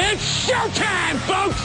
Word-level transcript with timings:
It's 0.00 0.48
showtime, 0.48 1.16
folks! 1.26 1.58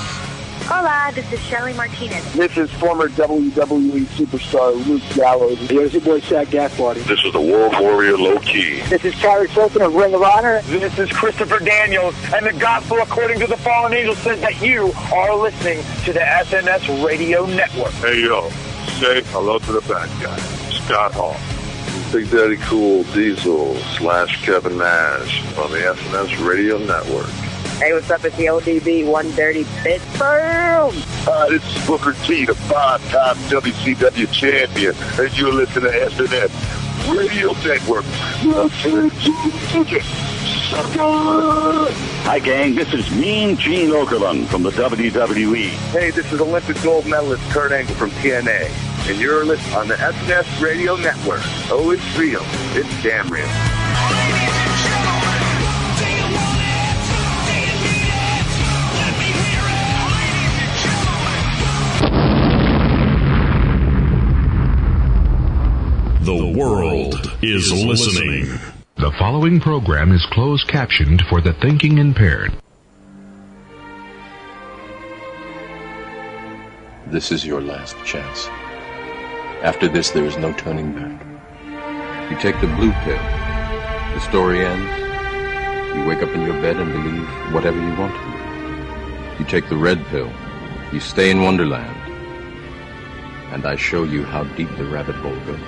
Hola, 0.65 1.11
this 1.13 1.31
is 1.31 1.39
Shelly 1.41 1.71
Martinez. 1.73 2.33
This 2.33 2.57
is 2.57 2.71
former 2.71 3.07
WWE 3.09 4.05
superstar 4.05 4.73
Luke 4.87 5.03
Gallows. 5.13 5.59
Here's 5.69 5.93
your 5.93 6.01
boy 6.01 6.19
Shaq 6.19 6.47
Gasparty. 6.47 7.03
This 7.03 7.23
is 7.23 7.31
the 7.31 7.39
World 7.39 7.73
Warrior 7.79 8.17
Low 8.17 8.39
Ki. 8.39 8.81
This 8.89 9.05
is 9.05 9.13
Charlie 9.19 9.45
Fulton 9.49 9.83
of 9.83 9.93
Ring 9.93 10.15
of 10.15 10.23
Honor. 10.23 10.63
This 10.63 10.97
is 10.97 11.11
Christopher 11.11 11.59
Daniels, 11.59 12.15
and 12.33 12.43
the 12.43 12.53
gospel 12.53 12.97
according 13.01 13.39
to 13.39 13.45
the 13.45 13.57
fallen 13.57 13.93
angel 13.93 14.15
says 14.15 14.41
that 14.41 14.59
you 14.63 14.91
are 15.13 15.35
listening 15.35 15.83
to 16.05 16.11
the 16.11 16.21
SNS 16.21 17.05
Radio 17.05 17.45
Network. 17.45 17.91
Hey, 17.93 18.23
yo, 18.23 18.49
say 18.99 19.21
hello 19.25 19.59
to 19.59 19.71
the 19.73 19.81
bad 19.81 20.09
guy, 20.23 20.39
Scott 20.71 21.13
Hall. 21.13 21.35
Big 22.11 22.31
Daddy 22.31 22.57
Cool 22.57 23.03
Diesel 23.13 23.75
slash 23.97 24.43
Kevin 24.43 24.79
Nash 24.79 25.45
on 25.55 25.69
the 25.69 25.77
SNS 25.77 26.47
Radio 26.47 26.79
Network. 26.79 27.29
Hey, 27.79 27.91
what's 27.91 28.09
up? 28.11 28.23
It's 28.23 28.37
the 28.37 28.45
ODB 28.45 29.05
130 29.05 29.65
Pittsburgh. 29.81 30.93
Hi, 31.25 31.49
this 31.49 31.75
is 31.75 31.85
Booker 31.87 32.13
T, 32.25 32.45
the 32.45 32.53
five-time 32.55 33.35
WCW 33.49 34.31
champion, 34.31 34.95
and 35.19 35.37
you're 35.37 35.51
listening 35.51 35.91
to 35.91 35.97
SNS 35.97 37.17
Radio 37.17 37.51
Network. 37.65 38.05
Let's 38.45 38.73
see 38.75 38.91
the 38.91 39.09
Hi, 42.23 42.39
gang. 42.39 42.75
This 42.75 42.93
is 42.93 43.09
Mean 43.11 43.57
Gene 43.57 43.89
Okerlund 43.89 44.47
from 44.47 44.63
the 44.63 44.71
WWE. 44.71 45.69
Hey, 45.91 46.11
this 46.11 46.31
is 46.31 46.39
Olympic 46.39 46.81
gold 46.83 47.05
medalist 47.07 47.43
Kurt 47.51 47.71
Angle 47.71 47.95
from 47.95 48.11
TNA, 48.11 48.69
and 49.09 49.19
you're 49.19 49.43
listening 49.43 49.75
on 49.75 49.87
the 49.87 49.95
SNS 49.95 50.61
Radio 50.61 50.95
Network. 50.95 51.41
Oh, 51.69 51.91
it's 51.91 52.17
real. 52.17 52.43
It's 52.75 53.03
damn 53.03 53.27
real. 53.29 53.49
The 66.23 66.53
world 66.57 67.37
is 67.41 67.69
listening. 67.73 68.45
The 68.95 69.11
following 69.19 69.59
program 69.59 70.13
is 70.13 70.25
closed 70.27 70.69
captioned 70.69 71.21
for 71.27 71.41
the 71.41 71.51
thinking 71.51 71.97
impaired. 71.97 72.53
This 77.07 77.29
is 77.29 77.45
your 77.45 77.59
last 77.59 77.97
chance. 78.05 78.47
After 79.63 79.89
this, 79.89 80.11
there 80.11 80.23
is 80.23 80.37
no 80.37 80.53
turning 80.53 80.93
back. 80.93 82.31
You 82.31 82.37
take 82.39 82.55
the 82.61 82.67
blue 82.67 82.93
pill. 83.03 83.17
The 84.15 84.21
story 84.21 84.65
ends. 84.65 85.97
You 85.97 86.05
wake 86.05 86.23
up 86.23 86.29
in 86.29 86.43
your 86.43 86.61
bed 86.61 86.77
and 86.77 86.89
believe 86.89 87.53
whatever 87.53 87.77
you 87.77 87.99
want 87.99 88.15
to. 88.15 88.21
Believe. 88.21 89.39
You 89.41 89.45
take 89.47 89.67
the 89.67 89.75
red 89.75 90.01
pill. 90.05 90.31
You 90.93 91.01
stay 91.01 91.31
in 91.31 91.43
Wonderland. 91.43 91.97
And 93.51 93.65
I 93.65 93.75
show 93.75 94.05
you 94.05 94.23
how 94.23 94.45
deep 94.55 94.69
the 94.77 94.85
rabbit 94.85 95.15
hole 95.15 95.37
goes. 95.41 95.59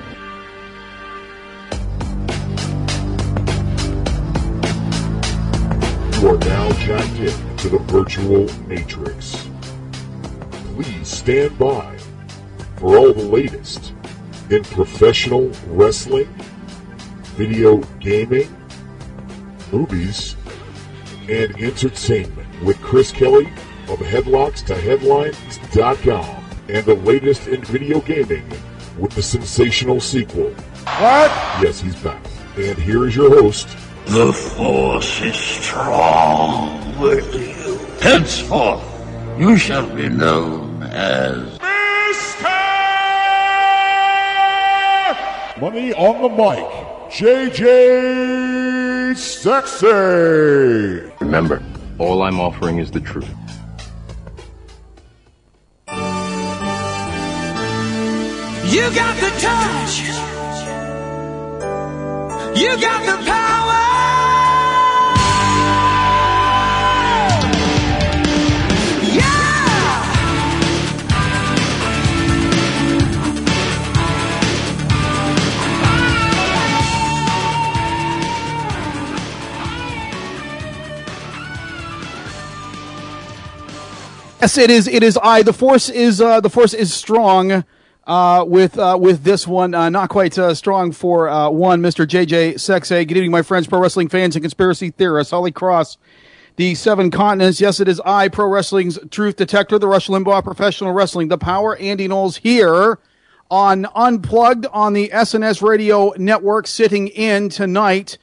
You 6.26 6.32
are 6.32 6.38
now 6.40 6.72
jacked 6.80 7.20
in 7.20 7.58
to 7.58 7.70
the 7.70 7.78
virtual 7.78 8.52
matrix. 8.66 9.48
Please 10.74 11.08
stand 11.08 11.56
by 11.60 12.00
for 12.78 12.98
all 12.98 13.14
the 13.14 13.22
latest 13.22 13.94
in 14.50 14.64
professional 14.64 15.52
wrestling, 15.68 16.28
video 17.36 17.78
gaming, 18.00 18.50
movies, 19.72 20.36
and 21.30 21.56
entertainment 21.62 22.64
with 22.64 22.82
Chris 22.82 23.12
Kelly 23.12 23.46
of 23.88 24.00
Headlocks 24.00 24.66
to 24.66 24.74
Headlines.com 24.74 26.44
and 26.70 26.86
the 26.88 26.96
latest 26.96 27.48
in 27.48 27.64
video 27.66 28.02
gaming 28.02 28.50
with 28.98 29.12
the 29.12 29.22
sensational 29.22 30.00
sequel. 30.00 30.50
What? 30.50 31.30
Yes, 31.62 31.82
he's 31.82 31.96
back. 31.98 32.26
And 32.58 32.80
here 32.80 33.06
is 33.06 33.16
your 33.16 33.30
host, 33.30 33.68
The 34.08 34.32
Force 34.32 35.22
is 35.22 35.36
strong 35.36 37.00
with 37.00 37.34
you. 37.34 37.78
Henceforth, 38.02 38.84
you 39.38 39.58
shall 39.58 39.88
be 39.94 40.08
known 40.10 40.84
as 40.84 41.60
Money 45.60 45.94
on 45.94 46.22
the 46.22 46.28
mic, 46.28 46.68
JJ 47.10 47.64
Sexay. 49.16 51.10
Remember, 51.22 51.64
all 51.98 52.24
I'm 52.24 52.42
offering 52.42 52.80
is 52.80 52.92
the 52.92 53.00
truth. 53.00 53.30
You 58.68 58.84
got 58.94 59.16
the 59.22 59.32
touch. 59.40 60.02
You 62.60 62.82
got 62.82 63.06
the 63.06 63.26
power. 63.26 63.95
Yes, 84.46 84.60
it 84.60 84.70
is. 84.70 84.88
It 84.88 85.02
is 85.02 85.18
I. 85.24 85.42
The 85.42 85.54
force 85.54 85.90
is 85.90 86.22
uh, 86.22 86.40
the 86.40 86.52
force 86.52 86.76
is 86.76 86.94
strong. 86.94 87.66
Uh, 88.06 88.46
with 88.48 88.78
uh, 88.78 88.96
with 89.02 89.24
this 89.24 89.48
one, 89.48 89.74
uh, 89.74 89.90
not 89.90 90.10
quite 90.10 90.38
uh, 90.38 90.54
strong 90.54 90.92
for 90.92 91.28
uh, 91.28 91.50
one, 91.50 91.82
Mr. 91.82 92.06
JJ 92.06 92.54
Sexay. 92.54 93.08
Good 93.08 93.18
evening, 93.18 93.32
my 93.32 93.42
friends, 93.42 93.66
pro 93.66 93.80
wrestling 93.80 94.08
fans 94.08 94.36
and 94.36 94.44
conspiracy 94.44 94.92
theorists. 94.92 95.32
Holly 95.32 95.52
Cross, 95.52 95.98
the 96.58 96.76
seven 96.76 97.10
continents. 97.10 97.60
Yes, 97.60 97.80
it 97.80 97.88
is 97.88 98.00
I, 98.06 98.28
pro 98.28 98.48
wrestling's 98.48 99.00
truth 99.10 99.36
detector, 99.36 99.80
the 99.80 99.88
Rush 99.88 100.10
Limbaugh 100.10 100.44
professional 100.44 100.92
wrestling, 100.92 101.30
the 101.30 101.40
power. 101.40 101.76
Andy 101.78 102.08
Knowles 102.08 102.38
here 102.38 103.00
on 103.50 103.88
Unplugged 103.96 104.68
on 104.72 104.94
the 104.94 105.10
SNS 105.10 105.68
Radio 105.68 106.14
Network, 106.18 106.68
sitting 106.68 107.08
in 107.08 107.50
tonight 107.50 108.20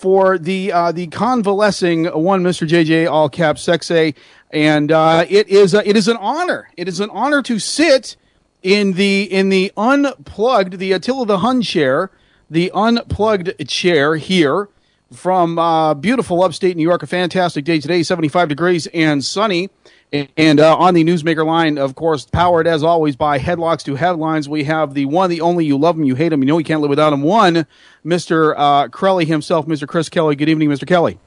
for 0.00 0.38
the 0.38 0.72
uh, 0.72 0.92
the 0.92 1.08
convalescing 1.08 2.06
one, 2.06 2.42
Mr. 2.42 2.66
JJ 2.66 3.10
all 3.10 3.28
caps 3.28 3.66
Sexay, 3.66 4.14
and 4.50 4.90
uh, 4.90 5.26
it 5.28 5.46
is 5.48 5.74
uh, 5.74 5.82
it 5.84 5.94
is 5.94 6.08
an 6.08 6.16
honor. 6.16 6.70
It 6.78 6.88
is 6.88 7.00
an 7.00 7.10
honor 7.10 7.42
to 7.42 7.58
sit 7.58 8.16
in 8.62 8.94
the 8.94 9.24
in 9.24 9.50
the 9.50 9.70
unplugged 9.76 10.78
the 10.78 10.92
Attila 10.92 11.26
the 11.26 11.38
Hun 11.40 11.60
chair, 11.60 12.10
the 12.48 12.70
unplugged 12.74 13.68
chair 13.68 14.16
here 14.16 14.70
from 15.12 15.58
uh, 15.58 15.92
beautiful 15.92 16.42
upstate 16.42 16.78
New 16.78 16.82
York. 16.82 17.02
A 17.02 17.06
fantastic 17.06 17.66
day 17.66 17.78
today, 17.78 18.02
75 18.02 18.48
degrees 18.48 18.86
and 18.94 19.22
sunny. 19.22 19.68
And 20.12 20.58
uh, 20.58 20.76
on 20.76 20.94
the 20.94 21.04
Newsmaker 21.04 21.46
line, 21.46 21.78
of 21.78 21.94
course, 21.94 22.26
powered 22.26 22.66
as 22.66 22.82
always 22.82 23.14
by 23.14 23.38
Headlocks 23.38 23.84
to 23.84 23.94
Headlines, 23.94 24.48
we 24.48 24.64
have 24.64 24.94
the 24.94 25.04
one, 25.04 25.30
the 25.30 25.40
only, 25.40 25.64
you 25.64 25.78
love 25.78 25.96
him, 25.96 26.02
you 26.02 26.16
hate 26.16 26.32
him, 26.32 26.42
you 26.42 26.46
know 26.46 26.58
you 26.58 26.64
can't 26.64 26.80
live 26.80 26.90
without 26.90 27.12
him. 27.12 27.22
One, 27.22 27.64
Mr. 28.04 28.54
Uh, 28.56 28.88
Crelly 28.88 29.24
himself, 29.26 29.66
Mr. 29.66 29.86
Chris 29.86 30.08
Kelly. 30.08 30.34
Good 30.34 30.48
evening, 30.48 30.68
Mr. 30.68 30.84
Kelly. 30.86 31.20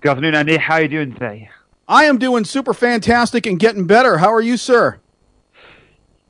Good 0.00 0.08
afternoon, 0.10 0.34
Andy. 0.34 0.56
How 0.56 0.74
are 0.74 0.82
you 0.82 0.88
doing 0.88 1.12
today? 1.12 1.50
I 1.86 2.04
am 2.04 2.18
doing 2.18 2.44
super 2.44 2.74
fantastic 2.74 3.46
and 3.46 3.60
getting 3.60 3.86
better. 3.86 4.18
How 4.18 4.32
are 4.32 4.40
you, 4.40 4.56
sir? 4.56 4.98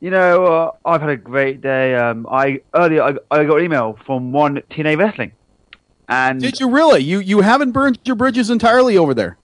You 0.01 0.11
know, 0.11 0.45
uh, 0.45 0.71
I've 0.85 1.01
had 1.01 1.11
a 1.11 1.17
great 1.17 1.63
day. 1.63 1.95
Um, 1.95 2.27
I 2.31 2.61
earlier 2.75 3.03
I, 3.03 3.15
I 3.31 3.45
got 3.45 3.59
an 3.59 3.65
email 3.65 3.99
from 4.05 4.33
one 4.33 4.57
TNA 4.71 4.99
Wrestling, 4.99 5.33
and 6.09 6.41
Did 6.41 6.59
you 6.59 6.69
really? 6.69 7.01
You 7.01 7.21
you 7.21 7.41
haven't 7.41 7.71
burned 7.71 8.01
your 8.05 8.17
bridges 8.17 8.51
entirely 8.51 8.99
over 8.99 9.15
there. 9.15 9.39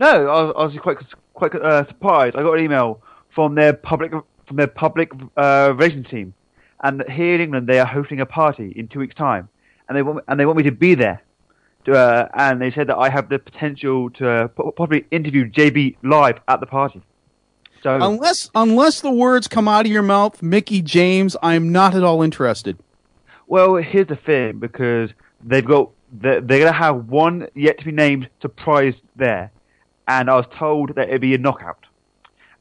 No, 0.00 0.28
I 0.28 0.42
was, 0.42 0.54
I 0.56 0.64
was 0.64 0.76
quite 0.78 0.98
quite 1.34 1.54
uh, 1.54 1.86
surprised. 1.86 2.34
I 2.36 2.42
got 2.42 2.54
an 2.54 2.64
email 2.64 3.02
from 3.34 3.54
their 3.54 3.74
public 3.74 4.12
from 4.46 4.56
their 4.56 4.66
public 4.66 5.12
uh, 5.36 5.72
relations 5.76 6.08
team, 6.08 6.34
and 6.82 7.04
here 7.08 7.34
in 7.34 7.40
England 7.42 7.66
they 7.66 7.78
are 7.78 7.86
hosting 7.86 8.20
a 8.20 8.26
party 8.26 8.72
in 8.74 8.88
two 8.88 9.00
weeks' 9.00 9.14
time, 9.14 9.48
and 9.88 9.96
they 9.96 10.02
want 10.02 10.24
and 10.26 10.40
they 10.40 10.46
want 10.46 10.56
me 10.56 10.64
to 10.64 10.72
be 10.72 10.94
there. 10.94 11.22
To, 11.84 11.92
uh, 11.92 12.28
and 12.34 12.60
they 12.60 12.70
said 12.70 12.88
that 12.88 12.98
I 12.98 13.08
have 13.08 13.28
the 13.30 13.38
potential 13.38 14.10
to 14.10 14.28
uh, 14.28 14.48
po- 14.48 14.70
possibly 14.72 15.06
interview 15.10 15.50
JB 15.50 15.96
live 16.02 16.38
at 16.48 16.60
the 16.60 16.66
party. 16.66 17.00
So 17.82 17.94
Unless 17.94 18.50
unless 18.54 19.00
the 19.00 19.10
words 19.10 19.48
come 19.48 19.66
out 19.66 19.86
of 19.86 19.92
your 19.92 20.02
mouth, 20.02 20.42
Mickie 20.42 20.82
James, 20.82 21.36
I'm 21.42 21.72
not 21.72 21.94
at 21.94 22.02
all 22.02 22.22
interested. 22.22 22.78
Well, 23.46 23.76
here's 23.76 24.08
the 24.08 24.16
thing 24.16 24.58
because 24.58 25.10
they've 25.42 25.64
got 25.64 25.90
they're, 26.12 26.40
they're 26.40 26.58
going 26.58 26.72
to 26.72 26.78
have 26.78 27.08
one 27.08 27.48
yet 27.54 27.78
to 27.78 27.84
be 27.84 27.92
named 27.92 28.28
surprise 28.42 28.94
there, 29.16 29.50
and 30.10 30.28
I 30.28 30.34
was 30.34 30.46
told 30.58 30.96
that 30.96 31.08
it'd 31.08 31.20
be 31.20 31.34
a 31.34 31.38
knockout. 31.38 31.86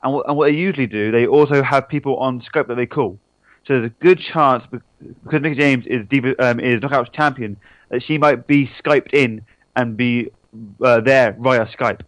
And 0.03 0.13
what, 0.13 0.27
and 0.27 0.37
what 0.37 0.45
they 0.45 0.55
usually 0.55 0.87
do, 0.87 1.11
they 1.11 1.25
also 1.25 1.63
have 1.63 1.89
people 1.89 2.17
on 2.17 2.41
Skype 2.41 2.67
that 2.67 2.75
they 2.75 2.85
call. 2.85 3.19
So 3.65 3.73
there's 3.73 3.87
a 3.87 4.03
good 4.03 4.19
chance 4.19 4.63
because 4.69 5.41
Mickie 5.41 5.55
James 5.55 5.85
is 5.87 6.07
Diva, 6.07 6.35
um, 6.39 6.59
is 6.59 6.79
Knockouts 6.79 7.11
champion 7.11 7.57
that 7.89 8.03
she 8.03 8.17
might 8.17 8.47
be 8.47 8.71
Skyped 8.81 9.13
in 9.13 9.41
and 9.75 9.97
be 9.97 10.29
uh, 10.81 11.01
there 11.01 11.35
via 11.39 11.65
Skype. 11.65 12.01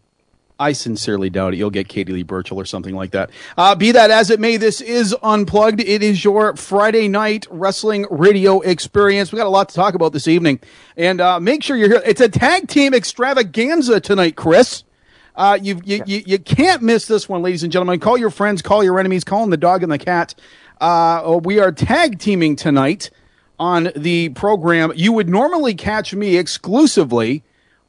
I 0.59 0.73
sincerely 0.73 1.31
doubt 1.31 1.55
it. 1.55 1.57
You'll 1.57 1.71
get 1.71 1.87
Katie 1.87 2.13
Lea 2.13 2.21
Burchill 2.21 2.59
or 2.59 2.65
something 2.65 2.93
like 2.93 3.11
that. 3.11 3.31
Uh, 3.57 3.73
be 3.73 3.91
that 3.93 4.11
as 4.11 4.29
it 4.29 4.39
may, 4.39 4.57
this 4.57 4.79
is 4.79 5.15
Unplugged. 5.23 5.79
It 5.79 6.03
is 6.03 6.23
your 6.23 6.55
Friday 6.55 7.07
night 7.07 7.47
wrestling 7.49 8.05
radio 8.11 8.59
experience. 8.59 9.31
We 9.31 9.37
got 9.37 9.47
a 9.47 9.49
lot 9.49 9.69
to 9.69 9.75
talk 9.75 9.95
about 9.95 10.13
this 10.13 10.27
evening. 10.27 10.59
And 10.95 11.19
uh, 11.19 11.39
make 11.39 11.63
sure 11.63 11.75
you're 11.75 11.89
here. 11.89 12.03
It's 12.05 12.21
a 12.21 12.29
tag 12.29 12.67
team 12.67 12.93
extravaganza 12.93 13.99
tonight, 13.99 14.35
Chris. 14.35 14.83
Uh, 15.35 15.57
you, 15.61 15.79
you, 15.83 16.03
you, 16.05 16.23
you 16.25 16.39
can't 16.39 16.81
miss 16.81 17.05
this 17.07 17.29
one, 17.29 17.41
ladies 17.41 17.63
and 17.63 17.71
gentlemen. 17.71 17.99
Call 17.99 18.17
your 18.17 18.29
friends, 18.29 18.61
call 18.61 18.83
your 18.83 18.99
enemies, 18.99 19.23
call 19.23 19.41
them 19.41 19.49
the 19.49 19.57
dog 19.57 19.83
and 19.83 19.91
the 19.91 19.97
cat. 19.97 20.35
Uh, 20.79 21.39
we 21.43 21.59
are 21.59 21.71
tag 21.71 22.19
teaming 22.19 22.55
tonight 22.55 23.09
on 23.59 23.91
the 23.95 24.29
program. 24.29 24.91
You 24.95 25.13
would 25.13 25.29
normally 25.29 25.75
catch 25.75 26.13
me 26.13 26.37
exclusively 26.37 27.43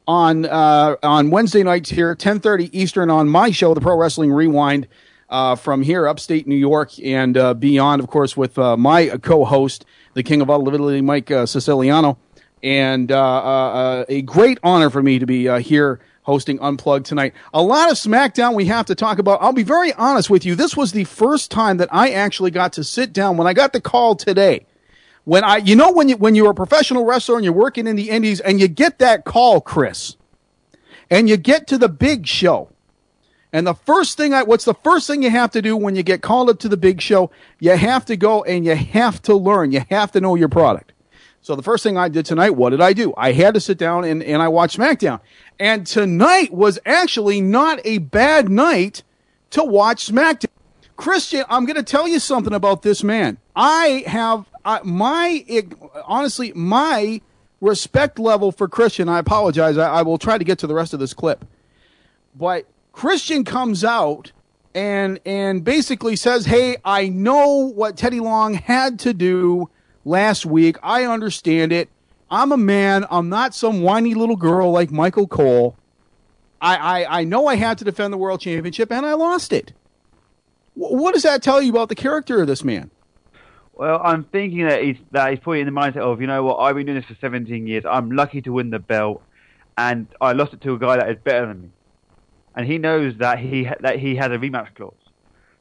on 0.07 0.45
uh, 0.45 0.95
on 1.01 1.31
Wednesday 1.31 1.63
nights 1.63 1.89
here, 1.89 2.13
ten 2.13 2.39
thirty 2.39 2.77
Eastern, 2.77 3.09
on 3.09 3.27
my 3.27 3.51
show, 3.51 3.73
the 3.73 3.81
Pro 3.81 3.97
Wrestling 3.97 4.31
Rewind, 4.31 4.87
uh, 5.29 5.55
from 5.55 5.81
here, 5.81 6.07
upstate 6.07 6.47
New 6.47 6.55
York 6.55 6.91
and 7.03 7.37
uh, 7.37 7.53
beyond. 7.53 8.01
Of 8.01 8.07
course, 8.07 8.37
with 8.37 8.59
uh, 8.59 8.77
my 8.77 9.07
co-host, 9.21 9.85
the 10.13 10.21
King 10.21 10.41
of 10.41 10.49
Audibility, 10.49 11.01
Mike 11.01 11.31
uh, 11.31 11.45
Siciliano, 11.45 12.17
and 12.61 13.11
uh, 13.11 14.05
a 14.07 14.21
great 14.21 14.59
honor 14.61 14.89
for 14.89 15.01
me 15.01 15.19
to 15.19 15.25
be 15.25 15.47
here 15.61 15.99
hosting 16.23 16.59
Unplugged 16.59 17.05
tonight. 17.05 17.33
A 17.53 17.61
lot 17.61 17.91
of 17.91 17.97
SmackDown 17.97 18.55
we 18.55 18.65
have 18.65 18.87
to 18.87 18.95
talk 18.95 19.19
about. 19.19 19.41
I'll 19.41 19.53
be 19.53 19.63
very 19.63 19.93
honest 19.93 20.29
with 20.29 20.45
you. 20.45 20.55
This 20.55 20.75
was 20.75 20.91
the 20.91 21.03
first 21.03 21.51
time 21.51 21.77
that 21.77 21.89
I 21.91 22.11
actually 22.11 22.51
got 22.51 22.73
to 22.73 22.83
sit 22.83 23.13
down 23.13 23.37
when 23.37 23.47
I 23.47 23.53
got 23.53 23.73
the 23.73 23.81
call 23.81 24.15
today 24.15 24.65
when 25.25 25.43
I, 25.43 25.57
you 25.57 25.75
know, 25.75 25.91
when 25.91 26.09
you, 26.09 26.17
when 26.17 26.35
you're 26.35 26.51
a 26.51 26.55
professional 26.55 27.05
wrestler 27.05 27.35
and 27.35 27.43
you're 27.43 27.53
working 27.53 27.87
in 27.87 27.95
the 27.95 28.09
indies 28.09 28.39
and 28.39 28.59
you 28.59 28.67
get 28.67 28.99
that 28.99 29.25
call, 29.25 29.61
Chris, 29.61 30.17
and 31.09 31.29
you 31.29 31.37
get 31.37 31.67
to 31.67 31.77
the 31.77 31.89
big 31.89 32.27
show. 32.27 32.69
And 33.51 33.67
the 33.67 33.75
first 33.75 34.17
thing 34.17 34.33
I, 34.33 34.43
what's 34.43 34.65
the 34.65 34.73
first 34.73 35.05
thing 35.05 35.21
you 35.21 35.29
have 35.29 35.51
to 35.51 35.61
do 35.61 35.77
when 35.77 35.95
you 35.95 36.01
get 36.01 36.21
called 36.21 36.49
up 36.49 36.59
to 36.59 36.69
the 36.69 36.77
big 36.77 37.01
show? 37.01 37.29
You 37.59 37.77
have 37.77 38.05
to 38.05 38.17
go 38.17 38.43
and 38.43 38.65
you 38.65 38.75
have 38.75 39.21
to 39.23 39.35
learn. 39.35 39.71
You 39.71 39.83
have 39.91 40.11
to 40.13 40.21
know 40.21 40.35
your 40.35 40.49
product. 40.49 40.92
So 41.43 41.57
the 41.57 41.61
first 41.61 41.83
thing 41.83 41.97
I 41.97 42.07
did 42.07 42.25
tonight, 42.25 42.51
what 42.51 42.69
did 42.69 42.79
I 42.79 42.93
do? 42.93 43.13
I 43.17 43.33
had 43.33 43.53
to 43.55 43.59
sit 43.59 43.77
down 43.77 44.05
and, 44.05 44.23
and 44.23 44.41
I 44.41 44.47
watched 44.47 44.79
SmackDown. 44.79 45.19
And 45.59 45.85
tonight 45.85 46.53
was 46.53 46.79
actually 46.85 47.41
not 47.41 47.81
a 47.83 47.97
bad 47.97 48.47
night 48.47 49.03
to 49.49 49.61
watch 49.61 50.07
SmackDown. 50.07 50.47
Christian, 50.95 51.43
I'm 51.49 51.65
going 51.65 51.75
to 51.75 51.83
tell 51.83 52.07
you 52.07 52.19
something 52.19 52.53
about 52.53 52.81
this 52.81 53.03
man. 53.03 53.37
I 53.57 54.05
have 54.07 54.45
my 54.85 55.43
it, 55.45 55.73
honestly 56.05 56.53
my 56.55 57.19
respect 57.59 58.19
level 58.19 58.53
for 58.53 58.69
Christian. 58.69 59.09
I 59.09 59.19
apologize. 59.19 59.77
I, 59.77 59.95
I 59.95 60.01
will 60.03 60.17
try 60.17 60.37
to 60.37 60.45
get 60.45 60.59
to 60.59 60.67
the 60.67 60.75
rest 60.75 60.93
of 60.93 61.01
this 61.01 61.13
clip, 61.13 61.43
but 62.35 62.65
Christian 62.93 63.43
comes 63.43 63.83
out 63.83 64.31
and 64.73 65.19
and 65.25 65.63
basically 65.63 66.15
says, 66.15 66.45
"Hey, 66.45 66.77
I 66.85 67.09
know 67.09 67.71
what 67.73 67.97
Teddy 67.97 68.21
Long 68.21 68.53
had 68.53 68.99
to 68.99 69.13
do 69.13 69.69
last 70.05 70.45
week. 70.45 70.77
I 70.83 71.05
understand 71.05 71.71
it. 71.71 71.89
I'm 72.29 72.51
a 72.51 72.57
man. 72.57 73.05
I'm 73.11 73.29
not 73.29 73.53
some 73.53 73.81
whiny 73.81 74.13
little 74.13 74.35
girl 74.35 74.71
like 74.71 74.91
Michael 74.91 75.27
Cole. 75.27 75.75
I 76.61 77.03
I, 77.03 77.19
I 77.19 77.23
know 77.23 77.47
I 77.47 77.55
had 77.55 77.77
to 77.79 77.85
defend 77.85 78.13
the 78.13 78.17
world 78.17 78.41
championship 78.41 78.91
and 78.91 79.05
I 79.05 79.13
lost 79.13 79.53
it. 79.53 79.73
W- 80.75 80.97
what 80.97 81.13
does 81.13 81.23
that 81.23 81.43
tell 81.43 81.61
you 81.61 81.71
about 81.71 81.89
the 81.89 81.95
character 81.95 82.41
of 82.41 82.47
this 82.47 82.63
man?" 82.63 82.89
Well, 83.75 83.99
I'm 84.03 84.23
thinking 84.23 84.67
that 84.67 84.83
he's 84.83 84.97
that 85.11 85.31
he's 85.31 85.39
probably 85.39 85.61
in 85.61 85.65
the 85.65 85.71
mindset 85.71 85.97
of, 85.97 86.21
you 86.21 86.27
know 86.27 86.43
what, 86.43 86.57
I've 86.57 86.75
been 86.75 86.85
doing 86.85 86.97
this 86.97 87.05
for 87.05 87.15
17 87.19 87.65
years. 87.67 87.83
I'm 87.89 88.11
lucky 88.11 88.41
to 88.43 88.53
win 88.53 88.69
the 88.69 88.79
belt, 88.79 89.23
and 89.77 90.07
I 90.21 90.33
lost 90.33 90.53
it 90.53 90.61
to 90.61 90.73
a 90.73 90.79
guy 90.79 90.97
that 90.97 91.09
is 91.09 91.17
better 91.23 91.47
than 91.47 91.63
me, 91.63 91.69
and 92.55 92.67
he 92.67 92.77
knows 92.77 93.17
that 93.17 93.39
he 93.39 93.67
that 93.81 93.99
he 93.99 94.15
has 94.15 94.31
a 94.31 94.37
rematch 94.37 94.75
clause. 94.75 94.93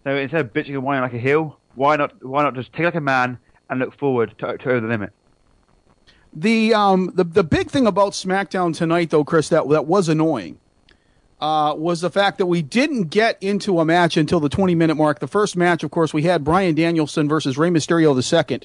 So 0.04 0.14
instead 0.16 0.40
of 0.40 0.52
bitching 0.52 0.74
and 0.74 0.82
whining 0.82 1.02
like 1.02 1.14
a 1.14 1.18
heel, 1.18 1.58
why 1.74 1.96
not 1.96 2.22
why 2.24 2.42
not 2.42 2.54
just 2.54 2.72
take 2.72 2.84
like 2.84 2.94
a 2.94 3.00
man 3.00 3.38
and 3.70 3.80
look 3.80 3.96
forward 3.98 4.34
to, 4.38 4.58
to 4.58 4.70
over 4.70 4.80
the 4.80 4.86
limit? 4.86 5.12
The 6.34 6.74
um 6.74 7.12
the 7.14 7.24
the 7.24 7.44
big 7.44 7.70
thing 7.70 7.86
about 7.86 8.12
SmackDown 8.12 8.74
tonight, 8.74 9.10
though, 9.10 9.24
Chris, 9.24 9.48
that 9.50 9.68
that 9.68 9.86
was 9.86 10.08
annoying 10.08 10.58
uh, 11.40 11.74
was 11.76 12.00
the 12.00 12.10
fact 12.10 12.38
that 12.38 12.46
we 12.46 12.62
didn't 12.62 13.04
get 13.04 13.36
into 13.42 13.80
a 13.80 13.84
match 13.84 14.16
until 14.16 14.38
the 14.38 14.48
20 14.48 14.74
minute 14.74 14.94
mark. 14.94 15.18
The 15.18 15.26
first 15.26 15.56
match, 15.56 15.82
of 15.82 15.90
course, 15.90 16.14
we 16.14 16.22
had 16.22 16.44
Bryan 16.44 16.74
Danielson 16.74 17.28
versus 17.28 17.58
Rey 17.58 17.68
Mysterio 17.68 18.14
II, 18.14 18.60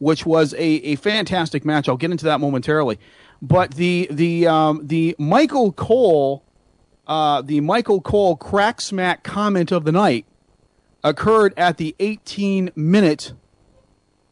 which 0.00 0.26
was 0.26 0.52
a, 0.54 0.58
a 0.58 0.96
fantastic 0.96 1.64
match. 1.64 1.88
I'll 1.88 1.96
get 1.96 2.10
into 2.10 2.24
that 2.24 2.40
momentarily. 2.40 2.98
But 3.40 3.74
the 3.74 4.08
the 4.10 4.48
um, 4.48 4.86
the 4.86 5.14
Michael 5.18 5.72
Cole 5.72 6.42
uh, 7.08 7.40
the 7.40 7.60
Michael 7.60 8.00
Cole 8.00 8.36
crack 8.36 8.80
smack 8.80 9.22
comment 9.22 9.72
of 9.72 9.84
the 9.84 9.92
night 9.92 10.26
occurred 11.02 11.54
at 11.56 11.78
the 11.78 11.96
18 11.98 12.70
minute 12.76 13.32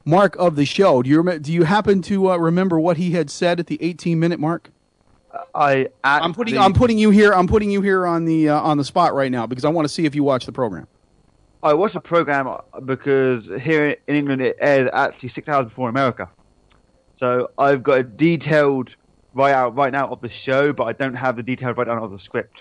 mark 0.07 0.37
of 0.37 0.57
the 0.57 0.65
show. 0.65 1.03
Do 1.03 1.11
you 1.11 1.39
do 1.39 1.53
you 1.53 1.65
happen 1.65 2.01
to 2.03 2.31
uh, 2.31 2.37
remember 2.39 2.81
what 2.81 2.97
he 2.97 3.11
had 3.11 3.29
said 3.29 3.61
at 3.61 3.67
the 3.67 3.77
18 3.83 4.19
minute 4.19 4.41
mark? 4.41 4.71
I 5.55 5.89
I'm 6.03 6.33
putting 6.33 6.57
I'm 6.57 6.73
putting 6.73 6.97
you 6.97 7.11
here 7.11 7.35
I'm 7.35 7.47
putting 7.47 7.71
you 7.71 7.83
here 7.83 8.07
on 8.07 8.25
the 8.25 8.49
uh, 8.49 8.61
on 8.61 8.79
the 8.79 8.85
spot 8.85 9.13
right 9.13 9.31
now 9.31 9.47
because 9.47 9.67
I 9.67 9.69
want 9.69 9.87
to 9.87 9.93
see 9.93 10.07
if 10.07 10.15
you 10.15 10.23
watch 10.23 10.47
the 10.47 10.53
program. 10.53 10.87
I 11.63 11.75
watched 11.75 11.95
the 11.95 12.01
program 12.01 12.49
because 12.85 13.45
here 13.61 13.97
in 14.07 14.17
England 14.17 14.41
it 14.41 14.57
aired 14.61 14.89
actually 14.93 15.31
six 15.31 15.49
hours 15.49 15.69
before 15.69 15.89
America, 15.89 16.31
so 17.19 17.51
I've 17.59 17.83
got 17.83 17.99
a 17.99 18.03
detailed 18.05 18.91
write 19.35 19.53
out 19.53 19.75
right 19.75 19.93
now 19.93 20.09
of 20.09 20.21
the 20.21 20.31
show, 20.45 20.73
but 20.73 20.85
I 20.85 20.93
don't 20.93 21.15
have 21.15 21.37
the 21.37 21.43
detailed 21.43 21.77
write 21.77 21.89
down 21.89 21.99
of 21.99 22.11
the 22.13 22.21
script. 22.21 22.57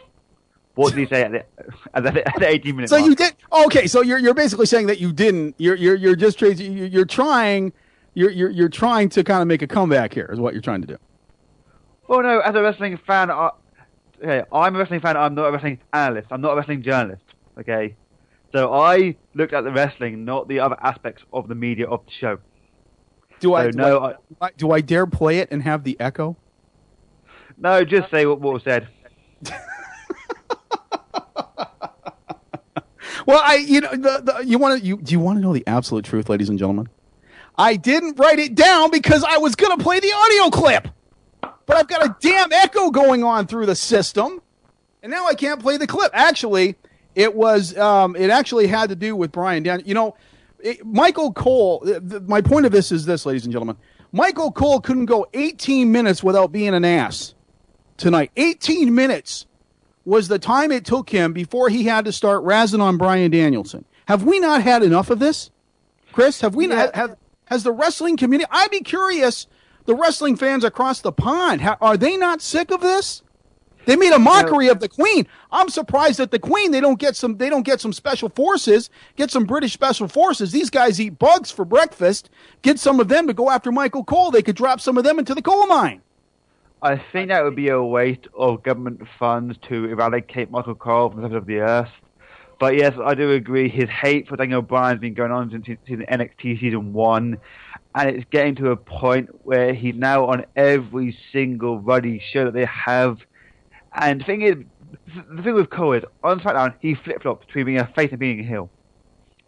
What 0.76 0.94
did 0.94 1.00
he 1.00 1.06
say 1.08 1.24
at 1.24 1.32
the, 1.32 1.46
at 1.94 2.04
the, 2.04 2.28
at 2.28 2.40
the 2.40 2.48
18 2.48 2.76
minutes? 2.76 2.92
So 2.92 3.00
mark? 3.00 3.10
you 3.10 3.16
did 3.16 3.34
okay. 3.66 3.88
So 3.88 4.02
you're 4.02 4.20
you're 4.20 4.34
basically 4.34 4.66
saying 4.66 4.88
that 4.88 5.00
you 5.00 5.12
didn't. 5.14 5.56
You're 5.58 5.76
you're 5.76 5.96
you're 5.96 6.16
just 6.16 6.40
you're, 6.42 6.52
you're 6.52 7.06
trying. 7.06 7.74
You're, 8.14 8.32
you're 8.32 8.50
you're 8.50 8.70
trying 8.70 9.10
to 9.10 9.24
kind 9.24 9.42
of 9.42 9.48
make 9.48 9.62
a 9.62 9.68
comeback 9.68 10.14
here. 10.14 10.30
Is 10.32 10.40
what 10.40 10.54
you're 10.54 10.62
trying 10.62 10.82
to 10.82 10.88
do. 10.88 10.98
Well, 12.08 12.22
no, 12.22 12.40
as 12.40 12.56
a 12.56 12.62
wrestling 12.62 12.98
fan, 12.98 13.32
I, 13.32 13.50
okay, 14.24 14.44
I'm 14.52 14.76
a 14.76 14.80
wrestling 14.80 15.00
fan. 15.00 15.18
I'm 15.18 15.34
not 15.34 15.48
a 15.48 15.52
wrestling 15.52 15.80
analyst. 15.92 16.28
I'm 16.32 16.42
not 16.42 16.54
a 16.54 16.56
wrestling 16.56 16.84
journalist. 16.84 17.24
Okay, 17.58 17.96
so 18.52 18.74
I 18.74 19.16
looked 19.34 19.54
at 19.54 19.64
the 19.64 19.72
wrestling, 19.72 20.24
not 20.24 20.48
the 20.48 20.60
other 20.60 20.78
aspects 20.82 21.24
of 21.34 21.48
the 21.48 21.56
media 21.56 21.88
of 21.88 22.06
the 22.06 22.12
show. 22.12 22.38
Do 23.40 23.54
I, 23.54 23.66
So, 23.66 23.72
do, 23.72 23.78
no, 23.78 24.00
I, 24.00 24.12
do 24.12 24.18
I 24.42 24.52
do 24.58 24.72
I 24.72 24.82
dare 24.82 25.08
play 25.08 25.40
it 25.40 25.50
and 25.52 25.64
have 25.64 25.84
the 25.84 25.98
echo? 26.00 26.38
No, 27.58 27.84
just 27.86 28.12
say 28.12 28.26
what, 28.26 28.40
what 28.40 28.54
was 28.54 28.64
said. 28.64 28.88
Well, 33.26 33.42
I 33.44 33.56
you 33.56 33.82
know 33.82 33.92
the, 33.92 34.22
the 34.24 34.46
you 34.46 34.58
want 34.58 34.80
to 34.80 34.86
you 34.86 34.98
do 34.98 35.12
you 35.12 35.20
want 35.20 35.38
to 35.38 35.42
know 35.42 35.54
the 35.54 35.66
absolute 35.68 36.06
truth, 36.06 36.30
ladies 36.30 36.50
and 36.50 36.60
gentlemen? 36.60 36.90
I 37.58 37.76
didn't 37.76 38.20
write 38.20 38.40
it 38.40 38.54
down 38.54 38.92
because 38.92 39.24
I 39.24 39.38
was 39.38 39.56
going 39.56 39.78
to 39.78 39.84
play 39.84 40.00
the 40.00 40.12
audio 40.12 40.50
clip, 40.50 40.88
but 41.66 41.78
I've 41.78 41.88
got 41.88 42.06
a 42.06 42.16
damn 42.20 42.52
echo 42.52 42.92
going 42.92 43.24
on 43.24 43.48
through 43.48 43.66
the 43.66 43.76
system, 43.76 44.42
and 45.02 45.12
now 45.12 45.26
I 45.26 45.34
can't 45.34 45.62
play 45.62 45.78
the 45.78 45.88
clip. 45.88 46.12
Actually, 46.14 46.76
it 47.16 47.34
was 47.34 47.76
um, 47.78 48.16
it 48.16 48.30
actually 48.30 48.68
had 48.68 48.90
to 48.90 48.96
do 48.96 49.16
with 49.16 49.32
Brian 49.32 49.64
Dan. 49.64 49.82
You 49.86 49.94
know, 49.94 50.16
it, 50.60 50.86
Michael 50.86 51.34
Cole. 51.34 51.82
th- 51.82 52.02
th- 52.08 52.22
my 52.24 52.42
point 52.42 52.66
of 52.66 52.72
this 52.72 52.92
is 52.92 53.06
this, 53.06 53.26
ladies 53.26 53.46
and 53.46 53.52
gentlemen. 53.52 53.78
Michael 54.12 54.52
Cole 54.52 54.80
couldn't 54.80 55.08
go 55.08 55.28
18 55.34 55.92
minutes 55.92 56.24
without 56.24 56.52
being 56.52 56.74
an 56.74 56.86
ass 56.86 57.34
tonight. 57.98 58.32
18 58.38 58.94
minutes 58.96 59.46
was 60.06 60.28
the 60.28 60.40
time 60.40 60.72
it 60.72 60.86
took 60.86 61.10
him 61.10 61.34
before 61.34 61.70
he 61.70 61.84
had 61.84 62.06
to 62.06 62.12
start 62.12 62.44
razzing 62.44 62.82
on 62.82 62.98
Bryan 62.98 63.32
Danielson. 63.32 63.86
Have 64.08 64.24
we 64.24 64.40
not 64.40 64.62
had 64.62 64.84
enough 64.84 65.10
of 65.10 65.20
this, 65.20 65.50
Chris? 66.12 66.42
Have 66.42 66.56
we 66.56 66.68
not? 66.68 66.96
Have, 66.96 67.18
has 67.46 67.64
the 67.64 67.72
wrestling 67.72 68.18
community? 68.18 68.50
I'd 68.52 68.72
be 68.72 68.82
curious. 68.82 69.48
The 69.86 69.96
wrestling 69.96 70.36
fans 70.36 70.64
across 70.64 71.02
the 71.02 71.12
pond 71.12 71.62
are 71.80 71.98
they 71.98 72.18
not 72.18 72.42
sick 72.42 72.72
of 72.72 72.82
this? 72.82 73.22
They 73.86 73.96
made 73.96 74.14
a 74.14 74.20
mockery 74.20 74.68
of 74.68 74.80
the 74.80 74.90
Queen. 74.90 75.28
I'm 75.52 75.70
surprised 75.70 76.18
that 76.18 76.32
the 76.32 76.40
Queen 76.40 76.72
they 76.72 76.82
don't 76.82 77.00
get 77.00 77.16
some 77.16 77.38
they 77.38 77.50
don't 77.50 77.64
get 77.64 77.80
some 77.80 77.94
special 77.94 78.30
forces, 78.30 78.90
get 79.16 79.32
some 79.32 79.46
British 79.46 79.74
special 79.74 80.08
forces. 80.08 80.52
These 80.52 80.70
guys 80.70 81.00
eat 81.00 81.20
bugs 81.20 81.52
for 81.52 81.66
breakfast. 81.66 82.30
Get 82.64 82.80
some 82.80 83.00
of 83.00 83.08
them 83.08 83.28
to 83.28 83.34
go 83.34 83.50
after 83.50 83.72
Michael 83.72 84.04
Cole. 84.04 84.32
They 84.32 84.42
could 84.42 84.56
drop 84.56 84.82
some 84.82 84.98
of 84.98 85.04
them 85.04 85.20
into 85.20 85.36
the 85.36 85.42
coal 85.42 85.68
mine. 85.68 86.02
I 86.82 87.02
think 87.12 87.30
that 87.30 87.44
would 87.44 87.56
be 87.56 87.70
a 87.70 87.82
waste 87.82 88.28
of 88.38 88.64
government 88.64 89.02
funds 89.18 89.58
to 89.70 89.86
eradicate 89.86 90.52
Michael 90.52 90.76
Cole 90.76 91.10
from 91.10 91.22
the 91.22 91.28
surface 91.28 91.38
of 91.38 91.46
the 91.48 91.60
earth. 91.60 91.90
But 92.60 92.78
yes, 92.78 92.94
I 93.04 93.16
do 93.16 93.32
agree. 93.32 93.70
His 93.70 93.90
hate 93.90 94.28
for 94.28 94.38
Daniel 94.38 94.62
Bryan's 94.62 95.02
been 95.02 95.14
going 95.14 95.32
on 95.32 95.50
since, 95.52 95.66
since 95.66 96.02
NXT 96.04 96.60
season 96.60 96.94
one, 96.94 97.38
and 97.94 98.10
it's 98.10 98.26
getting 98.30 98.56
to 98.56 98.72
a 98.72 98.78
point 98.78 99.30
where 99.46 99.74
he's 99.74 99.96
now 99.96 100.26
on 100.26 100.46
every 100.56 101.18
single 101.32 101.80
ruddy 101.80 102.22
show 102.32 102.46
that 102.46 102.54
they 102.54 102.66
have. 102.66 103.20
And 103.94 104.22
the 104.22 104.26
thing 104.26 104.42
is, 104.42 104.56
the 105.30 105.44
thing 105.44 105.54
with 105.54 105.70
Cole 105.70 105.94
is 105.94 106.04
on 106.24 106.40
SmackDown 106.40 106.76
he 106.82 106.96
flip 106.96 107.22
flops 107.22 107.46
between 107.46 107.66
being 107.66 107.80
a 107.80 107.88
face 107.96 108.12
and 108.12 108.20
being 108.20 108.40
a 108.40 108.44
heel. 108.44 108.70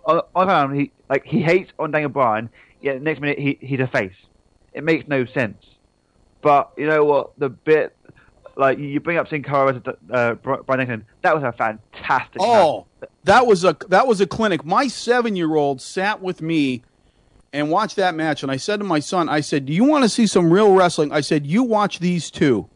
On, 0.06 0.22
on 0.36 0.48
SmackDown 0.48 0.80
he 0.80 0.92
like 1.10 1.26
he 1.26 1.42
hates 1.42 1.72
on 1.80 1.92
Daniel 1.92 2.10
Bryan, 2.10 2.50
yet 2.82 2.96
the 2.96 3.00
next 3.00 3.22
minute 3.22 3.40
he, 3.40 3.58
he's 3.62 3.80
a 3.80 3.88
face. 3.88 4.16
It 4.74 4.84
makes 4.84 5.08
no 5.08 5.26
sense. 5.26 5.64
But 6.42 6.72
you 6.78 6.88
know 6.88 7.04
what? 7.04 7.38
The 7.40 7.50
bit 7.50 7.96
like 8.56 8.80
you 8.80 9.00
bring 9.00 9.18
up 9.18 9.30
Sin 9.30 9.44
Cara 9.44 9.76
as 9.76 9.82
a, 9.86 10.14
uh, 10.14 10.34
Bri- 10.36 10.58
Bryan 10.66 10.80
Danielson. 10.88 11.06
That 11.22 11.36
was 11.36 11.44
a 11.44 11.52
fantastic. 11.52 12.42
Oh, 12.42 12.86
match. 13.02 13.10
that 13.24 13.48
was 13.48 13.64
a 13.64 13.76
that 13.90 14.08
was 14.08 14.22
a 14.22 14.28
clinic. 14.28 14.66
My 14.66 14.88
seven 14.88 15.36
year 15.36 15.56
old 15.56 15.82
sat 15.82 16.22
with 16.22 16.42
me 16.42 16.84
and 17.54 17.70
watched 17.70 17.96
that 17.96 18.16
match, 18.16 18.44
and 18.44 18.52
I 18.52 18.58
said 18.58 18.80
to 18.80 18.86
my 18.86 19.00
son, 19.00 19.30
I 19.30 19.42
said, 19.42 19.66
"Do 19.66 19.74
you 19.74 19.84
want 19.84 20.04
to 20.04 20.10
see 20.10 20.28
some 20.28 20.52
real 20.52 20.74
wrestling?" 20.74 21.12
I 21.12 21.22
said, 21.22 21.46
"You 21.46 21.64
watch 21.64 22.00
these 22.00 22.30
two. 22.32 22.68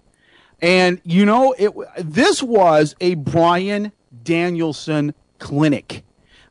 And 0.62 1.02
you 1.04 1.26
know, 1.26 1.54
it 1.58 1.74
this 1.98 2.44
was 2.44 2.96
a 3.02 3.16
Bryan 3.16 3.92
Danielson 4.24 5.14
clinic. 5.40 6.04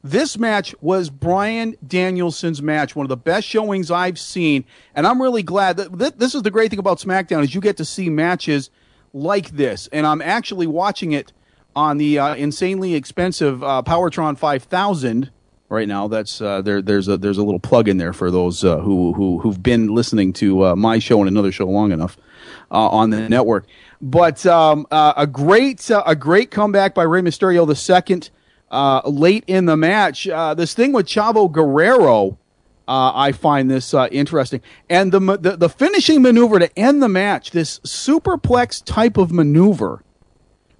This 0.02 0.38
match 0.38 0.74
was 0.80 1.10
Bryan 1.10 1.76
Danielson's 1.86 2.62
match, 2.62 2.96
one 2.96 3.04
of 3.04 3.10
the 3.10 3.18
best 3.18 3.46
showings 3.46 3.90
I've 3.90 4.18
seen, 4.18 4.64
and 4.94 5.06
I'm 5.06 5.20
really 5.20 5.42
glad 5.42 5.76
that 5.76 5.98
th- 5.98 6.14
this 6.16 6.34
is 6.34 6.42
the 6.42 6.50
great 6.50 6.70
thing 6.70 6.78
about 6.78 6.98
SmackDown 6.98 7.42
is 7.42 7.54
you 7.54 7.60
get 7.60 7.76
to 7.76 7.84
see 7.84 8.08
matches 8.08 8.70
like 9.12 9.50
this, 9.50 9.88
and 9.92 10.06
I'm 10.06 10.22
actually 10.22 10.66
watching 10.66 11.12
it 11.12 11.32
on 11.76 11.98
the 11.98 12.18
uh, 12.18 12.34
insanely 12.34 12.94
expensive 12.94 13.62
uh, 13.62 13.82
Powertron 13.84 14.38
5000 14.38 15.30
right 15.68 15.88
now. 15.88 16.08
That's 16.08 16.40
uh, 16.40 16.62
there. 16.62 16.80
There's 16.80 17.08
a 17.08 17.16
there's 17.16 17.38
a 17.38 17.42
little 17.42 17.60
plug 17.60 17.88
in 17.88 17.98
there 17.98 18.12
for 18.12 18.30
those 18.30 18.64
uh, 18.64 18.78
who 18.78 19.12
who 19.12 19.38
who've 19.38 19.62
been 19.62 19.88
listening 19.94 20.32
to 20.34 20.66
uh, 20.66 20.76
my 20.76 20.98
show 20.98 21.20
and 21.20 21.28
another 21.28 21.52
show 21.52 21.66
long 21.66 21.92
enough 21.92 22.18
uh, 22.70 22.88
on 22.88 23.10
the 23.10 23.28
network. 23.28 23.66
But 24.00 24.44
um, 24.46 24.86
uh, 24.90 25.14
a 25.16 25.26
great 25.26 25.90
uh, 25.90 26.02
a 26.06 26.14
great 26.14 26.50
comeback 26.50 26.94
by 26.94 27.04
Rey 27.04 27.22
Mysterio 27.22 27.66
the 27.66 27.76
second 27.76 28.30
uh, 28.70 29.02
late 29.04 29.44
in 29.46 29.64
the 29.66 29.76
match. 29.76 30.28
Uh, 30.28 30.54
this 30.54 30.74
thing 30.74 30.92
with 30.92 31.06
Chavo 31.06 31.50
Guerrero. 31.50 32.38
Uh, 32.88 33.12
I 33.14 33.30
find 33.30 33.70
this 33.70 33.94
uh, 33.94 34.08
interesting, 34.10 34.60
and 34.88 35.12
the, 35.12 35.20
the 35.20 35.56
the 35.56 35.68
finishing 35.68 36.22
maneuver 36.22 36.58
to 36.58 36.76
end 36.78 37.00
the 37.00 37.08
match, 37.08 37.52
this 37.52 37.78
superplex 37.80 38.82
type 38.84 39.16
of 39.16 39.30
maneuver, 39.30 40.02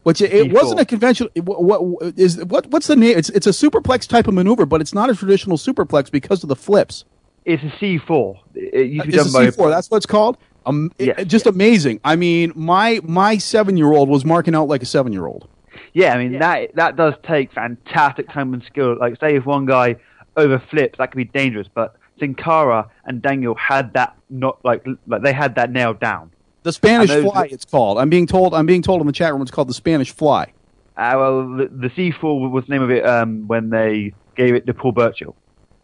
which 0.02 0.20
it, 0.20 0.32
it 0.32 0.52
wasn't 0.52 0.80
a 0.80 0.84
conventional. 0.84 1.30
What, 1.36 1.62
what 1.84 2.02
is 2.18 2.44
what? 2.46 2.66
What's 2.66 2.88
the 2.88 2.96
name? 2.96 3.16
It's 3.16 3.28
it's 3.30 3.46
a 3.46 3.50
superplex 3.50 4.08
type 4.08 4.26
of 4.26 4.34
maneuver, 4.34 4.66
but 4.66 4.80
it's 4.80 4.92
not 4.92 5.08
a 5.08 5.14
traditional 5.14 5.56
superplex 5.56 6.10
because 6.10 6.42
of 6.42 6.48
the 6.48 6.56
flips. 6.56 7.04
It's 7.44 7.62
a 7.62 7.66
C4. 7.66 8.38
It 8.56 8.86
used 8.90 9.06
It's 9.14 9.32
done 9.32 9.44
a 9.46 9.50
C4. 9.52 9.70
That's 9.70 9.88
what 9.90 9.98
it's 9.98 10.06
called. 10.06 10.36
Um, 10.66 10.90
it- 10.98 11.14
Yes. 11.16 11.26
just 11.28 11.46
amazing. 11.46 12.00
I 12.04 12.16
mean, 12.16 12.52
my 12.56 13.00
my 13.04 13.38
seven 13.38 13.76
year 13.76 13.92
old 13.92 14.08
was 14.08 14.24
marking 14.24 14.56
out 14.56 14.66
like 14.66 14.82
a 14.82 14.86
seven 14.86 15.12
year 15.12 15.26
old. 15.26 15.48
Yeah, 15.92 16.14
I 16.14 16.18
mean 16.18 16.38
that 16.38 16.74
that 16.76 16.96
does 16.96 17.14
take 17.22 17.52
fantastic 17.52 18.28
time 18.30 18.54
and 18.54 18.62
skill. 18.64 18.96
Like 18.98 19.18
say 19.20 19.36
if 19.36 19.46
one 19.46 19.66
guy 19.66 19.96
overflips, 20.36 20.96
that 20.98 21.10
could 21.10 21.16
be 21.16 21.24
dangerous. 21.24 21.68
But 21.72 21.96
Sin 22.18 22.34
Cara 22.34 22.88
and 23.04 23.20
Daniel 23.20 23.54
had 23.54 23.92
that 23.94 24.16
not 24.28 24.64
like 24.64 24.84
like 25.06 25.22
they 25.22 25.32
had 25.32 25.54
that 25.56 25.70
nailed 25.70 26.00
down. 26.00 26.30
The 26.62 26.72
Spanish 26.72 27.08
those- 27.08 27.24
Fly. 27.24 27.48
It's 27.50 27.64
called. 27.64 27.98
I'm 27.98 28.10
being 28.10 28.26
told. 28.26 28.54
I'm 28.54 28.66
being 28.66 28.82
told 28.82 29.00
in 29.00 29.06
the 29.06 29.12
chat 29.12 29.32
room. 29.32 29.42
It's 29.42 29.50
called 29.50 29.68
the 29.68 29.74
Spanish 29.74 30.12
Fly. 30.12 30.52
Uh, 30.96 31.14
well, 31.16 31.56
the, 31.56 31.68
the 31.72 31.88
C4 31.88 32.50
was 32.50 32.66
the 32.66 32.72
name 32.72 32.82
of 32.82 32.90
it 32.90 33.06
um, 33.06 33.46
when 33.46 33.70
they 33.70 34.12
gave 34.36 34.54
it 34.54 34.66
to 34.66 34.74
Paul 34.74 34.92
Burchill. 34.92 35.34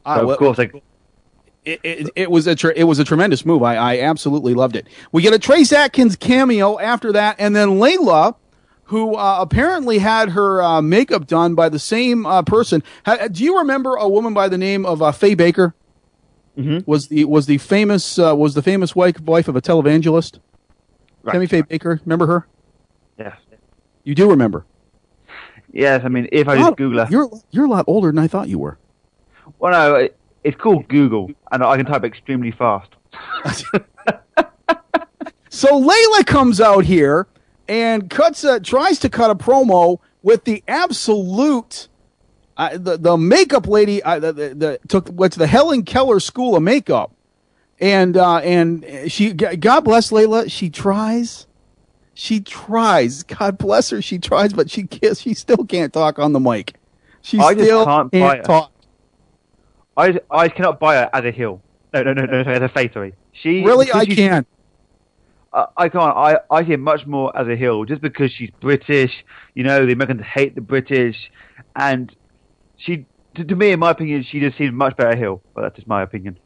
Ah, 0.05 0.17
So 0.19 0.27
well- 0.27 0.33
of 0.35 0.39
course, 0.39 0.57
they, 0.59 0.71
it, 1.65 1.81
it, 1.83 2.11
it 2.15 2.31
was 2.31 2.47
a 2.47 2.55
tre- 2.55 2.75
it 2.77 2.85
was 2.85 2.99
a 2.99 3.05
tremendous 3.05 3.45
move. 3.45 3.63
I, 3.63 3.77
I 3.77 4.01
absolutely 4.01 4.55
loved 4.55 4.77
it. 4.77 4.87
We 5.13 5.23
get 5.23 5.33
a 5.35 5.39
Trace 5.39 5.73
Atkins 5.73 6.15
cameo 6.15 6.79
after 6.79 7.13
that, 7.13 7.37
and 7.39 7.57
then 7.57 7.71
Layla, 7.81 8.37
who 8.87 9.15
uh, 9.17 9.39
apparently 9.41 9.99
had 9.99 10.31
her 10.31 10.63
uh, 10.63 10.81
makeup 10.83 11.27
done 11.27 11.55
by 11.55 11.69
the 11.69 11.79
same 11.79 12.25
uh, 12.27 12.43
person. 12.43 12.83
Ha, 13.05 13.29
do 13.31 13.43
you 13.45 13.59
remember 13.59 13.95
a 13.97 14.09
woman 14.09 14.33
by 14.35 14.49
the 14.49 14.59
name 14.59 14.87
of 14.87 15.03
uh, 15.03 15.13
Faye 15.13 15.35
Bakker? 15.37 15.73
Mm-hmm. 16.57 16.91
Was 16.91 17.09
the 17.09 17.25
was 17.27 17.47
the 17.47 17.59
famous 17.59 18.19
uh, 18.19 18.35
was 18.35 18.55
the 18.55 18.63
famous 18.63 18.95
wife 18.97 19.21
wife 19.21 19.49
of 19.49 19.57
a 19.57 19.61
televangelist? 19.61 20.39
Right. 21.23 21.33
Tammy 21.33 21.47
Faye 21.47 21.63
Bakker. 21.63 22.01
Remember 22.05 22.27
her? 22.27 22.47
yes, 23.19 23.37
You 24.05 24.15
do 24.15 24.31
remember? 24.31 24.65
yes. 25.73 26.03
I 26.05 26.09
mean, 26.09 26.29
if 26.33 26.49
I 26.49 26.57
just 26.57 26.77
Google 26.77 27.05
her, 27.05 27.11
You're 27.11 27.29
you're 27.51 27.67
a 27.67 27.69
lot 27.71 27.85
older 27.89 28.09
than 28.09 28.19
I 28.19 28.27
thought 28.29 28.49
you 28.49 28.59
were. 28.59 28.79
well, 29.59 29.73
no, 29.73 29.95
it, 29.97 30.17
it's 30.45 30.57
called 30.57 30.87
Google, 30.89 31.31
and 31.53 31.63
I 31.63 31.77
can 31.77 31.87
type 31.87 32.05
extremely 32.05 32.53
fast. 32.53 32.91
So 35.49 35.69
Layla 35.81 36.27
comes 36.27 36.61
out 36.61 36.85
here 36.85 37.27
and 37.69 38.09
cuts 38.11 38.45
a, 38.45 38.61
tries 38.61 38.99
to 39.01 39.09
cut 39.09 39.31
a 39.31 39.35
promo 39.35 39.99
with 40.23 40.45
the 40.45 40.63
absolute 40.69 41.89
uh, 42.57 42.77
the 42.79 42.97
the 42.97 43.17
makeup 43.17 43.67
lady 43.69 44.03
uh, 44.03 44.19
the, 44.19 44.33
the, 44.33 44.49
the 44.55 44.81
took 44.89 45.09
what's 45.09 45.37
the 45.37 45.47
Helen 45.47 45.83
Keller 45.85 46.21
School 46.21 46.57
of 46.57 46.63
Makeup, 46.63 47.13
and 47.81 48.17
uh, 48.17 48.39
and 48.39 48.85
she 49.09 49.33
God 49.33 49.81
bless 49.85 50.11
Layla 50.11 50.51
she 50.51 50.71
tries, 50.71 51.47
she 52.15 52.41
tries 52.41 53.23
God 53.25 53.59
bless 53.59 53.91
her 53.91 54.01
she 54.01 54.19
tries 54.19 54.53
but 54.55 54.71
she 54.71 54.85
can't, 54.85 55.17
she 55.17 55.35
still 55.35 55.65
can't 55.67 55.93
talk 55.93 56.19
on 56.19 56.33
the 56.33 56.41
mic, 56.41 56.77
she 57.21 57.39
I 57.39 57.53
still 57.53 57.85
can't 57.85 58.13
can't, 58.13 58.45
talk. 58.45 58.73
I 59.97 60.19
I 60.31 60.49
cannot 60.49 60.81
buy 60.81 60.97
her 60.97 61.11
as 61.13 61.25
a 61.25 61.31
heel. 61.31 61.61
No, 61.95 62.03
no, 62.03 62.13
no, 62.13 62.25
no, 62.27 62.41
as 62.41 62.63
a 62.63 62.69
face. 62.69 62.93
Sorry, 62.93 63.15
she 63.33 63.63
Really, 63.65 63.91
I 63.93 64.05
she's- 64.05 64.17
can. 64.17 64.47
I, 65.77 65.89
can't. 65.89 66.17
I, 66.17 66.39
I 66.51 66.67
see 66.67 66.77
much 66.77 67.07
more 67.07 67.37
as 67.37 67.49
a 67.49 67.57
heel 67.57 67.85
just 67.85 68.03
because 68.03 68.31
she's 68.31 68.51
British. 68.61 69.25
You 69.55 69.65
know, 69.65 69.87
the 69.87 69.93
Americans 69.93 70.23
hate 70.23 70.55
the 70.55 70.61
British, 70.61 71.31
and 71.75 72.15
she, 72.77 73.07
to, 73.37 73.45
to 73.45 73.57
me, 73.57 73.71
in 73.71 73.81
my 73.81 73.93
opinion, 73.93 74.23
she 74.23 74.41
just 74.41 74.59
seems 74.59 74.73
much 74.73 74.97
better 74.97 75.17
heel. 75.17 75.43
But 75.55 75.63
that's 75.63 75.77
just 75.77 75.89
my 75.89 76.03
opinion. 76.03 76.39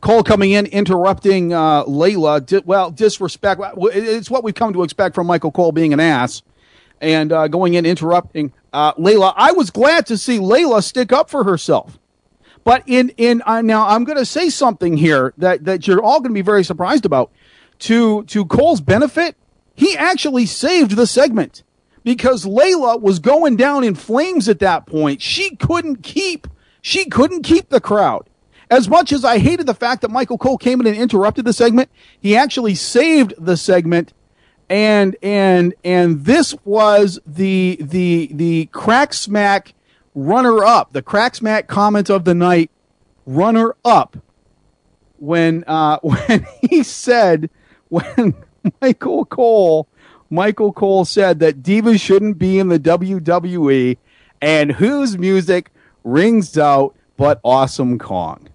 Cole 0.00 0.22
coming 0.22 0.52
in, 0.52 0.66
interrupting 0.66 1.52
uh, 1.52 1.84
Layla. 1.84 2.44
Di- 2.44 2.62
well, 2.64 2.90
disrespect. 2.90 3.60
It's 3.76 4.30
what 4.30 4.44
we've 4.44 4.54
come 4.54 4.72
to 4.74 4.82
expect 4.82 5.14
from 5.14 5.26
Michael 5.26 5.50
Cole 5.50 5.72
being 5.72 5.92
an 5.92 6.00
ass. 6.00 6.42
And 7.00 7.32
uh, 7.32 7.48
going 7.48 7.74
in, 7.74 7.86
interrupting 7.86 8.52
uh, 8.72 8.92
Layla. 8.94 9.32
I 9.36 9.52
was 9.52 9.70
glad 9.70 10.06
to 10.06 10.18
see 10.18 10.38
Layla 10.38 10.82
stick 10.82 11.12
up 11.12 11.30
for 11.30 11.44
herself. 11.44 11.98
But 12.64 12.82
in 12.86 13.10
in 13.16 13.42
uh, 13.46 13.62
now, 13.62 13.88
I'm 13.88 14.04
going 14.04 14.18
to 14.18 14.26
say 14.26 14.50
something 14.50 14.96
here 14.96 15.32
that 15.38 15.64
that 15.64 15.86
you're 15.86 16.02
all 16.02 16.20
going 16.20 16.32
to 16.32 16.34
be 16.34 16.42
very 16.42 16.64
surprised 16.64 17.06
about. 17.06 17.30
To 17.80 18.24
to 18.24 18.44
Cole's 18.44 18.80
benefit, 18.80 19.36
he 19.74 19.96
actually 19.96 20.46
saved 20.46 20.92
the 20.92 21.06
segment 21.06 21.62
because 22.02 22.44
Layla 22.44 23.00
was 23.00 23.18
going 23.18 23.56
down 23.56 23.84
in 23.84 23.94
flames 23.94 24.48
at 24.48 24.58
that 24.58 24.86
point. 24.86 25.22
She 25.22 25.56
couldn't 25.56 26.02
keep 26.02 26.48
she 26.80 27.04
couldn't 27.06 27.42
keep 27.42 27.68
the 27.68 27.80
crowd. 27.80 28.28
As 28.70 28.88
much 28.88 29.12
as 29.12 29.24
I 29.24 29.38
hated 29.38 29.66
the 29.66 29.74
fact 29.74 30.02
that 30.02 30.10
Michael 30.10 30.38
Cole 30.38 30.58
came 30.58 30.80
in 30.80 30.86
and 30.86 30.96
interrupted 30.96 31.44
the 31.44 31.52
segment, 31.52 31.90
he 32.20 32.36
actually 32.36 32.74
saved 32.74 33.34
the 33.38 33.56
segment 33.56 34.12
and 34.68 35.16
and 35.22 35.74
and 35.84 36.24
this 36.24 36.54
was 36.64 37.18
the 37.26 37.78
the 37.80 38.30
the 38.32 38.66
crack 38.66 39.14
smack 39.14 39.74
runner 40.14 40.64
up, 40.64 40.92
the 40.92 41.02
crack 41.02 41.34
smack 41.34 41.68
comment 41.68 42.10
of 42.10 42.24
the 42.24 42.34
night 42.34 42.70
runner 43.26 43.74
up 43.84 44.16
when 45.18 45.64
uh 45.66 45.98
when 46.02 46.46
he 46.60 46.82
said 46.82 47.50
when 48.16 48.34
Michael 48.80 49.24
Cole 49.24 49.88
Michael 50.30 50.72
Cole 50.72 51.04
said 51.04 51.38
that 51.40 51.62
divas 51.62 52.00
shouldn't 52.00 52.38
be 52.38 52.58
in 52.58 52.68
the 52.68 52.78
WWE 52.78 53.96
and 54.42 54.72
whose 54.72 55.16
music 55.16 55.70
rings 56.04 56.56
out 56.58 56.94
but 57.16 57.40
Awesome 57.42 57.98
Kong. 57.98 58.48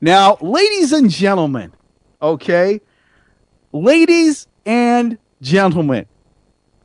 Now, 0.00 0.36
ladies 0.40 0.92
and 0.92 1.10
gentlemen, 1.10 1.72
okay? 2.20 2.80
Ladies 3.72 4.46
and 4.64 5.18
gentlemen, 5.40 6.06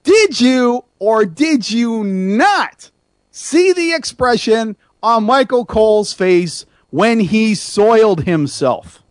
did 0.03 0.39
you 0.39 0.85
or 0.99 1.25
did 1.25 1.69
you 1.69 2.03
not 2.03 2.91
see 3.29 3.73
the 3.73 3.93
expression 3.93 4.75
on 5.03 5.25
Michael 5.25 5.65
Cole's 5.65 6.13
face 6.13 6.65
when 6.89 7.19
he 7.19 7.55
soiled 7.55 8.23
himself? 8.23 9.02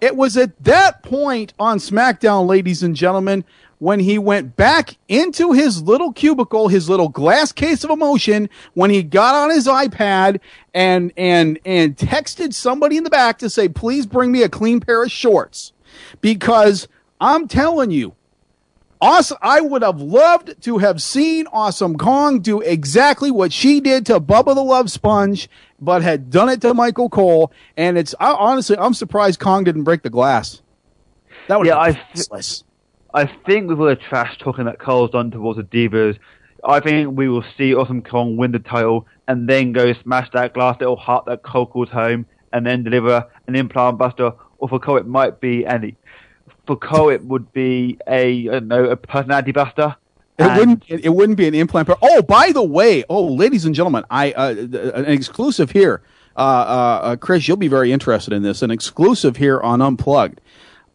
It 0.00 0.16
was 0.16 0.36
at 0.36 0.62
that 0.64 1.02
point 1.02 1.52
on 1.58 1.78
SmackDown, 1.78 2.46
ladies 2.46 2.82
and 2.82 2.94
gentlemen, 2.94 3.44
when 3.78 4.00
he 4.00 4.18
went 4.18 4.56
back 4.56 4.96
into 5.08 5.52
his 5.52 5.82
little 5.82 6.12
cubicle, 6.12 6.68
his 6.68 6.88
little 6.88 7.08
glass 7.08 7.52
case 7.52 7.84
of 7.84 7.90
emotion, 7.90 8.48
when 8.74 8.90
he 8.90 9.02
got 9.02 9.34
on 9.34 9.50
his 9.50 9.66
iPad 9.66 10.40
and 10.72 11.12
and 11.16 11.58
and 11.64 11.96
texted 11.96 12.54
somebody 12.54 12.96
in 12.96 13.04
the 13.04 13.10
back 13.10 13.38
to 13.38 13.50
say, 13.50 13.68
"Please 13.68 14.06
bring 14.06 14.32
me 14.32 14.42
a 14.42 14.48
clean 14.48 14.80
pair 14.80 15.02
of 15.02 15.10
shorts," 15.10 15.72
because 16.20 16.88
I'm 17.20 17.48
telling 17.48 17.90
you, 17.90 18.14
Awesome. 19.00 19.36
I 19.42 19.60
would 19.60 19.82
have 19.82 20.00
loved 20.00 20.62
to 20.62 20.78
have 20.78 21.02
seen 21.02 21.46
Awesome 21.52 21.98
Kong 21.98 22.40
do 22.40 22.60
exactly 22.60 23.30
what 23.30 23.52
she 23.52 23.80
did 23.80 24.06
to 24.06 24.20
Bubba 24.20 24.54
the 24.54 24.62
Love 24.62 24.90
Sponge, 24.90 25.48
but 25.78 26.02
had 26.02 26.30
done 26.30 26.48
it 26.48 26.62
to 26.62 26.72
Michael 26.72 27.10
Cole. 27.10 27.52
And 27.76 27.98
it's 27.98 28.14
I, 28.18 28.32
honestly, 28.32 28.76
I'm 28.78 28.94
surprised 28.94 29.38
Kong 29.38 29.64
didn't 29.64 29.84
break 29.84 30.02
the 30.02 30.10
glass. 30.10 30.62
That 31.48 31.58
would 31.58 31.66
Yeah, 31.66 31.78
I 31.78 31.92
th- 31.92 32.62
I 33.12 33.26
think 33.46 33.68
with 33.68 33.78
all 33.78 33.86
the 33.86 33.96
trash 33.96 34.36
talking 34.38 34.64
that 34.64 34.78
Cole's 34.78 35.10
done 35.10 35.30
towards 35.30 35.58
the 35.58 35.64
Divas, 35.64 36.18
I 36.64 36.80
think 36.80 37.16
we 37.16 37.28
will 37.28 37.44
see 37.56 37.74
Awesome 37.74 38.02
Kong 38.02 38.36
win 38.36 38.52
the 38.52 38.58
title 38.58 39.06
and 39.28 39.48
then 39.48 39.72
go 39.72 39.92
smash 40.02 40.30
that 40.32 40.54
glass 40.54 40.78
little 40.80 40.96
heart 40.96 41.26
that 41.26 41.42
Cole 41.42 41.66
calls 41.66 41.90
home 41.90 42.26
and 42.52 42.66
then 42.66 42.82
deliver 42.82 43.26
an 43.46 43.56
implant 43.56 43.98
buster. 43.98 44.32
Or 44.58 44.68
for 44.68 44.78
Cole, 44.78 44.96
it 44.96 45.06
might 45.06 45.38
be 45.40 45.66
Andy. 45.66 45.96
For 46.66 46.76
Cole, 46.76 47.10
it 47.10 47.24
would 47.24 47.52
be 47.52 47.98
a 48.06 48.48
I 48.48 48.52
don't 48.52 48.68
know 48.68 48.84
a 48.84 48.96
personality 48.96 49.52
buster. 49.52 49.96
It 50.38 50.58
wouldn't. 50.58 50.84
It, 50.88 51.06
it 51.06 51.08
wouldn't 51.08 51.38
be 51.38 51.48
an 51.48 51.54
implant. 51.54 51.88
But 51.88 51.98
oh, 52.02 52.22
by 52.22 52.52
the 52.52 52.62
way, 52.62 53.04
oh, 53.08 53.24
ladies 53.24 53.64
and 53.64 53.74
gentlemen, 53.74 54.04
I 54.10 54.32
uh, 54.32 54.54
an 54.94 55.06
exclusive 55.06 55.70
here. 55.70 56.02
Uh, 56.36 56.40
uh, 56.40 57.00
uh, 57.02 57.16
Chris, 57.16 57.48
you'll 57.48 57.56
be 57.56 57.68
very 57.68 57.90
interested 57.90 58.34
in 58.34 58.42
this. 58.42 58.60
An 58.60 58.70
exclusive 58.70 59.38
here 59.38 59.58
on 59.60 59.80
Unplugged. 59.80 60.42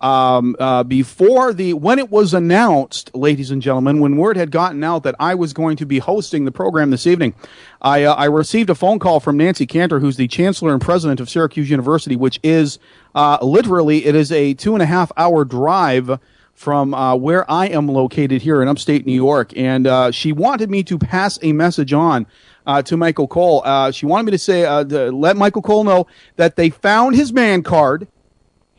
Um, 0.01 0.55
uh, 0.59 0.83
before 0.83 1.53
the 1.53 1.73
when 1.73 1.99
it 1.99 2.09
was 2.09 2.33
announced, 2.33 3.13
ladies 3.15 3.51
and 3.51 3.61
gentlemen, 3.61 3.99
when 3.99 4.17
word 4.17 4.35
had 4.35 4.49
gotten 4.49 4.83
out 4.83 5.03
that 5.03 5.15
I 5.19 5.35
was 5.35 5.53
going 5.53 5.77
to 5.77 5.85
be 5.85 5.99
hosting 5.99 6.45
the 6.45 6.51
program 6.51 6.89
this 6.89 7.05
evening, 7.05 7.35
I 7.83 8.03
uh, 8.03 8.15
I 8.15 8.25
received 8.25 8.71
a 8.71 8.75
phone 8.75 8.97
call 8.97 9.19
from 9.19 9.37
Nancy 9.37 9.67
Cantor, 9.67 9.99
who's 9.99 10.17
the 10.17 10.27
chancellor 10.27 10.73
and 10.73 10.81
president 10.81 11.19
of 11.19 11.29
Syracuse 11.29 11.69
University, 11.69 12.15
which 12.15 12.39
is 12.41 12.79
uh, 13.13 13.37
literally 13.43 14.05
it 14.05 14.15
is 14.15 14.31
a 14.31 14.55
two 14.55 14.73
and 14.73 14.81
a 14.81 14.87
half 14.87 15.11
hour 15.17 15.45
drive 15.45 16.19
from 16.53 16.93
uh, 16.93 17.15
where 17.15 17.49
I 17.49 17.67
am 17.67 17.87
located 17.87 18.41
here 18.41 18.61
in 18.61 18.67
upstate 18.67 19.05
New 19.05 19.13
York, 19.13 19.55
and 19.55 19.85
uh, 19.85 20.11
she 20.11 20.31
wanted 20.31 20.71
me 20.71 20.83
to 20.83 20.97
pass 20.97 21.37
a 21.43 21.53
message 21.53 21.93
on 21.93 22.25
uh, 22.65 22.81
to 22.83 22.97
Michael 22.97 23.27
Cole. 23.27 23.61
Uh, 23.65 23.91
she 23.91 24.05
wanted 24.05 24.25
me 24.25 24.31
to 24.31 24.37
say, 24.37 24.65
uh, 24.65 24.83
to 24.83 25.11
let 25.11 25.37
Michael 25.37 25.61
Cole 25.61 25.83
know 25.83 26.07
that 26.35 26.55
they 26.55 26.69
found 26.69 27.15
his 27.15 27.33
man 27.33 27.63
card. 27.63 28.07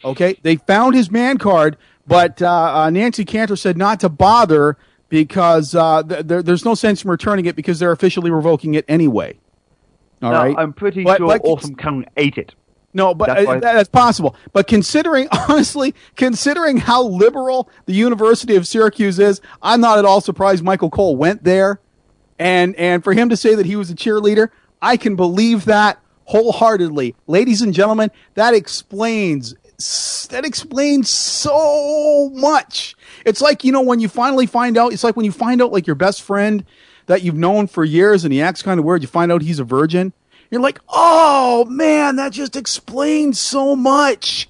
Okay, 0.04 0.36
they 0.42 0.56
found 0.56 0.94
his 0.94 1.10
man 1.10 1.38
card, 1.38 1.76
but 2.06 2.40
uh, 2.42 2.48
uh, 2.84 2.90
Nancy 2.90 3.24
Cantor 3.24 3.56
said 3.56 3.76
not 3.76 4.00
to 4.00 4.08
bother 4.08 4.76
because 5.08 5.74
uh, 5.74 6.02
th- 6.02 6.26
there, 6.26 6.42
there's 6.42 6.64
no 6.64 6.74
sense 6.74 7.04
in 7.04 7.10
returning 7.10 7.46
it 7.46 7.54
because 7.56 7.78
they're 7.78 7.92
officially 7.92 8.30
revoking 8.30 8.74
it 8.74 8.84
anyway. 8.88 9.38
All 10.22 10.30
Now, 10.32 10.42
right, 10.44 10.54
I'm 10.58 10.72
pretty 10.72 11.04
But- 11.04 11.18
sure 11.18 11.38
Awesome 11.44 11.76
Kong 11.76 12.04
ate 12.16 12.38
it. 12.38 12.54
no, 12.94 13.14
but 13.14 13.26
That's 13.26 13.48
uh, 13.48 13.58
that's 13.60 13.88
possible. 13.88 14.34
But 14.52 14.66
considering, 14.66 15.28
honestly, 15.48 15.94
considering 16.16 16.78
how 16.78 17.02
liberal 17.04 17.68
the 17.86 17.92
University 17.94 18.56
of 18.56 18.66
Syracuse 18.66 19.18
is, 19.18 19.40
I'm 19.62 19.80
not 19.80 19.98
at 19.98 20.04
all 20.04 20.20
surprised 20.20 20.64
Michael 20.64 20.90
Cole 20.90 21.16
went 21.16 21.44
there. 21.44 21.80
And 22.38 22.74
and 22.76 23.04
for 23.04 23.12
him 23.12 23.28
to 23.28 23.36
say 23.36 23.54
that 23.54 23.66
he 23.66 23.76
was 23.76 23.90
a 23.90 23.94
cheerleader, 23.94 24.48
I 24.80 24.96
can 24.96 25.14
believe 25.16 25.64
that 25.66 26.00
wholeheartedly. 26.24 27.14
Ladies 27.26 27.60
and 27.62 27.72
gentlemen, 27.74 28.10
that 28.34 28.54
explains 28.54 29.54
that 30.30 30.44
explains 30.44 31.08
so 31.08 32.30
much. 32.34 32.96
It's 33.24 33.40
like, 33.40 33.64
you 33.64 33.72
know, 33.72 33.82
when 33.82 34.00
you 34.00 34.08
finally 34.08 34.46
find 34.46 34.76
out, 34.76 34.92
it's 34.92 35.04
like 35.04 35.16
when 35.16 35.24
you 35.24 35.32
find 35.32 35.62
out 35.62 35.72
like 35.72 35.86
your 35.86 35.96
best 35.96 36.22
friend 36.22 36.64
that 37.06 37.22
you've 37.22 37.36
known 37.36 37.66
for 37.66 37.84
years 37.84 38.24
and 38.24 38.32
he 38.32 38.40
acts 38.40 38.62
kind 38.62 38.78
of 38.78 38.86
weird, 38.86 39.02
you 39.02 39.08
find 39.08 39.32
out 39.32 39.42
he's 39.42 39.58
a 39.58 39.64
virgin. 39.64 40.12
You're 40.50 40.60
like, 40.60 40.80
oh 40.88 41.64
man, 41.66 42.16
that 42.16 42.32
just 42.32 42.56
explains 42.56 43.40
so 43.40 43.74
much. 43.74 44.48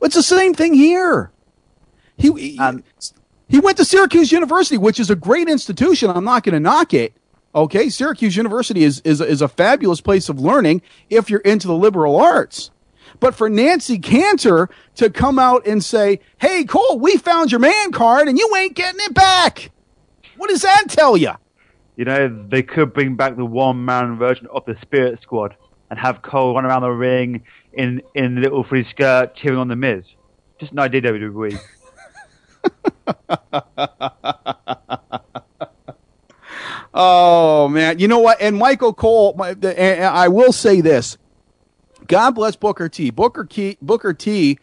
It's 0.00 0.14
the 0.14 0.22
same 0.22 0.54
thing 0.54 0.74
here. 0.74 1.30
He 2.16 2.32
he, 2.32 2.58
um, 2.58 2.82
he 3.48 3.60
went 3.60 3.76
to 3.76 3.84
Syracuse 3.84 4.32
University, 4.32 4.78
which 4.78 4.98
is 4.98 5.10
a 5.10 5.14
great 5.14 5.48
institution. 5.48 6.10
I'm 6.10 6.24
not 6.24 6.42
going 6.42 6.54
to 6.54 6.60
knock 6.60 6.94
it. 6.94 7.12
Okay, 7.54 7.90
Syracuse 7.90 8.34
University 8.36 8.82
is 8.82 9.00
is 9.00 9.20
is 9.20 9.42
a 9.42 9.48
fabulous 9.48 10.00
place 10.00 10.28
of 10.28 10.40
learning 10.40 10.82
if 11.10 11.28
you're 11.28 11.40
into 11.40 11.68
the 11.68 11.76
liberal 11.76 12.16
arts. 12.16 12.70
But 13.22 13.36
for 13.36 13.48
Nancy 13.48 14.00
Cantor 14.00 14.68
to 14.96 15.08
come 15.08 15.38
out 15.38 15.64
and 15.64 15.84
say, 15.84 16.18
"Hey, 16.38 16.64
Cole, 16.64 16.98
we 16.98 17.16
found 17.16 17.52
your 17.52 17.60
man 17.60 17.92
card 17.92 18.26
and 18.26 18.36
you 18.36 18.50
ain't 18.56 18.74
getting 18.74 19.00
it 19.00 19.14
back," 19.14 19.70
what 20.36 20.50
does 20.50 20.62
that 20.62 20.86
tell 20.88 21.16
you? 21.16 21.30
You 21.94 22.04
know, 22.04 22.46
they 22.48 22.64
could 22.64 22.92
bring 22.92 23.14
back 23.14 23.36
the 23.36 23.44
one 23.44 23.84
man 23.84 24.18
version 24.18 24.48
of 24.52 24.64
the 24.64 24.76
Spirit 24.82 25.22
Squad 25.22 25.54
and 25.88 26.00
have 26.00 26.20
Cole 26.22 26.56
run 26.56 26.64
around 26.64 26.82
the 26.82 26.90
ring 26.90 27.44
in 27.72 28.02
in 28.16 28.42
little 28.42 28.64
free 28.64 28.84
skirt 28.90 29.36
cheering 29.36 29.60
on 29.60 29.68
the 29.68 29.76
Miz. 29.76 30.02
Just 30.58 30.72
an 30.72 30.80
idea, 30.80 31.02
WWE. 31.02 31.60
Oh 36.94 37.68
man, 37.68 37.98
you 38.00 38.06
know 38.06 38.18
what? 38.18 38.38
And 38.40 38.56
Michael 38.56 38.92
Cole, 38.92 39.34
my, 39.38 39.54
the, 39.54 39.78
and 39.80 40.04
I 40.04 40.28
will 40.28 40.52
say 40.52 40.80
this: 40.82 41.16
God 42.12 42.32
bless 42.32 42.56
Booker 42.56 42.90
T. 42.90 43.08
Booker 43.08 43.46
T. 43.46 43.78
Booker 43.80 44.12
T. 44.12 44.58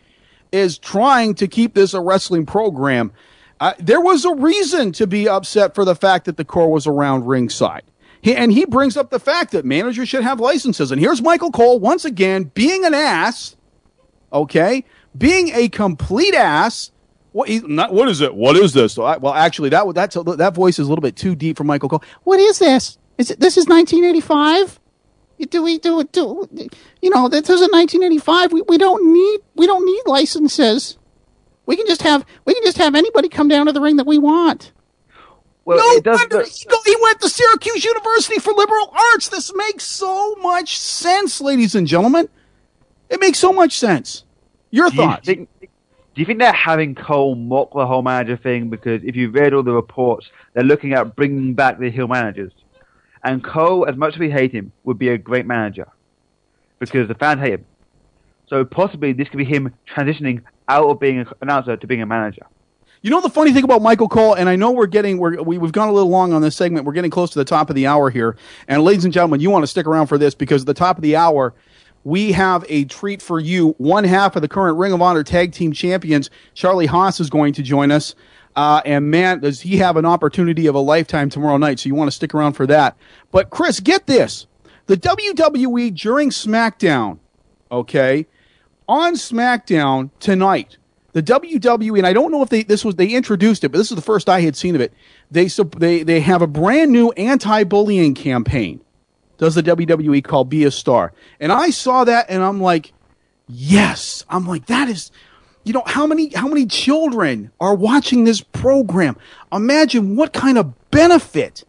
is 0.51 0.77
trying 0.77 1.33
to 1.33 1.47
keep 1.47 1.73
this 1.73 1.95
a 1.95 1.99
wrestling 1.99 2.45
program. 2.45 3.11
Uh, 3.59 3.73
there 3.79 3.99
was 3.99 4.23
a 4.23 4.35
reason 4.35 4.91
to 4.91 5.07
be 5.07 5.27
upset 5.27 5.73
for 5.73 5.83
the 5.83 5.95
fact 5.95 6.25
that 6.25 6.37
the 6.37 6.45
Corre 6.45 6.69
was 6.69 6.85
around 6.85 7.25
ringside. 7.25 7.81
He, 8.21 8.35
and 8.35 8.51
he 8.51 8.65
brings 8.65 8.97
up 8.97 9.09
the 9.09 9.19
fact 9.19 9.51
that 9.53 9.65
managers 9.65 10.07
should 10.07 10.21
have 10.21 10.39
licenses. 10.39 10.91
And 10.91 11.01
here's 11.01 11.23
Michael 11.23 11.49
Cole 11.49 11.79
once 11.79 12.05
again 12.05 12.51
being 12.53 12.85
an 12.85 12.93
ass, 12.93 13.55
okay, 14.31 14.85
being 15.17 15.49
a 15.55 15.69
complete 15.69 16.35
ass. 16.35 16.91
What, 17.31 17.49
he, 17.49 17.61
not, 17.61 17.91
what 17.91 18.09
is 18.09 18.21
it? 18.21 18.35
What 18.35 18.57
is 18.57 18.73
this? 18.73 18.93
So 18.93 19.05
I, 19.05 19.17
well, 19.17 19.33
actually, 19.33 19.69
that 19.69 19.91
that's 19.95 20.13
that 20.13 20.53
voice 20.53 20.77
is 20.77 20.85
a 20.85 20.89
little 20.89 21.01
bit 21.01 21.15
too 21.15 21.33
deep 21.33 21.57
for 21.57 21.63
Michael 21.63 21.89
Cole. 21.89 22.03
What 22.25 22.39
is 22.39 22.59
this? 22.59 22.99
Is 23.17 23.31
it 23.31 23.39
this 23.39 23.57
is 23.57 23.65
1985? 23.65 24.79
Do 25.45 25.63
we 25.63 25.77
do 25.77 25.99
it? 26.01 26.11
Do 26.11 26.49
you 27.01 27.09
know 27.09 27.29
this 27.29 27.49
is 27.49 27.61
1985? 27.61 28.51
We, 28.51 28.61
we 28.63 28.77
don't 28.77 29.13
need 29.13 29.39
we 29.55 29.67
don't 29.67 29.85
need 29.85 30.01
licenses. 30.05 30.97
We 31.65 31.75
can 31.75 31.87
just 31.87 32.01
have 32.01 32.25
we 32.45 32.53
can 32.53 32.63
just 32.63 32.77
have 32.77 32.95
anybody 32.95 33.29
come 33.29 33.47
down 33.47 33.67
to 33.67 33.71
the 33.71 33.81
ring 33.81 33.97
that 33.97 34.07
we 34.07 34.17
want. 34.17 34.71
Well, 35.65 35.77
no 35.77 36.01
does. 36.01 36.19
wonder 36.19 36.43
he, 36.43 36.65
go, 36.65 36.77
he 36.83 36.95
went 37.01 37.21
to 37.21 37.29
Syracuse 37.29 37.85
University 37.85 38.39
for 38.39 38.53
liberal 38.53 38.93
arts. 39.13 39.29
This 39.29 39.53
makes 39.55 39.83
so 39.83 40.35
much 40.35 40.79
sense, 40.79 41.39
ladies 41.41 41.75
and 41.75 41.85
gentlemen. 41.85 42.27
It 43.09 43.19
makes 43.19 43.37
so 43.37 43.53
much 43.53 43.77
sense. 43.77 44.23
Your 44.71 44.89
do 44.89 44.95
you 44.95 45.01
thoughts? 45.03 45.25
think? 45.27 45.49
Do 45.61 46.21
you 46.21 46.25
think 46.25 46.39
they're 46.39 46.51
having 46.51 46.95
Cole 46.95 47.35
mock 47.35 47.71
the 47.73 47.85
whole 47.85 48.01
manager 48.01 48.35
thing? 48.35 48.69
Because 48.69 49.03
if 49.03 49.15
you've 49.15 49.33
read 49.33 49.53
all 49.53 49.63
the 49.63 49.71
reports, 49.71 50.29
they're 50.53 50.63
looking 50.63 50.93
at 50.93 51.15
bringing 51.15 51.53
back 51.53 51.79
the 51.79 51.89
heel 51.89 52.07
managers. 52.07 52.51
And 53.23 53.43
Cole, 53.43 53.85
as 53.87 53.95
much 53.95 54.13
as 54.13 54.19
we 54.19 54.29
hate 54.29 54.51
him, 54.51 54.71
would 54.83 54.97
be 54.97 55.09
a 55.09 55.17
great 55.17 55.45
manager 55.45 55.87
because 56.79 57.07
the 57.07 57.15
fans 57.15 57.41
hate 57.41 57.53
him. 57.53 57.65
So 58.47 58.65
possibly 58.65 59.13
this 59.13 59.29
could 59.29 59.37
be 59.37 59.45
him 59.45 59.73
transitioning 59.93 60.41
out 60.67 60.89
of 60.89 60.99
being 60.99 61.19
an 61.19 61.27
announcer 61.41 61.75
to 61.75 61.87
being 61.87 62.01
a 62.01 62.05
manager. 62.05 62.45
You 63.01 63.11
know 63.11 63.21
the 63.21 63.29
funny 63.29 63.53
thing 63.53 63.63
about 63.63 63.81
Michael 63.81 64.09
Cole, 64.09 64.33
and 64.33 64.49
I 64.49 64.57
know 64.57 64.71
we're 64.71 64.85
getting 64.85 65.19
we're, 65.19 65.41
we, 65.41 65.57
we've 65.57 65.71
gone 65.71 65.87
a 65.87 65.93
little 65.93 66.09
long 66.09 66.33
on 66.33 66.41
this 66.41 66.55
segment. 66.55 66.85
We're 66.85 66.93
getting 66.93 67.11
close 67.11 67.29
to 67.31 67.39
the 67.39 67.45
top 67.45 67.69
of 67.69 67.75
the 67.75 67.87
hour 67.87 68.09
here, 68.09 68.35
and 68.67 68.83
ladies 68.83 69.05
and 69.05 69.13
gentlemen, 69.13 69.39
you 69.39 69.49
want 69.49 69.63
to 69.63 69.67
stick 69.67 69.87
around 69.87 70.07
for 70.07 70.17
this 70.17 70.35
because 70.35 70.63
at 70.63 70.67
the 70.67 70.73
top 70.73 70.97
of 70.97 71.01
the 71.01 71.15
hour, 71.15 71.53
we 72.03 72.33
have 72.33 72.65
a 72.67 72.83
treat 72.85 73.21
for 73.21 73.39
you. 73.39 73.69
One 73.77 74.03
half 74.03 74.35
of 74.35 74.41
the 74.41 74.49
current 74.49 74.77
Ring 74.77 74.91
of 74.91 75.01
Honor 75.01 75.23
Tag 75.23 75.53
Team 75.53 75.71
Champions, 75.71 76.29
Charlie 76.55 76.87
Haas, 76.87 77.21
is 77.21 77.29
going 77.29 77.53
to 77.53 77.63
join 77.63 77.89
us. 77.89 78.15
Uh, 78.59 78.81
and 78.83 79.09
man, 79.09 79.39
does 79.39 79.61
he 79.61 79.77
have 79.77 79.95
an 79.95 80.05
opportunity 80.05 80.67
of 80.67 80.75
a 80.75 80.79
lifetime 80.79 81.29
tomorrow 81.29 81.55
night? 81.55 81.79
So 81.79 81.87
you 81.87 81.95
want 81.95 82.09
to 82.09 82.11
stick 82.11 82.33
around 82.33 82.53
for 82.53 82.67
that. 82.67 82.97
But 83.31 83.51
Chris, 83.51 83.79
get 83.79 84.05
this: 84.05 84.47
the 84.87 84.97
WWE 84.97 85.97
during 85.97 86.29
SmackDown, 86.29 87.19
okay, 87.71 88.27
on 88.85 89.13
SmackDown 89.13 90.09
tonight, 90.19 90.75
the 91.13 91.23
WWE, 91.23 91.99
and 91.99 92.05
I 92.05 92.11
don't 92.11 92.33
know 92.33 92.43
if 92.43 92.49
they 92.49 92.63
this 92.63 92.83
was 92.83 92.95
they 92.95 93.07
introduced 93.07 93.63
it, 93.63 93.69
but 93.69 93.77
this 93.77 93.91
is 93.91 93.95
the 93.95 94.01
first 94.01 94.27
I 94.27 94.41
had 94.41 94.57
seen 94.57 94.75
of 94.75 94.81
it. 94.81 94.91
They 95.31 95.45
they 95.77 96.03
they 96.03 96.19
have 96.19 96.41
a 96.41 96.47
brand 96.47 96.91
new 96.91 97.11
anti-bullying 97.11 98.13
campaign. 98.13 98.81
Does 99.37 99.55
the 99.55 99.63
WWE 99.63 100.21
call 100.21 100.43
Be 100.43 100.65
a 100.65 100.71
Star? 100.71 101.13
And 101.39 101.53
I 101.53 101.69
saw 101.69 102.03
that, 102.03 102.25
and 102.27 102.43
I'm 102.43 102.59
like, 102.59 102.91
yes. 103.47 104.25
I'm 104.27 104.45
like, 104.45 104.65
that 104.65 104.89
is, 104.89 105.13
you 105.69 105.73
know, 105.73 105.83
how 105.85 106.07
many 106.07 106.29
how 106.29 106.47
many 106.47 106.65
children 106.65 107.51
are 107.59 107.75
watching 107.75 108.23
this 108.23 108.41
program? 108.41 109.15
Imagine 109.53 110.15
what 110.15 110.33
kind 110.33 110.57
of 110.57 110.73
benefit. 110.89 111.63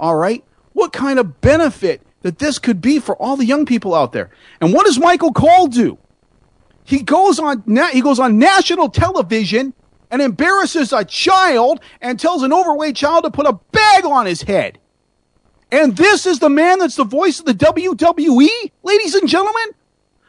All 0.00 0.16
right, 0.16 0.42
what 0.72 0.92
kind 0.92 1.20
of 1.20 1.40
benefit 1.40 2.02
that 2.22 2.40
this 2.40 2.58
could 2.58 2.80
be 2.80 2.98
for 2.98 3.14
all 3.14 3.36
the 3.36 3.44
young 3.44 3.66
people 3.66 3.94
out 3.94 4.10
there. 4.10 4.30
And 4.60 4.74
what 4.74 4.84
does 4.84 4.98
Michael 4.98 5.32
Cole 5.32 5.68
do? 5.68 5.96
He 6.82 7.02
goes 7.02 7.38
on 7.38 7.62
na- 7.66 7.90
he 7.90 8.00
goes 8.00 8.18
on 8.18 8.40
national 8.40 8.88
television 8.88 9.74
and 10.10 10.20
embarrasses 10.20 10.92
a 10.92 11.04
child 11.04 11.78
and 12.00 12.18
tells 12.18 12.42
an 12.42 12.52
overweight 12.52 12.96
child 12.96 13.22
to 13.22 13.30
put 13.30 13.46
a 13.46 13.52
bag 13.70 14.04
on 14.04 14.26
his 14.26 14.42
head. 14.42 14.80
And 15.70 15.96
this 15.96 16.26
is 16.26 16.40
the 16.40 16.50
man 16.50 16.80
that's 16.80 16.96
the 16.96 17.04
voice 17.04 17.38
of 17.38 17.46
the 17.46 17.54
WWE, 17.54 18.72
ladies 18.82 19.14
and 19.14 19.28
gentlemen. 19.28 19.66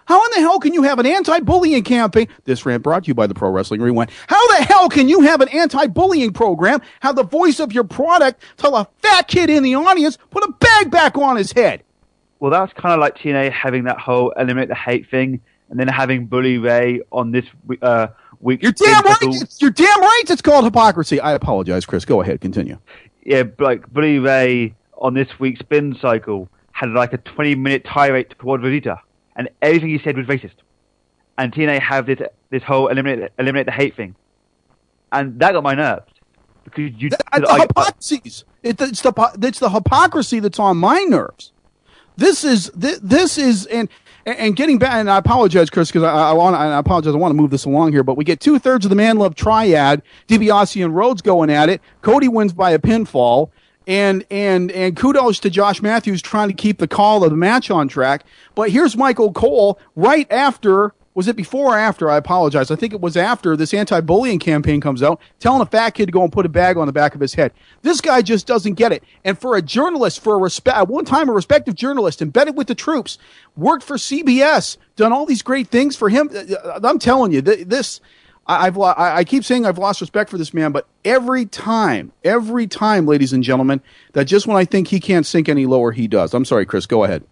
How 0.06 0.24
in 0.24 0.32
the 0.36 0.40
hell 0.40 0.60
can 0.60 0.74
you 0.74 0.84
have 0.84 1.00
an 1.00 1.06
anti-bullying 1.06 1.84
campaign? 1.84 2.28
This 2.44 2.66
rant 2.66 2.84
brought 2.84 3.04
to 3.04 3.08
you 3.08 3.14
by 3.14 3.28
the 3.28 3.34
Pro 3.34 3.50
Wrestling 3.50 3.82
Rewind. 3.82 4.12
How 4.28 4.48
the 4.58 4.64
hell 4.64 4.90
can 4.90 5.10
you 5.10 5.22
have 5.22 5.42
an 5.42 5.50
anti-bullying 5.50 6.34
program, 6.34 6.82
have 7.00 7.16
the 7.16 7.24
voice 7.24 7.60
of 7.60 7.74
your 7.74 7.84
product 7.84 8.42
tell 8.58 8.76
a 8.76 8.88
fat 9.02 9.28
kid 9.28 9.50
in 9.50 9.64
the 9.64 9.76
audience, 9.76 10.18
put 10.30 10.44
a 10.44 10.52
bag 10.52 10.92
back 10.92 11.18
on 11.18 11.36
his 11.36 11.52
head? 11.52 11.84
Well, 12.40 12.52
that's 12.52 12.74
kind 12.74 12.94
of 12.94 13.00
like 13.00 13.18
TNA 13.18 13.52
having 13.52 13.86
that 13.86 13.98
whole 13.98 14.32
eliminate 14.32 14.70
the 14.70 14.76
hate 14.76 15.10
thing, 15.10 15.42
and 15.70 15.80
then 15.80 15.88
having 15.88 16.28
Bully 16.28 16.58
Ray 16.58 17.02
on 17.12 17.32
this 17.32 17.46
uh, 17.82 18.08
week. 18.40 18.62
You're 18.62 18.72
damn 18.72 19.04
right. 19.04 19.18
It's, 19.22 19.62
you're 19.62 19.72
damn 19.72 20.02
right. 20.02 20.24
It's 20.30 20.42
called 20.42 20.66
hypocrisy. 20.66 21.20
I 21.20 21.34
apologize, 21.34 21.86
Chris. 21.86 22.06
Go 22.06 22.22
ahead. 22.22 22.42
Continue. 22.42 22.78
Yeah, 23.24 23.44
like 23.58 23.92
Bully 23.92 24.20
Ray 24.20 24.76
on 24.98 25.14
this 25.14 25.28
week's 25.40 25.62
spin 25.62 25.98
cycle 26.00 26.50
had 26.72 26.90
like 26.90 27.14
a 27.14 27.18
20 27.18 27.56
minute 27.56 27.86
tirade 27.86 28.30
toward 28.38 28.62
Rosita, 28.62 29.00
and 29.36 29.50
everything 29.62 29.90
he 29.90 30.00
said 30.00 30.18
was 30.18 30.28
racist. 30.28 30.56
and 31.38 31.52
TNA 31.54 31.80
have 31.82 32.06
this 32.06 32.20
this 32.50 32.64
whole 32.64 32.88
eliminate 32.88 33.32
eliminate 33.40 33.66
the 33.66 33.72
hate 33.72 33.96
thing, 33.96 34.16
and 35.12 35.40
that 35.40 35.54
got 35.54 35.64
my 35.64 35.76
nerves 35.76 36.12
because 36.64 36.92
you. 37.02 37.10
The, 37.10 37.18
the 37.34 37.48
I- 37.50 37.60
hypocrisies. 37.62 38.46
It, 38.64 38.82
it's 38.82 39.02
the 39.02 39.14
it's 39.42 39.60
the 39.60 39.70
hypocrisy 39.70 40.40
that's 40.40 40.60
on 40.60 40.78
my 40.78 41.00
nerves. 41.04 41.52
This 42.18 42.44
is 42.44 42.72
this, 42.72 43.00
this 43.04 43.38
is 43.38 43.66
and 43.68 43.90
and 44.26 44.56
getting 44.56 44.80
back. 44.80 44.94
And 44.94 45.10
I 45.10 45.18
apologize, 45.18 45.70
Chris, 45.70 45.90
because 45.90 46.04
I, 46.04 46.30
I 46.30 46.34
want 46.34 46.56
I 46.56 46.78
apologize. 46.80 47.14
I 47.14 47.18
want 47.18 47.32
to 47.32 47.36
move 47.36 47.52
this 47.52 47.66
along 47.66 47.92
here, 47.92 48.04
but 48.04 48.18
we 48.18 48.24
get 48.24 48.40
two 48.40 48.58
thirds 48.58 48.86
of 48.86 48.90
the 48.90 48.96
man 48.96 49.18
love 49.18 49.36
triad. 49.36 50.02
DiBiase 50.28 50.84
and 50.84 50.96
Rhodes 50.96 51.22
going 51.22 51.50
at 51.50 51.70
it. 51.70 51.82
Cody 52.02 52.28
wins 52.28 52.54
by 52.54 52.72
a 52.72 52.80
pinfall. 52.80 53.52
And 53.88 54.26
and 54.32 54.72
and 54.72 54.96
kudos 54.96 55.40
to 55.40 55.50
Josh 55.50 55.82
Matthews 55.82 56.22
trying 56.22 56.48
to 56.48 56.56
keep 56.56 56.80
the 56.80 56.88
call 56.88 57.24
of 57.24 57.30
the 57.30 57.38
match 57.38 57.70
on 57.70 57.88
track. 57.88 58.26
But 58.56 58.72
here's 58.72 58.98
Michael 58.98 59.32
Cole 59.32 59.80
right 59.96 60.32
after 60.32 60.94
was 61.16 61.30
it 61.30 61.38
before 61.38 61.74
or 61.74 61.78
after? 61.78 62.10
I 62.10 62.18
apologize. 62.18 62.70
I 62.70 62.76
think 62.76 62.94
it 62.94 63.00
was 63.00 63.16
after 63.16 63.56
this 63.56 63.74
anti-bullying 63.74 64.38
campaign 64.38 64.82
comes 64.82 65.02
out, 65.02 65.22
telling 65.40 65.62
a 65.62 65.66
fat 65.66 65.92
kid 65.92 66.08
to 66.08 66.12
go 66.12 66.22
and 66.24 66.32
put 66.32 66.46
a 66.46 66.50
bag 66.50 66.76
on 66.76 66.88
the 66.88 66.94
back 66.94 67.16
of 67.16 67.22
his 67.22 67.34
head. 67.34 67.54
This 67.84 68.02
guy 68.02 68.22
just 68.22 68.46
doesn't 68.46 68.74
get 68.74 68.92
it. 68.92 69.02
And 69.24 69.40
for 69.40 69.56
a 69.56 69.62
journalist, 69.62 70.20
for 70.20 70.36
a 70.36 70.38
respect, 70.38 70.78
at 70.78 70.90
one 70.90 71.06
time 71.06 71.30
a 71.30 71.32
respected 71.32 71.78
journalist, 71.78 72.22
embedded 72.22 72.58
with 72.58 72.68
the 72.68 72.76
troops, 72.76 73.18
worked 73.56 73.84
for 73.84 73.96
CBS, 73.96 74.76
done 74.98 75.14
all 75.14 75.26
these 75.26 75.42
great 75.42 75.70
things 75.70 75.96
for 75.96 76.10
him. 76.10 76.30
uh, 76.34 76.82
I'm 76.84 77.00
telling 77.00 77.32
you, 77.32 77.42
th- 77.42 77.66
this. 77.66 78.02
I- 78.48 78.68
I've 78.68 78.78
I 78.78 78.94
I 79.18 79.24
keep 79.24 79.44
saying 79.44 79.66
I've 79.66 79.78
lost 79.78 80.02
respect 80.02 80.30
for 80.30 80.38
this 80.38 80.54
man, 80.54 80.72
but 80.72 80.88
every 81.04 81.46
time, 81.46 82.12
every 82.24 82.68
time, 82.68 83.06
ladies 83.06 83.34
and 83.34 83.44
gentlemen, 83.44 83.82
that 84.14 84.26
just 84.26 84.46
when 84.48 84.56
I 84.58 84.66
think 84.66 84.90
he 84.90 85.00
can't 85.00 85.26
sink 85.26 85.50
any 85.50 85.66
lower, 85.66 85.92
he 85.92 86.08
does. 86.08 86.34
I'm 86.34 86.46
sorry, 86.46 86.66
Chris. 86.66 86.86
Go 86.86 87.04
ahead. 87.04 87.24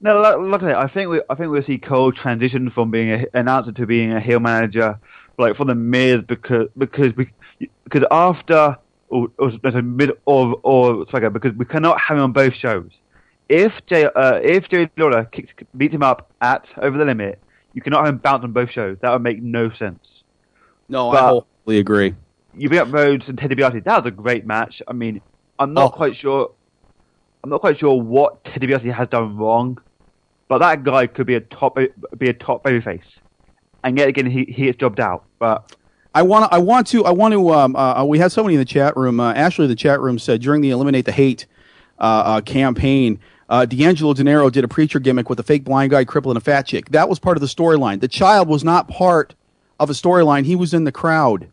No, 0.00 0.20
look, 0.20 0.62
at 0.62 0.70
it. 0.70 0.76
I 0.76 0.88
think 0.88 1.10
we, 1.10 1.20
I 1.30 1.36
think 1.36 1.50
we'll 1.52 1.62
see 1.62 1.78
Cole 1.78 2.10
transition 2.10 2.70
from 2.70 2.90
being 2.90 3.10
an 3.10 3.26
announcer 3.34 3.70
to 3.72 3.86
being 3.86 4.12
a 4.12 4.20
heel 4.20 4.40
manager, 4.40 4.98
like 5.38 5.56
for 5.56 5.64
the 5.64 5.76
Miz, 5.76 6.22
because 6.26 6.68
because 6.76 7.14
we 7.16 7.30
because 7.84 8.04
after 8.10 8.76
or, 9.08 9.28
or 9.38 9.52
there's 9.62 9.74
a 9.76 9.82
mid 9.82 10.10
or 10.24 10.58
or 10.64 11.04
because 11.04 11.54
we 11.54 11.64
cannot 11.64 12.00
have 12.00 12.16
him 12.16 12.24
on 12.24 12.32
both 12.32 12.54
shows. 12.54 12.90
If 13.48 13.72
Jay 13.86 14.04
uh, 14.04 14.40
if 14.42 14.68
Jerry 14.68 14.90
Lawler 14.96 15.28
beats 15.76 15.94
him 15.94 16.02
up 16.02 16.30
at 16.40 16.64
over 16.78 16.98
the 16.98 17.04
limit, 17.04 17.40
you 17.72 17.82
cannot 17.82 18.04
have 18.04 18.14
him 18.14 18.18
bounce 18.18 18.42
on 18.42 18.52
both 18.52 18.70
shows. 18.70 18.98
That 19.02 19.12
would 19.12 19.22
make 19.22 19.40
no 19.42 19.70
sense. 19.72 20.00
No, 20.88 21.10
I 21.10 21.12
But- 21.14 21.44
wholly 21.64 21.78
agree. 21.78 22.14
You 22.56 22.68
bring 22.68 22.80
up 22.80 22.92
Rhodes 22.92 23.24
and 23.28 23.38
Teddy 23.38 23.54
DiBiase. 23.54 23.84
That 23.84 24.04
was 24.04 24.08
a 24.12 24.14
great 24.14 24.46
match. 24.46 24.82
I 24.86 24.92
mean, 24.92 25.20
I'm 25.58 25.72
not 25.72 25.84
Oh. 25.86 25.88
quite 25.96 26.16
sure. 26.16 26.50
I'm 27.42 27.50
not 27.50 27.60
quite 27.60 27.78
sure 27.78 28.00
what 28.00 28.44
Teddy 28.44 28.66
DiBiase 28.66 28.92
has 28.92 29.08
done 29.08 29.36
wrong, 29.36 29.78
but 30.48 30.58
that 30.58 30.84
guy 30.84 31.06
could 31.06 31.26
be 31.26 31.34
a 31.34 31.40
top 31.40 31.78
be 32.18 32.28
a 32.28 32.32
top 32.34 32.62
babyface. 32.64 33.00
And 33.84 33.98
yet 33.98 34.08
again, 34.08 34.26
he 34.26 34.44
he 34.44 34.64
gets 34.66 34.78
jobbed 34.78 35.00
out. 35.00 35.24
But 35.38 35.74
I 36.14 36.22
want 36.22 36.44
to. 36.50 36.54
I 36.54 36.58
want 36.58 36.86
to. 36.88 37.04
I 37.06 37.10
want 37.10 37.32
to. 37.32 37.50
Um, 37.52 37.74
uh, 37.74 38.04
we 38.04 38.18
had 38.18 38.30
somebody 38.30 38.54
in 38.54 38.58
the 38.60 38.64
chat 38.66 38.96
room. 38.96 39.18
Uh, 39.18 39.32
Ashley 39.32 39.66
the 39.66 39.74
chat 39.74 40.00
room 40.00 40.18
said 40.18 40.42
during 40.42 40.60
the 40.60 40.70
eliminate 40.70 41.06
the 41.06 41.12
hate 41.12 41.46
uh, 41.98 42.02
uh, 42.02 42.40
campaign, 42.42 43.18
uh, 43.48 43.64
D'Angelo 43.64 44.12
De 44.12 44.50
did 44.50 44.62
a 44.62 44.68
preacher 44.68 44.98
gimmick 44.98 45.30
with 45.30 45.40
a 45.40 45.42
fake 45.42 45.64
blind 45.64 45.90
guy, 45.90 46.04
cripple, 46.04 46.28
and 46.28 46.36
a 46.36 46.40
fat 46.40 46.66
chick. 46.66 46.90
That 46.90 47.08
was 47.08 47.18
part 47.18 47.36
of 47.36 47.40
the 47.40 47.46
storyline. 47.46 48.00
The 48.00 48.08
child 48.08 48.46
was 48.46 48.62
not 48.62 48.88
part 48.88 49.34
of 49.82 49.90
a 49.90 49.92
storyline. 49.92 50.44
He 50.44 50.56
was 50.56 50.72
in 50.72 50.84
the 50.84 50.92
crowd. 50.92 51.48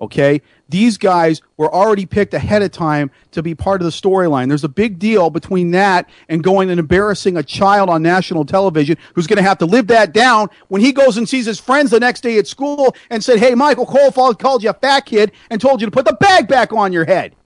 Okay, 0.00 0.42
these 0.68 0.98
guys 0.98 1.42
were 1.56 1.72
already 1.72 2.06
picked 2.06 2.34
ahead 2.34 2.60
of 2.62 2.72
time 2.72 3.12
to 3.30 3.40
be 3.40 3.54
part 3.54 3.80
of 3.80 3.84
the 3.84 3.92
storyline. 3.92 4.48
There's 4.48 4.64
a 4.64 4.68
big 4.68 4.98
deal 4.98 5.30
between 5.30 5.70
that 5.72 6.10
and 6.28 6.42
going 6.42 6.70
and 6.70 6.80
embarrassing 6.80 7.36
a 7.36 7.42
child 7.44 7.88
on 7.88 8.02
national 8.02 8.44
television 8.44 8.96
who's 9.14 9.28
going 9.28 9.36
to 9.36 9.44
have 9.44 9.58
to 9.58 9.64
live 9.64 9.86
that 9.88 10.12
down 10.12 10.48
when 10.66 10.80
he 10.80 10.90
goes 10.90 11.16
and 11.16 11.28
sees 11.28 11.46
his 11.46 11.60
friends 11.60 11.92
the 11.92 12.00
next 12.00 12.22
day 12.22 12.36
at 12.38 12.48
school 12.48 12.96
and 13.10 13.22
said, 13.22 13.38
"Hey, 13.38 13.54
Michael 13.54 13.86
Cole 13.86 14.10
called 14.34 14.64
you 14.64 14.70
a 14.70 14.74
fat 14.74 15.06
kid 15.06 15.30
and 15.50 15.60
told 15.60 15.80
you 15.80 15.86
to 15.86 15.92
put 15.92 16.04
the 16.04 16.14
bag 16.14 16.48
back 16.48 16.72
on 16.72 16.92
your 16.92 17.04
head." 17.04 17.36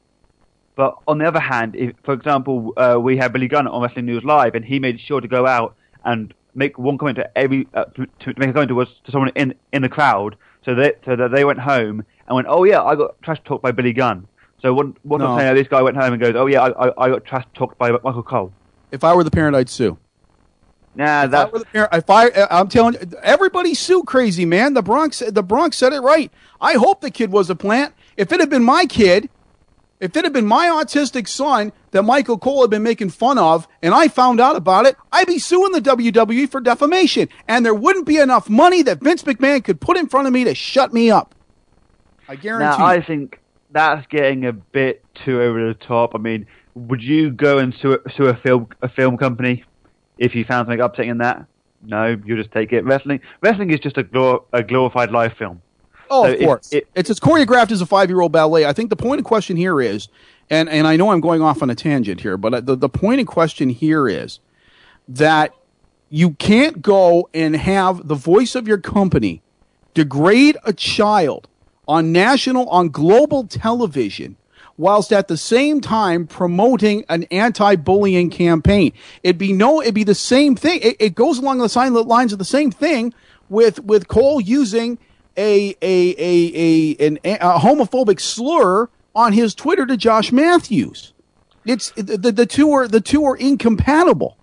but 0.77 0.99
on 1.09 1.19
the 1.19 1.27
other 1.27 1.41
hand, 1.41 1.75
if 1.75 1.97
for 2.05 2.13
example 2.15 2.75
uh, 2.77 2.99
we 3.01 3.17
had 3.17 3.33
Billy 3.33 3.49
Gunn 3.49 3.67
on 3.67 3.83
Wrestling 3.83 4.07
News 4.07 4.23
Live, 4.23 4.55
and 4.55 4.65
he 4.65 4.79
made 4.79 5.01
sure 5.01 5.21
to 5.21 5.27
go 5.27 5.47
out 5.47 5.75
and 6.05 6.33
make 6.57 6.79
one 6.79 6.99
comment 6.99 7.17
to 7.17 7.39
every 7.39 7.69
uh, 7.75 7.85
to, 7.85 8.07
to 8.21 8.35
make 8.37 8.51
a 8.51 8.53
comment 8.53 8.71
to, 8.71 8.81
us, 8.81 8.89
to 9.05 9.13
someone 9.13 9.31
in 9.37 9.55
in 9.73 9.83
the 9.83 9.89
crowd, 9.89 10.37
so 10.65 10.75
that 10.75 10.99
so 11.05 11.15
that 11.15 11.31
they 11.31 11.45
went 11.45 11.61
home 11.61 12.05
and 12.27 12.35
went, 12.35 12.49
"Oh 12.51 12.65
yeah, 12.65 12.83
I 12.83 12.97
got 12.97 13.21
trash 13.23 13.39
talked 13.45 13.63
by 13.63 13.71
Billy 13.73 13.93
Gunn." 13.93 14.27
So 14.61 14.75
what 14.75 14.87
what 15.05 15.19
No. 15.19 15.29
I'm 15.33 15.39
saying, 15.39 15.55
this 15.55 15.69
guy 15.69 15.83
went 15.83 15.97
home 15.97 16.13
and 16.15 16.21
goes, 16.21 16.35
"Oh 16.35 16.47
yeah, 16.47 16.63
I, 16.63 16.89
I, 16.89 17.05
I 17.05 17.09
got 17.11 17.25
trash 17.25 17.45
talked 17.55 17.79
by 17.79 17.91
Michael 17.93 18.23
Cole." 18.23 18.53
If 18.91 19.05
I 19.05 19.15
were 19.15 19.23
the 19.25 19.31
parent, 19.31 19.55
I'd 19.55 19.69
sue. 19.69 19.99
Nah, 20.95 21.25
If 21.25 21.25
I 21.25 21.27
that 21.27 21.53
were 21.53 21.59
the 21.59 21.65
parent, 21.67 21.93
if 21.93 22.09
I, 22.09 22.31
I'm 22.51 22.69
telling 22.69 22.95
you, 22.95 23.01
everybody 23.23 23.75
sue 23.75 24.03
crazy 24.05 24.47
man. 24.47 24.73
The 24.73 24.83
Bronx, 24.83 25.19
the 25.19 25.43
Bronx 25.43 25.77
said 25.77 25.93
it 25.93 26.01
right. 26.01 26.33
I 26.59 26.75
hope 26.75 27.03
the 27.03 27.11
kid 27.11 27.31
was 27.31 27.51
a 27.51 27.55
plant. 27.55 27.93
If 28.17 28.33
it 28.33 28.41
had 28.41 28.49
been 28.49 28.65
my 28.65 28.87
kid, 28.87 29.29
if 30.01 30.17
it 30.17 30.25
had 30.25 30.33
been 30.33 30.47
my 30.47 30.67
autistic 30.67 31.27
son 31.27 31.73
that 31.93 32.03
Michael 32.03 32.39
Cole 32.39 32.63
had 32.63 32.71
been 32.71 32.83
making 32.83 33.11
fun 33.11 33.39
of, 33.39 33.67
and 33.83 33.95
I 33.95 34.09
found 34.09 34.41
out 34.41 34.57
about 34.57 34.87
it, 34.87 34.97
I'd 35.11 35.27
be 35.27 35.39
suing 35.39 35.73
the 35.73 35.81
WWE 35.81 36.51
for 36.51 36.61
defamation, 36.61 37.29
and 37.49 37.65
there 37.65 37.75
wouldn't 37.75 38.07
be 38.07 38.19
enough 38.19 38.51
money 38.51 38.83
that 38.83 39.01
Vince 39.01 39.23
McMahon 39.23 39.65
could 39.65 39.81
put 39.81 39.97
in 39.97 40.09
front 40.09 40.27
of 40.27 40.33
me 40.33 40.45
to 40.45 40.55
shut 40.55 40.93
me 40.93 41.11
up. 41.11 41.35
I 42.29 42.37
guarantee. 42.37 42.79
Now. 42.79 42.85
I 42.85 43.01
think 43.01 43.41
that's 43.71 44.07
getting 44.09 44.45
a 44.45 44.53
bit 44.53 45.05
too 45.25 45.41
over 45.41 45.69
the 45.69 45.75
top. 45.75 46.15
I 46.15 46.19
mean, 46.19 46.47
would 46.75 47.03
you 47.03 47.31
go 47.31 47.59
and 47.59 47.75
sue, 47.81 47.99
sue 48.17 48.27
a 48.27 48.37
film 48.37 48.69
a 48.83 48.89
film 48.89 49.17
company 49.17 49.65
if 50.19 50.35
you 50.35 50.45
found 50.45 50.67
something 50.67 50.81
upsetting 50.81 51.13
in 51.13 51.19
that? 51.19 51.47
No, 51.83 52.17
you 52.25 52.37
just 52.37 52.53
take 52.53 52.73
it. 52.73 52.85
Wrestling 52.85 53.21
wrestling 53.41 53.71
is 53.71 53.81
just 53.81 53.97
a, 53.97 54.05
glor- 54.05 54.45
a 54.53 54.63
glorified 54.63 55.11
live 55.11 55.35
film. 55.35 55.63
Oh, 56.11 56.25
So 56.25 56.33
of 56.33 56.41
if- 56.41 56.47
course. 56.47 56.73
if- 56.73 56.85
it's 56.95 57.11
as 57.11 57.21
choreographed 57.21 57.71
as 57.73 57.81
a 57.81 57.87
five 57.87 58.09
year 58.11 58.21
old 58.21 58.33
ballet. 58.33 58.65
I 58.67 58.73
think 58.73 58.91
the 58.91 58.97
point 58.97 59.19
of 59.21 59.25
question 59.25 59.57
here 59.57 59.81
is, 59.81 60.09
and, 60.51 60.69
and 60.69 60.87
I 60.87 60.97
know 60.97 61.11
I'm 61.11 61.21
going 61.21 61.43
off 61.43 61.63
on 61.63 61.71
a 61.71 61.75
tangent 61.75 62.21
here, 62.21 62.37
but 62.37 62.55
uh, 62.55 62.61
the, 62.61 62.77
the 62.77 62.89
point 62.89 63.21
of 63.21 63.27
question 63.27 63.69
here 63.69 64.09
is 64.09 64.39
that 65.09 65.53
you 66.09 66.31
can't 66.33 66.83
go 66.83 67.29
and 67.35 67.57
have 67.57 68.07
the 68.07 68.15
voice 68.15 68.55
of 68.55 68.69
your 68.69 68.79
company 68.79 69.43
degrade 69.95 70.57
a 70.65 70.73
child 70.73 71.49
on 71.89 72.13
national, 72.13 72.69
on 72.69 72.89
global 72.91 73.45
television, 73.47 74.37
whilst 74.77 75.13
at 75.13 75.27
the 75.29 75.37
same 75.37 75.81
time 75.81 76.27
promoting 76.27 77.05
an 77.09 77.25
anti-bullying 77.31 78.29
campaign. 78.31 78.93
It'd 79.23 79.39
be 79.39 79.53
no, 79.53 79.81
it'd 79.81 79.95
be 79.95 80.05
the 80.05 80.15
same 80.15 80.55
thing. 80.55 80.81
It, 80.83 80.97
it 81.01 81.15
goes 81.15 81.39
along 81.39 81.59
the 81.59 82.05
lines 82.05 82.33
of 82.33 82.39
the 82.39 82.45
same 82.45 82.71
thing 82.71 83.15
with 83.49 83.83
with 83.85 84.09
Cole 84.09 84.41
using 84.41 84.99
a 85.37 85.77
a 85.83 86.15
a 86.19 86.97
a, 87.01 87.07
an, 87.07 87.19
a 87.25 87.59
homophobic 87.59 88.21
slur 88.21 88.89
on 89.15 89.33
his 89.33 89.55
Twitter 89.55 89.87
to 89.87 89.97
Josh 89.97 90.33
Matthews. 90.33 91.13
It's 91.65 91.91
the, 91.93 92.33
the, 92.33 92.47
two 92.47 92.73
are 92.73 92.87
the 92.87 93.01
two 93.01 93.25
are 93.25 93.37
incompatible. 93.37 94.37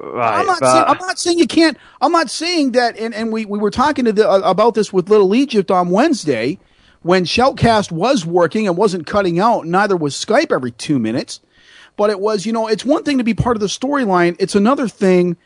Right, 0.00 0.40
I'm 0.40 0.46
not 0.46 0.60
but- 0.60 0.72
saying 0.72 0.84
I'm 0.86 0.98
not 0.98 1.18
saying 1.18 1.38
you 1.38 1.46
can't. 1.46 1.78
I'm 2.00 2.12
not 2.12 2.30
saying 2.30 2.72
that. 2.72 2.98
And, 2.98 3.14
and 3.14 3.32
we, 3.32 3.44
we 3.46 3.58
were 3.58 3.70
talking 3.70 4.04
to 4.04 4.12
the, 4.12 4.28
uh, 4.28 4.40
about 4.40 4.74
this 4.74 4.92
with 4.92 5.08
Little 5.08 5.34
Egypt 5.34 5.70
on 5.70 5.90
Wednesday 5.90 6.58
when 7.02 7.24
Shoutcast 7.24 7.90
was 7.90 8.26
working 8.26 8.66
and 8.68 8.76
wasn't 8.76 9.06
cutting 9.06 9.40
out. 9.40 9.66
Neither 9.66 9.96
was 9.96 10.14
Skype 10.14 10.52
every 10.52 10.70
two 10.72 10.98
minutes. 10.98 11.40
But 11.96 12.10
it 12.10 12.20
was, 12.20 12.46
you 12.46 12.52
know, 12.52 12.68
it's 12.68 12.84
one 12.84 13.02
thing 13.02 13.18
to 13.18 13.24
be 13.24 13.34
part 13.34 13.56
of 13.56 13.60
the 13.60 13.66
storyline. 13.66 14.36
It's 14.38 14.54
another 14.54 14.86
thing 14.86 15.36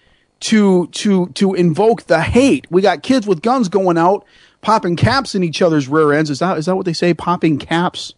to 0.40 0.88
to 0.88 1.28
to 1.28 1.55
invoke 1.55 2.02
the 2.05 2.20
hate. 2.20 2.66
We 2.70 2.83
got 2.83 3.02
kids 3.02 3.26
with 3.26 3.40
guns 3.40 3.68
going 3.70 3.96
out, 3.96 4.26
popping 4.62 4.96
caps 4.96 5.35
in 5.35 5.42
each 5.42 5.61
other's 5.61 5.88
rear 5.88 6.12
ends. 6.12 6.31
Is 6.31 6.38
that 6.38 6.57
is 6.57 6.66
that 6.66 6.77
what 6.77 6.87
they 6.87 6.94
say? 6.94 7.12
Popping 7.12 7.59
caps. 7.59 8.14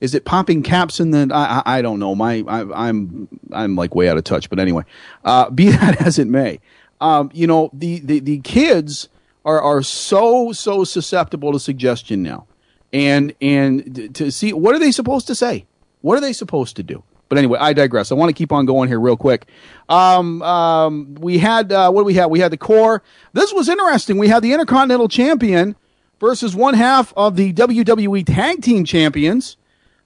Is 0.00 0.14
it 0.14 0.24
popping 0.24 0.62
caps 0.62 0.98
in 0.98 1.12
the? 1.12 1.30
I, 1.32 1.62
I, 1.64 1.78
I 1.78 1.82
don't 1.82 2.00
know. 2.00 2.14
My 2.14 2.44
I, 2.48 2.88
I'm 2.88 3.28
I'm 3.52 3.76
like 3.76 3.94
way 3.94 4.08
out 4.08 4.18
of 4.18 4.24
touch. 4.24 4.50
But 4.50 4.58
anyway, 4.58 4.82
uh, 5.24 5.48
be 5.50 5.70
that 5.70 6.02
as 6.04 6.18
it 6.18 6.26
may, 6.26 6.58
um, 7.00 7.30
you 7.32 7.46
know 7.46 7.70
the, 7.72 8.00
the 8.00 8.18
the 8.18 8.38
kids 8.40 9.08
are 9.44 9.60
are 9.60 9.82
so 9.82 10.52
so 10.52 10.82
susceptible 10.82 11.52
to 11.52 11.60
suggestion 11.60 12.22
now, 12.22 12.46
and 12.92 13.34
and 13.40 14.14
to 14.14 14.32
see 14.32 14.52
what 14.52 14.74
are 14.74 14.78
they 14.78 14.90
supposed 14.90 15.28
to 15.28 15.34
say? 15.34 15.66
What 16.00 16.18
are 16.18 16.20
they 16.20 16.32
supposed 16.32 16.76
to 16.76 16.82
do? 16.82 17.02
But 17.28 17.38
anyway, 17.38 17.58
I 17.60 17.72
digress. 17.72 18.12
I 18.12 18.14
want 18.14 18.28
to 18.30 18.34
keep 18.34 18.52
on 18.52 18.66
going 18.66 18.88
here 18.88 19.00
real 19.00 19.16
quick. 19.16 19.46
Um, 19.88 20.42
um, 20.42 21.14
we 21.16 21.38
had 21.38 21.72
uh, 21.72 21.90
what 21.90 22.02
do 22.02 22.04
we 22.04 22.14
have? 22.14 22.30
We 22.30 22.40
had 22.40 22.52
the 22.52 22.56
Corre. 22.56 23.02
This 23.32 23.52
was 23.52 23.68
interesting. 23.68 24.18
We 24.18 24.28
had 24.28 24.42
the 24.42 24.52
Intercontinental 24.52 25.08
Champion 25.08 25.74
versus 26.20 26.54
one 26.54 26.74
half 26.74 27.12
of 27.16 27.36
the 27.36 27.52
WWE 27.52 28.24
Tag 28.24 28.62
Team 28.62 28.84
Champions. 28.84 29.56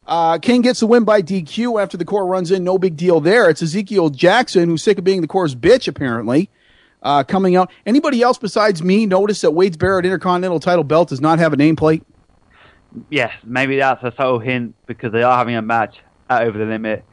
Uh, 0.07 0.39
King 0.39 0.63
gets 0.63 0.81
the 0.81 0.87
win 0.87 1.05
by 1.05 1.23
DQ 1.23 1.81
after 1.81 1.97
the 1.97 2.05
Corre 2.05 2.27
runs 2.27 2.51
in. 2.51 2.65
No 2.65 2.79
big 2.79 2.97
deal 2.97 3.21
there. 3.21 3.49
It's 3.49 3.63
Ezekiel 3.63 4.11
Jackson, 4.11 4.69
who's 4.69 4.83
sick 4.83 4.99
of 4.99 5.05
being 5.05 5.21
the 5.21 5.29
Corre's 5.29 5.55
bitch, 5.55 5.87
apparently, 5.87 6.51
uh, 7.03 7.23
coming 7.23 7.55
out. 7.55 7.71
Anybody 7.87 8.23
else 8.23 8.39
besides 8.39 8.83
me 8.83 9.07
notice 9.07 9.43
that 9.43 9.53
Wade's 9.53 9.77
Barrett 9.77 10.05
Intercontinental 10.05 10.59
title 10.59 10.85
belt 10.85 11.11
does 11.11 11.21
not 11.21 11.39
have 11.39 11.53
a 11.53 11.57
nameplate? 11.57 12.03
Yes, 13.09 13.33
maybe 13.45 13.77
that's 13.77 14.03
a 14.03 14.13
subtle 14.17 14.41
hint 14.41 14.75
because 14.87 15.13
they 15.13 15.23
are 15.23 15.37
having 15.37 15.55
a 15.55 15.63
match 15.63 15.99
at 16.29 16.43
Over 16.43 16.59
the 16.59 16.65
Limit, 16.65 17.05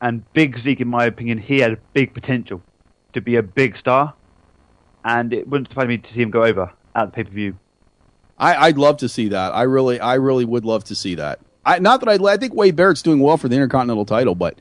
and 0.00 0.22
Big 0.32 0.58
Zeke, 0.62 0.80
in 0.80 0.88
my 0.88 1.04
opinion, 1.06 1.38
he 1.38 1.58
had 1.60 1.78
big 1.92 2.14
potential 2.14 2.62
to 3.12 3.20
be 3.20 3.36
a 3.36 3.42
big 3.42 3.76
star. 3.76 4.14
and 5.04 5.32
it 5.32 5.48
wouldn't 5.48 5.68
surprise 5.68 5.88
me 5.88 5.98
to 5.98 6.12
see 6.12 6.22
him 6.22 6.30
go 6.30 6.44
over 6.44 6.72
at 6.94 7.12
pay 7.12 7.24
per 7.24 7.30
view. 7.30 7.56
I'd 8.38 8.78
love 8.78 8.96
to 8.98 9.08
see 9.08 9.28
that. 9.28 9.54
I 9.54 9.62
really, 9.62 10.00
I 10.00 10.14
really 10.14 10.46
would 10.46 10.64
love 10.64 10.84
to 10.84 10.94
see 10.94 11.14
that. 11.16 11.40
I, 11.66 11.78
not 11.78 12.00
that 12.00 12.08
I, 12.08 12.32
I 12.32 12.38
think 12.38 12.54
Wade 12.54 12.74
Barrett's 12.74 13.02
doing 13.02 13.20
well 13.20 13.36
for 13.36 13.48
the 13.48 13.54
Intercontinental 13.54 14.06
title, 14.06 14.34
but 14.34 14.58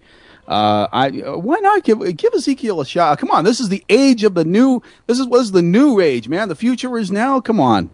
uh, 0.49 0.88
I 0.91 1.10
why 1.10 1.60
not 1.60 1.84
give 1.84 2.17
give 2.17 2.34
Ezekiel 2.34 2.82
a 2.82 2.86
shot? 2.86 3.19
Come 3.19 3.32
on, 3.32 3.45
this 3.45 3.62
is 3.62 3.69
the 3.69 3.86
age 3.88 4.25
of 4.25 4.34
the 4.34 4.43
new. 4.43 4.82
This 5.08 5.17
is 5.19 5.28
what 5.28 5.39
is 5.41 5.54
the 5.54 5.62
new 5.62 6.02
age, 6.02 6.28
man. 6.28 6.49
The 6.49 6.56
future 6.56 6.97
is 6.97 7.10
now. 7.10 7.39
Come 7.39 7.62
on, 7.62 7.89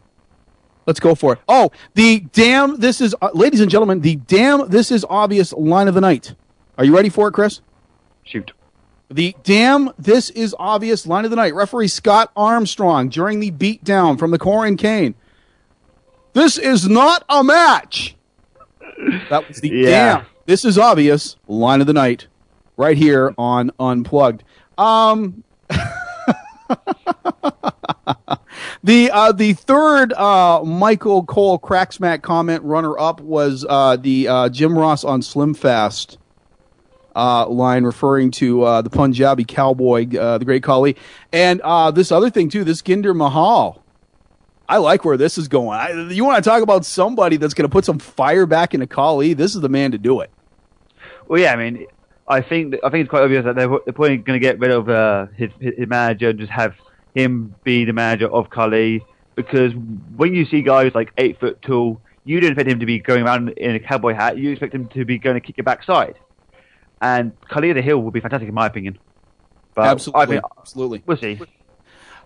let's 0.87 0.99
go 0.99 1.13
for 1.13 1.33
it. 1.33 1.39
Oh, 1.47 1.71
the 1.93 2.21
damn! 2.33 2.79
This 2.79 2.99
is, 3.01 3.15
uh, 3.21 3.29
ladies 3.35 3.59
and 3.59 3.69
gentlemen, 3.69 4.01
the 4.01 4.15
damn! 4.15 4.67
This 4.69 4.91
is 4.91 5.05
obvious 5.07 5.53
line 5.53 5.87
of 5.87 5.93
the 5.93 6.01
night. 6.01 6.33
Are 6.77 6.83
you 6.85 6.95
ready 6.95 7.09
for 7.09 7.27
it, 7.27 7.31
Chris? 7.33 7.61
Shoot. 8.23 8.51
The 9.09 9.35
damn! 9.43 9.91
This 9.99 10.29
is 10.31 10.55
obvious 10.57 11.05
line 11.05 11.25
of 11.25 11.29
the 11.29 11.35
night. 11.37 11.53
Referee 11.53 11.87
Scott 11.89 12.31
Armstrong 12.35 13.09
during 13.09 13.39
the 13.39 13.51
beatdown 13.51 14.17
from 14.17 14.31
the 14.31 14.39
Corin 14.39 14.77
Kane. 14.77 15.13
This 16.33 16.57
is 16.57 16.89
not 16.89 17.23
a 17.29 17.43
match. 17.43 18.15
That 19.29 19.47
was 19.47 19.61
the 19.61 19.69
Yeah. 19.69 19.89
damn. 20.17 20.25
This 20.47 20.65
is 20.65 20.77
obvious 20.77 21.35
line 21.47 21.81
of 21.81 21.87
the 21.87 21.93
night, 21.93 22.27
right 22.77 22.97
here 22.97 23.33
on 23.37 23.71
Unplugged. 23.79 24.43
Um, 24.77 25.43
the 28.83 29.09
uh, 29.11 29.31
the 29.31 29.53
third 29.53 30.13
uh, 30.13 30.63
Michael 30.63 31.23
Cole 31.23 31.59
Cracksmack 31.59 32.21
comment 32.21 32.63
runner 32.63 32.97
up 32.97 33.21
was 33.21 33.65
uh, 33.69 33.95
the 33.97 34.27
uh, 34.27 34.49
Jim 34.49 34.77
Ross 34.77 35.03
on 35.03 35.21
Slim 35.21 35.53
Fast 35.53 36.17
uh, 37.15 37.47
line 37.47 37.83
referring 37.83 38.31
to 38.31 38.63
uh, 38.63 38.81
the 38.81 38.89
Punjabi 38.89 39.45
cowboy, 39.45 40.07
uh, 40.17 40.37
the 40.37 40.45
great 40.45 40.63
Khali, 40.63 40.95
and 41.31 41.61
uh, 41.61 41.91
this 41.91 42.11
other 42.11 42.29
thing 42.29 42.49
too, 42.49 42.63
this 42.63 42.81
Jinder 42.81 43.15
Mahal. 43.15 43.81
I 44.67 44.77
like 44.77 45.05
where 45.05 45.15
this 45.15 45.37
is 45.37 45.47
going. 45.47 45.77
I, 45.77 46.09
you 46.09 46.25
want 46.25 46.43
to 46.43 46.49
talk 46.49 46.63
about 46.63 46.85
somebody 46.85 47.37
that's 47.37 47.53
going 47.53 47.69
to 47.69 47.71
put 47.71 47.85
some 47.85 47.99
fire 47.99 48.47
back 48.47 48.73
into 48.73 48.87
Khali? 48.87 49.33
This 49.33 49.53
is 49.53 49.61
the 49.61 49.69
man 49.69 49.91
to 49.91 49.99
do 49.99 50.21
it. 50.21 50.31
Well, 51.27 51.39
yeah, 51.39 51.53
I 51.53 51.55
mean, 51.55 51.85
I 52.27 52.41
think 52.41 52.75
I 52.83 52.89
think 52.89 53.01
it's 53.01 53.09
quite 53.09 53.23
obvious 53.23 53.45
that 53.45 53.55
they're, 53.55 53.67
they're 53.67 53.93
probably 53.93 54.17
going 54.17 54.39
to 54.39 54.43
get 54.43 54.59
rid 54.59 54.71
of 54.71 54.89
uh, 54.89 55.27
his, 55.35 55.51
his 55.59 55.87
manager 55.87 56.29
and 56.29 56.39
just 56.39 56.51
have 56.51 56.75
him 57.13 57.53
be 57.63 57.85
the 57.85 57.93
manager 57.93 58.27
of 58.27 58.49
Khali. 58.49 59.03
Because 59.35 59.73
when 60.15 60.33
you 60.33 60.45
see 60.45 60.61
guys 60.61 60.93
like 60.95 61.11
eight 61.17 61.39
foot 61.39 61.61
tall, 61.61 62.01
you 62.23 62.39
don't 62.39 62.51
expect 62.51 62.69
him 62.69 62.79
to 62.79 62.85
be 62.85 62.99
going 62.99 63.23
around 63.23 63.49
in 63.49 63.75
a 63.75 63.79
cowboy 63.79 64.13
hat. 64.13 64.37
You 64.37 64.49
expect 64.49 64.73
him 64.73 64.87
to 64.89 65.05
be 65.05 65.19
going 65.19 65.35
to 65.35 65.41
kick 65.41 65.57
your 65.57 65.63
backside. 65.63 66.15
And 67.05 67.33
the 67.51 67.81
Hill 67.83 67.99
would 67.99 68.13
be 68.13 68.19
fantastic 68.19 68.49
in 68.49 68.55
my 68.55 68.65
opinion. 68.65 68.97
But 69.75 69.85
Absolutely, 69.85 70.21
I 70.21 70.25
think, 70.25 70.43
absolutely. 70.57 71.03
We'll 71.05 71.17
see. 71.17 71.39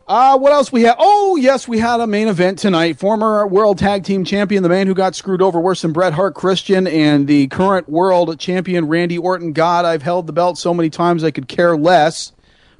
Uh, 0.08 0.38
what 0.38 0.54
else 0.54 0.72
we 0.72 0.84
had? 0.84 0.96
Oh, 0.98 1.36
yes, 1.36 1.68
we 1.68 1.80
had 1.80 2.00
a 2.00 2.08
main 2.08 2.30
event 2.30 2.60
tonight. 2.60 2.98
Former 2.98 3.46
World 3.46 3.78
Tag 3.78 4.06
Team 4.06 4.24
Champion, 4.24 4.64
the 4.64 4.70
man 4.70 4.88
who 4.88 4.94
got 4.94 5.16
screwed 5.16 5.42
over 5.42 5.60
worse 5.60 5.82
than 5.82 5.92
Bret 5.92 6.14
Hart 6.14 6.34
Christian, 6.34 6.88
and 6.88 7.28
the 7.28 7.48
current 7.48 7.90
World 7.90 8.40
Champion 8.40 8.88
Randy 8.88 9.18
Orton. 9.18 9.52
God, 9.52 9.84
I've 9.84 10.02
held 10.02 10.28
the 10.28 10.34
belt 10.34 10.58
so 10.58 10.74
many 10.74 10.90
times 10.90 11.24
I 11.24 11.32
could 11.32 11.48
care 11.48 11.76
less. 11.76 12.32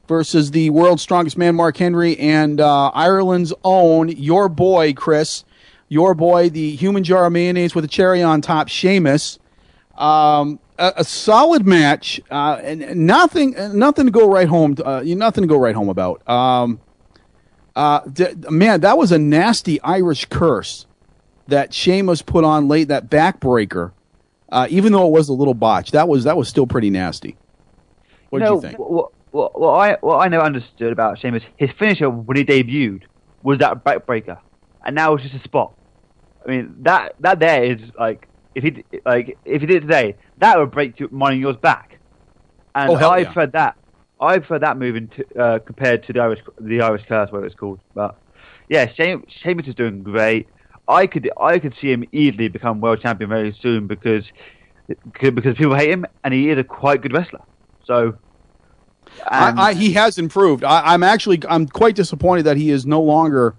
Versus 0.08 0.50
the 0.52 0.72
world's 0.72 1.04
strongest 1.04 1.38
man, 1.38 1.54
Mark 1.54 1.78
Henry, 1.78 2.18
and 2.18 2.60
uh, 2.60 2.90
Ireland's 2.96 3.54
own, 3.64 4.10
your 4.10 4.50
boy, 4.50 4.94
Chris. 4.94 5.44
Your 5.88 6.16
boy, 6.16 6.50
the 6.50 6.76
human 6.76 7.04
jar 7.04 7.26
of 7.26 7.34
mayonnaise 7.34 7.76
with 7.76 7.86
a 7.86 7.88
cherry 7.88 8.24
on 8.24 8.42
top, 8.42 8.70
Sheamus. 8.70 9.38
Um, 10.00 10.60
a, 10.78 10.94
a 10.98 11.04
solid 11.04 11.68
match, 11.68 12.22
uh, 12.32 12.60
and 12.64 13.06
nothing, 13.06 13.54
nothing 13.78 14.06
to 14.06 14.12
go 14.12 14.32
right 14.32 14.48
home. 14.48 14.76
To, 14.76 14.86
uh, 14.86 15.04
nothing 15.06 15.42
to 15.42 15.48
go 15.48 15.58
right 15.58 15.76
home 15.76 15.90
about. 15.90 16.28
Um, 16.28 16.80
uh, 17.76 18.00
d- 18.12 18.34
man, 18.50 18.82
that 18.82 18.98
was 18.98 19.12
a 19.12 19.20
nasty 19.20 19.82
Irish 19.82 20.26
curse 20.26 20.86
that 21.48 21.74
Sheamus 21.74 22.22
put 22.22 22.46
on 22.46 22.70
late. 22.70 22.88
That 22.88 23.10
backbreaker, 23.10 23.92
uh, 24.50 24.68
even 24.70 24.94
though 24.94 25.06
it 25.06 25.12
was 25.12 25.28
a 25.28 25.34
little 25.34 25.54
botch, 25.54 25.92
that 25.92 26.08
was 26.08 26.24
that 26.24 26.38
was 26.38 26.48
still 26.48 26.66
pretty 26.66 26.90
nasty. 26.90 27.36
What 28.30 28.40
did 28.40 28.46
no, 28.46 28.56
you 28.56 28.62
think? 28.62 28.80
What, 28.80 29.12
what, 29.32 29.60
what 29.60 29.74
I 29.74 29.98
what 30.00 30.26
I 30.26 30.30
never 30.30 30.46
understood 30.46 30.94
about 30.94 31.20
Sheamus, 31.20 31.44
his 31.58 31.72
finisher 31.78 32.10
when 32.10 32.38
he 32.38 32.46
debuted 32.46 33.04
was 33.44 33.60
that 33.60 33.84
backbreaker, 33.84 34.40
and 34.86 34.96
now 34.96 35.14
it's 35.16 35.24
just 35.24 35.36
a 35.36 35.44
spot. 35.44 35.74
I 36.46 36.50
mean 36.50 36.76
that 36.84 37.16
that 37.20 37.40
there 37.40 37.66
is 37.66 37.82
like 38.00 38.29
if 38.56 38.64
he 38.64 38.84
like 39.06 39.38
if 39.46 39.62
he 39.62 39.68
did 39.68 39.78
it 39.78 39.82
today, 39.82 40.16
that 40.38 40.58
would 40.58 40.72
break 40.72 41.00
you- 41.00 41.10
mine 41.12 41.34
and 41.34 41.42
yours 41.42 41.58
back. 41.58 42.00
And 42.76 42.92
Oh, 42.92 42.96
I 42.96 43.20
yeah. 43.20 43.26
prefer 43.32 43.48
that. 43.48 43.76
I 44.22 44.38
prefer 44.40 44.60
that 44.60 44.78
move 44.78 44.96
into, 44.98 45.24
uh, 45.40 45.60
compared 45.60 46.06
to 46.08 46.14
the 46.14 46.20
Irish 46.20 46.40
the 46.60 46.82
Irish 46.82 47.06
curse, 47.08 47.32
whatever 47.32 47.46
it's 47.46 47.56
called. 47.56 47.80
But 47.96 48.16
yeah, 48.70 48.92
Sheamus 48.94 49.68
is 49.68 49.76
doing 49.76 50.04
great. 50.04 50.48
I 50.88 51.08
could 51.08 51.30
I 51.40 51.60
could 51.60 51.76
see 51.80 51.92
him 51.92 52.04
easily 52.12 52.48
become 52.48 52.82
world 52.82 53.02
champion 53.02 53.30
very 53.30 53.56
soon 53.62 53.88
because 53.88 54.26
because 55.22 55.56
people 55.56 55.76
hate 55.76 55.92
him 55.92 56.06
and 56.24 56.34
he 56.34 56.50
is 56.50 56.58
a 56.58 56.64
quite 56.64 57.02
good 57.02 57.14
wrestler. 57.14 57.42
So 57.86 58.16
I, 59.26 59.54
I, 59.58 59.74
he 59.74 59.94
has 59.94 60.18
improved. 60.18 60.64
I, 60.64 60.94
I'm 60.94 61.04
actually 61.04 61.42
I'm 61.48 61.68
quite 61.68 61.96
disappointed 61.96 62.44
that 62.44 62.58
he 62.58 62.70
is 62.72 62.86
no 62.86 63.02
longer 63.02 63.56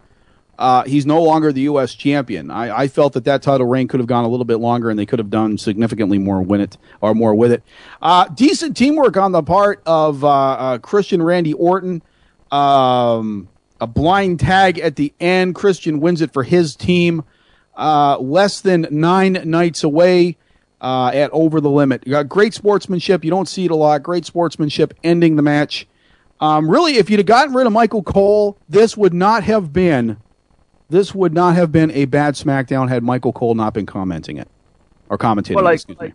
uh, 0.61 0.85
he's 0.85 1.07
no 1.07 1.23
longer 1.23 1.53
the 1.53 1.62
U.S. 1.62 1.94
champion. 1.94 2.51
I, 2.51 2.83
I 2.83 2.88
felt 2.88 3.14
that 3.14 3.25
that 3.25 3.40
title 3.40 3.66
reign 3.66 3.88
could 3.88 3.99
have 3.99 4.07
gone 4.07 4.25
a 4.25 4.29
little 4.29 4.44
bit 4.44 4.59
longer, 4.59 4.90
and 4.90 4.99
they 4.99 5.07
could 5.07 5.18
have 5.18 5.31
done 5.31 5.57
significantly 5.57 6.18
more 6.18 6.42
win 6.42 6.61
it 6.61 6.77
or 7.01 7.14
more 7.14 7.35
with 7.35 7.51
it. 7.51 7.62
Uh, 8.03 8.29
decent 8.29 8.77
teamwork 8.77 9.16
on 9.16 9.33
the 9.33 9.42
part 9.42 9.83
of 9.87 10.23
uh, 10.23 10.29
uh, 10.29 10.79
Christian 10.79 11.23
Randy 11.23 11.55
Orton. 11.55 12.03
Um, 12.53 13.49
a 13.81 13.87
blind 13.87 14.38
tag 14.38 14.79
at 14.79 14.96
the 14.96 15.14
end. 15.18 15.55
Christian 15.55 15.99
wins 15.99 16.20
it 16.20 16.31
for 16.31 16.42
his 16.42 16.77
team. 16.77 17.25
Uh, 17.75 18.18
less 18.18 18.61
than 18.61 18.87
nine 18.90 19.40
nights 19.46 19.83
away 19.83 20.37
uh, 20.83 21.11
at 21.14 21.31
over 21.31 21.62
the 21.62 21.70
limit. 21.70 22.03
You 22.05 22.12
got 22.12 22.29
great 22.29 22.53
sportsmanship. 22.53 23.25
You 23.25 23.31
don't 23.31 23.49
see 23.49 23.64
it 23.64 23.70
a 23.70 23.77
lot. 23.77 24.03
Great 24.03 24.27
sportsmanship 24.27 24.92
ending 25.03 25.37
the 25.37 25.42
match. 25.42 25.87
Um, 26.38 26.70
really, 26.70 26.96
if 26.96 27.09
you'd 27.09 27.20
have 27.20 27.27
gotten 27.27 27.55
rid 27.55 27.66
of 27.66 27.73
Michael 27.73 28.03
Cole, 28.03 28.59
this 28.68 28.94
would 28.94 29.14
not 29.14 29.42
have 29.44 29.73
been 29.73 30.18
this 30.90 31.14
would 31.14 31.33
not 31.33 31.55
have 31.55 31.72
been 31.72 31.90
a 31.92 32.05
bad 32.05 32.35
SmackDown 32.35 32.88
had 32.88 33.03
Michael 33.03 33.33
Cole 33.33 33.55
not 33.55 33.72
been 33.74 33.87
commenting 33.87 34.37
it 34.37 34.48
or 35.09 35.16
commentating. 35.16 35.55
Well, 35.55 35.64
like, 35.64 35.76
excuse 35.76 35.98
me. 35.98 36.07
like 36.09 36.14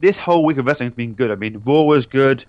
this 0.00 0.16
whole 0.16 0.44
week 0.44 0.58
of 0.58 0.66
wrestling 0.66 0.88
has 0.90 0.96
been 0.96 1.14
good. 1.14 1.30
I 1.30 1.36
mean, 1.36 1.62
Raw 1.64 1.82
was 1.82 2.06
good. 2.06 2.44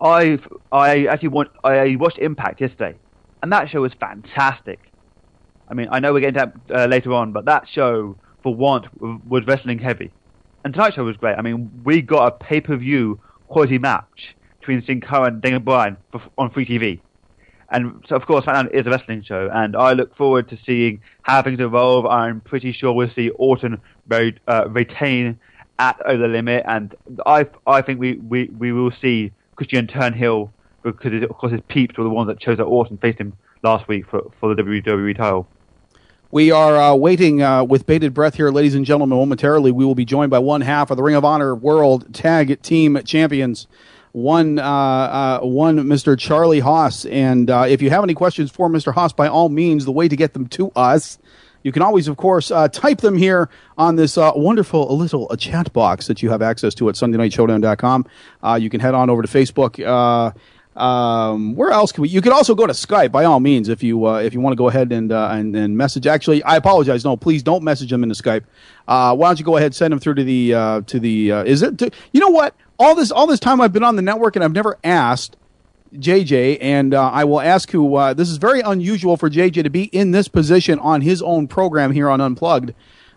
I 0.00 0.38
I 0.72 1.06
actually 1.06 1.28
want 1.28 1.50
I 1.62 1.96
watched 1.98 2.18
Impact 2.18 2.60
yesterday, 2.60 2.94
and 3.42 3.52
that 3.52 3.70
show 3.70 3.80
was 3.80 3.92
fantastic. 3.94 4.80
I 5.68 5.74
mean, 5.74 5.88
I 5.90 5.98
know 6.00 6.12
we're 6.12 6.20
getting 6.20 6.40
to 6.40 6.52
that 6.68 6.82
uh, 6.82 6.86
later 6.86 7.12
on, 7.12 7.32
but 7.32 7.46
that 7.46 7.68
show 7.68 8.16
for 8.42 8.54
once 8.54 8.86
w- 8.98 9.20
was 9.26 9.46
wrestling 9.46 9.78
heavy, 9.78 10.10
and 10.64 10.74
tonight's 10.74 10.96
show 10.96 11.04
was 11.04 11.16
great. 11.16 11.36
I 11.36 11.42
mean, 11.42 11.70
we 11.84 12.02
got 12.02 12.26
a 12.26 12.30
pay 12.32 12.60
per 12.60 12.76
view 12.76 13.20
quality 13.48 13.78
match 13.78 14.34
between 14.60 14.84
Sin 14.84 15.00
Cara 15.00 15.26
and 15.26 15.40
Daniel 15.42 15.60
Bryan 15.60 15.96
for, 16.12 16.22
on 16.38 16.50
free 16.50 16.66
TV. 16.66 17.00
And 17.74 18.04
so, 18.08 18.14
of 18.14 18.24
course, 18.24 18.44
SmackDown 18.44 18.72
is 18.72 18.86
a 18.86 18.90
wrestling 18.90 19.24
show, 19.24 19.50
and 19.52 19.74
I 19.74 19.94
look 19.94 20.16
forward 20.16 20.48
to 20.50 20.58
seeing 20.64 21.00
how 21.22 21.42
things 21.42 21.58
evolve. 21.58 22.06
I'm 22.06 22.40
pretty 22.40 22.70
sure 22.72 22.92
we'll 22.92 23.10
see 23.10 23.30
Orton 23.30 23.80
re- 24.06 24.38
uh, 24.46 24.68
retain 24.68 25.40
at 25.80 26.00
over 26.06 26.22
the 26.22 26.28
limit, 26.28 26.62
and 26.68 26.94
I 27.26 27.48
I 27.66 27.82
think 27.82 27.98
we, 27.98 28.14
we, 28.14 28.44
we 28.56 28.70
will 28.70 28.92
see 29.02 29.32
Christian 29.56 29.88
turn 29.88 30.12
heel 30.12 30.52
because 30.84 31.20
of 31.24 31.30
course 31.30 31.50
his 31.50 31.62
peeps 31.66 31.98
were 31.98 32.04
the 32.04 32.10
ones 32.10 32.28
that 32.28 32.38
chose 32.38 32.58
that 32.58 32.64
Orton 32.64 32.96
faced 32.98 33.18
him 33.18 33.32
last 33.64 33.88
week 33.88 34.06
for 34.08 34.30
for 34.38 34.54
the 34.54 34.62
WWE 34.62 35.16
title. 35.16 35.48
We 36.30 36.52
are 36.52 36.76
uh, 36.76 36.94
waiting 36.94 37.42
uh, 37.42 37.64
with 37.64 37.86
bated 37.86 38.14
breath 38.14 38.36
here, 38.36 38.50
ladies 38.50 38.76
and 38.76 38.86
gentlemen. 38.86 39.18
Momentarily, 39.18 39.72
we 39.72 39.84
will 39.84 39.96
be 39.96 40.04
joined 40.04 40.30
by 40.30 40.38
one 40.38 40.60
half 40.60 40.92
of 40.92 40.96
the 40.96 41.02
Ring 41.02 41.16
of 41.16 41.24
Honor 41.24 41.56
World 41.56 42.14
Tag 42.14 42.62
Team 42.62 43.00
Champions. 43.04 43.66
One, 44.14 44.60
uh, 44.60 44.62
uh, 44.62 45.40
one, 45.40 45.76
Mr. 45.78 46.16
Charlie 46.16 46.60
Haas. 46.60 47.04
And 47.06 47.50
uh, 47.50 47.66
if 47.68 47.82
you 47.82 47.90
have 47.90 48.04
any 48.04 48.14
questions 48.14 48.48
for 48.48 48.68
Mr. 48.68 48.94
Haas, 48.94 49.12
by 49.12 49.26
all 49.26 49.48
means, 49.48 49.86
the 49.86 49.90
way 49.90 50.06
to 50.06 50.14
get 50.14 50.34
them 50.34 50.46
to 50.50 50.70
us, 50.76 51.18
you 51.64 51.72
can 51.72 51.82
always, 51.82 52.06
of 52.06 52.16
course, 52.16 52.52
uh, 52.52 52.68
type 52.68 52.98
them 53.00 53.16
here 53.16 53.50
on 53.76 53.96
this 53.96 54.16
uh, 54.16 54.30
wonderful 54.36 54.96
little 54.96 55.26
uh, 55.30 55.36
chat 55.36 55.72
box 55.72 56.06
that 56.06 56.22
you 56.22 56.30
have 56.30 56.42
access 56.42 56.76
to 56.76 56.88
at 56.88 56.94
SundayNightShowdown.com. 56.94 58.06
Uh, 58.40 58.54
you 58.54 58.70
can 58.70 58.78
head 58.78 58.94
on 58.94 59.10
over 59.10 59.20
to 59.20 59.26
Facebook. 59.26 60.34
Um, 60.76 61.54
where 61.54 61.70
else 61.70 61.92
can 61.92 62.02
we? 62.02 62.08
You 62.08 62.20
could 62.20 62.32
also 62.32 62.54
go 62.54 62.66
to 62.66 62.72
Skype 62.72 63.12
by 63.12 63.24
all 63.24 63.38
means 63.38 63.68
if 63.68 63.82
you 63.82 64.06
uh, 64.06 64.18
if 64.18 64.34
you 64.34 64.40
want 64.40 64.52
to 64.52 64.56
go 64.56 64.68
ahead 64.68 64.90
and, 64.90 65.12
uh, 65.12 65.28
and 65.30 65.54
and 65.54 65.76
message. 65.76 66.06
Actually, 66.06 66.42
I 66.42 66.56
apologize. 66.56 67.04
No, 67.04 67.16
please 67.16 67.42
don't 67.42 67.62
message 67.62 67.90
them 67.90 68.02
into 68.02 68.20
Skype. 68.20 68.42
Uh, 68.88 69.14
why 69.14 69.28
don't 69.28 69.38
you 69.38 69.44
go 69.44 69.56
ahead 69.56 69.74
send 69.74 69.92
them 69.92 70.00
through 70.00 70.14
to 70.14 70.24
the 70.24 70.54
uh, 70.54 70.80
to 70.82 70.98
the 70.98 71.30
uh, 71.30 71.44
is 71.44 71.62
it 71.62 71.78
to, 71.78 71.90
you 72.12 72.20
know 72.20 72.28
what 72.28 72.56
all 72.78 72.94
this 72.96 73.12
all 73.12 73.26
this 73.26 73.38
time 73.38 73.60
I've 73.60 73.72
been 73.72 73.84
on 73.84 73.94
the 73.94 74.02
network 74.02 74.34
and 74.34 74.44
I've 74.44 74.52
never 74.52 74.76
asked 74.82 75.36
JJ 75.94 76.58
and 76.60 76.92
uh, 76.92 77.08
I 77.08 77.22
will 77.22 77.40
ask 77.40 77.70
who 77.70 78.14
this 78.14 78.28
is 78.28 78.38
very 78.38 78.60
unusual 78.60 79.16
for 79.16 79.30
JJ 79.30 79.62
to 79.62 79.70
be 79.70 79.84
in 79.84 80.10
this 80.10 80.26
position 80.26 80.80
on 80.80 81.02
his 81.02 81.22
own 81.22 81.46
program 81.46 81.92
here 81.92 82.10
on 82.10 82.20
Unplugged. 82.20 82.74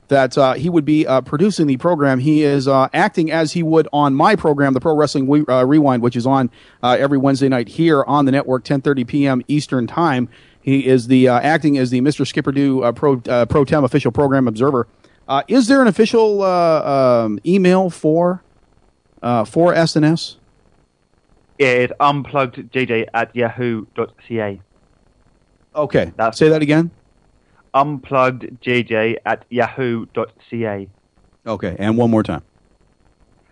That 0.09 0.37
uh, 0.37 0.53
he 0.53 0.69
would 0.69 0.85
be 0.85 1.05
uh, 1.05 1.21
producing 1.21 1.67
the 1.67 1.77
program. 1.77 2.19
He 2.19 2.43
is 2.43 2.67
uh, 2.67 2.87
acting 2.93 3.31
as 3.31 3.53
he 3.53 3.63
would 3.63 3.87
on 3.91 4.15
my 4.15 4.35
program, 4.35 4.73
the 4.73 4.79
Pro 4.79 4.95
Wrestling 4.95 5.27
we- 5.27 5.45
uh, 5.47 5.63
Rewind, 5.65 6.01
which 6.01 6.15
is 6.15 6.25
on 6.25 6.49
uh, 6.81 6.95
every 6.99 7.17
Wednesday 7.17 7.49
night 7.49 7.67
here 7.67 8.03
on 8.05 8.25
the 8.25 8.31
network, 8.31 8.63
10:30 8.63 9.07
p.m. 9.07 9.41
Eastern 9.47 9.85
Time. 9.87 10.29
He 10.61 10.85
is 10.87 11.07
the 11.07 11.27
uh, 11.29 11.39
acting 11.39 11.77
as 11.77 11.89
the 11.91 12.01
Mr. 12.01 12.25
Skipper 12.27 12.51
Do 12.51 12.83
uh, 12.83 12.91
Pro 12.91 13.21
uh, 13.27 13.45
Pro 13.45 13.63
Tem 13.65 13.83
official 13.83 14.11
program 14.11 14.47
observer. 14.47 14.87
Uh, 15.27 15.43
is 15.47 15.67
there 15.67 15.81
an 15.81 15.87
official 15.87 16.41
uh, 16.41 17.23
um, 17.25 17.39
email 17.45 17.89
for 17.89 18.43
uh, 19.21 19.43
for 19.45 19.73
SNS? 19.73 20.35
Yeah, 21.59 21.67
it's 21.67 21.93
unpluggedjj 21.99 23.07
at 23.13 23.35
yahoo.ca. 23.35 24.61
Okay, 25.75 26.11
That's- 26.15 26.37
say 26.37 26.49
that 26.49 26.61
again. 26.61 26.91
Unpluggedjj 27.77 29.17
at 29.25 29.45
yahoo.ca. 29.49 30.87
Okay, 31.45 31.75
and 31.79 31.97
one 31.97 32.11
more 32.11 32.23
time. 32.23 32.41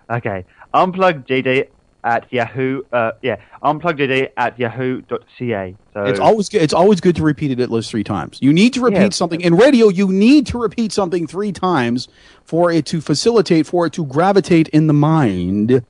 Okay. 0.10 0.46
Unpluggedjj 0.74 1.68
at 2.04 2.32
yahoo, 2.32 2.84
uh, 2.92 3.12
yeah, 3.22 3.38
unpluggedjj 3.64 4.30
at 4.38 4.60
yahoo.ca. 4.60 5.76
So 5.94 6.04
It's 6.04 6.20
always 6.20 6.50
good. 6.50 6.62
It's 6.62 6.74
always 6.74 7.02
good 7.02 7.16
to 7.16 7.24
repeat 7.24 7.52
it 7.52 7.60
at 7.60 7.72
least 7.72 7.90
three 7.90 8.04
times. 8.04 8.38
You 8.42 8.54
need 8.54 8.74
to 8.74 8.82
repeat 8.82 9.00
Yeah. 9.00 9.10
something 9.10 9.42
in 9.42 9.56
radio. 9.56 9.88
You 9.90 10.08
need 10.10 10.46
to 10.48 10.58
repeat 10.60 10.92
something 10.92 11.26
three 11.26 11.52
times 11.52 12.08
for 12.44 12.72
it 12.72 12.86
to 12.88 13.02
facilitate, 13.02 13.66
for 13.66 13.88
it 13.88 13.94
to 13.94 14.06
gravitate 14.06 14.68
in 14.70 14.88
the 14.88 14.94
mind 14.94 15.84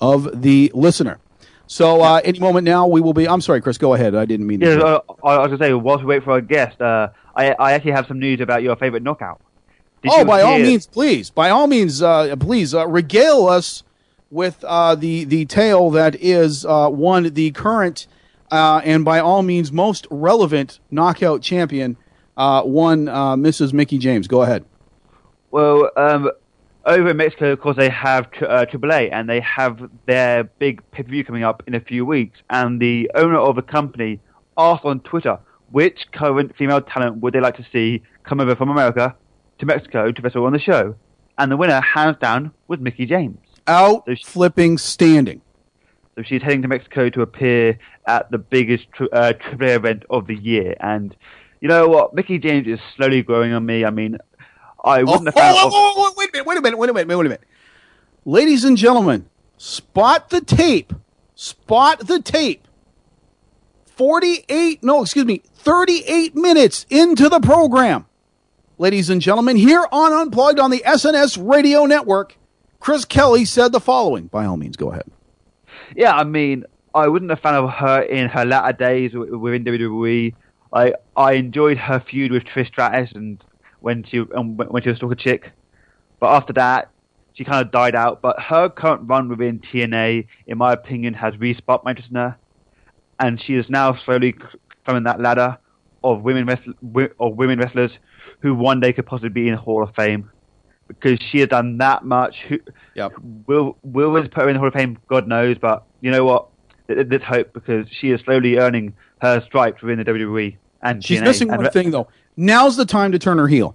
of 0.00 0.42
the 0.42 0.70
listener. 0.74 1.18
So, 1.68 2.02
uh, 2.02 2.20
any 2.24 2.38
moment 2.38 2.64
now, 2.64 2.86
we 2.86 3.00
will 3.00 3.14
be. 3.14 3.26
I'm 3.28 3.40
sorry, 3.40 3.60
Chris. 3.60 3.76
Go 3.78 3.94
ahead. 3.94 4.14
I 4.14 4.24
didn't 4.24 4.46
mean 4.46 4.60
to. 4.60 4.66
Yeah, 4.66 4.76
uh, 4.82 5.00
I 5.24 5.38
was 5.38 5.48
going 5.48 5.58
to 5.58 5.64
say, 5.64 5.72
whilst 5.72 6.04
we 6.04 6.08
wait 6.08 6.22
for 6.22 6.32
our 6.32 6.40
guest, 6.40 6.80
uh, 6.80 7.08
I, 7.36 7.52
I 7.52 7.72
actually 7.72 7.92
have 7.92 8.06
some 8.06 8.18
news 8.18 8.40
about 8.40 8.62
your 8.62 8.74
favorite 8.76 9.02
knockout. 9.02 9.40
Did 10.02 10.12
oh, 10.12 10.24
by 10.24 10.42
all 10.42 10.58
means, 10.58 10.86
please. 10.86 11.30
By 11.30 11.50
all 11.50 11.66
means, 11.66 12.02
uh, 12.02 12.34
please 12.36 12.74
uh, 12.74 12.86
regale 12.86 13.46
us 13.46 13.82
with 14.30 14.64
uh, 14.64 14.94
the 14.94 15.24
the 15.24 15.44
tale 15.44 15.90
that 15.90 16.16
is 16.16 16.64
uh, 16.64 16.88
one 16.88 17.32
the 17.34 17.50
current 17.52 18.06
uh, 18.50 18.80
and 18.84 19.04
by 19.04 19.18
all 19.18 19.42
means 19.42 19.72
most 19.72 20.06
relevant 20.10 20.80
knockout 20.90 21.42
champion, 21.42 21.96
uh, 22.36 22.62
one 22.62 23.08
uh, 23.08 23.36
Mrs. 23.36 23.72
Mickie 23.72 23.98
James. 23.98 24.26
Go 24.28 24.42
ahead. 24.42 24.64
Well, 25.50 25.90
um, 25.96 26.30
over 26.84 27.10
in 27.10 27.16
Mexico, 27.16 27.52
of 27.52 27.60
course, 27.60 27.76
they 27.76 27.88
have 27.88 28.26
uh, 28.42 28.66
AAA, 28.66 29.10
and 29.12 29.28
they 29.28 29.40
have 29.40 29.90
their 30.06 30.44
big 30.44 30.82
pay-per-view 30.92 31.24
coming 31.24 31.42
up 31.42 31.62
in 31.66 31.74
a 31.74 31.80
few 31.80 32.04
weeks. 32.04 32.38
And 32.50 32.80
the 32.80 33.10
owner 33.14 33.38
of 33.38 33.56
the 33.56 33.62
company 33.62 34.20
asked 34.56 34.84
on 34.84 35.00
Twitter 35.00 35.38
which 35.70 36.06
current 36.12 36.56
female 36.56 36.80
talent 36.80 37.18
would 37.18 37.34
they 37.34 37.40
like 37.40 37.56
to 37.56 37.66
see 37.72 38.02
come 38.24 38.40
over 38.40 38.56
from 38.56 38.70
America 38.70 39.14
to 39.58 39.66
Mexico 39.66 40.12
to 40.12 40.22
wrestle 40.22 40.44
on 40.44 40.52
the 40.52 40.58
show. 40.58 40.96
And 41.38 41.50
the 41.52 41.56
winner, 41.56 41.80
hands 41.80 42.16
down, 42.20 42.52
was 42.68 42.80
Mickie 42.80 43.06
James. 43.06 43.38
Out 43.66 44.08
flipping 44.24 44.78
standing. 44.78 45.42
So 46.14 46.22
she's 46.22 46.40
heading 46.40 46.62
to 46.62 46.68
Mexico 46.68 47.10
to 47.10 47.20
appear 47.20 47.78
at 48.06 48.30
the 48.30 48.38
biggest 48.38 48.86
tri- 48.92 49.08
uh, 49.12 49.32
AAA 49.34 49.76
event 49.76 50.04
of 50.08 50.26
the 50.26 50.34
year. 50.34 50.74
And 50.80 51.14
you 51.60 51.68
know 51.68 51.88
what? 51.88 52.14
Mickie 52.14 52.38
James 52.38 52.66
is 52.66 52.80
slowly 52.96 53.22
growing 53.22 53.52
on 53.52 53.66
me. 53.66 53.84
I 53.84 53.90
mean, 53.90 54.18
I 54.82 55.02
wouldn't 55.02 55.26
have 55.26 55.34
found. 55.34 55.56
Oh, 55.58 55.70
oh, 55.72 55.94
oh, 55.96 56.10
oh, 56.10 56.14
wait 56.16 56.30
a 56.30 56.32
minute, 56.32 56.46
wait 56.46 56.58
a 56.58 56.62
minute, 56.62 56.78
wait 56.78 56.90
a 56.90 56.94
minute, 56.94 57.08
wait 57.08 57.14
a 57.14 57.28
minute. 57.28 57.44
Ladies 58.24 58.64
and 58.64 58.76
gentlemen, 58.76 59.28
spot 59.58 60.30
the 60.30 60.40
tape. 60.40 60.92
Spot 61.34 61.98
the 62.06 62.22
tape. 62.22 62.66
48, 63.96 64.82
no, 64.82 65.02
excuse 65.02 65.24
me, 65.24 65.42
38 65.66 66.36
minutes 66.36 66.86
into 66.90 67.28
the 67.28 67.40
program. 67.40 68.06
Ladies 68.78 69.10
and 69.10 69.20
gentlemen, 69.20 69.56
here 69.56 69.84
on 69.90 70.12
Unplugged 70.12 70.60
on 70.60 70.70
the 70.70 70.80
SNS 70.86 71.44
Radio 71.44 71.86
Network, 71.86 72.38
Chris 72.78 73.04
Kelly 73.04 73.44
said 73.44 73.72
the 73.72 73.80
following. 73.80 74.28
By 74.28 74.46
all 74.46 74.56
means, 74.56 74.76
go 74.76 74.92
ahead. 74.92 75.10
Yeah, 75.96 76.14
I 76.14 76.22
mean, 76.22 76.64
I 76.94 77.08
wasn't 77.08 77.32
a 77.32 77.36
fan 77.36 77.54
of 77.56 77.68
her 77.68 78.02
in 78.02 78.28
her 78.28 78.44
latter 78.44 78.76
days 78.76 79.10
wi- 79.10 79.36
within 79.36 79.64
WWE. 79.64 80.34
I 80.72 80.92
I 81.16 81.32
enjoyed 81.32 81.78
her 81.78 81.98
feud 81.98 82.30
with 82.30 82.44
Trish 82.44 82.68
Stratus 82.68 83.10
and 83.16 83.42
when 83.80 84.04
she 84.04 84.18
when 84.20 84.82
she 84.84 84.88
was 84.90 84.98
still 84.98 85.12
chick, 85.14 85.50
but 86.20 86.28
after 86.28 86.52
that, 86.52 86.90
she 87.34 87.42
kind 87.42 87.66
of 87.66 87.72
died 87.72 87.96
out. 87.96 88.22
But 88.22 88.38
her 88.40 88.68
current 88.68 89.02
run 89.08 89.28
within 89.28 89.58
TNA, 89.58 90.28
in 90.46 90.58
my 90.58 90.72
opinion, 90.72 91.14
has 91.14 91.36
re-sparked 91.38 91.84
my 91.84 91.90
interest 91.90 92.10
in 92.10 92.16
her, 92.16 92.36
and 93.18 93.42
she 93.42 93.54
is 93.56 93.68
now 93.68 93.96
slowly 94.04 94.36
climbing 94.86 95.02
that 95.04 95.20
ladder 95.20 95.58
of 96.02 96.22
women 96.22 96.46
wrestl- 96.46 97.10
of 97.20 97.36
women 97.36 97.58
wrestlers 97.58 97.90
who 98.40 98.54
one 98.54 98.80
day 98.80 98.92
could 98.92 99.04
possibly 99.06 99.28
be 99.30 99.48
in 99.48 99.54
the 99.54 99.60
Hall 99.60 99.82
of 99.82 99.94
Fame. 99.94 100.30
Because 100.88 101.18
she 101.30 101.40
has 101.40 101.48
done 101.48 101.78
that 101.78 102.04
much. 102.04 102.36
Who, 102.48 102.58
yep. 102.94 103.12
Will 103.46 103.76
Will 103.82 104.12
Willis 104.12 104.28
put 104.32 104.44
her 104.44 104.48
in 104.48 104.54
the 104.54 104.60
Hall 104.60 104.68
of 104.68 104.74
Fame? 104.74 104.96
God 105.08 105.26
knows, 105.26 105.56
but 105.60 105.82
you 106.00 106.10
know 106.12 106.24
what? 106.24 106.46
Th- 106.86 106.96
th- 106.98 107.08
There's 107.08 107.22
hope 107.24 107.52
because 107.52 107.88
she 107.90 108.10
is 108.12 108.20
slowly 108.20 108.56
earning 108.58 108.94
her 109.20 109.42
stripes 109.44 109.82
within 109.82 109.98
the 109.98 110.04
WWE. 110.04 110.56
And 110.82 111.04
She's 111.04 111.20
TNA. 111.20 111.24
missing 111.24 111.48
And 111.48 111.56
one 111.58 111.64
re- 111.66 111.70
thing 111.72 111.90
though. 111.90 112.06
Now's 112.36 112.76
the 112.76 112.84
time 112.86 113.10
to 113.12 113.18
turn 113.18 113.38
her 113.38 113.48
heel. 113.48 113.74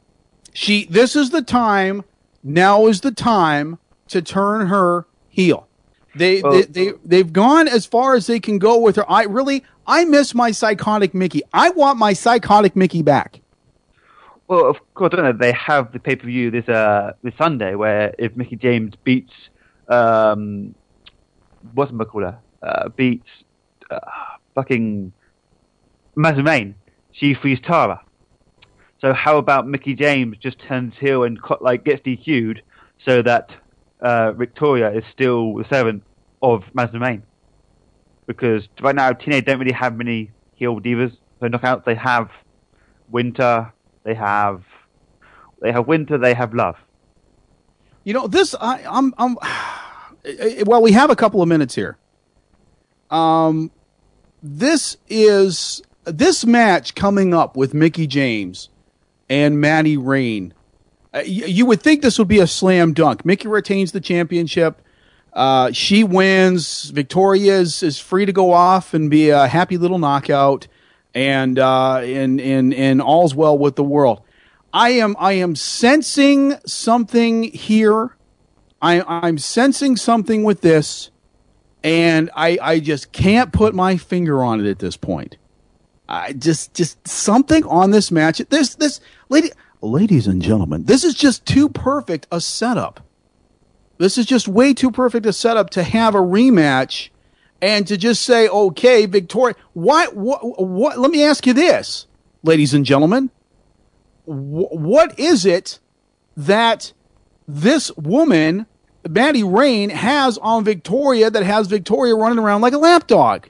She 0.54 0.86
this 0.86 1.16
is 1.18 1.32
the 1.32 1.42
time. 1.42 2.04
Now 2.44 2.88
is 2.88 3.02
the 3.02 3.12
time 3.12 3.78
to 4.08 4.22
turn 4.22 4.68
her 4.68 5.06
heel. 5.30 5.68
They 6.16 6.42
Well- 6.42 6.54
they, 6.54 6.62
they 6.64 6.94
they've 7.04 7.34
gone 7.34 7.68
as 7.68 7.86
far 7.86 8.16
as 8.16 8.28
they 8.28 8.40
can 8.40 8.58
go 8.58 8.78
with 8.80 8.96
her. 8.96 9.12
I 9.12 9.24
really 9.24 9.64
I 9.92 10.06
miss 10.06 10.34
my 10.34 10.52
psychotic 10.52 11.14
Mickie. 11.14 11.42
I 11.52 11.70
want 11.72 12.00
my 12.00 12.14
psychotic 12.14 12.78
Mickie 12.78 13.02
back. 13.02 13.42
Well, 14.48 14.66
of 14.66 14.78
course, 14.94 15.12
know, 15.26 15.34
they 15.34 15.52
have 15.52 15.92
the 15.92 16.00
pay 16.00 16.16
per 16.16 16.28
view 16.28 16.50
this 16.50 16.70
uh 16.70 17.12
this 17.24 17.34
Sunday 17.38 17.76
where 17.76 18.16
if 18.18 18.34
Mickie 18.38 18.56
James 18.56 18.94
beats 19.04 19.34
um 19.90 20.74
what's 21.74 21.92
called 21.92 22.24
uh, 22.64 22.90
beats 22.96 23.28
uh, 23.90 24.00
fucking 24.56 25.12
Main, 26.16 26.76
she 27.12 27.34
frees 27.34 27.60
Tara. 27.60 28.02
So 29.02 29.12
how 29.12 29.38
about 29.40 29.68
Mickie 29.68 29.96
James 29.96 30.38
just 30.38 30.58
turns 30.60 30.94
heel 31.02 31.26
and 31.26 31.38
like 31.60 31.84
gets 31.84 32.02
DQ'd 32.04 32.62
so 33.06 33.22
that 33.24 33.50
uh, 34.00 34.32
Victoria 34.32 34.90
is 34.92 35.04
still 35.12 35.56
the 35.56 35.66
servant 35.70 36.04
of 36.42 36.64
Main? 36.74 37.24
Because 38.28 38.68
right 38.82 38.96
now 38.96 39.12
TNA 39.12 39.46
don't 39.46 39.60
really 39.60 39.72
have 39.72 39.98
many 39.98 40.32
heel 40.56 40.80
divas 40.80 41.16
for 41.40 41.50
knockouts. 41.50 41.86
They 41.86 41.96
have 41.96 42.30
Winter, 43.10 43.72
they 44.04 44.14
have 44.14 44.64
they 45.62 45.72
have 45.72 45.88
Winter, 45.88 46.18
they 46.18 46.34
have 46.34 46.54
Love. 46.54 46.76
You 48.04 48.14
know 48.14 48.28
this. 48.28 48.56
I, 48.60 48.84
I'm 48.90 49.14
I'm. 49.18 49.38
Well, 50.68 50.84
we 50.84 50.92
have 50.92 51.10
a 51.10 51.16
couple 51.16 51.42
of 51.42 51.48
minutes 51.50 51.74
here. 51.74 51.98
Um, 53.10 53.72
this 54.44 54.98
is 55.10 55.82
this 56.06 56.46
match 56.46 56.94
coming 56.94 57.34
up 57.34 57.58
with 57.58 57.74
Mickie 57.74 58.06
James 58.06 58.70
and 59.30 59.60
Madison 59.60 60.06
Rayne. 60.06 60.54
Uh, 61.12 61.22
y- 61.24 61.24
you 61.26 61.66
would 61.66 61.82
think 61.82 62.04
this 62.04 62.20
would 62.20 62.28
be 62.28 62.38
a 62.40 62.46
slam 62.46 62.94
dunk. 62.94 63.26
Mickie 63.26 63.48
retains 63.48 63.94
the 63.94 64.00
championship. 64.00 64.80
Uh, 65.34 65.72
she 65.72 66.04
wins. 66.04 66.90
Victoria 66.90 67.60
is, 67.60 67.84
is 67.84 68.00
free 68.00 68.26
to 68.26 68.34
go 68.34 68.52
off 68.52 68.94
and 68.94 69.10
be 69.10 69.30
a 69.30 69.48
happy 69.48 69.78
little 69.78 70.00
knockout, 70.00 70.68
and 71.14 71.58
uh, 71.58 71.98
and 71.98 72.42
and 72.42 72.74
and 72.74 73.02
all's 73.02 73.34
well 73.34 73.58
with 73.58 73.76
the 73.76 73.84
world. 73.84 74.22
I 74.74 74.92
am 74.92 75.16
I 75.20 75.34
am 75.34 75.56
sensing 75.56 76.56
something 76.66 77.44
here. 77.44 78.16
I, 78.82 79.02
I'm 79.02 79.38
sensing 79.38 79.96
something 79.96 80.44
with 80.44 80.62
this, 80.62 81.12
and 81.84 82.30
I 82.36 82.58
I 82.62 82.80
just 82.80 83.12
can't 83.12 83.54
put 83.54 83.74
my 83.76 83.98
finger 83.98 84.44
on 84.44 84.60
it 84.66 84.70
at 84.70 84.80
this 84.80 84.98
point. 84.98 85.38
I 86.10 86.34
just 86.34 86.74
just 86.74 87.08
something 87.08 87.64
on 87.66 87.92
this 87.92 88.12
match. 88.12 88.40
This 88.50 88.76
this 88.76 89.00
lady, 89.30 89.52
ladies 89.82 90.28
and 90.28 90.42
gentlemen, 90.42 90.84
this 90.84 91.06
is 91.06 91.14
just 91.14 91.46
too 91.46 91.70
perfect 91.70 92.28
a 92.32 92.42
setup. 92.42 93.06
This 94.02 94.18
is 94.18 94.26
just 94.26 94.48
way 94.48 94.74
too 94.74 94.90
perfect 94.90 95.28
a 95.28 95.34
setup 95.34 95.70
to 95.72 95.84
have 95.84 96.16
a 96.16 96.20
rematch 96.20 97.10
and 97.62 97.86
to 97.86 97.98
just 97.98 98.24
say, 98.24 98.48
okay, 98.48 99.06
Victoria. 99.06 99.56
What 99.74 100.16
what 100.16 100.42
what? 100.60 100.98
Let 100.98 101.12
me 101.12 101.24
ask 101.24 101.46
you 101.46 101.54
this, 101.54 102.08
ladies 102.42 102.74
and 102.74 102.84
gentlemen. 102.84 103.30
Wh- 104.26 104.74
what 104.74 105.20
is 105.20 105.46
it 105.46 105.78
that 106.36 106.94
this 107.48 107.96
woman, 107.96 108.66
Madison 109.08 109.52
Rayne, 109.52 109.92
has 109.92 110.40
on 110.40 110.64
Victoria 110.64 111.30
that 111.30 111.44
has 111.44 111.68
Victoria 111.68 112.16
running 112.16 112.40
around 112.40 112.62
like 112.62 112.74
a 112.74 112.80
lapdog? 112.80 113.50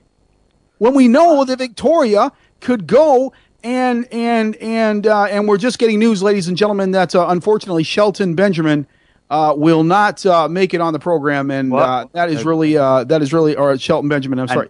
When 0.80 0.93
we 0.93 1.08
know 1.08 1.45
that 1.45 1.60
Victoria 1.60 2.34
could 2.60 2.88
go 2.88 3.32
and 3.64 4.06
and 4.12 4.58
and 4.58 5.08
uh, 5.08 5.28
and 5.30 5.47
we're 5.47 5.58
just 5.58 5.80
getting 5.80 5.99
news, 5.99 6.22
ladies 6.22 6.49
and 6.49 6.58
gentlemen, 6.58 6.91
that 6.91 7.16
uh, 7.16 7.28
unfortunately 7.30 7.84
Shelton 7.84 8.36
Benjamin 8.36 8.86
uh, 9.32 9.53
will 9.55 9.84
not 9.84 10.23
uh, 10.25 10.49
make 10.49 10.73
it 10.73 10.82
on 10.82 10.91
the 10.91 10.99
program, 10.99 11.49
and 11.49 11.73
uh, 11.73 12.05
that 12.11 12.29
is 12.29 12.43
really 12.43 12.77
uh, 12.77 13.05
that 13.05 13.21
is 13.21 13.32
really 13.32 13.55
or 13.55 13.77
Shelton 13.77 14.09
Benjamin. 14.09 14.38
I'm 14.39 14.47
sorry. 14.49 14.69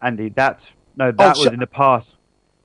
Andy, 0.00 0.28
that's 0.28 0.62
no, 0.96 1.10
that 1.10 1.36
was 1.36 1.44
Shel- 1.44 1.52
in 1.52 1.58
the 1.58 1.66
past. 1.66 2.06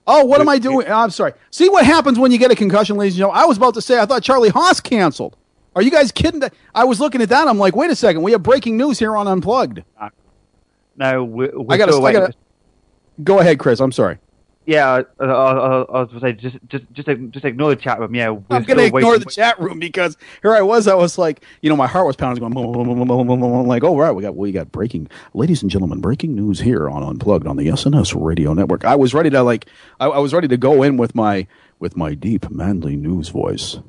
Oh, 0.05 0.25
what 0.25 0.41
am 0.41 0.49
I 0.49 0.59
doing? 0.59 0.88
I'm 0.88 1.09
sorry. 1.09 1.34
See 1.49 1.69
what 1.69 1.86
happens 1.86 2.19
when 2.19 2.31
you 2.31 2.38
get 2.38 2.51
a 2.51 2.55
concussion, 2.55 2.97
ladies 2.97 3.13
and 3.15 3.19
gentlemen. 3.19 3.41
I 3.41 3.45
was 3.45 3.57
about 3.57 3.73
to 3.73 3.81
say 3.81 3.99
I 3.99 4.05
thought 4.05 4.21
Charlie 4.21 4.49
Haas 4.49 4.79
canceled. 4.79 5.36
Are 5.75 5.81
you 5.81 5.89
guys 5.89 6.11
kidding? 6.11 6.43
I 6.75 6.84
was 6.84 6.99
looking 6.99 7.21
at 7.21 7.29
that. 7.29 7.47
I'm 7.47 7.57
like, 7.57 7.75
wait 7.75 7.89
a 7.89 7.95
second. 7.95 8.21
We 8.21 8.31
have 8.34 8.43
breaking 8.43 8.77
news 8.77 8.99
here 8.99 9.17
on 9.17 9.27
Unplugged. 9.27 9.81
No, 10.97 11.23
we're, 11.23 11.57
we're 11.57 11.73
I 11.73 11.77
got 11.77 11.88
to. 11.88 12.34
Go 13.23 13.39
ahead, 13.39 13.57
Chris. 13.57 13.79
I'm 13.79 13.91
sorry. 13.91 14.19
Yeah, 14.66 15.03
I, 15.20 15.24
I, 15.24 15.26
I, 15.26 15.82
I 15.82 16.01
was 16.01 16.09
going 16.09 16.20
to 16.20 16.20
say 16.22 16.34
just 16.34 16.57
just 16.70 16.86
just 16.93 17.07
just 17.32 17.45
ignore 17.45 17.76
the 17.76 17.82
chat 17.82 17.99
room. 17.99 18.16
Yeah, 18.16 18.30
we're 18.30 18.43
I'm 18.49 18.64
going 18.64 18.78
to 18.78 18.86
ignore 18.86 19.18
the 19.18 19.26
chat 19.26 19.59
room 19.59 19.78
because 19.78 20.16
here 20.41 20.55
I 20.55 20.61
was. 20.61 20.88
I 20.88 20.95
was 20.95 21.18
like, 21.18 21.43
you 21.61 21.70
know, 21.70 21.76
my 21.76 21.88
heart 21.88 22.07
was 22.07 22.16
pounding, 22.16 22.39
going, 22.39 22.53
boom, 22.53 22.72
boom, 22.72 22.86
boom, 22.86 23.07
boom, 23.07 23.07
boom, 23.07 23.28
boom, 23.28 23.39
boom. 23.39 23.68
like, 23.68 23.84
oh 23.84 23.97
right, 23.97 24.11
we 24.11 24.22
got 24.22 24.36
we 24.38 24.53
got 24.53 24.72
breaking, 24.72 25.09
ladies 25.34 25.61
and 25.61 25.70
gentlemen, 25.70 25.99
breaking 25.99 26.34
news 26.34 26.61
here 26.61 26.89
on 26.89 27.03
Unplugged 27.03 27.45
on 27.45 27.57
the 27.57 27.68
SNS 27.68 28.16
Radio 28.16 28.53
Network. 28.53 28.86
I 28.86 28.95
was 28.95 29.14
ready 29.14 29.30
to 29.32 29.43
like, 29.43 29.66
I, 29.99 30.05
I 30.05 30.20
was 30.20 30.34
ready 30.34 30.47
to 30.47 30.57
go 30.57 30.82
in 30.82 30.95
with 30.95 31.14
my 31.14 31.45
with 31.80 31.97
my 31.97 32.14
deep 32.14 32.49
manly 32.49 32.95
news 32.95 33.30
voice. 33.30 33.80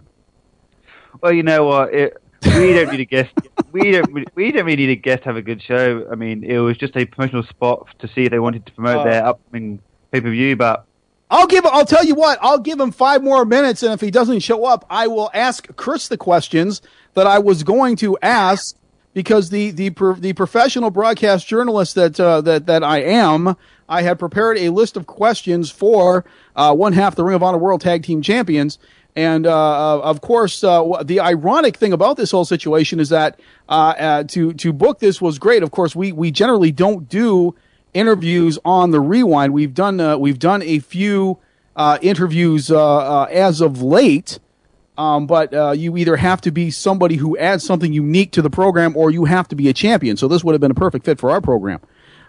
Well, 1.20 1.32
you 1.32 1.44
know 1.44 1.64
what? 1.66 1.94
It, 1.94 2.16
we 2.44 2.72
don't 2.72 2.90
need 2.90 3.00
a 3.00 3.04
guest. 3.04 3.32
We 3.72 3.92
don't. 3.92 4.34
We 4.34 4.52
don't 4.52 4.66
really 4.66 4.76
need 4.76 4.90
a 4.90 4.96
guest 4.96 5.22
to 5.22 5.28
have 5.30 5.36
a 5.36 5.42
good 5.42 5.62
show. 5.62 6.06
I 6.10 6.14
mean, 6.14 6.44
it 6.44 6.58
was 6.58 6.76
just 6.76 6.96
a 6.96 7.04
promotional 7.06 7.44
spot 7.44 7.88
to 8.00 8.08
see 8.08 8.24
if 8.24 8.30
they 8.30 8.38
wanted 8.38 8.66
to 8.66 8.72
promote 8.72 8.98
Uh, 8.98 9.04
their 9.04 9.26
upcoming 9.26 9.80
pay 10.14 10.20
per 10.20 10.30
view. 10.30 10.56
But 10.56 10.86
I'll 11.30 11.46
give. 11.46 11.66
I'll 11.66 11.84
tell 11.84 12.04
you 12.04 12.14
what. 12.14 12.38
I'll 12.40 12.58
give 12.58 12.78
him 12.78 12.92
five 12.92 13.22
more 13.22 13.44
minutes, 13.44 13.82
and 13.82 13.92
if 13.92 14.00
he 14.00 14.10
doesn't 14.10 14.40
show 14.40 14.64
up, 14.64 14.86
I 14.88 15.06
will 15.06 15.30
ask 15.34 15.74
Chris 15.76 16.08
the 16.08 16.16
questions 16.16 16.80
that 17.14 17.26
I 17.26 17.38
was 17.38 17.62
going 17.62 17.96
to 17.96 18.16
ask 18.22 18.76
because 19.12 19.50
the 19.50 19.70
the 19.70 19.90
the 20.18 20.32
professional 20.32 20.90
broadcast 20.90 21.46
journalist 21.46 21.94
that 21.96 22.18
uh, 22.20 22.40
that 22.42 22.66
that 22.66 22.84
I 22.84 22.98
am, 22.98 23.56
I 23.88 24.02
had 24.02 24.18
prepared 24.18 24.58
a 24.58 24.70
list 24.70 24.96
of 24.96 25.06
questions 25.06 25.70
for 25.70 26.24
uh, 26.56 26.74
one 26.74 26.92
half 26.92 27.16
the 27.16 27.24
Ring 27.24 27.36
of 27.36 27.42
Honor 27.42 27.58
World 27.58 27.80
Tag 27.80 28.04
Team 28.04 28.22
Champions. 28.22 28.78
And 29.16 29.46
uh, 29.46 30.00
of 30.00 30.22
course, 30.22 30.64
uh, 30.64 31.00
the 31.04 31.20
ironic 31.20 31.76
thing 31.76 31.92
about 31.92 32.16
this 32.16 32.32
whole 32.32 32.44
situation 32.44 32.98
is 32.98 33.10
that 33.10 33.38
uh, 33.68 33.94
uh, 33.96 34.24
to 34.24 34.52
to 34.54 34.72
book 34.72 34.98
this 34.98 35.22
was 35.22 35.38
great. 35.38 35.62
Of 35.62 35.70
course, 35.70 35.94
we 35.94 36.10
we 36.10 36.32
generally 36.32 36.72
don't 36.72 37.08
do 37.08 37.54
interviews 37.94 38.58
on 38.64 38.90
the 38.90 39.00
rewind. 39.00 39.54
We've 39.54 39.72
done 39.72 40.00
uh, 40.00 40.18
we've 40.18 40.38
done 40.38 40.62
a 40.62 40.80
few 40.80 41.38
uh, 41.76 41.98
interviews 42.02 42.70
uh, 42.70 43.22
uh, 43.22 43.26
as 43.30 43.60
of 43.60 43.80
late, 43.80 44.38
um, 44.98 45.26
but 45.26 45.54
uh, 45.54 45.70
you 45.70 45.96
either 45.96 46.16
have 46.16 46.40
to 46.42 46.50
be 46.50 46.70
somebody 46.70 47.16
who 47.16 47.38
adds 47.38 47.64
something 47.64 47.92
unique 47.92 48.32
to 48.32 48.42
the 48.42 48.50
program, 48.50 48.96
or 48.96 49.10
you 49.10 49.24
have 49.24 49.48
to 49.48 49.56
be 49.56 49.68
a 49.68 49.72
champion. 49.72 50.16
So 50.16 50.28
this 50.28 50.44
would 50.44 50.52
have 50.52 50.60
been 50.60 50.70
a 50.70 50.74
perfect 50.74 51.04
fit 51.04 51.18
for 51.18 51.30
our 51.30 51.40
program. 51.40 51.80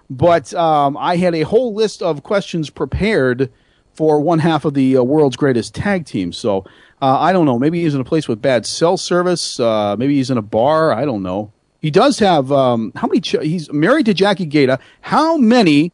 But 0.09 0.53
um, 0.53 0.95
I 0.97 1.17
had 1.17 1.33
a 1.33 1.41
whole 1.41 1.73
list 1.73 2.01
of 2.01 2.23
questions 2.23 2.69
prepared 2.69 3.51
for 3.93 4.19
one 4.19 4.39
half 4.39 4.65
of 4.65 4.73
the 4.73 4.97
uh, 4.97 5.03
world's 5.03 5.35
greatest 5.35 5.73
tag 5.73 6.05
team. 6.05 6.31
So 6.31 6.65
I 7.01 7.33
don't 7.33 7.45
know. 7.45 7.59
Maybe 7.59 7.83
he's 7.83 7.93
in 7.93 8.01
a 8.01 8.05
place 8.05 8.27
with 8.27 8.41
bad 8.41 8.65
cell 8.65 8.97
service. 8.97 9.59
Maybe 9.59 10.15
he's 10.15 10.31
in 10.31 10.39
a 10.39 10.41
bar. 10.41 10.91
I 10.91 11.05
don't 11.05 11.21
know. 11.21 11.53
He 11.85 11.91
does 11.91 12.17
have 12.17 12.51
um, 12.51 12.93
how 12.95 13.05
many? 13.05 13.21
Ch- 13.21 13.35
he's 13.43 13.71
married 13.71 14.07
to 14.07 14.15
Jackie 14.15 14.47
Gayda. 14.47 14.79
How 15.01 15.37
many? 15.37 15.91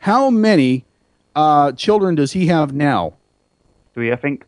How 0.00 0.28
many 0.28 0.84
uh, 1.34 1.72
children 1.72 2.14
does 2.14 2.32
he 2.32 2.48
have 2.48 2.74
now? 2.74 3.14
three, 3.94 4.12
I 4.12 4.16
think. 4.16 4.44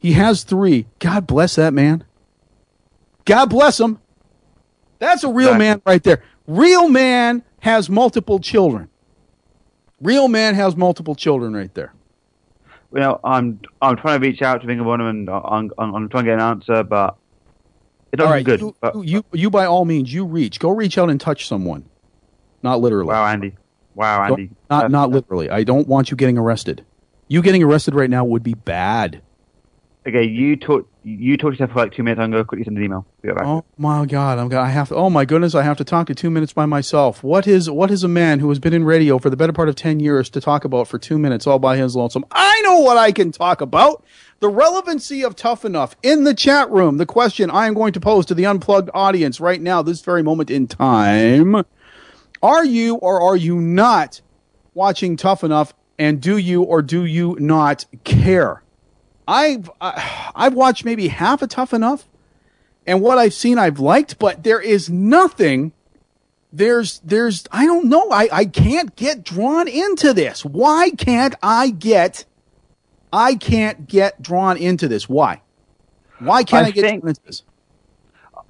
He 0.00 0.14
has 0.14 0.42
three. 0.42 0.86
God 0.98 1.28
bless 1.28 1.54
that 1.54 1.72
man. 1.72 2.02
God 3.24 3.50
bless 3.50 3.78
him. 3.78 4.00
That's 4.98 5.22
a 5.22 5.28
real 5.28 5.50
Exactly. 5.50 5.58
man 5.64 5.82
right 5.86 6.02
there. 6.02 6.24
Real 6.48 6.88
man 6.88 7.44
has 7.60 7.88
multiple 7.88 8.40
children. 8.40 8.88
Real 10.00 10.26
man 10.26 10.56
has 10.56 10.74
multiple 10.74 11.14
children 11.14 11.54
right 11.54 11.72
there. 11.74 11.94
Well, 12.90 13.20
I'm 13.22 13.60
I'm 13.80 13.94
trying 13.96 14.20
to 14.20 14.26
reach 14.26 14.42
out 14.42 14.60
to 14.62 14.72
of 14.72 14.88
Honor 14.88 15.08
and 15.08 15.30
I'm, 15.30 15.70
I'm, 15.78 15.94
I'm 15.94 16.08
trying 16.08 16.24
to 16.24 16.30
get 16.32 16.40
an 16.40 16.40
answer, 16.40 16.82
but 16.82 17.16
it 18.12 18.16
doesn't 18.16 18.28
All 18.28 18.34
right, 18.34 18.44
good. 18.44 18.60
you, 18.60 18.76
but, 18.80 18.94
you, 19.02 19.24
you, 19.32 19.50
by 19.50 19.64
all 19.66 19.84
means, 19.84 20.12
you 20.12 20.24
reach. 20.24 20.58
Go 20.60 20.70
reach 20.70 20.98
out 20.98 21.08
and 21.10 21.20
touch 21.20 21.46
someone. 21.48 21.84
Not 22.62 22.80
literally. 22.80 23.08
wow, 23.08 23.24
Andy. 23.26 23.54
Wow, 23.94 24.28
Don't- 24.28 24.38
Andy. 24.40 24.50
not 24.70 24.84
Uh, 24.84 24.88
not 24.88 25.10
literally. 25.10 25.50
I 25.50 25.64
don't 25.64 25.88
want 25.88 26.10
you 26.10 26.16
getting 26.16 26.38
arrested. 26.38 26.84
You 27.28 27.42
getting 27.42 27.62
arrested 27.62 27.94
right 27.94 28.10
now 28.10 28.24
would 28.24 28.42
be 28.42 28.54
bad. 28.54 29.22
Okay, 30.06 30.24
you 30.24 30.56
talk. 30.56 30.88
You 31.04 31.36
talk 31.36 31.50
to 31.50 31.52
yourself 31.54 31.70
for 31.72 31.78
like 31.78 31.92
two 31.94 32.02
minutes. 32.02 32.20
I'm 32.20 32.30
going 32.30 32.42
to 32.42 32.46
quickly 32.46 32.64
send 32.64 32.76
an 32.76 32.84
email. 32.84 33.06
Back. 33.22 33.44
Oh 33.44 33.64
my 33.78 34.04
God! 34.04 34.38
I'm 34.38 34.48
gonna. 34.48 34.62
I 34.62 34.68
have 34.70 34.88
to. 34.88 34.96
Oh 34.96 35.08
my 35.10 35.24
goodness! 35.24 35.54
I 35.54 35.62
have 35.62 35.76
to 35.78 35.84
talk 35.84 36.08
to 36.08 36.14
two 36.14 36.28
minutes 36.30 36.52
by 36.52 36.66
myself. 36.66 37.22
What 37.22 37.46
is 37.46 37.70
what 37.70 37.90
is 37.90 38.02
a 38.02 38.08
man 38.08 38.40
who 38.40 38.48
has 38.48 38.58
been 38.58 38.72
in 38.74 38.82
radio 38.84 39.18
for 39.18 39.30
the 39.30 39.36
better 39.36 39.52
part 39.52 39.68
of 39.68 39.76
ten 39.76 40.00
years 40.00 40.28
to 40.30 40.40
talk 40.40 40.64
about 40.64 40.88
for 40.88 40.98
two 40.98 41.18
minutes 41.18 41.46
all 41.46 41.60
by 41.60 41.76
his 41.76 41.94
lonesome? 41.94 42.24
I 42.32 42.60
know 42.62 42.80
what 42.80 42.96
I 42.96 43.12
can 43.12 43.30
talk 43.30 43.60
about. 43.60 44.04
The 44.42 44.48
relevancy 44.48 45.22
of 45.22 45.36
tough 45.36 45.64
enough 45.64 45.94
in 46.02 46.24
the 46.24 46.34
chat 46.34 46.68
room. 46.68 46.96
The 46.96 47.06
question 47.06 47.48
I 47.48 47.68
am 47.68 47.74
going 47.74 47.92
to 47.92 48.00
pose 48.00 48.26
to 48.26 48.34
the 48.34 48.44
unplugged 48.44 48.90
audience 48.92 49.38
right 49.38 49.60
now, 49.60 49.82
this 49.82 50.00
very 50.00 50.24
moment 50.24 50.50
in 50.50 50.66
time: 50.66 51.64
Are 52.42 52.64
you 52.64 52.96
or 52.96 53.20
are 53.20 53.36
you 53.36 53.60
not 53.60 54.20
watching 54.74 55.16
Tough 55.16 55.44
Enough? 55.44 55.74
And 55.96 56.20
do 56.20 56.36
you 56.36 56.64
or 56.64 56.82
do 56.82 57.04
you 57.04 57.36
not 57.38 57.86
care? 58.02 58.64
I've 59.28 59.70
I, 59.80 60.32
I've 60.34 60.54
watched 60.54 60.84
maybe 60.84 61.06
half 61.06 61.40
of 61.42 61.48
Tough 61.48 61.72
Enough 61.72 62.08
and 62.84 63.00
what 63.00 63.18
I've 63.18 63.34
seen 63.34 63.58
I've 63.58 63.78
liked, 63.78 64.18
but 64.18 64.42
there 64.42 64.60
is 64.60 64.90
nothing. 64.90 65.70
There's 66.52 66.98
there's 67.04 67.44
I 67.52 67.64
don't 67.64 67.88
know. 67.88 68.10
I, 68.10 68.28
I 68.32 68.44
can't 68.46 68.96
get 68.96 69.22
drawn 69.22 69.68
into 69.68 70.12
this. 70.12 70.44
Why 70.44 70.90
can't 70.90 71.36
I 71.44 71.70
get 71.70 72.24
I 73.12 73.34
can't 73.34 73.86
get 73.86 74.22
drawn 74.22 74.56
into 74.56 74.88
this? 74.88 75.08
Why? 75.08 75.42
Why 76.18 76.44
can't 76.44 76.66
I, 76.66 76.68
I 76.68 76.70
get 76.72 76.84
think- 76.84 77.02
drawn 77.02 77.10
into 77.10 77.22
this? 77.24 77.42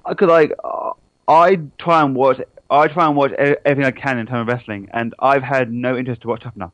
I 0.05 0.13
could 0.13 0.29
like 0.29 0.51
uh, 0.63 0.91
I 1.27 1.59
try 1.77 2.01
and 2.01 2.15
watch 2.15 2.41
I 2.69 2.87
try 2.87 3.07
and 3.07 3.15
watch 3.15 3.31
everything 3.31 3.85
I 3.85 3.91
can 3.91 4.17
in 4.17 4.25
terms 4.25 4.41
of 4.41 4.47
wrestling, 4.47 4.89
and 4.93 5.13
I've 5.19 5.43
had 5.43 5.71
no 5.71 5.95
interest 5.97 6.21
to 6.21 6.27
watch 6.27 6.41
Tough 6.43 6.55
Enough. 6.55 6.71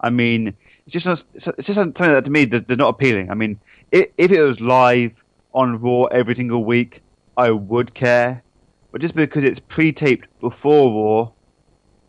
I 0.00 0.10
mean, 0.10 0.54
it's 0.86 0.92
just 0.92 1.06
not, 1.06 1.22
it's 1.34 1.66
just 1.66 1.74
something 1.76 1.92
that 2.12 2.24
to 2.24 2.30
me 2.30 2.44
that 2.46 2.66
they're 2.66 2.76
not 2.76 2.88
appealing. 2.88 3.30
I 3.30 3.34
mean, 3.34 3.60
if, 3.92 4.08
if 4.18 4.30
it 4.32 4.42
was 4.42 4.58
live 4.60 5.12
on 5.54 5.80
Raw 5.80 6.04
every 6.04 6.34
single 6.34 6.64
week, 6.64 7.02
I 7.36 7.50
would 7.50 7.94
care, 7.94 8.42
but 8.90 9.00
just 9.00 9.14
because 9.14 9.44
it's 9.44 9.60
pre-taped 9.68 10.26
before 10.40 10.90
Raw, 10.90 11.30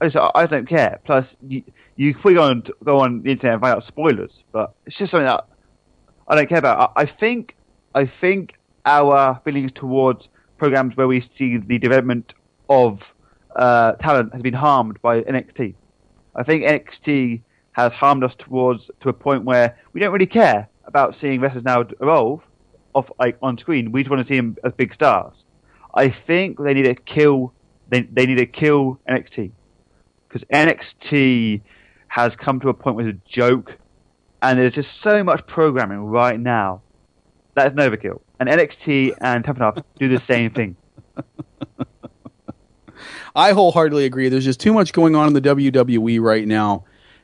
I 0.01 0.09
just 0.09 0.31
I 0.33 0.45
don't 0.47 0.67
care. 0.67 0.99
Plus, 1.05 1.27
you 1.95 2.13
can 2.13 2.33
go 2.33 2.43
on 2.43 2.63
go 2.83 2.99
on 2.99 3.21
the 3.23 3.31
internet 3.31 3.53
and 3.53 3.61
find 3.61 3.75
out 3.75 3.87
spoilers, 3.87 4.31
but 4.51 4.73
it's 4.85 4.97
just 4.97 5.11
something 5.11 5.27
that 5.27 5.47
I 6.27 6.35
don't 6.35 6.49
care 6.49 6.59
about. 6.59 6.93
I, 6.95 7.01
I 7.01 7.05
think 7.05 7.55
I 7.93 8.11
think 8.21 8.53
our 8.85 9.39
feelings 9.43 9.71
towards 9.75 10.27
programs 10.57 10.95
where 10.97 11.07
we 11.07 11.29
see 11.37 11.57
the 11.57 11.77
development 11.77 12.33
of 12.69 12.99
uh, 13.55 13.93
talent 13.93 14.33
has 14.33 14.41
been 14.41 14.53
harmed 14.53 15.01
by 15.01 15.21
NXT. 15.21 15.75
I 16.35 16.43
think 16.43 16.63
NXT 16.63 17.41
has 17.73 17.91
harmed 17.91 18.23
us 18.23 18.33
towards 18.39 18.89
to 19.01 19.09
a 19.09 19.13
point 19.13 19.43
where 19.43 19.77
we 19.93 19.99
don't 19.99 20.11
really 20.11 20.25
care 20.25 20.67
about 20.85 21.15
seeing 21.21 21.39
wrestlers 21.39 21.63
now 21.63 21.81
evolve 22.01 22.41
off 22.93 23.09
like 23.19 23.37
on 23.41 23.57
screen. 23.57 23.91
We 23.91 24.03
just 24.03 24.11
want 24.11 24.27
to 24.27 24.31
see 24.31 24.37
them 24.37 24.57
as 24.63 24.73
big 24.73 24.93
stars. 24.93 25.33
I 25.93 26.15
think 26.25 26.57
they 26.59 26.73
need 26.73 26.83
to 26.83 26.95
kill 26.95 27.53
they 27.89 28.01
they 28.01 28.25
need 28.25 28.37
to 28.37 28.45
kill 28.45 28.99
NXT 29.07 29.51
because 30.27 30.47
NXT 30.51 31.61
has 32.13 32.31
come 32.37 32.59
to 32.59 32.69
a 32.69 32.73
point 32.75 32.95
where 32.95 33.07
it's 33.07 33.17
a 33.17 33.27
joke, 33.27 33.71
and 34.43 34.59
there's 34.59 34.75
just 34.75 34.89
so 35.01 35.23
much 35.23 35.47
programming 35.47 35.97
right 35.97 36.39
now 36.39 36.83
that 37.55 37.65
is 37.65 37.73
an 37.73 37.79
overkill. 37.79 38.21
And 38.39 38.47
NXT 38.47 39.17
and 39.19 39.43
Tough 39.43 39.83
do 39.97 40.09
the 40.09 40.21
same 40.27 40.51
thing. 40.51 40.75
I 43.35 43.53
wholeheartedly 43.53 44.05
agree. 44.05 44.29
There's 44.29 44.45
just 44.45 44.59
too 44.59 44.73
much 44.73 44.93
going 44.93 45.15
on 45.15 45.25
in 45.25 45.33
the 45.33 45.41
WWE 45.41 46.21
right 46.21 46.47
now, 46.47 46.83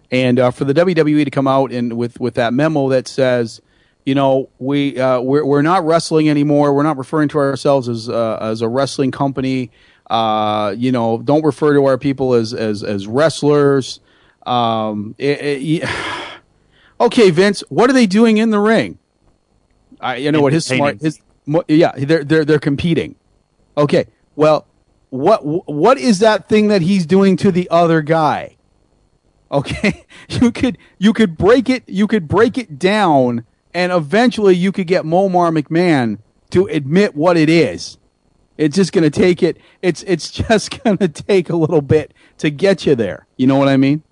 and 0.09 0.39
uh, 0.39 0.49
for 0.49 0.65
the 0.65 0.73
WWE 0.73 1.23
to 1.23 1.29
come 1.29 1.47
out 1.47 1.71
and 1.71 1.93
with 1.93 2.19
with 2.19 2.33
that 2.33 2.51
memo 2.51 2.89
that 2.89 3.07
says, 3.07 3.61
you 4.07 4.15
know, 4.15 4.49
we 4.57 4.99
uh, 4.99 5.19
we're 5.21 5.45
we're 5.45 5.61
not 5.61 5.85
wrestling 5.85 6.29
anymore. 6.29 6.73
We're 6.73 6.81
not 6.81 6.97
referring 6.97 7.29
to 7.29 7.37
ourselves 7.37 7.87
as 7.87 8.09
uh, 8.09 8.39
as 8.41 8.63
a 8.63 8.67
wrestling 8.67 9.11
company. 9.11 9.69
Uh, 10.09 10.73
you 10.75 10.91
know, 10.91 11.21
don't 11.21 11.45
refer 11.45 11.75
to 11.75 11.85
our 11.85 11.99
people 11.99 12.33
as 12.33 12.55
as 12.55 12.83
as 12.83 13.05
wrestlers. 13.05 13.99
Um, 14.45 15.15
it, 15.17 15.41
it, 15.41 15.61
yeah. 15.61 16.37
okay, 17.01 17.29
Vince, 17.29 17.63
what 17.69 17.89
are 17.89 17.93
they 17.93 18.07
doing 18.07 18.37
in 18.37 18.49
the 18.49 18.59
ring? 18.59 18.97
I, 19.99 20.15
you 20.17 20.31
know 20.31 20.41
what 20.41 20.53
his 20.53 20.65
smart 20.65 21.01
his 21.01 21.19
yeah 21.67 21.91
they're 21.97 22.23
they're 22.23 22.45
they're 22.45 22.59
competing. 22.59 23.15
Okay, 23.77 24.07
well, 24.35 24.65
what 25.09 25.45
what 25.67 25.97
is 25.97 26.19
that 26.19 26.47
thing 26.47 26.67
that 26.69 26.81
he's 26.81 27.05
doing 27.05 27.35
to 27.37 27.51
the 27.51 27.69
other 27.69 28.01
guy? 28.01 28.57
Okay, 29.51 30.05
you 30.29 30.51
could 30.51 30.77
you 30.97 31.13
could 31.13 31.37
break 31.37 31.69
it 31.69 31.83
you 31.87 32.07
could 32.07 32.27
break 32.27 32.57
it 32.57 32.79
down, 32.79 33.45
and 33.73 33.91
eventually 33.91 34.55
you 34.55 34.71
could 34.71 34.87
get 34.87 35.03
Momar 35.03 35.55
McMahon 35.57 36.19
to 36.51 36.65
admit 36.67 37.15
what 37.15 37.37
it 37.37 37.49
is. 37.49 37.97
It's 38.57 38.75
just 38.75 38.91
going 38.91 39.09
to 39.09 39.09
take 39.09 39.41
it. 39.41 39.57
It's 39.81 40.03
it's 40.03 40.29
just 40.47 40.83
going 40.83 40.97
to 40.97 41.07
take 41.07 41.49
a 41.49 41.55
little 41.55 41.81
bit 41.81 42.13
to 42.39 42.49
get 42.49 42.85
you 42.85 42.95
there. 42.95 43.25
You 43.37 43.47
know 43.47 43.57
what 43.57 43.69
I 43.69 43.77
mean? 43.77 44.03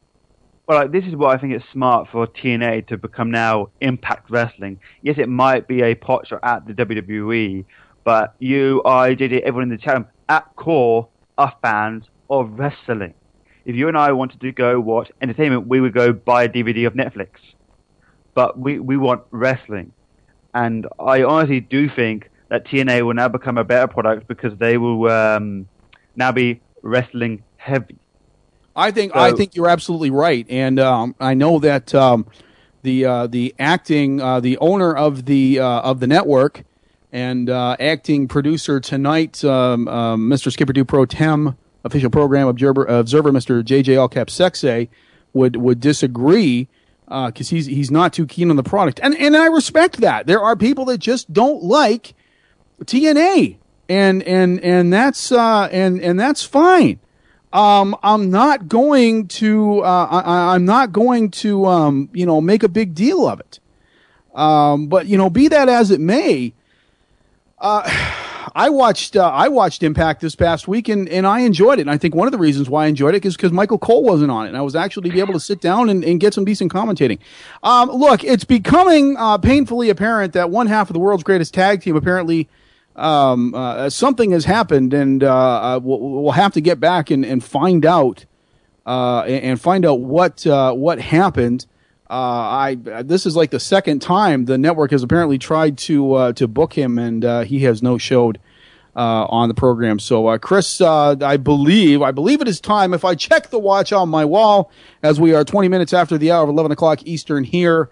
Well, 0.67 0.79
like, 0.79 0.91
this 0.91 1.05
is 1.05 1.15
what 1.15 1.33
I 1.33 1.39
think 1.39 1.53
is 1.53 1.61
smart 1.71 2.09
for 2.11 2.27
TNA 2.27 2.87
to 2.87 2.97
become 2.97 3.31
now 3.31 3.69
Impact 3.79 4.29
Wrestling. 4.29 4.81
Yes, 5.01 5.15
it 5.17 5.29
might 5.29 5.65
be 5.65 5.81
a 5.81 5.95
pot 5.95 6.27
shot 6.27 6.41
at 6.43 6.67
the 6.67 6.73
WWE, 6.73 7.63
but 8.03 8.35
you, 8.39 8.81
I, 8.83 9.15
JJ, 9.15 9.41
everyone 9.43 9.63
in 9.63 9.69
the 9.69 9.77
chat 9.77 10.11
at 10.27 10.55
core, 10.57 11.07
are 11.37 11.53
fans 11.61 12.03
of 12.29 12.59
wrestling. 12.59 13.13
If 13.63 13.77
you 13.77 13.87
and 13.87 13.97
I 13.97 14.11
wanted 14.11 14.41
to 14.41 14.51
go 14.51 14.77
watch 14.77 15.09
entertainment, 15.21 15.67
we 15.67 15.79
would 15.79 15.93
go 15.93 16.11
buy 16.11 16.43
a 16.43 16.49
DVD 16.49 16.85
of 16.85 16.95
Netflix. 16.95 17.29
But 18.33 18.59
we, 18.59 18.79
we 18.79 18.97
want 18.97 19.23
wrestling. 19.31 19.93
And 20.53 20.85
I 20.99 21.23
honestly 21.23 21.61
do 21.61 21.89
think 21.89 22.29
that 22.49 22.65
TNA 22.65 23.05
will 23.05 23.13
now 23.13 23.29
become 23.29 23.57
a 23.57 23.63
better 23.63 23.87
product 23.87 24.27
because 24.27 24.57
they 24.57 24.77
will 24.77 25.09
um, 25.09 25.69
now 26.17 26.33
be 26.33 26.59
wrestling 26.81 27.43
heavy. 27.55 27.95
I 28.77 28.91
think 28.91 29.11
So- 29.13 29.19
I 29.19 29.31
think 29.33 29.55
you're 29.55 29.67
absolutely 29.69 30.11
right, 30.11 30.45
and 30.49 30.79
um, 30.79 31.15
I 31.19 31.33
know 31.33 31.59
that 31.59 31.93
um, 31.95 32.27
the 32.83 33.05
uh, 33.05 33.27
the 33.27 33.53
acting 33.59 34.21
uh, 34.21 34.39
the 34.39 34.57
owner 34.59 34.95
of 34.95 35.25
the 35.25 35.59
uh, 35.59 35.65
of 35.81 35.99
the 35.99 36.07
network 36.07 36.63
and 37.11 37.49
uh, 37.49 37.75
acting 37.79 38.27
producer 38.27 38.79
tonight, 38.79 39.43
um, 39.43 39.87
um, 39.87 40.29
Mr. 40.29 40.51
Skipper 40.51 40.73
Do 40.73 40.85
Pro 40.85 41.05
Tem, 41.05 41.57
official 41.83 42.09
program 42.09 42.47
observer, 42.47 42.85
observer 42.85 43.31
Mr. 43.31 43.63
JJ 43.63 43.99
All 43.99 44.09
Cap 44.09 44.27
Sexay, 44.27 44.89
would 45.33 45.55
would 45.55 45.79
disagree 45.79 46.67
because 47.07 47.49
he's 47.49 47.65
he's 47.65 47.89
not 47.89 48.13
too 48.13 48.27
keen 48.27 48.49
on 48.51 48.57
the 48.57 48.63
product, 48.63 48.99
and 49.01 49.15
and 49.17 49.35
I 49.35 49.47
respect 49.47 49.97
that. 49.97 50.27
There 50.27 50.41
are 50.41 50.55
people 50.55 50.85
that 50.85 50.99
just 50.99 51.33
don't 51.33 51.63
like 51.63 52.13
TNA, 52.83 53.57
and 53.89 54.21
and 54.23 54.59
and 54.59 54.93
that's 54.93 55.31
uh, 55.31 55.67
and 55.71 55.99
and 55.99 56.19
that's 56.19 56.43
fine. 56.43 56.99
Um, 57.53 57.95
I'm 58.03 58.29
not 58.29 58.67
going 58.67 59.27
to 59.29 59.81
uh, 59.81 60.07
I, 60.09 60.55
I'm 60.55 60.65
not 60.65 60.91
going 60.91 61.31
to 61.31 61.65
um, 61.65 62.09
you 62.13 62.25
know 62.25 62.41
make 62.41 62.63
a 62.63 62.69
big 62.69 62.93
deal 62.93 63.27
of 63.27 63.39
it. 63.39 63.59
Um, 64.37 64.87
but 64.87 65.07
you 65.07 65.17
know, 65.17 65.29
be 65.29 65.47
that 65.47 65.67
as 65.67 65.89
it 65.91 65.99
may, 65.99 66.53
uh, 67.59 67.81
I 68.55 68.69
watched 68.69 69.15
uh, 69.15 69.29
I 69.29 69.49
watched 69.49 69.83
Impact 69.83 70.21
this 70.21 70.35
past 70.35 70.67
week 70.67 70.87
and, 70.87 71.09
and 71.09 71.27
I 71.27 71.41
enjoyed 71.41 71.79
it. 71.79 71.81
And 71.81 71.91
I 71.91 71.97
think 71.97 72.15
one 72.15 72.27
of 72.27 72.31
the 72.31 72.37
reasons 72.37 72.69
why 72.69 72.85
I 72.85 72.87
enjoyed 72.87 73.13
it 73.13 73.25
is 73.25 73.35
because 73.35 73.51
Michael 73.51 73.77
Cole 73.77 74.03
wasn't 74.03 74.31
on 74.31 74.45
it, 74.45 74.49
and 74.49 74.57
I 74.57 74.61
was 74.61 74.75
actually 74.75 75.09
be 75.09 75.19
able 75.19 75.33
to 75.33 75.39
sit 75.39 75.59
down 75.59 75.89
and, 75.89 76.03
and 76.03 76.19
get 76.19 76.33
some 76.33 76.45
decent 76.45 76.71
commentating. 76.71 77.19
Um, 77.63 77.89
look, 77.89 78.23
it's 78.23 78.45
becoming 78.45 79.17
uh, 79.17 79.37
painfully 79.37 79.89
apparent 79.89 80.33
that 80.33 80.49
one 80.49 80.67
half 80.67 80.89
of 80.89 80.93
the 80.93 80.99
world's 80.99 81.23
greatest 81.23 81.53
tag 81.53 81.81
team 81.81 81.95
apparently 81.95 82.47
um, 82.97 83.53
uh, 83.53 83.89
something 83.89 84.31
has 84.31 84.45
happened, 84.45 84.93
and 84.93 85.23
uh, 85.23 85.29
uh, 85.31 85.79
we'll, 85.81 85.99
we'll 85.99 86.31
have 86.31 86.53
to 86.53 86.61
get 86.61 86.79
back 86.79 87.11
and, 87.11 87.23
and 87.23 87.43
find 87.43 87.85
out 87.85 88.25
uh, 88.85 89.21
and, 89.21 89.59
find 89.61 89.85
out 89.85 89.99
what 89.99 90.45
uh, 90.47 90.73
what 90.73 90.99
happened. 90.99 91.65
Uh, 92.09 92.13
I 92.13 92.77
this 93.03 93.25
is 93.25 93.35
like 93.35 93.51
the 93.51 93.59
second 93.59 93.99
time 94.01 94.45
the 94.45 94.57
network 94.57 94.91
has 94.91 95.03
apparently 95.03 95.37
tried 95.37 95.77
to 95.79 96.33
to 96.33 96.47
book 96.47 96.73
him, 96.73 96.97
and 96.97 97.45
he 97.45 97.59
has 97.59 97.83
no 97.83 97.97
showed 97.97 98.39
on 98.95 99.49
the 99.49 99.53
program. 99.53 99.99
So, 99.99 100.37
Chris, 100.39 100.81
I 100.81 101.37
believe 101.37 102.01
I 102.01 102.11
believe 102.11 102.41
it 102.41 102.47
is 102.47 102.61
time. 102.61 102.93
If 102.93 103.03
I 103.05 103.13
check 103.13 103.49
the 103.49 103.59
watch 103.59 103.91
on 103.91 104.09
my 104.09 104.25
wall, 104.25 104.71
as 105.03 105.19
we 105.19 105.33
are 105.33 105.43
20 105.43 105.67
minutes 105.67 105.93
after 105.93 106.17
the 106.17 106.31
hour 106.31 106.43
of 106.43 106.49
11 106.49 106.71
o'clock 106.71 107.01
Eastern 107.03 107.43
here 107.43 107.89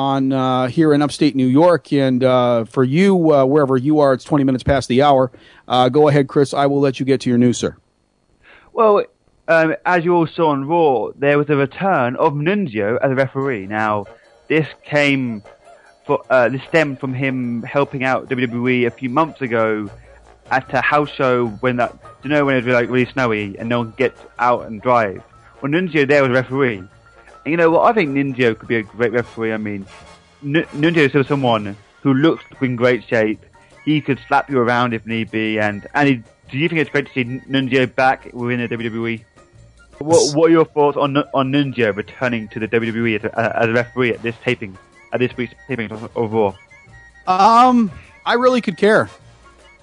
on 0.00 0.32
uh, 0.32 0.66
here 0.68 0.94
in 0.94 1.02
upstate 1.02 1.36
New 1.36 1.46
York, 1.46 1.92
and 1.92 2.24
uh, 2.24 2.64
for 2.64 2.82
you 2.82 3.32
uh, 3.32 3.44
wherever 3.44 3.76
you 3.76 4.00
are, 4.00 4.14
it's 4.14 4.24
20 4.24 4.44
minutes 4.44 4.64
past 4.64 4.88
the 4.88 5.02
hour. 5.02 5.30
Uh, 5.68 5.88
go 5.88 6.08
ahead, 6.08 6.26
Chris. 6.26 6.54
I 6.54 6.66
will 6.66 6.80
let 6.80 6.98
you 6.98 7.06
get 7.06 7.20
to 7.22 7.28
your 7.28 7.38
news, 7.38 7.58
sir. 7.58 7.76
Well, 8.72 9.04
um, 9.46 9.74
as 9.84 10.04
you 10.04 10.14
all 10.14 10.26
saw 10.26 10.48
on 10.48 10.66
Raw, 10.66 11.10
there 11.16 11.36
was 11.36 11.50
a 11.50 11.56
return 11.56 12.16
of 12.16 12.32
Nunzio 12.32 12.98
as 13.02 13.10
a 13.10 13.14
referee. 13.14 13.66
Now, 13.66 14.06
this 14.48 14.66
came, 14.84 15.42
for, 16.06 16.24
uh, 16.30 16.48
this 16.48 16.62
stemmed 16.68 16.98
from 16.98 17.12
him 17.12 17.62
helping 17.62 18.02
out 18.02 18.28
WWE 18.30 18.86
a 18.86 18.90
few 18.90 19.10
months 19.10 19.42
ago 19.42 19.90
at 20.50 20.72
a 20.72 20.80
house 20.80 21.10
show 21.10 21.48
when 21.60 21.76
that, 21.76 21.94
you 22.22 22.30
know 22.30 22.44
when 22.44 22.56
it 22.56 22.64
was 22.64 22.72
like 22.72 22.88
really 22.88 23.10
snowy 23.12 23.56
and 23.58 23.68
no 23.68 23.78
one 23.80 23.88
could 23.88 23.98
get 23.98 24.16
out 24.38 24.66
and 24.66 24.80
drive? 24.80 25.22
Well, 25.60 25.70
Nunzio 25.70 26.08
there 26.08 26.22
was 26.22 26.30
a 26.30 26.34
referee. 26.34 26.84
And 27.44 27.52
you 27.52 27.56
know 27.56 27.70
what? 27.70 27.90
I 27.90 27.92
think 27.92 28.10
Nunzio 28.10 28.58
could 28.58 28.68
be 28.68 28.76
a 28.76 28.82
great 28.82 29.12
referee. 29.12 29.52
I 29.52 29.56
mean, 29.56 29.86
N- 30.42 30.66
Nunzio 30.74 31.14
is 31.14 31.26
someone 31.26 31.76
who 32.02 32.14
looks 32.14 32.44
in 32.60 32.76
great 32.76 33.04
shape. 33.04 33.44
He 33.84 34.00
could 34.00 34.18
slap 34.28 34.50
you 34.50 34.58
around 34.58 34.92
if 34.92 35.06
need 35.06 35.30
be. 35.30 35.58
And 35.58 35.86
Andy, 35.94 36.22
do 36.50 36.58
you 36.58 36.68
think 36.68 36.80
it's 36.80 36.90
great 36.90 37.06
to 37.06 37.12
see 37.12 37.24
Nunzio 37.24 37.92
back 37.94 38.30
within 38.32 38.60
the 38.60 38.68
WWE? 38.68 39.24
What, 39.98 40.34
what 40.34 40.48
are 40.48 40.52
your 40.52 40.64
thoughts 40.64 40.96
on 40.96 41.16
on 41.16 41.52
Nunzio 41.52 41.94
returning 41.94 42.48
to 42.48 42.58
the 42.58 42.68
WWE 42.68 43.16
as 43.16 43.24
a, 43.24 43.58
as 43.62 43.68
a 43.68 43.72
referee 43.72 44.12
at 44.14 44.22
this 44.22 44.34
taping, 44.42 44.76
at 45.12 45.20
this 45.20 45.36
week's 45.36 45.54
taping 45.68 45.90
of 45.92 46.34
Um, 47.26 47.90
I 48.24 48.34
really 48.34 48.60
could 48.60 48.76
care. 48.76 49.10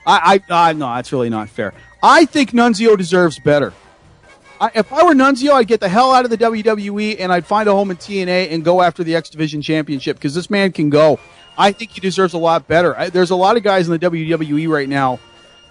I, 0.06 0.42
I, 0.50 0.70
uh, 0.70 0.74
no, 0.74 0.88
that's 0.96 1.12
really 1.12 1.30
not 1.30 1.50
fair. 1.50 1.74
I 2.02 2.26
think 2.26 2.52
Nunzio 2.52 2.98
deserves 2.98 3.38
better. 3.40 3.74
I, 4.60 4.72
if 4.76 4.92
I 4.92 5.04
were 5.04 5.14
Nunzio, 5.14 5.52
I'd 5.52 5.68
get 5.68 5.80
the 5.80 5.90
hell 5.90 6.12
out 6.12 6.26
of 6.26 6.32
the 6.32 6.38
WWE 6.38 7.18
and 7.20 7.32
I'd 7.32 7.46
find 7.46 7.70
a 7.70 7.72
home 7.72 7.92
in 7.92 7.98
TNA 7.98 8.52
and 8.52 8.64
go 8.64 8.82
after 8.82 9.04
the 9.04 9.16
X 9.16 9.30
Division 9.30 9.62
Championship 9.62 10.18
because 10.18 10.34
this 10.34 10.50
man 10.50 10.72
can 10.72 10.90
go. 10.90 11.20
I 11.58 11.72
think 11.72 11.92
he 11.92 12.02
deserves 12.02 12.34
a 12.34 12.38
lot 12.38 12.68
better. 12.68 12.98
I, 12.98 13.10
there's 13.10 13.32
a 13.32 13.36
lot 13.36 13.58
of 13.58 13.64
guys 13.64 13.88
in 13.88 13.94
the 13.94 14.00
WWE 14.00 14.68
right 14.70 14.90
now 14.90 15.20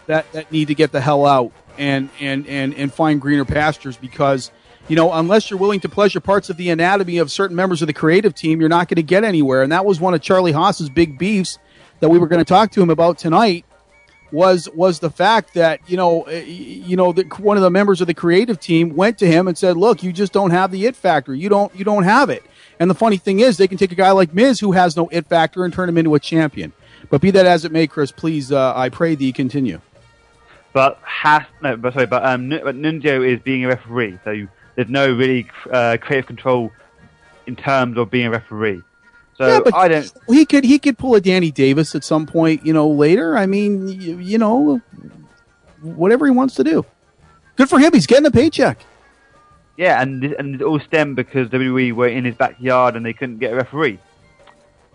that, 0.06 0.30
that 0.32 0.50
need 0.50 0.68
to 0.68 0.74
get 0.74 0.92
the 0.92 1.00
hell 1.00 1.26
out 1.26 1.52
and, 1.78 2.08
and, 2.20 2.46
and, 2.46 2.74
and 2.74 2.92
find 2.92 3.20
greener 3.20 3.44
pastures 3.44 3.96
because, 3.96 4.50
you 4.88 4.96
know, 4.96 5.12
unless 5.12 5.50
you're 5.50 5.58
willing 5.58 5.80
to 5.80 5.88
pleasure 5.88 6.20
parts 6.20 6.48
of 6.48 6.56
the 6.56 6.70
anatomy 6.70 7.18
of 7.18 7.30
certain 7.30 7.56
members 7.56 7.82
of 7.82 7.86
the 7.86 7.92
creative 7.92 8.34
team, 8.34 8.60
you're 8.60 8.68
not 8.68 8.88
going 8.88 8.96
to 8.96 9.02
get 9.02 9.24
anywhere. 9.24 9.62
And 9.62 9.72
that 9.72 9.84
was 9.84 10.00
one 10.00 10.14
of 10.14 10.22
Charlie 10.22 10.52
Haas's 10.52 10.88
big 10.88 11.18
beefs 11.18 11.58
that 12.00 12.08
we 12.08 12.18
were 12.18 12.28
going 12.28 12.40
to 12.40 12.48
talk 12.48 12.70
to 12.72 12.82
him 12.82 12.90
about 12.90 13.18
tonight 13.18 13.64
was 14.32 14.68
was 14.70 14.98
the 14.98 15.10
fact 15.10 15.54
that 15.54 15.80
you 15.88 15.96
know 15.96 16.26
uh, 16.26 16.30
you 16.32 16.96
know 16.96 17.12
that 17.12 17.38
one 17.38 17.56
of 17.56 17.62
the 17.62 17.70
members 17.70 18.00
of 18.00 18.06
the 18.06 18.14
creative 18.14 18.58
team 18.60 18.94
went 18.96 19.18
to 19.18 19.26
him 19.26 19.48
and 19.48 19.56
said, 19.56 19.76
"Look, 19.76 20.02
you 20.02 20.12
just 20.12 20.32
don't 20.32 20.50
have 20.50 20.70
the 20.70 20.86
it 20.86 20.96
factor. 20.96 21.34
You 21.34 21.48
don't 21.48 21.74
you 21.74 21.84
don't 21.84 22.04
have 22.04 22.30
it." 22.30 22.42
And 22.78 22.90
the 22.90 22.94
funny 22.94 23.16
thing 23.16 23.40
is, 23.40 23.56
they 23.56 23.68
can 23.68 23.78
take 23.78 23.92
a 23.92 23.96
guy 23.96 24.10
like 24.10 24.34
Miz 24.34 24.60
who 24.60 24.72
has 24.72 24.96
no 24.96 25.08
it 25.10 25.26
factor 25.26 25.64
and 25.64 25.72
turn 25.72 25.88
him 25.88 25.96
into 25.96 26.14
a 26.14 26.20
champion. 26.20 26.72
But 27.08 27.20
be 27.20 27.30
that 27.30 27.46
as 27.46 27.64
it 27.64 27.72
may, 27.72 27.86
Chris, 27.86 28.10
please, 28.10 28.50
uh, 28.50 28.72
I 28.74 28.88
pray 28.88 29.14
thee 29.14 29.32
continue. 29.32 29.80
But 30.72 30.98
has 31.02 31.42
no, 31.62 31.76
but 31.76 31.94
sorry, 31.94 32.06
but 32.06 32.24
um, 32.24 32.48
but 32.48 32.76
Nunzio 32.76 33.26
is 33.26 33.40
being 33.40 33.64
a 33.64 33.68
referee, 33.68 34.18
so 34.24 34.30
you, 34.30 34.48
there's 34.74 34.90
no 34.90 35.10
really 35.10 35.48
uh, 35.70 35.96
creative 36.00 36.26
control 36.26 36.70
in 37.46 37.56
terms 37.56 37.96
of 37.96 38.10
being 38.10 38.26
a 38.26 38.30
referee. 38.30 38.82
So 39.38 39.46
yeah, 39.46 39.60
but 39.62 39.74
I 39.74 39.88
don't. 39.88 40.12
He 40.28 40.46
could 40.46 40.64
he 40.64 40.78
could 40.78 40.96
pull 40.96 41.14
a 41.14 41.20
Danny 41.20 41.50
Davis 41.50 41.94
at 41.94 42.04
some 42.04 42.26
point, 42.26 42.64
you 42.64 42.72
know, 42.72 42.88
later. 42.88 43.36
I 43.36 43.46
mean, 43.46 43.86
you, 43.88 44.18
you 44.18 44.38
know, 44.38 44.80
whatever 45.82 46.24
he 46.26 46.32
wants 46.32 46.54
to 46.56 46.64
do. 46.64 46.84
Good 47.56 47.68
for 47.68 47.78
him. 47.78 47.92
He's 47.92 48.06
getting 48.06 48.26
a 48.26 48.30
paycheck. 48.30 48.78
Yeah, 49.76 50.00
and 50.00 50.22
this, 50.22 50.32
and 50.38 50.54
it 50.54 50.62
all 50.62 50.80
stemmed 50.80 51.16
because 51.16 51.48
WWE 51.50 51.92
were 51.92 52.08
in 52.08 52.24
his 52.24 52.34
backyard 52.34 52.96
and 52.96 53.04
they 53.04 53.12
couldn't 53.12 53.38
get 53.38 53.52
a 53.52 53.56
referee. 53.56 53.98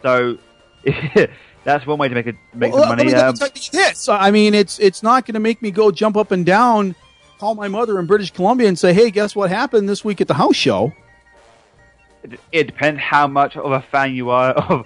So 0.02 0.38
that's 1.64 1.86
one 1.86 2.00
way 2.00 2.08
to 2.10 2.16
make 2.16 2.26
it 2.28 2.36
make 2.56 2.74
Well, 2.74 2.82
some 2.84 2.90
money. 2.98 3.12
let 3.12 3.36
me 3.38 3.46
Um, 3.46 3.50
this. 3.72 4.10
I 4.10 4.32
mean, 4.32 4.56
it's 4.56 4.80
it's 4.80 5.04
not 5.04 5.26
going 5.26 5.36
to 5.36 5.40
make 5.40 5.62
me 5.62 5.70
go 5.70 5.92
jump 5.92 6.18
up 6.18 6.32
and 6.32 6.44
down, 6.46 6.96
call 7.40 7.54
my 7.54 7.68
mother 7.68 8.00
in 8.00 8.08
British 8.08 8.32
Columbia 8.32 8.68
and 8.68 8.78
say, 8.80 8.92
"Hey, 8.94 9.12
guess 9.12 9.36
what 9.36 9.52
happened 9.52 9.88
this 9.88 10.04
week 10.04 10.20
at 10.20 10.28
the 10.28 10.34
house 10.34 10.56
show?" 10.56 10.94
It, 12.52 12.68
depends 12.68 13.00
how 13.00 13.28
much 13.28 13.58
of 13.58 13.72
a 13.72 13.82
fan 13.82 14.14
you 14.16 14.30
are 14.30 14.52
of 14.70 14.86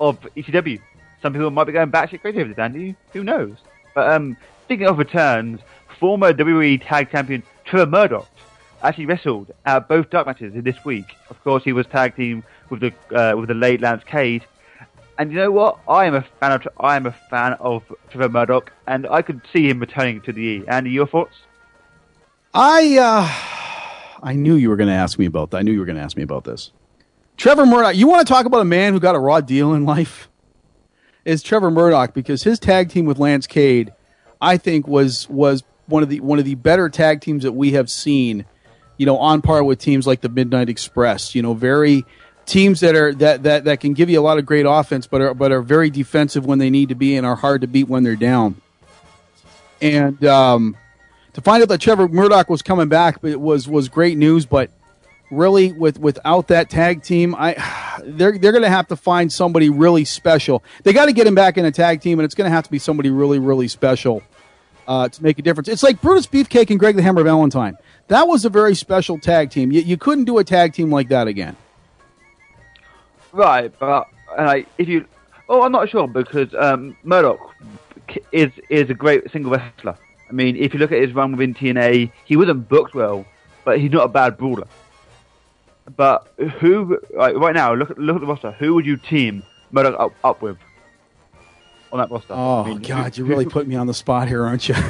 of 0.00 0.20
ECW. 0.36 0.80
Some 1.22 1.32
people 1.32 1.50
might 1.50 1.64
be 1.64 1.72
going 1.72 1.90
crazy 1.90 2.18
over 2.24 2.44
this, 2.44 2.58
Andy. 2.58 2.96
Who 3.12 3.24
knows? 3.24 3.56
But 3.94 4.10
um, 4.10 4.36
speaking 4.64 4.86
of 4.86 4.98
returns, 4.98 5.60
former 5.98 6.32
WWE 6.32 6.86
Tag 6.86 7.10
Champion 7.10 7.42
Trevor 7.64 7.90
Murdoch 7.90 8.28
actually 8.82 9.06
wrestled 9.06 9.50
at 9.64 9.88
both 9.88 10.10
dark 10.10 10.26
matches 10.26 10.52
this 10.54 10.84
week. 10.84 11.16
Of 11.30 11.42
course, 11.42 11.64
he 11.64 11.72
was 11.72 11.86
tag 11.86 12.14
team 12.16 12.44
with 12.68 12.80
the 12.80 12.92
uh, 13.14 13.36
with 13.36 13.48
the 13.48 13.54
late 13.54 13.80
Lance 13.80 14.04
Cade. 14.04 14.44
And 15.16 15.30
you 15.30 15.38
know 15.38 15.50
what? 15.52 15.78
I 15.88 16.06
am 16.06 16.14
a 16.14 16.22
fan 16.40 16.52
of 16.52 16.68
I 16.78 16.96
am 16.96 17.06
a 17.06 17.12
fan 17.30 17.54
of 17.54 17.82
Trevor 18.10 18.28
Murdoch, 18.28 18.72
and 18.86 19.06
I 19.06 19.22
could 19.22 19.40
see 19.52 19.68
him 19.68 19.78
returning 19.78 20.20
to 20.22 20.32
the 20.32 20.40
E. 20.40 20.64
Andy, 20.68 20.90
your 20.90 21.06
thoughts? 21.06 21.36
I 22.52 22.98
uh, 22.98 23.63
I 24.24 24.32
knew 24.32 24.54
you 24.54 24.70
were 24.70 24.76
going 24.76 24.88
to 24.88 24.94
ask 24.94 25.18
me 25.18 25.26
about 25.26 25.50
that. 25.50 25.58
I 25.58 25.62
knew 25.62 25.72
you 25.72 25.80
were 25.80 25.84
going 25.84 25.98
to 25.98 26.02
ask 26.02 26.16
me 26.16 26.22
about 26.22 26.44
this. 26.44 26.72
Trevor 27.36 27.66
Murdoch. 27.66 27.94
You 27.94 28.08
want 28.08 28.26
to 28.26 28.32
talk 28.32 28.46
about 28.46 28.62
a 28.62 28.64
man 28.64 28.94
who 28.94 29.00
got 29.00 29.14
a 29.14 29.18
raw 29.18 29.42
deal 29.42 29.74
in 29.74 29.84
life? 29.84 30.30
Is 31.26 31.42
Trevor 31.42 31.70
Murdoch 31.70 32.14
because 32.14 32.42
his 32.42 32.58
tag 32.58 32.88
team 32.88 33.04
with 33.04 33.18
Lance 33.18 33.46
Cade, 33.46 33.92
I 34.40 34.56
think 34.56 34.88
was 34.88 35.28
was 35.28 35.62
one 35.86 36.02
of 36.02 36.08
the 36.08 36.20
one 36.20 36.38
of 36.38 36.44
the 36.46 36.54
better 36.54 36.88
tag 36.88 37.20
teams 37.20 37.44
that 37.44 37.52
we 37.52 37.72
have 37.72 37.90
seen. 37.90 38.46
You 38.96 39.06
know, 39.06 39.18
on 39.18 39.42
par 39.42 39.64
with 39.64 39.78
teams 39.78 40.06
like 40.06 40.20
the 40.20 40.28
Midnight 40.28 40.68
Express. 40.68 41.34
You 41.34 41.42
know, 41.42 41.52
very 41.54 42.04
teams 42.46 42.80
that 42.80 42.94
are 42.94 43.14
that 43.14 43.42
that 43.42 43.64
that 43.64 43.80
can 43.80 43.94
give 43.94 44.08
you 44.08 44.20
a 44.20 44.22
lot 44.22 44.38
of 44.38 44.46
great 44.46 44.66
offense, 44.66 45.06
but 45.06 45.20
are 45.20 45.34
but 45.34 45.50
are 45.50 45.62
very 45.62 45.90
defensive 45.90 46.46
when 46.46 46.58
they 46.58 46.70
need 46.70 46.90
to 46.90 46.94
be 46.94 47.16
and 47.16 47.26
are 47.26 47.36
hard 47.36 47.62
to 47.62 47.66
beat 47.66 47.88
when 47.88 48.04
they're 48.04 48.16
down. 48.16 48.60
And 49.80 50.22
um, 50.24 50.76
to 51.34 51.40
find 51.40 51.62
out 51.62 51.68
that 51.68 51.80
Trevor 51.80 52.08
Murdoch 52.08 52.48
was 52.48 52.62
coming 52.62 52.88
back, 52.88 53.18
it 53.22 53.40
was 53.40 53.68
was 53.68 53.88
great 53.88 54.16
news. 54.16 54.46
But 54.46 54.70
really 55.30 55.72
with 55.72 55.98
without 55.98 56.48
that 56.48 56.70
tag 56.70 57.02
team, 57.02 57.34
I 57.34 57.54
they're 58.04 58.38
they're 58.38 58.52
going 58.52 58.62
to 58.62 58.70
have 58.70 58.88
to 58.88 58.96
find 58.96 59.32
somebody 59.32 59.68
really 59.68 60.04
special. 60.04 60.64
They 60.82 60.92
got 60.92 61.06
to 61.06 61.12
get 61.12 61.26
him 61.26 61.34
back 61.34 61.58
in 61.58 61.64
a 61.64 61.72
tag 61.72 62.00
team, 62.00 62.18
and 62.18 62.24
it's 62.24 62.34
going 62.34 62.48
to 62.48 62.54
have 62.54 62.64
to 62.64 62.70
be 62.70 62.78
somebody 62.78 63.10
really 63.10 63.38
really 63.38 63.68
special 63.68 64.22
uh, 64.86 65.08
to 65.08 65.22
make 65.22 65.38
a 65.38 65.42
difference. 65.42 65.68
It's 65.68 65.82
like 65.82 66.00
Brutus 66.00 66.26
Beefcake 66.26 66.70
and 66.70 66.78
Greg 66.78 66.96
the 66.96 67.02
Hammer 67.02 67.22
Valentine. 67.22 67.76
That 68.08 68.28
was 68.28 68.44
a 68.44 68.50
very 68.50 68.74
special 68.74 69.18
tag 69.18 69.50
team. 69.50 69.72
You, 69.72 69.80
you 69.80 69.96
couldn't 69.96 70.24
do 70.24 70.38
a 70.38 70.44
tag 70.44 70.74
team 70.74 70.90
like 70.90 71.08
that 71.08 71.26
again. 71.26 71.56
Right, 73.32 73.72
but 73.78 74.08
uh, 74.36 74.60
if 74.78 74.88
you, 74.88 75.06
oh, 75.48 75.62
I'm 75.62 75.72
not 75.72 75.88
sure 75.88 76.06
because 76.06 76.54
um, 76.54 76.96
Murdoch 77.02 77.52
is 78.30 78.52
is 78.68 78.90
a 78.90 78.94
great 78.94 79.30
single 79.32 79.52
wrestler. 79.52 79.96
I 80.28 80.32
mean, 80.32 80.56
if 80.56 80.72
you 80.74 80.80
look 80.80 80.92
at 80.92 81.00
his 81.00 81.12
run 81.12 81.32
within 81.32 81.54
TNA, 81.54 82.10
he 82.24 82.36
wasn't 82.36 82.68
booked 82.68 82.94
well, 82.94 83.24
but 83.64 83.78
he's 83.78 83.90
not 83.90 84.04
a 84.04 84.08
bad 84.08 84.36
brawler. 84.36 84.66
But 85.96 86.26
who 86.60 86.98
like, 87.14 87.36
right 87.36 87.54
now? 87.54 87.74
Look 87.74 87.90
at 87.90 87.98
look 87.98 88.16
at 88.16 88.20
the 88.20 88.26
roster. 88.26 88.52
Who 88.52 88.74
would 88.74 88.86
you 88.86 88.96
team 88.96 89.42
Murdoch 89.70 90.00
up, 90.00 90.12
up 90.24 90.42
with 90.42 90.56
on 91.92 91.98
that 91.98 92.10
roster? 92.10 92.32
Oh 92.32 92.62
I 92.62 92.68
mean, 92.68 92.78
God, 92.78 93.18
you 93.18 93.24
really 93.24 93.44
put 93.44 93.66
me 93.66 93.76
on 93.76 93.86
the 93.86 93.94
spot 93.94 94.28
here, 94.28 94.44
aren't 94.44 94.68
you? 94.68 94.76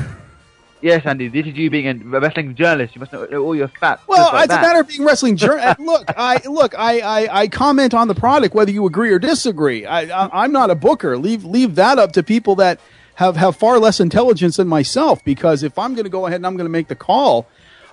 Yes, 0.85 1.07
Andy. 1.07 1.29
This 1.29 1.47
is 1.47 1.55
you 1.55 1.71
being 1.71 1.87
a 1.87 2.21
wrestling 2.21 2.55
journalist. 2.55 2.95
You 2.95 3.01
must 3.01 3.11
know 3.11 3.25
all 3.25 3.57
your 3.57 3.69
facts. 3.69 4.07
Well, 4.07 4.31
like 4.35 4.45
it's 4.45 4.53
a 4.53 4.61
matter 4.61 4.81
of 4.81 4.89
being 4.89 5.03
wrestling. 5.03 5.35
Jour- 5.35 5.59
uh, 5.59 5.75
look, 5.79 6.05
I 6.15 6.43
look, 6.47 6.79
I, 6.79 7.01
I, 7.01 7.41
I 7.41 7.49
comment 7.49 7.95
on 7.95 8.07
the 8.07 8.15
product 8.15 8.55
whether 8.55 8.71
you 8.71 8.85
agree 8.85 9.11
or 9.11 9.19
disagree. 9.19 9.87
I, 9.87 10.03
I, 10.03 10.45
I'm 10.45 10.53
not 10.53 10.69
a 10.69 10.75
booker. 10.75 11.17
Leave 11.17 11.43
leave 11.43 11.77
that 11.77 11.99
up 11.99 12.13
to 12.13 12.23
people 12.23 12.57
that 12.57 12.81
have 13.15 13.37
have 13.37 13.57
far 13.57 13.79
less 13.79 14.01
intelligence 14.01 14.57
than 14.57 14.69
myself. 14.69 15.25
Because 15.25 15.63
if 15.63 15.79
I'm 15.79 15.95
going 15.95 16.05
to 16.05 16.11
go 16.11 16.27
ahead 16.27 16.37
and 16.37 16.47
I'm 16.47 16.57
going 16.57 16.67
to 16.67 16.73
make 16.73 16.89
the 16.89 16.97
call, 16.97 17.47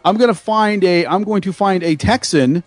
I'm 0.03 0.17
going 0.17 0.29
to 0.29 0.39
find 0.39 0.83
a 0.83 1.05
I'm 1.05 1.23
going 1.23 1.41
to 1.41 1.53
find 1.53 1.83
a 1.83 1.95
Texan. 1.95 2.63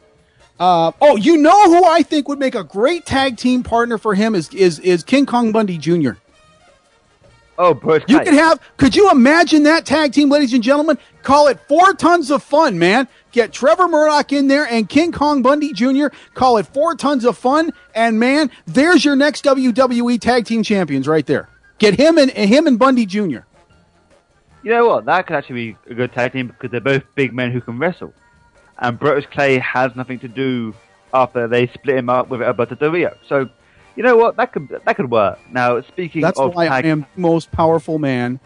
Uh, 0.59 0.93
oh, 1.01 1.17
you 1.17 1.37
know 1.37 1.65
who 1.65 1.85
I 1.85 2.03
think 2.03 2.29
would 2.29 2.39
make 2.39 2.55
a 2.55 2.63
great 2.63 3.07
tag 3.07 3.37
team 3.37 3.63
partner 3.63 3.99
for 3.99 4.15
him 4.15 4.35
is 4.35 4.53
is 4.55 4.79
is 4.81 5.03
King 5.03 5.27
Kong 5.27 5.53
Bundy 5.53 5.79
Jr. 5.79 6.13
Oh, 7.57 7.73
Bruce. 7.73 8.03
You 8.09 8.19
could 8.19 8.35
have. 8.35 8.61
Could 8.77 8.97
you 8.97 9.11
imagine 9.11 9.63
that 9.65 9.87
tag 9.87 10.13
team, 10.13 10.29
ladies 10.29 10.53
and 10.53 10.63
gentlemen? 10.63 10.99
Call 11.23 11.47
it 11.47 11.61
four 11.69 11.95
tons 11.95 12.31
of 12.31 12.43
fun, 12.43 12.79
man. 12.79 13.07
Get 13.33 13.53
Trevor 13.53 13.89
Murdoch 13.89 14.33
in 14.33 14.49
there 14.49 14.67
and 14.67 14.89
King 14.89 15.13
Kong 15.13 15.43
Bundy 15.43 15.73
Jr. 15.73 16.07
Call 16.35 16.57
it 16.59 16.67
four 16.67 16.95
tons 16.95 17.25
of 17.25 17.39
fun, 17.39 17.73
and 17.95 18.19
man, 18.19 18.51
there's 18.67 19.05
your 19.05 19.17
next 19.17 19.45
WWE 19.45 20.21
tag 20.21 20.47
team 20.47 20.63
champions 20.63 21.07
right 21.07 21.27
there. 21.27 21.49
Get 21.79 21.99
him 21.99 22.19
and 22.19 22.31
him 22.31 22.67
and 22.67 22.79
Bundy 22.79 23.07
Jr. 23.07 23.41
You 24.63 24.71
know 24.71 24.87
what? 24.87 25.05
That 25.05 25.27
could 25.27 25.37
actually 25.37 25.73
be 25.73 25.77
a 25.91 25.95
good 25.95 26.13
tag 26.13 26.33
team 26.33 26.49
because 26.49 26.71
they're 26.71 26.81
both 26.81 27.03
big 27.15 27.35
men 27.35 27.53
who 27.53 27.61
can 27.61 27.79
wrestle. 27.79 28.15
And 28.79 28.99
Brodus 28.99 29.31
Clay 29.31 29.59
has 29.59 29.95
nothing 29.95 30.19
to 30.21 30.29
do 30.29 30.75
after 31.13 31.47
they 31.47 31.67
split 31.69 31.97
him 31.97 32.09
up 32.09 32.29
with 32.29 32.43
Alberto 32.43 32.75
Del 32.75 32.91
Rio. 32.91 33.17
So, 33.29 33.49
you 33.95 34.03
know 34.03 34.17
what? 34.17 34.37
That 34.37 34.53
could 34.53 34.69
that 34.69 34.97
could 34.97 35.11
work. 35.11 35.39
Now, 35.53 35.81
speaking 35.83 36.23
That's 36.23 36.39
of 36.39 36.55
why 36.55 36.67
tag, 36.69 36.85
I 36.85 36.89
am 36.89 37.07
the 37.15 37.21
most 37.21 37.53
powerful 37.53 37.99
man 37.99 38.41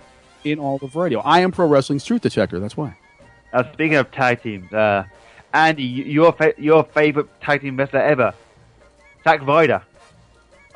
in 0.45 0.59
all 0.59 0.79
of 0.83 0.97
radio. 0.97 1.21
I 1.21 1.41
am 1.41 1.53
pro 1.53 1.67
wrestling's 1.67 2.05
truth 2.05 2.23
detector. 2.23 2.59
That's 2.59 2.77
why. 2.77 2.97
now, 3.53 3.63
speaking 3.73 3.97
of 3.97 4.11
tag 4.11 4.43
teams, 4.43 4.71
uh, 4.73 5.05
Andy, 5.55 5.85
your 5.85 6.33
fa- 6.33 6.55
your 6.59 6.85
favorite 6.85 7.29
tag 7.41 7.63
team 7.63 7.77
wrestler 7.77 8.01
ever, 8.01 8.35
Zack 9.25 9.47
Ryder. 9.47 9.83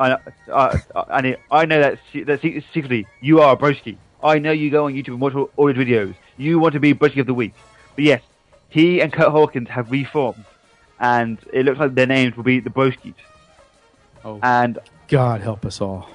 I 0.02 0.08
know, 0.08 1.02
Andy, 1.12 1.36
I 1.50 1.64
know 1.66 1.80
that, 1.80 1.98
se- 2.12 2.24
that 2.24 2.40
secretly 2.42 3.06
you 3.20 3.40
are 3.40 3.54
a 3.54 3.56
broski. 3.56 3.96
I 4.22 4.38
know 4.38 4.52
you 4.52 4.70
go 4.70 4.86
on 4.86 4.92
YouTube 4.94 5.08
and 5.08 5.20
watch 5.20 5.34
all, 5.34 5.50
all 5.56 5.66
his 5.68 5.76
videos. 5.76 6.14
You 6.36 6.58
want 6.58 6.74
to 6.74 6.80
be 6.80 6.94
broski 6.94 7.20
of 7.20 7.26
the 7.26 7.34
week. 7.34 7.52
But 7.94 8.04
yes, 8.04 8.22
he 8.68 9.00
and 9.02 9.12
Kurt 9.12 9.28
Hawkins 9.28 9.68
have 9.68 9.90
reformed, 9.90 10.44
and 10.98 11.38
it 11.52 11.64
looks 11.66 11.78
like 11.78 11.94
their 11.94 12.06
names 12.06 12.36
will 12.36 12.44
be 12.44 12.60
the 12.60 12.70
Broskis. 12.70 13.14
Oh. 14.24 14.38
And 14.42 14.78
God 15.08 15.40
help 15.40 15.66
us 15.66 15.80
all. 15.80 16.08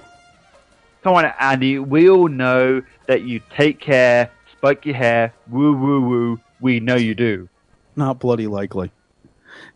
come 1.03 1.13
on, 1.15 1.25
Andy, 1.39 1.77
we 1.79 2.09
all 2.09 2.27
know 2.29 2.81
that 3.05 3.21
you 3.21 3.41
take 3.55 3.79
care, 3.79 4.31
spike 4.53 4.85
your 4.85 4.95
hair, 4.95 5.33
woo 5.49 5.73
woo 5.73 6.01
woo. 6.01 6.39
We 6.59 6.79
know 6.79 6.95
you 6.95 7.13
do. 7.13 7.47
Not 7.95 8.19
bloody 8.19 8.47
likely. 8.47 8.91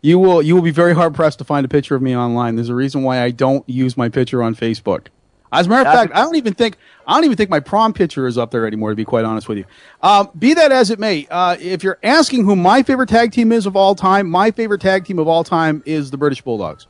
You 0.02 0.18
will 0.18 0.42
you 0.42 0.56
will 0.56 0.62
be 0.62 0.72
very 0.72 0.94
hard 0.94 1.14
pressed 1.14 1.38
to 1.38 1.44
find 1.44 1.64
a 1.64 1.68
picture 1.68 1.94
of 1.94 2.02
me 2.02 2.16
online. 2.16 2.56
There's 2.56 2.68
a 2.68 2.74
reason 2.74 3.04
why 3.04 3.22
I 3.22 3.30
don't 3.30 3.66
use 3.68 3.96
my 3.96 4.08
picture 4.08 4.42
on 4.42 4.56
Facebook. 4.56 5.06
As 5.52 5.66
a 5.66 5.68
matter 5.68 5.88
of 5.88 5.94
fact, 5.94 6.12
I 6.12 6.22
don't 6.22 6.34
even 6.34 6.54
think 6.54 6.76
I 7.06 7.14
don't 7.14 7.24
even 7.24 7.36
think 7.36 7.50
my 7.50 7.60
prom 7.60 7.92
picture 7.92 8.26
is 8.26 8.36
up 8.36 8.50
there 8.50 8.66
anymore. 8.66 8.90
To 8.90 8.96
be 8.96 9.04
quite 9.04 9.24
honest 9.24 9.48
with 9.48 9.58
you, 9.58 9.64
um, 10.02 10.30
be 10.36 10.54
that 10.54 10.72
as 10.72 10.90
it 10.90 10.98
may, 10.98 11.28
uh, 11.30 11.56
if 11.60 11.84
you're 11.84 11.98
asking 12.02 12.44
who 12.44 12.56
my 12.56 12.82
favorite 12.82 13.10
tag 13.10 13.30
team 13.30 13.52
is 13.52 13.64
of 13.64 13.76
all 13.76 13.94
time, 13.94 14.28
my 14.28 14.50
favorite 14.50 14.80
tag 14.80 15.04
team 15.04 15.20
of 15.20 15.28
all 15.28 15.44
time 15.44 15.82
is 15.86 16.10
the 16.10 16.16
British 16.16 16.42
Bulldogs. 16.42 16.88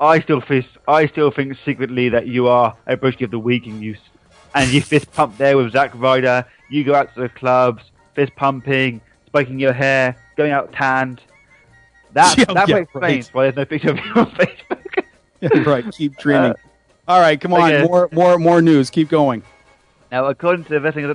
I 0.00 0.20
still 0.20 0.40
fist, 0.40 0.68
I 0.88 1.06
still 1.06 1.30
think 1.30 1.56
secretly 1.64 2.08
that 2.08 2.28
you 2.28 2.48
are 2.48 2.74
a 2.86 2.96
British 2.96 3.20
of 3.20 3.30
the 3.30 3.38
week 3.38 3.66
in 3.66 3.82
use, 3.82 4.00
and 4.54 4.70
you 4.70 4.80
fist 4.80 5.12
pump 5.12 5.36
there 5.36 5.56
with 5.56 5.72
Zack 5.72 5.92
Ryder. 5.94 6.46
You 6.70 6.82
go 6.82 6.94
out 6.94 7.12
to 7.14 7.20
the 7.20 7.28
clubs, 7.28 7.82
fist 8.14 8.34
pumping, 8.36 9.00
spiking 9.26 9.58
your 9.58 9.72
hair, 9.72 10.16
going 10.36 10.52
out 10.52 10.72
tanned. 10.72 11.20
That 12.12 12.36
Yeah, 12.38 12.44
that 12.46 12.68
yeah, 12.68 12.76
explains 12.76 13.32
why 13.32 13.44
there's 13.44 13.56
no 13.56 13.64
picture 13.64 13.90
of 13.90 13.96
you 13.96 14.12
on 14.14 14.30
Facebook. 14.32 15.04
Yeah, 15.40 15.62
right. 15.68 15.84
Keep 15.92 16.18
dreaming. 16.18 16.54
all 17.08 17.20
right, 17.20 17.40
come 17.40 17.52
on. 17.52 17.82
More 17.82 18.08
more 18.12 18.38
more 18.38 18.62
news. 18.62 18.90
Keep 18.90 19.08
going. 19.08 19.42
Now, 20.10 20.26
according 20.26 20.64
to 20.64 20.70
the 20.70 20.80
Wrestling 20.80 21.06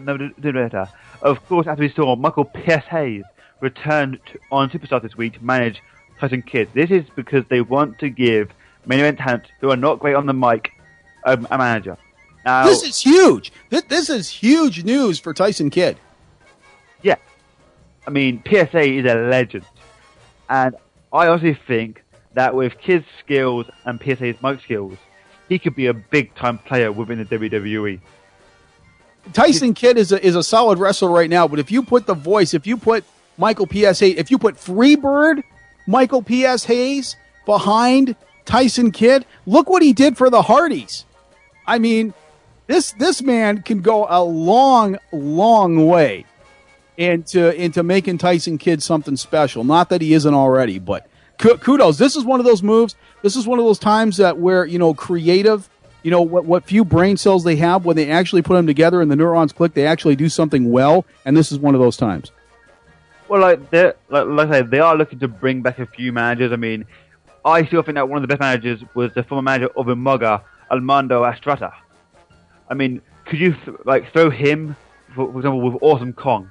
of 1.22 1.48
course, 1.48 1.68
as 1.68 1.78
we 1.78 1.90
saw, 1.90 2.16
Michael 2.16 2.46
P.S. 2.46 2.84
Hayes 2.86 3.24
returned 3.60 4.20
to, 4.32 4.40
on 4.52 4.70
Superstar 4.70 5.02
this 5.02 5.16
week 5.16 5.34
to 5.34 5.44
manage 5.44 5.82
Tyson 6.20 6.42
Kidd. 6.42 6.70
This 6.74 6.92
is 6.92 7.06
because 7.16 7.46
they 7.50 7.62
want 7.62 8.00
to 8.00 8.10
give 8.10 8.52
main 8.86 9.00
event 9.00 9.20
talent 9.20 9.46
who 9.60 9.70
are 9.72 9.78
not 9.78 10.00
great 10.00 10.16
on 10.16 10.26
the 10.26 10.34
mic 10.34 10.72
um, 11.26 11.48
a 11.52 11.58
manager. 11.58 11.98
Now, 12.46 12.66
This 12.66 12.84
is 12.84 13.00
huge. 13.00 13.52
This, 13.70 13.84
this 13.84 14.10
is 14.10 14.30
huge 14.30 14.84
news 14.84 15.20
for 15.20 15.34
Tyson 15.34 15.70
Kidd. 15.70 15.98
yeah, 17.02 17.18
I 18.06 18.10
mean, 18.10 18.42
PSA 18.48 18.84
is 18.84 19.06
a 19.06 19.16
legend, 19.16 19.66
and 20.50 20.76
I 21.12 21.28
honestly 21.28 21.58
think 21.68 22.04
that 22.34 22.56
with 22.56 22.78
Kidd's 22.80 23.06
skills 23.20 23.66
and 23.86 24.00
PSA's 24.00 24.42
mic 24.42 24.62
skills, 24.62 24.98
he 25.50 25.58
could 25.58 25.76
be 25.76 25.88
a 25.88 25.94
big 25.94 26.36
time 26.36 26.58
player 26.58 26.92
within 26.92 27.20
the. 27.20 27.26
WWE. 27.26 28.00
Tyson 29.34 29.74
Kidd 29.74 29.98
is 29.98 30.12
a, 30.12 30.26
is 30.26 30.36
a 30.36 30.44
solid 30.44 30.80
wrestler 30.80 31.10
right 31.10 31.30
now, 31.30 31.48
but 31.48 31.60
if 31.60 31.72
you 31.72 31.84
put 31.84 32.06
the 32.06 32.14
voice, 32.14 32.54
if 32.54 32.66
you 32.66 32.78
put 32.78 33.04
Michael 33.38 33.68
P.S. 33.68 34.00
Hayes, 34.00 34.18
if 34.18 34.32
you 34.32 34.38
put 34.38 34.56
Freebird, 34.56 35.44
Michael 35.86 36.22
P.S. 36.22 36.64
Hayes 36.66 37.16
behind 37.46 38.16
Tyson 38.46 38.92
Kidd, 38.92 39.26
look 39.46 39.70
what 39.70 39.82
he 39.82 39.94
did 39.94 40.18
for 40.18 40.30
the 40.30 40.42
Hardys. 40.42 41.06
I 41.66 41.80
mean, 41.80 42.14
this 42.68 42.94
this 42.94 43.22
man 43.22 43.62
can 43.62 43.82
go 43.82 44.08
a 44.10 44.24
long, 44.24 44.98
long 45.12 45.86
way 45.86 46.26
into 46.98 47.54
into 47.56 47.84
making 47.84 48.18
Tyson 48.18 48.58
Kidd 48.58 48.82
something 48.84 49.16
special. 49.16 49.64
Not 49.64 49.90
that 49.90 50.02
he 50.02 50.14
isn't 50.14 50.34
already, 50.34 50.80
but 50.80 51.08
ku- 51.38 51.58
kudos. 51.58 51.98
This 51.98 52.16
is 52.16 52.24
one 52.26 52.40
of 52.40 52.46
those 52.46 52.64
moves. 52.64 52.96
This 53.22 53.36
is 53.36 53.48
one 53.48 53.60
of 53.60 53.66
those 53.66 53.80
times 53.80 54.18
that 54.18 54.38
where 54.40 54.66
you 54.66 54.80
know 54.80 54.94
creative, 54.94 55.70
you 56.04 56.12
know 56.12 56.22
what 56.22 56.46
what 56.46 56.66
few 56.66 56.84
brain 56.84 57.16
cells 57.18 57.44
they 57.44 57.56
have 57.58 57.86
when 57.86 57.96
they 57.96 58.10
actually 58.12 58.42
put 58.42 58.56
them 58.56 58.68
together 58.68 59.02
and 59.02 59.12
the 59.12 59.16
neurons 59.16 59.54
click, 59.54 59.74
they 59.76 59.86
actually 59.86 60.16
do 60.16 60.28
something 60.28 60.72
well. 60.72 61.06
And 61.24 61.38
this 61.38 61.52
is 61.52 61.60
one 61.60 61.76
of 61.76 61.82
those 61.82 61.98
times. 61.98 62.32
Well, 63.30 63.42
like, 63.42 63.70
they're- 63.72 63.96
like, 64.10 64.26
like 64.28 64.48
I 64.48 64.52
said, 64.52 64.72
they 64.72 64.80
are 64.80 64.96
looking 64.96 65.20
to 65.20 65.28
bring 65.28 65.62
back 65.62 65.80
a 65.80 65.86
few 65.86 66.14
managers. 66.14 66.54
I 66.54 66.56
mean, 66.56 66.86
I 67.44 67.66
still 67.66 67.84
think 67.84 67.96
that 67.96 68.08
one 68.08 68.18
of 68.18 68.22
the 68.22 68.28
best 68.30 68.40
managers 68.40 68.80
was 68.94 69.14
the 69.14 69.24
former 69.24 69.42
manager 69.42 69.68
of 69.76 69.88
Umaga, 69.88 70.42
Armando 70.72 71.26
Estrada. 71.26 71.74
I 72.70 72.74
mean, 72.74 73.02
could 73.26 73.40
you 73.40 73.54
th- 73.54 73.78
like 73.84 74.14
throw 74.14 74.30
him, 74.30 74.78
for, 75.14 75.30
for 75.32 75.40
example, 75.40 75.60
with 75.60 75.78
Awesome 75.82 76.14
Kong? 76.14 76.50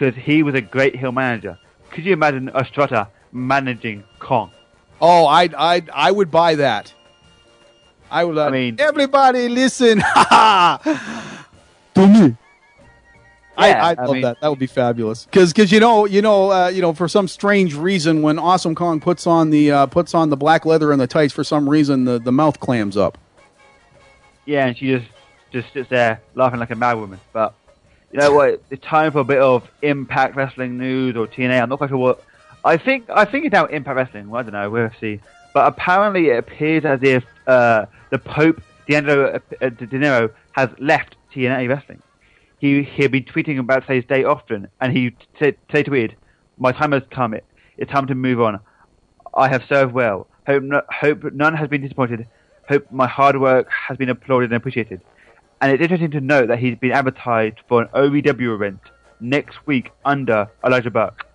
Because 0.00 0.16
he 0.22 0.42
was 0.42 0.54
a 0.54 0.62
great 0.62 0.96
heel 0.96 1.12
manager. 1.12 1.58
Could 1.90 2.06
you 2.06 2.14
imagine 2.14 2.48
Estrada 2.48 3.10
managing 3.32 4.02
Kong? 4.18 4.50
Oh, 4.98 5.26
I 5.26 5.50
I 5.58 5.82
I 5.92 6.10
would 6.10 6.30
buy 6.30 6.54
that. 6.54 6.94
I 8.10 8.24
would. 8.24 8.38
Uh, 8.38 8.46
I 8.46 8.50
mean, 8.50 8.76
everybody 8.78 9.50
listen. 9.50 9.98
to 10.00 10.78
me. 11.96 12.36
I, 13.58 13.68
Yeah, 13.68 13.84
I 13.84 13.90
I 13.90 14.04
love 14.04 14.12
mean- 14.14 14.22
that. 14.22 14.40
That 14.40 14.48
would 14.48 14.58
be 14.58 14.66
fabulous. 14.66 15.26
Because 15.26 15.70
you 15.70 15.80
know 15.80 16.06
you 16.06 16.22
know 16.22 16.50
uh, 16.50 16.68
you 16.68 16.80
know 16.80 16.94
for 16.94 17.06
some 17.06 17.28
strange 17.28 17.74
reason 17.74 18.22
when 18.22 18.38
Awesome 18.38 18.74
Kong 18.74 19.00
puts 19.00 19.26
on 19.26 19.50
the 19.50 19.70
uh, 19.70 19.86
puts 19.86 20.14
on 20.14 20.30
the 20.30 20.36
black 20.36 20.64
leather 20.64 20.92
and 20.92 21.00
the 21.00 21.06
tights 21.06 21.34
for 21.34 21.44
some 21.44 21.68
reason 21.68 22.06
the, 22.06 22.18
the 22.18 22.32
mouth 22.32 22.58
clams 22.58 22.96
up. 22.96 23.18
Yeah, 24.46 24.66
and 24.66 24.78
she 24.78 24.86
just 24.96 25.06
just 25.52 25.70
sits 25.74 25.90
there 25.90 26.22
laughing 26.34 26.58
like 26.58 26.70
a 26.70 26.74
mad 26.76 26.94
woman. 26.94 27.20
But 27.34 27.54
you 28.12 28.18
know 28.18 28.34
what? 28.34 28.62
It's 28.70 28.84
time 28.84 29.12
for 29.12 29.20
a 29.20 29.24
bit 29.24 29.38
of 29.38 29.68
Impact 29.82 30.34
Wrestling 30.34 30.78
news 30.78 31.16
or 31.16 31.26
TNA. 31.26 31.62
I'm 31.62 31.68
not 31.68 31.78
quite 31.78 31.90
sure 31.90 31.98
what. 31.98 32.24
I 32.64 32.76
think 32.76 33.08
I 33.08 33.24
think 33.24 33.46
it's 33.46 33.52
now 33.52 33.66
Impact 33.66 33.96
Wrestling. 33.96 34.28
Well, 34.28 34.40
I 34.40 34.42
don't 34.42 34.52
know. 34.52 34.70
We'll 34.70 34.90
see. 35.00 35.20
But 35.54 35.66
apparently, 35.66 36.28
it 36.28 36.38
appears 36.38 36.84
as 36.84 37.02
if 37.02 37.24
uh, 37.46 37.86
the 38.10 38.18
Pope 38.18 38.60
D'Angelo 38.88 39.40
uh, 39.60 39.68
Dinero 39.68 40.30
has 40.52 40.70
left 40.78 41.16
TNA 41.34 41.68
Wrestling. 41.68 42.02
He 42.58 42.82
been 43.08 43.24
tweeting 43.24 43.58
about 43.58 43.86
today's 43.86 44.04
day 44.04 44.24
often, 44.24 44.68
and 44.80 44.92
he 44.94 45.10
t- 45.38 45.52
t- 45.72 45.82
tweeted, 45.82 46.12
My 46.58 46.72
time 46.72 46.92
has 46.92 47.02
come. 47.10 47.32
It, 47.32 47.44
it's 47.78 47.90
time 47.90 48.06
to 48.08 48.14
move 48.14 48.40
on. 48.40 48.60
I 49.34 49.48
have 49.48 49.64
served 49.66 49.94
well. 49.94 50.26
Hope, 50.46 50.62
no, 50.62 50.82
hope 50.90 51.32
none 51.32 51.54
has 51.54 51.68
been 51.68 51.80
disappointed. 51.80 52.26
Hope 52.68 52.90
my 52.92 53.06
hard 53.06 53.40
work 53.40 53.68
has 53.70 53.96
been 53.96 54.10
applauded 54.10 54.50
and 54.50 54.56
appreciated. 54.56 55.00
And 55.60 55.72
it's 55.72 55.82
interesting 55.82 56.10
to 56.12 56.20
note 56.20 56.48
that 56.48 56.58
he's 56.58 56.78
been 56.78 56.92
advertised 56.92 57.58
for 57.68 57.82
an 57.82 57.88
OVW 57.88 58.54
event 58.54 58.80
next 59.20 59.66
week 59.66 59.90
under 60.04 60.48
Elijah 60.64 60.90
Burke. 60.90 61.26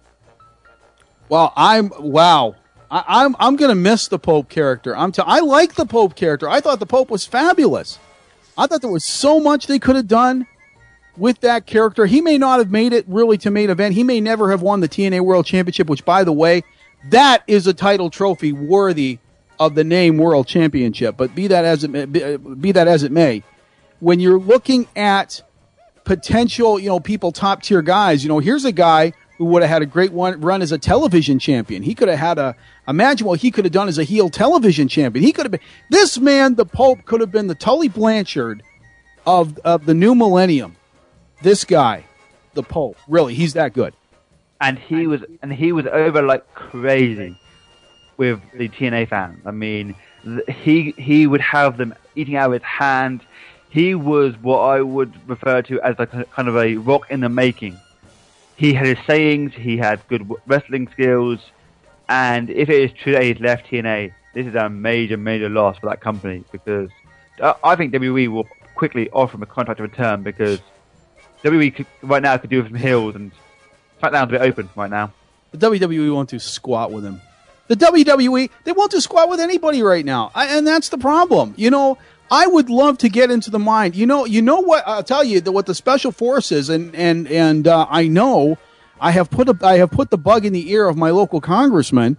Well, 1.29 1.53
I'm 1.55 1.91
wow. 1.99 2.55
I, 2.89 3.03
I'm 3.07 3.35
I'm 3.39 3.55
gonna 3.55 3.75
miss 3.75 4.07
the 4.07 4.19
Pope 4.19 4.49
character. 4.49 4.95
I'm 4.95 5.11
t- 5.11 5.21
I 5.25 5.39
like 5.39 5.75
the 5.75 5.85
Pope 5.85 6.15
character. 6.15 6.49
I 6.49 6.59
thought 6.59 6.79
the 6.79 6.85
Pope 6.85 7.09
was 7.09 7.25
fabulous. 7.25 7.99
I 8.57 8.67
thought 8.67 8.81
there 8.81 8.91
was 8.91 9.05
so 9.05 9.39
much 9.39 9.67
they 9.67 9.79
could 9.79 9.95
have 9.95 10.07
done 10.07 10.47
with 11.17 11.41
that 11.41 11.65
character. 11.65 12.05
He 12.05 12.21
may 12.21 12.37
not 12.37 12.59
have 12.59 12.71
made 12.71 12.93
it 12.93 13.05
really 13.07 13.37
to 13.39 13.51
main 13.51 13.69
event. 13.69 13.95
He 13.95 14.03
may 14.03 14.21
never 14.21 14.51
have 14.51 14.61
won 14.61 14.79
the 14.79 14.89
TNA 14.89 15.21
World 15.21 15.45
Championship, 15.45 15.87
which, 15.87 16.05
by 16.05 16.23
the 16.23 16.31
way, 16.31 16.63
that 17.09 17.43
is 17.47 17.67
a 17.67 17.73
title 17.73 18.09
trophy 18.09 18.53
worthy 18.53 19.19
of 19.59 19.75
the 19.75 19.83
name 19.83 20.17
World 20.17 20.47
Championship. 20.47 21.15
But 21.17 21.35
be 21.35 21.47
that 21.47 21.65
as 21.65 21.83
it 21.83 21.89
may, 21.89 22.05
be, 22.05 22.37
be 22.37 22.71
that 22.71 22.87
as 22.87 23.03
it 23.03 23.11
may, 23.11 23.43
when 23.99 24.19
you're 24.19 24.39
looking 24.39 24.87
at 24.95 25.41
potential, 26.03 26.79
you 26.79 26.87
know, 26.87 26.99
people 26.99 27.31
top 27.31 27.63
tier 27.63 27.81
guys, 27.81 28.23
you 28.23 28.29
know, 28.29 28.39
here's 28.39 28.65
a 28.65 28.71
guy 28.71 29.13
who 29.37 29.45
would 29.45 29.61
have 29.61 29.69
had 29.69 29.81
a 29.81 29.85
great 29.85 30.13
one, 30.13 30.39
run 30.39 30.61
as 30.61 30.71
a 30.71 30.77
television 30.77 31.39
champion. 31.39 31.83
He 31.83 31.93
could 31.93 32.07
have 32.07 32.19
had 32.19 32.37
a 32.37 32.55
imagine 32.87 33.27
what 33.27 33.39
he 33.41 33.51
could 33.51 33.65
have 33.65 33.73
done 33.73 33.87
as 33.87 33.97
a 33.97 34.03
heel 34.03 34.29
television 34.29 34.87
champion. 34.87 35.23
He 35.23 35.33
could 35.33 35.45
have 35.45 35.51
been 35.51 35.61
this 35.89 36.17
man, 36.17 36.55
the 36.55 36.65
Pope, 36.65 37.05
could 37.05 37.21
have 37.21 37.31
been 37.31 37.47
the 37.47 37.55
Tully 37.55 37.89
Blanchard 37.89 38.63
of 39.25 39.57
of 39.59 39.85
the 39.85 39.93
new 39.93 40.15
millennium. 40.15 40.77
This 41.41 41.65
guy, 41.65 42.05
the 42.53 42.63
Pope, 42.63 42.97
really, 43.07 43.33
he's 43.33 43.53
that 43.53 43.73
good. 43.73 43.93
And 44.61 44.79
he 44.79 45.07
was 45.07 45.21
and 45.41 45.51
he 45.51 45.71
was 45.71 45.85
over 45.87 46.21
like 46.21 46.53
crazy 46.53 47.37
with 48.17 48.39
the 48.53 48.69
TNA 48.69 49.09
fans. 49.09 49.41
I 49.45 49.51
mean, 49.51 49.95
he 50.47 50.93
he 50.97 51.27
would 51.27 51.41
have 51.41 51.77
them 51.77 51.93
eating 52.15 52.37
out 52.37 52.47
of 52.47 52.53
his 52.53 52.63
hand. 52.63 53.21
He 53.75 53.93
was 53.93 54.37
what 54.41 54.59
I 54.59 54.79
would 54.79 55.13
refer 55.29 55.61
to 55.63 55.81
as 55.81 55.97
a 55.99 56.05
kind 56.07 56.47
of 56.47 56.55
a 56.55 56.77
rock 56.77 57.11
in 57.11 57.19
the 57.19 57.27
making. 57.27 57.77
He 58.55 58.71
had 58.71 58.85
his 58.85 59.05
sayings. 59.05 59.53
He 59.53 59.75
had 59.75 59.99
good 60.07 60.25
wrestling 60.47 60.87
skills. 60.93 61.41
And 62.07 62.49
if 62.49 62.69
it 62.69 62.81
is 62.83 62.91
true 62.93 63.11
that 63.11 63.23
he's 63.23 63.41
left 63.41 63.67
TNA, 63.69 64.13
this 64.33 64.47
is 64.47 64.55
a 64.55 64.69
major, 64.69 65.17
major 65.17 65.49
loss 65.49 65.77
for 65.77 65.87
that 65.89 65.99
company 65.99 66.45
because 66.53 66.89
uh, 67.41 67.55
I 67.65 67.75
think 67.75 67.93
WWE 67.93 68.29
will 68.29 68.47
quickly 68.75 69.09
offer 69.09 69.35
him 69.35 69.43
a 69.43 69.45
contract 69.45 69.81
of 69.81 69.89
return 69.91 70.23
because 70.23 70.61
WWE 71.43 71.75
could, 71.75 71.87
right 72.01 72.23
now 72.23 72.37
could 72.37 72.49
do 72.49 72.63
with 72.63 72.71
some 72.71 72.79
heels 72.79 73.13
and 73.15 73.33
SmackDown's 74.01 74.29
a 74.29 74.37
bit 74.37 74.41
open 74.41 74.69
right 74.77 74.89
now. 74.89 75.11
The 75.51 75.57
WWE 75.69 76.13
won't 76.13 76.29
do 76.29 76.39
squat 76.39 76.93
with 76.93 77.03
him. 77.03 77.19
The 77.67 77.75
WWE, 77.75 78.49
they 78.63 78.71
won't 78.71 78.91
do 78.91 79.01
squat 79.01 79.27
with 79.27 79.41
anybody 79.41 79.83
right 79.83 80.05
now. 80.05 80.31
I, 80.33 80.55
and 80.55 80.65
that's 80.65 80.87
the 80.87 80.97
problem. 80.97 81.55
You 81.57 81.71
know, 81.71 81.97
I 82.31 82.47
would 82.47 82.69
love 82.69 82.97
to 82.99 83.09
get 83.09 83.29
into 83.29 83.51
the 83.51 83.59
mind. 83.59 83.95
You 83.95 84.05
know, 84.05 84.25
you 84.25 84.41
know 84.41 84.59
what? 84.59 84.83
I'll 84.87 85.03
tell 85.03 85.23
you 85.23 85.41
that 85.41 85.51
what 85.51 85.65
the 85.65 85.75
special 85.75 86.11
forces 86.11 86.69
and 86.69 86.95
and 86.95 87.27
and 87.27 87.67
uh, 87.67 87.85
I 87.89 88.07
know 88.07 88.57
I 88.99 89.11
have 89.11 89.29
put 89.29 89.49
a, 89.49 89.57
I 89.61 89.77
have 89.77 89.91
put 89.91 90.09
the 90.09 90.17
bug 90.17 90.45
in 90.45 90.53
the 90.53 90.71
ear 90.71 90.87
of 90.87 90.97
my 90.97 91.11
local 91.11 91.39
congressman, 91.39 92.17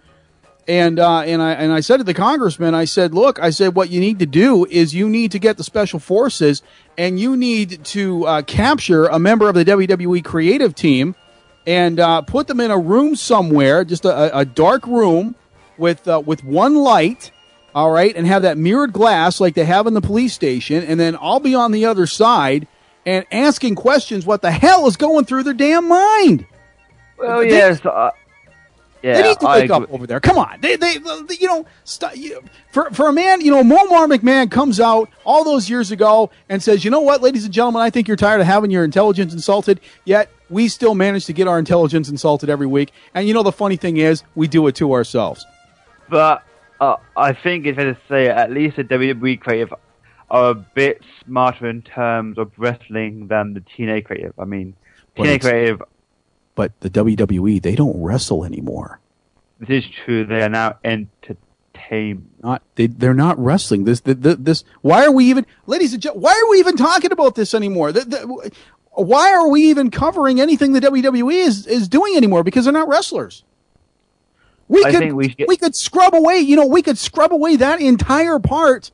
and 0.69 0.99
uh, 0.99 1.21
and 1.21 1.43
I 1.43 1.53
and 1.53 1.73
I 1.73 1.81
said 1.81 1.97
to 1.99 2.05
the 2.05 2.15
congressman, 2.15 2.75
I 2.75 2.85
said, 2.85 3.15
look, 3.15 3.41
I 3.41 3.51
said 3.51 3.75
what 3.75 3.91
you 3.91 4.01
need 4.01 4.19
to 4.21 4.27
do 4.27 4.65
is 4.67 4.95
you 4.95 5.09
need 5.09 5.33
to 5.33 5.39
get 5.39 5.57
the 5.57 5.65
special 5.65 5.99
forces 5.99 6.63
and 6.97 7.19
you 7.19 7.37
need 7.37 7.85
to 7.87 8.27
uh, 8.27 8.43
capture 8.43 9.07
a 9.07 9.19
member 9.19 9.49
of 9.49 9.55
the 9.55 9.65
WWE 9.65 10.25
creative 10.25 10.75
team 10.75 11.15
and 11.67 11.99
uh, 11.99 12.23
put 12.23 12.47
them 12.47 12.61
in 12.61 12.71
a 12.71 12.79
room 12.79 13.17
somewhere, 13.17 13.85
just 13.85 14.05
a, 14.05 14.39
a 14.39 14.45
dark 14.45 14.87
room 14.87 15.35
with 15.79 16.07
uh, 16.07 16.23
with 16.25 16.45
one 16.45 16.77
light 16.77 17.33
all 17.77 17.91
right, 17.91 18.17
and 18.17 18.27
have 18.27 18.43
that 18.43 18.57
mirrored 18.57 18.93
glass 18.95 19.39
like 19.39 19.55
they 19.55 19.67
have 19.67 19.87
in 19.87 19.93
the 19.95 20.01
police 20.01 20.33
station, 20.33 20.83
and 20.83 20.99
then 20.99 21.17
I'll 21.21 21.41
be 21.41 21.55
on 21.55 21.73
the 21.73 21.85
other 21.85 22.07
side 22.07 22.67
and 23.05 23.27
asking 23.31 23.75
questions. 23.75 24.25
What 24.25 24.41
the 24.43 24.51
hell 24.51 24.87
is 24.89 24.97
going 24.97 25.27
through 25.27 25.43
their 25.43 25.53
damn 25.55 25.87
mind? 25.87 26.47
Well, 27.19 27.41
They- 27.41 27.51
yes, 27.51 27.85
uh, 27.85 28.11
yeah, 29.03 29.13
they 29.21 29.23
need 29.29 29.41
to 29.41 29.47
wake 29.47 29.71
up 29.71 29.93
over 29.93 30.07
there. 30.07 30.21
Come 30.21 30.39
on, 30.39 30.59
they, 30.63 30.77
they, 30.77 30.97
they 30.97 31.35
you 31.39 31.47
know, 31.47 31.67
st- 31.85 32.17
you, 32.17 32.43
for 32.73 32.91
for 32.93 33.09
a 33.09 33.13
man, 33.13 33.41
you 33.43 33.51
know, 33.51 33.63
Momar 33.63 34.09
McMahon 34.11 34.51
comes 34.51 34.81
out 34.81 35.09
all 35.25 35.45
those 35.45 35.69
years 35.71 35.91
ago 35.91 36.31
and 36.49 36.63
says, 36.63 36.83
you 36.85 36.91
know 36.91 37.01
what, 37.03 37.21
ladies 37.23 37.45
and 37.45 37.53
gentlemen, 37.53 37.83
I 37.83 37.91
think 37.91 38.09
you're 38.09 38.17
tired 38.17 38.41
of 38.41 38.47
having 38.47 38.71
your 38.71 38.85
intelligence 38.85 39.33
insulted. 39.35 39.81
Yet 40.07 40.31
we 40.49 40.69
still 40.69 40.95
manage 40.95 41.27
to 41.27 41.33
get 41.35 41.47
our 41.47 41.59
intelligence 41.59 42.09
insulted 42.09 42.49
every 42.49 42.67
week. 42.67 42.91
And 43.15 43.29
you 43.29 43.35
know, 43.35 43.43
the 43.43 43.53
funny 43.53 43.77
thing 43.77 43.99
is, 43.99 44.23
we 44.35 44.49
do 44.49 44.67
it 44.67 44.75
to 44.77 44.93
ourselves. 44.95 45.45
But 46.09 46.43
uh, 46.81 46.97
I 47.17 47.33
think 47.33 47.67
it's 47.67 47.77
fair 47.77 47.95
to 47.95 48.01
say 48.09 48.29
at 48.29 48.51
least 48.51 48.77
the 48.77 48.85
WWE 48.85 49.41
creative 49.41 49.73
are 50.31 50.51
a 50.51 50.55
bit 50.55 51.03
smarter 51.25 51.69
in 51.69 51.83
terms 51.83 52.37
of 52.39 52.51
wrestling 52.57 53.29
than 53.29 53.55
the 53.55 53.61
TNA 53.61 54.05
creative. 54.05 54.35
I 54.39 54.45
mean, 54.45 54.75
Well, 55.17 55.27
TNA 55.29 55.41
creative, 55.41 55.83
But 56.55 56.79
the 56.81 56.91
WWE, 56.91 57.63
they 57.63 57.75
don't 57.75 58.03
wrestle 58.03 58.45
anymore. 58.45 59.01
this 59.61 59.85
is 59.85 59.91
true, 60.05 60.25
they 60.25 60.43
are 60.43 60.49
now 60.49 60.77
entertainment. 60.85 61.37
Not 62.43 62.63
they 62.75 62.87
they're 62.89 63.15
not 63.15 63.39
wrestling. 63.39 63.85
This 63.85 64.01
the, 64.01 64.15
the, 64.15 64.37
this 64.37 64.65
why 64.83 65.05
are 65.05 65.13
we 65.13 65.27
even 65.27 65.47
ladies 65.67 65.93
and 65.93 66.03
gentlemen, 66.03 66.23
why 66.25 66.33
are 66.33 66.51
we 66.51 66.59
even 66.59 66.77
talking 66.77 67.13
about 67.13 67.35
this 67.35 67.55
anymore? 67.55 67.93
The, 67.93 68.01
the, 68.01 68.51
why 68.93 69.33
are 69.33 69.49
we 69.49 69.63
even 69.71 69.91
covering 69.91 70.41
anything 70.41 70.73
the 70.73 70.81
WWE 70.81 71.33
is 71.33 71.67
is 71.67 71.89
doing 71.89 72.17
anymore? 72.17 72.43
Because 72.43 72.65
they're 72.65 72.73
not 72.73 72.89
wrestlers. 72.89 73.45
We 74.69 74.85
I 74.85 74.91
could 74.91 74.99
think 74.99 75.15
we 75.15 75.29
should 75.31 75.47
we 75.49 75.57
could 75.57 75.75
scrub 75.75 76.15
away, 76.15 76.39
you 76.39 76.57
know, 76.57 76.67
we 76.67 76.83
could 76.83 76.99
scrub 76.99 77.33
away 77.33 77.57
that 77.57 77.81
entire 77.81 78.39
part 78.39 78.91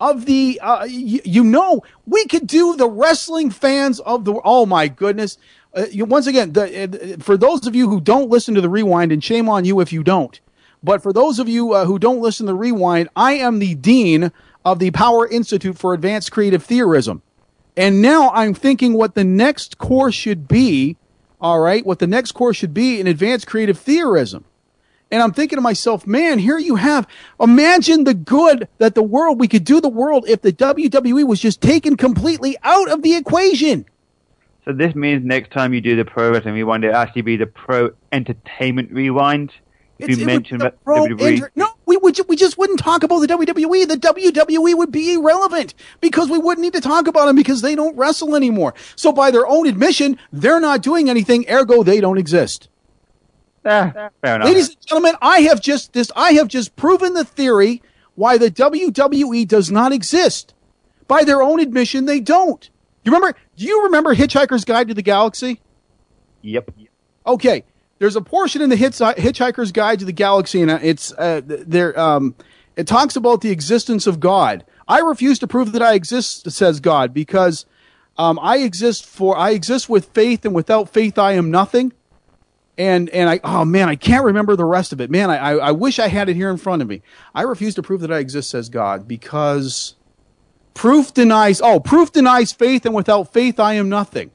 of 0.00 0.26
the 0.26 0.60
uh, 0.62 0.80
y- 0.80 1.20
you 1.24 1.42
know, 1.44 1.82
we 2.06 2.24
could 2.26 2.46
do 2.46 2.76
the 2.76 2.88
wrestling 2.88 3.50
fans 3.50 4.00
of 4.00 4.24
the 4.24 4.40
oh 4.44 4.66
my 4.66 4.88
goodness. 4.88 5.38
Uh, 5.74 5.86
you, 5.90 6.04
once 6.04 6.26
again, 6.26 6.52
the, 6.52 7.16
uh, 7.18 7.22
for 7.22 7.36
those 7.36 7.66
of 7.66 7.74
you 7.74 7.88
who 7.88 8.00
don't 8.00 8.30
listen 8.30 8.54
to 8.54 8.60
the 8.60 8.70
rewind, 8.70 9.12
and 9.12 9.22
shame 9.22 9.48
on 9.48 9.64
you 9.64 9.80
if 9.80 9.92
you 9.92 10.02
don't. 10.02 10.40
But 10.82 11.02
for 11.02 11.12
those 11.12 11.38
of 11.38 11.48
you 11.48 11.72
uh, 11.72 11.84
who 11.84 11.98
don't 11.98 12.20
listen 12.20 12.46
to 12.46 12.52
the 12.52 12.58
rewind, 12.58 13.08
I 13.16 13.34
am 13.34 13.58
the 13.58 13.74
dean 13.74 14.32
of 14.64 14.78
the 14.78 14.92
Power 14.92 15.26
Institute 15.26 15.76
for 15.76 15.92
Advanced 15.92 16.30
Creative 16.30 16.62
Theorism. 16.64 17.22
And 17.76 18.02
now 18.02 18.30
I'm 18.30 18.54
thinking 18.54 18.94
what 18.94 19.14
the 19.14 19.24
next 19.24 19.78
course 19.78 20.14
should 20.14 20.48
be, 20.48 20.96
all 21.40 21.60
right, 21.60 21.86
what 21.86 22.00
the 22.00 22.06
next 22.06 22.32
course 22.32 22.56
should 22.56 22.74
be 22.74 22.98
in 22.98 23.06
advanced 23.06 23.46
creative 23.46 23.78
theorism. 23.78 24.44
And 25.10 25.22
I'm 25.22 25.32
thinking 25.32 25.56
to 25.56 25.62
myself, 25.62 26.06
man, 26.06 26.38
here 26.38 26.58
you 26.58 26.76
have, 26.76 27.06
imagine 27.40 28.04
the 28.04 28.12
good 28.14 28.68
that 28.78 28.94
the 28.94 29.02
world, 29.02 29.40
we 29.40 29.48
could 29.48 29.64
do 29.64 29.80
the 29.80 29.88
world 29.88 30.28
if 30.28 30.42
the 30.42 30.52
WWE 30.52 31.26
was 31.26 31.40
just 31.40 31.60
taken 31.62 31.96
completely 31.96 32.56
out 32.62 32.90
of 32.90 33.02
the 33.02 33.14
equation. 33.14 33.86
So 34.66 34.74
this 34.74 34.94
means 34.94 35.24
next 35.24 35.50
time 35.50 35.72
you 35.72 35.80
do 35.80 35.96
the 35.96 36.04
pro 36.04 36.30
wrestling 36.30 36.54
rewind, 36.54 36.84
it 36.84 36.92
actually 36.92 37.22
be 37.22 37.36
the 37.38 37.46
pro 37.46 37.90
entertainment 38.12 38.92
rewind. 38.92 39.52
If 39.98 40.04
It's- 40.10 40.18
you 40.18 40.26
mention 40.26 40.58
the 40.58 40.72
WWE, 40.86 41.36
inter- 41.36 41.50
no, 41.56 41.68
we 41.86 41.96
would 41.96 42.14
ju- 42.14 42.24
we 42.28 42.36
just 42.36 42.56
wouldn't 42.58 42.78
talk 42.78 43.02
about 43.02 43.18
the 43.20 43.26
WWE. 43.26 43.84
The 43.86 43.96
WWE 43.96 44.74
would 44.74 44.92
be 44.92 45.14
irrelevant 45.14 45.74
because 46.00 46.28
we 46.30 46.38
wouldn't 46.38 46.62
need 46.62 46.74
to 46.74 46.80
talk 46.80 47.08
about 47.08 47.26
them 47.26 47.34
because 47.34 47.62
they 47.62 47.74
don't 47.74 47.96
wrestle 47.96 48.36
anymore. 48.36 48.74
So 48.94 49.10
by 49.10 49.30
their 49.32 49.46
own 49.48 49.66
admission, 49.66 50.18
they're 50.32 50.60
not 50.60 50.82
doing 50.82 51.08
anything. 51.10 51.46
Ergo, 51.50 51.82
they 51.82 52.00
don't 52.00 52.18
exist. 52.18 52.68
Ah, 53.68 54.10
fair 54.22 54.36
enough. 54.36 54.48
Ladies 54.48 54.68
and 54.70 54.86
gentlemen, 54.86 55.14
I 55.20 55.40
have 55.40 55.60
just 55.60 55.92
this. 55.92 56.10
I 56.16 56.32
have 56.32 56.48
just 56.48 56.76
proven 56.76 57.14
the 57.14 57.24
theory 57.24 57.82
why 58.14 58.38
the 58.38 58.50
WWE 58.50 59.46
does 59.46 59.70
not 59.70 59.92
exist. 59.92 60.54
By 61.06 61.24
their 61.24 61.42
own 61.42 61.60
admission, 61.60 62.04
they 62.04 62.20
don't. 62.20 62.68
You 63.04 63.12
remember? 63.12 63.38
Do 63.56 63.64
you 63.64 63.84
remember 63.84 64.14
Hitchhiker's 64.14 64.64
Guide 64.64 64.88
to 64.88 64.94
the 64.94 65.02
Galaxy? 65.02 65.60
Yep. 66.42 66.70
Okay, 67.26 67.64
there's 67.98 68.16
a 68.16 68.20
portion 68.20 68.62
in 68.62 68.70
the 68.70 68.76
Hitchhiker's 68.76 69.72
Guide 69.72 69.98
to 70.00 70.04
the 70.04 70.12
Galaxy, 70.12 70.62
and 70.62 70.70
it's 70.70 71.12
uh, 71.12 71.40
there. 71.44 71.98
Um, 71.98 72.34
it 72.76 72.86
talks 72.86 73.16
about 73.16 73.40
the 73.40 73.50
existence 73.50 74.06
of 74.06 74.20
God. 74.20 74.64
I 74.86 75.00
refuse 75.00 75.38
to 75.40 75.46
prove 75.46 75.72
that 75.72 75.82
I 75.82 75.94
exist, 75.94 76.50
says 76.50 76.80
God, 76.80 77.12
because 77.12 77.66
um, 78.16 78.38
I 78.40 78.58
exist 78.58 79.04
for 79.04 79.36
I 79.36 79.50
exist 79.50 79.88
with 79.88 80.06
faith, 80.06 80.44
and 80.44 80.54
without 80.54 80.88
faith, 80.90 81.18
I 81.18 81.32
am 81.32 81.50
nothing. 81.50 81.92
And 82.78 83.10
and 83.10 83.28
I 83.28 83.40
oh 83.42 83.64
man, 83.64 83.88
I 83.88 83.96
can't 83.96 84.24
remember 84.24 84.54
the 84.56 84.64
rest 84.64 84.92
of 84.92 85.00
it. 85.00 85.10
Man, 85.10 85.30
I 85.30 85.36
I, 85.36 85.52
I 85.56 85.70
wish 85.72 85.98
I 85.98 86.08
had 86.08 86.28
it 86.28 86.36
here 86.36 86.48
in 86.48 86.56
front 86.56 86.80
of 86.80 86.88
me. 86.88 87.02
I 87.34 87.42
refuse 87.42 87.74
to 87.74 87.82
prove 87.82 88.00
that 88.02 88.12
I 88.12 88.18
exist, 88.18 88.50
says 88.50 88.68
God, 88.68 89.08
because 89.08 89.96
proof 90.74 91.12
denies. 91.12 91.60
Oh, 91.60 91.80
proof 91.80 92.12
denies 92.12 92.52
faith, 92.52 92.86
and 92.86 92.94
without 92.94 93.32
faith, 93.32 93.58
I 93.58 93.74
am 93.74 93.88
nothing. 93.88 94.30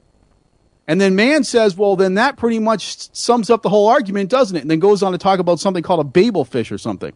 And 0.88 1.00
then 1.00 1.16
man 1.16 1.44
says, 1.46 1.78
well, 1.78 1.96
then 1.96 2.16
that 2.16 2.36
pretty 2.36 2.60
much 2.60 3.16
sums 3.16 3.50
up 3.50 3.62
the 3.62 3.70
whole 3.70 3.88
argument, 3.88 4.30
doesn't 4.30 4.58
it? 4.58 4.62
And 4.62 4.70
then 4.70 4.80
goes 4.80 5.02
on 5.02 5.14
to 5.14 5.18
talk 5.18 5.40
about 5.40 5.60
something 5.60 5.82
called 5.82 6.02
a 6.02 6.04
Babel 6.04 6.44
fish 6.44 6.72
or 6.72 6.78
something. 6.78 7.14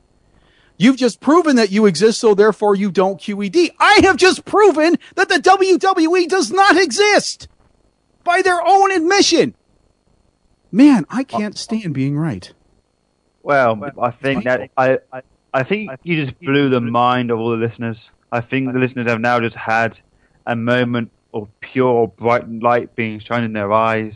You've 0.78 0.96
just 0.96 1.20
proven 1.20 1.56
that 1.56 1.72
you 1.72 1.86
exist, 1.86 2.20
so 2.20 2.34
therefore 2.34 2.76
you 2.76 2.92
don't 2.92 3.20
QED. 3.20 3.72
I 3.80 4.00
have 4.04 4.16
just 4.16 4.46
proven 4.46 4.98
that 5.16 5.28
the 5.28 5.36
WWE 5.36 6.30
does 6.30 6.52
not 6.52 6.78
exist 6.78 7.48
by 8.24 8.42
their 8.42 8.62
own 8.66 8.92
admission. 8.92 9.56
Man, 10.72 11.06
I 11.10 11.24
can't 11.24 11.58
stand 11.58 11.94
being 11.94 12.18
right. 12.18 12.52
Well, 13.44 13.82
I 14.02 14.12
think 14.12 14.44
that 14.44 14.70
I, 14.76 15.00
I 15.12 15.22
I 15.54 15.64
think 15.64 15.92
you 16.04 16.26
just 16.26 16.38
blew 16.40 16.70
the 16.70 16.82
mind 16.82 17.32
of 17.32 17.40
all 17.40 17.52
the 17.52 17.58
listeners. 17.58 17.98
I 18.32 18.42
think 18.42 18.74
the 18.74 18.80
listeners 18.80 19.10
have 19.10 19.22
now 19.22 19.40
just 19.40 19.56
had 19.56 19.98
a 20.46 20.56
moment 20.56 21.12
of 21.34 21.48
pure 21.62 22.08
bright 22.08 22.50
light 22.50 22.96
being 22.96 23.20
shined 23.20 23.46
in 23.46 23.54
their 23.54 23.72
eyes. 23.72 24.14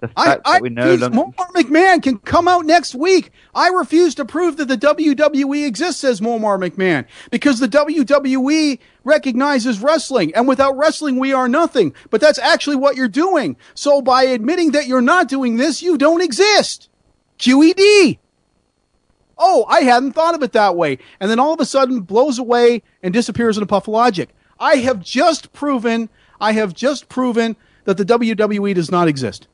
The 0.00 0.10
I, 0.16 0.24
fact 0.26 0.42
I 0.44 0.52
that 0.54 0.62
we 0.62 0.68
know 0.68 0.82
refuse- 0.84 1.00
them. 1.00 1.14
More 1.14 1.32
McMahon 1.54 2.02
can 2.02 2.18
come 2.18 2.46
out 2.46 2.64
next 2.64 2.94
week. 2.94 3.32
I 3.54 3.68
refuse 3.68 4.14
to 4.16 4.24
prove 4.24 4.56
that 4.58 4.68
the 4.68 4.76
WWE 4.76 5.66
exists, 5.66 6.00
says 6.00 6.20
Momar 6.20 6.56
McMahon, 6.56 7.04
because 7.32 7.58
the 7.58 7.66
WWE 7.68 8.78
recognizes 9.02 9.80
wrestling, 9.80 10.32
and 10.36 10.46
without 10.46 10.76
wrestling, 10.76 11.18
we 11.18 11.32
are 11.32 11.48
nothing. 11.48 11.94
But 12.10 12.20
that's 12.20 12.38
actually 12.38 12.76
what 12.76 12.94
you're 12.94 13.08
doing. 13.08 13.56
So 13.74 14.00
by 14.00 14.22
admitting 14.24 14.70
that 14.72 14.86
you're 14.86 15.00
not 15.00 15.26
doing 15.28 15.56
this, 15.56 15.82
you 15.82 15.98
don't 15.98 16.22
exist. 16.22 16.88
QED. 17.38 18.18
Oh, 19.36 19.64
I 19.68 19.80
hadn't 19.80 20.12
thought 20.12 20.34
of 20.34 20.42
it 20.42 20.52
that 20.52 20.76
way. 20.76 20.98
And 21.20 21.30
then 21.30 21.38
all 21.38 21.54
of 21.54 21.60
a 21.60 21.64
sudden 21.64 22.00
blows 22.00 22.38
away 22.38 22.82
and 23.02 23.12
disappears 23.14 23.56
in 23.56 23.62
a 23.62 23.66
puff 23.66 23.84
of 23.88 23.94
logic. 23.94 24.30
I 24.60 24.76
have 24.76 25.00
just 25.00 25.52
proven, 25.52 26.08
I 26.40 26.52
have 26.52 26.74
just 26.74 27.08
proven 27.08 27.56
that 27.84 27.96
the 27.96 28.04
WWE 28.04 28.74
does 28.74 28.90
not 28.90 29.06
exist. 29.08 29.46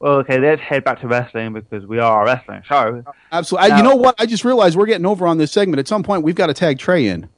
Well, 0.00 0.14
okay, 0.20 0.38
let's 0.40 0.62
head 0.62 0.82
back 0.82 1.00
to 1.02 1.08
wrestling 1.08 1.52
because 1.52 1.84
we 1.84 1.98
are 1.98 2.22
a 2.22 2.24
wrestling 2.24 2.62
show. 2.64 3.04
Absolutely. 3.32 3.70
I, 3.70 3.76
you 3.76 3.82
know 3.82 3.96
what? 3.96 4.14
I 4.18 4.24
just 4.24 4.46
realized 4.46 4.74
we're 4.76 4.86
getting 4.86 5.04
over 5.04 5.26
on 5.26 5.36
this 5.36 5.52
segment. 5.52 5.78
At 5.78 5.86
some 5.88 6.02
point, 6.02 6.22
we've 6.22 6.34
got 6.34 6.46
to 6.46 6.54
tag 6.54 6.78
Trey 6.78 7.06
in. 7.06 7.28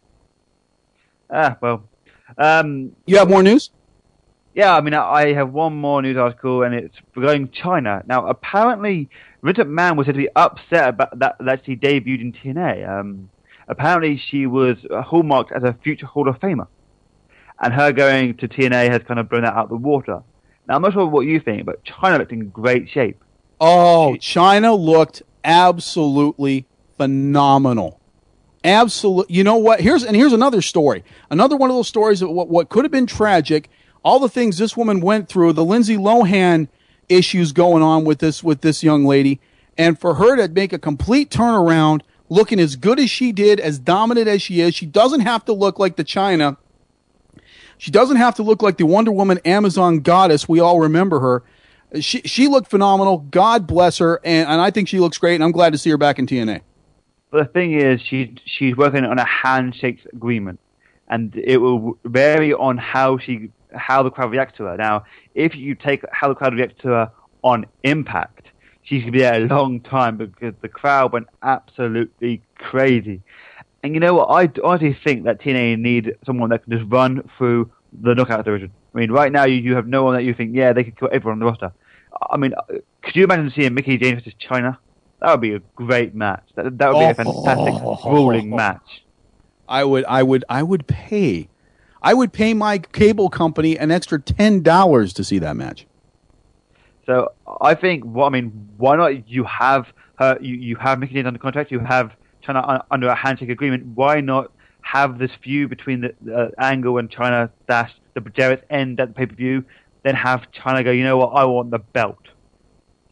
Ah, 1.29 1.57
well. 1.61 1.83
Um, 2.39 2.93
You 3.05 3.19
have 3.19 3.29
more 3.29 3.43
news? 3.43 3.71
Yeah, 4.55 4.77
I 4.77 4.81
mean, 4.81 4.95
I 4.95 5.33
have 5.33 5.53
one 5.53 5.75
more 5.75 6.03
news 6.03 6.17
article, 6.17 6.63
and 6.63 6.73
it's 6.75 6.95
regarding 7.17 7.49
Chyna. 7.49 8.07
Now, 8.07 8.29
apparently, 8.29 9.09
Vince 9.43 9.59
McMahon 9.59 9.97
was 9.97 10.07
said 10.07 10.15
to 10.15 10.21
be 10.21 10.29
upset 10.37 10.91
about 10.91 11.19
that, 11.19 11.37
that 11.41 11.63
she 11.67 11.75
debuted 11.75 12.21
in 12.21 12.33
TNA. 12.33 12.89
Um, 12.89 13.31
apparently, 13.67 14.19
she 14.19 14.47
was 14.47 14.77
hallmarked 14.91 15.51
as 15.53 15.65
a 15.65 15.77
future 15.83 16.07
Hall 16.07 16.29
of 16.29 16.39
Famer. 16.39 16.69
And 17.61 17.73
her 17.75 17.93
going 17.93 18.37
to 18.37 18.47
TNA 18.47 18.91
has 18.91 19.03
kind 19.03 19.19
of 19.19 19.29
blown 19.29 19.43
that 19.43 19.55
out 19.55 19.65
of 19.65 19.71
the 19.71 19.77
water. 19.77 20.23
Now, 20.73 20.77
I'm 20.77 20.83
not 20.83 20.95
sure 20.95 21.07
what 21.07 21.27
you 21.27 21.39
think, 21.39 21.67
but 21.67 21.85
Chyna 21.85 22.19
looked 22.19 22.33
in 22.33 22.49
great 22.49 22.89
shape. 22.89 23.23
Oh, 23.61 24.17
Chyna 24.19 24.75
looked 24.75 25.23
absolutely 25.45 26.65
phenomenal. 26.97 28.01
Absolute. 28.65 29.31
You 29.31 29.45
know 29.45 29.57
what? 29.57 29.83
Here's 29.83 30.03
and 30.03 30.17
here's 30.17 30.33
another 30.33 30.63
story. 30.63 31.05
Another 31.29 31.59
one 31.59 31.69
of 31.69 31.77
those 31.77 31.89
stories 31.89 32.23
of 32.23 32.31
what, 32.31 32.49
what 32.49 32.71
could 32.71 32.87
have 32.87 32.91
been 32.91 33.05
tragic. 33.05 33.69
All 34.03 34.19
the 34.19 34.31
things 34.31 34.57
this 34.57 34.75
woman 34.75 35.03
went 35.03 35.29
through, 35.29 35.53
the 35.53 35.63
Lindsay 35.63 35.99
Lohan 35.99 36.69
issues 37.11 37.53
going 37.53 37.83
on 37.83 38.07
with 38.07 38.21
this 38.21 38.43
with 38.43 38.63
this 38.63 38.83
young 38.83 39.05
lady, 39.05 39.43
and 39.77 40.01
for 40.01 40.15
her 40.15 40.37
to 40.37 40.49
make 40.49 40.73
a 40.73 40.79
complete 40.79 41.29
turnaround, 41.29 42.01
looking 42.31 42.59
as 42.59 42.77
good 42.77 42.99
as 42.99 43.11
she 43.11 43.31
did, 43.31 43.61
as 43.61 43.79
dominant 43.79 44.27
as 44.27 44.41
she 44.41 44.63
is, 44.63 44.75
she 44.75 44.87
doesn't 44.87 45.21
have 45.21 45.45
to 45.45 45.53
look 45.53 45.79
like 45.79 45.97
the 45.97 46.05
Chyna. 46.05 46.57
She 47.83 47.91
doesn't 47.91 48.15
have 48.15 48.37
to 48.37 48.45
look 48.45 48.63
like 48.63 48.77
the 48.77 48.87
Wonder 48.87 49.11
Woman 49.11 49.41
Amazon 49.45 50.03
goddess. 50.03 50.49
We 50.49 50.61
all 50.61 50.79
remember 50.79 51.19
her. 51.19 51.43
She 52.01 52.21
she 52.21 52.47
looked 52.47 52.71
phenomenal. 52.71 53.27
God 53.33 53.67
bless 53.67 53.99
her, 53.99 54.21
and, 54.23 54.49
and 54.49 54.61
I 54.61 54.71
think 54.71 54.87
she 54.87 55.01
looks 55.01 55.19
great. 55.19 55.35
And 55.35 55.43
I'm 55.43 55.51
glad 55.51 55.73
to 55.73 55.79
see 55.79 55.91
her 55.91 55.97
back 55.97 56.21
in 56.21 56.29
TNA. 56.29 56.61
But 57.33 57.39
the 57.39 57.53
thing 57.53 57.73
is, 57.73 58.01
she's 58.01 58.29
she's 58.45 58.77
working 58.77 59.05
on 59.05 59.19
a 59.19 59.25
handshake 59.25 59.99
agreement, 60.13 60.61
and 61.09 61.35
it 61.35 61.57
will 61.57 61.99
vary 62.05 62.53
on 62.55 62.79
how 62.79 63.19
she 63.19 63.51
how 63.75 64.05
the 64.05 64.11
crowd 64.11 64.31
reacts 64.31 64.59
to 64.59 64.63
her. 64.67 64.77
Now, 64.77 65.05
if 65.35 65.57
you 65.57 65.75
take 65.75 66.05
how 66.13 66.29
the 66.29 66.37
crowd 66.37 66.55
reacts 66.55 66.81
to 66.83 66.89
her 66.89 67.13
on 67.43 67.67
Impact, 67.83 68.47
she's 68.85 69.01
gonna 69.01 69.11
be 69.11 69.19
there 69.19 69.43
a 69.43 69.47
long 69.47 69.81
time 69.81 70.19
because 70.19 70.55
the 70.61 70.69
crowd 70.69 71.13
went 71.13 71.27
absolutely 71.43 72.43
crazy. 72.55 73.23
And 73.83 73.95
you 73.95 74.01
know 74.01 74.15
what? 74.15 74.27
I 74.31 74.51
honestly 74.63 74.97
think 75.05 75.25
that 75.25 75.41
TNA 75.41 75.79
need 75.79 76.15
someone 76.25 76.51
that 76.51 76.63
can 76.65 76.73
just 76.73 76.91
run 76.91 77.29
through 77.37 77.71
the 77.93 78.15
knockout 78.15 78.45
division. 78.45 78.73
I 78.95 78.99
mean, 78.99 79.11
right 79.11 79.33
now 79.33 79.45
you, 79.45 79.57
you 79.57 79.75
have 79.75 79.87
no 79.87 80.05
one 80.05 80.15
that 80.15 80.23
you 80.23 80.35
think, 80.35 80.55
yeah, 80.55 80.73
they 80.73 80.85
could 80.85 80.99
kill 80.99 81.09
everyone 81.13 81.35
on 81.35 81.39
the 81.41 81.47
roster. 81.47 81.73
I 82.31 82.37
mean, 82.37 82.55
uh, 82.55 82.79
could 83.03 83.17
you 83.17 83.25
imagine 83.25 83.51
seeing 83.55 83.75
Mickie 83.75 83.99
James 83.99 84.23
versus 84.23 84.35
Chyna? 84.41 84.79
That 85.21 85.33
would 85.33 85.41
be 85.41 85.55
a 85.55 85.61
great 85.75 86.15
match. 86.15 86.45
That, 86.55 86.79
that 86.79 86.93
would 86.93 86.99
be 86.99 87.05
a 87.05 87.15
fantastic, 87.15 87.75
grueling 88.03 88.51
match. 88.51 89.05
I 89.69 89.85
would 89.85 90.05
I 90.05 90.23
would 90.23 90.45
I 90.49 90.63
would 90.63 90.87
pay, 90.87 91.49
I 92.03 92.13
would 92.13 92.33
pay 92.33 92.53
my 92.55 92.79
cable 92.79 93.31
company 93.31 93.79
an 93.79 93.91
extra 93.91 94.21
ten 94.21 94.63
dollars 94.63 95.13
to 95.15 95.25
see 95.25 95.39
that 95.39 95.57
match. 95.57 95.87
So 97.07 97.33
I 97.61 97.75
think, 97.75 98.05
well, 98.05 98.27
I 98.27 98.31
mean, 98.31 98.69
why 98.77 98.97
not? 98.97 99.29
You 99.29 99.45
have 99.45 99.87
her, 100.17 100.39
you, 100.41 100.55
you 100.57 100.77
have 100.77 100.99
Mickie 100.99 101.15
James 101.15 101.27
under 101.27 101.39
contract, 101.39 101.71
you 101.71 101.79
have 101.79 102.13
Chyna 102.43 102.85
under 102.91 103.09
a 103.09 103.15
handshake 103.15 103.51
agreement. 103.51 103.87
Why 103.95 104.21
not 104.21 104.53
have 104.83 105.19
this 105.19 105.31
feud 105.43 105.71
between 105.71 106.01
the 106.01 106.37
uh, 106.37 106.51
Angle 106.59 106.99
and 106.99 107.11
Chyna 107.11 107.51
dash 107.69 107.93
the 108.15 108.21
Jarrett's 108.21 108.65
end 108.71 109.01
at 109.01 109.09
the 109.09 109.15
pay 109.15 109.27
per 109.27 109.35
view? 109.35 109.65
Then 110.03 110.15
have 110.15 110.47
Chyna 110.53 110.85
go, 110.85 110.91
you 110.91 111.05
know 111.05 111.17
what? 111.19 111.29
I 111.29 111.45
want 111.45 111.71
the 111.71 111.79
belt, 111.79 112.19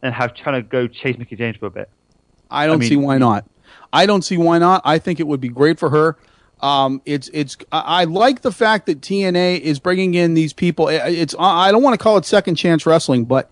and 0.01 0.13
have 0.13 0.33
Chyna 0.33 0.67
go 0.67 0.87
chase 0.87 1.17
Mickie 1.17 1.35
James 1.35 1.57
for 1.57 1.67
a 1.67 1.71
bit. 1.71 1.89
I 2.49 2.67
don't 2.67 2.75
I 2.75 2.79
mean- 2.79 2.89
see 2.89 2.97
why 2.97 3.17
not. 3.17 3.45
I 3.93 4.05
don't 4.05 4.21
see 4.21 4.37
why 4.37 4.57
not. 4.57 4.81
I 4.85 4.99
think 4.99 5.19
it 5.19 5.27
would 5.27 5.41
be 5.41 5.49
great 5.49 5.79
for 5.79 5.89
her. 5.89 6.17
Um, 6.61 7.01
it's 7.05 7.29
it's. 7.33 7.57
I 7.71 8.01
I 8.01 8.03
like 8.03 8.41
the 8.41 8.51
fact 8.51 8.85
that 8.85 9.01
TNA 9.01 9.59
is 9.61 9.79
bringing 9.79 10.13
in 10.13 10.33
these 10.33 10.53
people. 10.53 10.87
It's 10.89 11.33
I 11.39 11.71
don't 11.71 11.81
want 11.81 11.97
to 11.97 12.03
call 12.03 12.17
it 12.17 12.25
second 12.25 12.55
chance 12.55 12.85
wrestling, 12.85 13.25
but 13.25 13.49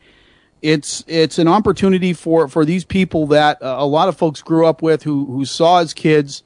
it's 0.62 1.04
it's 1.08 1.40
an 1.40 1.48
opportunity 1.48 2.14
for 2.14 2.48
for 2.48 2.66
these 2.66 2.84
people 2.84 3.28
that 3.28 3.62
uh, 3.62 3.76
a 3.80 3.86
lot 3.86 4.10
of 4.10 4.18
folks 4.18 4.42
grew 4.42 4.66
up 4.66 4.82
with, 4.82 5.04
who 5.04 5.26
who 5.26 5.46
saw 5.46 5.80
as 5.80 5.94
kids, 5.94 6.44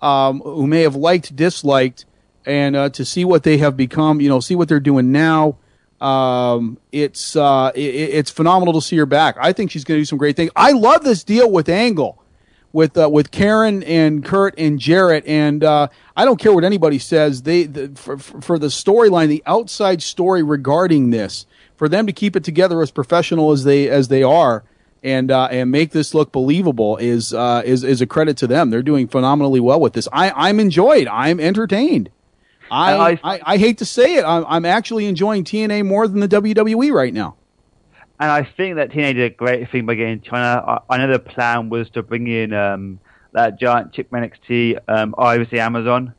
um, 0.00 0.40
who 0.40 0.66
may 0.66 0.82
have 0.82 0.96
liked, 0.96 1.34
disliked, 1.34 2.04
and 2.44 2.76
uh, 2.76 2.88
to 2.90 3.04
see 3.04 3.24
what 3.24 3.42
they 3.42 3.58
have 3.58 3.76
become. 3.76 4.20
You 4.20 4.28
know, 4.28 4.40
see 4.40 4.54
what 4.54 4.68
they're 4.68 4.80
doing 4.80 5.12
now. 5.12 5.58
Um, 6.00 6.78
it's 6.92 7.36
uh, 7.36 7.72
it, 7.74 7.80
it's 7.80 8.30
phenomenal 8.30 8.74
to 8.74 8.80
see 8.80 8.96
her 8.96 9.06
back. 9.06 9.36
I 9.40 9.52
think 9.52 9.70
she's 9.70 9.84
going 9.84 9.98
to 9.98 10.02
do 10.02 10.06
some 10.06 10.18
great 10.18 10.36
things. 10.36 10.50
I 10.54 10.72
love 10.72 11.02
this 11.02 11.24
deal 11.24 11.50
with 11.50 11.68
Angle 11.68 12.22
with 12.76 12.98
uh, 12.98 13.08
with 13.08 13.30
Karen 13.30 13.82
and 13.84 14.22
Kurt 14.22 14.54
and 14.58 14.78
Jarrett, 14.78 15.26
and 15.26 15.64
uh, 15.64 15.88
I 16.14 16.26
don't 16.26 16.38
care 16.38 16.52
what 16.52 16.62
anybody 16.62 16.98
says. 16.98 17.42
They 17.42 17.64
the, 17.64 17.92
for, 17.94 18.18
for 18.18 18.40
for 18.42 18.58
the 18.58 18.66
storyline, 18.66 19.28
the 19.28 19.42
outside 19.46 20.02
story 20.02 20.42
regarding 20.42 21.08
this, 21.08 21.46
for 21.76 21.88
them 21.88 22.06
to 22.06 22.12
keep 22.12 22.36
it 22.36 22.44
together 22.44 22.82
as 22.82 22.90
professional 22.90 23.52
as 23.52 23.64
they 23.64 23.88
as 23.88 24.08
they 24.08 24.22
are, 24.22 24.64
and 25.02 25.30
uh, 25.30 25.48
and 25.50 25.70
make 25.70 25.92
this 25.92 26.14
look 26.14 26.32
believable 26.32 26.96
is 26.96 27.32
uh, 27.32 27.62
is 27.64 27.84
is 27.84 28.00
a 28.00 28.06
credit 28.06 28.36
to 28.38 28.46
them. 28.46 28.70
They're 28.70 28.82
doing 28.82 29.08
phenomenally 29.08 29.60
well 29.60 29.80
with 29.80 29.92
this. 29.92 30.08
I 30.12 30.32
I'm 30.34 30.60
enjoyed. 30.60 31.06
I'm 31.08 31.40
entertained. 31.40 32.10
I 32.70 32.92
And 32.92 33.18
I, 33.22 33.40
I, 33.46 33.58
hate 33.58 33.78
to 33.78 33.84
say 33.84 34.16
it. 34.16 34.24
I'm, 34.24 34.44
I'm 34.48 34.64
actually 34.64 35.06
enjoying 35.06 35.44
TNA 35.44 35.86
more 35.86 36.08
than 36.08 36.20
the 36.20 36.28
WWE 36.28 36.92
right 36.92 37.14
now. 37.14 37.36
And 38.18 38.30
I 38.30 38.42
think 38.44 38.76
that 38.76 38.90
TNA 38.90 39.14
did 39.14 39.32
a 39.32 39.34
great 39.34 39.70
thing 39.70 39.86
by 39.86 39.94
getting 39.94 40.20
Chyna. 40.20 40.66
I, 40.66 40.80
I 40.94 40.98
know 40.98 41.12
the 41.12 41.18
plan 41.18 41.68
was 41.68 41.90
to 41.90 42.02
bring 42.02 42.26
in 42.26 42.52
um, 42.52 42.98
that 43.32 43.60
giant 43.60 43.92
chick 43.92 44.08
from 44.08 44.22
NXT, 44.22 44.80
um, 44.88 45.14
Iris 45.18 45.50
the 45.50 45.60
Amazon, 45.60 46.14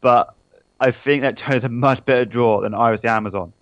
but 0.00 0.34
I 0.80 0.90
think 0.90 1.22
that 1.22 1.36
Chyna's 1.36 1.64
a 1.64 1.68
much 1.68 2.04
better 2.04 2.24
draw 2.24 2.60
than 2.60 2.74
Iris 2.74 3.00
the 3.02 3.10
Amazon. 3.10 3.52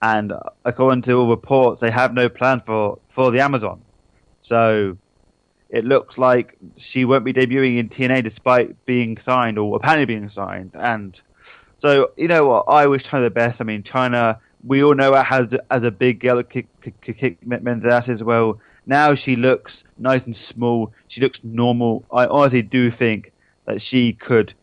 And 0.00 0.32
according 0.64 1.02
to 1.02 1.12
all 1.14 1.28
reports, 1.28 1.80
they 1.80 1.90
have 1.90 2.14
no 2.14 2.28
plan 2.28 2.62
for, 2.64 2.98
for 3.14 3.30
the 3.30 3.40
Amazon. 3.40 3.82
So 4.48 4.96
it 5.70 5.84
looks 5.84 6.16
like 6.16 6.56
she 6.92 7.04
won't 7.04 7.24
be 7.24 7.32
debuting 7.32 7.78
in 7.78 7.88
TNA 7.88 8.24
despite 8.24 8.86
being 8.86 9.18
signed 9.24 9.58
or 9.58 9.76
apparently 9.76 10.06
being 10.06 10.30
signed. 10.34 10.70
And 10.74 11.18
so, 11.82 12.12
you 12.16 12.28
know 12.28 12.46
what? 12.46 12.64
I 12.68 12.86
wish 12.86 13.04
Chyna 13.04 13.26
the 13.26 13.30
best. 13.30 13.60
I 13.60 13.64
mean, 13.64 13.82
Chyna, 13.82 14.38
we 14.64 14.82
all 14.82 14.94
know 14.94 15.12
her 15.12 15.24
as, 15.30 15.60
as 15.70 15.82
a 15.82 15.90
big 15.90 16.20
girl 16.20 16.42
kick, 16.42 16.66
kick, 16.82 17.00
kick, 17.02 17.38
as 17.50 18.22
well. 18.22 18.60
Now 18.86 19.14
she 19.14 19.36
looks 19.36 19.72
nice 19.98 20.22
and 20.24 20.36
small. 20.52 20.92
She 21.08 21.20
looks 21.20 21.38
normal. 21.42 22.04
I 22.10 22.26
honestly 22.26 22.62
do 22.62 22.90
think 22.90 23.32
that 23.66 23.82
she 23.82 24.14
could, 24.14 24.54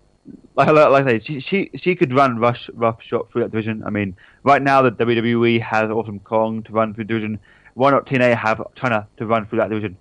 like, 0.56 0.70
like, 0.70 1.06
I 1.06 1.20
say, 1.20 1.24
she, 1.26 1.40
she, 1.42 1.72
she 1.76 1.96
could 1.96 2.14
run 2.14 2.38
rush, 2.40 2.70
rough 2.74 3.02
shot 3.02 3.32
through 3.32 3.44
that 3.44 3.52
division. 3.52 3.84
I 3.86 3.90
mean, 3.90 4.16
right 4.44 4.62
now 4.62 4.82
the 4.82 4.92
WWE 4.92 5.62
has 5.62 5.90
Awesome 5.90 6.20
Kong 6.20 6.64
to 6.64 6.72
run 6.72 6.94
through 6.94 7.06
the 7.06 7.08
division. 7.08 7.40
Why 7.74 7.92
not 7.92 8.06
TNA 8.06 8.38
have 8.38 8.62
Chyna 8.78 9.08
to 9.18 9.26
run 9.26 9.46
through 9.48 9.60
that 9.60 9.70
division? 9.70 9.98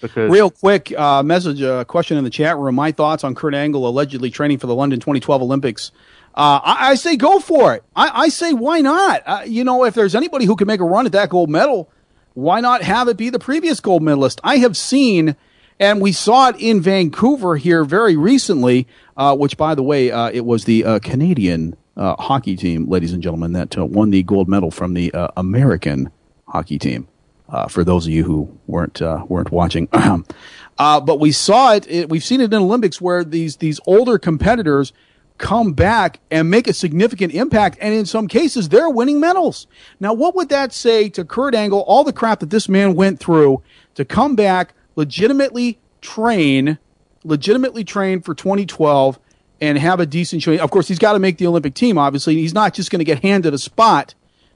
Because 0.00 0.30
Real 0.30 0.50
quick 0.50 0.96
uh, 0.98 1.22
message, 1.22 1.62
uh, 1.62 1.84
question 1.84 2.16
in 2.16 2.24
the 2.24 2.30
chat 2.30 2.56
room. 2.56 2.74
My 2.74 2.92
thoughts 2.92 3.24
on 3.24 3.34
Kurt 3.34 3.54
Angle 3.54 3.86
allegedly 3.88 4.30
training 4.30 4.58
for 4.58 4.66
the 4.66 4.74
London 4.74 5.00
2012 5.00 5.42
Olympics. 5.42 5.90
Uh, 6.34 6.60
I, 6.62 6.90
I 6.90 6.94
say 6.96 7.16
go 7.16 7.40
for 7.40 7.74
it. 7.74 7.82
I, 7.94 8.24
I 8.24 8.28
say 8.28 8.52
why 8.52 8.80
not? 8.80 9.22
Uh, 9.24 9.42
you 9.46 9.64
know, 9.64 9.84
if 9.84 9.94
there's 9.94 10.14
anybody 10.14 10.44
who 10.44 10.54
can 10.54 10.66
make 10.66 10.80
a 10.80 10.84
run 10.84 11.06
at 11.06 11.12
that 11.12 11.30
gold 11.30 11.48
medal, 11.48 11.90
why 12.34 12.60
not 12.60 12.82
have 12.82 13.08
it 13.08 13.16
be 13.16 13.30
the 13.30 13.38
previous 13.38 13.80
gold 13.80 14.02
medalist? 14.02 14.40
I 14.44 14.58
have 14.58 14.76
seen, 14.76 15.36
and 15.78 16.00
we 16.00 16.12
saw 16.12 16.48
it 16.48 16.56
in 16.58 16.80
Vancouver 16.80 17.56
here 17.56 17.84
very 17.84 18.16
recently, 18.16 18.86
uh, 19.16 19.36
which, 19.36 19.56
by 19.56 19.74
the 19.74 19.82
way, 19.82 20.10
uh, 20.10 20.30
it 20.32 20.44
was 20.44 20.64
the 20.64 20.84
uh, 20.84 20.98
Canadian 21.00 21.76
uh, 21.96 22.16
hockey 22.16 22.56
team, 22.56 22.88
ladies 22.88 23.12
and 23.12 23.22
gentlemen, 23.22 23.52
that 23.52 23.76
uh, 23.76 23.84
won 23.84 24.10
the 24.10 24.22
gold 24.22 24.48
medal 24.48 24.70
from 24.70 24.94
the 24.94 25.12
uh, 25.12 25.28
American 25.36 26.10
hockey 26.48 26.78
team. 26.78 27.08
Uh, 27.48 27.68
for 27.68 27.84
those 27.84 28.06
of 28.06 28.12
you 28.12 28.24
who 28.24 28.58
weren't 28.66 29.00
weren't 29.28 29.52
watching, 29.52 29.88
uh, 29.92 31.00
but 31.00 31.20
we 31.20 31.30
saw 31.30 31.74
it, 31.74 31.88
it. 31.88 32.08
We've 32.08 32.24
seen 32.24 32.40
it 32.40 32.52
in 32.52 32.60
Olympics 32.60 33.00
where 33.00 33.22
these 33.22 33.58
these 33.58 33.78
older 33.86 34.18
competitors 34.18 34.92
come 35.38 35.72
back 35.72 36.18
and 36.30 36.50
make 36.50 36.66
a 36.66 36.72
significant 36.72 37.32
impact, 37.34 37.78
and 37.80 37.94
in 37.94 38.04
some 38.04 38.26
cases, 38.26 38.68
they're 38.68 38.90
winning 38.90 39.20
medals. 39.20 39.68
Now, 40.00 40.12
what 40.12 40.34
would 40.34 40.48
that 40.48 40.72
say 40.72 41.08
to 41.10 41.24
Kurt 41.24 41.54
Angle? 41.54 41.80
All 41.86 42.02
the 42.02 42.12
crap 42.12 42.40
that 42.40 42.50
this 42.50 42.68
man 42.68 42.96
went 42.96 43.20
through 43.20 43.62
to 43.94 44.04
come 44.04 44.34
back, 44.34 44.74
legitimately 44.96 45.78
train, 46.00 46.78
legitimately 47.24 47.84
train 47.84 48.20
for 48.20 48.34
2012 48.34 49.18
and 49.60 49.78
have 49.78 50.00
a 50.00 50.06
decent 50.06 50.42
showing. 50.42 50.60
Of 50.60 50.70
course, 50.70 50.88
he's 50.88 50.98
got 50.98 51.12
to 51.12 51.18
make 51.18 51.38
the 51.38 51.46
Olympic 51.46 51.74
team, 51.74 51.98
obviously. 51.98 52.34
He's 52.34 52.54
not 52.54 52.74
just 52.74 52.90
going 52.90 53.00
to 53.00 53.04
get 53.04 53.22
handed 53.22 53.54
a 53.54 53.58
spot 53.58 54.14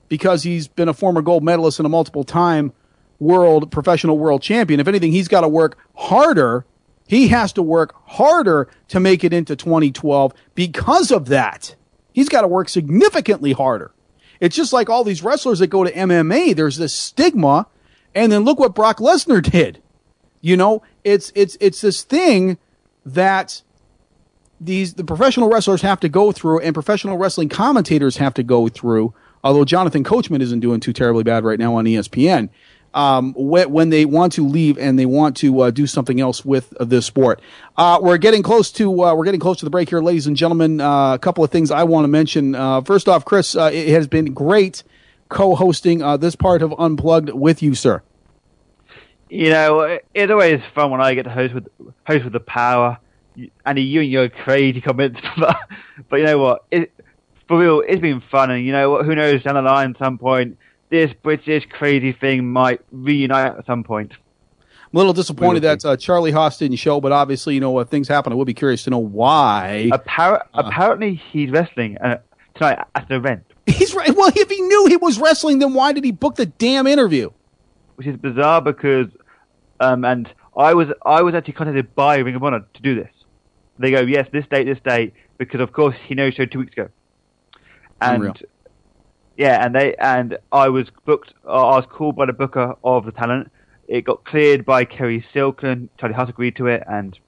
because 0.09 0.43
he's 0.43 0.68
been 0.68 0.88
a 0.88 0.95
former 0.95 1.22
gold 1.22 1.43
medalist 1.43 1.78
and 1.78 1.86
a 1.86 1.91
multiple 1.91 2.24
time 2.24 2.72
world 3.18 3.70
professional 3.70 4.18
world 4.18 4.43
champion. 4.43 4.80
If 4.80 4.88
anything, 4.88 5.12
he's 5.12 5.28
got 5.28 5.43
to 5.43 5.49
work 5.49 5.78
harder. 5.95 6.64
He 7.07 7.28
has 7.28 7.53
to 7.55 7.62
work 7.62 7.95
harder 8.07 8.68
to 8.88 9.01
make 9.01 9.24
it 9.24 9.32
into 9.32 9.57
2012 9.57 10.32
because 10.55 11.11
of 11.11 11.26
that. 11.26 11.74
He's 12.12 12.28
got 12.28 12.43
to 12.43 12.49
work 12.49 12.68
significantly 12.68 13.53
harder. 13.53 13.93
It's 14.41 14.57
just 14.57 14.72
like 14.72 14.88
all 14.88 15.05
these 15.05 15.22
wrestlers 15.22 15.59
that 15.59 15.68
go 15.68 15.84
to 15.84 15.93
MMA, 15.93 16.57
there's 16.57 16.78
this 16.78 16.95
stigma, 16.95 17.66
and 18.14 18.32
then 18.32 18.45
look 18.45 18.59
what 18.59 18.74
Brock 18.74 18.99
Lesnar 18.99 19.43
did. 19.43 19.82
You 20.41 20.57
know, 20.57 20.82
it's 21.05 21.32
it's 21.34 21.57
it's 21.61 21.80
this 21.80 22.03
thing 22.03 22.59
that 23.05 23.62
these 24.61 24.95
the 24.95 25.05
professional 25.05 25.49
wrestlers 25.49 25.82
have 25.82 26.01
to 26.01 26.09
go 26.09 26.32
through 26.32 26.61
and 26.61 26.74
professional 26.74 27.16
wrestling 27.16 27.49
commentators 27.49 28.18
have 28.18 28.34
to 28.34 28.43
go 28.43 28.68
through 28.68 29.14
although 29.43 29.64
Jonathan 29.64 30.05
Coachman 30.05 30.43
isn't 30.43 30.61
doing 30.61 30.80
too 30.80 30.93
terribly 30.93 31.24
bad 31.24 31.45
right 31.45 31.59
now 31.59 31.74
on 31.76 31.84
ESPN 31.84 32.51
um, 32.93 33.34
when 33.36 33.91
they 33.91 34.05
want 34.05 34.32
to 34.34 34.47
leave 34.47 34.76
and 34.78 34.99
they 34.99 35.07
want 35.07 35.36
to 35.38 35.61
uh, 35.61 35.70
do 35.70 35.86
something 35.86 36.20
else 36.20 36.45
with 36.45 36.74
uh, 36.78 36.84
this 36.84 37.07
sport. 37.07 37.41
Uh, 37.76 37.99
we're 38.03 38.18
getting 38.18 38.43
close 38.43 38.72
to 38.72 39.05
uh, 39.05 39.14
we're 39.14 39.24
getting 39.24 39.41
close 39.41 39.59
to 39.59 39.64
the 39.64 39.70
break 39.70 39.88
here, 39.88 40.01
ladies 40.01 40.26
and 40.26 40.36
gentlemen. 40.36 40.80
Uh, 40.80 41.14
a 41.14 41.18
couple 41.18 41.45
of 41.45 41.51
things 41.51 41.70
I 41.70 41.84
want 41.84 42.05
to 42.05 42.09
mention. 42.09 42.55
Uh, 42.55 42.80
first 42.80 43.09
off, 43.09 43.24
Chris, 43.24 43.55
it 43.55 43.88
has 43.91 44.07
been 44.09 44.34
great 44.34 44.82
co-hosting 45.28 45.99
this 46.18 46.34
part 46.34 46.62
of 46.62 46.74
Unplugged 46.76 47.30
with 47.30 47.62
you, 47.62 47.74
sir. 47.74 48.03
You 49.31 49.51
know, 49.51 49.99
it's 50.12 50.31
always 50.31 50.61
fun 50.74 50.91
when 50.91 51.01
I 51.01 51.14
get 51.14 51.22
to 51.22 51.31
host 51.31 51.55
with 51.55 51.68
host 52.07 52.24
with 52.24 52.33
the 52.33 52.41
power. 52.41 52.99
Andy, 53.64 53.83
you 53.83 54.01
and 54.01 54.11
your 54.11 54.28
crazy 54.28 54.81
comments, 54.81 55.20
but, 55.39 55.57
but 56.09 56.16
you 56.16 56.26
know 56.26 56.39
what? 56.39 56.64
It, 56.70 56.93
for 57.47 57.59
real, 57.59 57.83
it's 57.87 58.01
been 58.01 58.20
fun, 58.20 58.51
and 58.51 58.64
you 58.64 58.72
know 58.72 58.91
what? 58.91 59.07
Who 59.07 59.14
knows 59.14 59.43
down 59.43 59.55
the 59.55 59.62
line, 59.62 59.91
at 59.91 59.99
some 59.99 60.18
point, 60.18 60.59
this 60.91 61.12
British 61.22 61.66
crazy 61.70 62.12
thing 62.12 62.53
might 62.53 62.81
reunite 62.91 63.57
at 63.57 63.66
some 63.66 63.85
point. 63.85 64.12
I'm 64.12 64.97
a 64.97 64.99
little 64.99 65.12
disappointed 65.12 65.61
that 65.61 65.85
uh, 65.85 65.97
Charlie 65.97 66.33
Haas 66.33 66.59
didn't 66.59 66.78
show, 66.78 67.01
but 67.01 67.12
obviously, 67.12 67.55
you 67.55 67.61
know, 67.61 67.78
if 67.78 67.89
things 67.89 68.09
happen, 68.09 68.33
I 68.33 68.37
would 68.37 68.47
be 68.47 68.55
curious 68.55 68.83
to 68.85 68.91
know 68.91 68.99
why. 68.99 69.89
Appar- 69.93 70.43
uh, 70.53 70.62
apparently, 70.64 71.14
he's 71.14 71.51
wrestling 71.51 71.97
uh, 71.99 72.18
tonight 72.57 72.81
at 72.97 73.09
an 73.09 73.16
event. 73.16 73.45
He's 73.66 73.95
right. 73.95 74.14
Well, 74.14 74.33
if 74.35 74.51
he 74.51 74.61
knew 74.61 74.87
he 74.87 74.97
was 74.97 75.20
wrestling, 75.20 75.61
then 75.61 75.74
why 75.74 75.93
did 75.93 76.03
he 76.03 76.11
book 76.11 76.35
the 76.35 76.47
damn 76.47 76.89
interview? 76.89 77.31
Which 77.95 78.09
is 78.09 78.16
bizarre 78.16 78.61
because, 78.61 79.07
um, 79.81 80.05
and 80.05 80.33
I 80.57 80.74
was 80.74 80.89
I 81.05 81.22
was 81.22 81.35
actually 81.35 81.55
contacted 81.55 81.95
by 81.95 82.18
Ring 82.18 82.37
of 82.37 82.45
Honor 82.45 82.64
to 82.74 82.83
do 82.83 82.95
this. 82.95 83.11
They 83.78 83.91
go, 83.91 84.01
yes, 84.01 84.28
this 84.31 84.47
date, 84.47 84.64
this 84.64 84.78
date, 84.85 85.14
because 85.39 85.61
of 85.61 85.72
course 85.72 85.97
he 86.07 86.14
no 86.14 86.31
showed 86.31 86.53
two 86.53 86.61
weeks 86.61 86.72
ago, 86.72 86.89
and 88.01 88.22
Unreal 88.22 88.35
yeah, 89.41 89.64
and 89.64 89.74
they 89.74 89.95
and 89.97 90.37
I 90.53 90.68
was 90.68 90.89
booked. 91.07 91.33
Uh, 91.47 91.68
I 91.68 91.76
was 91.76 91.87
called 91.89 92.14
by 92.14 92.26
the 92.26 92.35
booker 92.35 92.74
of 92.85 93.07
the 93.07 93.12
talent. 93.12 93.51
It 93.89 94.03
got 94.03 94.22
cleared 94.26 94.66
by 94.66 94.85
Cary 94.85 95.24
Silkin. 95.33 95.89
Charlie 95.99 96.14
Haas 96.14 96.28
agreed 96.28 96.57
to 96.57 96.66
it, 96.66 96.83
and 96.87 97.18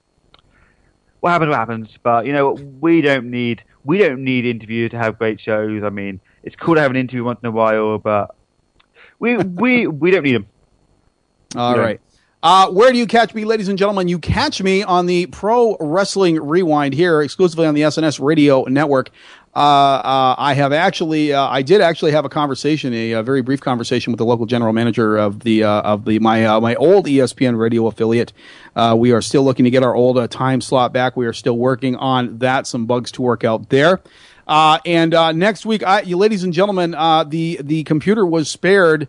what 1.21 1.31
happens, 1.31 1.49
what 1.49 1.59
happens. 1.59 1.89
But 2.03 2.27
you 2.27 2.35
know, 2.35 2.53
we 2.53 3.01
don't 3.01 3.31
need 3.31 3.65
we 3.85 3.97
don't 3.97 4.23
need 4.23 4.45
interviews 4.45 4.91
to 4.91 4.99
have 4.99 5.19
great 5.19 5.41
shows. 5.41 5.83
I 5.83 5.89
mean, 5.89 6.21
it's 6.43 6.55
cool 6.55 6.75
to 6.75 6.83
have 6.83 6.91
an 6.91 6.99
interview 6.99 7.25
once 7.25 7.41
in 7.43 7.49
a 7.49 7.51
while, 7.51 7.97
but 7.97 8.37
we 9.19 9.39
we 9.39 9.87
we 9.87 10.11
don't 10.11 10.25
need 10.25 10.35
them. 10.35 10.47
All 11.57 11.79
right. 11.79 11.99
Uh, 12.43 12.69
where 12.71 12.91
do 12.91 12.99
you 12.99 13.07
catch 13.07 13.35
me, 13.35 13.45
ladies 13.45 13.69
and 13.69 13.79
gentlemen? 13.79 14.09
You 14.09 14.19
catch 14.19 14.61
me 14.61 14.83
on 14.83 15.07
the 15.07 15.27
Pro 15.27 15.77
Wrestling 15.79 16.41
Rewind 16.43 16.93
here, 16.93 17.23
exclusively 17.23 17.67
on 17.67 17.75
the 17.75 17.83
SNS 17.83 18.19
Radio 18.21 18.65
Network. 18.65 19.11
Uh, 19.55 19.59
uh, 19.59 20.35
I 20.39 20.55
have 20.55 20.73
actually, 20.73 21.33
uh, 21.33 21.47
I 21.47 21.63
did 21.63 21.81
actually 21.81 22.11
have 22.13 22.25
a 22.25 22.29
conversation, 22.29 22.93
a, 22.95 23.13
a, 23.13 23.23
very 23.23 23.43
brief 23.43 23.61
conversation 23.61 24.11
with 24.11 24.19
the 24.19 24.25
local 24.25 24.47
general 24.47 24.73
manager 24.73 25.17
of 25.19 25.41
the 25.41 25.63
uh, 25.63 25.83
of 25.83 26.05
the 26.05 26.19
my 26.19 26.45
uh, 26.45 26.59
my 26.59 26.75
old 26.77 27.07
ESPN 27.07 27.57
radio 27.57 27.87
affiliate. 27.87 28.33
Uh, 28.75 28.97
we 28.99 29.13
are 29.13 29.23
still 29.23 29.45
looking 29.45 29.65
to 29.65 29.71
get 29.71 29.85
our 29.85 29.95
old 29.95 30.29
time 30.31 30.61
slot 30.61 30.93
back. 30.93 31.17
We 31.17 31.27
are 31.27 31.33
still 31.33 31.59
working 31.59 31.95
on 31.97 32.39
that. 32.39 32.67
Some 32.67 32.87
bugs 32.87 33.13
to 33.13 33.23
work 33.23 33.45
out 33.45 33.69
there. 33.69 34.01
and 34.49 35.11
next 35.39 35.65
week, 35.65 35.85
I, 35.85 36.01
you, 36.01 36.17
ladies 36.17 36.43
and 36.43 36.53
gentlemen, 36.53 36.91
the 37.29 37.61
the 37.63 37.85
computer 37.85 38.27
was 38.27 38.51
spared 38.51 39.07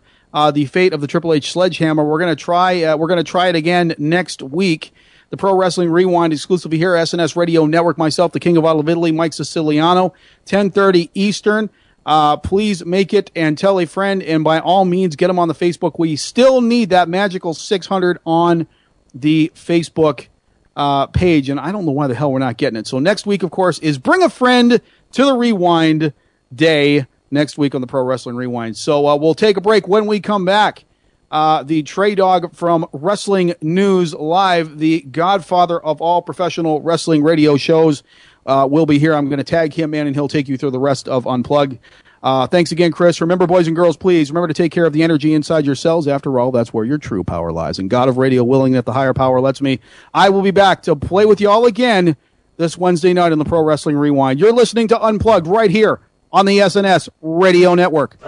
the 0.52 0.66
fate 0.66 0.92
of 0.92 1.00
the 1.00 1.06
Triple 1.06 1.32
H 1.32 1.52
sledgehammer. 1.52 2.04
We're 2.04 2.18
gonna 2.18 2.36
try. 2.36 2.94
we're 2.94 3.08
gonna 3.08 3.24
try 3.24 3.48
it 3.48 3.56
again 3.56 3.94
next 3.98 4.42
week 4.42 4.92
the 5.34 5.38
Pro 5.38 5.56
Wrestling 5.56 5.90
Rewind 5.90 6.32
exclusively 6.32 6.78
here, 6.78 6.92
SNS 6.92 7.34
Radio 7.34 7.66
Network. 7.66 7.98
Myself, 7.98 8.30
the 8.30 8.38
King 8.38 8.56
of 8.56 8.64
Out 8.64 8.78
of 8.78 8.88
Italy, 8.88 9.10
Mike 9.10 9.32
Siciliano, 9.32 10.10
1030 10.44 11.10
Eastern. 11.14 11.70
Uh, 12.06 12.36
please 12.36 12.84
make 12.84 13.12
it 13.12 13.32
and 13.34 13.58
tell 13.58 13.80
a 13.80 13.86
friend, 13.86 14.22
and 14.22 14.44
by 14.44 14.60
all 14.60 14.84
means, 14.84 15.16
get 15.16 15.26
them 15.26 15.40
on 15.40 15.48
the 15.48 15.54
Facebook. 15.54 15.98
We 15.98 16.14
still 16.14 16.60
need 16.60 16.90
that 16.90 17.08
magical 17.08 17.52
600 17.52 18.20
on 18.24 18.68
the 19.12 19.50
Facebook 19.56 20.28
uh, 20.76 21.06
page, 21.06 21.48
and 21.48 21.58
I 21.58 21.72
don't 21.72 21.84
know 21.84 21.92
why 21.92 22.06
the 22.06 22.14
hell 22.14 22.30
we're 22.30 22.38
not 22.38 22.56
getting 22.56 22.78
it. 22.78 22.86
So 22.86 23.00
next 23.00 23.26
week, 23.26 23.42
of 23.42 23.50
course, 23.50 23.80
is 23.80 23.98
Bring 23.98 24.22
a 24.22 24.30
Friend 24.30 24.80
to 25.12 25.24
the 25.24 25.34
Rewind 25.34 26.12
Day 26.54 27.06
next 27.34 27.58
week 27.58 27.74
on 27.74 27.82
the 27.82 27.86
Pro 27.86 28.02
Wrestling 28.02 28.36
Rewind. 28.36 28.76
So 28.76 29.06
uh, 29.06 29.16
we'll 29.16 29.34
take 29.34 29.58
a 29.58 29.60
break 29.60 29.86
when 29.86 30.06
we 30.06 30.20
come 30.20 30.44
back 30.44 30.84
uh, 31.30 31.64
the 31.64 31.82
Trey 31.82 32.14
Dog 32.14 32.54
from 32.54 32.86
Wrestling 32.92 33.54
News 33.60 34.14
Live, 34.14 34.78
the 34.78 35.00
godfather 35.02 35.80
of 35.84 36.00
all 36.00 36.22
professional 36.22 36.80
wrestling 36.80 37.24
radio 37.24 37.56
shows, 37.56 38.04
uh, 38.46 38.68
will 38.70 38.86
be 38.86 39.00
here. 39.00 39.14
I'm 39.14 39.28
going 39.28 39.38
to 39.38 39.44
tag 39.44 39.74
him 39.74 39.94
in, 39.94 40.06
and 40.06 40.14
he'll 40.14 40.28
take 40.28 40.48
you 40.48 40.56
through 40.56 40.70
the 40.70 40.78
rest 40.78 41.08
of 41.08 41.26
Unplugged. 41.26 41.78
Uh, 42.22 42.46
thanks 42.46 42.70
again, 42.70 42.92
Chris. 42.92 43.20
Remember, 43.20 43.48
boys 43.48 43.66
and 43.66 43.74
girls, 43.74 43.96
please 43.96 44.30
remember 44.30 44.48
to 44.48 44.54
take 44.54 44.70
care 44.70 44.86
of 44.86 44.92
the 44.92 45.02
energy 45.02 45.34
inside 45.34 45.66
yourselves. 45.66 46.06
After 46.06 46.38
all, 46.38 46.52
that's 46.52 46.72
where 46.72 46.84
your 46.84 46.98
true 46.98 47.24
power 47.24 47.50
lies. 47.50 47.80
And 47.80 47.90
God 47.90 48.08
of 48.08 48.16
Radio, 48.16 48.44
willing 48.44 48.72
that 48.72 48.84
the 48.84 48.92
higher 48.92 49.12
power 49.12 49.40
lets 49.40 49.60
me, 49.60 49.80
I 50.14 50.30
will 50.30 50.42
be 50.42 50.52
back 50.52 50.82
to 50.84 50.94
play 50.94 51.26
with 51.26 51.40
you 51.40 51.50
all 51.50 51.66
again 51.66 52.16
this 52.58 52.78
Wednesday 52.78 53.12
night 53.12 53.32
in 53.32 53.40
the 53.40 53.44
Pro 53.44 53.62
Wrestling 53.62 53.96
Rewind. 53.96 54.38
You're 54.38 54.52
listening 54.52 54.86
to 54.88 55.04
Unplugged 55.04 55.48
right 55.48 55.70
here 55.70 56.00
on 56.34 56.46
the 56.46 56.58
SNS 56.58 57.08
Radio 57.22 57.76
Network. 57.76 58.18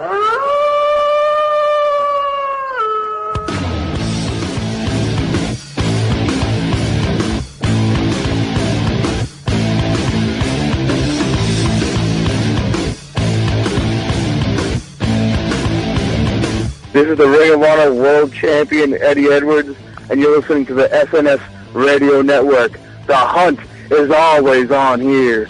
This 16.93 17.09
is 17.09 17.17
the 17.17 17.27
Ring 17.27 17.53
of 17.53 17.61
Honor 17.61 17.93
World 17.93 18.31
Champion 18.31 18.93
Eddie 19.01 19.27
Edwards, 19.27 19.75
and 20.09 20.21
you're 20.21 20.39
listening 20.39 20.65
to 20.67 20.73
the 20.73 20.87
SNS 20.87 21.41
Radio 21.73 22.21
Network. 22.21 22.79
The 23.05 23.17
hunt 23.17 23.59
is 23.91 24.09
always 24.11 24.71
on 24.71 25.01
here. 25.01 25.49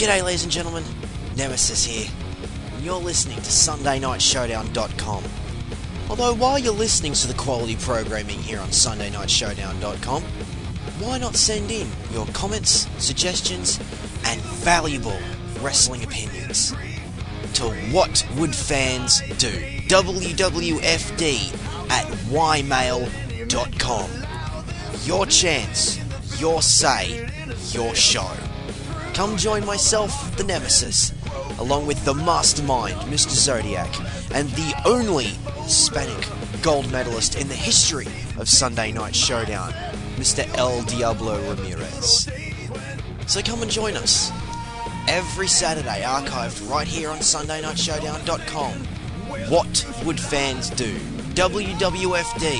G'day, 0.00 0.24
ladies 0.24 0.44
and 0.44 0.50
gentlemen. 0.50 0.82
Nemesis 1.36 1.84
here. 1.84 2.08
You're 2.80 2.94
listening 2.94 3.36
to 3.36 3.50
SundayNightShowdown.com. 3.50 5.24
Although, 6.08 6.32
while 6.36 6.58
you're 6.58 6.72
listening 6.72 7.12
to 7.12 7.28
the 7.28 7.34
quality 7.34 7.76
programming 7.76 8.38
here 8.38 8.60
on 8.60 8.68
SundayNightShowdown.com, 8.68 10.22
why 11.02 11.18
not 11.18 11.36
send 11.36 11.70
in 11.70 11.86
your 12.14 12.24
comments, 12.28 12.88
suggestions, 12.96 13.78
and 14.24 14.40
valuable 14.40 15.18
wrestling 15.60 16.02
opinions 16.02 16.70
to 17.52 17.64
What 17.92 18.26
Would 18.38 18.56
Fans 18.56 19.20
Do? 19.36 19.52
WWFD 19.88 21.52
at 21.90 22.06
ymail.com. 22.30 24.10
Your 25.04 25.26
chance, 25.26 26.40
your 26.40 26.62
say, 26.62 27.28
your 27.74 27.94
show. 27.94 28.30
Come 29.20 29.36
join 29.36 29.66
myself, 29.66 30.34
the 30.38 30.44
Nemesis, 30.44 31.12
along 31.58 31.86
with 31.86 32.02
the 32.06 32.14
mastermind, 32.14 32.94
Mr. 33.12 33.28
Zodiac, 33.28 33.94
and 34.32 34.48
the 34.52 34.72
only 34.86 35.26
Hispanic 35.64 36.26
gold 36.62 36.90
medalist 36.90 37.38
in 37.38 37.46
the 37.46 37.54
history 37.54 38.06
of 38.38 38.48
Sunday 38.48 38.92
Night 38.92 39.14
Showdown, 39.14 39.72
Mr. 40.16 40.48
El 40.56 40.80
Diablo 40.84 41.38
Ramirez. 41.50 42.30
So 43.26 43.42
come 43.42 43.60
and 43.60 43.70
join 43.70 43.94
us 43.94 44.32
every 45.06 45.48
Saturday, 45.48 46.00
archived 46.00 46.70
right 46.70 46.88
here 46.88 47.10
on 47.10 47.18
SundayNightShowdown.com. 47.18 48.72
What 49.50 49.86
would 50.06 50.18
fans 50.18 50.70
do? 50.70 50.96
WWFD, 51.34 52.54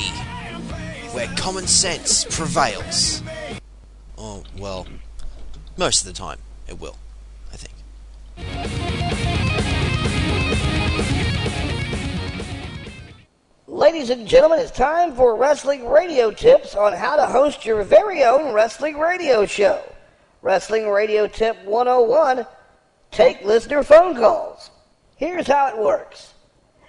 where 1.14 1.34
common 1.38 1.66
sense 1.66 2.24
prevails. 2.24 3.22
Oh, 4.18 4.44
well, 4.58 4.86
most 5.78 6.02
of 6.02 6.06
the 6.06 6.12
time 6.12 6.36
it 6.70 6.80
will, 6.80 6.96
I 7.52 7.56
think. 7.56 7.74
Ladies 13.66 14.10
and 14.10 14.26
gentlemen, 14.26 14.60
it's 14.60 14.70
time 14.70 15.14
for 15.14 15.36
wrestling 15.36 15.88
radio 15.88 16.30
tips 16.30 16.74
on 16.74 16.92
how 16.92 17.16
to 17.16 17.26
host 17.26 17.66
your 17.66 17.82
very 17.82 18.24
own 18.24 18.54
wrestling 18.54 18.98
radio 18.98 19.44
show. 19.44 19.82
Wrestling 20.42 20.88
Radio 20.88 21.26
Tip 21.26 21.62
101 21.64 22.46
Take 23.10 23.44
listener 23.44 23.82
phone 23.82 24.14
calls. 24.14 24.70
Here's 25.16 25.48
how 25.48 25.68
it 25.68 25.78
works 25.78 26.34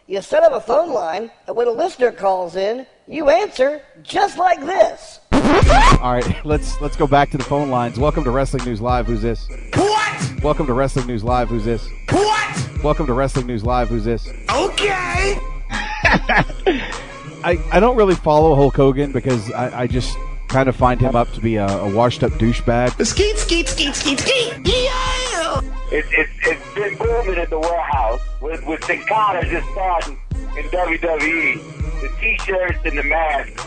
you 0.08 0.22
set 0.22 0.44
up 0.44 0.54
a 0.54 0.60
phone 0.62 0.92
line, 0.92 1.32
and 1.48 1.56
when 1.56 1.68
a 1.68 1.72
listener 1.72 2.12
calls 2.12 2.56
in, 2.56 2.86
you 3.08 3.30
answer 3.30 3.82
just 4.04 4.38
like 4.38 4.60
this. 4.60 5.21
All 5.42 6.14
right, 6.14 6.46
let's 6.46 6.80
let's 6.82 6.96
go 6.96 7.08
back 7.08 7.32
to 7.32 7.38
the 7.38 7.44
phone 7.44 7.70
lines. 7.70 8.00
Welcome 8.00 8.24
to 8.26 8.32
Wrestling 8.32 8.64
News 8.64 8.80
Live. 8.80 9.08
Who's 9.08 9.22
this? 9.22 9.48
What? 9.74 10.44
Welcome 10.44 10.68
to 10.68 10.74
Wrestling 10.74 11.08
News 11.08 11.24
Live. 11.24 11.50
Who's 11.50 11.66
this? 11.66 11.89
What? 12.10 12.84
Welcome 12.84 13.08
to 13.08 13.14
Wrestling 13.14 13.48
News 13.48 13.64
Live. 13.64 13.89
Who's 13.89 14.04
this? 14.04 14.28
Okay. 14.28 15.38
I, 17.44 17.58
I 17.72 17.80
don't 17.80 17.96
really 17.96 18.14
follow 18.14 18.56
Hulk 18.56 18.76
Hogan 18.76 19.12
because 19.12 19.52
I, 19.52 19.82
I 19.82 19.88
just 19.88 20.16
kind 20.48 20.70
of 20.70 20.76
find 20.76 21.02
him 21.02 21.16
up 21.16 21.32
to 21.34 21.42
be 21.42 21.56
a, 21.56 21.66
a 21.66 21.89
washed 21.92 22.24
up 22.24 22.34
douchebag. 22.34 23.04
Skeet, 23.04 23.38
skeet, 23.38 23.68
skeet, 23.68 23.96
skeet, 23.96 24.20
skeet. 24.20 24.54
Yeah. 24.64 25.62
It, 25.92 26.06
it, 26.12 26.30
it's 26.44 26.74
been 26.76 26.98
booming 26.98 27.39
at 27.39 27.50
the 27.50 27.60
warehouse 27.60 28.22
with, 28.42 28.64
with 28.68 28.82
Tenkata 28.82 29.50
just 29.50 29.68
starting 29.72 30.20
in 30.58 30.66
WWE. 30.70 32.02
The 32.02 32.10
t-shirts 32.20 32.80
and 32.86 32.98
the 32.98 33.04
masks 33.04 33.66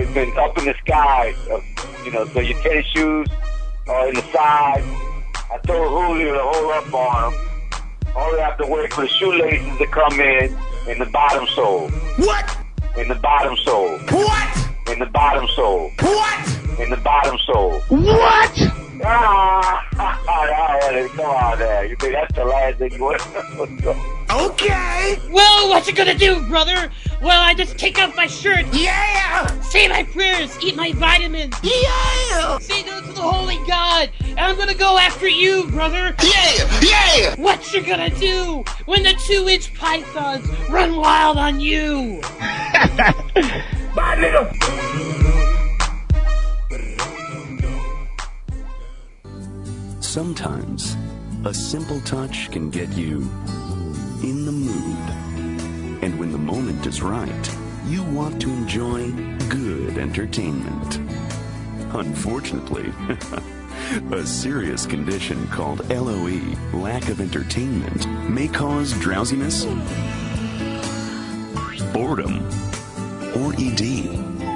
have 0.00 0.14
been 0.14 0.36
up 0.38 0.56
in 0.58 0.64
the 0.64 0.74
sky. 0.84 1.34
Uh, 1.50 1.60
you 2.04 2.10
know, 2.10 2.26
so 2.26 2.40
your 2.40 2.60
tennis 2.62 2.86
shoes 2.86 3.28
are 3.88 4.08
in 4.08 4.14
the 4.14 4.22
side. 4.32 4.82
I 5.50 5.58
told 5.66 5.88
Julio 5.88 6.34
to 6.34 6.40
hold 6.42 6.72
up 6.72 6.94
on 6.94 7.32
them. 7.32 7.48
Only 8.16 8.40
have 8.40 8.58
to 8.58 8.66
wait 8.66 8.92
for 8.92 9.02
the 9.02 9.08
shoelaces 9.08 9.78
to 9.78 9.86
come 9.86 10.20
in 10.20 10.56
in 10.88 10.98
the 10.98 11.08
bottom 11.12 11.46
sole. 11.48 11.88
What? 12.16 12.58
In 12.96 13.08
the 13.08 13.14
bottom 13.16 13.56
sole. 13.56 13.98
What? 14.10 14.68
In 14.88 14.98
the 14.98 15.06
bottom 15.06 15.48
sole. 15.54 15.90
What? 16.00 16.61
In 16.78 16.90
the 16.90 17.00
bottom 17.02 17.38
sole. 17.46 17.80
What? 17.88 18.72
Ah, 19.04 19.86
come 21.14 21.20
on 21.20 21.58
there. 21.58 21.84
You 21.86 21.96
think 21.96 22.14
that's 22.14 22.32
the 22.34 22.44
last 22.44 22.78
thing 22.78 22.92
you 22.92 23.00
want? 23.02 24.08
Okay. 24.32 25.18
Well, 25.30 25.68
what 25.68 25.86
you 25.86 25.92
gonna 25.92 26.14
do, 26.16 26.40
brother? 26.48 26.90
Well, 27.20 27.42
I 27.42 27.52
just 27.52 27.76
take 27.78 27.98
off 27.98 28.16
my 28.16 28.26
shirt. 28.26 28.64
Yeah. 28.72 29.46
Say 29.60 29.88
my 29.88 30.04
prayers. 30.04 30.56
Eat 30.62 30.74
my 30.74 30.92
vitamins. 30.92 31.54
Yeah. 31.62 32.58
Say 32.58 32.82
no 32.84 33.02
to 33.02 33.12
the 33.12 33.20
holy 33.20 33.58
God. 33.68 34.10
And 34.24 34.40
I'm 34.40 34.56
gonna 34.56 34.74
go 34.74 34.96
after 34.96 35.28
you, 35.28 35.68
brother. 35.70 36.16
Yeah. 36.24 36.80
Yeah. 36.80 37.34
What 37.36 37.74
you 37.74 37.82
gonna 37.82 38.08
do 38.08 38.64
when 38.86 39.02
the 39.02 39.12
two-inch 39.26 39.74
pythons 39.74 40.48
run 40.70 40.96
wild 40.96 41.36
on 41.36 41.60
you? 41.60 42.22
Bye, 43.94 44.16
little. 44.18 45.51
Sometimes 50.00 50.96
a 51.44 51.54
simple 51.54 52.00
touch 52.02 52.50
can 52.50 52.70
get 52.70 52.90
you 52.92 53.20
in 54.22 54.44
the 54.44 54.52
mood. 54.52 56.02
And 56.02 56.18
when 56.18 56.32
the 56.32 56.38
moment 56.38 56.86
is 56.86 57.00
right, 57.00 57.56
you 57.86 58.02
want 58.02 58.40
to 58.42 58.50
enjoy 58.50 59.10
good 59.48 59.98
entertainment. 59.98 60.98
Unfortunately, 61.94 62.92
a 64.12 64.26
serious 64.26 64.86
condition 64.86 65.46
called 65.48 65.88
LOE, 65.90 66.40
lack 66.72 67.08
of 67.08 67.20
entertainment, 67.20 68.06
may 68.30 68.48
cause 68.48 68.92
drowsiness, 69.00 69.64
boredom, 71.92 72.46
or 73.36 73.54
ED. 73.58 74.51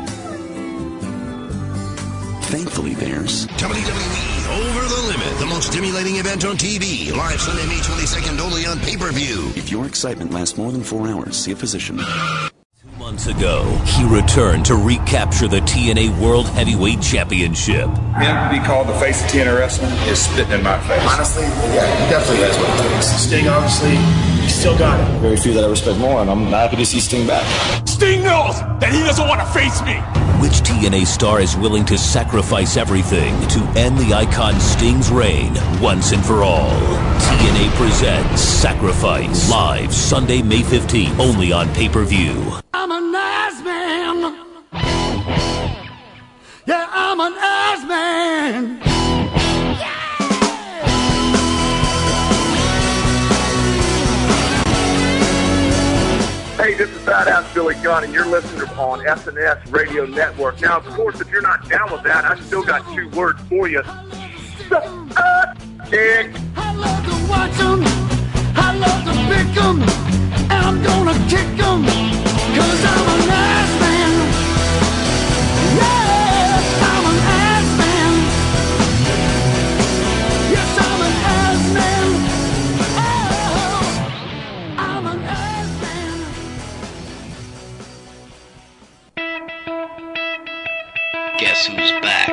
Thankfully, 2.47 2.95
there's 2.95 3.49
WWE 3.59 4.69
Over 4.69 4.87
the 4.87 5.03
Limit, 5.09 5.39
the 5.41 5.47
most 5.47 5.73
stimulating 5.73 6.17
event 6.17 6.45
on 6.45 6.57
TV. 6.57 7.13
Live 7.13 7.41
Sunday, 7.41 7.67
May 7.67 7.81
22nd, 7.81 8.39
only 8.39 8.65
on 8.67 8.79
pay 8.79 8.97
per 8.97 9.11
view. 9.11 9.51
If 9.57 9.73
your 9.73 9.85
excitement 9.85 10.33
lasts 10.33 10.57
more 10.57 10.71
than 10.71 10.85
four 10.85 11.09
hours, 11.09 11.37
see 11.37 11.51
a 11.51 11.57
physician. 11.57 11.99
Two 11.99 12.99
months 12.99 13.27
ago, 13.27 13.65
he 13.85 14.05
returned 14.05 14.65
to 14.67 14.77
recapture 14.77 15.49
the 15.49 15.59
TNA 15.63 16.21
World 16.21 16.47
Heavyweight 16.51 17.03
Championship. 17.03 17.89
Him 17.89 18.37
to 18.37 18.49
be 18.53 18.65
called 18.65 18.87
the 18.87 18.95
face 19.01 19.25
of 19.25 19.29
TNA 19.29 19.59
wrestling 19.59 19.91
is 20.09 20.25
spitting 20.25 20.53
in 20.53 20.63
my 20.63 20.79
face. 20.87 21.03
Honestly, 21.03 21.43
yeah, 21.43 22.05
he 22.05 22.11
definitely 22.11 22.45
has 22.47 22.57
what 22.59 22.71
it 22.71 22.95
takes. 22.95 23.07
Sting, 23.09 23.49
obviously, 23.49 23.97
he's 24.41 24.55
still 24.55 24.79
got 24.79 25.01
it. 25.01 25.19
Very 25.19 25.37
few 25.37 25.53
that 25.53 25.65
I 25.65 25.69
respect 25.69 25.99
more, 25.99 26.21
and 26.21 26.31
I'm 26.31 26.47
happy 26.47 26.77
to 26.77 26.87
see 26.87 27.01
Sting 27.01 27.27
back. 27.27 27.45
Sting 27.89 28.23
knows 28.23 28.61
that 28.79 28.91
he 28.93 29.01
doesn't 29.01 29.27
want 29.27 29.41
to 29.41 29.47
face 29.47 29.83
me. 29.83 30.01
Which 30.41 30.61
TNA 30.61 31.07
star 31.07 31.41
is 31.41 31.57
willing 31.57 31.87
to 31.87 31.97
sacrifice 31.97 32.77
everything 32.77 33.33
to 33.49 33.61
end 33.75 33.97
the 33.97 34.13
icon 34.13 34.61
Sting's 34.61 35.11
reign 35.11 35.55
once 35.81 36.13
and 36.13 36.23
for 36.23 36.43
all? 36.43 36.69
TNA 37.21 37.71
presents 37.71 38.43
Sacrifice 38.43 39.49
live 39.51 39.95
Sunday, 39.95 40.43
May 40.43 40.61
15th, 40.61 41.19
only 41.19 41.53
on 41.53 41.73
pay 41.73 41.89
per 41.89 42.05
view. 42.05 42.53
I'm 42.75 42.93
a 42.93 43.01
nice 43.01 43.65
man. 43.65 44.37
Yeah, 46.67 46.87
I'm 46.91 47.19
a 47.19 47.31
nice 47.31 47.89
man. 47.89 48.96
Hey, 56.67 56.75
this 56.75 56.91
is 56.91 56.99
Badass 57.03 57.55
Billy 57.55 57.77
Gunn, 57.77 58.03
and 58.03 58.13
you're 58.13 58.27
listening 58.27 58.69
on 58.71 58.99
SNS 58.99 59.73
Radio 59.73 60.05
Network. 60.05 60.61
Now, 60.61 60.79
of 60.79 60.85
course, 60.97 61.21
if 61.21 61.31
you're 61.31 61.41
not 61.41 61.69
down 61.69 61.93
with 61.93 62.03
that, 62.03 62.25
I 62.25 62.37
still 62.41 62.65
got 62.65 62.85
two 62.93 63.09
words 63.11 63.41
for 63.43 63.69
you. 63.69 63.85
Dick. 65.89 66.33
I 66.57 66.75
love 66.75 67.05
to 67.07 67.31
watch 67.31 67.61
'em. 67.61 67.85
I 68.57 68.75
love 68.75 69.05
to 69.05 69.13
pick 69.31 69.57
'em. 69.63 69.81
And 70.51 70.67
I'm 70.67 70.83
gonna 70.83 71.15
kick 71.29 71.47
'em. 71.65 71.85
Cause 72.57 72.85
I'm 72.85 73.66
Guess 91.67 91.75
who's 91.75 91.91
back? 92.01 92.29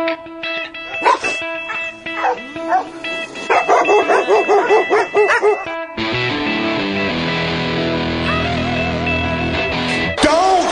Don't 10.21 10.69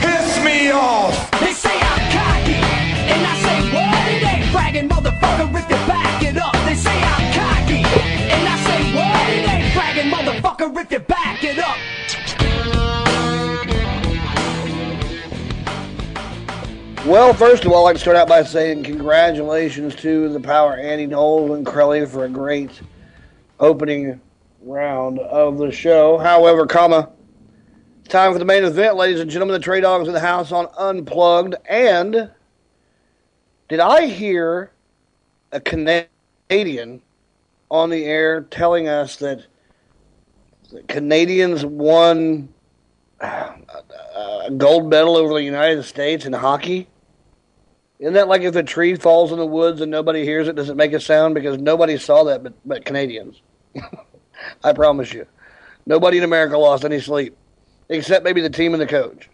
piss 0.00 0.42
me 0.42 0.70
off. 0.70 1.30
They 1.40 1.52
say 1.52 1.78
I'm 1.78 2.00
cocky, 2.10 2.54
and 2.54 3.26
I 3.26 3.36
say 3.42 3.60
what? 3.74 4.08
It 4.08 4.22
ain't 4.22 4.52
bragging, 4.52 4.88
motherfucker, 4.88 5.48
if 5.58 5.68
you 5.68 5.76
back 5.86 6.22
it 6.22 6.36
up. 6.38 6.52
They 6.64 6.74
say 6.74 7.02
I'm 7.02 7.32
cocky, 7.34 7.82
and 7.84 8.48
I 8.48 8.56
say 8.64 8.94
what? 8.94 9.28
It 9.28 9.48
ain't 9.48 9.74
bragging, 9.74 10.10
motherfucker, 10.10 10.80
if 10.82 10.90
you 10.92 11.00
back 11.00 11.44
it 11.44 11.58
up. 11.58 11.76
Well, 17.10 17.34
first 17.34 17.64
of 17.64 17.72
all, 17.72 17.88
I'd 17.88 17.98
start 17.98 18.16
out 18.16 18.28
by 18.28 18.44
saying 18.44 18.84
congratulations 18.84 19.96
to 19.96 20.28
the 20.28 20.38
Power 20.38 20.76
Andy 20.76 21.06
Knowles 21.06 21.50
and 21.50 21.66
Crowley 21.66 22.06
for 22.06 22.24
a 22.24 22.28
great 22.28 22.70
opening 23.58 24.20
round 24.62 25.18
of 25.18 25.58
the 25.58 25.72
show. 25.72 26.18
However, 26.18 26.66
comma, 26.66 27.10
time 28.08 28.32
for 28.32 28.38
the 28.38 28.44
main 28.44 28.62
event, 28.62 28.94
ladies 28.94 29.18
and 29.18 29.28
gentlemen. 29.28 29.54
The 29.54 29.58
Trey 29.58 29.80
Dogs 29.80 30.06
in 30.06 30.14
the 30.14 30.20
house 30.20 30.52
on 30.52 30.68
Unplugged. 30.78 31.56
And 31.68 32.30
did 33.68 33.80
I 33.80 34.06
hear 34.06 34.70
a 35.50 35.60
Canadian 35.60 37.02
on 37.72 37.90
the 37.90 38.04
air 38.04 38.42
telling 38.42 38.86
us 38.86 39.16
that 39.16 39.46
the 40.70 40.84
Canadians 40.84 41.66
won 41.66 42.50
uh, 43.20 43.54
a 44.46 44.50
gold 44.56 44.88
medal 44.88 45.16
over 45.16 45.34
the 45.34 45.42
United 45.42 45.82
States 45.82 46.24
in 46.24 46.32
hockey? 46.34 46.86
Isn't 48.00 48.14
that 48.14 48.28
like 48.28 48.40
if 48.40 48.56
a 48.56 48.62
tree 48.62 48.94
falls 48.96 49.30
in 49.30 49.38
the 49.38 49.46
woods 49.46 49.82
and 49.82 49.90
nobody 49.90 50.24
hears 50.24 50.48
it, 50.48 50.56
does 50.56 50.70
it 50.70 50.76
make 50.76 50.94
a 50.94 51.00
sound? 51.00 51.34
Because 51.34 51.58
nobody 51.58 51.98
saw 51.98 52.24
that 52.24 52.42
but, 52.42 52.54
but 52.64 52.86
Canadians. 52.86 53.42
I 54.64 54.72
promise 54.72 55.12
you. 55.12 55.26
Nobody 55.84 56.16
in 56.16 56.24
America 56.24 56.56
lost 56.56 56.86
any 56.86 56.98
sleep, 56.98 57.36
except 57.90 58.24
maybe 58.24 58.40
the 58.40 58.48
team 58.48 58.72
and 58.72 58.80
the 58.80 58.86
coach. 58.86 59.28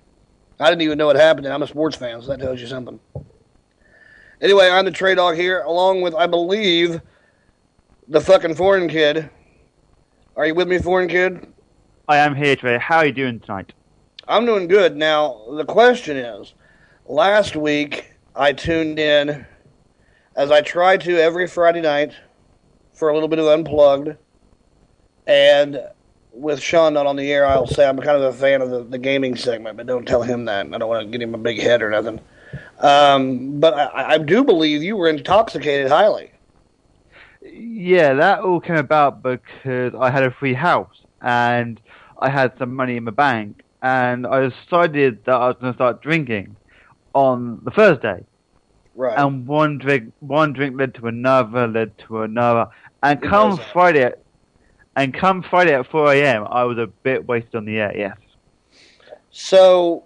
I 0.58 0.68
didn't 0.68 0.82
even 0.82 0.98
know 0.98 1.06
what 1.06 1.14
happened. 1.14 1.46
I'm 1.46 1.62
a 1.62 1.66
sports 1.68 1.96
fan, 1.96 2.20
so 2.20 2.28
that 2.28 2.40
tells 2.40 2.60
you 2.60 2.66
something. 2.66 2.98
Anyway, 4.40 4.68
I'm 4.68 4.84
the 4.84 4.90
Trey 4.90 5.14
Dog 5.14 5.36
here, 5.36 5.60
along 5.62 6.00
with, 6.00 6.14
I 6.14 6.26
believe, 6.26 7.00
the 8.08 8.20
fucking 8.20 8.56
foreign 8.56 8.88
kid. 8.88 9.30
Are 10.34 10.44
you 10.44 10.54
with 10.56 10.66
me, 10.66 10.78
foreign 10.78 11.08
kid? 11.08 11.46
I 12.08 12.16
am 12.16 12.34
here, 12.34 12.56
Trey. 12.56 12.78
How 12.78 12.98
are 12.98 13.06
you 13.06 13.12
doing 13.12 13.38
tonight? 13.38 13.72
I'm 14.26 14.44
doing 14.44 14.66
good. 14.66 14.96
Now, 14.96 15.44
the 15.52 15.64
question 15.64 16.16
is 16.16 16.52
last 17.06 17.54
week 17.54 18.15
I 18.36 18.52
tuned 18.52 18.98
in, 18.98 19.46
as 20.36 20.50
I 20.50 20.60
try 20.60 20.98
to 20.98 21.18
every 21.18 21.46
Friday 21.46 21.80
night, 21.80 22.12
for 22.92 23.08
a 23.08 23.14
little 23.14 23.28
bit 23.28 23.38
of 23.38 23.46
Unplugged. 23.46 24.16
And 25.26 25.80
with 26.32 26.60
Sean 26.60 26.94
not 26.94 27.06
on 27.06 27.16
the 27.16 27.32
air, 27.32 27.46
I'll 27.46 27.66
say 27.66 27.88
I'm 27.88 27.96
kind 27.96 28.16
of 28.16 28.22
a 28.22 28.32
fan 28.32 28.60
of 28.60 28.70
the, 28.70 28.84
the 28.84 28.98
gaming 28.98 29.36
segment, 29.36 29.78
but 29.78 29.86
don't 29.86 30.06
tell 30.06 30.22
him 30.22 30.44
that. 30.44 30.66
I 30.66 30.78
don't 30.78 30.88
want 30.88 31.06
to 31.06 31.10
get 31.10 31.22
him 31.22 31.34
a 31.34 31.38
big 31.38 31.58
head 31.60 31.82
or 31.82 31.90
nothing. 31.90 32.20
Um, 32.80 33.58
but 33.58 33.74
I, 33.74 34.14
I 34.14 34.18
do 34.18 34.44
believe 34.44 34.82
you 34.82 34.96
were 34.96 35.08
intoxicated 35.08 35.88
highly. 35.88 36.30
Yeah, 37.42 38.12
that 38.14 38.40
all 38.40 38.60
came 38.60 38.76
about 38.76 39.22
because 39.22 39.94
I 39.98 40.10
had 40.10 40.24
a 40.24 40.30
free 40.30 40.54
house 40.54 41.00
and 41.22 41.80
I 42.18 42.28
had 42.28 42.52
some 42.58 42.74
money 42.74 42.96
in 42.96 43.04
my 43.04 43.12
bank, 43.12 43.62
and 43.82 44.26
I 44.26 44.48
decided 44.48 45.24
that 45.24 45.34
I 45.34 45.48
was 45.48 45.56
going 45.60 45.72
to 45.72 45.76
start 45.76 46.02
drinking 46.02 46.56
on 47.16 47.60
the 47.64 47.70
Thursday. 47.70 48.24
Right. 48.94 49.18
And 49.18 49.46
one 49.46 49.78
drink, 49.78 50.12
one 50.20 50.52
drink 50.52 50.78
led 50.78 50.94
to 50.96 51.06
another, 51.06 51.66
led 51.66 51.96
to 52.06 52.22
another, 52.22 52.68
and 53.02 53.18
Who 53.20 53.28
come? 53.28 53.58
Friday, 53.72 54.02
at, 54.04 54.22
and 54.96 55.14
come 55.14 55.42
Friday 55.42 55.74
at 55.74 55.86
4 55.86 56.12
a.m., 56.12 56.46
I 56.48 56.64
was 56.64 56.78
a 56.78 56.86
bit 56.86 57.26
wasted 57.26 57.54
on 57.54 57.64
the 57.64 57.78
air. 57.78 57.92
Yes. 57.96 58.16
So, 59.30 60.04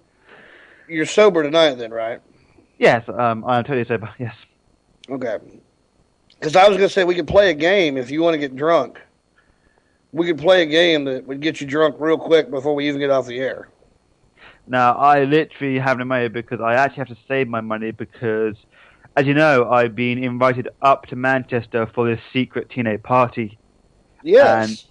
you're 0.89 1.07
sober 1.07 1.43
tonight, 1.43 1.75
then, 1.75 1.91
right? 1.91 2.21
Yes, 2.79 3.09
um, 3.09 3.45
I'm 3.45 3.65
totally 3.65 3.85
sober. 3.85 4.11
Yes. 4.19 4.35
Okay. 5.09 5.39
Because 6.39 6.55
I 6.57 6.69
was 6.69 6.77
going 6.77 6.89
to 6.89 6.93
say 6.93 7.05
we 7.05 7.15
could 7.17 7.29
play 7.29 7.51
a 7.51 7.55
game 7.55 7.97
if 7.97 8.11
you 8.11 8.23
want 8.23 8.35
to 8.35 8.39
get 8.39 8.55
drunk. 8.57 9.01
We 10.13 10.27
could 10.27 10.39
play 10.39 10.63
a 10.63 10.67
game 10.67 11.05
that 11.05 11.27
would 11.27 11.41
get 11.41 11.61
you 11.61 11.67
drunk 11.67 11.97
real 11.99 12.19
quick 12.19 12.51
before 12.51 12.75
we 12.75 12.89
even 12.89 13.01
get 13.01 13.11
off 13.11 13.27
the 13.27 13.39
air. 13.39 13.69
Now, 14.71 14.95
I 14.95 15.25
literally 15.25 15.81
have 15.81 15.99
no 15.99 16.05
money 16.05 16.29
because 16.29 16.61
I 16.61 16.75
actually 16.75 16.99
have 16.99 17.09
to 17.09 17.17
save 17.27 17.49
my 17.49 17.61
money 17.61 17.91
because, 17.91 18.55
as 19.17 19.27
you 19.27 19.35
know, 19.35 19.69
I've 19.69 19.97
been 19.97 20.23
invited 20.23 20.69
up 20.81 21.07
to 21.07 21.17
Manchester 21.17 21.91
for 21.93 22.09
this 22.09 22.21
secret 22.33 22.71
teenage 22.71 23.03
party. 23.03 23.59
Yes. 24.23 24.69
And, 24.69 24.85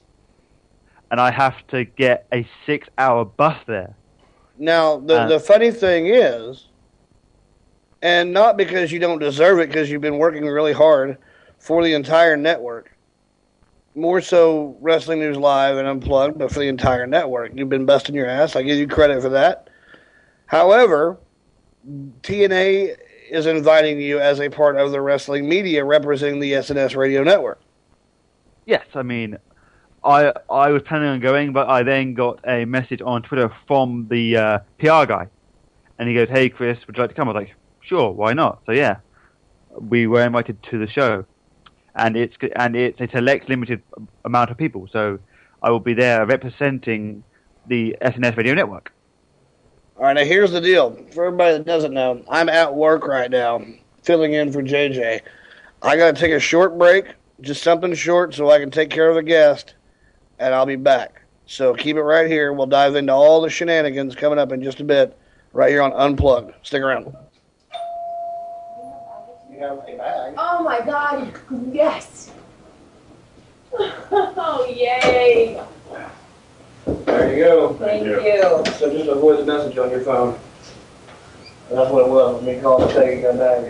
and 1.12 1.22
I 1.22 1.32
have 1.32 1.66
to 1.68 1.86
get 1.86 2.28
a 2.34 2.46
six 2.66 2.90
hour 2.98 3.24
bus 3.24 3.58
there. 3.68 3.96
Now, 4.58 4.98
the, 5.00 5.28
the 5.28 5.40
funny 5.40 5.72
thing 5.72 6.08
is, 6.08 6.68
and 8.02 8.34
not 8.34 8.58
because 8.58 8.92
you 8.92 9.00
don't 9.00 9.20
deserve 9.20 9.60
it, 9.60 9.70
because 9.70 9.90
you've 9.90 10.02
been 10.02 10.18
working 10.18 10.46
really 10.46 10.74
hard 10.74 11.18
for 11.58 11.86
the 11.86 11.94
entire 11.94 12.36
network, 12.36 12.92
more 13.96 14.20
so 14.20 14.76
Wrestling 14.82 15.20
News 15.20 15.38
Live 15.38 15.78
and 15.78 15.88
Unplugged, 15.88 16.38
but 16.38 16.52
for 16.52 16.60
the 16.60 16.68
entire 16.68 17.08
network. 17.08 17.54
You've 17.56 17.70
been 17.70 17.86
busting 17.86 18.14
your 18.14 18.28
ass. 18.28 18.58
I 18.58 18.64
give 18.64 18.78
you 18.78 18.88
credit 18.88 19.22
for 19.22 19.30
that. 19.30 19.69
However, 20.50 21.20
TNA 22.24 22.98
is 23.30 23.46
inviting 23.46 24.02
you 24.02 24.20
as 24.20 24.40
a 24.40 24.50
part 24.50 24.78
of 24.78 24.92
the 24.92 25.00
wrestling 25.00 25.48
media 25.48 25.86
representing 25.86 26.40
the 26.40 26.54
SNS 26.54 26.96
Radio 26.96 27.22
Network. 27.22 27.62
Yes, 28.66 28.86
I 28.96 29.04
mean, 29.04 29.38
I 30.04 30.34
I 30.50 30.72
was 30.72 30.82
planning 30.82 31.10
on 31.10 31.20
going, 31.20 31.54
but 31.54 31.70
I 31.70 31.84
then 31.84 32.16
got 32.16 32.40
a 32.48 32.66
message 32.66 33.00
on 33.00 33.22
Twitter 33.22 33.52
from 33.68 34.08
the 34.10 34.38
uh, 34.38 34.60
PR 34.80 35.06
guy, 35.06 35.28
and 36.00 36.10
he 36.10 36.16
goes, 36.16 36.30
"Hey, 36.30 36.50
Chris, 36.50 36.80
would 36.88 36.98
you 36.98 37.04
like 37.04 37.12
to 37.12 37.16
come?" 37.16 37.30
I 37.30 37.34
was 37.34 37.42
like, 37.44 37.56
"Sure, 37.82 38.10
why 38.10 38.34
not?" 38.34 38.64
So 38.66 38.72
yeah, 38.72 38.98
we 39.80 40.08
were 40.08 40.24
invited 40.24 40.64
to 40.64 40.80
the 40.80 40.88
show, 40.88 41.26
and 41.94 42.18
it's 42.18 42.36
and 42.56 42.76
it's 42.76 43.00
a 43.00 43.08
select 43.08 43.50
limited 43.50 43.84
amount 44.26 44.50
of 44.50 44.58
people. 44.58 44.88
So 44.92 45.20
I 45.62 45.70
will 45.70 45.80
be 45.80 45.94
there 45.94 46.26
representing 46.26 47.24
the 47.68 47.96
SNS 48.02 48.36
Radio 48.36 48.56
Network. 48.56 48.92
All 50.00 50.06
right, 50.06 50.14
now 50.14 50.24
here's 50.24 50.52
the 50.52 50.62
deal. 50.62 50.92
For 51.12 51.26
everybody 51.26 51.58
that 51.58 51.66
doesn't 51.66 51.94
know, 51.94 52.24
I'm 52.30 52.48
at 52.48 52.74
work 52.74 53.06
right 53.06 53.30
now, 53.30 53.62
filling 54.02 54.32
in 54.32 54.50
for 54.50 54.64
JJ. 54.64 55.20
I 55.82 55.98
got 55.98 56.16
to 56.16 56.22
take 56.22 56.32
a 56.32 56.40
short 56.40 56.78
break, 56.78 57.16
just 57.42 57.62
something 57.62 57.94
short, 57.94 58.34
so 58.34 58.50
I 58.50 58.60
can 58.60 58.72
take 58.72 58.90
care 58.90 59.10
of 59.10 59.16
the 59.16 59.24
guest, 59.24 59.74
and 60.40 60.56
I'll 60.56 60.66
be 60.66 60.78
back. 60.78 61.24
So 61.48 61.74
keep 61.74 61.98
it 61.98 62.02
right 62.02 62.28
here. 62.32 62.54
We'll 62.54 62.66
dive 62.66 62.96
into 62.96 63.12
all 63.12 63.42
the 63.42 63.50
shenanigans 63.50 64.16
coming 64.16 64.40
up 64.40 64.54
in 64.54 64.64
just 64.64 64.80
a 64.80 64.86
bit, 64.86 65.18
right 65.52 65.70
here 65.70 65.82
on 65.82 65.92
Unplugged. 65.92 66.54
Stick 66.64 66.82
around. 66.82 67.14
Oh 70.38 70.64
my 70.64 70.80
god, 70.80 71.38
yes. 71.74 72.32
Oh, 74.12 74.66
yay. 74.66 75.62
There 76.86 77.36
you 77.38 77.44
go. 77.44 77.74
Thank 77.76 78.06
you. 78.06 78.16
So 78.78 78.92
just 78.92 79.10
avoid 79.10 79.40
the 79.40 79.46
message 79.46 79.78
on 79.78 79.90
your 79.92 80.02
phone. 80.02 80.40
That's 81.70 81.92
what 81.92 82.06
it 82.06 82.10
was. 82.10 82.44
Let 82.44 82.56
me 82.56 82.62
call 82.62 82.82
and 82.82 82.92
say 82.92 83.18
you 83.18 83.22
got 83.22 83.38
back. 83.38 83.62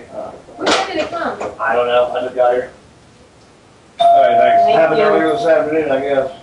When 0.58 0.68
did 0.88 1.04
it 1.04 1.10
come? 1.10 1.38
I 1.60 1.74
don't 1.74 1.88
know. 1.88 2.12
I 2.14 2.22
just 2.22 2.36
got 2.36 2.54
here. 2.54 2.72
All 4.00 4.22
right, 4.22 4.38
thanks. 4.38 4.64
Thank 4.64 4.80
Happened 4.80 5.00
you. 5.00 5.06
earlier 5.06 5.34
this 5.34 5.46
afternoon, 5.46 5.92
I 5.92 6.00
guess. 6.00 6.40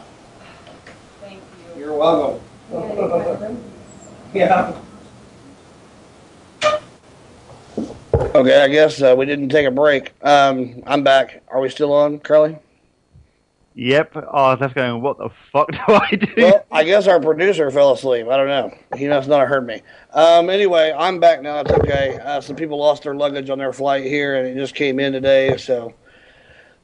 Thank 1.22 1.40
you. 1.76 1.80
You're 1.80 1.94
welcome. 1.94 2.40
Yeah. 4.34 4.74
Okay, 8.34 8.62
I 8.62 8.68
guess 8.68 9.00
uh, 9.00 9.14
we 9.16 9.24
didn't 9.24 9.48
take 9.48 9.66
a 9.66 9.70
break. 9.70 10.12
Um, 10.20 10.82
I'm 10.86 11.02
back. 11.02 11.42
Are 11.48 11.58
we 11.60 11.70
still 11.70 11.92
on, 11.94 12.18
Curly? 12.18 12.58
Yep. 13.78 14.16
Oh, 14.32 14.56
just 14.56 14.74
going, 14.74 15.02
what 15.02 15.18
the 15.18 15.28
fuck 15.52 15.70
do 15.70 15.78
I 15.86 16.10
do? 16.12 16.32
Well, 16.38 16.64
I 16.72 16.82
guess 16.82 17.06
our 17.06 17.20
producer 17.20 17.70
fell 17.70 17.92
asleep. 17.92 18.26
I 18.26 18.36
don't 18.38 18.48
know. 18.48 18.74
He 18.96 19.06
must 19.06 19.28
not 19.28 19.40
have 19.40 19.48
heard 19.48 19.66
me. 19.66 19.82
Um, 20.12 20.48
anyway, 20.48 20.94
I'm 20.96 21.20
back 21.20 21.42
now. 21.42 21.60
It's 21.60 21.70
okay. 21.70 22.18
Uh, 22.18 22.40
some 22.40 22.56
people 22.56 22.78
lost 22.78 23.02
their 23.02 23.14
luggage 23.14 23.50
on 23.50 23.58
their 23.58 23.74
flight 23.74 24.04
here, 24.04 24.36
and 24.36 24.48
it 24.48 24.54
just 24.54 24.74
came 24.74 24.98
in 24.98 25.12
today, 25.12 25.58
so 25.58 25.92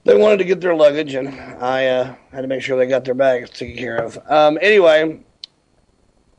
they 0.05 0.15
wanted 0.15 0.37
to 0.39 0.45
get 0.45 0.61
their 0.61 0.75
luggage, 0.75 1.15
and 1.15 1.31
I 1.31 1.87
uh, 1.87 2.15
had 2.31 2.43
to 2.43 2.47
make 2.47 2.61
sure 2.61 2.77
they 2.77 2.87
got 2.87 3.07
their 3.07 3.15
bags 3.15 3.49
taken 3.49 3.79
care 3.79 3.97
of. 3.97 4.19
Um, 4.29 4.59
anyway, 4.61 5.19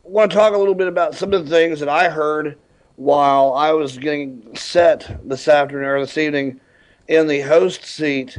want 0.03 0.31
to 0.31 0.37
talk 0.37 0.53
a 0.53 0.57
little 0.57 0.75
bit 0.75 0.87
about 0.87 1.15
some 1.15 1.33
of 1.33 1.45
the 1.45 1.49
things 1.49 1.79
that 1.79 1.89
I 1.89 2.09
heard 2.09 2.59
while 2.95 3.53
I 3.53 3.71
was 3.71 3.97
getting 3.97 4.55
set 4.55 5.19
this 5.27 5.47
afternoon 5.47 5.85
or 5.85 5.99
this 6.01 6.15
evening 6.15 6.59
in 7.07 7.25
the 7.25 7.41
host 7.41 7.85
seat. 7.85 8.37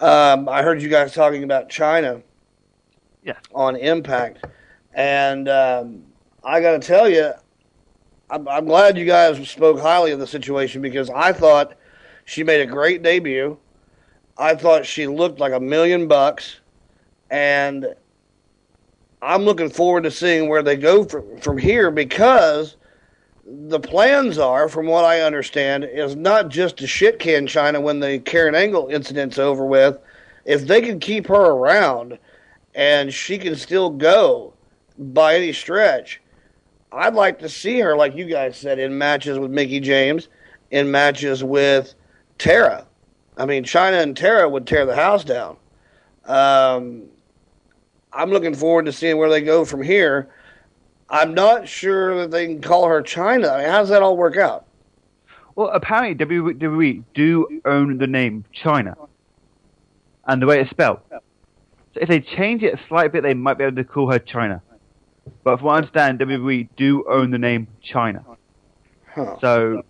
Um, 0.00 0.48
I 0.48 0.62
heard 0.62 0.80
you 0.80 0.88
guys 0.88 1.12
talking 1.12 1.44
about 1.44 1.68
Chyna 1.68 2.22
Yeah. 3.22 3.34
on 3.54 3.76
Impact, 3.76 4.44
and 4.94 5.48
um, 5.48 6.02
I 6.42 6.60
got 6.62 6.80
to 6.80 6.86
tell 6.86 7.08
you, 7.08 7.32
I'm, 8.30 8.48
I'm 8.48 8.64
glad 8.64 8.96
you 8.96 9.04
guys 9.04 9.46
spoke 9.48 9.78
highly 9.78 10.12
of 10.12 10.18
the 10.18 10.26
situation 10.26 10.80
because 10.80 11.10
I 11.10 11.32
thought 11.34 11.74
she 12.24 12.42
made 12.42 12.62
a 12.62 12.66
great 12.66 13.02
debut. 13.02 13.58
I 14.38 14.54
thought 14.54 14.86
she 14.86 15.06
looked 15.06 15.38
like 15.38 15.52
a 15.52 15.60
million 15.60 16.08
bucks, 16.08 16.60
and 17.30 17.94
I'm 19.20 19.42
looking 19.42 19.68
forward 19.68 20.04
to 20.04 20.10
seeing 20.10 20.48
where 20.48 20.62
they 20.62 20.76
go 20.76 21.04
from, 21.04 21.38
from 21.40 21.58
here 21.58 21.90
because 21.90 22.76
the 23.52 23.80
plans 23.80 24.38
are, 24.38 24.68
from 24.68 24.86
what 24.86 25.04
I 25.04 25.22
understand, 25.22 25.84
is 25.84 26.14
not 26.14 26.50
just 26.50 26.76
to 26.78 26.86
shit 26.86 27.18
can 27.18 27.46
Chyna 27.46 27.82
when 27.82 27.98
the 27.98 28.20
Karen 28.20 28.54
Angle 28.54 28.88
incident's 28.88 29.38
over 29.38 29.64
with. 29.64 29.98
If 30.44 30.66
they 30.66 30.80
can 30.80 31.00
keep 31.00 31.26
her 31.26 31.34
around 31.34 32.18
and 32.74 33.12
she 33.12 33.38
can 33.38 33.56
still 33.56 33.90
go 33.90 34.54
by 34.98 35.34
any 35.34 35.52
stretch, 35.52 36.20
I'd 36.92 37.14
like 37.14 37.40
to 37.40 37.48
see 37.48 37.80
her, 37.80 37.96
like 37.96 38.14
you 38.14 38.24
guys 38.24 38.56
said, 38.56 38.78
in 38.78 38.96
matches 38.96 39.38
with 39.38 39.50
Mickie 39.50 39.80
James, 39.80 40.28
in 40.70 40.90
matches 40.90 41.42
with 41.42 41.94
Tara. 42.38 42.86
I 43.36 43.46
mean, 43.46 43.64
Chyna 43.64 44.02
and 44.02 44.16
Tara 44.16 44.48
would 44.48 44.66
tear 44.66 44.86
the 44.86 44.94
house 44.94 45.24
down. 45.24 45.56
Um, 46.24 47.04
I'm 48.12 48.30
looking 48.30 48.54
forward 48.54 48.86
to 48.86 48.92
seeing 48.92 49.18
where 49.18 49.30
they 49.30 49.40
go 49.40 49.64
from 49.64 49.82
here. 49.82 50.30
I'm 51.10 51.34
not 51.34 51.68
sure 51.68 52.20
that 52.20 52.30
they 52.30 52.46
can 52.46 52.60
call 52.60 52.88
her 52.88 53.02
Chyna. 53.02 53.50
I 53.50 53.58
mean, 53.62 53.68
how 53.68 53.80
does 53.80 53.88
that 53.88 54.02
all 54.02 54.16
work 54.16 54.36
out? 54.36 54.66
Well, 55.56 55.68
apparently 55.68 56.14
WWE 56.24 57.02
do 57.14 57.60
own 57.64 57.98
the 57.98 58.06
name 58.06 58.44
Chyna 58.54 58.96
and 60.26 60.40
the 60.40 60.46
way 60.46 60.60
it's 60.60 60.70
spelled. 60.70 61.00
So 61.10 61.18
if 62.00 62.08
they 62.08 62.20
change 62.20 62.62
it 62.62 62.74
a 62.74 62.80
slight 62.88 63.12
bit, 63.12 63.22
they 63.24 63.34
might 63.34 63.58
be 63.58 63.64
able 63.64 63.76
to 63.76 63.84
call 63.84 64.10
her 64.12 64.20
Chyna. 64.20 64.60
But 65.42 65.56
from 65.56 65.66
what 65.66 65.74
I 65.74 65.76
understand, 65.78 66.20
WWE 66.20 66.68
do 66.76 67.04
own 67.10 67.30
the 67.30 67.38
name 67.38 67.66
Chyna. 67.84 68.24
So 69.40 69.82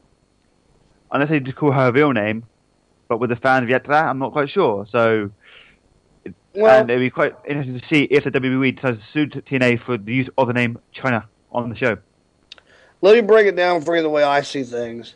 unless 1.13 1.29
they 1.29 1.41
just 1.41 1.57
call 1.57 1.73
her 1.73 1.89
a 1.89 1.93
real 1.93 2.13
name, 2.13 2.45
but 3.09 3.19
with 3.19 3.31
the 3.31 3.37
fans 3.37 3.69
yet 3.69 3.85
to 3.85 3.91
that, 3.91 4.07
I'm 4.07 4.19
not 4.19 4.33
quite 4.33 4.49
sure. 4.49 4.87
So 4.91 5.31
Well- 6.55 6.81
and 6.81 6.91
it'd 6.91 7.01
be 7.01 7.11
quite 7.11 7.35
interesting 7.47 7.81
to 7.81 7.87
see 7.89 8.03
if 8.05 8.25
the 8.25 8.31
WWE 8.31 8.75
decides 8.77 8.99
to 8.99 9.05
sue 9.13 9.27
TNA 9.27 9.85
for 9.85 9.97
the 9.97 10.13
use 10.13 10.29
of 10.37 10.49
the 10.49 10.53
name 10.53 10.79
Chyna 10.95 11.25
on 11.53 11.69
the 11.71 11.77
show. 11.77 11.99
Let 13.03 13.15
me 13.15 13.21
break 13.23 13.47
it 13.47 13.57
down 13.57 13.83
for 13.83 13.97
you 13.97 14.03
the 14.03 14.11
way 14.11 14.23
I 14.23 14.43
see 14.43 14.63
things. 14.63 15.15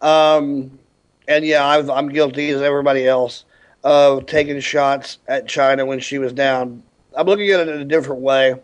Um, 0.00 0.78
and 1.26 1.44
yeah, 1.44 1.66
I've, 1.66 1.90
I'm 1.90 2.08
guilty 2.08 2.50
as 2.50 2.62
everybody 2.62 3.06
else 3.06 3.44
of 3.82 4.26
taking 4.26 4.58
shots 4.60 5.18
at 5.26 5.46
Chyna 5.46 5.86
when 5.86 6.00
she 6.00 6.18
was 6.18 6.32
down. 6.32 6.82
I'm 7.16 7.26
looking 7.26 7.50
at 7.50 7.60
it 7.60 7.68
in 7.68 7.80
a 7.80 7.84
different 7.84 8.22
way. 8.22 8.50
And 8.50 8.60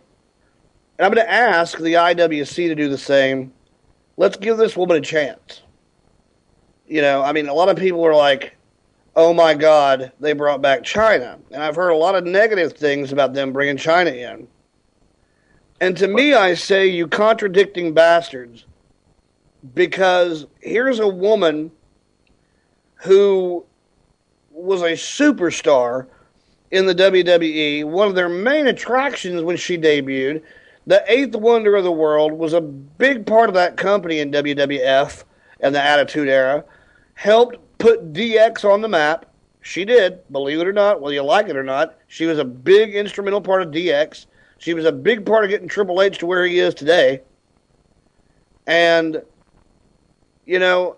I'm 1.01 1.12
going 1.12 1.26
to 1.26 1.32
ask 1.32 1.76
the 1.78 1.94
IWC 1.94 2.68
to 2.68 2.74
do 2.74 2.89
the 2.89 2.98
same. 2.98 3.52
Let's 4.16 4.36
give 4.36 4.56
this 4.56 4.76
woman 4.76 4.97
a 4.97 5.01
chance. 5.01 5.62
You 6.86 7.01
know, 7.01 7.22
I 7.22 7.32
mean, 7.32 7.48
a 7.48 7.55
lot 7.55 7.68
of 7.68 7.76
people 7.76 8.05
are 8.05 8.14
like, 8.14 8.53
oh 9.16 9.32
my 9.32 9.55
God, 9.55 10.12
they 10.20 10.32
brought 10.32 10.62
back 10.62 10.82
Chyna. 10.82 11.39
And 11.51 11.62
I've 11.62 11.77
heard 11.77 11.91
a 11.91 11.97
lot 11.97 12.15
of 12.15 12.24
negative 12.24 12.73
things 12.73 13.12
about 13.12 13.35
them 13.35 13.53
bringing 13.53 13.77
Chyna 13.77 14.15
in. 14.15 14.49
And 15.81 15.97
to 15.97 16.09
me, 16.09 16.35
I 16.35 16.55
say, 16.55 16.86
you 16.86 17.07
contradicting 17.07 17.95
bastards, 17.95 18.65
because 19.74 20.47
here's 20.61 21.01
a 21.01 21.09
woman 21.09 21.70
who 22.97 23.65
was 24.51 24.82
a 24.82 24.93
superstar 24.93 26.07
in 26.70 26.86
the 26.86 26.95
WWE. 26.95 27.85
One 27.85 28.09
of 28.09 28.15
their 28.15 28.28
main 28.28 28.66
attractions 28.66 29.43
when 29.43 29.57
she 29.57 29.77
debuted, 29.77 30.43
the 30.86 31.05
eighth 31.07 31.35
wonder 31.35 31.77
of 31.77 31.85
the 31.85 31.93
world, 31.93 32.32
was 32.32 32.53
a 32.53 32.61
big 32.61 33.27
part 33.27 33.49
of 33.49 33.55
that 33.55 33.77
company 33.77 34.20
in 34.20 34.31
WWF 34.31 35.24
and 35.61 35.74
the 35.74 35.82
Attitude 35.82 36.28
Era. 36.28 36.65
Helped 37.15 37.57
put 37.85 38.15
DX 38.15 38.65
on 38.65 38.81
the 38.81 38.89
map. 38.89 39.27
She 39.61 39.85
did, 39.85 40.20
believe 40.32 40.59
it 40.59 40.66
or 40.66 40.73
not, 40.73 41.02
whether 41.02 41.12
you 41.12 41.23
like 41.23 41.51
it 41.51 41.56
or 41.56 41.62
not. 41.62 41.98
She 42.06 42.24
was 42.24 42.39
a 42.39 42.44
big 42.44 42.94
instrumental 42.94 43.43
part 43.43 43.61
of 43.61 43.73
DX. 43.73 44.24
She 44.56 44.73
was 44.73 44.86
a 44.86 44.93
big 44.93 45.27
part 45.27 45.44
of 45.44 45.51
getting 45.51 45.69
Triple 45.69 46.01
H 46.01 46.16
to 46.19 46.27
where 46.27 46.47
he 46.47 46.61
is 46.61 46.73
today. 46.73 47.20
And, 48.66 49.20
you 50.47 50.59
know, 50.59 50.97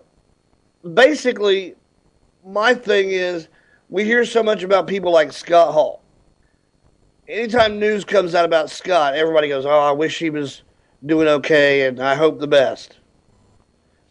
basically, 0.93 1.75
my 2.45 2.73
thing 2.73 3.11
is 3.11 3.49
we 3.89 4.05
hear 4.05 4.23
so 4.23 4.41
much 4.41 4.63
about 4.63 4.87
people 4.87 5.11
like 5.11 5.33
Scott 5.33 5.73
Hall. 5.73 6.01
Anytime 7.27 7.79
news 7.79 8.05
comes 8.05 8.33
out 8.33 8.45
about 8.45 8.69
Scott, 8.69 9.13
everybody 9.13 9.49
goes, 9.49 9.65
Oh, 9.65 9.69
I 9.71 9.91
wish 9.91 10.19
he 10.19 10.29
was 10.29 10.61
doing 11.05 11.27
okay 11.27 11.85
and 11.85 11.99
I 11.99 12.15
hope 12.15 12.39
the 12.39 12.47
best. 12.47 12.95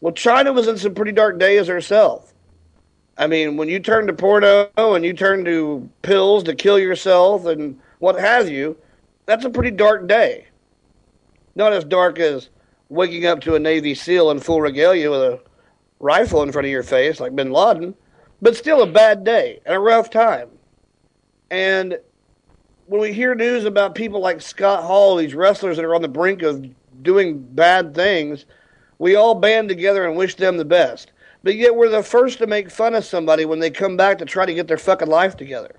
Well, 0.03 0.13
Chyna 0.13 0.55
was 0.55 0.69
in 0.69 0.77
some 0.77 0.95
pretty 0.95 1.13
dark 1.13 1.39
days 1.39 1.69
herself. 1.69 2.35
I 3.19 3.27
mean, 3.27 3.57
when 3.57 3.69
you 3.69 3.79
turn 3.81 4.07
to 4.07 4.13
porno 4.13 4.71
and 4.77 5.05
you 5.05 5.13
turn 5.15 5.45
to 5.47 5.89
pills 6.03 6.45
to 6.45 6.55
kill 6.55 6.79
yourself 6.79 7.47
and 7.47 7.81
what 7.99 8.19
have 8.19 8.49
you, 8.49 8.77
that's 9.25 9.45
a 9.45 9.51
pretty 9.51 9.71
dark 9.71 10.07
day. 10.07 10.47
Not 11.55 11.73
as 11.73 11.85
dark 11.85 12.19
as 12.19 12.51
waking 12.89 13.25
up 13.25 13.41
to 13.41 13.55
a 13.55 13.59
Navy 13.59 13.95
SEAL 13.95 14.31
in 14.31 14.41
full 14.41 14.61
regalia 14.61 15.11
with 15.11 15.21
a 15.21 15.41
rifle 15.99 16.43
in 16.43 16.53
front 16.53 16.67
of 16.67 16.71
your 16.71 16.83
face 16.83 17.19
like 17.19 17.35
Bin 17.35 17.51
Laden, 17.51 17.95
but 18.43 18.57
still 18.57 18.83
a 18.83 18.87
bad 18.87 19.25
day 19.25 19.61
and 19.65 19.75
a 19.75 19.81
rough 19.81 20.11
time. 20.11 20.51
And 21.51 21.99
when 22.87 23.01
we 23.01 23.13
hear 23.13 23.35
news 23.35 23.65
about 23.65 23.95
people 23.95 24.21
like 24.21 24.43
Scott 24.43 24.85
Hall, 24.85 25.17
these 25.17 25.35
wrestlers 25.35 25.77
that 25.77 25.85
are 25.85 25.95
on 25.95 26.03
the 26.03 26.09
brink 26.09 26.43
of 26.43 26.69
doing 27.03 27.41
bad 27.41 27.95
things, 27.95 28.45
we 28.99 29.17
all 29.17 29.35
band 29.35 29.69
together 29.69 30.07
and 30.07 30.17
wish 30.17 30.35
them 30.35 30.59
the 30.59 30.65
best. 30.65 31.13
But 31.47 31.55
yet 31.55 31.77
we're 31.77 31.89
the 31.89 32.03
first 32.03 32.39
to 32.39 32.49
make 32.49 32.73
fun 32.73 32.97
of 32.97 33.05
somebody 33.05 33.45
when 33.45 33.61
they 33.61 33.71
come 33.71 33.97
back 33.97 34.19
to 34.19 34.25
try 34.25 34.47
to 34.47 34.53
get 34.53 34.67
their 34.67 34.77
fucking 34.77 35.07
life 35.07 35.37
together. 35.37 35.77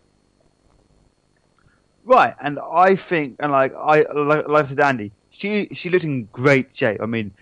Right, 2.06 2.34
and 2.42 2.58
I 2.58 2.96
think, 2.96 3.36
and 3.42 3.52
like 3.52 3.74
I 3.76 4.06
like, 4.16 4.48
like 4.48 4.66
I 4.66 4.70
said, 4.70 4.80
Andy, 4.80 5.12
she 5.30 5.68
she 5.76 5.90
looked 5.90 6.06
in 6.06 6.24
great 6.32 6.70
shape. 6.74 7.02
I 7.02 7.06
mean, 7.06 7.34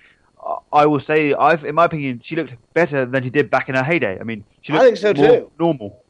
I- 0.44 0.58
I 0.82 0.86
will 0.88 1.02
say, 1.02 1.36
I've 1.36 1.64
in 1.64 1.76
my 1.76 1.86
opinion, 1.86 2.24
she 2.26 2.36
looked 2.36 2.54
better 2.74 3.06
than 3.06 3.22
she 3.22 3.30
did 3.30 3.52
back 3.52 3.70
in 3.70 3.76
her 3.76 3.84
heyday. 3.84 4.18
I 4.20 4.24
mean, 4.24 4.44
she 4.64 4.74
I 4.74 4.80
think 4.80 4.98
so, 4.98 5.14
more 5.14 5.28
too. 5.28 5.52
normal, 5.60 6.04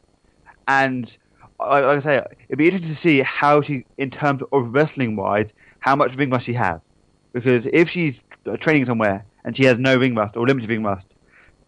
and 0.69 1.11
like 1.59 1.83
like 1.83 1.99
I 1.99 2.01
say, 2.01 2.23
it'd 2.47 2.57
be 2.57 2.67
interesting 2.69 2.95
to 2.95 3.01
see 3.01 3.23
how 3.23 3.61
she, 3.61 3.83
in 3.97 4.09
terms 4.09 4.41
of 4.53 4.73
wrestling 4.73 5.17
wise, 5.17 5.49
how 5.79 5.97
much 5.97 6.15
ring 6.15 6.29
rust 6.29 6.45
she 6.45 6.53
has, 6.53 6.79
because 7.33 7.65
if 7.73 7.89
she's 7.89 8.15
training 8.61 8.85
somewhere 8.85 9.25
and 9.43 9.57
she 9.57 9.65
has 9.65 9.77
no 9.77 9.97
ring 9.97 10.15
rust 10.15 10.37
or 10.37 10.47
limited 10.47 10.69
ring 10.69 10.81
rust, 10.83 11.05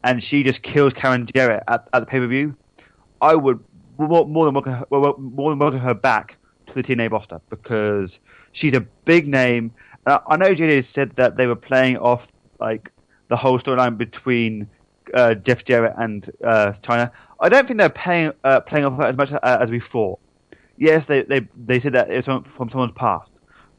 and 0.04 0.24
she 0.24 0.44
just 0.44 0.62
kills 0.62 0.94
Karen 0.94 1.28
Jarrett 1.34 1.64
at, 1.68 1.88
at 1.94 2.00
the 2.00 2.06
pay 2.06 2.20
per 2.20 2.28
view, 2.28 2.56
I 3.22 3.36
would 3.36 3.64
more, 3.98 4.26
more 4.28 4.46
than 4.46 4.54
welcome 4.54 4.74
her, 4.74 4.86
more 4.90 5.52
than 5.52 5.60
welcome 5.60 5.80
her 5.80 5.94
back 5.94 6.38
to 6.68 6.74
the 6.74 6.84
TNA 6.84 7.12
roster 7.12 7.42
because 7.50 8.12
she's 8.52 8.76
a 8.76 8.82
big 9.06 9.28
name. 9.28 9.74
I 10.06 10.38
know 10.38 10.54
JD 10.54 10.88
said 10.96 11.12
that 11.18 11.36
they 11.36 11.48
were 11.48 11.56
playing 11.56 11.98
off 11.98 12.22
like 12.60 12.92
the 13.30 13.36
whole 13.36 13.60
storyline 13.60 13.98
between 13.98 14.70
uh, 15.14 15.34
Jeff 15.36 15.66
Jarrett 15.66 15.96
and 15.98 16.32
uh, 16.44 16.74
Chyna. 16.84 17.12
I 17.40 17.50
don't 17.50 17.68
think 17.68 17.80
they're 17.80 17.90
playing 17.90 18.32
uh, 18.44 18.62
playing 18.62 18.86
off 18.86 19.00
as 19.02 19.18
much 19.18 19.32
uh, 19.32 19.38
as 19.44 19.70
thought. 19.92 20.20
Yes, 20.78 21.06
they 21.08 21.24
they 21.24 21.48
they 21.56 21.82
said 21.82 21.94
that 21.94 22.10
it's 22.10 22.26
from 22.26 22.46
from 22.56 22.70
someone's 22.70 22.94
past, 22.96 23.30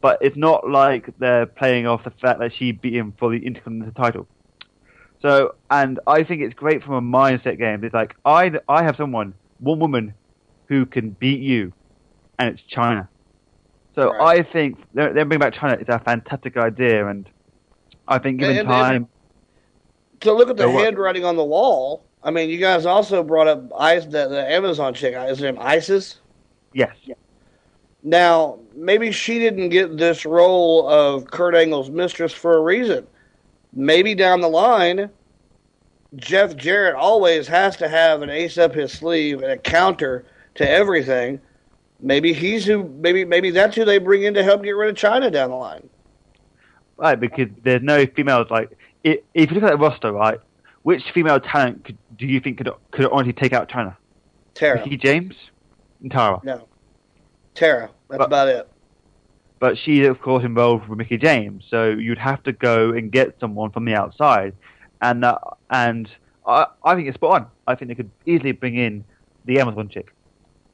but 0.00 0.18
it's 0.20 0.36
not 0.36 0.68
like 0.68 1.14
they're 1.18 1.46
playing 1.46 1.86
off 1.86 2.04
the 2.04 2.10
fact 2.10 2.40
that 2.40 2.52
she 2.54 2.72
beat 2.72 2.94
him 2.94 3.14
for 3.18 3.30
the 3.30 3.38
Intercontinental 3.38 3.94
title. 3.94 4.28
So, 5.20 5.54
and 5.70 5.98
I 6.06 6.22
think 6.22 6.42
it's 6.42 6.54
great 6.54 6.82
from 6.84 6.94
a 6.94 7.00
mindset 7.02 7.58
game. 7.58 7.82
It's 7.84 7.94
like 7.94 8.14
I 8.24 8.52
I 8.68 8.82
have 8.84 8.96
someone, 8.96 9.34
one 9.58 9.78
woman, 9.80 10.14
who 10.66 10.86
can 10.86 11.10
beat 11.10 11.40
you, 11.40 11.72
and 12.38 12.48
it's 12.50 12.62
Chyna. 12.72 13.08
So 13.94 14.14
I 14.20 14.42
think 14.42 14.78
they're, 14.94 15.12
they're 15.12 15.24
bringing 15.24 15.40
back 15.40 15.54
Chyna 15.54 15.80
is 15.82 15.88
a 15.88 15.98
fantastic 15.98 16.56
idea, 16.56 17.08
and 17.08 17.28
I 18.06 18.18
think 18.18 18.38
given 18.38 18.58
And- 18.58 18.68
and- 18.68 18.68
time, 18.68 19.08
To 20.20 20.32
look 20.32 20.50
at 20.50 20.56
the 20.56 20.70
handwriting 20.70 21.24
on 21.24 21.36
the 21.36 21.44
wall, 21.44 22.04
I 22.22 22.30
mean, 22.30 22.48
you 22.50 22.58
guys 22.58 22.86
also 22.86 23.22
brought 23.24 23.48
up 23.48 23.62
Ice, 23.78 24.04
the, 24.04 24.28
the 24.28 24.52
Amazon 24.52 24.94
chick. 24.94 25.14
Is 25.16 25.38
her 25.40 25.50
name 25.50 25.60
Isis? 25.60 26.20
yes, 26.72 26.94
Now, 28.02 28.58
maybe 28.74 29.10
she 29.10 29.38
didn't 29.38 29.70
get 29.70 29.96
this 29.96 30.24
role 30.24 30.88
of 30.88 31.28
Kurt 31.30 31.54
Angle's 31.56 31.90
mistress 31.90 32.32
for 32.32 32.56
a 32.56 32.60
reason. 32.60 33.06
Maybe 33.72 34.14
down 34.14 34.40
the 34.40 34.48
line, 34.48 35.10
Jeff 36.16 36.56
Jarrett 36.56 36.94
always 36.94 37.46
has 37.48 37.76
to 37.76 37.88
have 37.88 38.22
an 38.22 38.30
ace 38.30 38.58
up 38.58 38.74
his 38.74 38.92
sleeve 38.92 39.42
and 39.42 39.52
a 39.52 39.58
counter 39.58 40.24
to 40.54 40.68
everything. 40.68 41.40
Maybe 42.00 42.32
he's 42.32 42.64
who. 42.64 42.84
Maybe 42.84 43.24
maybe 43.24 43.50
that's 43.50 43.76
who 43.76 43.84
they 43.84 43.98
bring 43.98 44.22
in 44.22 44.34
to 44.34 44.42
help 44.42 44.62
get 44.62 44.70
rid 44.70 44.88
of 44.90 44.96
Chyna 44.96 45.32
down 45.32 45.50
the 45.50 45.56
line. 45.56 45.88
right, 46.96 47.18
because 47.18 47.48
there's 47.62 47.82
no 47.82 48.06
females 48.06 48.48
like 48.50 48.76
if 49.04 49.20
you 49.34 49.46
look 49.46 49.64
at 49.64 49.70
the 49.70 49.76
roster, 49.76 50.12
right, 50.12 50.38
which 50.82 51.02
female 51.12 51.40
talent 51.40 51.84
could, 51.84 51.98
do 52.16 52.26
you 52.26 52.40
think 52.40 52.58
could 52.58 52.70
could 52.90 53.06
honestly 53.06 53.32
take 53.32 53.52
out 53.52 53.68
Chyna? 53.68 53.96
Tara. 54.54 54.80
Mickie 54.80 54.96
James 54.96 55.34
and 56.02 56.10
Tara. 56.10 56.40
No. 56.42 56.66
Tara. 57.54 57.90
That's 58.08 58.24
about 58.24 58.48
it. 58.48 58.68
But 59.60 59.76
she's 59.76 60.06
of 60.06 60.20
course 60.20 60.44
involved 60.44 60.88
with 60.88 60.98
Mickie 60.98 61.18
James, 61.18 61.64
so 61.68 61.90
you'd 61.90 62.18
have 62.18 62.42
to 62.44 62.52
go 62.52 62.90
and 62.90 63.10
get 63.10 63.38
someone 63.40 63.70
from 63.70 63.84
the 63.84 63.94
outside, 63.94 64.54
and 65.02 65.24
uh, 65.24 65.38
and 65.70 66.08
I 66.46 66.66
I 66.84 66.94
think 66.94 67.08
it's 67.08 67.16
spot 67.16 67.42
on. 67.42 67.46
I 67.66 67.74
think 67.74 67.88
they 67.88 67.94
could 67.94 68.10
easily 68.24 68.52
bring 68.52 68.76
in 68.76 69.04
the 69.44 69.60
Amazon 69.60 69.88
chick. 69.88 70.12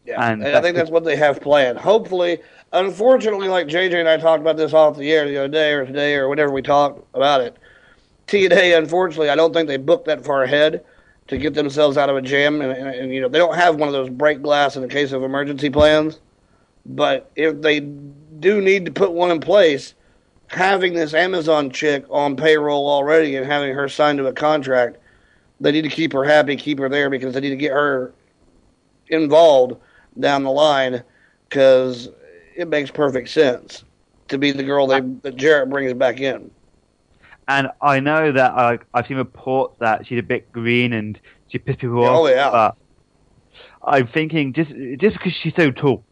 Yeah, 0.04 0.22
And 0.22 0.44
and, 0.44 0.56
I 0.56 0.60
think 0.60 0.76
that's 0.76 0.90
what 0.90 1.04
they 1.04 1.16
have 1.16 1.40
planned. 1.40 1.78
Hopefully, 1.78 2.40
unfortunately, 2.72 3.48
like 3.48 3.68
JJ 3.68 3.94
and 3.94 4.08
I 4.08 4.18
talked 4.18 4.42
about 4.42 4.58
this 4.58 4.74
off 4.74 4.98
the 4.98 5.10
air 5.10 5.26
the 5.26 5.38
other 5.38 5.48
day 5.48 5.72
or 5.72 5.86
today 5.86 6.14
or 6.16 6.28
whenever 6.28 6.52
we 6.52 6.60
talked 6.60 7.02
about 7.14 7.40
it, 7.40 7.56
TNA, 8.26 8.76
unfortunately, 8.76 9.30
I 9.30 9.36
don't 9.36 9.54
think 9.54 9.68
they 9.68 9.78
booked 9.78 10.06
that 10.06 10.24
far 10.24 10.42
ahead 10.42 10.84
to 11.28 11.38
get 11.38 11.54
themselves 11.54 11.96
out 11.96 12.10
of 12.10 12.16
a 12.16 12.22
jam. 12.22 12.60
And, 12.60 12.72
and, 12.72 12.88
and 12.88 13.14
you 13.14 13.20
know, 13.20 13.28
they 13.28 13.38
don't 13.38 13.54
have 13.54 13.76
one 13.76 13.88
of 13.88 13.94
those 13.94 14.10
break 14.10 14.42
glass 14.42 14.76
in 14.76 14.82
the 14.82 14.88
case 14.88 15.12
of 15.12 15.22
emergency 15.22 15.70
plans. 15.70 16.20
But 16.86 17.30
if 17.34 17.62
they 17.62 17.80
do 18.40 18.60
need 18.60 18.84
to 18.86 18.92
put 18.92 19.12
one 19.12 19.30
in 19.30 19.40
place, 19.40 19.94
having 20.48 20.94
this 20.94 21.14
Amazon 21.14 21.70
chick 21.70 22.04
on 22.10 22.36
payroll 22.36 22.88
already 22.88 23.36
and 23.36 23.46
having 23.46 23.74
her 23.74 23.88
signed 23.88 24.18
to 24.18 24.26
a 24.26 24.32
contract, 24.32 24.98
they 25.60 25.72
need 25.72 25.82
to 25.82 25.88
keep 25.88 26.12
her 26.12 26.24
happy, 26.24 26.56
keep 26.56 26.78
her 26.78 26.88
there 26.88 27.10
because 27.10 27.34
they 27.34 27.40
need 27.40 27.50
to 27.50 27.56
get 27.56 27.72
her 27.72 28.12
involved 29.08 29.76
down 30.18 30.42
the 30.42 30.50
line 30.50 31.02
because 31.48 32.08
it 32.56 32.68
makes 32.68 32.90
perfect 32.90 33.28
sense 33.28 33.84
to 34.28 34.38
be 34.38 34.52
the 34.52 34.62
girl 34.62 34.86
they, 34.86 35.00
that 35.00 35.36
Jarrett 35.36 35.70
brings 35.70 35.92
back 35.94 36.20
in. 36.20 36.50
And 37.46 37.68
I 37.82 38.00
know 38.00 38.32
that 38.32 38.52
I, 38.52 38.78
I've 38.94 39.06
seen 39.06 39.18
reports 39.18 39.76
that 39.80 40.06
she's 40.06 40.18
a 40.18 40.22
bit 40.22 40.50
green 40.50 40.92
and 40.92 41.18
she 41.48 41.58
pissed 41.58 41.78
people 41.78 42.02
oh, 42.02 42.04
off. 42.04 42.16
Oh, 42.16 42.26
yeah. 42.28 42.50
But 42.50 42.76
I'm 43.86 44.06
thinking 44.08 44.54
just 44.54 44.70
just 44.98 45.16
because 45.18 45.32
she's 45.42 45.52
so 45.54 45.70
tall, 45.70 46.04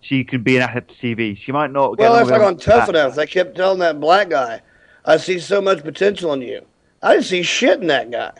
she 0.00 0.24
could 0.24 0.44
be 0.44 0.56
an 0.56 0.62
asset 0.62 0.88
to 0.88 0.94
TV. 0.94 1.36
She 1.36 1.52
might 1.52 1.70
not. 1.70 1.96
Get 1.96 2.04
Well, 2.04 2.14
that's 2.14 2.30
like 2.30 2.40
on 2.40 2.56
Tough 2.56 2.88
Enough. 2.88 3.18
I 3.18 3.26
kept 3.26 3.56
telling 3.56 3.80
that 3.80 4.00
black 4.00 4.30
guy, 4.30 4.60
I 5.04 5.16
see 5.16 5.38
so 5.38 5.60
much 5.60 5.82
potential 5.82 6.32
in 6.32 6.42
you. 6.42 6.64
I 7.02 7.14
didn't 7.14 7.26
see 7.26 7.42
shit 7.42 7.80
in 7.80 7.86
that 7.88 8.10
guy. 8.10 8.32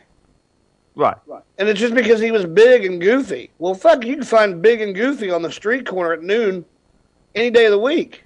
Right. 0.94 1.16
right. 1.26 1.42
And 1.58 1.68
it's 1.68 1.78
just 1.78 1.94
because 1.94 2.20
he 2.20 2.32
was 2.32 2.44
big 2.44 2.84
and 2.84 3.00
goofy. 3.00 3.50
Well, 3.58 3.74
fuck, 3.74 4.04
you 4.04 4.16
can 4.16 4.24
find 4.24 4.60
big 4.60 4.80
and 4.80 4.94
goofy 4.94 5.30
on 5.30 5.42
the 5.42 5.52
street 5.52 5.86
corner 5.86 6.12
at 6.12 6.22
noon 6.22 6.64
any 7.36 7.50
day 7.50 7.66
of 7.66 7.70
the 7.70 7.78
week. 7.78 8.24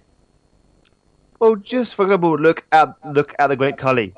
Well, 1.38 1.56
just 1.56 1.94
for 1.94 2.04
example, 2.04 2.38
look 2.38 2.62
at 2.72 2.94
look 3.12 3.34
at 3.38 3.48
the 3.48 3.56
Great 3.56 3.76
Khali. 3.76 4.14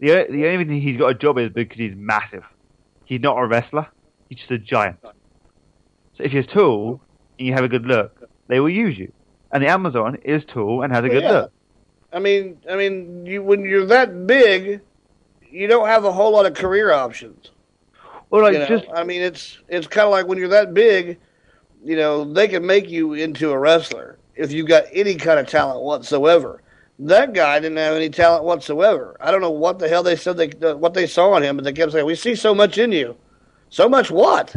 The 0.00 0.26
the 0.28 0.46
only 0.46 0.56
reason 0.56 0.80
he's 0.80 0.98
got 0.98 1.06
a 1.06 1.14
job 1.14 1.38
is 1.38 1.50
because 1.50 1.78
he's 1.78 1.94
massive. 1.96 2.44
He's 3.04 3.20
not 3.20 3.38
a 3.38 3.46
wrestler. 3.46 3.86
He's 4.28 4.38
just 4.38 4.50
a 4.50 4.58
giant. 4.58 4.98
So 5.02 5.10
if 6.18 6.32
you're 6.32 6.42
tall 6.42 7.00
and 7.38 7.46
you 7.46 7.52
have 7.54 7.64
a 7.64 7.68
good 7.68 7.86
look, 7.86 8.28
they 8.48 8.60
will 8.60 8.70
use 8.70 8.98
you. 8.98 9.12
And 9.52 9.62
the 9.62 9.68
Amazon 9.68 10.16
is 10.24 10.44
tall 10.44 10.82
and 10.82 10.92
has 10.92 11.04
a 11.04 11.08
good 11.08 11.22
yeah. 11.22 11.32
look. 11.32 11.52
I 12.12 12.18
mean, 12.18 12.58
I 12.70 12.76
mean, 12.76 13.26
you 13.26 13.42
when 13.42 13.64
you're 13.64 13.86
that 13.86 14.26
big, 14.26 14.80
you 15.50 15.66
don't 15.66 15.88
have 15.88 16.04
a 16.04 16.12
whole 16.12 16.32
lot 16.32 16.46
of 16.46 16.54
career 16.54 16.92
options. 16.92 17.50
Well, 18.30 18.42
like 18.42 18.54
you 18.54 18.60
know? 18.60 18.66
just 18.66 18.86
I 18.94 19.04
mean, 19.04 19.22
it's 19.22 19.58
it's 19.68 19.86
kind 19.86 20.06
of 20.06 20.12
like 20.12 20.26
when 20.26 20.38
you're 20.38 20.48
that 20.48 20.74
big, 20.74 21.18
you 21.84 21.96
know, 21.96 22.24
they 22.24 22.48
can 22.48 22.64
make 22.66 22.88
you 22.88 23.14
into 23.14 23.50
a 23.50 23.58
wrestler 23.58 24.18
if 24.34 24.52
you've 24.52 24.68
got 24.68 24.84
any 24.92 25.14
kind 25.14 25.38
of 25.38 25.46
talent 25.46 25.82
whatsoever. 25.82 26.62
That 27.00 27.32
guy 27.32 27.58
didn't 27.58 27.78
have 27.78 27.96
any 27.96 28.10
talent 28.10 28.44
whatsoever. 28.44 29.16
I 29.20 29.32
don't 29.32 29.40
know 29.40 29.50
what 29.50 29.80
the 29.80 29.88
hell 29.88 30.04
they 30.04 30.16
said 30.16 30.36
they 30.36 30.48
what 30.74 30.94
they 30.94 31.06
saw 31.06 31.36
in 31.36 31.42
him, 31.42 31.56
but 31.56 31.64
they 31.64 31.72
kept 31.72 31.92
saying, 31.92 32.06
"We 32.06 32.14
see 32.14 32.36
so 32.36 32.54
much 32.54 32.78
in 32.78 32.92
you." 32.92 33.16
So 33.70 33.88
much 33.88 34.10
what? 34.10 34.54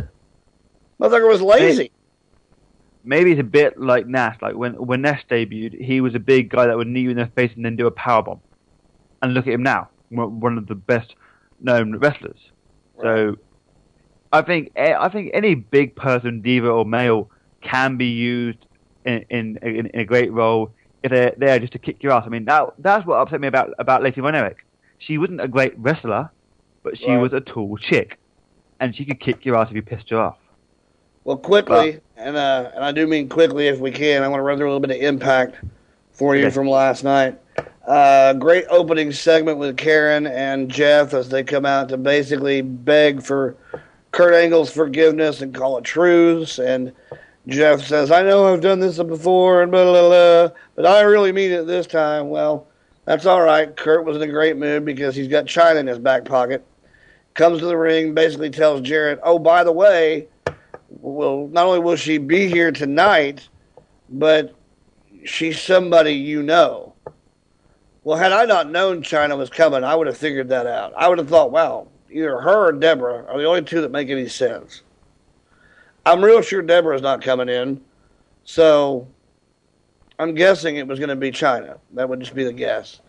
Motherfucker 0.99 1.27
was 1.27 1.41
lazy. 1.41 1.91
Maybe 3.07 3.31
it's 3.31 3.39
a 3.39 3.43
bit 3.43 3.79
like 3.79 4.05
Nash. 4.05 4.37
Like 4.41 4.55
when 4.55 4.73
when 4.73 5.01
Nash 5.01 5.25
debuted, 5.29 5.81
he 5.83 6.01
was 6.01 6.13
a 6.13 6.19
big 6.19 6.49
guy 6.49 6.67
that 6.67 6.77
would 6.77 6.87
knee 6.87 7.01
you 7.01 7.09
in 7.11 7.17
the 7.17 7.25
face 7.27 7.51
and 7.55 7.65
then 7.65 7.75
do 7.75 7.87
a 7.87 7.91
power 7.91 8.21
bomb. 8.21 8.41
And 9.21 9.33
look 9.33 9.47
at 9.47 9.53
him 9.53 9.63
now, 9.63 9.89
one 10.09 10.57
of 10.57 10.67
the 10.67 10.75
best 10.75 11.15
known 11.59 11.97
wrestlers. 11.97 12.37
So, 13.01 13.37
I 14.31 14.41
think 14.41 14.71
eh, 14.75 14.93
I 14.97 15.09
think 15.09 15.31
any 15.33 15.55
big 15.55 15.95
person, 15.95 16.41
diva 16.41 16.69
or 16.69 16.85
male, 16.85 17.31
can 17.61 17.97
be 17.97 18.07
used 18.07 18.59
in 19.05 19.25
in, 19.29 19.57
in, 19.61 19.87
in 19.87 19.99
a 20.01 20.05
great 20.05 20.31
role 20.31 20.71
if 21.03 21.11
they're 21.11 21.33
there 21.37 21.59
just 21.59 21.73
to 21.73 21.79
kick 21.79 22.03
your 22.03 22.11
ass. 22.11 22.23
I 22.25 22.29
mean, 22.29 22.45
that 22.45 22.73
that's 22.79 23.05
what 23.07 23.15
upset 23.15 23.41
me 23.41 23.47
about 23.47 23.71
about 23.79 24.03
Lacey 24.03 24.21
Von. 24.21 24.53
She 24.99 25.17
wasn't 25.17 25.41
a 25.41 25.47
great 25.47 25.73
wrestler, 25.77 26.29
but 26.83 26.97
she 26.97 27.07
Right. 27.07 27.17
was 27.21 27.33
a 27.33 27.39
tall 27.39 27.77
chick, 27.77 28.17
and 28.79 28.95
she 28.95 29.05
could 29.05 29.19
kick 29.19 29.45
your 29.45 29.55
ass 29.55 29.69
if 29.69 29.75
you 29.75 29.81
pissed 29.81 30.09
her 30.09 30.17
off. 30.19 30.37
Well, 31.27 31.35
quickly, 31.35 31.99
and 32.15 32.37
uh, 32.37 32.71
and 32.73 32.85
I 32.85 32.93
do 32.93 33.05
mean 33.05 33.27
quickly 33.27 33.67
if 33.67 33.81
we 33.81 33.91
can. 33.91 34.23
I 34.23 34.29
want 34.29 34.39
to 34.39 34.43
run 34.43 34.57
through 34.57 34.67
a 34.67 34.71
little 34.71 34.87
bit 34.87 34.95
of 34.95 35.03
impact 35.03 35.57
for 36.13 36.37
you 36.37 36.49
from 36.49 36.69
last 36.69 37.03
night. 37.03 37.37
Uh, 37.85 38.31
great 38.31 38.63
opening 38.69 39.11
segment 39.11 39.57
with 39.57 39.75
Karen 39.75 40.25
and 40.25 40.71
Jeff 40.71 41.13
as 41.13 41.27
they 41.27 41.43
come 41.43 41.65
out 41.65 41.89
to 41.89 41.97
basically 41.97 42.61
beg 42.61 43.21
for 43.21 43.57
Kurt 44.11 44.35
Angle's 44.35 44.71
forgiveness 44.71 45.41
and 45.41 45.53
call 45.53 45.75
a 45.75 45.81
truce. 45.81 46.59
And 46.59 46.93
Jeff 47.45 47.83
says, 47.83 48.09
"I 48.09 48.23
know 48.23 48.53
I've 48.53 48.61
done 48.61 48.79
this 48.79 48.95
before, 48.95 49.61
and 49.61 49.69
blah 49.69 49.83
blah 49.83 50.07
blah, 50.07 50.55
but 50.75 50.85
I 50.85 51.01
really 51.01 51.33
mean 51.33 51.51
it 51.51 51.67
this 51.67 51.87
time." 51.87 52.29
Well, 52.29 52.67
that's 53.03 53.25
all 53.25 53.41
right. 53.41 53.75
Kurt 53.75 54.05
was 54.05 54.15
in 54.15 54.23
a 54.23 54.31
great 54.31 54.55
mood 54.55 54.85
because 54.85 55.13
he's 55.13 55.27
got 55.27 55.43
Chyna 55.43 55.81
in 55.81 55.87
his 55.87 55.99
back 55.99 56.23
pocket. 56.23 56.65
Comes 57.33 57.59
to 57.59 57.65
the 57.65 57.75
ring, 57.75 58.13
basically 58.13 58.49
tells 58.49 58.79
Jarrett, 58.79 59.19
"Oh, 59.23 59.39
by 59.39 59.65
the 59.65 59.73
way." 59.73 60.29
Well, 60.89 61.47
not 61.51 61.65
only 61.65 61.79
will 61.79 61.95
she 61.95 62.17
be 62.17 62.47
here 62.47 62.71
tonight, 62.71 63.47
but 64.09 64.55
she's 65.25 65.59
somebody 65.59 66.13
you 66.13 66.43
know. 66.43 66.93
Well, 68.03 68.17
had 68.17 68.31
I 68.31 68.45
not 68.45 68.71
known 68.71 69.01
Chyna 69.01 69.37
was 69.37 69.49
coming, 69.49 69.83
I 69.83 69.95
would 69.95 70.07
have 70.07 70.17
figured 70.17 70.49
that 70.49 70.65
out. 70.65 70.93
I 70.95 71.09
would 71.09 71.17
have 71.17 71.27
thought, 71.27 71.51
wow, 71.51 71.87
either 72.09 72.39
her 72.39 72.69
or 72.69 72.71
Deborah 72.71 73.25
are 73.25 73.37
the 73.37 73.45
only 73.45 73.63
two 73.63 73.81
that 73.81 73.91
make 73.91 74.09
any 74.09 74.29
sense. 74.29 74.81
I'm 76.05 76.23
real 76.23 76.41
sure 76.41 76.61
Deborah's 76.61 77.01
not 77.01 77.21
coming 77.21 77.49
in, 77.49 77.81
so 78.45 79.07
I'm 80.19 80.33
guessing 80.33 80.77
it 80.77 80.87
was 80.87 80.99
going 80.99 81.09
to 81.09 81.17
be 81.17 81.31
Chyna. 81.31 81.79
That 81.95 82.07
would 82.07 82.21
just 82.21 82.33
be 82.33 82.45
the 82.45 82.53
guess. 82.53 83.01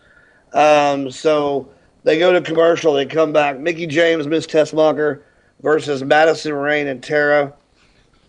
Um, 0.53 1.09
so 1.09 1.69
they 2.03 2.19
go 2.19 2.33
to 2.33 2.41
commercial. 2.41 2.93
They 2.93 3.05
come 3.05 3.31
back. 3.31 3.57
Mickie 3.57 3.87
James, 3.87 4.27
Miss 4.27 4.45
Tessmacher 4.45 5.21
versus 5.61 6.03
Madison 6.03 6.53
Rayne 6.53 6.87
and 6.87 7.01
Tara. 7.01 7.53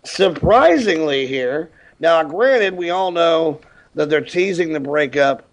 Surprisingly, 0.05 1.27
here 1.27 1.71
now, 2.01 2.23
granted, 2.23 2.77
we 2.77 2.89
all 2.89 3.11
know 3.11 3.61
that 3.95 4.09
they're 4.09 4.23
teasing 4.23 4.73
the 4.73 4.81
breakup 4.81 5.47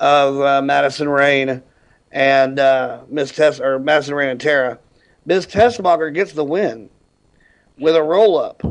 of 0.00 0.40
uh, 0.40 0.60
Madison 0.60 1.08
Rayne 1.08 1.62
and 2.10 2.58
uh, 2.58 3.02
Miss 3.08 3.30
Tess 3.30 3.60
or 3.60 3.78
Madison 3.78 4.14
Rayne 4.14 4.30
and 4.30 4.40
Tara. 4.40 4.80
Miss 5.24 5.46
Tessmacher 5.46 6.12
gets 6.12 6.32
the 6.32 6.44
win 6.44 6.90
with 7.78 7.94
a 7.94 8.02
roll 8.02 8.36
up 8.36 8.62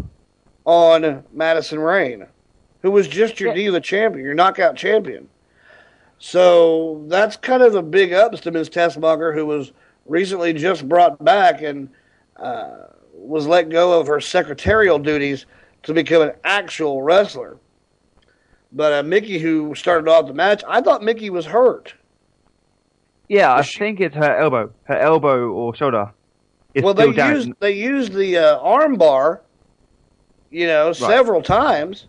on 0.65 1.23
Madison 1.31 1.79
Rayne, 1.79 2.27
who 2.81 2.91
was 2.91 3.07
just 3.07 3.39
your 3.39 3.53
Diva 3.53 3.79
champion, 3.79 4.25
your 4.25 4.33
knockout 4.33 4.75
champion. 4.75 5.29
So 6.19 7.05
that's 7.07 7.37
kind 7.37 7.63
of 7.63 7.75
a 7.75 7.81
big 7.81 8.11
ups 8.11 8.41
to 8.41 8.51
Miss 8.51 8.67
Tessmacher, 8.67 9.33
who 9.33 9.45
was 9.45 9.71
recently 10.05 10.51
just 10.51 10.87
brought 10.87 11.23
back 11.23 11.61
and 11.61 11.89
uh, 12.35 12.87
was 13.21 13.47
let 13.47 13.69
go 13.69 13.99
of 13.99 14.07
her 14.07 14.19
secretarial 14.19 14.99
duties 14.99 15.45
to 15.83 15.93
become 15.93 16.21
an 16.21 16.33
actual 16.43 17.01
wrestler. 17.01 17.57
But 18.71 18.93
uh, 18.93 19.03
Mickie, 19.03 19.39
who 19.39 19.75
started 19.75 20.09
off 20.09 20.27
the 20.27 20.33
match, 20.33 20.63
I 20.67 20.81
thought 20.81 21.03
Mickie 21.03 21.29
was 21.29 21.45
hurt. 21.45 21.93
Yeah, 23.27 23.53
I 23.53 23.63
think 23.63 23.99
it's 23.99 24.15
her 24.15 24.37
elbow, 24.37 24.71
her 24.83 24.97
elbow 24.97 25.49
or 25.49 25.75
shoulder. 25.75 26.11
Well, 26.75 26.93
they 26.93 27.11
down. 27.11 27.35
used 27.35 27.51
they 27.59 27.71
used 27.71 28.13
the 28.13 28.37
uh, 28.37 28.59
arm 28.59 28.95
bar, 28.97 29.41
you 30.49 30.67
know, 30.67 30.93
several 30.93 31.41
times. 31.41 32.07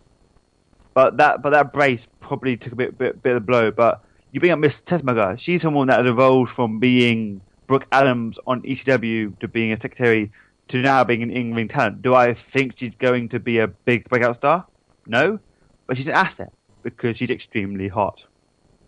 But 0.95 1.17
that 1.17 1.43
but 1.43 1.51
that 1.51 1.73
brace 1.73 2.01
probably 2.21 2.57
took 2.57 2.73
a 2.73 2.77
bit 2.77 2.99
bit, 2.99 3.23
bit 3.23 3.37
of 3.37 3.43
a 3.43 3.47
blow. 3.47 3.71
But 3.71 4.05
you 4.31 4.41
bring 4.41 4.53
up 4.53 4.59
Miss 4.59 4.73
Tessmacher. 4.87 5.39
She's 5.41 5.63
someone 5.63 5.89
that 5.89 6.01
has 6.01 6.11
evolved 6.11 6.53
from 6.55 6.79
being 6.79 7.41
Brooke 7.67 7.87
Adams 7.93 8.37
on 8.47 8.63
ECW 8.63 9.39
to 9.41 9.49
being 9.49 9.73
a 9.73 9.77
secretary 9.77 10.31
to 10.73 10.83
now 10.83 11.05
being 11.05 11.23
an 11.23 11.31
in-ring 11.31 11.69
talent. 11.69 12.03
Do 12.03 12.15
I 12.15 12.37
think 12.53 12.75
she's 12.79 12.93
going 12.99 13.29
to 13.31 13.39
be 13.39 13.59
a 13.59 13.69
big 13.69 14.09
breakout 14.09 14.39
star? 14.39 14.67
No, 15.07 15.39
but 15.87 15.97
she's 15.97 16.07
an 16.07 16.13
asset 16.13 16.53
because 16.83 17.17
she's 17.17 17.31
extremely 17.31 17.89
hot. 17.89 18.23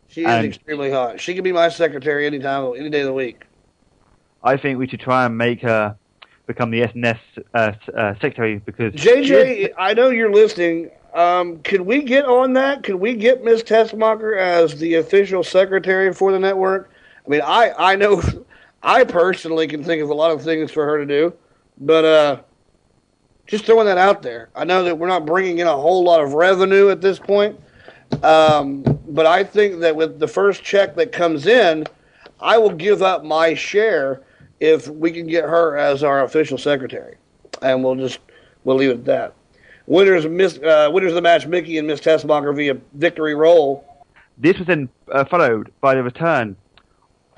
She 0.08 0.24
is 0.24 0.44
extremely 0.44 0.90
hot. 0.90 1.20
She 1.20 1.34
can 1.34 1.44
be 1.44 1.52
my 1.52 1.68
secretary 1.68 2.26
anytime, 2.26 2.72
any 2.76 2.90
day 2.90 3.00
of 3.00 3.06
the 3.06 3.12
week. 3.12 3.44
I 4.42 4.56
think 4.56 4.78
we 4.78 4.86
should 4.86 5.00
try 5.00 5.24
and 5.24 5.36
make 5.36 5.62
her 5.62 5.96
become 6.46 6.70
the 6.70 6.82
SNS 6.82 7.18
uh, 7.54 7.72
uh, 7.96 8.14
secretary 8.14 8.58
because 8.58 8.92
JJ, 8.92 9.72
I 9.78 9.94
know 9.94 10.10
you're 10.10 10.32
listening. 10.32 10.90
Um, 11.14 11.58
can 11.60 11.84
we 11.84 12.02
get 12.02 12.26
on 12.26 12.52
that? 12.54 12.82
Can 12.82 12.98
we 12.98 13.14
get 13.14 13.44
Miss 13.44 13.62
Tessmacher 13.62 14.36
as 14.36 14.78
the 14.78 14.94
official 14.94 15.42
secretary 15.42 16.12
for 16.12 16.32
the 16.32 16.38
network? 16.38 16.90
I 17.26 17.30
mean, 17.30 17.40
I, 17.42 17.72
I 17.76 17.96
know, 17.96 18.22
I 18.82 19.04
personally 19.04 19.66
can 19.66 19.82
think 19.82 20.02
of 20.02 20.10
a 20.10 20.14
lot 20.14 20.32
of 20.32 20.42
things 20.42 20.70
for 20.70 20.84
her 20.84 20.98
to 20.98 21.06
do, 21.06 21.32
but 21.78 22.04
uh, 22.04 22.40
just 23.46 23.66
throwing 23.66 23.86
that 23.86 23.98
out 23.98 24.22
there. 24.22 24.50
I 24.54 24.64
know 24.64 24.84
that 24.84 24.98
we're 24.98 25.08
not 25.08 25.26
bringing 25.26 25.58
in 25.58 25.66
a 25.66 25.76
whole 25.76 26.04
lot 26.04 26.20
of 26.20 26.34
revenue 26.34 26.90
at 26.90 27.00
this 27.00 27.18
point, 27.18 27.58
um, 28.22 28.82
but 29.08 29.26
I 29.26 29.44
think 29.44 29.80
that 29.80 29.94
with 29.94 30.18
the 30.18 30.28
first 30.28 30.62
check 30.62 30.94
that 30.96 31.12
comes 31.12 31.46
in, 31.46 31.86
I 32.40 32.58
will 32.58 32.70
give 32.70 33.02
up 33.02 33.24
my 33.24 33.54
share 33.54 34.22
if 34.60 34.88
we 34.88 35.10
can 35.10 35.26
get 35.26 35.44
her 35.44 35.76
as 35.76 36.02
our 36.02 36.24
official 36.24 36.58
secretary, 36.58 37.16
and 37.62 37.82
we'll 37.82 37.96
just 37.96 38.20
we'll 38.64 38.76
leave 38.76 38.90
it 38.90 38.98
at 38.98 39.04
that. 39.06 39.34
Winners 39.86 40.26
miss 40.26 40.58
uh, 40.58 40.88
winners 40.92 41.10
of 41.10 41.16
the 41.16 41.22
match, 41.22 41.46
Mickie 41.46 41.78
and 41.78 41.86
Miss 41.86 42.00
Tessmacher 42.00 42.54
via 42.56 42.78
victory 42.94 43.34
roll. 43.34 43.84
This 44.38 44.58
was 44.58 44.66
then 44.66 44.88
uh, 45.12 45.24
followed 45.24 45.72
by 45.80 45.94
the 45.94 46.02
return 46.02 46.56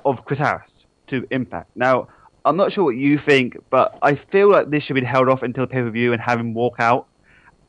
of 0.05 0.25
Chris 0.25 0.39
Harris 0.39 0.71
to 1.09 1.27
Impact. 1.31 1.69
Now, 1.75 2.09
I'm 2.47 2.57
not 2.57 2.73
sure 2.73 2.85
what 2.85 2.97
you 2.97 3.19
think, 3.19 3.57
but 3.71 3.99
I 4.03 4.15
feel 4.15 4.49
like 4.49 4.71
this 4.71 4.85
should 4.85 4.95
be 4.95 5.03
held 5.03 5.29
off 5.29 5.43
until 5.43 5.67
pay 5.67 5.83
per 5.83 5.91
view 5.91 6.13
and 6.13 6.23
have 6.23 6.39
him 6.39 6.55
walk 6.55 6.77
out 6.79 7.09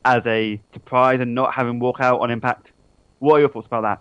as 0.04 0.22
a 0.24 0.60
surprise 0.72 1.18
and 1.20 1.34
not 1.34 1.52
have 1.52 1.66
him 1.66 1.80
walk 1.80 1.96
out 1.98 2.20
on 2.20 2.30
Impact. 2.30 2.70
What 3.18 3.34
are 3.34 3.40
your 3.40 3.48
thoughts 3.48 3.66
about 3.66 4.00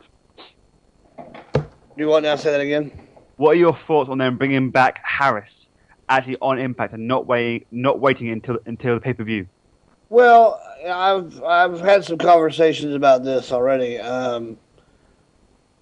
that? 1.18 1.34
Do 1.58 1.64
you 1.98 2.08
want 2.08 2.26
to 2.26 2.38
say 2.38 2.52
that 2.52 2.62
again? 2.62 2.92
What 3.38 3.52
are 3.52 3.60
your 3.60 3.76
thoughts 3.88 4.08
on 4.12 4.20
them 4.20 4.38
bringing 4.38 4.70
back 4.70 5.02
Harris 5.04 5.52
actually 6.10 6.38
on 6.42 6.60
Impact 6.60 6.94
and 6.94 7.08
not 7.08 7.26
waiting, 7.26 7.66
not 7.72 8.00
waiting 8.00 8.30
until 8.30 8.60
until 8.68 8.94
the 8.94 9.02
pay 9.02 9.14
per 9.14 9.24
view? 9.24 9.48
Well, 10.10 10.62
I've 10.88 11.42
I've 11.44 11.80
had 11.80 12.06
some 12.06 12.20
conversations 12.20 12.94
about 12.94 13.24
this 13.24 13.52
already. 13.52 13.98
Um, 13.98 14.60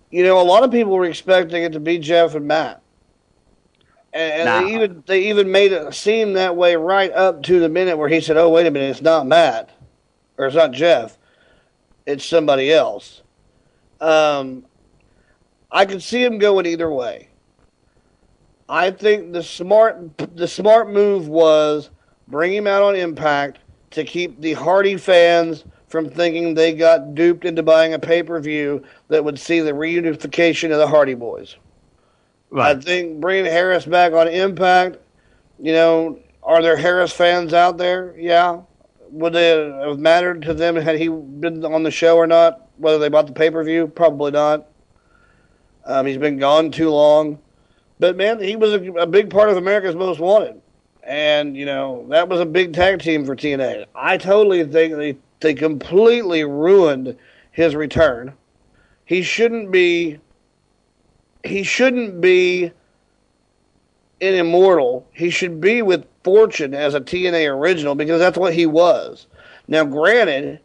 you 0.09 0.23
know, 0.23 0.39
a 0.39 0.41
lot 0.41 0.63
of 0.63 0.71
people 0.71 0.93
were 0.93 1.03
expecting 1.03 1.63
it 1.63 1.73
to 1.73 1.81
be 1.81 1.99
Jeff 1.99 2.33
and 2.33 2.47
Matt, 2.47 2.81
and, 4.15 4.45
Nah. 4.45 4.61
they 4.61 4.73
even 4.73 5.03
they 5.05 5.29
even 5.29 5.51
made 5.51 5.71
it 5.73 5.93
seem 5.93 6.33
that 6.33 6.55
way 6.55 6.75
right 6.75 7.11
up 7.11 7.43
to 7.43 7.59
the 7.59 7.69
minute 7.69 7.97
where 7.97 8.09
he 8.09 8.21
said, 8.21 8.37
"Oh, 8.37 8.49
wait 8.49 8.65
a 8.65 8.71
minute, 8.71 8.89
it's 8.89 9.01
not 9.01 9.27
Matt, 9.27 9.69
or 10.37 10.47
it's 10.47 10.55
not 10.55 10.71
Jeff, 10.71 11.17
it's 12.05 12.25
somebody 12.25 12.71
else." 12.71 13.21
Um, 13.99 14.65
I 15.71 15.85
could 15.85 16.01
see 16.01 16.23
him 16.23 16.37
going 16.37 16.65
either 16.65 16.89
way. 16.89 17.27
I 18.69 18.91
think 18.91 19.33
the 19.33 19.43
smart 19.43 20.17
the 20.35 20.47
smart 20.47 20.89
move 20.89 21.27
was 21.27 21.89
bring 22.27 22.53
him 22.53 22.67
out 22.67 22.83
on 22.83 22.95
Impact 22.95 23.59
to 23.91 24.03
keep 24.03 24.39
the 24.41 24.53
Hardy 24.53 24.97
fans 24.97 25.65
from 25.87 26.09
thinking 26.09 26.53
they 26.53 26.73
got 26.73 27.15
duped 27.15 27.45
into 27.45 27.63
buying 27.63 27.93
a 27.93 27.99
pay 27.99 28.23
per 28.23 28.39
view 28.39 28.83
that 29.09 29.23
would 29.23 29.39
see 29.39 29.59
the 29.59 29.71
reunification 29.71 30.71
of 30.71 30.77
the 30.77 30.87
Hardy 30.87 31.13
Boys. 31.13 31.57
I 32.53 32.75
think 32.75 33.19
bringing 33.19 33.45
Harris 33.45 33.85
back 33.85 34.13
on 34.13 34.27
Impact, 34.27 34.97
you 35.59 35.73
know, 35.73 36.19
are 36.43 36.61
there 36.61 36.77
Harris 36.77 37.11
fans 37.11 37.53
out 37.53 37.77
there? 37.77 38.15
Yeah. 38.17 38.61
Would 39.09 39.35
it 39.35 39.73
have 39.73 39.99
mattered 39.99 40.41
to 40.43 40.53
them 40.53 40.75
had 40.75 40.97
he 40.97 41.07
been 41.07 41.63
on 41.65 41.83
the 41.83 41.91
show 41.91 42.17
or 42.17 42.27
not? 42.27 42.67
Whether 42.77 42.99
they 42.99 43.09
bought 43.09 43.27
the 43.27 43.33
pay 43.33 43.49
per 43.49 43.63
view? 43.63 43.87
Probably 43.87 44.31
not. 44.31 44.67
Um, 45.85 46.05
he's 46.05 46.17
been 46.17 46.37
gone 46.37 46.71
too 46.71 46.89
long. 46.89 47.39
But 47.99 48.17
man, 48.17 48.41
he 48.41 48.55
was 48.55 48.73
a, 48.73 48.91
a 48.93 49.07
big 49.07 49.29
part 49.29 49.49
of 49.49 49.57
America's 49.57 49.95
Most 49.95 50.19
Wanted, 50.19 50.61
and 51.03 51.55
you 51.55 51.65
know 51.65 52.05
that 52.09 52.27
was 52.27 52.41
a 52.41 52.45
big 52.45 52.73
tag 52.73 52.99
team 52.99 53.25
for 53.25 53.35
TNA. 53.35 53.85
I 53.95 54.17
totally 54.17 54.63
think 54.65 54.95
they 54.95 55.17
they 55.39 55.53
completely 55.53 56.43
ruined 56.43 57.15
his 57.51 57.75
return. 57.75 58.33
He 59.05 59.21
shouldn't 59.21 59.71
be. 59.71 60.19
He 61.45 61.63
shouldn't 61.63 62.21
be 62.21 62.71
an 64.21 64.33
immortal. 64.33 65.07
He 65.13 65.29
should 65.29 65.61
be 65.61 65.81
with 65.81 66.05
Fortune 66.23 66.73
as 66.73 66.93
a 66.93 67.01
TNA 67.01 67.55
original 67.55 67.95
because 67.95 68.19
that's 68.19 68.37
what 68.37 68.53
he 68.53 68.65
was. 68.65 69.27
Now, 69.67 69.85
granted, 69.85 70.59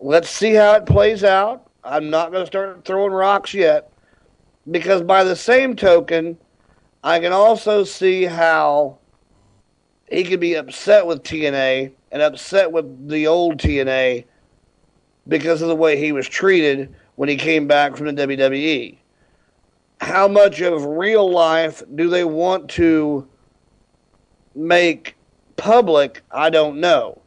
let's 0.00 0.30
see 0.30 0.54
how 0.54 0.74
it 0.74 0.86
plays 0.86 1.24
out. 1.24 1.68
I'm 1.84 2.10
not 2.10 2.30
going 2.30 2.42
to 2.42 2.46
start 2.46 2.84
throwing 2.84 3.12
rocks 3.12 3.52
yet 3.54 3.90
because 4.70 5.02
by 5.02 5.24
the 5.24 5.36
same 5.36 5.74
token, 5.74 6.38
I 7.02 7.18
can 7.18 7.32
also 7.32 7.82
see 7.82 8.24
how 8.24 8.98
he 10.08 10.22
could 10.22 10.40
be 10.40 10.54
upset 10.54 11.06
with 11.06 11.24
TNA 11.24 11.92
and 12.12 12.22
upset 12.22 12.70
with 12.70 13.08
the 13.08 13.26
old 13.26 13.58
TNA 13.58 14.24
because 15.26 15.62
of 15.62 15.68
the 15.68 15.76
way 15.76 15.96
he 15.96 16.12
was 16.12 16.28
treated 16.28 16.94
when 17.16 17.28
he 17.28 17.36
came 17.36 17.66
back 17.66 17.96
from 17.96 18.06
the 18.06 18.26
WWE. 18.26 18.98
How 20.02 20.26
much 20.26 20.60
of 20.60 20.84
real 20.84 21.30
life 21.30 21.80
do 21.94 22.08
they 22.08 22.24
want 22.24 22.68
to 22.70 23.24
make 24.52 25.14
public? 25.56 26.22
I 26.32 26.50
don't 26.50 26.80
know. 26.80 27.22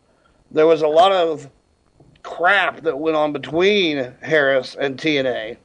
There 0.52 0.68
was 0.68 0.82
a 0.82 0.88
lot 0.88 1.14
of 1.14 1.50
crap 2.22 2.82
that 2.82 3.00
went 3.00 3.16
on 3.16 3.32
between 3.32 4.14
Harris 4.22 4.76
and 4.78 4.98
TNA. 4.98 5.56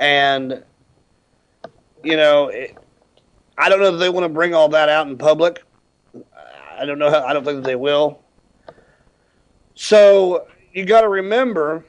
And, 0.00 0.64
you 2.02 2.16
know, 2.16 2.48
it, 2.48 2.76
I 3.56 3.68
don't 3.68 3.78
know 3.78 3.94
if 3.94 4.00
they 4.00 4.08
want 4.08 4.24
to 4.24 4.28
bring 4.28 4.54
all 4.54 4.70
that 4.70 4.88
out 4.88 5.06
in 5.06 5.16
public. 5.16 5.62
I 6.76 6.84
don't 6.84 6.98
know. 6.98 7.10
How, 7.10 7.24
I 7.24 7.32
don't 7.32 7.44
think 7.44 7.58
that 7.58 7.64
they 7.64 7.76
will. 7.76 8.20
So 9.76 10.48
you 10.72 10.84
got 10.84 11.02
to 11.02 11.08
remember 11.08 11.84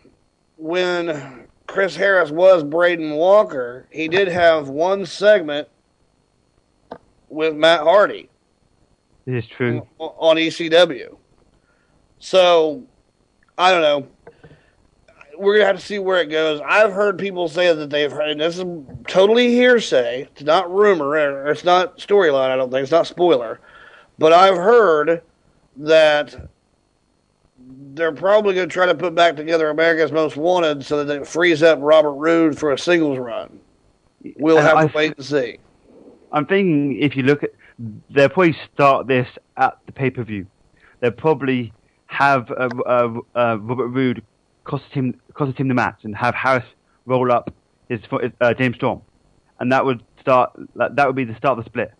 when 0.57 1.42
Chris 1.67 1.95
Harris 1.95 2.29
was 2.31 2.63
Braden 2.63 3.11
Walker, 3.11 3.87
he 3.89 4.07
did 4.07 4.27
have 4.27 4.69
one 4.69 5.05
segment 5.05 5.67
with 7.29 7.55
Matt 7.55 7.81
Hardy 7.81 8.29
This 9.25 9.45
is 9.45 9.49
true. 9.49 9.87
on 9.97 10.35
ECW. 10.37 11.17
So 12.19 12.83
I 13.57 13.71
don't 13.71 13.81
know. 13.81 14.07
We're 15.37 15.55
gonna 15.55 15.65
have 15.67 15.79
to 15.79 15.85
see 15.85 15.97
where 15.99 16.21
it 16.21 16.27
goes. 16.27 16.61
I've 16.63 16.93
heard 16.93 17.17
people 17.17 17.47
say 17.49 17.73
that 17.73 17.89
they've 17.89 18.11
heard, 18.11 18.29
and 18.29 18.39
this 18.39 18.59
is 18.59 18.65
totally 19.07 19.49
hearsay. 19.49 20.27
It's 20.31 20.43
not 20.43 20.71
rumor, 20.71 21.07
or 21.07 21.47
it's 21.47 21.63
not 21.63 21.97
storyline. 21.97 22.49
I 22.49 22.55
don't 22.55 22.69
think 22.69 22.83
it's 22.83 22.91
not 22.91 23.07
spoiler, 23.07 23.59
but 24.19 24.31
I've 24.31 24.55
heard 24.57 25.23
that 25.77 26.35
they're 27.93 28.11
probably 28.11 28.55
going 28.55 28.67
to 28.67 28.73
try 28.73 28.85
to 28.85 28.95
put 28.95 29.13
back 29.13 29.35
together 29.35 29.69
America's 29.69 30.11
Most 30.11 30.35
Wanted 30.35 30.83
so 30.85 31.03
that 31.03 31.21
it 31.21 31.27
frees 31.27 31.61
up 31.61 31.79
Robert 31.81 32.13
Roode 32.13 32.57
for 32.57 32.71
a 32.71 32.77
singles 32.77 33.19
run. 33.19 33.59
We'll 34.37 34.57
have 34.57 34.77
I- 34.77 34.87
to 34.87 34.93
wait 34.95 35.17
and 35.17 35.25
see. 35.25 35.59
I'm 36.31 36.47
thinking 36.47 36.99
if 36.99 37.15
you 37.15 37.21
look 37.23 37.43
at, 37.43 37.51
they'll 38.09 38.29
probably 38.29 38.57
start 38.73 39.05
this 39.07 39.27
at 39.57 39.77
the 39.85 39.91
pay 39.91 40.09
per 40.09 40.23
view. 40.23 40.47
They'll 40.99 41.11
probably 41.11 41.71
have 42.07 42.49
uh, 42.49 42.69
uh, 42.85 43.19
uh, 43.35 43.57
Robert 43.59 43.89
Roode 43.89 44.23
cost 44.63 44.85
him 44.91 45.19
cost 45.35 45.59
him 45.59 45.67
the 45.67 45.75
match 45.75 45.99
and 46.03 46.15
have 46.15 46.33
Harris 46.33 46.65
roll 47.05 47.31
up 47.31 47.53
his 47.87 47.99
uh, 48.41 48.53
James 48.55 48.77
Storm, 48.77 49.01
and 49.59 49.71
that 49.71 49.85
would 49.85 50.01
start 50.19 50.53
that 50.75 50.95
that 50.95 51.05
would 51.05 51.15
be 51.15 51.23
the 51.23 51.35
start 51.35 51.59
of 51.59 51.65
the 51.65 51.69
split. 51.69 51.91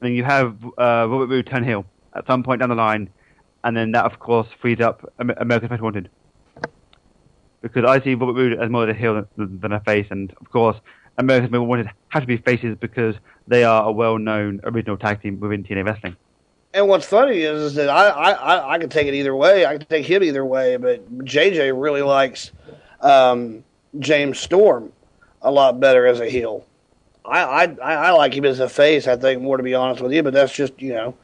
And 0.00 0.08
then 0.08 0.12
you 0.12 0.24
have 0.24 0.56
uh, 0.64 1.06
Robert 1.08 1.28
Roode 1.28 1.46
turn 1.46 1.62
heel 1.62 1.84
at 2.16 2.26
some 2.26 2.42
point 2.42 2.58
down 2.60 2.70
the 2.70 2.74
line, 2.74 3.10
and 3.64 3.76
then 3.76 3.92
that 3.92 4.04
of 4.04 4.18
course 4.18 4.48
frees 4.60 4.80
up 4.80 5.12
Am- 5.18 5.30
America's 5.36 5.70
Most 5.70 5.82
Wanted. 5.82 6.10
Because 7.62 7.84
I 7.84 8.00
see 8.02 8.14
Robert 8.14 8.34
Roode 8.34 8.58
as 8.58 8.70
more 8.70 8.84
of 8.84 8.88
a 8.88 8.94
heel 8.94 9.24
than, 9.36 9.60
than 9.60 9.72
a 9.72 9.80
face, 9.80 10.06
and 10.10 10.32
of 10.40 10.50
course 10.50 10.78
America's 11.18 11.50
Most 11.50 11.66
Wanted 11.66 11.90
have 12.08 12.22
to 12.22 12.26
be 12.26 12.38
faces 12.38 12.76
because 12.80 13.14
they 13.46 13.64
are 13.64 13.88
a 13.88 13.92
well-known 13.92 14.60
original 14.64 14.96
tag 14.96 15.22
team 15.22 15.38
within 15.40 15.64
TNA 15.64 15.84
Wrestling. 15.84 16.16
And 16.72 16.88
what's 16.88 17.06
funny 17.06 17.40
is, 17.40 17.60
is 17.62 17.74
that 17.74 17.88
I, 17.88 18.08
I, 18.08 18.74
I, 18.74 18.78
could 18.78 18.92
take 18.92 19.08
it 19.08 19.14
either 19.14 19.34
way. 19.34 19.66
I 19.66 19.76
could 19.76 19.88
take 19.88 20.06
him 20.06 20.22
either 20.22 20.44
way, 20.44 20.76
but 20.76 21.24
JJ 21.24 21.72
really 21.80 22.02
likes 22.02 22.52
um, 23.00 23.64
James 23.98 24.38
Storm 24.38 24.92
a 25.42 25.50
lot 25.50 25.80
better 25.80 26.06
as 26.06 26.20
a 26.20 26.26
heel. 26.28 26.64
I 27.24 27.42
I 27.42 27.64
I 27.80 28.10
like 28.12 28.34
him 28.34 28.44
as 28.44 28.60
a 28.60 28.68
face. 28.68 29.06
I 29.06 29.16
think 29.16 29.42
more 29.42 29.56
to 29.56 29.62
be 29.62 29.74
honest 29.74 30.00
with 30.00 30.12
you, 30.12 30.22
but 30.22 30.32
that's 30.32 30.52
just 30.52 30.80
you 30.80 30.92
know 30.92 31.14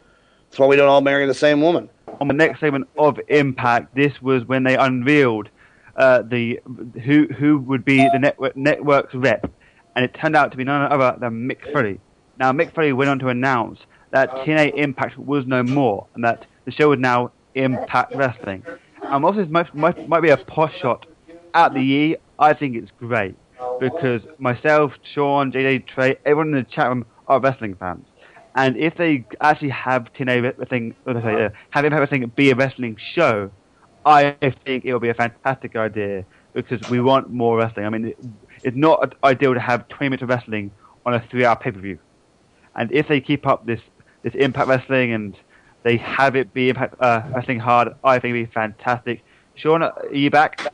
that's 0.56 0.62
why 0.62 0.68
we 0.68 0.76
don't 0.76 0.88
all 0.88 1.02
marry 1.02 1.26
the 1.26 1.34
same 1.34 1.60
woman. 1.60 1.90
on 2.18 2.28
the 2.28 2.34
next 2.34 2.60
segment 2.60 2.88
of 2.96 3.20
Impact, 3.28 3.94
this 3.94 4.22
was 4.22 4.42
when 4.46 4.62
they 4.62 4.74
unveiled 4.74 5.50
uh, 5.96 6.22
the 6.22 6.58
who 7.04 7.26
who 7.26 7.58
would 7.58 7.84
be 7.84 7.98
the 7.98 8.18
network 8.18 8.56
network's 8.56 9.14
rep, 9.14 9.50
and 9.94 10.02
it 10.02 10.14
turned 10.14 10.34
out 10.34 10.52
to 10.52 10.56
be 10.56 10.64
none 10.64 10.90
other 10.90 11.14
than 11.20 11.46
Mick 11.46 11.70
Foley. 11.74 12.00
Now 12.38 12.52
Mick 12.52 12.74
Foley 12.74 12.94
went 12.94 13.10
on 13.10 13.18
to 13.18 13.28
announce 13.28 13.80
that 14.12 14.30
TNA 14.30 14.74
Impact 14.76 15.18
was 15.18 15.44
no 15.46 15.62
more, 15.62 16.06
and 16.14 16.24
that 16.24 16.46
the 16.64 16.70
show 16.70 16.88
was 16.88 16.98
now 16.98 17.32
Impact 17.54 18.14
Wrestling. 18.14 18.64
And 19.02 19.22
whilst 19.22 19.36
this 19.36 19.50
might, 19.50 19.74
might, 19.74 20.08
might 20.08 20.22
be 20.22 20.30
a 20.30 20.38
posh 20.38 20.74
shot 20.80 21.04
at 21.52 21.74
the 21.74 21.80
E, 21.80 22.16
I 22.38 22.54
think 22.54 22.76
it's 22.76 22.92
great 22.98 23.34
because 23.78 24.22
myself, 24.38 24.92
Sean, 25.12 25.52
JJ, 25.52 25.86
Trey, 25.86 26.16
everyone 26.24 26.54
in 26.54 26.64
the 26.64 26.70
chat 26.70 26.88
room 26.88 27.04
are 27.28 27.40
wrestling 27.40 27.74
fans. 27.74 28.06
And 28.56 28.76
if 28.78 28.96
they 28.96 29.26
actually 29.40 29.68
have 29.68 30.10
TNA 30.14 30.56
wrestling, 30.58 30.94
what 31.04 31.12
did 31.12 31.24
I 31.24 31.34
say, 31.34 31.44
uh, 31.44 31.48
have 31.70 31.84
Impact 31.84 32.00
Wrestling 32.00 32.32
be 32.34 32.50
a 32.50 32.54
wrestling 32.54 32.96
show, 33.14 33.50
I 34.06 34.36
think 34.64 34.86
it 34.86 34.92
will 34.92 35.00
be 35.00 35.10
a 35.10 35.14
fantastic 35.14 35.76
idea 35.76 36.24
because 36.54 36.88
we 36.88 37.00
want 37.00 37.28
more 37.30 37.58
wrestling. 37.58 37.84
I 37.84 37.90
mean, 37.90 38.06
it, 38.06 38.18
it's 38.62 38.76
not 38.76 39.14
ideal 39.22 39.52
to 39.52 39.60
have 39.60 39.86
20 39.88 40.08
minutes 40.08 40.22
of 40.22 40.30
wrestling 40.30 40.70
on 41.04 41.12
a 41.12 41.20
three-hour 41.30 41.56
pay-per-view. 41.56 41.98
And 42.74 42.90
if 42.92 43.08
they 43.08 43.20
keep 43.20 43.46
up 43.46 43.66
this, 43.66 43.80
this 44.22 44.34
Impact 44.34 44.68
Wrestling 44.68 45.12
and 45.12 45.36
they 45.82 45.98
have 45.98 46.34
it 46.34 46.54
be 46.54 46.70
Impact 46.70 46.94
uh, 46.98 47.22
Wrestling 47.34 47.60
hard, 47.60 47.94
I 48.02 48.18
think 48.18 48.34
it'd 48.34 48.48
be 48.48 48.52
fantastic. 48.52 49.22
Sean, 49.54 49.82
are 49.82 49.94
you 50.10 50.30
back? 50.30 50.72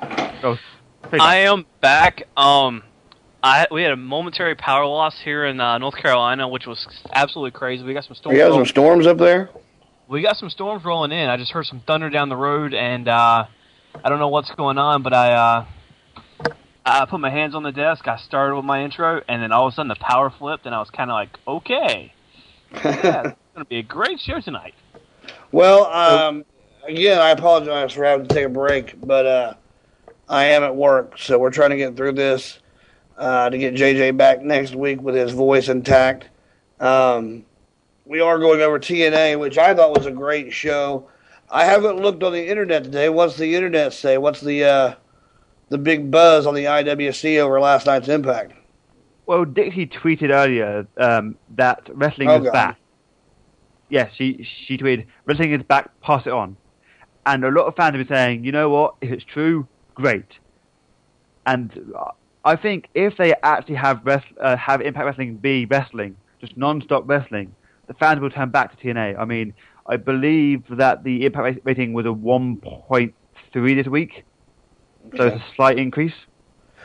Oh, 0.00 0.56
I 1.12 1.36
am 1.36 1.66
back. 1.80 2.28
Um, 2.36 2.84
I 3.42 3.66
we 3.70 3.82
had 3.82 3.92
a 3.92 3.96
momentary 3.96 4.54
power 4.54 4.84
loss 4.86 5.20
here 5.20 5.44
in 5.44 5.60
uh, 5.60 5.78
North 5.78 5.96
Carolina, 5.96 6.48
which 6.48 6.66
was 6.66 6.86
absolutely 7.12 7.52
crazy. 7.52 7.84
We 7.84 7.94
got 7.94 8.04
some 8.04 8.16
storms. 8.16 8.36
You 8.36 8.44
got 8.44 8.54
some 8.54 8.66
storms 8.66 9.06
up 9.06 9.18
there? 9.18 9.50
we 10.08 10.22
got 10.22 10.36
some 10.36 10.50
storms 10.50 10.84
rolling 10.84 11.12
in. 11.12 11.28
I 11.28 11.36
just 11.36 11.52
heard 11.52 11.66
some 11.66 11.80
thunder 11.86 12.08
down 12.10 12.30
the 12.30 12.36
road, 12.36 12.72
and 12.72 13.06
uh, 13.06 13.44
I 14.02 14.08
don't 14.08 14.18
know 14.18 14.28
what's 14.28 14.50
going 14.52 14.78
on, 14.78 15.02
but 15.02 15.12
I 15.12 15.32
uh, 15.32 15.66
I 16.84 17.04
put 17.04 17.20
my 17.20 17.30
hands 17.30 17.54
on 17.54 17.62
the 17.62 17.72
desk. 17.72 18.08
I 18.08 18.16
started 18.16 18.56
with 18.56 18.64
my 18.64 18.82
intro, 18.82 19.22
and 19.28 19.42
then 19.42 19.52
all 19.52 19.66
of 19.66 19.74
a 19.74 19.76
sudden 19.76 19.88
the 19.88 19.96
power 19.96 20.30
flipped, 20.30 20.66
and 20.66 20.74
I 20.74 20.80
was 20.80 20.90
kind 20.90 21.10
of 21.10 21.14
like, 21.14 21.38
okay, 21.46 22.12
yeah, 22.72 23.28
it's 23.28 23.36
gonna 23.54 23.66
be 23.66 23.78
a 23.78 23.82
great 23.82 24.18
show 24.20 24.40
tonight. 24.40 24.74
Well, 25.52 25.86
um, 25.86 26.44
again, 26.86 27.18
I 27.18 27.30
apologize 27.30 27.92
for 27.92 28.04
having 28.04 28.26
to 28.26 28.34
take 28.34 28.46
a 28.46 28.50
break, 28.50 28.98
but 29.00 29.26
uh, 29.26 29.54
I 30.28 30.46
am 30.46 30.62
at 30.62 30.74
work, 30.74 31.18
so 31.18 31.38
we're 31.38 31.50
trying 31.50 31.70
to 31.70 31.76
get 31.76 31.96
through 31.96 32.12
this 32.12 32.60
uh, 33.18 33.50
to 33.50 33.58
get 33.58 33.74
JJ 33.74 34.16
back 34.16 34.42
next 34.42 34.74
week 34.74 35.02
with 35.02 35.14
his 35.14 35.32
voice 35.32 35.68
intact. 35.68 36.28
Um, 36.80 37.44
we 38.06 38.20
are 38.20 38.38
going 38.38 38.60
over 38.62 38.78
TNA, 38.78 39.38
which 39.38 39.58
I 39.58 39.74
thought 39.74 39.96
was 39.96 40.06
a 40.06 40.10
great 40.10 40.52
show. 40.52 41.08
I 41.50 41.64
haven't 41.64 41.96
looked 42.00 42.22
on 42.22 42.32
the 42.32 42.46
internet 42.48 42.84
today. 42.84 43.08
What's 43.08 43.36
the 43.36 43.54
internet 43.54 43.92
say? 43.92 44.18
What's 44.18 44.40
the 44.40 44.64
uh, 44.64 44.94
the 45.68 45.78
big 45.78 46.10
buzz 46.10 46.46
on 46.46 46.54
the 46.54 46.64
IWC 46.64 47.38
over 47.38 47.60
last 47.60 47.86
night's 47.86 48.08
Impact? 48.08 48.52
Well, 49.26 49.44
Dixie 49.44 49.86
tweeted 49.86 50.30
earlier 50.30 50.86
um, 50.96 51.36
that 51.56 51.88
wrestling 51.92 52.28
Oh, 52.30 52.36
is 52.36 52.44
God. 52.44 52.52
back. 52.52 52.78
Yes, 53.90 54.12
she 54.14 54.46
she 54.66 54.78
tweeted 54.78 55.06
wrestling 55.26 55.52
is 55.52 55.62
back. 55.62 55.90
Pass 56.02 56.26
it 56.26 56.32
on, 56.32 56.56
and 57.26 57.44
a 57.44 57.50
lot 57.50 57.64
of 57.66 57.76
fans 57.76 57.96
have 57.96 58.06
been 58.06 58.14
saying, 58.14 58.44
you 58.44 58.52
know 58.52 58.68
what? 58.70 58.94
If 59.00 59.10
it's 59.10 59.24
true, 59.24 59.66
great. 59.94 60.26
And 61.46 61.92
uh, 61.98 62.10
I 62.48 62.56
think 62.56 62.88
if 62.94 63.18
they 63.18 63.34
actually 63.42 63.74
have 63.74 64.00
rest, 64.04 64.24
uh, 64.40 64.56
have 64.56 64.80
Impact 64.80 65.04
Wrestling 65.04 65.36
be 65.36 65.66
wrestling, 65.66 66.16
just 66.40 66.56
non-stop 66.56 67.02
wrestling, 67.06 67.54
the 67.88 67.92
fans 67.92 68.20
will 68.20 68.30
turn 68.30 68.48
back 68.48 68.74
to 68.74 68.82
TNA. 68.82 69.18
I 69.18 69.26
mean, 69.26 69.52
I 69.86 69.98
believe 69.98 70.62
that 70.70 71.04
the 71.04 71.26
Impact 71.26 71.60
rating 71.64 71.92
was 71.92 72.06
a 72.06 72.08
1.3 72.08 73.12
this 73.52 73.86
week, 73.86 74.24
so 75.14 75.26
it's 75.26 75.36
a 75.36 75.44
slight 75.56 75.78
increase. 75.78 76.14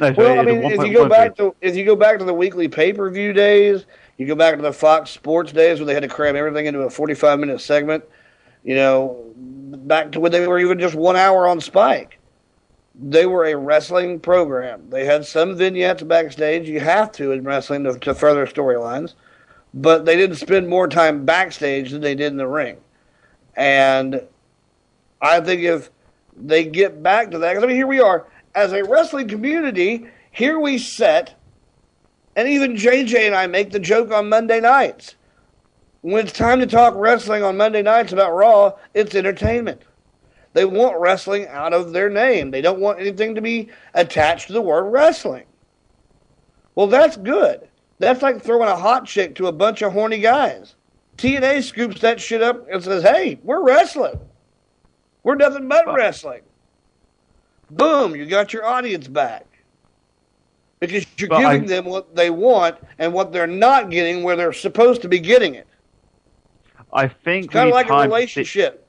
No, 0.01 0.13
sorry, 0.13 0.27
Well, 0.27 0.39
I 0.39 0.43
mean, 0.43 0.63
if 0.63 0.85
you 0.85 0.93
go 0.93 1.07
back 1.07 1.37
to 1.37 1.55
if 1.61 1.77
you 1.77 1.85
go 1.85 1.95
back 1.95 2.19
to 2.19 2.25
the 2.25 2.33
weekly 2.33 2.67
pay 2.67 2.91
per 2.91 3.09
view 3.09 3.31
days, 3.31 3.85
you 4.17 4.27
go 4.27 4.35
back 4.35 4.57
to 4.57 4.61
the 4.61 4.73
Fox 4.73 5.11
Sports 5.11 5.53
days 5.53 5.79
where 5.79 5.85
they 5.85 5.93
had 5.93 6.03
to 6.03 6.09
cram 6.09 6.35
everything 6.35 6.65
into 6.65 6.79
a 6.79 6.89
forty 6.89 7.13
five 7.13 7.39
minute 7.39 7.61
segment. 7.61 8.03
You 8.65 8.75
know, 8.75 9.31
back 9.37 10.11
to 10.13 10.19
when 10.19 10.33
they 10.33 10.45
were 10.45 10.59
even 10.59 10.77
just 10.77 10.95
one 10.95 11.15
hour 11.15 11.47
on 11.47 11.61
Spike. 11.61 12.19
They 12.95 13.25
were 13.25 13.45
a 13.45 13.55
wrestling 13.55 14.19
program. 14.19 14.89
They 14.89 15.05
had 15.05 15.25
some 15.25 15.55
vignettes 15.55 16.03
backstage. 16.03 16.69
You 16.69 16.79
have 16.79 17.11
to 17.13 17.31
in 17.31 17.43
wrestling 17.43 17.83
to, 17.85 17.97
to 17.99 18.13
further 18.13 18.45
storylines, 18.45 19.15
but 19.73 20.05
they 20.05 20.15
didn't 20.15 20.35
spend 20.35 20.67
more 20.67 20.87
time 20.87 21.25
backstage 21.25 21.91
than 21.91 22.01
they 22.01 22.13
did 22.13 22.31
in 22.31 22.37
the 22.37 22.47
ring. 22.47 22.77
And 23.55 24.21
I 25.21 25.39
think 25.41 25.61
if 25.61 25.89
they 26.35 26.65
get 26.65 27.01
back 27.01 27.31
to 27.31 27.39
that, 27.39 27.51
because 27.51 27.63
I 27.63 27.67
mean, 27.67 27.75
here 27.75 27.87
we 27.87 27.99
are 27.99 28.27
as 28.55 28.73
a 28.73 28.83
wrestling 28.83 29.27
community. 29.27 30.07
Here 30.31 30.59
we 30.59 30.77
set, 30.77 31.39
and 32.35 32.47
even 32.47 32.75
JJ 32.75 33.27
and 33.27 33.35
I 33.35 33.47
make 33.47 33.71
the 33.71 33.79
joke 33.79 34.11
on 34.11 34.29
Monday 34.29 34.59
nights. 34.59 35.15
When 36.01 36.25
it's 36.25 36.37
time 36.37 36.59
to 36.59 36.67
talk 36.67 36.95
wrestling 36.95 37.43
on 37.43 37.55
Monday 37.55 37.81
nights 37.81 38.11
about 38.11 38.33
Raw, 38.33 38.73
it's 38.93 39.15
entertainment. 39.15 39.81
They 40.53 40.65
want 40.65 40.99
wrestling 40.99 41.47
out 41.47 41.73
of 41.73 41.93
their 41.93 42.09
name. 42.09 42.51
They 42.51 42.61
don't 42.61 42.79
want 42.79 42.99
anything 42.99 43.35
to 43.35 43.41
be 43.41 43.69
attached 43.93 44.47
to 44.47 44.53
the 44.53 44.61
word 44.61 44.83
wrestling. 44.91 45.45
Well, 46.75 46.87
that's 46.87 47.17
good. 47.17 47.67
That's 47.99 48.21
like 48.21 48.41
throwing 48.41 48.69
a 48.69 48.75
hot 48.75 49.05
chick 49.05 49.35
to 49.35 49.47
a 49.47 49.51
bunch 49.51 49.81
of 49.81 49.93
horny 49.93 50.19
guys. 50.19 50.75
TNA 51.17 51.63
scoops 51.63 52.01
that 52.01 52.19
shit 52.19 52.41
up 52.41 52.67
and 52.69 52.83
says, 52.83 53.03
hey, 53.03 53.39
we're 53.43 53.63
wrestling. 53.63 54.19
We're 55.23 55.35
nothing 55.35 55.67
but 55.67 55.85
wrestling. 55.93 56.41
Boom, 57.69 58.15
you 58.15 58.25
got 58.25 58.53
your 58.53 58.65
audience 58.65 59.07
back. 59.07 59.45
Because 60.79 61.05
you're 61.17 61.33
I- 61.33 61.53
giving 61.53 61.67
them 61.67 61.85
what 61.85 62.15
they 62.15 62.29
want 62.29 62.77
and 62.99 63.13
what 63.13 63.31
they're 63.31 63.47
not 63.47 63.89
getting 63.89 64.23
where 64.23 64.35
they're 64.35 64.53
supposed 64.53 65.01
to 65.03 65.07
be 65.07 65.19
getting 65.19 65.55
it. 65.55 65.67
I 66.91 67.07
think 67.07 67.45
It's 67.45 67.53
kind 67.53 67.69
of 67.69 67.73
like 67.73 67.89
a 67.89 67.97
relationship. 68.03 68.82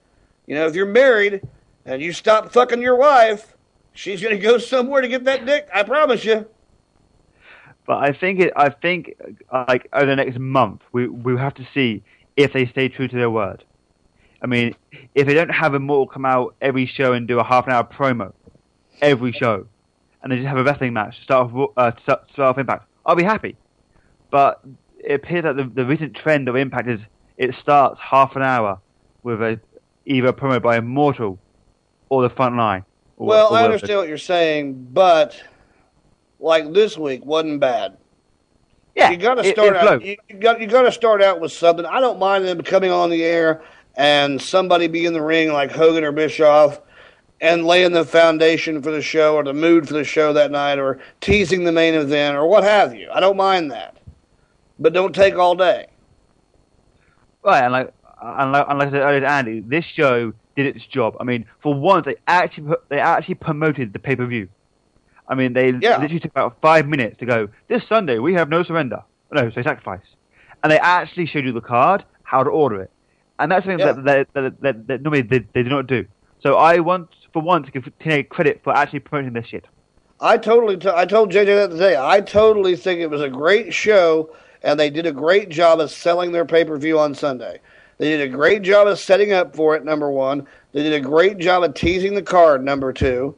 You 0.46 0.54
know, 0.54 0.66
if 0.66 0.74
you're 0.74 0.86
married 0.86 1.42
and 1.84 2.02
you 2.02 2.12
stop 2.12 2.52
fucking 2.52 2.82
your 2.82 2.96
wife, 2.96 3.54
she's 3.92 4.20
going 4.20 4.36
to 4.36 4.42
go 4.42 4.58
somewhere 4.58 5.00
to 5.00 5.08
get 5.08 5.24
that 5.24 5.46
dick. 5.46 5.68
I 5.72 5.82
promise 5.82 6.24
you. 6.24 6.46
But 7.86 7.98
I 7.98 8.12
think 8.12 8.40
it. 8.40 8.52
I 8.56 8.70
think 8.70 9.14
like 9.52 9.88
over 9.92 10.06
the 10.06 10.16
next 10.16 10.38
month, 10.38 10.82
we 10.92 11.06
we 11.06 11.36
have 11.36 11.54
to 11.54 11.68
see 11.74 12.02
if 12.36 12.52
they 12.52 12.66
stay 12.66 12.88
true 12.88 13.08
to 13.08 13.16
their 13.16 13.30
word. 13.30 13.64
I 14.40 14.46
mean, 14.46 14.74
if 15.14 15.26
they 15.26 15.34
don't 15.34 15.50
have 15.50 15.74
Immortal 15.74 16.06
come 16.06 16.24
out 16.24 16.54
every 16.60 16.86
show 16.86 17.12
and 17.12 17.28
do 17.28 17.38
a 17.38 17.44
half 17.44 17.66
an 17.66 17.72
hour 17.72 17.84
promo 17.84 18.32
every 19.00 19.32
show, 19.32 19.66
and 20.22 20.32
they 20.32 20.36
just 20.36 20.48
have 20.48 20.58
a 20.58 20.64
wrestling 20.64 20.92
match 20.92 21.16
to 21.18 21.22
start 21.24 21.52
off, 21.52 21.70
uh, 21.76 21.92
start 22.02 22.38
off 22.38 22.58
Impact, 22.58 22.86
I'll 23.04 23.16
be 23.16 23.22
happy. 23.22 23.56
But 24.30 24.64
it 24.98 25.14
appears 25.14 25.44
that 25.44 25.56
the, 25.56 25.64
the 25.64 25.84
recent 25.84 26.14
trend 26.14 26.48
of 26.48 26.56
Impact 26.56 26.88
is 26.88 27.00
it 27.36 27.54
starts 27.60 28.00
half 28.00 28.36
an 28.36 28.42
hour 28.42 28.80
with 29.22 29.42
a 29.42 29.60
either 30.06 30.28
a 30.28 30.32
promo 30.32 30.60
by 30.60 30.76
Immortal 30.78 31.38
or 32.08 32.22
the 32.22 32.30
front 32.30 32.56
line. 32.56 32.84
or- 33.16 33.28
well, 33.28 33.52
or 33.54 33.58
I 33.58 33.64
understand 33.64 33.98
what 33.98 34.08
you're 34.08 34.18
saying, 34.18 34.88
but 34.92 35.40
like 36.40 36.72
this 36.72 36.98
week 36.98 37.24
wasn't 37.24 37.60
bad. 37.60 37.96
Yeah, 38.94 39.10
you 39.10 39.16
got 39.16 39.34
to 39.34 39.44
start 39.44 39.68
it 39.70 39.76
out. 39.76 40.04
You, 40.04 40.16
you 40.28 40.36
got 40.36 40.60
you 40.60 40.66
got 40.68 40.82
to 40.82 40.92
start 40.92 41.20
out 41.20 41.40
with 41.40 41.50
something. 41.52 41.84
I 41.84 42.00
don't 42.00 42.18
mind 42.18 42.44
them 42.44 42.60
coming 42.62 42.92
on 42.92 43.10
the 43.10 43.24
air 43.24 43.62
and 43.96 44.40
somebody 44.40 44.86
be 44.86 45.04
in 45.06 45.12
the 45.12 45.22
ring 45.22 45.52
like 45.52 45.72
Hogan 45.72 46.04
or 46.04 46.12
Bischoff 46.12 46.80
and 47.40 47.64
laying 47.66 47.92
the 47.92 48.04
foundation 48.04 48.80
for 48.82 48.90
the 48.92 49.02
show 49.02 49.34
or 49.34 49.42
the 49.42 49.52
mood 49.52 49.88
for 49.88 49.94
the 49.94 50.04
show 50.04 50.32
that 50.32 50.50
night 50.52 50.78
or 50.78 51.00
teasing 51.20 51.64
the 51.64 51.72
main 51.72 51.94
event 51.94 52.36
or 52.36 52.46
what 52.46 52.62
have 52.64 52.94
you. 52.94 53.08
I 53.12 53.18
don't 53.20 53.36
mind 53.36 53.72
that, 53.72 53.96
but 54.78 54.92
don't 54.92 55.14
take 55.14 55.36
all 55.36 55.54
day. 55.56 55.86
Right, 57.42 57.62
and 57.64 57.72
like, 57.72 57.92
and 58.24 58.52
like, 58.52 58.66
and 58.68 58.78
like 58.78 58.88
I 58.88 58.90
said 58.92 59.00
earlier 59.00 59.20
to 59.20 59.28
Andy, 59.30 59.60
this 59.60 59.84
show 59.84 60.32
did 60.56 60.74
its 60.76 60.86
job. 60.86 61.16
I 61.20 61.24
mean, 61.24 61.46
for 61.62 61.74
once, 61.74 62.06
they 62.06 62.16
actually 62.26 62.74
they 62.88 62.98
actually 62.98 63.34
promoted 63.36 63.92
the 63.92 63.98
pay 63.98 64.16
per 64.16 64.26
view. 64.26 64.48
I 65.28 65.34
mean, 65.34 65.52
they 65.52 65.72
literally 65.72 66.20
took 66.20 66.32
about 66.32 66.56
five 66.60 66.86
minutes 66.86 67.18
to 67.20 67.26
go. 67.26 67.48
This 67.68 67.82
Sunday 67.88 68.18
we 68.18 68.34
have 68.34 68.48
no 68.48 68.62
surrender, 68.62 69.02
no, 69.32 69.50
so 69.50 69.62
sacrifice, 69.62 70.04
and 70.62 70.70
they 70.70 70.78
actually 70.78 71.26
showed 71.26 71.44
you 71.44 71.52
the 71.52 71.60
card, 71.60 72.04
how 72.22 72.42
to 72.42 72.50
order 72.50 72.82
it, 72.82 72.90
and 73.38 73.50
that's 73.50 73.64
something 73.64 73.78
Yeah. 73.78 73.92
that, 73.92 74.04
that, 74.04 74.34
that, 74.34 74.60
that, 74.60 74.86
that 74.86 75.02
normally 75.02 75.22
they, 75.22 75.40
they 75.52 75.62
do 75.62 75.70
not 75.70 75.86
do. 75.86 76.06
So 76.42 76.56
I 76.56 76.78
want, 76.80 77.08
for 77.32 77.40
once, 77.40 77.66
to 77.66 77.72
give 77.72 77.84
TNA 78.00 78.28
credit 78.28 78.60
for 78.62 78.76
actually 78.76 79.00
promoting 79.00 79.32
this 79.32 79.46
shit. 79.46 79.64
I 80.20 80.36
totally. 80.36 80.76
T- 80.76 80.88
I 80.94 81.06
told 81.06 81.32
JJ 81.32 81.46
that 81.46 81.70
today. 81.70 81.96
I 81.98 82.20
totally 82.20 82.76
think 82.76 83.00
it 83.00 83.10
was 83.10 83.20
a 83.22 83.28
great 83.28 83.74
show, 83.74 84.34
and 84.62 84.78
they 84.78 84.90
did 84.90 85.06
a 85.06 85.12
great 85.12 85.48
job 85.48 85.80
of 85.80 85.90
selling 85.90 86.32
their 86.32 86.44
pay 86.44 86.64
per 86.64 86.76
view 86.76 86.98
on 86.98 87.14
Sunday. 87.14 87.60
They 87.98 88.08
did 88.08 88.20
a 88.20 88.36
great 88.36 88.62
job 88.62 88.86
of 88.86 88.98
setting 88.98 89.32
up 89.32 89.54
for 89.54 89.76
it, 89.76 89.84
number 89.84 90.10
one. 90.10 90.46
They 90.72 90.82
did 90.82 90.92
a 90.92 91.00
great 91.00 91.38
job 91.38 91.62
of 91.62 91.74
teasing 91.74 92.14
the 92.14 92.22
card, 92.22 92.64
number 92.64 92.92
two. 92.92 93.36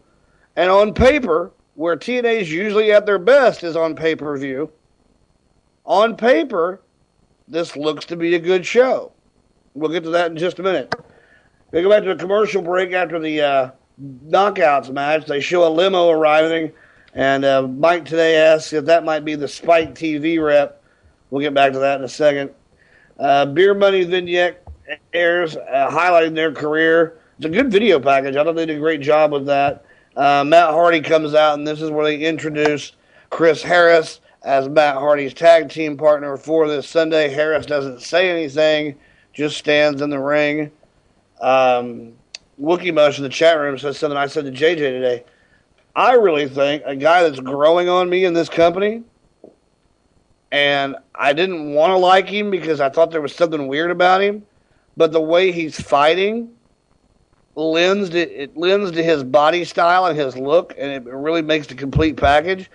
And 0.56 0.70
on 0.70 0.94
paper, 0.94 1.52
where 1.74 1.96
TNA 1.96 2.40
is 2.40 2.50
usually 2.50 2.92
at 2.92 3.04
their 3.04 3.18
best 3.18 3.62
is 3.62 3.76
on 3.76 3.94
pay 3.94 4.16
per 4.16 4.36
view, 4.38 4.70
on 5.84 6.16
paper, 6.16 6.80
this 7.46 7.76
looks 7.76 8.04
to 8.06 8.16
be 8.16 8.34
a 8.34 8.38
good 8.38 8.66
show. 8.66 9.12
We'll 9.74 9.90
get 9.90 10.04
to 10.04 10.10
that 10.10 10.30
in 10.30 10.36
just 10.36 10.58
a 10.58 10.62
minute. 10.62 10.94
We 11.70 11.82
go 11.82 11.90
back 11.90 12.04
to 12.04 12.12
a 12.12 12.16
commercial 12.16 12.62
break 12.62 12.92
after 12.92 13.18
the 13.18 13.40
uh, 13.40 13.70
knockouts 14.02 14.90
match. 14.90 15.26
They 15.26 15.40
show 15.40 15.66
a 15.66 15.70
limo 15.70 16.10
arriving, 16.10 16.72
and 17.12 17.44
uh, 17.44 17.62
Mike 17.62 18.06
today 18.06 18.36
asks 18.36 18.72
if 18.72 18.86
that 18.86 19.04
might 19.04 19.24
be 19.24 19.34
the 19.34 19.48
Spike 19.48 19.94
TV 19.94 20.42
rep. 20.42 20.82
We'll 21.30 21.42
get 21.42 21.54
back 21.54 21.72
to 21.72 21.80
that 21.80 21.98
in 21.98 22.04
a 22.04 22.08
second. 22.08 22.50
Uh, 23.18 23.46
Beer 23.46 23.74
Money 23.74 24.04
vignette 24.04 24.62
airs, 25.12 25.56
uh, 25.56 25.88
highlighting 25.90 26.34
their 26.34 26.52
career. 26.52 27.18
It's 27.38 27.46
a 27.46 27.50
good 27.50 27.70
video 27.70 27.98
package. 28.00 28.36
I 28.36 28.44
thought 28.44 28.56
they 28.56 28.66
did 28.66 28.76
a 28.76 28.80
great 28.80 29.00
job 29.00 29.32
with 29.32 29.46
that. 29.46 29.84
Uh, 30.16 30.44
Matt 30.44 30.70
Hardy 30.70 31.00
comes 31.00 31.34
out, 31.34 31.58
and 31.58 31.66
this 31.66 31.82
is 31.82 31.90
where 31.90 32.04
they 32.04 32.20
introduce 32.20 32.92
Chris 33.30 33.62
Harris 33.62 34.20
as 34.42 34.68
Matt 34.68 34.94
Hardy's 34.94 35.34
tag 35.34 35.68
team 35.68 35.96
partner 35.96 36.36
for 36.36 36.68
this 36.68 36.88
Sunday. 36.88 37.28
Harris 37.28 37.66
doesn't 37.66 38.00
say 38.00 38.30
anything, 38.30 38.96
just 39.32 39.58
stands 39.58 40.00
in 40.00 40.08
the 40.08 40.18
ring. 40.18 40.70
Um, 41.40 42.12
Wookie 42.60 42.94
Mush 42.94 43.18
in 43.18 43.24
the 43.24 43.28
chat 43.28 43.58
room 43.58 43.76
says 43.76 43.98
something 43.98 44.16
I 44.16 44.26
said 44.26 44.44
to 44.44 44.52
JJ 44.52 44.76
today. 44.76 45.24
I 45.94 46.12
really 46.14 46.48
think 46.48 46.82
a 46.86 46.96
guy 46.96 47.22
that's 47.22 47.40
growing 47.40 47.88
on 47.88 48.08
me 48.08 48.24
in 48.24 48.34
this 48.34 48.48
company, 48.48 49.02
and 50.52 50.96
I 51.14 51.32
didn't 51.32 51.74
want 51.74 51.90
to 51.90 51.96
like 51.96 52.28
him 52.28 52.50
because 52.50 52.80
I 52.80 52.88
thought 52.88 53.10
there 53.10 53.20
was 53.20 53.34
something 53.34 53.68
weird 53.68 53.90
about 53.90 54.22
him, 54.22 54.44
but 54.96 55.12
the 55.12 55.20
way 55.20 55.52
he's 55.52 55.80
fighting 55.80 56.50
lends 57.54 58.10
to, 58.10 58.18
it 58.18 58.56
lends 58.56 58.92
to 58.92 59.02
his 59.02 59.24
body 59.24 59.64
style 59.64 60.06
and 60.06 60.18
his 60.18 60.36
look, 60.36 60.74
and 60.78 60.90
it 60.90 61.04
really 61.12 61.42
makes 61.42 61.66
the 61.66 61.74
complete 61.74 62.16
package. 62.16 62.70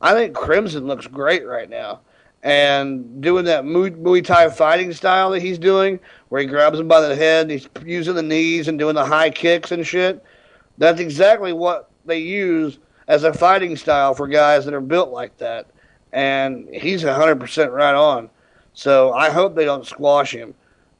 I 0.00 0.12
think 0.12 0.34
Crimson 0.34 0.86
looks 0.86 1.06
great 1.06 1.46
right 1.46 1.68
now. 1.68 2.00
And 2.42 3.20
doing 3.20 3.44
that 3.46 3.64
Muay, 3.64 4.22
Thai 4.22 4.50
fighting 4.50 4.92
style 4.92 5.30
that 5.30 5.40
he's 5.40 5.58
doing, 5.58 5.98
where 6.28 6.40
he 6.40 6.46
grabs 6.46 6.78
him 6.78 6.86
by 6.86 7.00
the 7.00 7.16
head, 7.16 7.50
he's 7.50 7.68
using 7.84 8.14
the 8.14 8.22
knees 8.22 8.68
and 8.68 8.78
doing 8.78 8.94
the 8.94 9.04
high 9.04 9.30
kicks 9.30 9.72
and 9.72 9.84
shit. 9.84 10.22
That's 10.78 11.00
exactly 11.00 11.52
what 11.52 11.90
they 12.04 12.18
use 12.18 12.78
as 13.08 13.24
a 13.24 13.32
fighting 13.32 13.74
style 13.74 14.14
for 14.14 14.28
guys 14.28 14.64
that 14.64 14.74
are 14.74 14.80
built 14.80 15.10
like 15.10 15.36
that. 15.38 15.66
And 16.16 16.66
he's 16.72 17.04
100% 17.04 17.72
right 17.72 17.94
on. 17.94 18.30
So 18.72 19.12
I 19.12 19.30
hope 19.30 19.54
they 19.54 19.66
don't 19.66 19.86
squash 19.86 20.34
him. 20.34 20.54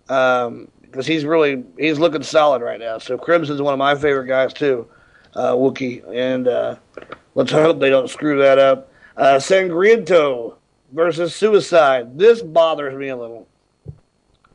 Um, 0.09 0.69
because 0.97 1.07
he's 1.07 1.25
really 1.25 1.63
he's 1.79 1.99
looking 1.99 2.23
solid 2.23 2.63
right 2.63 2.81
now. 2.81 2.99
So 2.99 3.19
Crimson's 3.19 3.61
one 3.61 3.75
of 3.75 3.79
my 3.79 3.95
favorite 3.95 4.27
guys 4.27 4.53
too, 4.53 4.89
uh, 5.35 5.53
Wookie, 5.53 6.03
and 6.11 6.49
uh, 6.49 6.77
let's 7.35 7.53
hope 7.53 7.79
they 7.81 7.91
don't 7.91 8.09
screw 8.09 8.39
that 8.39 8.59
up. 8.59 8.91
Uh, 9.17 9.35
Sangriento 9.35 10.57
versus 10.93 11.35
Suicide. 11.35 12.19
This 12.19 12.41
bothers 12.43 12.95
me 12.95 13.09
a 13.09 13.17
little. 13.17 13.47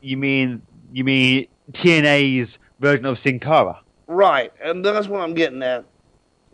You 0.00 0.16
mean 0.16 0.62
you 0.92 1.04
mean 1.04 1.46
TNA's 1.72 2.50
version 2.80 3.06
of 3.06 3.18
Sin 3.22 3.38
Cara? 3.38 3.78
Right, 4.08 4.52
and 4.62 4.84
that's 4.84 5.06
what 5.06 5.20
I'm 5.20 5.34
getting 5.34 5.62
at. 5.62 5.84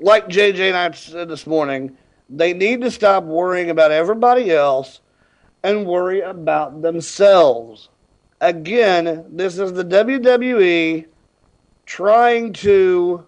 Like 0.01 0.29
JJ 0.29 0.69
and 0.69 0.77
I 0.77 0.91
said 0.93 1.29
this 1.29 1.47
morning, 1.47 1.97
they 2.29 2.53
need 2.53 2.81
to 2.83 2.91
stop 2.91 3.25
worrying 3.25 3.71
about 3.71 3.91
everybody 3.91 4.51
else 4.51 5.01
and 5.63 5.87
worry 5.87 6.21
about 6.21 6.83
themselves 6.83 7.89
again, 8.41 9.25
this 9.31 9.59
is 9.59 9.73
the 9.73 9.85
WWE 9.85 11.07
trying 11.87 12.53
to, 12.53 13.25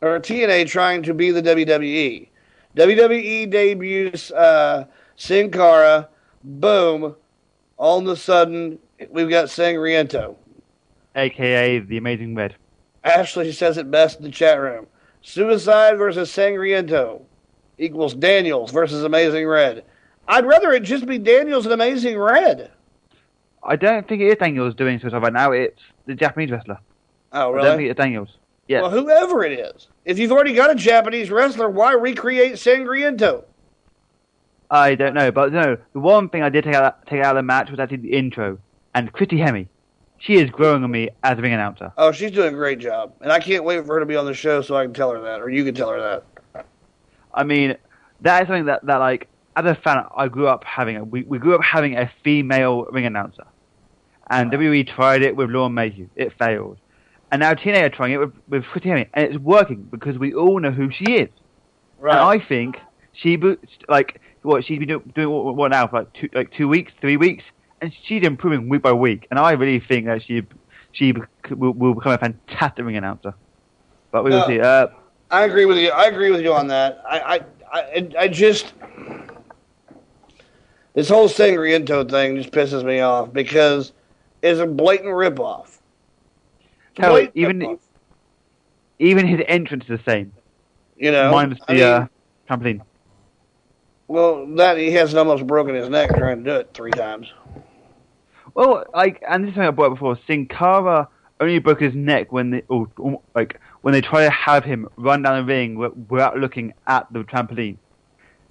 or 0.00 0.20
TNA 0.20 0.68
trying 0.68 1.02
to 1.04 1.14
be 1.14 1.30
the 1.30 1.42
WWE. 1.42 2.28
WWE 2.76 3.50
debuts 3.50 4.30
uh, 4.32 4.86
Sin 5.16 5.50
Cara, 5.50 6.08
boom, 6.42 7.14
all 7.76 7.98
of 8.00 8.08
a 8.08 8.16
sudden 8.16 8.78
we've 9.10 9.30
got 9.30 9.46
Sangriento. 9.46 10.36
AKA 11.16 11.80
the 11.80 11.96
Amazing 11.96 12.34
Red. 12.34 12.56
Ashley 13.04 13.52
says 13.52 13.78
it 13.78 13.90
best 13.90 14.18
in 14.18 14.24
the 14.24 14.30
chat 14.30 14.58
room. 14.58 14.86
Suicide 15.22 15.96
versus 15.96 16.30
Sangriento 16.30 17.22
equals 17.78 18.14
Daniels 18.14 18.70
versus 18.70 19.04
Amazing 19.04 19.46
Red. 19.46 19.84
I'd 20.26 20.46
rather 20.46 20.72
it 20.72 20.84
just 20.84 21.06
be 21.06 21.18
Daniels 21.18 21.66
and 21.66 21.74
Amazing 21.74 22.18
Red. 22.18 22.70
I 23.62 23.76
don't 23.76 24.06
think 24.06 24.20
it 24.22 24.26
is 24.26 24.36
Daniels 24.36 24.74
doing 24.74 24.98
suicide 24.98 25.22
right 25.22 25.32
now. 25.32 25.52
It's 25.52 25.80
the 26.06 26.14
Japanese 26.14 26.50
wrestler. 26.50 26.78
Oh, 27.32 27.50
really? 27.50 27.66
I 27.66 27.68
don't 27.68 27.78
think 27.78 27.90
it's 27.90 27.98
Daniels. 27.98 28.28
Yeah. 28.68 28.82
Well, 28.82 28.90
whoever 28.90 29.44
it 29.44 29.58
is. 29.58 29.88
If 30.04 30.18
you've 30.18 30.32
already 30.32 30.54
got 30.54 30.70
a 30.70 30.74
Japanese 30.74 31.30
wrestler, 31.30 31.68
why 31.68 31.92
recreate 31.92 32.54
Sangriento? 32.54 33.44
I 34.70 34.94
don't 34.94 35.14
know, 35.14 35.30
but 35.30 35.52
no. 35.52 35.76
The 35.92 36.00
one 36.00 36.28
thing 36.28 36.42
I 36.42 36.48
did 36.48 36.64
take 36.64 36.74
out 36.74 37.06
take 37.06 37.20
out 37.20 37.36
of 37.36 37.40
the 37.40 37.42
match 37.42 37.70
was 37.70 37.78
actually 37.78 37.98
the 37.98 38.12
intro 38.12 38.58
and 38.94 39.12
Christy 39.12 39.36
Hemme. 39.36 39.68
She 40.18 40.36
is 40.36 40.48
growing 40.50 40.82
on 40.82 40.90
me 40.90 41.10
as 41.22 41.38
a 41.38 41.42
ring 41.42 41.52
announcer. 41.52 41.92
Oh, 41.98 42.12
she's 42.12 42.30
doing 42.30 42.54
a 42.54 42.56
great 42.56 42.78
job, 42.78 43.12
and 43.20 43.30
I 43.30 43.40
can't 43.40 43.64
wait 43.64 43.84
for 43.84 43.94
her 43.94 44.00
to 44.00 44.06
be 44.06 44.16
on 44.16 44.24
the 44.24 44.32
show 44.32 44.62
so 44.62 44.74
I 44.74 44.84
can 44.84 44.94
tell 44.94 45.10
her 45.10 45.20
that, 45.20 45.40
or 45.42 45.50
you 45.50 45.64
can 45.64 45.74
tell 45.74 45.90
her 45.90 46.00
that. 46.00 46.24
I 47.34 47.44
mean, 47.44 47.76
that 48.20 48.42
is 48.42 48.48
something 48.48 48.66
that, 48.66 48.84
that 48.86 48.96
like 48.96 49.28
as 49.56 49.64
a 49.66 49.74
fan, 49.74 50.04
I 50.16 50.28
grew 50.28 50.48
up 50.48 50.64
having. 50.64 50.96
A, 50.96 51.04
we 51.04 51.22
we 51.22 51.38
grew 51.38 51.54
up 51.54 51.62
having 51.62 51.96
a 51.96 52.10
female 52.22 52.84
ring 52.86 53.06
announcer, 53.06 53.44
and 54.30 54.50
WWE 54.50 54.86
tried 54.88 55.22
it 55.22 55.36
with 55.36 55.50
Lauren 55.50 55.74
Mayhew. 55.74 56.08
It 56.16 56.32
failed, 56.38 56.78
and 57.30 57.40
now 57.40 57.54
TNA 57.54 57.82
are 57.82 57.88
trying 57.90 58.12
it 58.12 58.18
with 58.18 58.32
with 58.48 58.64
and 58.84 59.06
it's 59.14 59.38
working 59.38 59.82
because 59.90 60.18
we 60.18 60.34
all 60.34 60.58
know 60.60 60.70
who 60.70 60.90
she 60.90 61.04
is. 61.14 61.28
Right. 61.98 62.12
And 62.12 62.20
I 62.20 62.44
think 62.44 62.78
she 63.12 63.38
like 63.88 64.20
what 64.42 64.64
she's 64.64 64.78
been 64.78 64.88
do- 64.88 65.02
doing 65.14 65.30
what, 65.30 65.54
what 65.56 65.70
now 65.70 65.86
for 65.86 66.00
like 66.00 66.12
two 66.12 66.28
like 66.34 66.52
two 66.52 66.68
weeks, 66.68 66.92
three 67.00 67.16
weeks, 67.16 67.44
and 67.80 67.92
she's 68.04 68.24
improving 68.24 68.68
week 68.68 68.82
by 68.82 68.92
week. 68.92 69.26
And 69.30 69.38
I 69.38 69.52
really 69.52 69.80
think 69.80 70.06
that 70.06 70.22
she 70.24 70.42
she 70.92 71.12
will, 71.50 71.72
will 71.72 71.94
become 71.94 72.12
a 72.12 72.18
fantastic 72.18 72.84
ring 72.84 72.96
announcer. 72.96 73.34
But 74.10 74.24
we 74.24 74.30
will 74.30 74.40
No. 74.40 74.46
see. 74.46 74.60
Uh, 74.60 74.88
I 75.30 75.44
agree 75.44 75.64
with 75.64 75.78
you. 75.78 75.90
I 75.90 76.06
agree 76.06 76.30
with 76.30 76.40
you 76.42 76.52
on 76.52 76.68
that. 76.68 77.02
I, 77.08 77.18
I, 77.72 77.78
I, 77.80 78.08
I 78.20 78.28
just 78.28 78.72
this 80.94 81.08
whole 81.08 81.28
Sangriento 81.28 82.08
thing 82.08 82.36
just 82.36 82.50
pisses 82.52 82.84
me 82.84 83.00
off 83.00 83.32
because 83.32 83.92
it's 84.42 84.60
a 84.60 84.66
blatant 84.66 85.10
ripoff. 85.10 85.78
hell, 86.96 87.10
Blatant 87.12 87.36
even 87.36 87.58
ripoff, 87.60 87.78
even 88.98 89.26
his 89.26 89.40
entrance 89.48 89.84
is 89.84 89.98
the 89.98 90.10
same. 90.10 90.32
you 90.96 91.10
know, 91.10 91.30
minus 91.32 91.58
the 91.66 91.72
I 91.72 91.74
mean, 91.74 91.82
uh, 91.82 92.06
trampoline. 92.48 92.80
well, 94.06 94.46
that 94.56 94.76
he 94.78 94.92
hasn't 94.92 95.18
almost 95.18 95.46
broken 95.46 95.74
his 95.74 95.88
neck 95.88 96.10
trying 96.16 96.44
to 96.44 96.50
do 96.50 96.56
it 96.56 96.70
three 96.74 96.92
times. 96.92 97.32
Well, 98.54 98.84
like, 98.94 99.20
and 99.28 99.42
this 99.42 99.48
is 99.48 99.54
something 99.56 99.66
I 99.66 99.70
brought 99.72 99.86
up 99.86 99.92
before. 99.94 100.16
Sin 100.28 100.46
Cara 100.46 101.08
only 101.40 101.58
broke 101.58 101.80
his 101.80 101.94
neck 101.94 102.30
when 102.30 102.50
they, 102.50 102.62
or, 102.68 102.88
or, 102.98 103.20
like, 103.34 103.58
when 103.84 103.92
they 103.92 104.00
try 104.00 104.24
to 104.24 104.30
have 104.30 104.64
him 104.64 104.88
run 104.96 105.20
down 105.20 105.36
the 105.36 105.44
ring 105.52 105.76
without 106.08 106.38
looking 106.38 106.72
at 106.86 107.06
the 107.12 107.18
trampoline. 107.22 107.76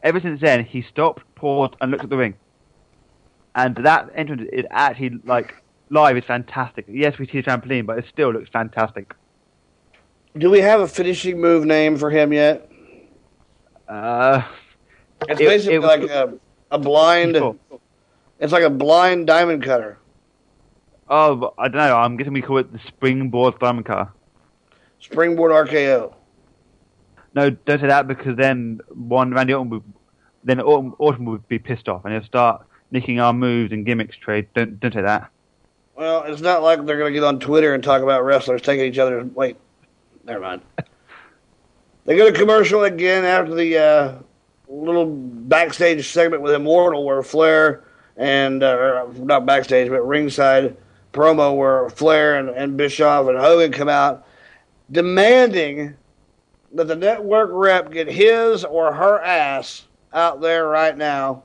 Ever 0.03 0.19
since 0.19 0.39
then, 0.39 0.63
he 0.63 0.83
stopped, 0.83 1.23
paused, 1.33 1.73
and 1.81 1.89
looked 1.89 2.03
at 2.03 2.11
the 2.11 2.17
ring. 2.17 2.35
And 3.55 3.75
that 3.77 4.11
entrance 4.13 4.47
is 4.53 4.63
actually 4.69 5.17
like 5.25 5.55
live 5.89 6.17
is 6.17 6.23
fantastic. 6.25 6.85
Yes, 6.87 7.17
we 7.17 7.25
see 7.25 7.41
the 7.41 7.49
trampoline, 7.49 7.87
but 7.87 7.97
it 7.97 8.05
still 8.07 8.31
looks 8.31 8.47
fantastic. 8.49 9.15
Do 10.37 10.51
we 10.51 10.59
have 10.59 10.81
a 10.81 10.87
finishing 10.87 11.41
move 11.41 11.65
name 11.65 11.97
for 11.97 12.11
him 12.11 12.31
yet? 12.31 12.69
Uh, 13.89 14.43
It's 15.29 15.41
it- 15.41 15.47
basically 15.47 15.75
it 15.77 15.79
was- 15.79 15.87
like 15.87 16.09
a, 16.11 16.33
a 16.69 16.77
blind. 16.77 17.35
It's 18.39 18.53
like 18.53 18.63
a 18.63 18.69
blind 18.69 19.25
diamond 19.25 19.63
cutter. 19.63 19.97
Oh, 21.09 21.55
I 21.57 21.69
don't 21.69 21.77
know. 21.77 21.97
I'm 21.97 22.17
guessing 22.17 22.33
we 22.33 22.43
call 22.43 22.59
it 22.59 22.71
the 22.71 22.79
springboard 22.87 23.57
diamond 23.57 23.87
car. 23.87 24.13
Springboard 25.03 25.51
RKO. 25.51 26.13
No, 27.35 27.49
don't 27.49 27.81
say 27.81 27.87
that 27.87 28.07
because 28.07 28.37
then 28.37 28.79
one 28.89 29.33
Randy 29.33 29.53
Orton 29.53 29.69
would, 29.71 29.83
then 30.43 30.59
Orton, 30.61 30.93
Orton 30.97 31.25
would 31.25 31.47
be 31.47 31.59
pissed 31.59 31.89
off 31.89 32.05
and 32.05 32.13
he'll 32.13 32.23
start 32.23 32.65
nicking 32.91 33.19
our 33.19 33.33
moves 33.33 33.71
and 33.73 33.85
gimmicks 33.85 34.15
trade. 34.15 34.47
Don't 34.53 34.79
don't 34.79 34.93
say 34.93 35.01
that. 35.01 35.29
Well, 35.95 36.23
it's 36.23 36.41
not 36.41 36.63
like 36.63 36.85
they're 36.85 36.97
going 36.97 37.13
to 37.13 37.19
get 37.19 37.25
on 37.25 37.39
Twitter 37.39 37.73
and 37.73 37.83
talk 37.83 38.01
about 38.01 38.23
wrestlers 38.23 38.61
taking 38.61 38.85
each 38.85 38.97
other's. 38.97 39.25
Wait, 39.33 39.57
never 40.23 40.39
mind. 40.39 40.61
they 42.05 42.17
go 42.17 42.31
to 42.31 42.37
commercial 42.37 42.83
again 42.83 43.25
after 43.25 43.53
the 43.53 43.77
uh, 43.77 44.15
little 44.67 45.05
backstage 45.05 46.07
segment 46.09 46.41
with 46.41 46.53
Immortal, 46.53 47.03
where 47.05 47.21
Flair 47.21 47.83
and 48.15 48.63
uh, 48.63 49.05
not 49.17 49.45
backstage, 49.45 49.89
but 49.89 50.01
ringside 50.07 50.77
promo 51.11 51.55
where 51.55 51.89
Flair 51.89 52.37
and, 52.37 52.49
and 52.49 52.77
Bischoff 52.77 53.27
and 53.27 53.37
Hogan 53.37 53.71
come 53.71 53.89
out 53.89 54.25
demanding 54.91 55.95
that 56.73 56.87
the 56.87 56.95
network 56.95 57.49
rep 57.53 57.91
get 57.91 58.07
his 58.07 58.63
or 58.63 58.93
her 58.93 59.19
ass 59.21 59.87
out 60.13 60.41
there 60.41 60.67
right 60.67 60.97
now. 60.97 61.43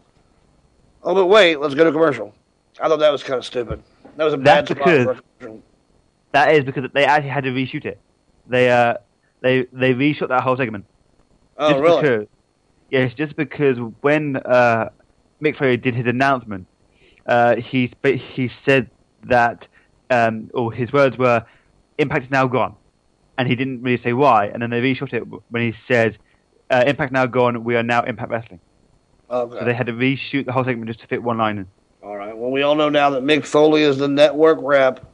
Oh, 1.02 1.14
but 1.14 1.26
wait, 1.26 1.60
let's 1.60 1.74
go 1.74 1.84
to 1.84 1.92
commercial. 1.92 2.34
I 2.80 2.88
thought 2.88 2.98
that 3.00 3.10
was 3.10 3.22
kind 3.22 3.38
of 3.38 3.44
stupid. 3.44 3.82
That 4.16 4.24
was 4.24 4.34
a 4.34 4.38
bad 4.38 4.66
That's 4.66 4.80
spot 4.80 5.24
because 5.38 5.60
that 6.32 6.54
is 6.54 6.64
because 6.64 6.90
they 6.92 7.04
actually 7.04 7.30
had 7.30 7.44
to 7.44 7.50
reshoot 7.50 7.84
it. 7.84 7.98
They 8.46 8.70
uh 8.70 8.94
they 9.40 9.66
they 9.72 9.94
reshot 9.94 10.28
that 10.28 10.42
whole 10.42 10.56
segment. 10.56 10.84
Oh, 11.56 11.70
just 11.70 11.82
really? 11.82 12.02
Because, 12.02 12.26
yes, 12.90 13.14
just 13.14 13.36
because 13.36 13.76
when 14.00 14.36
uh, 14.36 14.90
Mick 15.42 15.58
Foley 15.58 15.76
did 15.76 15.94
his 15.94 16.06
announcement, 16.06 16.66
uh, 17.26 17.56
he 17.56 17.92
he 18.02 18.50
said 18.64 18.90
that 19.24 19.66
um, 20.10 20.50
or 20.54 20.72
his 20.72 20.92
words 20.92 21.18
were, 21.18 21.44
"Impact 21.98 22.26
is 22.26 22.30
now 22.30 22.46
gone," 22.46 22.76
and 23.38 23.48
he 23.48 23.54
didn't 23.54 23.82
really 23.82 24.02
say 24.02 24.12
why. 24.12 24.46
And 24.46 24.60
then 24.60 24.70
they 24.70 24.80
reshot 24.80 25.14
it 25.14 25.22
when 25.48 25.62
he 25.62 25.74
said, 25.86 26.18
uh, 26.70 26.84
"Impact 26.86 27.12
now 27.12 27.24
gone. 27.24 27.64
We 27.64 27.76
are 27.76 27.82
now 27.82 28.02
Impact 28.02 28.30
Wrestling." 28.30 28.60
Okay. 29.30 29.58
So 29.58 29.64
they 29.64 29.74
had 29.74 29.86
to 29.86 29.92
reshoot 29.92 30.44
the 30.44 30.52
whole 30.52 30.64
segment 30.64 30.88
just 30.88 31.00
to 31.00 31.06
fit 31.06 31.22
one 31.22 31.38
line 31.38 31.58
in. 31.58 31.66
All 32.02 32.16
right. 32.16 32.36
Well, 32.36 32.50
we 32.50 32.62
all 32.62 32.74
know 32.74 32.88
now 32.88 33.10
that 33.10 33.22
Mick 33.22 33.46
Foley 33.46 33.82
is 33.82 33.98
the 33.98 34.08
network 34.08 34.58
rep. 34.60 35.06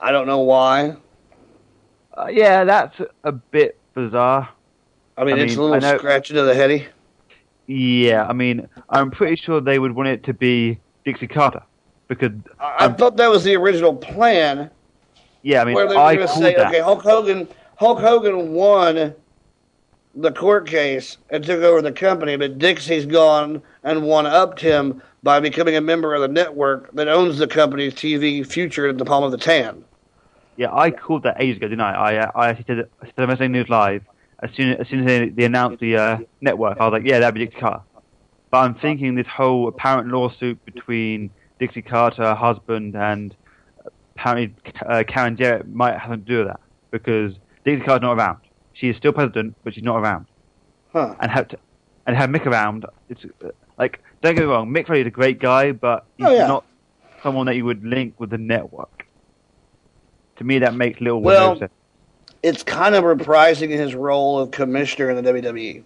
I 0.00 0.10
don't 0.10 0.26
know 0.26 0.40
why. 0.40 0.96
Uh, 2.16 2.28
yeah, 2.30 2.64
that's 2.64 2.96
a 3.24 3.32
bit 3.32 3.78
bizarre. 3.94 4.48
I 5.16 5.24
mean, 5.24 5.38
it's 5.38 5.56
a 5.56 5.62
little 5.62 5.84
I 5.84 5.96
scratchy 5.96 6.34
to 6.34 6.42
the 6.42 6.54
heady. 6.54 6.86
Yeah, 7.66 8.26
I 8.26 8.32
mean, 8.32 8.68
I'm 8.88 9.10
pretty 9.10 9.36
sure 9.36 9.60
they 9.60 9.78
would 9.78 9.92
want 9.92 10.08
it 10.08 10.24
to 10.24 10.34
be 10.34 10.78
Dixie 11.04 11.26
Carter 11.26 11.62
because 12.08 12.32
I, 12.60 12.86
I 12.86 12.92
thought 12.92 13.16
that 13.16 13.30
was 13.30 13.44
the 13.44 13.56
original 13.56 13.94
plan. 13.94 14.70
Yeah, 15.44 15.60
I 15.60 15.64
mean, 15.66 15.74
where 15.74 15.86
they 15.86 15.94
were 15.94 16.00
I 16.00 16.16
going 16.16 16.26
to 16.26 16.34
say, 16.34 16.54
that. 16.54 16.68
okay, 16.68 16.80
Hulk 16.80 17.02
Hogan, 17.02 17.46
Hulk 17.76 18.00
Hogan 18.00 18.52
won 18.52 19.14
the 20.14 20.32
court 20.32 20.66
case 20.66 21.18
and 21.28 21.44
took 21.44 21.62
over 21.62 21.82
the 21.82 21.92
company, 21.92 22.36
but 22.36 22.58
Dixie's 22.58 23.04
gone 23.04 23.62
and 23.82 24.04
one 24.04 24.26
upped 24.26 24.60
him 24.60 25.02
by 25.22 25.40
becoming 25.40 25.76
a 25.76 25.80
member 25.82 26.14
of 26.14 26.22
the 26.22 26.28
network 26.28 26.90
that 26.92 27.08
owns 27.08 27.38
the 27.38 27.46
company's 27.46 27.92
TV 27.92 28.46
future 28.46 28.88
at 28.88 28.96
the 28.96 29.04
palm 29.04 29.22
of 29.22 29.32
the 29.32 29.38
tan. 29.38 29.84
Yeah, 30.56 30.74
I 30.74 30.90
called 30.90 31.24
that 31.24 31.36
ages 31.40 31.58
ago, 31.58 31.68
didn't 31.68 31.82
I? 31.82 31.92
I, 31.92 32.16
uh, 32.16 32.30
I 32.34 32.48
actually 32.48 32.76
said, 32.76 32.88
I 33.02 33.06
said 33.06 33.28
Wrestling 33.28 33.52
News 33.52 33.68
Live 33.68 34.02
as 34.42 34.50
soon 34.54 34.74
as 34.74 34.88
soon 34.88 35.00
as 35.00 35.06
they, 35.06 35.28
they 35.28 35.44
announced 35.44 35.80
the 35.80 35.96
uh, 35.96 36.18
network. 36.40 36.78
I 36.80 36.86
was 36.86 36.92
like, 36.92 37.04
yeah, 37.04 37.18
that'd 37.18 37.34
be 37.34 37.44
Dixie 37.44 37.60
Carter. 37.60 37.82
But 38.50 38.58
I'm 38.58 38.74
thinking 38.76 39.14
this 39.14 39.26
whole 39.26 39.68
apparent 39.68 40.08
lawsuit 40.08 40.64
between 40.64 41.30
Dixie 41.58 41.82
Carter, 41.82 42.22
her 42.22 42.34
husband, 42.34 42.94
and 42.94 43.34
apparently 44.16 44.54
uh, 44.86 45.04
Karen 45.06 45.36
Jarrett 45.36 45.68
might 45.68 45.92
have 45.98 46.10
something 46.10 46.24
to 46.24 46.30
do 46.30 46.38
with 46.38 46.46
that 46.48 46.60
because 46.90 47.34
Dixie 47.64 47.84
Carter's 47.84 48.02
not 48.02 48.16
around. 48.18 48.38
She 48.72 48.88
is 48.88 48.96
still 48.96 49.12
president, 49.12 49.54
but 49.64 49.74
she's 49.74 49.84
not 49.84 49.96
around. 49.98 50.26
Huh. 50.92 51.14
And 51.20 51.30
have 51.30 51.48
to, 51.48 51.58
and 52.06 52.16
have 52.16 52.30
Mick 52.30 52.46
around. 52.46 52.86
It's 53.08 53.24
uh, 53.44 53.48
like 53.78 54.00
don't 54.22 54.34
get 54.34 54.42
me 54.42 54.46
wrong, 54.50 54.70
Mick 54.72 54.86
Foley's 54.86 55.06
a 55.06 55.10
great 55.10 55.38
guy, 55.38 55.72
but 55.72 56.04
he's 56.16 56.26
Oh, 56.26 56.32
yeah. 56.32 56.46
not 56.46 56.64
someone 57.22 57.46
that 57.46 57.56
you 57.56 57.64
would 57.64 57.84
link 57.84 58.14
with 58.18 58.30
the 58.30 58.38
network. 58.38 59.06
To 60.36 60.44
me, 60.44 60.58
that 60.60 60.74
makes 60.74 61.00
little 61.00 61.20
Well, 61.22 61.58
sense. 61.58 61.72
It's 62.42 62.62
kind 62.62 62.94
of 62.94 63.04
reprising 63.04 63.70
his 63.70 63.94
role 63.94 64.38
of 64.38 64.50
commissioner 64.50 65.10
in 65.10 65.22
the 65.22 65.32
WWE. 65.32 65.82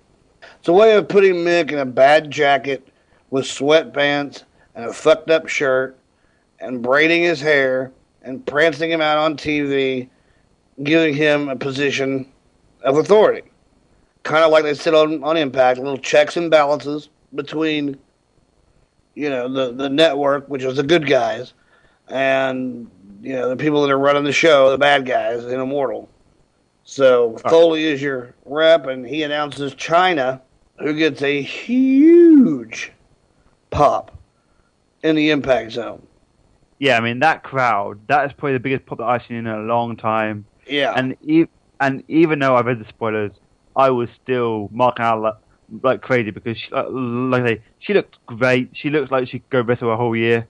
It's 0.58 0.68
a 0.68 0.72
way 0.72 0.94
of 0.96 1.08
putting 1.08 1.34
Mick 1.36 1.70
in 1.70 1.78
a 1.78 1.84
bad 1.86 2.30
jacket 2.30 2.88
with 3.30 3.44
sweatpants 3.44 4.42
and 4.74 4.86
a 4.86 4.92
fucked 4.92 5.30
up 5.30 5.48
shirt 5.48 5.96
and 6.60 6.82
braiding 6.82 7.22
his 7.22 7.40
hair 7.40 7.92
and 8.28 8.44
prancing 8.44 8.90
him 8.90 9.00
out 9.00 9.18
on 9.18 9.36
TV, 9.36 10.08
giving 10.82 11.14
him 11.14 11.48
a 11.48 11.56
position 11.56 12.30
of 12.82 12.98
authority. 12.98 13.42
Kind 14.22 14.44
of 14.44 14.50
like 14.50 14.64
they 14.64 14.74
said 14.74 14.94
on, 14.94 15.24
on 15.24 15.36
Impact, 15.36 15.78
little 15.78 15.98
checks 15.98 16.36
and 16.36 16.50
balances 16.50 17.08
between, 17.34 17.98
you 19.14 19.30
know, 19.30 19.50
the, 19.50 19.72
the 19.72 19.88
network, 19.88 20.46
which 20.48 20.62
is 20.62 20.76
the 20.76 20.82
good 20.82 21.06
guys, 21.06 21.54
and, 22.08 22.90
you 23.22 23.32
know, 23.32 23.48
the 23.48 23.56
people 23.56 23.82
that 23.82 23.90
are 23.90 23.98
running 23.98 24.24
the 24.24 24.32
show, 24.32 24.70
the 24.70 24.78
bad 24.78 25.06
guys 25.06 25.44
in 25.44 25.58
Immortal. 25.58 26.08
So 26.84 27.38
Foley 27.48 27.84
is 27.84 28.00
your 28.00 28.34
rep, 28.44 28.86
and 28.86 29.06
he 29.06 29.22
announces 29.22 29.74
Chyna, 29.74 30.40
who 30.78 30.94
gets 30.94 31.22
a 31.22 31.42
huge 31.42 32.92
pop 33.70 34.16
in 35.02 35.16
the 35.16 35.30
Impact 35.30 35.72
Zone. 35.72 36.07
Yeah, 36.78 36.96
I 36.96 37.00
mean 37.00 37.18
that 37.20 37.42
crowd. 37.42 38.00
That 38.08 38.26
is 38.26 38.32
probably 38.32 38.52
the 38.54 38.60
biggest 38.60 38.86
pop 38.86 38.98
that 38.98 39.04
I've 39.04 39.22
seen 39.26 39.36
in 39.38 39.46
a 39.46 39.58
long 39.58 39.96
time. 39.96 40.44
Yeah. 40.66 40.92
And 40.96 41.16
e- 41.22 41.46
and 41.80 42.04
even 42.08 42.38
though 42.38 42.56
I've 42.56 42.66
read 42.66 42.78
the 42.80 42.88
spoilers, 42.88 43.32
I 43.76 43.90
was 43.90 44.08
still 44.22 44.68
marking 44.72 45.04
out 45.04 45.20
like, 45.22 45.34
like 45.82 46.02
crazy 46.02 46.30
because 46.30 46.56
she, 46.58 46.68
like 46.72 47.42
I 47.42 47.46
say, 47.46 47.62
she 47.78 47.94
looked 47.94 48.18
great. 48.26 48.70
She 48.74 48.90
looks 48.90 49.10
like 49.10 49.28
she 49.28 49.38
could 49.40 49.50
go 49.50 49.60
wrestle 49.62 49.92
a 49.92 49.96
whole 49.96 50.14
year. 50.16 50.46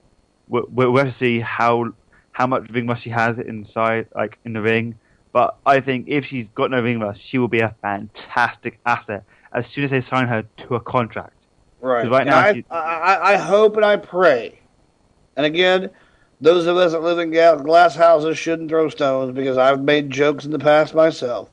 We'll, 0.49 0.97
have 0.97 1.13
to 1.13 1.19
see 1.19 1.41
how 1.41 1.93
how 2.33 2.47
much 2.47 2.71
ring 2.71 2.87
rust 2.87 3.03
she 3.05 3.11
has 3.11 3.39
inside, 3.39 4.07
like 4.15 4.39
in 4.45 4.53
the 4.55 4.61
ring. 4.63 4.95
But 5.33 5.57
I 5.67 5.81
think 5.81 6.09
if 6.09 6.25
she's 6.25 6.47
got 6.55 6.71
no 6.71 6.81
ring 6.81 7.01
rust, 7.01 7.21
she 7.29 7.37
will 7.39 7.49
be 7.49 7.61
a 7.61 7.75
fantastic 7.83 8.79
asset 8.87 9.25
as 9.53 9.65
soon 9.75 9.85
as 9.85 9.91
they 9.91 10.03
sign 10.09 10.27
her 10.29 10.45
to 10.67 10.75
a 10.75 10.81
contract. 10.81 11.35
Right. 11.81 12.09
right 12.11 12.27
And 12.27 12.31
now, 12.31 12.75
I, 12.75 12.77
I- 12.77 13.33
I 13.35 13.37
hope 13.37 13.77
and 13.77 13.85
I 13.85 13.97
pray. 13.97 14.59
And 15.37 15.45
again, 15.47 15.91
those 16.41 16.67
of 16.67 16.77
us 16.77 16.93
that 16.93 17.03
live 17.03 17.19
in 17.19 17.31
glass 17.31 17.95
houses 17.97 18.39
shouldn't 18.39 18.69
throw 18.69 18.89
stones 18.89 19.35
because 19.35 19.59
I've 19.59 19.83
made 19.83 20.11
jokes 20.11 20.45
in 20.45 20.51
the 20.51 20.59
past 20.59 20.95
myself. 20.95 21.49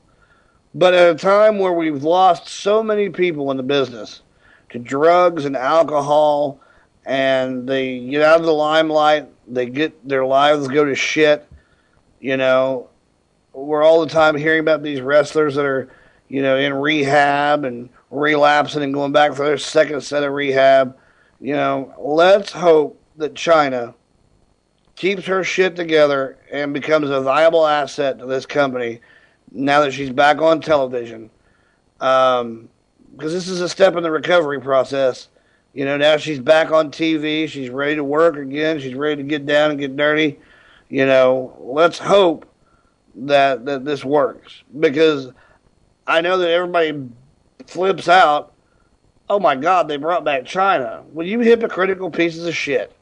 But 0.74 0.94
at 0.94 1.14
a 1.14 1.18
time 1.18 1.58
where 1.58 1.72
we've 1.72 2.04
lost 2.04 2.48
so 2.48 2.82
many 2.82 3.08
people 3.08 3.50
in 3.50 3.56
the 3.56 3.62
business 3.62 4.22
to 4.70 4.78
drugs 4.78 5.44
and 5.44 5.56
alcohol, 5.56 6.60
and 7.04 7.68
they 7.68 8.00
get 8.00 8.22
out 8.22 8.40
of 8.40 8.46
the 8.46 8.52
limelight, 8.52 9.28
they 9.48 9.66
get 9.66 10.06
their 10.06 10.26
lives 10.26 10.68
go 10.68 10.84
to 10.84 10.94
shit. 10.94 11.48
You 12.20 12.36
know, 12.36 12.88
we're 13.52 13.82
all 13.82 14.00
the 14.00 14.12
time 14.12 14.36
hearing 14.36 14.60
about 14.60 14.82
these 14.82 15.00
wrestlers 15.00 15.54
that 15.54 15.64
are, 15.64 15.88
you 16.28 16.42
know, 16.42 16.56
in 16.56 16.74
rehab 16.74 17.64
and 17.64 17.88
relapsing 18.10 18.82
and 18.82 18.94
going 18.94 19.12
back 19.12 19.34
for 19.34 19.46
their 19.46 19.58
second 19.58 20.02
set 20.02 20.22
of 20.22 20.32
rehab. 20.32 20.96
You 21.40 21.54
know, 21.54 21.94
let's 21.98 22.52
hope 22.52 23.00
that 23.16 23.34
Chyna 23.34 23.94
keeps 24.96 25.26
her 25.26 25.44
shit 25.44 25.76
together 25.76 26.38
and 26.50 26.72
becomes 26.72 27.10
a 27.10 27.20
viable 27.20 27.66
asset 27.66 28.18
to 28.18 28.26
this 28.26 28.46
company 28.46 29.00
now 29.52 29.80
that 29.82 29.92
she's 29.92 30.10
back 30.10 30.40
on 30.40 30.60
television. 30.60 31.30
Um, 32.00 32.68
because 33.14 33.32
this 33.32 33.48
is 33.48 33.60
a 33.60 33.68
step 33.68 33.96
in 33.96 34.02
the 34.02 34.10
recovery 34.10 34.60
process. 34.60 35.28
You 35.72 35.84
know, 35.84 35.96
now 35.96 36.16
she's 36.16 36.38
back 36.38 36.70
on 36.70 36.90
TV. 36.90 37.48
She's 37.48 37.70
ready 37.70 37.96
to 37.96 38.04
work 38.04 38.36
again. 38.36 38.80
She's 38.80 38.94
ready 38.94 39.22
to 39.22 39.28
get 39.28 39.46
down 39.46 39.70
and 39.70 39.78
get 39.78 39.96
dirty. 39.96 40.38
You 40.88 41.06
know, 41.06 41.56
let's 41.60 41.98
hope 41.98 42.48
that 43.14 43.64
that 43.64 43.84
this 43.84 44.04
works 44.04 44.62
because 44.78 45.32
I 46.06 46.20
know 46.20 46.38
that 46.38 46.50
everybody 46.50 47.08
flips 47.66 48.08
out. 48.08 48.52
Oh 49.28 49.40
my 49.40 49.56
God, 49.56 49.88
they 49.88 49.96
brought 49.96 50.24
back 50.24 50.44
Chyna. 50.44 51.04
Well, 51.12 51.26
you 51.26 51.40
hypocritical 51.40 52.10
pieces 52.10 52.46
of 52.46 52.54
shit. 52.54 52.95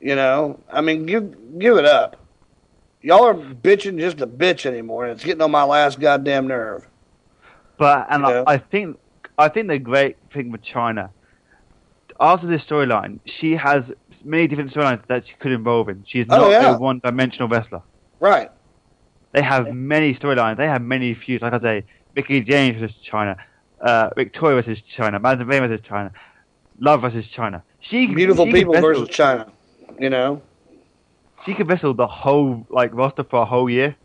You 0.00 0.14
know, 0.14 0.60
I 0.70 0.80
mean, 0.80 1.06
give 1.06 1.58
give 1.58 1.76
it 1.78 1.84
up. 1.84 2.16
Y'all 3.02 3.24
are 3.24 3.34
bitching 3.34 3.98
just 3.98 4.20
a 4.20 4.26
bitch 4.26 4.66
anymore, 4.66 5.04
and 5.04 5.12
it's 5.12 5.24
getting 5.24 5.42
on 5.42 5.50
my 5.50 5.62
last 5.64 6.00
goddamn 6.00 6.48
nerve. 6.48 6.86
But 7.78 8.06
and 8.10 8.22
Yeah. 8.22 8.44
I, 8.46 8.54
I 8.54 8.58
think 8.58 8.98
I 9.38 9.48
think 9.48 9.68
the 9.68 9.78
great 9.78 10.16
thing 10.32 10.50
with 10.50 10.62
Chyna 10.62 11.10
after 12.20 12.46
this 12.46 12.62
storyline, 12.62 13.20
she 13.26 13.52
has 13.56 13.84
many 14.24 14.46
different 14.46 14.72
storylines 14.72 15.06
that 15.08 15.26
she 15.26 15.34
could 15.38 15.52
involve 15.52 15.88
in. 15.88 16.04
She 16.06 16.20
is 16.20 16.26
Oh, 16.30 16.36
not 16.42 16.50
yeah. 16.50 16.74
a 16.74 16.78
one-dimensional 16.78 17.48
wrestler. 17.48 17.82
Right. 18.20 18.50
They 19.32 19.42
have 19.42 19.72
many 19.74 20.14
storylines. 20.14 20.56
They 20.56 20.66
have 20.66 20.82
many 20.82 21.14
feuds. 21.14 21.42
Like 21.42 21.52
I 21.52 21.60
say, 21.60 21.84
Mickie 22.14 22.40
James 22.40 22.80
versus 22.80 22.96
Chyna, 23.10 23.36
uh, 23.80 24.10
Victoria 24.16 24.62
versus 24.62 24.82
Chyna, 24.96 25.20
Madison 25.20 25.46
Rayne 25.46 25.68
versus 25.68 25.84
Chyna, 25.86 26.10
Love 26.80 27.02
versus 27.02 27.26
Chyna. 27.36 27.62
She 27.80 28.06
Beautiful 28.06 28.46
she 28.46 28.52
people 28.52 28.74
versus 28.74 29.08
Chyna. 29.10 29.50
You 29.98 30.10
know. 30.10 30.42
She 31.44 31.54
could 31.54 31.68
wrestle 31.68 31.94
the 31.94 32.06
whole 32.06 32.66
like 32.70 32.92
roster 32.92 33.24
for 33.24 33.42
a 33.42 33.44
whole 33.44 33.70
year, 33.70 33.96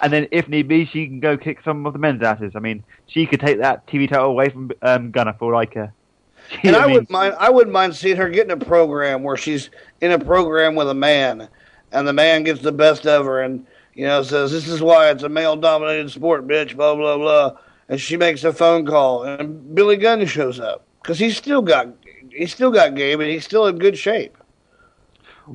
and 0.00 0.12
then 0.12 0.28
if 0.30 0.48
need 0.48 0.68
be, 0.68 0.84
she 0.86 1.06
can 1.06 1.20
go 1.20 1.36
kick 1.36 1.60
some 1.64 1.86
of 1.86 1.92
the 1.92 1.98
men's 1.98 2.22
asses. 2.22 2.52
I 2.54 2.60
mean, 2.60 2.84
she 3.06 3.26
could 3.26 3.40
take 3.40 3.58
that 3.58 3.86
TV 3.86 4.08
title 4.08 4.26
away 4.26 4.50
from 4.50 4.70
um, 4.82 5.10
Gunner 5.10 5.34
for 5.38 5.52
like 5.52 5.76
a. 5.76 5.92
And 6.62 6.76
I, 6.76 6.86
mean, 6.86 6.92
wouldn't 6.92 7.10
mind. 7.10 7.34
I 7.38 7.50
wouldn't 7.50 7.74
mind 7.74 7.94
seeing 7.94 8.16
her 8.16 8.28
get 8.30 8.46
in 8.46 8.50
a 8.50 8.64
program 8.64 9.22
where 9.22 9.36
she's 9.36 9.68
in 10.00 10.12
a 10.12 10.18
program 10.18 10.76
with 10.76 10.88
a 10.88 10.94
man, 10.94 11.48
and 11.92 12.08
the 12.08 12.12
man 12.14 12.44
gets 12.44 12.62
the 12.62 12.72
best 12.72 13.06
of 13.06 13.26
her, 13.26 13.42
and 13.42 13.66
you 13.94 14.06
know 14.06 14.22
says, 14.22 14.50
"This 14.50 14.66
is 14.66 14.80
why 14.80 15.10
it's 15.10 15.24
a 15.24 15.28
male-dominated 15.28 16.10
sport, 16.10 16.46
bitch." 16.46 16.74
Blah 16.74 16.94
blah 16.94 17.18
blah. 17.18 17.56
And 17.90 18.00
she 18.00 18.16
makes 18.16 18.44
a 18.44 18.52
phone 18.52 18.86
call, 18.86 19.24
and 19.24 19.74
Billy 19.74 19.96
Gunn 19.96 20.24
shows 20.24 20.58
up 20.58 20.84
because 21.02 21.18
he's 21.18 21.36
still 21.36 21.60
got 21.60 21.88
he's 22.30 22.52
still 22.52 22.70
got 22.70 22.94
game, 22.94 23.20
and 23.20 23.28
he's 23.28 23.44
still 23.44 23.66
in 23.66 23.78
good 23.78 23.98
shape, 23.98 24.37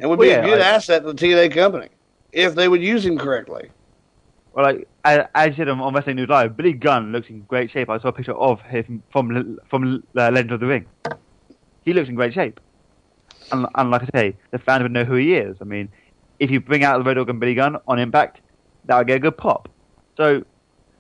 and 0.02 0.10
would 0.10 0.20
be 0.20 0.28
Well, 0.30 0.44
a 0.44 0.48
good 0.48 0.62
I- 0.62 0.70
asset 0.76 1.04
to 1.04 1.14
the 1.14 1.16
TNA 1.16 1.54
company 1.54 1.90
if 2.32 2.56
they 2.56 2.68
would 2.68 2.82
use 2.82 3.06
him 3.06 3.18
correctly. 3.18 3.70
Well, 4.54 4.66
like 4.66 4.88
as 5.04 5.48
you 5.50 5.56
said 5.56 5.70
on, 5.70 5.80
on 5.82 5.94
Wrestling 5.94 6.16
News 6.18 6.30
Live, 6.30 6.56
Billy 6.56 6.74
Gunn 6.74 7.12
looks 7.12 7.28
in 7.30 7.42
great 7.42 7.72
shape. 7.72 7.90
I 7.90 7.98
saw 8.00 8.10
a 8.10 8.12
picture 8.12 8.34
of 8.36 8.62
him 8.62 9.02
from 9.12 9.60
from 9.70 10.04
uh, 10.16 10.30
Legend 10.32 10.52
of 10.52 10.60
the 10.60 10.68
Ring. 10.68 10.86
He 11.86 11.94
looks 11.94 12.08
in 12.10 12.16
great 12.16 12.34
shape. 12.34 12.60
and, 13.52 13.66
and 13.76 13.92
like 13.92 14.04
I 14.04 14.10
say, 14.14 14.36
the 14.52 14.60
fans 14.60 14.84
would 14.84 14.92
know 14.92 15.04
who 15.04 15.16
he 15.16 15.36
is. 15.36 15.58
I 15.60 15.64
mean, 15.66 15.90
if 16.40 16.50
you 16.52 16.60
bring 16.62 16.84
out 16.84 16.98
the 17.00 17.04
Road 17.04 17.16
Dogg 17.16 17.30
and 17.30 17.40
Billy 17.40 17.56
Gunn 17.56 17.78
on 17.88 18.00
Impact, 18.00 18.40
that 18.86 18.98
would 18.98 19.08
get 19.08 19.18
a 19.18 19.20
good 19.20 19.38
pop. 19.38 19.70
So 20.18 20.44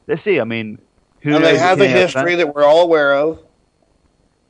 let's 0.08 0.24
see. 0.24 0.40
I 0.40 0.44
mean, 0.44 0.80
who 1.22 1.36
and 1.36 1.44
they 1.44 1.58
have 1.58 1.80
a 1.80 1.88
history 1.88 2.36
that 2.36 2.54
we're 2.56 2.64
all 2.66 2.82
aware 2.84 3.14
of. 3.16 3.40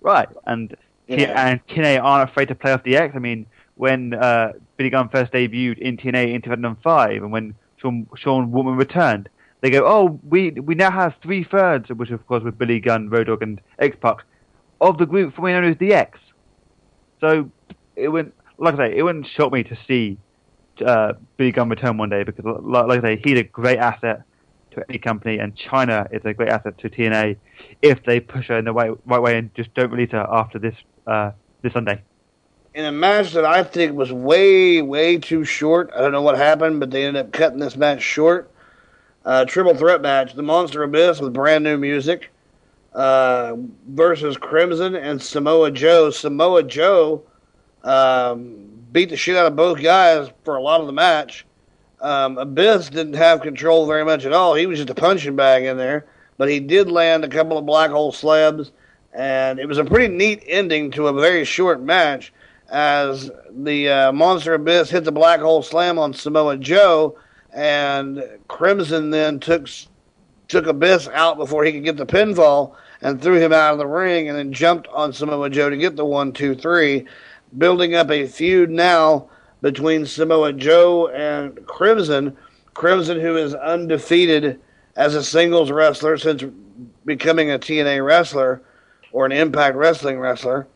Right, 0.02 0.30
and 0.46 0.76
Yeah. 1.08 1.48
and 1.48 1.66
TNA 1.68 2.02
aren't 2.02 2.30
afraid 2.30 2.48
to 2.48 2.56
play 2.56 2.72
off 2.72 2.84
the 2.84 2.96
X. 2.98 3.14
I 3.16 3.20
mean, 3.20 3.46
when 3.76 4.14
uh, 4.14 4.54
Billy 4.78 4.90
Gunn 4.90 5.10
first 5.10 5.32
debuted 5.32 5.80
in 5.80 5.98
TNA 5.98 6.34
in 6.34 6.42
2005, 6.42 7.24
and 7.24 7.32
when 7.32 7.56
Sean, 7.78 8.08
Sean 8.16 8.52
Waltman 8.52 8.78
returned, 8.78 9.30
they 9.62 9.70
go, 9.70 9.86
"Oh, 9.86 10.20
we 10.28 10.52
we 10.52 10.76
now 10.76 10.92
have 10.92 11.16
three 11.22 11.44
thirds, 11.44 11.90
which 11.90 12.12
of 12.12 12.26
course 12.28 12.44
was 12.44 12.54
Billy 12.54 12.80
Gunn, 12.80 13.10
Road 13.10 13.28
Dogg, 13.28 13.42
and 13.42 13.62
X 13.80 13.96
Pac, 14.02 14.24
of 14.82 14.98
the 14.98 15.06
group 15.06 15.36
formerly 15.36 15.54
known 15.54 15.72
as 15.72 15.78
the 15.78 15.94
X." 15.94 16.20
So 17.22 17.50
it 17.96 18.10
wouldn't, 18.10 18.36
like 18.58 18.76
I 18.76 18.90
say, 18.90 18.98
it 18.98 19.04
wouldn't 19.04 19.28
shock 19.28 19.54
me 19.54 19.64
to 19.64 19.78
see 19.88 20.18
uh, 20.86 21.14
Billy 21.38 21.52
Gunn 21.52 21.70
return 21.70 21.98
one 21.98 22.10
day 22.10 22.24
because, 22.24 22.44
like, 22.46 22.88
like 22.88 23.04
I 23.04 23.16
say, 23.16 23.22
he's 23.24 23.40
a 23.40 23.44
great 23.44 23.80
asset 23.80 24.24
to 24.72 24.84
any 24.90 25.00
company, 25.00 25.40
and 25.40 25.56
Chyna 25.56 26.14
is 26.14 26.22
a 26.26 26.34
great 26.34 26.50
asset 26.50 26.78
to 26.80 26.90
TNA 26.90 27.38
if 27.82 28.04
they 28.04 28.20
push 28.20 28.48
her 28.48 28.58
in 28.58 28.66
the 28.66 28.74
right, 28.74 28.92
right 29.06 29.22
way 29.22 29.38
and 29.38 29.54
just 29.56 29.74
don't 29.74 29.92
release 29.92 30.12
her 30.12 30.28
after 30.30 30.60
this 30.60 30.76
uh, 31.08 31.32
this 31.62 31.74
Sunday. 31.74 32.02
In 32.76 32.86
a 32.86 32.92
match 32.92 33.34
that 33.34 33.46
I 33.46 33.62
think 33.62 33.96
was 33.96 34.12
way, 34.12 34.82
way 34.82 35.20
too 35.20 35.44
short. 35.44 35.92
I 35.96 36.02
don't 36.02 36.12
know 36.12 36.24
what 36.24 36.38
happened, 36.38 36.80
but 36.80 36.90
they 36.90 37.06
ended 37.06 37.24
up 37.24 37.32
cutting 37.32 37.60
this 37.60 37.78
match 37.78 38.02
short. 38.02 38.50
Uh, 39.24 39.46
triple 39.46 39.76
threat 39.76 40.02
match: 40.02 40.34
the 40.34 40.42
Monster 40.42 40.82
Abyss 40.82 41.20
with 41.20 41.34
brand 41.34 41.64
new 41.64 41.78
music 41.78 42.32
uh, 42.96 43.56
versus 43.88 44.38
Crimson 44.38 44.96
and 44.96 45.22
Samoa 45.22 45.70
Joe. 45.70 46.10
Samoa 46.10 46.64
Joe 46.64 47.22
um, 47.84 48.72
beat 48.92 49.10
the 49.12 49.18
shit 49.18 49.38
out 49.38 49.46
of 49.46 49.56
both 49.56 49.80
guys 49.80 50.32
for 50.44 50.56
a 50.56 50.62
lot 50.62 50.82
of 50.82 50.88
the 50.88 50.94
match. 50.94 51.46
Um, 52.02 52.40
Abyss 52.40 52.90
didn't 52.90 53.14
have 53.14 53.42
control 53.42 53.86
very 53.86 54.04
much 54.04 54.26
at 54.26 54.34
all. 54.34 54.56
He 54.56 54.66
was 54.66 54.80
just 54.80 54.90
a 54.90 54.96
punching 54.96 55.36
bag 55.36 55.64
in 55.64 55.78
there, 55.78 56.08
but 56.40 56.50
he 56.50 56.60
did 56.60 56.90
land 56.90 57.24
a 57.24 57.30
couple 57.30 57.60
of 57.60 57.68
black 57.68 57.92
hole 57.92 58.12
slams, 58.12 58.72
and 59.14 59.60
it 59.60 59.68
was 59.68 59.78
a 59.78 59.86
pretty 59.86 60.12
neat 60.12 60.44
ending 60.48 60.90
to 60.92 61.08
a 61.08 61.14
very 61.14 61.46
short 61.46 61.80
match 61.80 62.34
as 62.74 63.30
the 63.52 63.88
uh, 63.88 64.12
Monster 64.12 64.56
Abyss 64.56 64.90
hit 64.90 65.04
the 65.04 65.12
black 65.12 65.40
hole 65.40 65.62
slam 65.62 66.00
on 66.00 66.12
Samoa 66.12 66.58
Joe, 66.58 67.16
and 67.54 68.28
Crimson 68.48 69.12
then 69.12 69.40
took 69.40 69.70
took 70.48 70.66
Abyss 70.66 71.08
out 71.14 71.38
before 71.38 71.64
he 71.64 71.72
could 71.72 71.84
get 71.84 71.98
the 71.98 72.06
pinfall 72.06 72.76
and 73.02 73.22
threw 73.22 73.40
him 73.40 73.54
out 73.54 73.74
of 73.74 73.78
the 73.78 73.86
ring, 73.86 74.28
and 74.28 74.38
then 74.38 74.52
jumped 74.52 74.88
on 74.88 75.14
Samoa 75.14 75.52
Joe 75.52 75.70
to 75.70 75.78
get 75.78 75.96
the 75.96 76.04
one, 76.04 76.34
two, 76.34 76.56
three, 76.56 77.06
building 77.56 77.94
up 77.94 78.10
a 78.10 78.26
feud 78.26 78.72
now 78.72 79.30
between 79.62 80.06
Samoa 80.08 80.52
Joe 80.52 81.10
and 81.10 81.66
Crimson. 81.68 82.36
Crimson, 82.74 83.20
who 83.20 83.38
is 83.38 83.54
undefeated 83.54 84.60
as 84.96 85.14
a 85.14 85.24
singles 85.24 85.70
wrestler 85.70 86.18
since 86.18 86.44
becoming 87.06 87.52
a 87.52 87.60
TNA 87.60 88.04
wrestler 88.04 88.64
or 89.12 89.28
an 89.28 89.32
Impact 89.32 89.78
Wrestling 89.78 90.20
wrestler. 90.20 90.68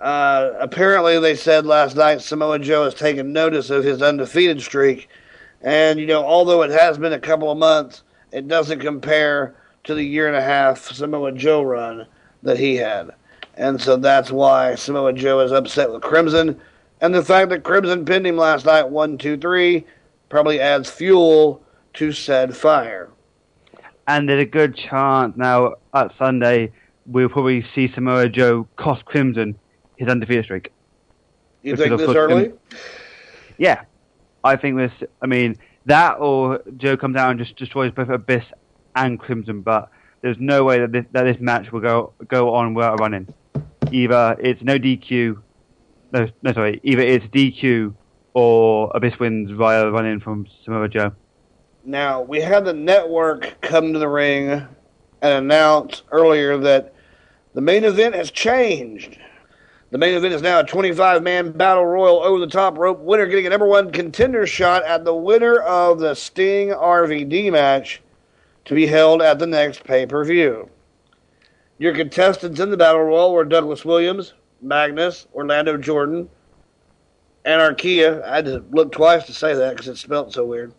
Uh, 0.00 0.52
apparently, 0.60 1.18
they 1.18 1.34
said 1.34 1.66
last 1.66 1.96
night 1.96 2.20
Samoa 2.20 2.58
Joe 2.58 2.84
has 2.84 2.94
taken 2.94 3.32
notice 3.32 3.70
of 3.70 3.84
his 3.84 4.02
undefeated 4.02 4.60
streak. 4.60 5.08
And, 5.62 5.98
you 5.98 6.06
know, 6.06 6.24
although 6.24 6.62
it 6.62 6.70
has 6.70 6.98
been 6.98 7.12
a 7.12 7.18
couple 7.18 7.50
of 7.50 7.58
months, 7.58 8.02
it 8.32 8.48
doesn't 8.48 8.80
compare 8.80 9.54
to 9.84 9.94
the 9.94 10.02
year 10.04 10.26
and 10.26 10.36
a 10.36 10.42
half 10.42 10.92
Samoa 10.92 11.32
Joe 11.32 11.62
run 11.62 12.06
that 12.42 12.58
he 12.58 12.76
had. 12.76 13.10
And 13.56 13.80
so 13.80 13.96
that's 13.96 14.30
why 14.30 14.74
Samoa 14.74 15.12
Joe 15.12 15.40
is 15.40 15.52
upset 15.52 15.90
with 15.90 16.02
Crimson. 16.02 16.60
And 17.00 17.14
the 17.14 17.24
fact 17.24 17.50
that 17.50 17.62
Crimson 17.64 18.04
pinned 18.04 18.26
him 18.26 18.36
last 18.36 18.66
night, 18.66 18.88
one, 18.88 19.16
two, 19.16 19.36
three, 19.36 19.86
probably 20.28 20.60
adds 20.60 20.90
fuel 20.90 21.62
to 21.94 22.12
said 22.12 22.56
fire. 22.56 23.10
And 24.06 24.28
there's 24.28 24.42
a 24.42 24.46
good 24.46 24.76
chance 24.76 25.36
now 25.36 25.74
at 25.94 26.12
Sunday 26.18 26.72
we'll 27.06 27.28
probably 27.28 27.64
see 27.74 27.92
Samoa 27.92 28.28
Joe 28.28 28.66
cost 28.76 29.04
Crimson 29.04 29.58
his 29.96 30.08
undefeated 30.08 30.44
streak. 30.44 30.72
You 31.62 31.76
think 31.76 31.96
this 31.96 32.06
course, 32.06 32.16
early? 32.16 32.50
um, 32.50 32.58
yeah, 33.58 33.84
I 34.42 34.56
think 34.56 34.76
this. 34.76 34.92
I 35.22 35.26
mean 35.26 35.56
that 35.86 36.14
or 36.14 36.62
Joe 36.76 36.96
comes 36.96 37.16
out 37.16 37.30
and 37.30 37.38
just 37.38 37.56
destroys 37.56 37.92
both 37.92 38.08
Abyss 38.08 38.44
and 38.94 39.18
Crimson. 39.18 39.62
But 39.62 39.90
there's 40.20 40.38
no 40.38 40.64
way 40.64 40.80
that 40.80 40.92
this, 40.92 41.04
that 41.12 41.24
this 41.24 41.38
match 41.40 41.72
will 41.72 41.80
go 41.80 42.12
go 42.28 42.54
on 42.54 42.74
without 42.74 43.00
a. 43.00 43.26
Either 43.90 44.36
it's 44.40 44.62
no 44.62 44.78
DQ, 44.78 45.40
no, 46.12 46.28
no 46.42 46.52
sorry, 46.52 46.80
either 46.82 47.02
it's 47.02 47.26
DQ 47.26 47.94
or 48.32 48.90
Abyss 48.94 49.18
wins 49.18 49.50
via 49.50 49.90
run-in 49.90 50.20
from 50.20 50.46
Samoa 50.64 50.88
Joe. 50.88 51.12
Now, 51.84 52.22
we 52.22 52.40
had 52.40 52.64
the 52.64 52.72
network 52.72 53.60
come 53.60 53.92
to 53.92 53.98
the 53.98 54.08
ring 54.08 54.50
and 54.50 54.68
announce 55.22 56.02
earlier 56.10 56.56
that 56.58 56.94
the 57.52 57.60
main 57.60 57.84
event 57.84 58.14
has 58.14 58.30
changed. 58.30 59.18
The 59.94 59.98
main 59.98 60.14
event 60.14 60.34
is 60.34 60.42
now 60.42 60.58
a 60.58 60.64
25 60.64 61.22
man 61.22 61.52
battle 61.52 61.86
royal 61.86 62.20
over 62.20 62.40
the 62.40 62.48
top 62.48 62.76
rope 62.76 62.98
winner 62.98 63.26
getting 63.26 63.46
a 63.46 63.50
number 63.50 63.68
one 63.68 63.92
contender 63.92 64.44
shot 64.44 64.82
at 64.82 65.04
the 65.04 65.14
winner 65.14 65.60
of 65.60 66.00
the 66.00 66.16
Sting 66.16 66.70
RVD 66.70 67.52
match 67.52 68.02
to 68.64 68.74
be 68.74 68.88
held 68.88 69.22
at 69.22 69.38
the 69.38 69.46
next 69.46 69.84
pay 69.84 70.04
per 70.04 70.24
view. 70.24 70.68
Your 71.78 71.94
contestants 71.94 72.58
in 72.58 72.72
the 72.72 72.76
battle 72.76 73.02
royal 73.02 73.32
were 73.32 73.44
Douglas 73.44 73.84
Williams, 73.84 74.34
Magnus, 74.60 75.28
Orlando 75.32 75.76
Jordan, 75.76 76.28
Anarquia. 77.46 78.20
I 78.24 78.34
had 78.34 78.46
to 78.46 78.64
look 78.72 78.90
twice 78.90 79.26
to 79.26 79.32
say 79.32 79.54
that 79.54 79.74
because 79.74 79.86
it's 79.86 80.00
spelled 80.00 80.32
so 80.32 80.44
weird. 80.44 80.74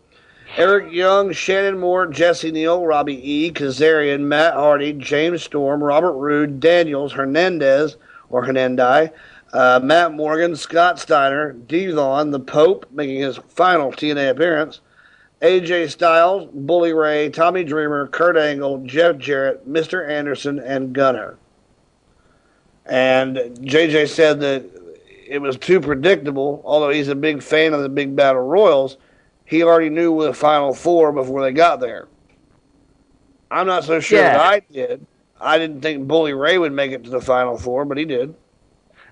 Eric 0.57 0.91
Young, 0.91 1.31
Shannon 1.31 1.79
Moore, 1.79 2.05
Jesse 2.05 2.51
Neal, 2.51 2.85
Robbie 2.85 3.31
E., 3.31 3.51
Kazarian, 3.53 4.23
Matt 4.23 4.55
Hardy, 4.55 4.91
James 4.91 5.41
Storm, 5.41 5.81
Robert 5.81 6.17
Roode, 6.17 6.59
Daniels, 6.59 7.13
Hernandez, 7.13 7.95
or 8.29 8.43
Hernandez, 8.45 9.09
uh, 9.53 9.79
Matt 9.83 10.13
Morgan, 10.13 10.55
Scott 10.55 10.99
Steiner, 10.99 11.53
Devon, 11.53 12.31
the 12.31 12.39
Pope, 12.39 12.85
making 12.91 13.21
his 13.21 13.37
final 13.49 13.91
TNA 13.91 14.31
appearance, 14.31 14.81
AJ 15.41 15.89
Styles, 15.91 16.49
Bully 16.53 16.93
Ray, 16.93 17.29
Tommy 17.29 17.63
Dreamer, 17.63 18.07
Kurt 18.07 18.37
Angle, 18.37 18.79
Jeff 18.85 19.17
Jarrett, 19.17 19.67
Mr. 19.69 20.07
Anderson, 20.07 20.59
and 20.59 20.93
Gunner. 20.93 21.37
And 22.85 23.37
JJ 23.37 24.09
said 24.09 24.39
that 24.41 24.63
it 25.27 25.39
was 25.41 25.57
too 25.57 25.79
predictable, 25.81 26.61
although 26.65 26.89
he's 26.89 27.07
a 27.07 27.15
big 27.15 27.41
fan 27.41 27.73
of 27.73 27.81
the 27.81 27.89
big 27.89 28.15
battle 28.15 28.41
royals 28.43 28.97
he 29.45 29.61
already 29.63 29.89
knew 29.89 30.23
the 30.23 30.33
final 30.33 30.73
four 30.73 31.11
before 31.11 31.41
they 31.43 31.51
got 31.51 31.79
there. 31.79 32.07
I'm 33.49 33.67
not 33.67 33.83
so 33.83 33.99
sure 33.99 34.19
Yeah. 34.19 34.37
that 34.37 34.41
I 34.41 34.59
did. 34.71 35.05
I 35.39 35.57
didn't 35.57 35.81
think 35.81 36.07
Bully 36.07 36.33
Ray 36.33 36.57
would 36.57 36.71
make 36.73 36.91
it 36.91 37.03
to 37.03 37.09
the 37.09 37.21
final 37.21 37.57
four, 37.57 37.85
but 37.85 37.97
he 37.97 38.05
did. 38.05 38.33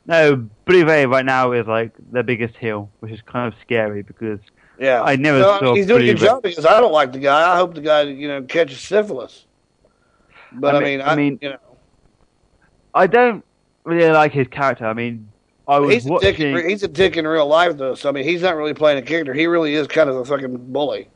No, 0.06 0.36
Bully 0.66 0.84
Ray 0.84 1.06
right 1.06 1.26
now 1.26 1.52
is 1.52 1.68
like 1.68 1.92
the 2.12 2.24
biggest 2.24 2.56
heel, 2.58 2.90
which 3.00 3.12
is 3.12 3.22
kind 3.22 3.52
of 3.54 3.60
scary 3.62 4.02
because 4.04 4.40
Yeah, 4.80 5.02
I 5.02 5.16
never 5.16 5.40
No, 5.40 5.60
saw 5.60 5.76
he's 5.76 5.86
doing 5.88 6.04
a 6.04 6.14
good 6.14 6.22
Ray- 6.22 6.28
job 6.28 6.44
because 6.44 6.66
I 6.66 6.80
don't 6.80 6.92
like 6.94 7.12
the 7.14 7.20
guy. 7.20 7.54
I 7.54 7.58
hope 7.58 7.74
the 7.76 7.82
guy, 7.82 8.02
you 8.04 8.28
know, 8.28 8.42
catches 8.44 8.80
syphilis. 8.80 9.46
But 10.52 10.76
I 10.76 10.78
I 10.78 10.82
mean, 10.82 10.98
mean- 11.00 11.02
I, 11.08 11.16
mean- 11.16 11.40
you 11.42 11.50
know, 11.50 11.58
I 12.94 13.08
don't 13.08 13.44
really 13.86 14.10
like 14.12 14.32
his 14.34 14.48
character. 14.48 14.86
I 14.86 14.94
mean, 14.94 15.30
I 15.68 15.80
was 15.80 15.94
he's 15.94 16.06
a 16.06 16.10
dick. 16.20 16.38
watching. 16.38 16.58
In, 16.58 16.70
he's 16.70 16.84
a 16.84 16.88
dick 16.88 17.16
in 17.18 17.26
real 17.26 17.48
life, 17.48 17.78
though. 17.78 17.96
So 17.96 18.10
I 18.10 18.12
mean, 18.12 18.24
he's 18.26 18.42
not 18.42 18.56
really 18.56 18.74
playing 18.74 18.98
a 19.00 19.02
character. 19.02 19.34
He 19.34 19.48
really 19.48 19.74
is 19.76 19.88
kind 19.88 20.10
of 20.10 20.16
a 20.18 20.26
fucking 20.26 20.72
bully. 20.74 21.08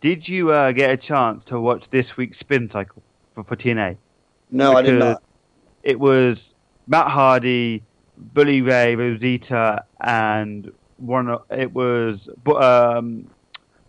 Did 0.00 0.28
you 0.28 0.52
uh, 0.52 0.72
get 0.72 0.90
a 0.90 0.96
chance 0.96 1.42
to 1.46 1.58
watch 1.60 1.84
this 1.90 2.16
week's 2.16 2.38
spin 2.38 2.70
cycle 2.72 3.02
for, 3.34 3.42
for 3.44 3.56
TNA? 3.56 3.96
No, 4.56 4.72
I 4.72 4.82
did 4.82 4.98
not. 4.98 5.22
It 5.82 5.98
was 6.00 6.38
Matt 6.86 7.08
Hardy, 7.08 7.82
Bully 8.16 8.62
Ray, 8.62 8.96
Rosita, 8.96 9.84
and 10.00 10.72
one. 10.96 11.36
It 11.50 11.72
was 11.72 12.18
um, 12.46 13.28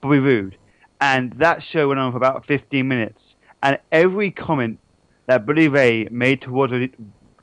Bobby 0.02 0.20
Roode, 0.20 0.58
and 1.02 1.34
that 1.34 1.64
show 1.64 1.88
went 1.88 2.00
on 2.00 2.12
for 2.12 2.18
about 2.18 2.46
15 2.46 2.88
minutes. 2.88 3.22
And 3.64 3.80
every 3.92 4.30
comment 4.32 4.80
that 5.26 5.46
Bully 5.46 5.68
Ray 5.68 6.08
made 6.12 6.42
towards 6.42 6.74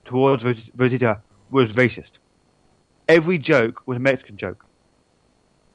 towards 0.05 0.45
Ros- 0.45 0.71
Rosita 0.77 1.21
was 1.51 1.71
racist. 1.71 2.11
Every 3.09 3.39
joke 3.39 3.83
was 3.87 3.97
a 3.97 4.01
Mexican 4.01 4.37
joke. 4.37 4.65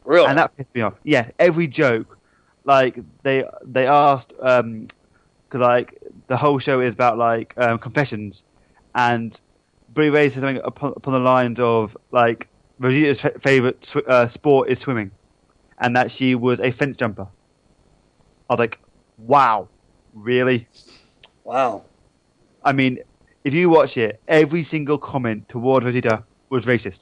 Really? 0.05 0.27
And 0.27 0.37
that 0.37 0.55
pissed 0.55 0.73
me 0.73 0.81
off. 0.81 0.93
Yeah, 1.03 1.29
every 1.37 1.67
joke, 1.67 2.17
like 2.63 2.97
they 3.23 3.43
they 3.65 3.85
asked, 3.85 4.31
um 4.41 4.87
'cause 5.49 5.61
like 5.61 6.01
the 6.29 6.37
whole 6.37 6.59
show 6.59 6.79
is 6.79 6.93
about 6.93 7.17
like 7.17 7.53
um, 7.57 7.79
confessions, 7.79 8.41
and 8.95 9.37
Brie 9.93 10.09
Ray 10.09 10.29
said 10.29 10.35
something 10.35 10.61
upon, 10.63 10.93
upon 10.95 11.13
the 11.13 11.19
lines 11.19 11.57
of 11.59 11.97
like 12.11 12.47
Rosita's 12.79 13.19
fa- 13.19 13.39
favorite 13.43 13.85
sw- 13.91 14.07
uh, 14.07 14.31
sport 14.33 14.69
is 14.69 14.79
swimming, 14.79 15.11
and 15.79 15.95
that 15.97 16.11
she 16.17 16.35
was 16.35 16.59
a 16.61 16.71
fence 16.71 16.95
jumper. 16.97 17.27
I 18.49 18.53
was 18.53 18.59
like, 18.59 18.77
wow, 19.17 19.67
really? 20.13 20.67
Wow. 21.43 21.83
I 22.63 22.73
mean, 22.73 22.99
if 23.43 23.53
you 23.53 23.69
watch 23.69 23.97
it, 23.97 24.21
every 24.27 24.67
single 24.69 24.97
comment 24.97 25.49
toward 25.49 25.83
Rosita 25.83 26.23
was 26.49 26.63
racist. 26.65 26.97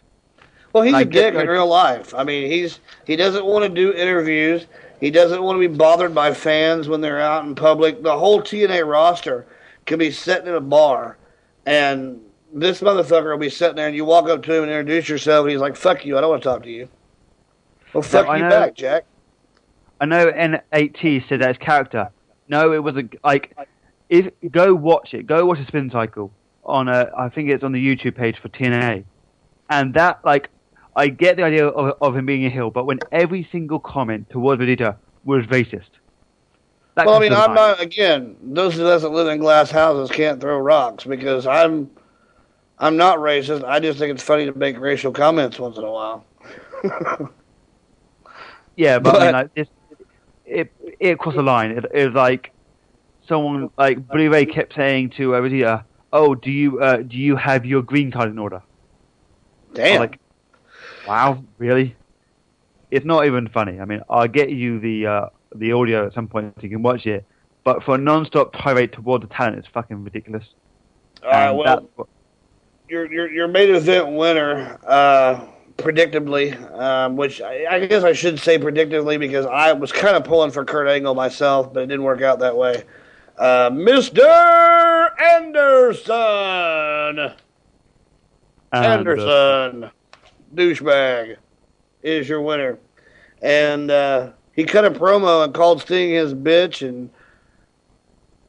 Well, 0.73 0.83
he's 0.83 0.93
Like, 0.93 1.07
a 1.07 1.09
dick 1.09 1.33
in 1.33 1.47
real 1.47 1.67
life. 1.67 2.13
I 2.13 2.23
mean, 2.23 2.49
he's 2.49 2.79
he 3.05 3.15
doesn't 3.15 3.45
want 3.45 3.63
to 3.63 3.69
do 3.69 3.93
interviews. 3.93 4.67
He 4.99 5.11
doesn't 5.11 5.43
want 5.43 5.61
to 5.61 5.67
be 5.67 5.75
bothered 5.75 6.15
by 6.15 6.33
fans 6.33 6.87
when 6.87 7.01
they're 7.01 7.19
out 7.19 7.45
in 7.45 7.55
public. 7.55 8.01
The 8.01 8.17
whole 8.17 8.41
TNA 8.41 8.87
roster 8.87 9.45
could 9.85 9.99
be 9.99 10.11
sitting 10.11 10.47
in 10.47 10.55
a 10.55 10.61
bar, 10.61 11.17
and 11.65 12.19
this 12.53 12.81
motherfucker 12.81 13.31
will 13.31 13.37
be 13.37 13.49
sitting 13.49 13.75
there, 13.75 13.87
and 13.87 13.95
you 13.95 14.05
walk 14.05 14.27
up 14.27 14.41
to 14.43 14.53
him 14.53 14.63
and 14.63 14.71
introduce 14.71 15.07
yourself, 15.07 15.43
and 15.43 15.51
he's 15.51 15.61
like, 15.61 15.75
"Fuck 15.75 16.05
you, 16.05 16.17
I 16.17 16.21
don't 16.21 16.31
want 16.31 16.41
to 16.43 16.49
talk 16.49 16.63
to 16.63 16.69
you." 16.71 16.89
Well, 17.93 18.01
fuck 18.01 18.27
I 18.27 18.37
you 18.37 18.43
know- 18.43 18.49
back, 18.49 18.73
Jack. 18.73 19.05
I 19.99 20.05
know 20.05 20.31
N8T 20.31 21.27
said 21.27 21.41
that 21.41 21.47
his 21.49 21.57
character. 21.57 22.09
No, 22.47 22.71
it 22.73 22.83
was 22.83 22.95
a 22.97 23.03
like. 23.23 23.55
If 24.09 24.31
go 24.51 24.73
watch 24.73 25.13
it, 25.13 25.27
go 25.27 25.45
watch 25.45 25.59
a 25.59 25.65
spin 25.67 25.89
cycle 25.91 26.31
on 26.63 26.87
a. 26.87 27.09
I 27.17 27.29
think 27.29 27.49
it's 27.49 27.63
on 27.63 27.71
the 27.71 27.83
YouTube 27.83 28.15
page 28.15 28.37
for 28.39 28.49
TNA, 28.49 29.03
and 29.69 29.93
that 29.95 30.23
like, 30.23 30.49
I 30.97 31.07
get 31.07 31.37
the 31.37 31.43
idea 31.43 31.67
of, 31.67 31.95
of 32.01 32.17
him 32.17 32.25
being 32.25 32.45
a 32.45 32.49
heel, 32.49 32.69
but 32.71 32.85
when 32.85 32.99
every 33.11 33.47
single 33.51 33.79
comment 33.79 34.29
towards 34.29 34.61
Vegeta 34.61 34.97
was 35.23 35.45
racist. 35.45 35.89
That 36.95 37.05
well, 37.05 37.15
I 37.15 37.19
mean, 37.19 37.31
I'm 37.31 37.53
mind. 37.53 37.55
not. 37.55 37.79
Again, 37.79 38.35
those 38.41 38.77
of 38.79 38.85
us 38.87 39.03
that 39.03 39.09
live 39.09 39.27
in 39.27 39.37
glass 39.37 39.71
houses 39.71 40.13
can't 40.13 40.41
throw 40.41 40.57
rocks 40.57 41.03
because 41.05 41.45
I'm, 41.47 41.89
I'm 42.79 42.97
not 42.97 43.19
racist. 43.19 43.63
I 43.63 43.79
just 43.79 43.99
think 43.99 44.13
it's 44.15 44.23
funny 44.23 44.45
to 44.47 44.57
make 44.57 44.79
racial 44.79 45.11
comments 45.11 45.59
once 45.59 45.77
in 45.77 45.83
a 45.83 45.91
while. 45.91 46.25
Yeah, 48.75 48.99
but, 48.99 49.15
I 49.15 49.17
But- 49.17 49.25
mean, 49.25 49.33
like 49.33 49.53
this, 49.55 49.67
it 50.45 50.71
it 50.99 51.17
crossed 51.19 51.35
the 51.37 51.43
line. 51.43 51.71
It, 51.71 51.85
it 51.93 52.05
was 52.05 52.13
like 52.15 52.51
someone 53.27 53.69
like 53.77 54.07
Billy 54.07 54.27
Ray 54.27 54.45
kept 54.45 54.75
saying 54.75 55.09
to 55.17 55.35
uh, 55.35 55.41
Vegeta, 55.41 55.83
"Oh, 56.13 56.35
do 56.35 56.51
you 56.51 56.79
uh, 56.79 56.97
do 56.97 57.17
you 57.17 57.35
have 57.35 57.65
your 57.65 57.81
green 57.81 58.11
card 58.11 58.29
in 58.29 58.37
order?" 58.37 58.61
Damn. 59.73 59.99
Like, 59.99 60.19
wow, 61.07 61.43
really? 61.57 61.95
It's 62.91 63.05
not 63.05 63.25
even 63.25 63.47
funny. 63.49 63.79
I 63.79 63.85
mean, 63.85 64.01
I'll 64.09 64.27
get 64.27 64.49
you 64.49 64.79
the 64.79 65.07
uh, 65.07 65.29
the 65.55 65.71
audio 65.73 66.07
at 66.07 66.13
some 66.13 66.27
point 66.27 66.53
so 66.57 66.63
you 66.63 66.69
can 66.69 66.83
watch 66.83 67.05
it. 67.05 67.25
But 67.63 67.83
for 67.83 67.95
a 67.95 67.97
non-stop 67.97 68.53
tirade 68.53 68.93
toward 68.93 69.23
the 69.23 69.27
talent, 69.27 69.57
it's 69.57 69.67
fucking 69.67 70.03
ridiculous. 70.03 70.45
All 71.23 71.31
right, 71.31 71.49
And 71.49 71.57
well, 71.57 71.89
what- 71.95 72.07
your 72.87 73.11
your 73.11 73.29
your 73.29 73.47
main 73.49 73.75
event 73.75 74.15
winner, 74.15 74.79
uh, 74.87 75.45
predictably, 75.77 76.55
um, 76.79 77.17
which 77.17 77.41
I, 77.41 77.65
I 77.69 77.85
guess 77.85 78.05
I 78.05 78.13
should 78.13 78.39
say 78.39 78.57
predictably 78.57 79.19
because 79.19 79.45
I 79.45 79.73
was 79.73 79.91
kind 79.91 80.15
of 80.15 80.23
pulling 80.23 80.51
for 80.51 80.63
Kurt 80.63 80.87
Angle 80.87 81.13
myself, 81.13 81.73
but 81.73 81.83
it 81.83 81.87
didn't 81.87 82.03
work 82.03 82.21
out 82.21 82.39
that 82.39 82.55
way. 82.55 82.83
Uh, 83.37 83.69
Mr. 83.69 85.09
Anderson, 85.21 87.33
Anderson, 88.71 89.91
douchebag, 90.55 91.37
is 92.03 92.27
your 92.29 92.41
winner, 92.41 92.77
and 93.41 93.89
uh, 93.91 94.31
he 94.53 94.63
cut 94.63 94.85
a 94.85 94.91
promo 94.91 95.43
and 95.43 95.53
called 95.53 95.81
Sting 95.81 96.11
his 96.11 96.33
bitch 96.33 96.87
and 96.87 97.09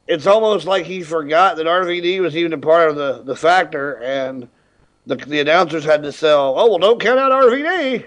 it's 0.07 0.25
almost 0.25 0.65
like 0.65 0.85
he 0.87 1.03
forgot 1.03 1.55
that 1.57 1.67
RVD 1.67 2.19
was 2.19 2.35
even 2.35 2.51
a 2.53 2.57
part 2.57 2.89
of 2.89 2.95
the, 2.95 3.21
the 3.23 3.35
factor, 3.35 4.01
and 4.01 4.47
the 5.05 5.15
the 5.17 5.39
announcers 5.39 5.85
had 5.85 6.01
to 6.01 6.11
sell. 6.11 6.55
Oh 6.57 6.67
well, 6.67 6.79
don't 6.79 6.99
count 6.99 7.19
out 7.19 7.31
RVD. 7.31 8.05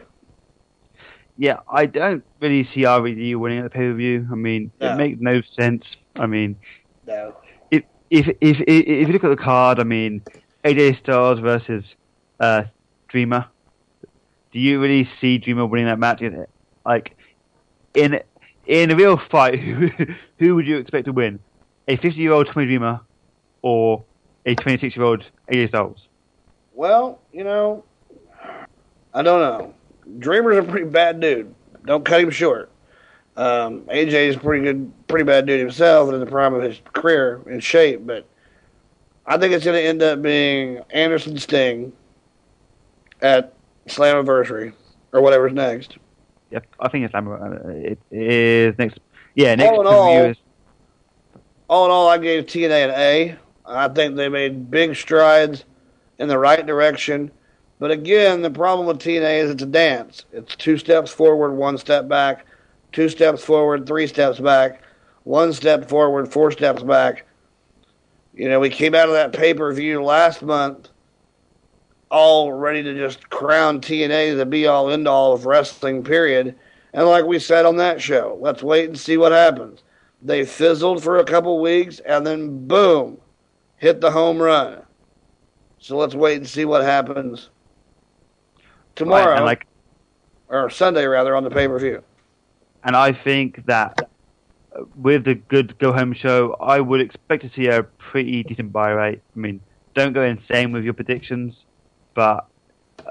Yeah, 1.39 1.61
I 1.71 1.87
don't 1.87 2.25
really 2.41 2.69
see 2.75 2.81
RVD 2.83 3.37
winning 3.37 3.59
at 3.59 3.65
the 3.65 3.71
pay 3.71 3.89
per 3.89 3.95
view. 3.95 4.27
I 4.31 4.35
mean, 4.35 4.73
No. 4.81 4.93
it 4.93 4.97
makes 4.97 5.21
no 5.21 5.43
sense. 5.57 5.85
I 6.17 6.27
mean, 6.27 6.57
No. 7.07 7.37
if 7.71 7.85
if 8.11 8.27
if 8.41 8.61
if, 8.61 8.65
if 8.67 9.07
you 9.07 9.13
look 9.13 9.23
at 9.23 9.31
the 9.31 9.37
card, 9.37 9.79
I 9.79 9.85
mean, 9.85 10.23
AJ 10.65 10.99
Styles 10.99 11.39
versus 11.39 11.85
uh, 12.41 12.65
Dreamer. 13.07 13.47
Do 14.53 14.59
you 14.59 14.81
really 14.81 15.09
see 15.21 15.39
Dreamer 15.39 15.67
winning 15.67 15.87
that 15.87 15.99
match? 15.99 16.23
Like 16.85 17.17
in 17.95 18.21
in 18.67 18.91
a 18.91 18.97
real 18.97 19.19
fight, 19.31 19.59
who 19.61 19.91
who 20.39 20.55
would 20.55 20.67
you 20.67 20.79
expect 20.79 21.07
to 21.07 21.13
win? 21.13 21.41
A 21.89 21.97
fifty-year-old 21.97 22.47
Tommy 22.49 22.67
Dreamer 22.67 23.01
or 23.63 24.05
a 24.47 24.55
twenty-six-year-old 24.55 25.25
AJ 25.53 25.69
Styles? 25.69 26.07
Well, 26.75 27.21
you 27.33 27.45
know, 27.45 27.85
I 29.15 29.23
don't 29.23 29.41
know. 29.41 29.75
Dreamer's 30.19 30.59
a 30.59 30.63
pretty 30.63 30.89
bad 30.89 31.21
dude. 31.21 31.55
Don't 31.85 32.05
cut 32.05 32.21
him 32.21 32.31
short. 32.31 32.71
Um, 33.37 33.83
AJ 33.83 34.29
is 34.29 34.37
a 34.37 34.39
pretty 34.39 34.65
good, 34.65 34.93
pretty 35.09 35.25
bad 35.25 35.47
dude 35.47 35.61
himself, 35.61 36.13
in 36.13 36.21
the 36.21 36.27
prime 36.27 36.55
of 36.55 36.63
his 36.63 36.81
career 36.93 37.41
in 37.47 37.61
shape. 37.61 38.07
But 38.07 38.27
I 39.27 39.39
think 39.39 39.53
it's 39.53 39.65
going 39.65 39.81
to 39.81 39.89
end 39.89 40.03
up 40.03 40.21
being 40.21 40.81
Anderson 40.91 41.39
Sting 41.39 41.93
at 43.21 43.55
Slammiversary 43.87 44.73
or 45.13 45.21
whatever's 45.21 45.53
next. 45.53 45.97
Yep, 46.51 46.67
I 46.81 46.89
think 46.89 47.05
it's 47.07 47.15
uh, 47.15 47.69
it 47.71 47.99
is 48.11 48.79
next. 48.79 48.99
Yeah, 49.35 49.55
next 49.55 49.71
All 49.71 49.81
in 49.81 49.87
all, 49.87 50.25
is 50.25 50.37
all 51.69 51.87
in 51.87 51.91
all, 51.91 52.09
I 52.09 52.19
gave 52.19 52.45
TNA 52.45 52.85
an 52.85 52.91
A. 52.91 53.37
I 53.65 53.89
think 53.89 54.15
they 54.15 54.29
made 54.29 54.71
big 54.71 54.95
strides 54.95 55.65
in 56.19 56.29
the 56.29 56.39
right 56.39 56.67
direction. 56.67 57.31
But 57.79 57.91
again, 57.91 58.43
the 58.43 58.51
problem 58.51 58.87
with 58.87 58.99
TNA 58.99 59.45
is 59.45 59.51
it's 59.51 59.63
a 59.63 59.67
dance. 59.67 60.27
It's 60.33 60.55
two 60.55 60.77
steps 60.77 61.11
forward, 61.11 61.53
one 61.55 61.79
step 61.79 62.09
back, 62.09 62.45
two 62.93 63.09
steps 63.09 63.43
forward, 63.43 63.87
three 63.87 64.07
steps 64.07 64.39
back, 64.39 64.83
one 65.25 65.53
step 65.53 65.89
forward, 65.89 66.31
four 66.31 66.51
steps 66.51 66.83
back. 66.83 67.27
You 68.35 68.51
know, 68.51 68.61
we 68.61 68.69
came 68.69 68.95
out 68.95 69.09
of 69.09 69.15
that 69.15 69.33
pay 69.33 69.55
per 69.55 69.73
view 69.73 70.03
last 70.03 70.43
month 70.43 70.91
all 72.13 72.53
ready 72.53 72.83
to 72.83 72.95
just 72.95 73.31
crown 73.31 73.81
TNA 73.81 74.37
the 74.37 74.45
be 74.45 74.67
all 74.67 74.91
end 74.91 75.09
all 75.09 75.33
of 75.33 75.47
wrestling, 75.47 76.05
period. 76.05 76.55
And 76.93 77.09
like 77.09 77.25
we 77.25 77.39
said 77.39 77.65
on 77.65 77.79
that 77.79 78.03
show, 78.03 78.39
let's 78.39 78.63
wait 78.63 78.91
and 78.91 79.01
see 79.01 79.17
what 79.17 79.33
happens. 79.33 79.83
They 80.21 80.45
fizzled 80.45 81.03
for 81.03 81.17
a 81.17 81.25
couple 81.25 81.59
weeks 81.61 82.01
and 82.01 82.27
then 82.27 82.69
boom, 82.69 83.19
hit 83.79 84.03
the 84.03 84.11
home 84.11 84.41
run. 84.41 84.83
So 85.79 85.97
let's 85.97 86.15
wait 86.15 86.37
and 86.37 86.47
see 86.47 86.67
what 86.67 86.85
happens 86.85 87.49
tomorrow 88.95 89.33
Right, 89.33 89.43
like 89.43 89.67
or 90.49 90.69
Sunday 90.69 91.07
rather 91.07 91.35
on 91.35 91.45
the 91.45 91.51
pay 91.51 91.67
per 91.67 91.79
view. 91.79 92.03
And 92.85 92.95
I 92.95 93.13
think 93.13 93.65
that 93.67 94.11
with 94.97 95.25
the 95.25 95.35
good 95.35 95.79
go 95.79 95.93
home 95.93 96.13
show, 96.13 96.57
I 96.61 96.79
would 96.81 97.01
expect 97.01 97.43
to 97.43 97.51
see 97.57 97.69
a 97.69 97.85
pretty 97.85 98.43
decent 98.43 98.71
buy 98.71 98.91
rate. 98.91 99.23
I 99.35 99.39
mean, 99.39 99.61
don't 99.95 100.13
go 100.13 100.23
insane 100.23 100.73
with 100.73 100.85
your 100.85 100.95
predictions, 100.95 101.55
but 102.15 102.47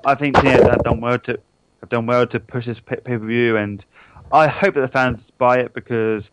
I 0.05 0.15
think 0.15 0.35
TNA 0.35 0.69
have 0.69 0.83
done 0.83 1.01
well 1.01 1.19
to 1.19 1.39
have 1.81 1.89
done 1.89 2.05
well 2.05 2.25
to 2.27 2.39
push 2.39 2.65
this 2.65 2.79
pay 2.79 2.97
per 2.97 3.17
view, 3.17 3.57
and 3.57 3.83
I 4.31 4.47
hope 4.47 4.75
that 4.75 4.81
the 4.81 4.87
fans 4.87 5.19
buy 5.37 5.59
it 5.59 5.73
because 5.73 6.23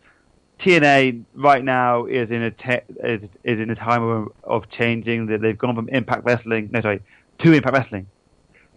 TNA 0.59 1.23
right 1.35 1.63
now 1.63 2.05
is 2.05 2.29
in 2.29 2.41
a 2.43 2.51
te- 2.51 2.81
is, 3.03 3.21
is 3.43 3.59
in 3.59 3.69
a 3.69 3.75
time 3.75 4.03
of, 4.03 4.27
of 4.43 4.69
changing. 4.69 5.27
That 5.27 5.41
they've 5.41 5.57
gone 5.57 5.75
from 5.75 5.89
Impact 5.89 6.25
Wrestling, 6.25 6.69
no 6.71 6.81
sorry, 6.81 7.01
to 7.39 7.53
Impact 7.53 7.75
Wrestling. 7.75 8.07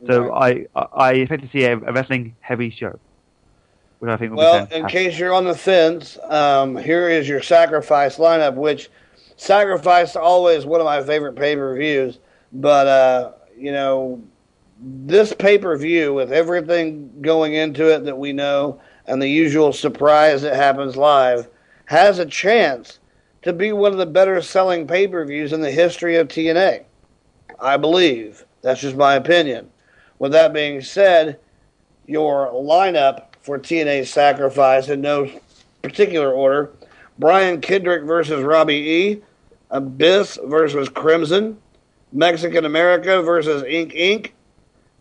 So 0.06 0.34
I, 0.34 0.66
I 0.74 0.86
I 0.94 1.12
expect 1.12 1.42
to 1.42 1.48
see 1.50 1.64
a, 1.64 1.76
a 1.76 1.92
wrestling 1.92 2.34
heavy 2.40 2.70
show, 2.70 2.98
which 4.00 4.10
I 4.10 4.16
think 4.16 4.32
will 4.32 4.38
Well, 4.38 4.66
be 4.66 4.76
in 4.76 4.86
case 4.86 5.18
you're 5.18 5.32
on 5.32 5.44
the 5.44 5.54
fence, 5.54 6.18
um, 6.24 6.76
here 6.76 7.08
is 7.08 7.28
your 7.28 7.40
sacrifice 7.40 8.16
lineup, 8.16 8.54
which 8.54 8.90
sacrifice 9.36 10.16
always 10.16 10.66
one 10.66 10.80
of 10.80 10.86
my 10.86 11.02
favorite 11.02 11.36
pay 11.36 11.54
per 11.54 11.76
views. 11.76 12.18
But 12.52 12.86
uh, 12.86 13.32
you 13.62 13.70
know, 13.70 14.20
this 14.80 15.32
pay 15.32 15.56
per 15.56 15.76
view 15.76 16.12
with 16.12 16.32
everything 16.32 17.12
going 17.22 17.54
into 17.54 17.94
it 17.94 18.04
that 18.04 18.18
we 18.18 18.32
know 18.32 18.80
and 19.06 19.22
the 19.22 19.28
usual 19.28 19.72
surprise 19.72 20.42
that 20.42 20.56
happens 20.56 20.96
live 20.96 21.48
has 21.84 22.18
a 22.18 22.26
chance 22.26 22.98
to 23.42 23.52
be 23.52 23.72
one 23.72 23.92
of 23.92 23.98
the 23.98 24.06
better 24.06 24.42
selling 24.42 24.86
pay 24.86 25.06
per 25.06 25.24
views 25.24 25.52
in 25.52 25.60
the 25.60 25.70
history 25.70 26.16
of 26.16 26.26
TNA. 26.26 26.84
I 27.60 27.76
believe. 27.76 28.44
That's 28.62 28.80
just 28.80 28.96
my 28.96 29.14
opinion. 29.14 29.70
With 30.18 30.32
that 30.32 30.52
being 30.52 30.80
said, 30.80 31.38
your 32.06 32.48
lineup 32.48 33.36
for 33.42 33.58
TNA 33.58 34.06
Sacrifice 34.06 34.88
in 34.88 35.00
no 35.00 35.30
particular 35.82 36.32
order 36.32 36.72
Brian 37.18 37.60
Kendrick 37.60 38.02
versus 38.02 38.42
Robbie 38.42 38.74
E., 38.74 39.22
Abyss 39.70 40.38
versus 40.44 40.88
Crimson, 40.88 41.61
Mexican 42.12 42.64
America 42.64 43.22
versus 43.22 43.62
Ink 43.64 43.92
Inc., 43.92 44.30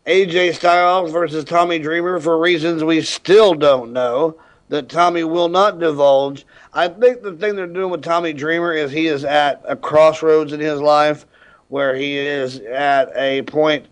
AJ 0.08 0.56
Styles 0.56 1.12
versus 1.12 1.44
Tommy 1.44 1.78
Dreamer 1.78 2.20
for 2.20 2.40
reasons 2.40 2.84
we 2.84 3.02
still 3.02 3.54
don't 3.54 3.94
know 3.94 4.36
that 4.70 4.90
Tommy 4.90 5.24
will 5.24 5.50
not 5.50 5.80
divulge. 5.80 6.46
I 6.74 6.88
think 6.88 7.22
the 7.22 7.34
thing 7.34 7.56
they're 7.56 7.68
doing 7.68 7.92
with 7.92 8.02
Tommy 8.02 8.34
Dreamer 8.34 8.74
is 8.74 8.92
he 8.92 9.08
is 9.08 9.24
at 9.26 9.62
a 9.68 9.76
crossroads 9.76 10.54
in 10.54 10.60
his 10.60 10.80
life 10.80 11.28
where 11.68 11.96
he 11.96 12.18
is 12.18 12.60
at 12.62 13.12
a 13.16 13.44
point 13.44 13.88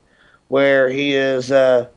where 0.48 0.90
he 0.90 1.14
is, 1.14 1.52
uh, 1.52 1.88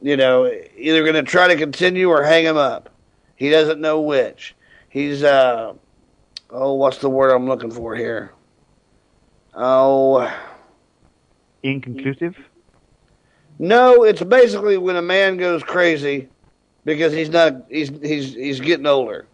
you 0.00 0.16
know, 0.16 0.52
either 0.76 1.02
going 1.02 1.14
to 1.14 1.22
try 1.22 1.48
to 1.48 1.56
continue 1.56 2.08
or 2.08 2.22
hang 2.22 2.44
him 2.44 2.56
up. 2.56 2.90
He 3.36 3.50
doesn't 3.50 3.80
know 3.80 4.00
which. 4.00 4.54
He's, 4.90 5.24
uh, 5.24 5.72
oh, 6.50 6.74
what's 6.74 6.98
the 6.98 7.10
word 7.10 7.30
I'm 7.30 7.46
looking 7.46 7.70
for 7.70 7.96
here? 7.96 8.32
Oh, 9.54 10.30
Inconclusive. 11.62 12.36
No, 13.58 14.04
it's 14.04 14.22
basically 14.22 14.78
when 14.78 14.96
a 14.96 15.02
man 15.02 15.36
goes 15.36 15.62
crazy 15.62 16.28
because 16.84 17.12
he's 17.12 17.30
not 17.30 17.64
he's 17.68 17.88
he's 17.88 18.34
he's 18.34 18.60
getting 18.60 18.86
older. 18.86 19.26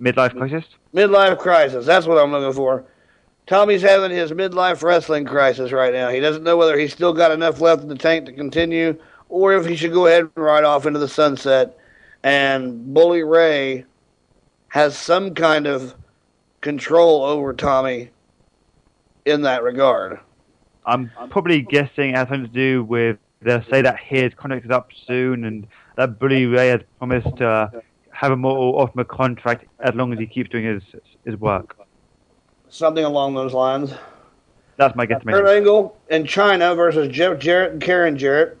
Midlife 0.00 0.36
crisis. 0.36 0.64
Midlife 0.94 1.38
crisis. 1.38 1.84
That's 1.84 2.06
what 2.06 2.18
I'm 2.18 2.32
looking 2.32 2.54
for. 2.54 2.84
Tommy's 3.46 3.82
having 3.82 4.10
his 4.10 4.32
midlife 4.32 4.82
wrestling 4.82 5.26
crisis 5.26 5.72
right 5.72 5.92
now. 5.92 6.08
He 6.08 6.20
doesn't 6.20 6.42
know 6.42 6.56
whether 6.56 6.78
he's 6.78 6.92
still 6.92 7.12
got 7.12 7.32
enough 7.32 7.60
left 7.60 7.82
in 7.82 7.88
the 7.88 7.96
tank 7.96 8.26
to 8.26 8.32
continue 8.32 8.98
or 9.28 9.54
if 9.54 9.66
he 9.66 9.76
should 9.76 9.92
go 9.92 10.06
ahead 10.06 10.22
and 10.22 10.30
ride 10.36 10.64
off 10.64 10.86
into 10.86 10.98
the 10.98 11.08
sunset. 11.08 11.76
And 12.22 12.94
Bully 12.94 13.24
Ray 13.24 13.84
has 14.68 14.96
some 14.96 15.34
kind 15.34 15.66
of 15.66 15.94
control 16.60 17.24
over 17.24 17.52
Tommy 17.52 18.10
in 19.24 19.42
that 19.42 19.62
regard. 19.62 20.20
I'm 20.84 21.10
probably 21.30 21.62
guessing 21.62 22.10
it 22.10 22.16
has 22.16 22.28
something 22.28 22.46
to 22.46 22.52
do 22.52 22.84
with 22.84 23.18
they'll 23.40 23.64
say 23.64 23.82
that 23.82 23.98
his 23.98 24.32
contract 24.34 24.64
is 24.64 24.70
up 24.70 24.90
soon 25.06 25.44
and 25.44 25.66
that 25.96 26.18
Bully 26.18 26.46
Ray 26.46 26.68
has 26.68 26.80
promised 26.98 27.36
to 27.36 27.46
uh, 27.46 27.70
have 28.10 28.32
a 28.32 28.36
more 28.36 28.80
ultimate 28.80 29.08
contract 29.08 29.66
as 29.80 29.94
long 29.94 30.12
as 30.12 30.18
he 30.18 30.26
keeps 30.26 30.50
doing 30.50 30.64
his 30.64 30.82
his 31.24 31.36
work. 31.36 31.76
Something 32.68 33.04
along 33.04 33.34
those 33.34 33.52
lines. 33.52 33.92
That's 34.76 34.96
my 34.96 35.06
guess. 35.06 35.22
Kurt. 35.24 35.46
Angle 35.46 35.96
in 36.08 36.24
Chyna 36.24 36.74
versus 36.74 37.08
Jeff 37.08 37.38
Jarrett 37.38 37.72
and 37.72 37.82
Karen 37.82 38.16
Jarrett. 38.16 38.56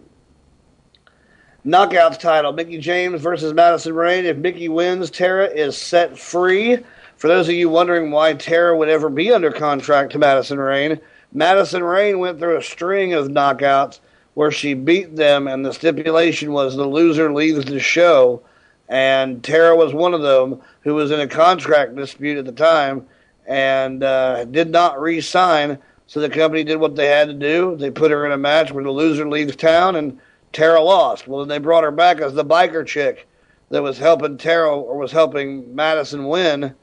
Knockouts 1.64 2.18
title 2.18 2.52
Mickie 2.52 2.78
James 2.78 3.20
versus 3.20 3.54
Madison 3.54 3.94
Rayne. 3.94 4.24
If 4.24 4.36
Mickie 4.36 4.68
wins, 4.68 5.10
Tara 5.10 5.46
is 5.46 5.76
set 5.76 6.18
free. 6.18 6.78
For 7.22 7.28
those 7.28 7.48
of 7.48 7.54
you 7.54 7.68
wondering 7.68 8.10
why 8.10 8.34
Tara 8.34 8.76
would 8.76 8.88
ever 8.88 9.08
be 9.08 9.30
under 9.30 9.52
contract 9.52 10.10
to 10.10 10.18
Madison 10.18 10.58
Rayne, 10.58 11.00
Madison 11.32 11.84
Rayne 11.84 12.18
went 12.18 12.40
through 12.40 12.56
a 12.56 12.62
string 12.64 13.12
of 13.12 13.28
knockouts 13.28 14.00
where 14.34 14.50
she 14.50 14.74
beat 14.74 15.14
them, 15.14 15.46
and 15.46 15.64
the 15.64 15.72
stipulation 15.72 16.52
was 16.52 16.74
the 16.74 16.84
loser 16.84 17.32
leaves 17.32 17.64
the 17.64 17.78
show. 17.78 18.42
And 18.88 19.40
Tara 19.44 19.76
was 19.76 19.94
one 19.94 20.14
of 20.14 20.22
them 20.22 20.62
who 20.80 20.96
was 20.96 21.12
in 21.12 21.20
a 21.20 21.28
contract 21.28 21.94
dispute 21.94 22.38
at 22.38 22.44
the 22.44 22.50
time 22.50 23.06
and 23.46 24.02
uh, 24.02 24.44
did 24.46 24.70
not 24.70 25.00
re 25.00 25.20
sign. 25.20 25.78
So 26.08 26.18
the 26.18 26.28
company 26.28 26.64
did 26.64 26.80
what 26.80 26.96
they 26.96 27.06
had 27.06 27.28
to 27.28 27.34
do. 27.34 27.76
They 27.76 27.92
put 27.92 28.10
her 28.10 28.26
in 28.26 28.32
a 28.32 28.36
match 28.36 28.72
where 28.72 28.82
the 28.82 28.90
loser 28.90 29.28
leaves 29.28 29.54
town, 29.54 29.94
and 29.94 30.18
Tara 30.52 30.82
lost. 30.82 31.28
Well, 31.28 31.38
then 31.38 31.48
they 31.48 31.58
brought 31.58 31.84
her 31.84 31.92
back 31.92 32.20
as 32.20 32.34
the 32.34 32.44
biker 32.44 32.84
chick 32.84 33.28
that 33.70 33.84
was 33.84 33.98
helping 33.98 34.38
Tara 34.38 34.76
or 34.76 34.98
was 34.98 35.12
helping 35.12 35.72
Madison 35.72 36.26
win 36.26 36.74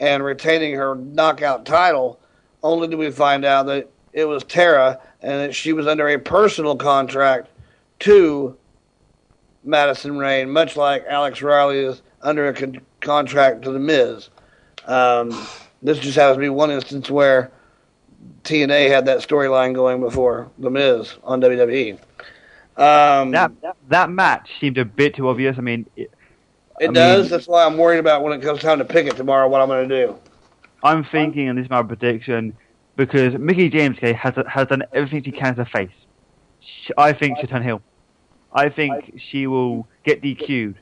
and 0.00 0.22
retaining 0.22 0.74
her 0.74 0.94
knockout 0.94 1.64
title. 1.64 2.18
Only 2.62 2.88
did 2.88 2.98
we 2.98 3.10
find 3.10 3.44
out 3.44 3.66
that 3.66 3.90
it 4.12 4.24
was 4.24 4.44
Tara 4.44 5.00
and 5.22 5.40
that 5.40 5.54
she 5.54 5.72
was 5.72 5.86
under 5.86 6.08
a 6.08 6.18
personal 6.18 6.76
contract 6.76 7.48
to 8.00 8.56
Madison 9.64 10.18
Rayne, 10.18 10.50
much 10.50 10.76
like 10.76 11.04
Alex 11.08 11.42
Riley 11.42 11.80
is 11.80 12.02
under 12.22 12.48
a 12.48 12.54
con- 12.54 12.80
contract 13.00 13.62
to 13.62 13.70
The 13.70 13.78
Miz. 13.78 14.28
Um, 14.86 15.30
this 15.82 15.98
just 15.98 16.16
happens 16.16 16.36
to 16.36 16.40
be 16.40 16.48
one 16.48 16.70
instance 16.70 17.10
where 17.10 17.50
TNA 18.44 18.88
had 18.88 19.06
that 19.06 19.18
storyline 19.18 19.74
going 19.74 20.00
before 20.00 20.50
The 20.58 20.70
Miz 20.70 21.14
on 21.22 21.40
WWE. 21.40 21.98
Um, 22.76 23.32
that 23.32 23.50
that 23.88 24.08
match 24.08 24.50
seemed 24.60 24.78
a 24.78 24.84
bit 24.84 25.16
too 25.16 25.28
obvious. 25.28 25.58
I 25.58 25.62
mean, 25.62 25.86
it, 25.96 26.12
it 26.80 26.90
I 26.90 26.92
does. 26.92 27.22
mean- 27.24 27.30
That's 27.30 27.48
why 27.48 27.64
I'm 27.64 27.76
worried 27.76 27.98
about 27.98 28.22
when 28.22 28.32
it 28.32 28.42
comes 28.42 28.60
time 28.60 28.78
to 28.78 28.84
pick 28.84 29.06
it 29.06 29.16
tomorrow. 29.16 29.48
What 29.48 29.60
I'm 29.60 29.68
going 29.68 29.88
to 29.88 30.06
do. 30.06 30.16
I'm 30.82 31.04
thinking, 31.04 31.48
and 31.48 31.58
this 31.58 31.64
is 31.64 31.70
my 31.70 31.82
prediction, 31.82 32.56
because 32.96 33.34
Mickie 33.36 33.68
James 33.68 33.96
okay, 33.98 34.12
has 34.12 34.34
has 34.46 34.68
done 34.68 34.84
everything 34.92 35.22
she 35.24 35.32
can 35.32 35.56
to 35.56 35.64
face. 35.64 35.90
Sh 36.60 36.90
I 36.96 37.12
think 37.12 37.38
she'll 37.38 37.48
turn 37.48 37.62
heel. 37.62 37.82
I 38.52 38.68
think 38.68 39.20
she 39.30 39.46
will 39.46 39.88
get 40.04 40.22
DQ'd, 40.22 40.76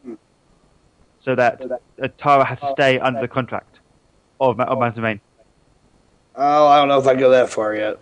so 1.24 1.34
that 1.34 1.62
uh, 2.02 2.08
Tara 2.18 2.44
has 2.44 2.60
to 2.60 2.72
stay 2.72 2.98
under 2.98 3.20
the 3.20 3.28
contract 3.28 3.78
of 4.40 4.60
of 4.60 4.78
Madison 4.78 5.02
Rayne. 5.02 5.20
Oh, 6.36 6.66
I 6.66 6.78
don't 6.78 6.88
know 6.88 6.98
if 6.98 7.06
I 7.06 7.14
go 7.14 7.30
that 7.30 7.48
far 7.48 7.74
yet. 7.74 7.98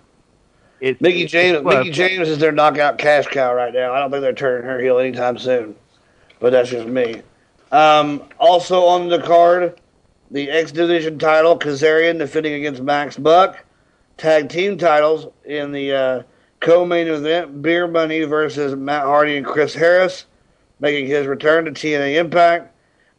It's, 0.81 1.01
Mickie 1.01 1.27
James. 1.27 1.59
it's 1.59 1.65
Mickie 1.65 1.91
James 1.91 2.29
is 2.29 2.39
their 2.39 2.53
knockout 2.53 2.99
cash 2.99 3.27
cow 3.29 3.55
right 3.55 3.73
now. 3.73 3.93
I 3.95 4.01
don't 4.01 4.11
think 4.11 4.23
they're 4.23 4.33
turning 4.33 4.67
her 4.67 4.81
heel 4.81 4.99
anytime 4.99 5.39
soon. 5.39 5.77
But 6.41 6.51
that's 6.51 6.69
just 6.71 6.87
me. 6.87 7.23
Um, 7.75 8.23
also 8.39 8.85
on 8.85 9.09
the 9.09 9.21
card, 9.21 9.81
the 10.31 10.49
X 10.49 10.71
Division 10.71 11.19
title, 11.19 11.59
Kazarian 11.59 12.19
defending 12.19 12.55
against 12.55 12.81
Max 12.81 13.17
Buck. 13.17 13.65
Tag 14.17 14.49
team 14.49 14.79
titles 14.79 15.27
in 15.45 15.73
the 15.73 15.93
uh, 15.93 16.23
co-main 16.61 17.09
event, 17.09 17.63
Beer 17.63 17.89
Money 17.89 18.23
versus 18.23 18.77
Matt 18.77 19.03
Hardy 19.03 19.37
and 19.37 19.45
Chris 19.45 19.75
Harris, 19.75 20.27
making 20.79 21.09
his 21.09 21.27
return 21.27 21.65
to 21.65 21.73
TNA 21.73 22.15
Impact. 22.15 22.73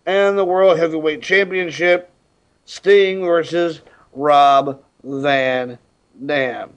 And 0.05 0.37
the 0.37 0.45
World 0.45 0.79
Heavyweight 0.79 1.21
Championship, 1.21 2.09
Sting 2.63 3.25
versus 3.25 3.81
Rob 4.13 4.81
Van 5.03 5.77
Dam. 6.25 6.69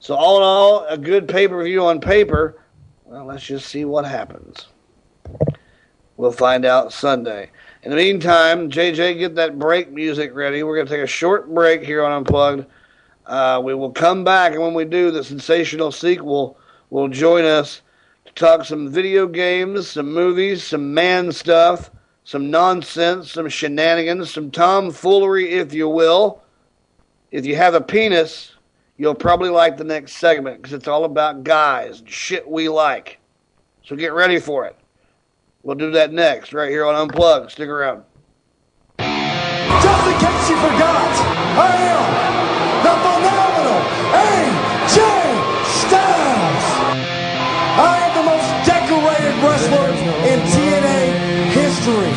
So 0.00 0.16
all 0.16 0.38
in 0.38 0.42
all, 0.42 0.84
a 0.86 0.98
good 0.98 1.28
pay-per-view 1.28 1.84
on 1.84 2.00
paper. 2.00 2.60
Well, 3.04 3.26
let's 3.26 3.46
just 3.46 3.68
see 3.68 3.84
what 3.84 4.04
happens. 4.04 4.66
We'll 6.20 6.32
find 6.32 6.66
out 6.66 6.92
Sunday. 6.92 7.50
In 7.82 7.88
the 7.88 7.96
meantime, 7.96 8.68
JJ, 8.68 9.18
get 9.18 9.36
that 9.36 9.58
break 9.58 9.90
music 9.90 10.34
ready. 10.34 10.62
We're 10.62 10.74
going 10.74 10.86
to 10.86 10.92
take 10.92 11.02
a 11.02 11.06
short 11.06 11.48
break 11.48 11.82
here 11.82 12.04
on 12.04 12.12
Unplugged. 12.12 12.66
Uh, 13.24 13.62
we 13.64 13.74
will 13.74 13.90
come 13.90 14.22
back, 14.22 14.52
and 14.52 14.60
when 14.60 14.74
we 14.74 14.84
do, 14.84 15.10
the 15.10 15.24
sensational 15.24 15.90
sequel 15.90 16.58
will 16.90 17.08
join 17.08 17.46
us 17.46 17.80
to 18.26 18.34
talk 18.34 18.66
some 18.66 18.90
video 18.90 19.26
games, 19.26 19.88
some 19.88 20.12
movies, 20.12 20.62
some 20.62 20.92
man 20.92 21.32
stuff, 21.32 21.90
some 22.24 22.50
nonsense, 22.50 23.32
some 23.32 23.48
shenanigans, 23.48 24.30
some 24.30 24.50
tomfoolery, 24.50 25.52
if 25.52 25.72
you 25.72 25.88
will. 25.88 26.42
If 27.30 27.46
you 27.46 27.56
have 27.56 27.72
a 27.72 27.80
penis, 27.80 28.56
you'll 28.98 29.14
probably 29.14 29.48
like 29.48 29.78
the 29.78 29.84
next 29.84 30.18
segment 30.18 30.58
because 30.58 30.74
it's 30.74 30.86
all 30.86 31.06
about 31.06 31.44
guys 31.44 32.00
and 32.00 32.10
shit 32.10 32.46
we 32.46 32.68
like. 32.68 33.20
So 33.82 33.96
get 33.96 34.12
ready 34.12 34.38
for 34.38 34.66
it. 34.66 34.76
We'll 35.62 35.76
do 35.76 35.90
that 35.92 36.10
next, 36.12 36.54
right 36.54 36.70
here 36.70 36.86
on 36.86 36.94
Unplugged. 36.94 37.50
Stick 37.52 37.68
around. 37.68 38.04
Just 38.96 40.04
in 40.08 40.16
case 40.16 40.48
you 40.48 40.56
forgot, 40.56 41.12
I 41.60 41.76
am 41.84 42.00
the 42.80 42.96
phenomenal 43.04 43.80
AJ 44.16 44.96
Styles. 45.84 46.64
I 47.76 47.92
am 48.08 48.12
the 48.16 48.24
most 48.24 48.48
decorated 48.64 49.36
wrestler 49.44 49.92
in 50.32 50.40
TNA 50.48 51.52
history. 51.52 52.08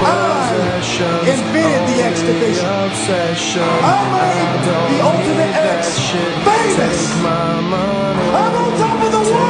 I 0.00 0.48
invented 1.28 1.84
the 1.84 2.00
X 2.00 2.16
Division. 2.24 2.64
I 2.64 4.08
made 4.16 4.64
the 4.64 5.04
Ultimate 5.04 5.52
X 5.52 6.00
famous. 6.48 7.12
I'm 7.28 7.76
on 8.56 8.72
top 8.80 9.04
of 9.04 9.12
the 9.12 9.20
world. 9.20 9.48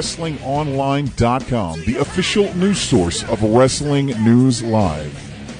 WrestlingOnline.com, 0.00 1.84
the 1.84 1.96
official 1.96 2.54
news 2.54 2.80
source 2.80 3.22
of 3.24 3.42
Wrestling 3.42 4.06
News 4.24 4.62
Live. 4.62 5.14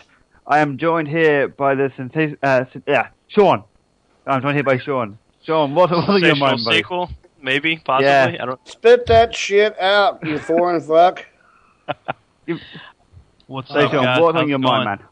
I 0.47 0.60
am 0.60 0.78
joined 0.78 1.09
here 1.09 1.48
by 1.48 1.74
the 1.74 1.92
sensation, 1.97 2.38
uh, 2.44 2.66
yeah, 2.86 3.09
Sean. 3.26 3.64
I'm 4.26 4.42
joined 4.42 4.55
here 4.56 4.64
by 4.64 4.78
Sean. 4.78 5.18
Sean, 5.44 5.74
what, 5.74 5.90
what 5.90 6.09
are 6.09 6.18
your 6.18 6.28
Sensational 6.30 6.47
mind, 6.48 6.64
buddy? 6.64 6.76
sequel, 6.78 7.10
maybe, 7.42 7.76
possibly. 7.78 8.06
Yeah. 8.06 8.36
I 8.42 8.47
don't. 8.47 8.68
Spit 8.68 9.06
that 9.06 9.34
shit 9.34 9.78
out, 9.80 10.24
you 10.24 10.38
foreign 10.51 10.80
fuck. 10.80 11.24
What's 13.47 13.68
Say, 13.72 13.84
up, 13.84 13.90
Sean, 13.90 14.05
guys? 14.05 14.20
what's 14.20 14.34
How's 14.34 14.42
on 14.42 14.48
your 14.48 14.56
it 14.56 14.62
mind, 14.62 14.84
going? 14.84 14.98
man? 14.98 15.05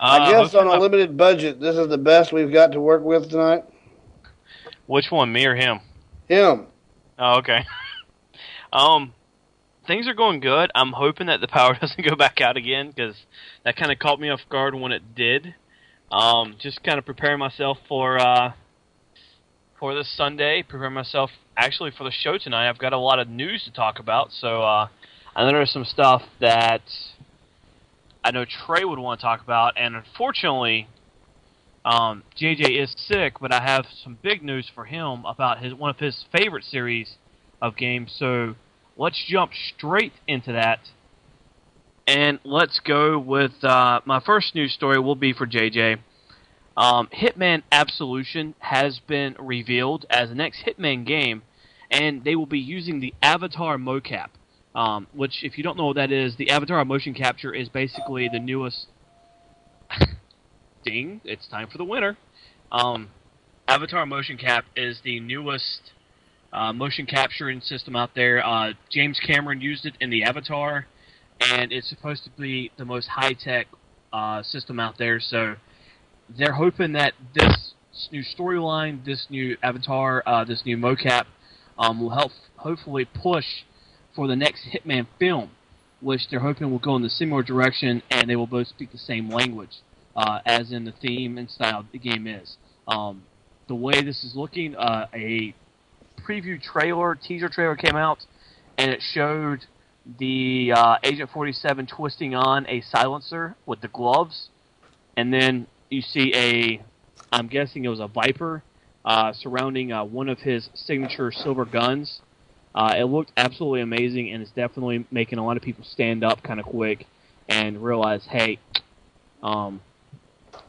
I 0.00 0.18
Uh, 0.18 0.30
guess 0.30 0.54
on 0.54 0.66
a 0.66 0.70
hopefully- 0.70 0.88
limited 0.88 1.16
budget, 1.16 1.60
this 1.60 1.76
is 1.76 1.88
the 1.88 1.98
best 1.98 2.32
we've 2.32 2.52
got 2.52 2.72
to 2.72 2.80
work 2.80 3.02
with 3.02 3.30
tonight. 3.30 3.64
Which 4.86 5.10
one, 5.10 5.32
me 5.32 5.44
or 5.46 5.54
him? 5.54 5.80
Him. 6.26 6.66
Oh, 7.18 7.38
okay. 7.38 7.64
um, 8.72 9.12
things 9.86 10.08
are 10.08 10.14
going 10.14 10.40
good. 10.40 10.70
I'm 10.74 10.92
hoping 10.92 11.26
that 11.26 11.40
the 11.40 11.48
power 11.48 11.74
doesn't 11.80 12.02
go 12.06 12.16
back 12.16 12.40
out 12.40 12.56
again 12.56 12.88
because 12.88 13.14
that 13.64 13.76
kind 13.76 13.92
of 13.92 13.98
caught 13.98 14.18
me 14.18 14.30
off 14.30 14.40
guard 14.48 14.74
when 14.74 14.90
it 14.90 15.14
did. 15.14 15.54
Um, 16.10 16.56
just 16.58 16.82
kind 16.82 16.98
of 16.98 17.06
preparing 17.06 17.38
myself 17.38 17.78
for 17.88 18.18
uh 18.18 18.52
for 19.78 19.94
this 19.94 20.10
Sunday. 20.16 20.62
Preparing 20.62 20.94
myself 20.94 21.30
actually 21.56 21.92
for 21.96 22.04
the 22.04 22.10
show 22.10 22.36
tonight. 22.36 22.68
I've 22.68 22.78
got 22.78 22.92
a 22.92 22.98
lot 22.98 23.18
of 23.18 23.28
news 23.28 23.64
to 23.64 23.72
talk 23.72 23.98
about, 23.98 24.32
so 24.32 24.62
uh, 24.62 24.88
I 25.36 25.44
know 25.44 25.52
there's 25.52 25.72
some 25.72 25.84
stuff 25.84 26.22
that 26.40 26.82
I 28.24 28.30
know 28.32 28.44
Trey 28.44 28.84
would 28.84 28.98
want 28.98 29.20
to 29.20 29.24
talk 29.24 29.42
about, 29.42 29.74
and 29.76 29.96
unfortunately. 29.96 30.88
Um, 31.82 32.24
JJ 32.38 32.78
is 32.78 32.94
sick, 32.98 33.40
but 33.40 33.54
I 33.54 33.62
have 33.62 33.86
some 34.04 34.18
big 34.22 34.42
news 34.42 34.70
for 34.74 34.84
him 34.84 35.24
about 35.24 35.64
his 35.64 35.72
one 35.72 35.88
of 35.88 35.98
his 35.98 36.26
favorite 36.30 36.64
series 36.64 37.14
of 37.62 37.74
games. 37.74 38.14
So 38.18 38.54
let's 38.98 39.24
jump 39.26 39.52
straight 39.74 40.12
into 40.28 40.52
that, 40.52 40.80
and 42.06 42.38
let's 42.44 42.80
go 42.80 43.18
with 43.18 43.62
uh, 43.62 44.00
my 44.04 44.20
first 44.20 44.54
news 44.54 44.72
story. 44.72 44.98
Will 44.98 45.14
be 45.14 45.32
for 45.32 45.46
JJ. 45.46 45.98
Um, 46.76 47.08
Hitman 47.08 47.62
Absolution 47.70 48.54
has 48.58 49.00
been 49.00 49.36
revealed 49.38 50.06
as 50.08 50.30
the 50.30 50.34
next 50.34 50.64
Hitman 50.64 51.06
game, 51.06 51.42
and 51.90 52.24
they 52.24 52.34
will 52.36 52.46
be 52.46 52.58
using 52.58 53.00
the 53.00 53.14
Avatar 53.22 53.76
mocap. 53.76 54.28
Um, 54.74 55.08
which, 55.12 55.42
if 55.42 55.58
you 55.58 55.64
don't 55.64 55.76
know 55.76 55.86
what 55.86 55.96
that 55.96 56.12
is, 56.12 56.36
the 56.36 56.50
Avatar 56.50 56.84
motion 56.84 57.12
capture 57.12 57.52
is 57.52 57.68
basically 57.68 58.28
the 58.32 58.38
newest 58.38 58.86
ding, 60.84 61.20
it's 61.24 61.48
time 61.48 61.68
for 61.68 61.78
the 61.78 61.84
winner. 61.84 62.16
Um, 62.70 63.10
Avatar 63.66 64.06
Motion 64.06 64.36
Cap 64.36 64.64
is 64.76 65.00
the 65.04 65.20
newest 65.20 65.92
uh, 66.52 66.72
motion 66.72 67.06
capturing 67.06 67.60
system 67.60 67.96
out 67.96 68.10
there. 68.14 68.44
Uh, 68.44 68.72
James 68.90 69.20
Cameron 69.24 69.60
used 69.60 69.86
it 69.86 69.94
in 70.00 70.10
the 70.10 70.24
Avatar, 70.24 70.86
and 71.40 71.72
it's 71.72 71.88
supposed 71.88 72.24
to 72.24 72.30
be 72.30 72.70
the 72.76 72.84
most 72.84 73.08
high 73.08 73.32
tech 73.32 73.66
uh, 74.12 74.42
system 74.42 74.78
out 74.78 74.98
there. 74.98 75.20
So 75.20 75.56
they're 76.38 76.52
hoping 76.52 76.92
that 76.92 77.14
this 77.34 77.74
new 78.12 78.22
storyline, 78.22 79.04
this 79.04 79.26
new 79.30 79.56
Avatar, 79.62 80.22
uh, 80.26 80.44
this 80.44 80.64
new 80.64 80.76
mocap, 80.76 81.24
um, 81.78 82.00
will 82.00 82.10
help 82.10 82.32
hopefully 82.56 83.04
push 83.04 83.64
for 84.14 84.28
the 84.28 84.36
next 84.36 84.66
Hitman 84.72 85.06
film, 85.18 85.50
which 86.00 86.28
they're 86.30 86.40
hoping 86.40 86.70
will 86.70 86.78
go 86.78 86.96
in 86.96 87.02
the 87.02 87.10
similar 87.10 87.42
direction, 87.42 88.02
and 88.10 88.28
they 88.28 88.36
will 88.36 88.46
both 88.46 88.68
speak 88.68 88.92
the 88.92 88.98
same 88.98 89.28
language 89.30 89.80
uh, 90.16 90.40
as 90.44 90.72
in 90.72 90.84
the 90.84 90.92
theme 90.92 91.38
and 91.38 91.50
style 91.50 91.84
the 91.92 91.98
game 91.98 92.26
is. 92.26 92.56
Um, 92.86 93.22
the 93.68 93.74
way 93.74 94.02
this 94.02 94.24
is 94.24 94.34
looking, 94.34 94.74
uh, 94.76 95.06
a 95.14 95.54
preview 96.26 96.60
trailer, 96.60 97.14
teaser 97.14 97.48
trailer 97.48 97.76
came 97.76 97.96
out, 97.96 98.18
and 98.76 98.90
it 98.90 99.00
showed 99.00 99.60
the 100.18 100.72
uh, 100.74 100.96
Agent 101.02 101.30
47 101.30 101.86
twisting 101.86 102.34
on 102.34 102.66
a 102.68 102.80
silencer 102.80 103.56
with 103.66 103.80
the 103.80 103.88
gloves, 103.88 104.48
and 105.16 105.32
then 105.32 105.66
you 105.88 106.02
see 106.02 106.32
a, 106.34 106.82
I'm 107.32 107.48
guessing 107.48 107.84
it 107.84 107.88
was 107.88 108.00
a 108.00 108.08
Viper, 108.08 108.62
uh, 109.04 109.32
surrounding 109.32 109.92
uh, 109.92 110.04
one 110.04 110.28
of 110.28 110.38
his 110.40 110.68
signature 110.74 111.32
silver 111.32 111.64
guns. 111.64 112.20
Uh, 112.74 112.94
it 112.96 113.04
looked 113.04 113.32
absolutely 113.36 113.80
amazing, 113.80 114.32
and 114.32 114.42
it's 114.42 114.52
definitely 114.52 115.04
making 115.10 115.38
a 115.38 115.44
lot 115.44 115.56
of 115.56 115.62
people 115.62 115.84
stand 115.84 116.22
up 116.22 116.42
kind 116.42 116.60
of 116.60 116.66
quick 116.66 117.06
and 117.48 117.82
realize, 117.82 118.24
hey, 118.28 118.58
um, 119.42 119.80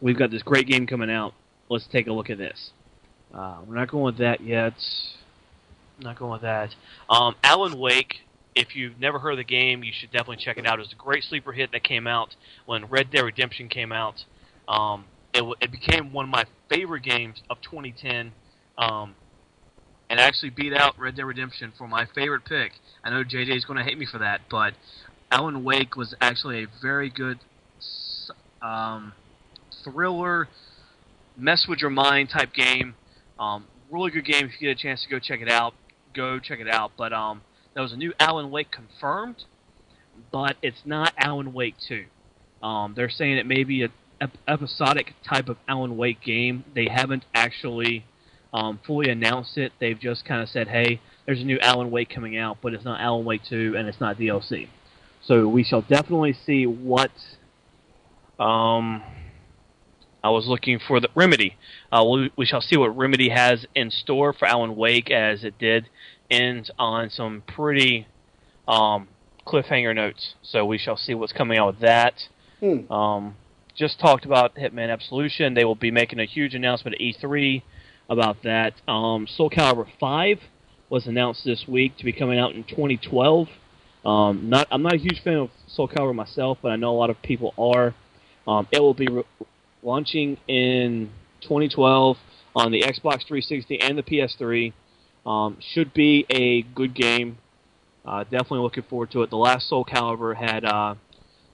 we've 0.02 0.18
got 0.18 0.32
this 0.32 0.42
great 0.42 0.68
game 0.68 0.88
coming 0.88 1.12
out. 1.12 1.34
Let's 1.70 1.88
take 1.88 2.08
a 2.08 2.14
look 2.14 2.30
at 2.30 2.38
this. 2.38 2.72
Uh, 3.34 3.58
we're 3.66 3.76
not 3.76 3.90
going 3.90 4.04
with 4.04 4.18
that 4.18 4.42
yet. 4.42 4.74
Not 6.00 6.18
going 6.18 6.32
with 6.32 6.42
that. 6.42 6.76
Um, 7.10 7.36
Alan 7.44 7.78
Wake. 7.78 8.22
If 8.54 8.76
you've 8.76 9.00
never 9.00 9.20
heard 9.20 9.32
of 9.32 9.38
the 9.38 9.44
game, 9.44 9.84
you 9.84 9.94
should 9.98 10.12
definitely 10.12 10.44
check 10.44 10.58
it 10.58 10.66
out. 10.66 10.80
It 10.80 10.84
was 10.84 10.94
a 10.94 11.02
great 11.02 11.24
sleeper 11.24 11.54
hit 11.54 11.72
that 11.72 11.84
came 11.84 12.06
out 12.06 12.36
when 12.66 12.86
Red 12.86 13.12
Dead 13.12 13.22
Redemption 13.22 13.70
came 13.70 13.92
out. 13.92 14.26
Um, 14.68 15.06
it, 15.34 15.44
it 15.62 15.72
became 15.72 16.12
one 16.12 16.26
of 16.26 16.32
my 16.32 16.46
favorite 16.70 17.04
games 17.04 17.42
of 17.50 17.58
2010, 17.62 18.34
um, 18.78 19.16
and 20.10 20.20
actually 20.20 20.50
beat 20.50 20.74
out 20.74 21.00
Red 21.00 21.16
Dead 21.16 21.24
Redemption 21.24 21.72
for 21.78 21.88
my 21.88 22.06
favorite 22.14 22.44
pick. 22.44 22.74
I 23.04 23.10
know 23.10 23.24
JJ 23.24 23.56
is 23.56 23.66
going 23.66 23.78
to 23.78 23.84
hate 23.84 23.98
me 23.98 24.06
for 24.06 24.18
that, 24.18 24.42
but 24.50 24.74
Alan 25.32 25.64
Wake 25.64 25.96
was 25.96 26.14
actually 26.20 26.64
a 26.64 26.68
very 26.82 27.10
good 27.10 27.40
um, 28.62 29.14
thriller, 29.84 30.50
mess 31.38 31.66
with 31.68 31.80
your 31.80 31.90
mind 31.90 32.30
type 32.30 32.54
game. 32.54 32.96
Um, 33.40 33.66
really 33.90 34.12
good 34.12 34.26
game. 34.26 34.46
If 34.46 34.60
you 34.60 34.68
get 34.68 34.78
a 34.78 34.82
chance 34.82 35.04
to 35.04 35.10
go 35.10 35.20
check 35.20 35.42
it 35.42 35.50
out, 35.50 35.74
go 36.14 36.40
check 36.40 36.60
it 36.60 36.68
out. 36.68 36.92
But 36.98 37.14
um, 37.14 37.42
there 37.74 37.84
was 37.84 37.94
a 37.94 37.98
new 37.98 38.14
Alan 38.20 38.52
Wake 38.52 38.72
confirmed, 38.72 39.44
but 40.32 40.58
it's 40.62 40.82
not 40.86 41.14
Alan 41.18 41.54
Wake 41.54 41.76
2. 41.88 42.06
Um, 42.66 42.94
they're 42.96 43.10
saying 43.10 43.38
it 43.38 43.46
may 43.46 43.64
be 43.64 43.84
a 43.84 43.90
ep- 44.20 44.38
episodic 44.48 45.14
type 45.28 45.50
of 45.50 45.58
Alan 45.68 45.98
Wake 45.98 46.22
game. 46.22 46.64
They 46.76 46.88
haven't 46.92 47.26
actually 47.34 48.06
um, 48.54 48.80
fully 48.86 49.10
announced 49.10 49.58
it. 49.58 49.72
They've 49.80 50.00
just 50.00 50.26
kind 50.26 50.42
of 50.42 50.50
said, 50.50 50.68
"Hey, 50.68 51.02
there's 51.26 51.42
a 51.42 51.46
new 51.46 51.60
Alan 51.60 51.90
Wake 51.92 52.10
coming 52.10 52.38
out, 52.38 52.58
but 52.62 52.74
it's 52.74 52.86
not 52.86 53.00
Alan 53.00 53.26
Wake 53.26 53.42
2, 53.50 53.76
and 53.78 53.88
it's 53.88 54.00
not 54.00 54.18
DLC." 54.18 54.68
So 55.24 55.48
we 55.48 55.64
shall 55.64 55.82
definitely 55.82 56.34
see 56.34 56.66
what 56.66 57.12
um, 58.40 59.02
I 60.24 60.30
was 60.30 60.46
looking 60.46 60.80
for 60.80 61.00
the 61.00 61.10
Remedy. 61.16 61.56
Uh, 61.92 62.04
we, 62.04 62.32
we 62.36 62.46
shall 62.46 62.62
see 62.62 62.76
what 62.78 62.96
Remedy 62.96 63.30
has 63.30 63.66
in 63.74 63.90
store 63.92 64.34
for 64.34 64.48
Alan 64.48 64.76
Wake, 64.76 65.10
as 65.10 65.44
it 65.44 65.58
did 65.58 65.88
end 66.32 66.72
on 66.80 67.10
some 67.10 67.44
pretty 67.46 68.08
um, 68.68 69.08
cliffhanger 69.46 69.96
notes. 69.96 70.36
So 70.42 70.66
we 70.66 70.78
shall 70.78 70.98
see 70.98 71.14
what's 71.14 71.34
coming 71.34 71.58
out 71.58 71.68
with 71.68 71.80
that. 71.82 72.14
Hmm. 72.60 72.92
Um, 72.92 73.36
just 73.76 74.00
talked 74.00 74.26
about 74.26 74.56
Hitman 74.56 74.92
Absolution. 74.92 75.54
They 75.54 75.66
will 75.66 75.76
be 75.76 75.92
making 75.92 76.20
a 76.20 76.26
huge 76.26 76.54
announcement 76.56 76.96
at 76.96 77.02
E3 77.02 77.64
about 78.10 78.44
that. 78.44 78.74
Um, 78.88 79.28
Soul 79.28 79.50
Calibur 79.50 79.88
5 80.00 80.40
was 80.90 81.08
announced 81.08 81.44
this 81.46 81.66
week 81.68 81.98
to 81.98 82.06
be 82.06 82.12
coming 82.12 82.38
out 82.38 82.54
in 82.54 82.64
2012. 82.64 83.48
Um, 84.04 84.50
not, 84.50 84.68
I'm 84.72 84.82
not 84.82 84.94
a 84.94 84.98
huge 84.98 85.22
fan 85.24 85.36
of 85.36 85.50
Soul 85.68 85.88
Calibur 85.88 86.14
myself, 86.14 86.58
but 86.62 86.72
I 86.72 86.76
know 86.76 86.92
a 86.92 86.98
lot 86.98 87.10
of 87.10 87.22
people 87.22 87.54
are. 87.58 87.96
Um, 88.48 88.68
it 88.72 88.80
will 88.80 88.94
be 88.94 89.08
re- 89.08 89.24
launching 89.84 90.38
in 90.48 91.10
2012 91.42 92.18
on 92.56 92.72
the 92.72 92.82
Xbox 92.82 93.26
360 93.28 93.82
and 93.82 93.98
the 93.98 94.04
PS3. 94.04 94.74
Um, 95.26 95.58
should 95.74 95.94
be 95.94 96.26
a 96.30 96.64
good 96.64 96.96
game. 96.96 97.38
Uh, 98.04 98.24
definitely 98.24 98.60
looking 98.60 98.84
forward 98.84 99.12
to 99.12 99.22
it. 99.22 99.30
The 99.30 99.38
last 99.38 99.70
Soul 99.70 99.86
Calibur 99.86 100.36
had 100.36 100.66
uh, 100.66 100.96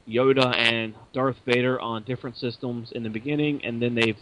Yoda 0.07 0.55
and 0.55 0.93
Darth 1.13 1.35
Vader 1.45 1.79
on 1.79 2.03
different 2.03 2.37
systems 2.37 2.91
in 2.93 3.03
the 3.03 3.09
beginning, 3.09 3.65
and 3.65 3.81
then 3.81 3.95
they've 3.95 4.17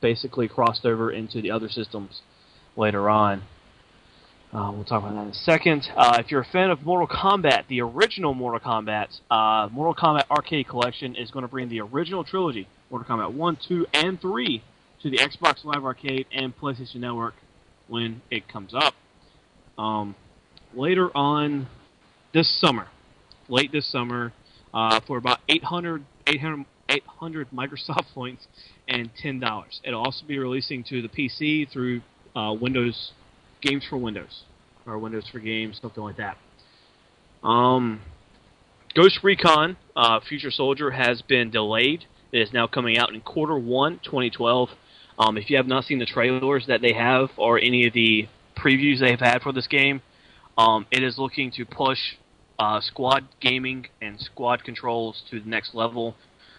basically 0.00 0.48
crossed 0.48 0.84
over 0.84 1.10
into 1.12 1.40
the 1.40 1.50
other 1.50 1.68
systems 1.68 2.22
later 2.76 3.08
on. 3.08 3.42
Uh, 4.52 4.72
we'll 4.74 4.84
talk 4.84 5.02
about 5.02 5.14
that 5.14 5.22
in 5.22 5.28
a 5.28 5.34
second. 5.34 5.86
Uh, 5.94 6.16
if 6.18 6.30
you're 6.30 6.40
a 6.40 6.44
fan 6.52 6.70
of 6.70 6.82
Mortal 6.82 7.06
Kombat, 7.06 7.68
the 7.68 7.82
original 7.82 8.32
Mortal 8.32 8.60
Kombat, 8.60 9.20
uh, 9.30 9.68
Mortal 9.70 9.94
Kombat 9.94 10.24
Arcade 10.30 10.66
Collection 10.66 11.14
is 11.14 11.30
going 11.30 11.42
to 11.42 11.48
bring 11.48 11.68
the 11.68 11.80
original 11.80 12.24
trilogy, 12.24 12.66
Mortal 12.90 13.16
Kombat 13.16 13.34
1, 13.34 13.58
2, 13.68 13.86
and 13.92 14.20
3, 14.20 14.62
to 15.02 15.10
the 15.10 15.18
Xbox 15.18 15.64
Live 15.64 15.84
Arcade 15.84 16.26
and 16.32 16.56
PlayStation 16.58 16.96
Network 16.96 17.34
when 17.88 18.22
it 18.30 18.48
comes 18.48 18.74
up. 18.74 18.94
Um, 19.76 20.14
later 20.74 21.10
on 21.16 21.68
this 22.32 22.48
summer, 22.60 22.88
late 23.48 23.72
this 23.72 23.90
summer, 23.90 24.32
uh, 24.72 25.00
for 25.06 25.16
about 25.16 25.38
800, 25.48 26.04
800 26.26 26.66
800 26.88 27.50
Microsoft 27.54 28.12
points 28.14 28.46
and 28.86 29.10
$10. 29.22 29.80
It'll 29.84 30.02
also 30.02 30.24
be 30.26 30.38
releasing 30.38 30.84
to 30.84 31.02
the 31.02 31.08
PC 31.08 31.70
through 31.70 32.00
uh, 32.34 32.54
Windows 32.58 33.12
Games 33.60 33.84
for 33.88 33.96
Windows 33.96 34.44
or 34.86 34.98
Windows 34.98 35.28
for 35.30 35.38
Games, 35.38 35.78
something 35.80 36.02
like 36.02 36.16
that. 36.16 36.38
Um, 37.42 38.00
Ghost 38.94 39.20
Recon 39.22 39.76
uh, 39.94 40.20
Future 40.26 40.50
Soldier 40.50 40.90
has 40.90 41.22
been 41.22 41.50
delayed. 41.50 42.04
It 42.32 42.40
is 42.40 42.52
now 42.52 42.66
coming 42.66 42.98
out 42.98 43.12
in 43.12 43.20
quarter 43.20 43.58
one, 43.58 44.00
2012. 44.04 44.70
Um, 45.18 45.36
if 45.36 45.50
you 45.50 45.56
have 45.56 45.66
not 45.66 45.84
seen 45.84 45.98
the 45.98 46.06
trailers 46.06 46.66
that 46.68 46.80
they 46.80 46.92
have 46.92 47.30
or 47.36 47.58
any 47.58 47.86
of 47.86 47.92
the 47.92 48.28
previews 48.56 49.00
they've 49.00 49.18
had 49.18 49.42
for 49.42 49.52
this 49.52 49.66
game, 49.66 50.00
um, 50.56 50.86
it 50.90 51.02
is 51.02 51.18
looking 51.18 51.50
to 51.52 51.64
push 51.64 51.98
uh, 52.58 52.80
squad 52.80 53.24
gaming 53.40 53.86
and 54.00 54.20
squad 54.20 54.64
controls 54.64 55.22
to 55.30 55.40
the 55.40 55.48
next 55.48 55.74
level 55.74 56.14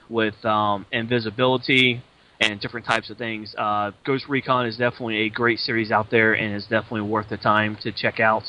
with 0.10 0.44
um, 0.46 0.86
invisibility 0.92 2.02
and 2.40 2.60
different 2.60 2.86
types 2.86 3.10
of 3.10 3.18
things. 3.18 3.54
Uh, 3.58 3.92
Ghost 4.06 4.28
Recon 4.28 4.66
is 4.66 4.78
definitely 4.78 5.20
a 5.20 5.30
great 5.30 5.60
series 5.60 5.92
out 5.92 6.10
there 6.10 6.34
and 6.34 6.56
is 6.56 6.64
definitely 6.64 7.02
worth 7.02 7.30
the 7.30 7.38
time 7.38 7.78
to 7.82 7.92
check 7.92 8.20
out. 8.20 8.44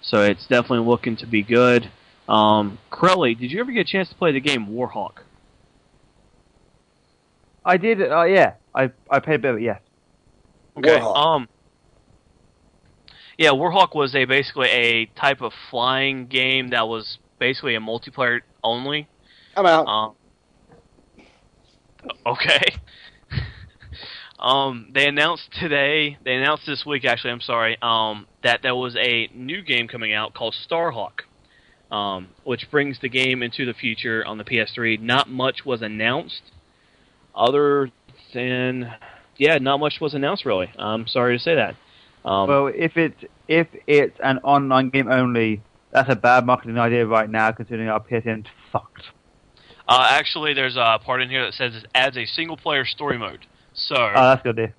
So 0.00 0.22
it's 0.22 0.46
definitely 0.46 0.86
looking 0.86 1.16
to 1.18 1.26
be 1.26 1.42
good. 1.42 1.90
Um, 2.28 2.78
Crowley, 2.90 3.34
did 3.34 3.52
you 3.52 3.60
ever 3.60 3.72
get 3.72 3.80
a 3.80 3.84
chance 3.84 4.08
to 4.08 4.14
play 4.14 4.32
the 4.32 4.40
game 4.40 4.66
Warhawk? 4.66 5.25
I 7.66 7.76
did. 7.76 8.00
Uh, 8.00 8.22
yeah, 8.22 8.54
I 8.74 8.90
I 9.10 9.18
played 9.18 9.36
a 9.36 9.38
bit 9.40 9.50
of 9.50 9.56
it. 9.56 9.62
Yes. 9.62 9.80
Okay. 10.78 11.00
Um. 11.00 11.48
Yeah, 13.36 13.50
Warhawk 13.50 13.94
was 13.94 14.14
a 14.14 14.24
basically 14.24 14.68
a 14.68 15.06
type 15.06 15.42
of 15.42 15.52
flying 15.70 16.26
game 16.26 16.68
that 16.70 16.88
was 16.88 17.18
basically 17.38 17.74
a 17.74 17.80
multiplayer 17.80 18.40
only. 18.62 19.08
I'm 19.56 19.66
out. 19.66 19.86
Um, 19.86 20.14
okay. 22.24 22.76
um, 24.38 24.90
they 24.94 25.06
announced 25.06 25.50
today. 25.60 26.16
They 26.24 26.34
announced 26.34 26.64
this 26.66 26.86
week, 26.86 27.04
actually. 27.04 27.32
I'm 27.32 27.40
sorry. 27.40 27.76
Um, 27.82 28.26
that 28.42 28.60
there 28.62 28.74
was 28.74 28.96
a 28.96 29.28
new 29.34 29.60
game 29.60 29.88
coming 29.88 30.14
out 30.14 30.32
called 30.32 30.54
Starhawk, 30.70 31.22
um, 31.90 32.28
which 32.44 32.70
brings 32.70 33.00
the 33.00 33.08
game 33.08 33.42
into 33.42 33.66
the 33.66 33.74
future 33.74 34.24
on 34.26 34.38
the 34.38 34.44
PS3. 34.44 35.00
Not 35.00 35.28
much 35.28 35.66
was 35.66 35.82
announced, 35.82 36.42
other 37.36 37.90
than 38.34 38.92
yeah, 39.36 39.58
not 39.58 39.78
much 39.80 40.00
was 40.00 40.14
announced 40.14 40.44
really. 40.44 40.70
I'm 40.78 41.06
sorry 41.06 41.36
to 41.36 41.42
say 41.42 41.54
that. 41.56 41.76
Um, 42.24 42.48
well, 42.48 42.66
if 42.68 42.96
it's 42.96 43.22
if 43.48 43.68
it's 43.86 44.18
an 44.22 44.38
online 44.38 44.90
game 44.90 45.08
only, 45.10 45.60
that's 45.92 46.10
a 46.10 46.16
bad 46.16 46.46
marketing 46.46 46.78
idea 46.78 47.06
right 47.06 47.28
now, 47.30 47.52
considering 47.52 47.88
our 47.88 48.00
PSN's 48.00 48.46
fucked. 48.72 49.02
Uh, 49.88 50.08
actually, 50.10 50.52
there's 50.54 50.76
a 50.76 50.98
part 51.04 51.22
in 51.22 51.30
here 51.30 51.44
that 51.44 51.54
says 51.54 51.76
it 51.76 51.86
adds 51.94 52.16
a 52.16 52.26
single 52.26 52.56
player 52.56 52.84
story 52.84 53.18
mode. 53.18 53.46
So 53.74 53.94
Oh, 53.96 54.12
that's 54.30 54.42
good. 54.42 54.56
Dear. 54.56 54.74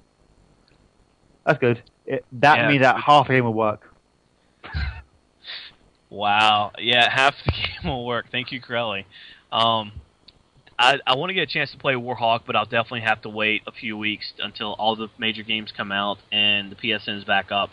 That's 1.45 1.59
good. 1.59 1.81
It, 2.05 2.25
that 2.33 2.57
Yeah. 2.57 2.67
means 2.67 2.81
that 2.81 2.99
half 2.99 3.27
the 3.27 3.33
game 3.33 3.45
will 3.45 3.53
work. 3.53 3.93
Wow. 6.09 6.71
Yeah, 6.77 7.09
half 7.09 7.35
the 7.45 7.51
game 7.81 7.91
will 7.91 8.05
work. 8.05 8.27
Thank 8.31 8.51
you, 8.51 8.61
Crowley. 8.61 9.05
Um, 9.51 9.91
I, 10.79 10.99
I 11.07 11.15
want 11.15 11.31
to 11.31 11.33
get 11.33 11.41
a 11.41 11.51
chance 11.51 11.71
to 11.71 11.77
play 11.77 11.95
Warhawk, 11.95 12.41
but 12.45 12.55
I'll 12.55 12.65
definitely 12.65 13.01
have 13.01 13.21
to 13.23 13.29
wait 13.29 13.63
a 13.65 13.71
few 13.71 13.97
weeks 13.97 14.33
until 14.39 14.73
all 14.73 14.95
the 14.95 15.07
major 15.17 15.43
games 15.43 15.73
come 15.75 15.91
out 15.91 16.17
and 16.31 16.71
the 16.71 16.75
PSN 16.75 17.17
is 17.17 17.23
back 17.23 17.51
up. 17.51 17.71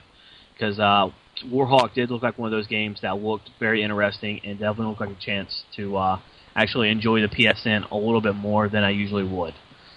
Because 0.54 0.78
uh, 0.78 1.10
Warhawk 1.44 1.94
did 1.94 2.10
look 2.10 2.22
like 2.22 2.38
one 2.38 2.46
of 2.46 2.52
those 2.52 2.66
games 2.66 3.00
that 3.02 3.18
looked 3.18 3.50
very 3.58 3.82
interesting 3.82 4.40
and 4.44 4.58
definitely 4.58 4.86
looked 4.86 5.00
like 5.00 5.10
a 5.10 5.20
chance 5.20 5.64
to 5.76 5.96
uh, 5.96 6.20
actually 6.56 6.90
enjoy 6.90 7.20
the 7.20 7.28
PSN 7.28 7.90
a 7.90 7.96
little 7.96 8.22
bit 8.22 8.36
more 8.36 8.68
than 8.68 8.84
I 8.84 8.90
usually 8.90 9.24
would. 9.24 9.54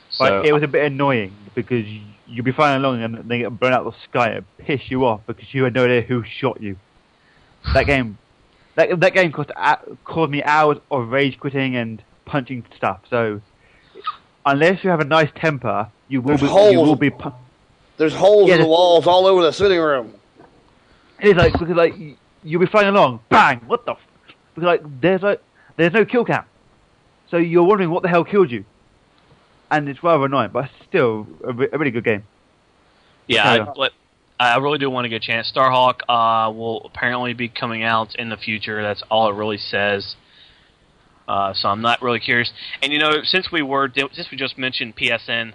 So, 0.10 0.26
But 0.26 0.46
it 0.46 0.54
was 0.54 0.64
a 0.64 0.68
bit 0.68 0.86
annoying 0.86 1.34
because 1.56 1.86
you'd 2.28 2.46
be 2.46 2.52
flying 2.52 2.84
along 2.84 3.04
and 3.04 3.30
they 3.30 3.40
get 3.40 3.58
blown 3.58 3.74
out 3.74 3.86
of 3.86 3.94
the 3.94 4.00
sky 4.10 4.30
and 4.32 4.46
piss 4.58 4.82
you 4.90 5.06
off 5.06 5.22
because 5.28 5.54
you 5.54 5.64
had 5.64 5.74
no 5.74 5.86
idea 5.86 6.02
who 6.02 6.24
shot 6.40 6.62
you. 6.62 6.78
That 7.74 7.86
game, 7.86 8.18
that 8.76 9.00
that 9.00 9.14
game 9.14 9.32
cost 9.32 9.50
a- 9.56 9.80
caused 10.06 10.32
me 10.32 10.44
hours 10.44 10.78
of 10.90 11.10
rage 11.10 11.38
quitting 11.40 11.76
and 11.76 12.02
punching 12.28 12.66
stuff. 12.76 13.00
So 13.10 13.42
unless 14.46 14.84
you 14.84 14.90
have 14.92 15.00
a 15.00 15.06
nice 15.06 15.30
temper, 15.36 15.88
you 16.08 16.22
will 16.22 16.30
There's 16.38 16.42
be 16.42 16.46
you 16.48 16.52
holes. 16.54 16.88
will 16.88 16.96
be. 16.96 17.10
Pu- 17.10 17.34
There's 17.98 18.14
holes 18.14 18.50
Yeah, 18.50 18.56
in 18.56 18.62
the 18.62 18.68
walls 18.68 19.08
all 19.08 19.26
over 19.26 19.42
the 19.42 19.52
sitting 19.52 19.80
room. 19.80 20.14
It 21.20 21.30
is 21.30 21.36
like 21.36 21.54
because 21.54 21.70
like 21.70 21.96
you'll 22.44 22.60
be 22.62 22.68
flying 22.68 22.90
along, 22.90 23.22
bang! 23.30 23.60
What 23.66 23.86
the? 23.86 23.94
F-? 23.94 24.00
Because 24.54 24.68
like 24.68 25.02
there's 25.02 25.24
like 25.24 25.42
there's 25.76 25.94
no 25.94 26.06
kill 26.06 26.24
cam, 26.26 26.46
so 27.32 27.38
you're 27.38 27.64
wondering 27.64 27.90
what 27.90 28.04
the 28.04 28.10
hell 28.10 28.24
killed 28.24 28.52
you, 28.52 28.66
and 29.72 29.90
it's 29.90 30.04
rather 30.04 30.26
annoying, 30.26 30.52
but 30.54 30.70
still 30.88 31.26
a, 31.44 31.54
re- 31.54 31.70
a 31.74 31.78
really 31.80 31.92
good 31.92 32.04
game. 32.04 32.24
Yeah, 33.28 33.56
Yeah. 33.56 33.64
I, 33.64 33.74
but 33.76 33.92
I 34.40 34.58
really 34.58 34.78
do 34.78 34.90
want 34.92 35.06
to 35.06 35.10
get 35.10 35.16
a 35.24 35.26
chance. 35.26 35.52
Starhawk 35.52 36.02
uh, 36.08 36.52
will 36.52 36.86
apparently 36.86 37.34
be 37.34 37.50
coming 37.50 37.82
out 37.84 38.14
in 38.16 38.30
the 38.30 38.38
future. 38.38 38.82
That's 38.84 39.02
all 39.10 39.30
it 39.32 39.34
really 39.36 39.58
says. 39.58 40.16
Uh, 41.28 41.54
so 41.54 41.68
I'm 41.70 41.82
not 41.82 42.02
really 42.02 42.20
curious. 42.20 42.52
And 42.82 42.94
you 42.94 43.00
know, 43.00 43.12
since 43.24 43.52
we 43.52 43.62
were 43.62 43.92
since 44.14 44.30
we 44.32 44.38
just 44.38 44.58
mentioned 44.58 44.96
PSN, 44.96 45.54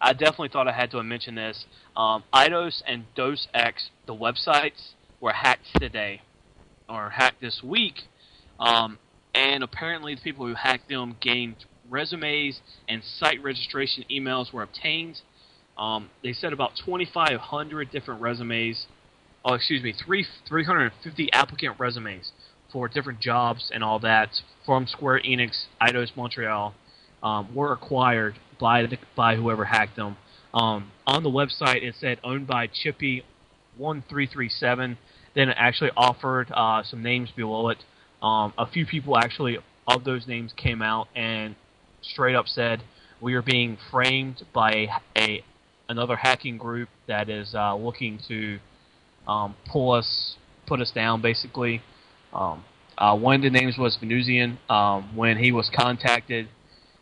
I 0.00 0.12
definitely 0.12 0.48
thought 0.48 0.68
I 0.68 0.72
had 0.72 0.90
to 0.92 1.02
mention 1.02 1.34
this. 1.34 1.64
Um, 1.96 2.24
Eidos 2.32 2.82
and 2.86 3.04
Dos 3.14 3.48
Ex, 3.52 3.90
the 4.06 4.14
websites 4.14 4.92
were 5.20 5.32
hacked 5.32 5.66
today, 5.80 6.22
or 6.88 7.10
hacked 7.10 7.40
this 7.40 7.62
week, 7.62 8.02
um, 8.60 8.98
and 9.34 9.62
apparently 9.62 10.14
the 10.14 10.20
people 10.20 10.46
who 10.46 10.54
hacked 10.54 10.88
them 10.88 11.16
gained 11.20 11.56
resumes 11.90 12.60
and 12.88 13.02
site 13.04 13.42
registration 13.42 14.04
emails 14.10 14.52
were 14.52 14.62
obtained. 14.62 15.20
Um, 15.76 16.10
they 16.22 16.32
said 16.32 16.52
about 16.52 16.72
2,500 16.84 17.90
different 17.90 18.20
resumes. 18.20 18.86
Oh, 19.44 19.54
excuse 19.54 19.82
me, 19.82 19.92
three 19.92 20.24
350 20.48 21.32
applicant 21.32 21.80
resumes 21.80 22.30
for 22.72 22.88
different 22.88 23.20
jobs 23.20 23.70
and 23.72 23.84
all 23.84 23.98
that 24.00 24.30
from 24.64 24.86
Square 24.86 25.20
Enix, 25.26 25.66
Eidos 25.80 26.16
Montreal, 26.16 26.74
um, 27.22 27.54
were 27.54 27.72
acquired 27.72 28.34
by 28.60 28.82
the, 28.82 28.98
by 29.16 29.36
whoever 29.36 29.64
hacked 29.64 29.96
them. 29.96 30.16
Um, 30.54 30.90
on 31.06 31.22
the 31.22 31.30
website, 31.30 31.82
it 31.82 31.94
said 31.98 32.18
owned 32.24 32.46
by 32.46 32.66
Chippy 32.66 33.24
one 33.76 34.02
three 34.08 34.26
three 34.26 34.48
seven. 34.48 34.98
Then 35.34 35.48
it 35.48 35.56
actually 35.58 35.90
offered 35.96 36.50
uh, 36.52 36.82
some 36.82 37.02
names 37.02 37.30
below 37.34 37.68
it. 37.70 37.78
Um, 38.22 38.52
a 38.58 38.66
few 38.66 38.86
people 38.86 39.16
actually 39.16 39.58
of 39.88 40.04
those 40.04 40.26
names 40.26 40.52
came 40.56 40.82
out 40.82 41.08
and 41.14 41.56
straight 42.02 42.34
up 42.34 42.46
said 42.46 42.82
we 43.20 43.34
are 43.34 43.42
being 43.42 43.78
framed 43.90 44.42
by 44.52 44.72
a, 44.72 44.88
a 45.16 45.44
another 45.88 46.16
hacking 46.16 46.58
group 46.58 46.88
that 47.08 47.28
is 47.28 47.54
uh, 47.54 47.74
looking 47.74 48.18
to 48.28 48.58
um, 49.26 49.54
pull 49.70 49.92
us, 49.92 50.36
put 50.66 50.80
us 50.80 50.90
down, 50.90 51.20
basically. 51.20 51.82
Um, 52.32 52.64
uh, 52.98 53.16
one 53.16 53.36
of 53.36 53.42
the 53.42 53.50
names 53.50 53.78
was 53.78 53.96
Venusian. 53.96 54.58
Um, 54.68 55.16
when 55.16 55.38
he 55.38 55.52
was 55.52 55.70
contacted, 55.74 56.48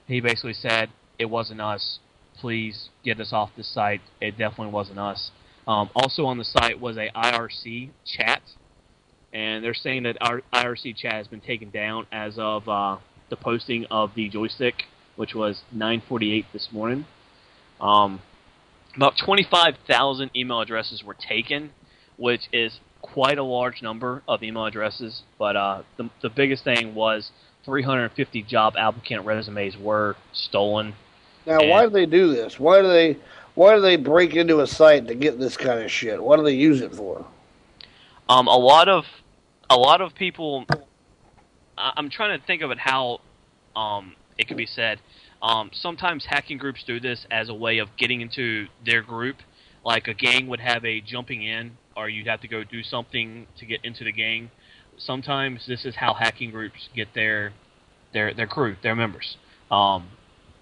he 0.07 0.21
basically 0.21 0.55
said, 0.55 0.91
"It 1.19 1.27
wasn't 1.27 1.61
us. 1.61 1.99
Please 2.39 2.89
get 3.05 3.21
us 3.21 3.33
off 3.33 3.51
the 3.57 3.65
site. 3.65 4.01
It 4.21 4.33
definitely 4.39 4.73
wasn't 4.73 4.99
us." 4.99 5.31
Um, 5.67 5.91
also 5.95 6.27
on 6.27 6.39
the 6.39 6.45
site 6.45 6.81
was 6.81 6.97
a 6.97 7.11
IRC 7.15 7.91
chat, 8.05 8.43
and 9.33 9.63
they're 9.65 9.75
saying 9.75 10.05
that 10.05 10.17
our 10.21 10.43
IRC 10.53 10.97
chat 10.97 11.13
has 11.13 11.29
been 11.29 11.41
taken 11.41 11.71
down 11.71 12.07
as 12.11 12.39
of 12.39 12.69
uh, 12.69 12.97
the 13.29 13.37
posting 13.37 13.85
of 13.87 14.15
the 14.15 14.29
joystick, 14.29 14.85
which 15.17 15.35
was 15.35 15.63
9:48 15.75 16.47
this 16.53 16.69
morning. 16.73 17.05
Um, 17.81 18.21
about 18.97 19.17
25,000 19.17 20.31
email 20.35 20.61
addresses 20.61 21.05
were 21.05 21.15
taken, 21.15 21.71
which 22.17 22.49
is 22.53 22.81
quite 23.03 23.39
a 23.39 23.43
large 23.43 23.83
number 23.83 24.23
of 24.29 24.43
email 24.43 24.67
addresses. 24.67 25.23
But 25.39 25.57
uh, 25.57 25.83
the, 25.97 26.11
the 26.23 26.31
biggest 26.31 26.65
thing 26.65 26.95
was 26.95 27.31
350 27.65 28.43
job 28.43 28.75
applicant 28.77 29.25
resumes 29.25 29.77
were 29.77 30.17
stolen. 30.33 30.95
Now, 31.47 31.67
why 31.67 31.85
do 31.85 31.91
they 31.91 32.07
do 32.07 32.33
this? 32.33 32.61
Why 32.61 32.83
do 32.83 32.89
they 32.89 33.17
why 33.55 33.75
do 33.75 33.81
they 33.81 33.97
break 33.97 34.35
into 34.37 34.61
a 34.61 34.67
site 34.67 35.09
to 35.09 35.15
get 35.15 35.39
this 35.39 35.57
kind 35.57 35.81
of 35.81 35.91
shit? 35.91 36.23
What 36.23 36.37
do 36.37 36.45
they 36.45 36.55
use 36.55 36.81
it 36.81 36.95
for? 36.95 37.27
Um, 38.29 38.47
a 38.47 38.57
lot 38.57 38.89
of 38.89 39.05
a 39.69 39.77
lot 39.77 40.01
of 40.01 40.15
people. 40.15 40.67
I'm 41.77 42.11
trying 42.11 42.39
to 42.39 42.47
think 42.47 42.63
of 42.63 42.71
it 42.71 42.79
how 42.79 43.21
um, 43.75 44.15
it 44.37 44.49
could 44.49 44.57
be 44.57 44.67
said. 44.67 45.01
Um, 45.43 45.71
sometimes 45.73 46.27
hacking 46.27 46.59
groups 46.59 46.85
do 46.85 47.01
this 47.01 47.27
as 47.31 47.49
a 47.49 47.55
way 47.55 47.79
of 47.79 47.97
getting 47.97 48.21
into 48.21 48.67
their 48.85 49.03
group. 49.03 49.37
Like 49.83 50.09
a 50.09 50.15
gang 50.15 50.49
would 50.49 50.61
have 50.61 50.85
a 50.85 51.01
jumping 51.01 51.43
in, 51.43 51.79
or 52.01 52.09
you'd 52.09 52.27
have 52.27 52.41
to 52.41 52.49
go 52.49 52.65
do 52.65 52.83
something 52.83 53.47
to 53.59 53.67
get 53.67 53.85
into 53.85 54.05
the 54.05 54.13
gang. 54.13 54.51
Sometimes 54.97 55.67
this 55.67 55.85
is 55.85 55.95
how 55.97 56.15
hacking 56.15 56.51
groups 56.51 56.89
get 56.95 57.09
their 57.15 57.53
their 58.13 58.35
their 58.35 58.47
crew, 58.47 58.77
their 58.83 58.97
members. 58.97 59.37
Um, 59.71 60.09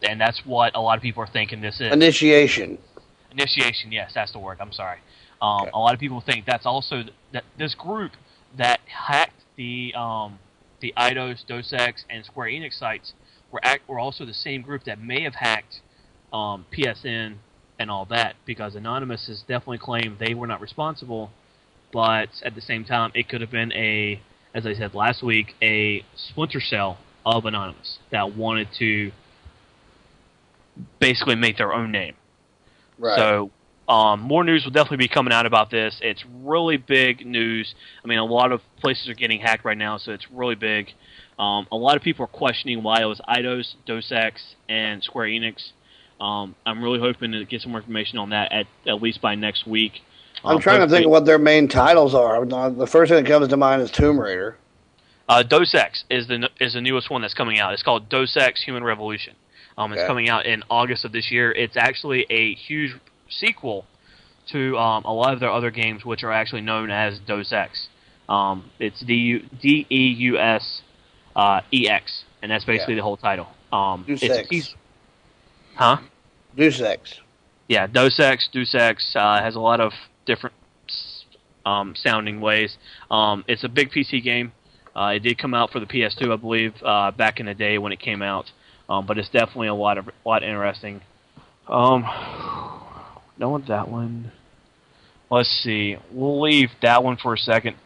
and 0.03 0.21
that's 0.21 0.45
what 0.45 0.75
a 0.77 0.81
lot 0.81 0.97
of 0.97 1.03
people 1.03 1.23
are 1.23 1.27
thinking 1.29 1.61
this 1.61 1.81
is. 1.81 1.93
Initiation. 1.93 2.79
Initiation, 3.33 3.93
yes, 3.93 4.13
that's 4.15 4.33
the 4.33 4.39
word. 4.39 4.59
I'm 4.61 4.73
sorry. 4.73 4.99
Um, 5.41 5.69
A 5.73 5.79
lot 5.79 5.95
of 5.95 6.01
people 6.01 6.21
think 6.21 6.47
that's 6.47 6.67
also 6.67 7.03
th- 7.03 7.15
that 7.33 7.45
this 7.59 7.75
group 7.75 8.13
that 8.57 8.81
hacked 8.87 9.45
the 9.57 9.93
um, 9.95 10.39
the 10.81 10.93
Eidos, 10.97 11.47
Dos 11.47 11.73
Ex, 11.73 12.05
and 12.11 12.25
Square 12.25 12.49
Enix 12.49 12.75
sites 12.79 13.13
were 13.51 13.61
act, 13.63 13.89
were 13.89 13.99
also 13.99 14.25
the 14.25 14.35
same 14.35 14.63
group 14.63 14.85
that 14.85 15.01
may 15.01 15.23
have 15.23 15.35
hacked 15.35 15.81
um, 16.33 16.67
PSN 16.73 17.37
and 17.79 17.91
all 17.91 18.05
that 18.07 18.37
because 18.45 18.75
Anonymous 18.75 19.27
has 19.29 19.41
definitely 19.43 19.79
claimed 19.79 20.19
they 20.19 20.35
were 20.35 20.47
not 20.47 20.61
responsible, 20.61 21.31
but 21.93 22.29
at 22.45 22.55
the 22.55 22.61
same 22.61 22.85
time, 22.85 23.13
it 23.15 23.29
could 23.29 23.41
have 23.41 23.51
been 23.51 23.73
a, 23.73 24.21
as 24.55 24.67
I 24.67 24.75
said 24.75 24.95
last 24.95 25.23
week, 25.23 25.55
a 25.63 26.05
splinter 26.17 26.61
cell 26.61 26.99
of 27.25 27.45
Anonymous 27.45 27.99
that 28.11 28.35
wanted 28.35 28.69
to 28.79 29.13
basically 31.01 31.35
make 31.35 31.57
their 31.57 31.73
own 31.73 31.93
name. 31.93 32.15
Right. 32.99 33.17
So 33.17 33.51
um, 33.89 34.21
more 34.21 34.45
news 34.45 34.65
will 34.65 34.73
definitely 34.73 34.99
be 34.99 35.09
coming 35.09 35.33
out 35.33 35.47
about 35.47 35.71
this. 35.71 35.99
It's 36.03 36.25
really 36.43 36.77
big 36.77 37.25
news. 37.25 37.75
I 38.05 38.09
mean, 38.09 38.19
a 38.19 38.25
lot 38.25 38.53
of 38.53 38.61
places 38.81 39.09
are 39.09 39.15
getting 39.15 39.41
hacked 39.41 39.65
right 39.65 39.79
now, 39.79 39.97
so 39.99 40.13
it's 40.13 40.31
really 40.31 40.57
big. 40.57 40.89
Um, 41.39 41.67
a 41.71 41.77
lot 41.77 41.97
of 41.97 42.03
people 42.03 42.25
are 42.25 42.29
questioning 42.29 42.83
why 42.83 43.01
it 43.01 43.07
was 43.07 43.21
Eidos, 43.29 43.75
Dos 43.87 44.13
Ex, 44.13 44.55
and 44.69 45.03
Square 45.03 45.29
Enix. 45.29 45.71
Um, 46.21 46.55
I'm 46.67 46.83
really 46.83 46.99
hoping 46.99 47.33
to 47.33 47.45
get 47.45 47.63
some 47.63 47.71
more 47.73 47.81
information 47.81 48.19
on 48.19 48.31
that 48.31 48.51
at, 48.53 48.67
at 48.87 49.01
least 49.03 49.21
by 49.21 49.35
next 49.35 49.67
week. 49.67 50.03
I'm 50.45 50.57
Um, 50.57 50.61
trying 50.61 50.77
to 50.81 50.87
think 50.87 50.91
hopefully- 50.91 51.05
of 51.05 51.11
what 51.11 51.25
their 51.27 51.39
main 51.39 51.69
titles 51.69 52.15
are. 52.15 52.45
The 52.45 52.87
first 52.87 53.11
thing 53.11 53.23
that 53.23 53.31
comes 53.31 53.49
to 53.49 53.57
mind 53.57 53.83
is 53.83 53.91
Tomb 53.91 54.19
Raider. 54.21 54.57
Uh, 55.29 55.43
Dos 55.43 55.75
Ex 55.75 56.05
is 56.09 56.27
the 56.27 56.49
is 56.59 56.73
the 56.73 56.81
newest 56.81 57.11
one 57.11 57.21
that's 57.21 57.35
coming 57.35 57.59
out. 57.59 57.75
It's 57.75 57.83
called 57.83 58.09
Dos 58.09 58.35
Ex: 58.37 58.63
Human 58.63 58.83
Revolution. 58.83 59.35
Um, 59.77 59.93
it's 59.93 60.03
coming 60.07 60.29
out 60.31 60.47
in 60.47 60.63
August 60.71 61.05
of 61.05 61.13
this 61.13 61.31
year. 61.31 61.53
It's 61.53 61.77
actually 61.77 62.25
a 62.31 62.55
huge 62.55 62.95
sequel 63.29 63.85
to 64.53 64.77
um, 64.79 65.05
a 65.05 65.13
lot 65.13 65.35
of 65.35 65.41
their 65.41 65.53
other 65.53 65.71
games, 65.71 66.05
which 66.05 66.25
are 66.25 66.33
actually 66.33 66.63
known 66.63 66.91
as 66.91 67.19
Dos 67.21 67.53
Ex. 67.53 67.89
Um, 68.29 68.71
it's 68.79 69.01
D 69.01 69.15
U 69.15 69.41
D 69.61 69.87
E 69.91 70.07
U 70.09 70.39
S 70.39 70.81
uh, 71.37 71.61
E 71.75 71.89
X, 71.91 72.25
and 72.43 72.51
that's 72.51 72.65
basically 72.65 72.95
the 72.95 73.03
whole 73.03 73.19
title. 73.19 73.49
Um, 73.71 74.05
Deus 74.07 74.23
it's 74.23 74.39
Ex. 74.51 74.75
Huh? 75.79 75.99
Deus 76.57 76.81
Ex. 76.81 77.21
Yeah, 77.69 77.87
Dos 77.87 78.19
Ex, 78.19 78.49
Deus 78.53 78.75
Ex 78.75 79.15
uh, 79.15 79.41
has 79.41 79.55
a 79.55 79.61
lot 79.61 79.81
of 79.81 79.93
different 80.27 80.57
um, 81.65 81.95
sounding 81.97 82.41
ways. 82.41 82.77
Um, 83.11 83.45
it's 83.47 83.65
a 83.65 83.69
big 83.69 83.91
PC 83.91 84.23
game. 84.23 84.53
Uh, 84.97 85.13
it 85.15 85.21
did 85.21 85.39
come 85.39 85.55
out 85.55 85.71
for 85.71 85.81
the 85.81 85.87
PS2, 85.87 86.33
I 86.33 86.37
believe, 86.37 86.75
uh, 86.83 87.13
back 87.13 87.39
in 87.39 87.47
the 87.47 87.55
day 87.55 87.79
when 87.79 87.93
it 87.93 88.01
came 88.01 88.23
out. 88.23 88.51
Um, 88.89 89.07
but 89.07 89.19
it's 89.19 89.29
definitely 89.29 89.69
a 89.69 89.75
lot 89.75 89.99
of 89.99 90.09
a 90.09 90.13
lot 90.29 90.43
interesting. 90.43 91.03
Um, 91.69 92.03
no 93.39 93.51
one's 93.51 93.69
that 93.69 93.89
one. 93.89 94.33
Let's 95.31 95.51
see. 95.63 95.97
We'll 96.11 96.41
leave 96.41 96.71
that 96.83 97.05
one 97.05 97.19
for 97.19 97.35
a 97.35 97.39
second. 97.39 97.77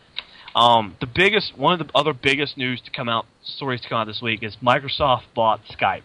Um, 0.54 0.96
the 1.00 1.06
biggest, 1.06 1.58
one 1.58 1.80
of 1.80 1.86
the 1.86 1.92
other 1.94 2.12
biggest 2.12 2.56
news 2.56 2.80
to 2.82 2.90
come 2.90 3.08
out, 3.08 3.26
stories 3.42 3.80
to 3.80 3.88
come 3.88 3.98
out 3.98 4.06
this 4.06 4.22
week 4.22 4.42
is 4.42 4.56
Microsoft 4.62 5.22
bought 5.34 5.60
Skype, 5.64 6.02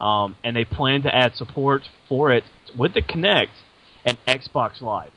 um, 0.00 0.36
and 0.42 0.56
they 0.56 0.64
plan 0.64 1.02
to 1.02 1.14
add 1.14 1.34
support 1.34 1.82
for 2.08 2.32
it 2.32 2.44
with 2.76 2.94
the 2.94 3.02
Kinect 3.02 3.48
and 4.04 4.16
Xbox 4.26 4.80
Live. 4.80 5.10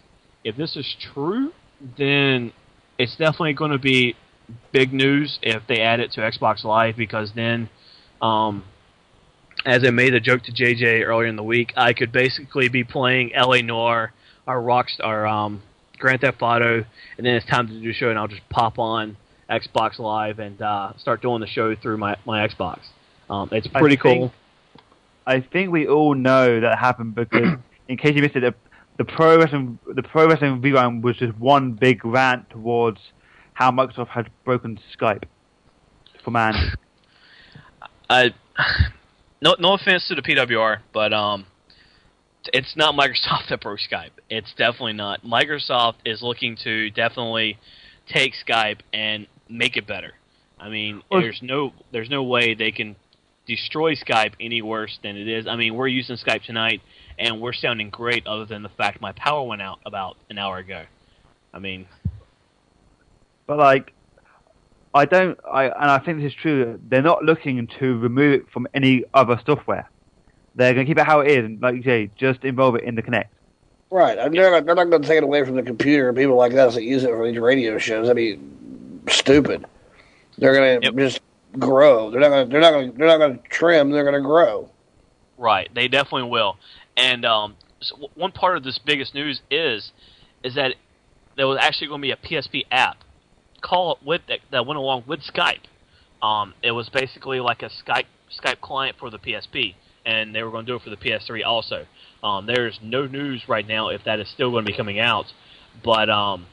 If 0.44 0.58
this 0.58 0.76
is 0.76 0.96
true, 1.14 1.52
then 1.98 2.52
it's 2.98 3.16
definitely 3.16 3.54
going 3.54 3.72
to 3.72 3.80
be 3.80 4.16
big 4.72 4.94
news 4.94 5.40
if 5.42 5.64
they 5.68 5.80
add 5.80 6.00
it 6.00 6.12
to 6.14 6.22
Xbox 6.22 6.64
Live 6.64 6.96
because 6.98 7.32
then, 7.36 7.70
um, 8.22 8.64
as 9.66 9.84
I 9.88 9.92
made 9.92 10.14
a 10.14 10.20
joke 10.20 10.44
to 10.44 10.52
JJ 10.52 11.06
earlier 11.06 11.28
in 11.28 11.38
the 11.38 11.44
week, 11.44 11.74
I 11.78 11.94
could 11.94 12.12
basically 12.12 12.68
be 12.68 12.84
playing 12.84 13.32
LA 13.36 13.62
Noire 13.62 14.12
or 14.46 14.62
Rockstar, 14.62 15.30
um, 15.30 15.62
Grand 15.98 16.20
Theft 16.20 16.42
Auto, 16.42 16.84
and 17.18 17.26
then 17.26 17.36
it's 17.36 17.46
time 17.46 17.68
to 17.68 17.80
do 17.80 17.90
a 17.90 17.94
show, 17.94 18.10
and 18.10 18.20
I'll 18.20 18.28
just 18.28 18.48
pop 18.50 18.78
on 18.78 19.16
Xbox 19.50 20.00
Live 20.00 20.40
and 20.40 20.62
uh, 20.62 20.92
start 20.98 21.22
doing 21.22 21.40
the 21.40 21.48
show 21.48 21.76
through 21.76 21.98
my, 21.98 22.18
my 22.26 22.46
Xbox. 22.46 22.80
Um, 23.30 23.48
it's 23.54 23.68
I 23.74 23.80
pretty 23.80 23.96
think- 23.96 24.20
cool. 24.20 24.34
I 25.26 25.40
think 25.42 25.72
we 25.72 25.88
all 25.88 26.16
know 26.16 26.60
that 26.60 26.78
happened 26.80 27.16
because, 27.16 27.58
in 27.88 27.98
case 27.98 28.16
you 28.16 28.22
missed 28.22 28.36
it, 28.36 28.56
the, 28.98 29.06
pro 29.06 29.38
wrestling 29.38 29.80
the 29.88 30.04
pro 30.04 30.28
wrestling 30.28 30.62
rerun 30.62 31.02
was 31.02 31.18
just 31.18 31.38
one 31.38 31.74
big 31.74 32.06
rant 32.06 32.50
towards 32.50 33.00
how 33.54 33.72
Microsoft 33.72 34.10
had 34.10 34.30
broken 34.44 34.80
Skype 34.98 35.24
for 36.24 36.32
man. 36.32 36.54
I 38.10 38.34
no 39.42 39.56
no 39.60 39.74
offense 39.74 40.08
to 40.10 40.16
the 40.16 40.22
PWR, 40.22 40.80
but 40.94 41.14
um, 41.14 41.46
it's 42.52 42.76
not 42.76 42.96
Microsoft 42.96 43.48
that 43.50 43.62
broke 43.62 43.80
Skype. 43.80 44.12
It's 44.30 44.54
definitely 44.54 44.94
not. 44.94 45.24
Microsoft 45.24 45.96
is 46.06 46.22
looking 46.22 46.58
to 46.64 46.90
definitely 46.90 47.58
take 48.08 48.34
Skype 48.48 48.80
and 48.92 49.28
make 49.50 49.78
it 49.78 49.88
better. 49.88 50.14
I 50.60 50.70
mean, 50.70 51.02
Well- 51.10 51.22
there's 51.22 51.42
no 51.42 51.74
there's 51.92 52.10
no 52.10 52.24
way 52.24 52.54
they 52.54 52.72
can 52.72 52.96
destroy 53.46 53.96
Skype 53.96 54.34
any 54.40 54.62
worse 54.62 55.00
than 55.04 55.18
it 55.18 55.28
is. 55.28 55.48
I 55.48 55.56
mean, 55.56 55.76
we're 55.76 55.88
using 55.88 56.16
Skype 56.16 56.44
tonight, 56.44 56.82
and 57.20 57.42
we're 57.42 57.54
sounding 57.54 57.90
great, 57.90 58.26
other 58.28 58.46
than 58.46 58.64
the 58.64 58.70
fact 58.70 59.02
my 59.02 59.12
power 59.14 59.44
went 59.44 59.62
out 59.62 59.80
about 59.86 60.18
an 60.30 60.38
hour 60.38 60.58
ago. 60.58 60.84
I 61.54 61.60
mean, 61.60 61.88
But 63.46 63.58
like, 63.58 63.94
I 64.94 65.06
don't. 65.06 65.40
I 65.52 65.66
and 65.66 65.92
I 65.92 66.00
think 66.00 66.20
this 66.20 66.32
is 66.32 66.36
true. 66.36 66.80
They're 66.88 67.02
not 67.02 67.24
looking 67.24 67.68
to 67.80 67.98
remove 67.98 68.34
it 68.42 68.50
from 68.52 68.68
any 68.74 69.04
other 69.14 69.40
software. 69.46 69.90
They're 70.56 70.74
going 70.74 70.86
to 70.86 70.90
keep 70.90 71.00
it 71.00 71.06
how 71.06 71.22
it 71.22 71.32
is, 71.32 71.46
and 71.46 71.62
like 71.62 71.76
you 71.76 71.84
say, 71.84 72.12
just 72.16 72.44
involve 72.44 72.76
it 72.76 72.84
in 72.84 72.96
the 72.96 73.02
Kinect. 73.02 73.26
Right. 73.90 74.18
And 74.18 74.34
they're 74.34 74.50
not, 74.50 74.66
they're 74.66 74.76
not 74.76 74.90
going 74.90 75.02
to 75.04 75.08
take 75.08 75.18
it 75.18 75.24
away 75.24 75.44
from 75.46 75.56
the 75.56 75.62
computer 75.62 76.10
and 76.10 76.18
people 76.18 76.36
like 76.36 76.54
us 76.54 76.74
that 76.74 76.84
use 76.84 77.04
it 77.04 77.10
for 77.10 77.30
these 77.30 77.40
radio 77.40 77.78
shows. 77.78 78.08
That'd 78.08 78.16
be 78.16 78.40
stupid. 79.12 79.66
They're 80.40 80.54
going 80.54 80.82
to 80.82 80.92
just 80.92 81.22
grow. 81.60 82.12
They're 82.12 82.22
not 82.22 82.44
to. 82.44 82.50
They're 82.50 82.62
not 82.62 82.72
to 82.72 82.92
They're 82.98 83.18
not 83.20 83.28
to 83.28 83.50
trim. 83.50 83.92
They're 83.92 84.04
going 84.04 84.22
to 84.22 84.28
grow. 84.28 84.70
Right, 85.38 85.70
they 85.74 85.88
definitely 85.88 86.30
will. 86.30 86.58
And 86.96 87.26
um, 87.26 87.56
so 87.82 88.10
one 88.16 88.32
part 88.32 88.58
of 88.58 88.64
this 88.64 88.80
biggest 88.80 89.14
news 89.14 89.42
is 89.50 89.92
is 90.44 90.56
that 90.56 90.76
there 91.36 91.48
was 91.48 91.58
actually 91.60 91.88
going 91.88 92.02
to 92.02 92.08
be 92.08 92.12
a 92.12 92.18
PSP 92.18 92.66
app 92.72 92.98
call 93.62 93.98
with 94.06 94.22
that, 94.28 94.40
that 94.52 94.66
went 94.66 94.78
along 94.78 95.06
with 95.08 95.22
Skype. 95.22 95.62
Um, 96.22 96.54
it 96.62 96.72
was 96.72 96.90
basically 96.90 97.40
like 97.40 97.64
a 97.64 97.70
Skype 97.70 98.06
Skype 98.42 98.62
client 98.62 98.98
for 99.00 99.10
the 99.10 99.20
PSP, 99.20 99.76
and 100.06 100.34
they 100.36 100.44
were 100.44 100.52
going 100.52 100.66
to 100.66 100.72
do 100.72 100.76
it 100.76 100.82
for 100.82 100.90
the 100.90 100.98
PS3 100.98 101.46
also. 101.46 101.86
Um, 102.24 102.46
there's 102.46 102.80
no 102.82 103.06
news 103.06 103.44
right 103.48 103.68
now 103.68 103.90
if 103.90 104.04
that 104.06 104.20
is 104.20 104.30
still 104.30 104.52
going 104.52 104.66
to 104.66 104.72
be 104.72 104.78
coming 104.78 105.00
out, 105.00 105.26
but 105.84 106.10
um, 106.10 106.46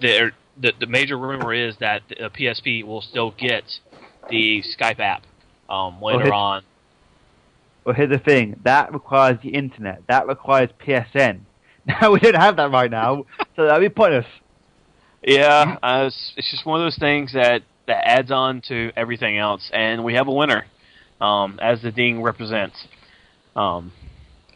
there 0.00 0.32
the 0.60 0.72
the 0.78 0.86
major 0.86 1.18
rumor 1.18 1.52
is 1.52 1.76
that 1.78 2.02
the 2.08 2.30
PSP 2.30 2.84
will 2.84 3.00
still 3.00 3.32
get 3.38 3.64
the 4.28 4.62
Skype 4.78 5.00
app 5.00 5.22
um, 5.68 6.00
later 6.02 6.24
Okay. 6.24 6.30
on. 6.30 6.62
Well, 7.84 7.94
here's 7.94 8.10
the 8.10 8.18
thing: 8.18 8.60
that 8.64 8.92
requires 8.92 9.38
the 9.42 9.50
internet. 9.50 10.02
That 10.08 10.26
requires 10.26 10.70
PSN. 10.84 11.40
Now 11.86 12.12
we 12.12 12.18
don't 12.20 12.34
have 12.34 12.56
that 12.56 12.70
right 12.70 12.90
now, 12.90 13.24
so 13.56 13.64
that'd 13.64 13.80
be 13.80 13.88
pointless. 13.88 14.26
Yeah, 15.22 15.78
uh, 15.82 16.04
it's, 16.08 16.32
it's 16.36 16.50
just 16.50 16.66
one 16.66 16.80
of 16.80 16.84
those 16.84 16.98
things 16.98 17.32
that, 17.32 17.62
that 17.86 18.06
adds 18.06 18.30
on 18.30 18.60
to 18.68 18.92
everything 18.94 19.38
else, 19.38 19.70
and 19.72 20.04
we 20.04 20.12
have 20.14 20.28
a 20.28 20.32
winner, 20.32 20.66
um, 21.18 21.58
as 21.62 21.80
the 21.80 21.90
ding 21.90 22.22
represents. 22.22 22.76
Um, 23.56 23.90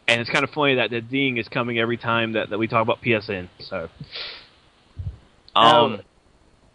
and 0.06 0.20
it's 0.20 0.28
kind 0.30 0.44
of 0.44 0.50
funny 0.50 0.74
that 0.74 0.90
the 0.90 1.00
ding 1.00 1.38
is 1.38 1.48
coming 1.48 1.78
every 1.78 1.96
time 1.96 2.34
that, 2.34 2.50
that 2.50 2.58
we 2.58 2.68
talk 2.68 2.82
about 2.82 3.00
PSN. 3.02 3.48
So, 3.60 3.88
um, 5.54 5.92
Um, 5.94 6.02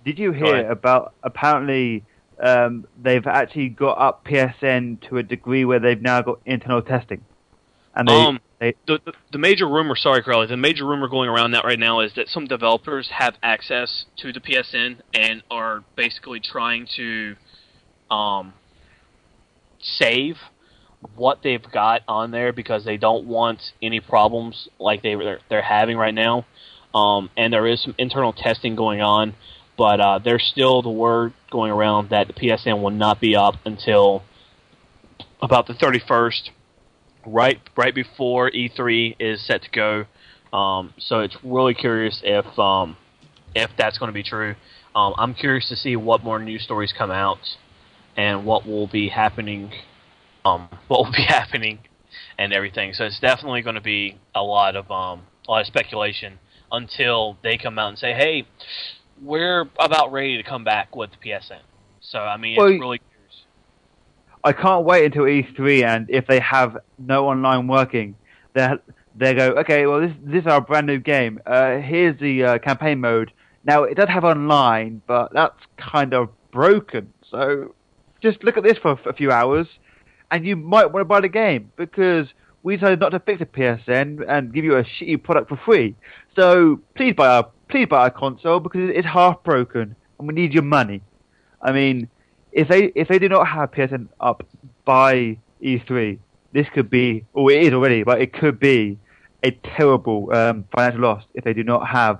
Did 0.05 0.19
you 0.19 0.31
hear 0.31 0.69
about 0.69 1.13
apparently 1.23 2.03
um, 2.39 2.85
they've 3.01 3.25
actually 3.25 3.69
got 3.69 3.93
up 3.99 4.25
PSN 4.25 5.01
to 5.09 5.17
a 5.17 5.23
degree 5.23 5.65
where 5.65 5.79
they've 5.79 6.01
now 6.01 6.21
got 6.21 6.39
internal 6.45 6.81
testing, 6.81 7.23
and 7.95 8.07
they, 8.07 8.13
um, 8.13 8.39
they 8.59 8.75
the, 8.85 8.99
the 9.05 9.13
the 9.31 9.37
major 9.37 9.67
rumor, 9.67 9.95
sorry, 9.95 10.21
Carly, 10.21 10.47
the 10.47 10.57
major 10.57 10.85
rumor 10.85 11.07
going 11.07 11.29
around 11.29 11.51
that 11.51 11.65
right 11.65 11.79
now 11.79 11.99
is 12.01 12.13
that 12.15 12.27
some 12.27 12.45
developers 12.45 13.09
have 13.17 13.35
access 13.41 14.05
to 14.17 14.31
the 14.31 14.39
PSN 14.39 14.97
and 15.13 15.43
are 15.49 15.83
basically 15.95 16.39
trying 16.39 16.87
to 16.95 17.35
um, 18.11 18.53
save 19.81 20.37
what 21.15 21.39
they've 21.43 21.71
got 21.71 22.01
on 22.07 22.31
there 22.31 22.53
because 22.53 22.85
they 22.85 22.97
don't 22.97 23.25
want 23.25 23.61
any 23.81 23.99
problems 23.99 24.67
like 24.79 25.01
they 25.01 25.15
they're, 25.15 25.39
they're 25.49 25.61
having 25.61 25.97
right 25.97 26.13
now. 26.13 26.45
Um, 26.93 27.29
and 27.37 27.53
there 27.53 27.67
is 27.67 27.81
some 27.83 27.95
internal 27.97 28.33
testing 28.33 28.75
going 28.75 29.01
on, 29.01 29.35
but 29.77 29.99
uh, 29.99 30.19
there's 30.19 30.43
still 30.43 30.81
the 30.81 30.89
word 30.89 31.33
going 31.51 31.71
around 31.71 32.09
that 32.09 32.27
the 32.27 32.33
PSN 32.33 32.81
will 32.81 32.91
not 32.91 33.21
be 33.21 33.35
up 33.35 33.55
until 33.65 34.23
about 35.41 35.67
the 35.67 35.73
31st 35.73 36.49
right 37.25 37.59
right 37.75 37.93
before 37.93 38.49
E3 38.49 39.15
is 39.19 39.45
set 39.45 39.61
to 39.63 39.69
go. 39.69 40.57
Um, 40.57 40.93
so 40.97 41.19
it's 41.19 41.35
really 41.43 41.73
curious 41.73 42.21
if 42.23 42.57
um, 42.57 42.97
if 43.53 43.69
that's 43.77 43.97
going 43.97 44.09
to 44.09 44.13
be 44.13 44.23
true. 44.23 44.55
Um, 44.95 45.13
I'm 45.17 45.33
curious 45.33 45.69
to 45.69 45.75
see 45.75 45.95
what 45.95 46.23
more 46.23 46.39
news 46.39 46.63
stories 46.63 46.93
come 46.97 47.11
out 47.11 47.37
and 48.15 48.45
what 48.45 48.65
will 48.65 48.87
be 48.87 49.09
happening. 49.09 49.71
Um, 50.43 50.69
what 50.87 51.05
will 51.05 51.11
be 51.11 51.25
happening 51.27 51.79
and 52.37 52.53
everything. 52.53 52.93
So 52.93 53.03
it's 53.03 53.19
definitely 53.19 53.61
going 53.61 53.75
to 53.75 53.81
be 53.81 54.17
a 54.33 54.41
lot 54.41 54.75
of 54.75 54.89
um, 54.89 55.23
a 55.47 55.51
lot 55.51 55.61
of 55.61 55.67
speculation 55.67 56.39
until 56.71 57.37
they 57.43 57.57
come 57.57 57.79
out 57.79 57.89
and 57.89 57.97
say, 57.97 58.13
"Hey, 58.13 58.45
we're 59.21 59.69
about 59.79 60.11
ready 60.11 60.37
to 60.37 60.43
come 60.43 60.63
back 60.63 60.95
with 60.95 61.11
the 61.11 61.17
PSN." 61.17 61.61
So 62.01 62.19
I 62.19 62.37
mean, 62.37 62.57
Well, 62.57 62.67
it's 62.67 62.79
really 62.79 63.01
I 64.43 64.53
can't 64.53 64.85
wait 64.85 65.05
until 65.05 65.23
E3 65.23 65.83
and 65.83 66.09
if 66.09 66.27
they 66.27 66.39
have 66.39 66.77
no 66.97 67.27
online 67.27 67.67
working, 67.67 68.15
they 68.53 68.69
they 69.15 69.33
go, 69.33 69.49
okay, 69.57 69.85
well 69.87 69.99
this 69.99 70.13
this 70.23 70.41
is 70.41 70.47
our 70.47 70.61
brand 70.61 70.87
new 70.87 70.99
game. 70.99 71.39
Uh, 71.45 71.77
here's 71.77 72.19
the 72.19 72.43
uh, 72.43 72.57
campaign 72.59 73.01
mode. 73.01 73.31
Now 73.65 73.83
it 73.83 73.95
does 73.95 74.09
have 74.09 74.23
online, 74.23 75.01
but 75.07 75.33
that's 75.33 75.59
kind 75.77 76.13
of 76.13 76.29
broken. 76.51 77.11
So 77.29 77.75
just 78.21 78.43
look 78.43 78.57
at 78.57 78.63
this 78.63 78.77
for 78.77 78.97
a 79.05 79.13
few 79.13 79.31
hours, 79.31 79.67
and 80.31 80.45
you 80.45 80.55
might 80.55 80.91
want 80.93 81.01
to 81.01 81.05
buy 81.05 81.21
the 81.21 81.29
game 81.29 81.71
because 81.75 82.27
we 82.67 82.75
decided 82.75 82.99
not 82.99 83.11
to 83.11 83.19
fix 83.21 83.39
a 83.39 83.45
PSN 83.45 84.25
and 84.27 84.53
give 84.53 84.65
you 84.65 84.75
a 84.75 84.83
shitty 84.83 85.23
product 85.23 85.47
for 85.47 85.55
free. 85.55 85.95
So 86.35 86.81
please 86.95 87.13
buy 87.13 87.27
our 87.27 87.49
please 87.69 87.85
buy 87.85 87.99
our 87.99 88.09
console 88.09 88.59
because 88.59 88.91
it's 88.93 89.07
half 89.07 89.41
broken 89.43 89.95
and 90.19 90.27
we 90.27 90.33
need 90.33 90.53
your 90.53 90.63
money. 90.63 91.01
I 91.61 91.71
mean, 91.71 92.09
if 92.51 92.67
they 92.67 92.91
if 92.93 93.07
they 93.07 93.19
do 93.19 93.29
not 93.29 93.47
have 93.47 93.71
PSN 93.71 94.09
up 94.19 94.45
by 94.83 95.37
E3, 95.63 96.19
this 96.51 96.67
could 96.73 96.89
be, 96.89 97.23
or 97.31 97.49
it 97.53 97.63
is 97.63 97.71
already, 97.71 98.03
but 98.03 98.19
it 98.21 98.33
could 98.33 98.59
be 98.59 98.99
a 99.43 99.51
terrible 99.51 100.35
um, 100.35 100.65
financial 100.75 101.03
loss 101.03 101.23
if 101.35 101.45
they 101.45 101.53
do 101.53 101.63
not 101.63 101.87
have 101.87 102.19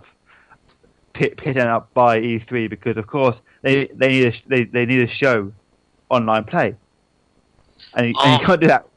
P- 1.12 1.32
PSN 1.32 1.68
up 1.68 1.94
by 1.94 2.22
E3 2.22 2.70
because 2.70 2.96
of 2.96 3.06
course 3.06 3.36
they 3.64 3.90
they 3.94 4.08
need 4.08 4.28
a, 4.28 4.34
they 4.48 4.64
they 4.64 4.86
need 4.86 5.10
a 5.10 5.14
show 5.14 5.52
online 6.10 6.46
play, 6.46 6.74
and 7.96 8.08
you, 8.08 8.14
and 8.18 8.40
you 8.40 8.48
can't 8.48 8.62
do 8.62 8.68
that. 8.68 8.88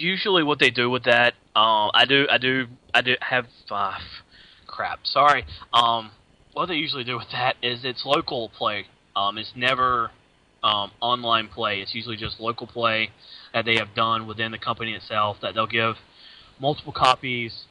Usually 0.00 0.42
what 0.42 0.58
they 0.58 0.70
do 0.70 0.90
with 0.90 1.04
that, 1.04 1.34
um, 1.54 1.90
I 1.94 2.04
do, 2.08 2.26
I 2.30 2.38
do, 2.38 2.66
I 2.94 3.02
do 3.02 3.14
have, 3.20 3.46
uh, 3.70 3.98
crap. 4.66 5.00
Sorry. 5.04 5.44
Um, 5.72 6.10
what 6.54 6.66
they 6.66 6.74
usually 6.74 7.04
do 7.04 7.16
with 7.16 7.30
that 7.32 7.56
is 7.62 7.84
it's 7.84 8.04
local 8.04 8.48
play. 8.48 8.86
Um, 9.14 9.38
it's 9.38 9.52
never 9.54 10.10
um, 10.62 10.90
online 11.00 11.48
play. 11.48 11.80
It's 11.80 11.94
usually 11.94 12.16
just 12.16 12.40
local 12.40 12.66
play 12.66 13.10
that 13.52 13.64
they 13.64 13.76
have 13.76 13.94
done 13.94 14.26
within 14.26 14.50
the 14.50 14.58
company 14.58 14.92
itself. 14.94 15.36
That 15.42 15.54
they'll 15.54 15.66
give 15.66 15.96
multiple 16.60 16.92
copies 16.92 17.64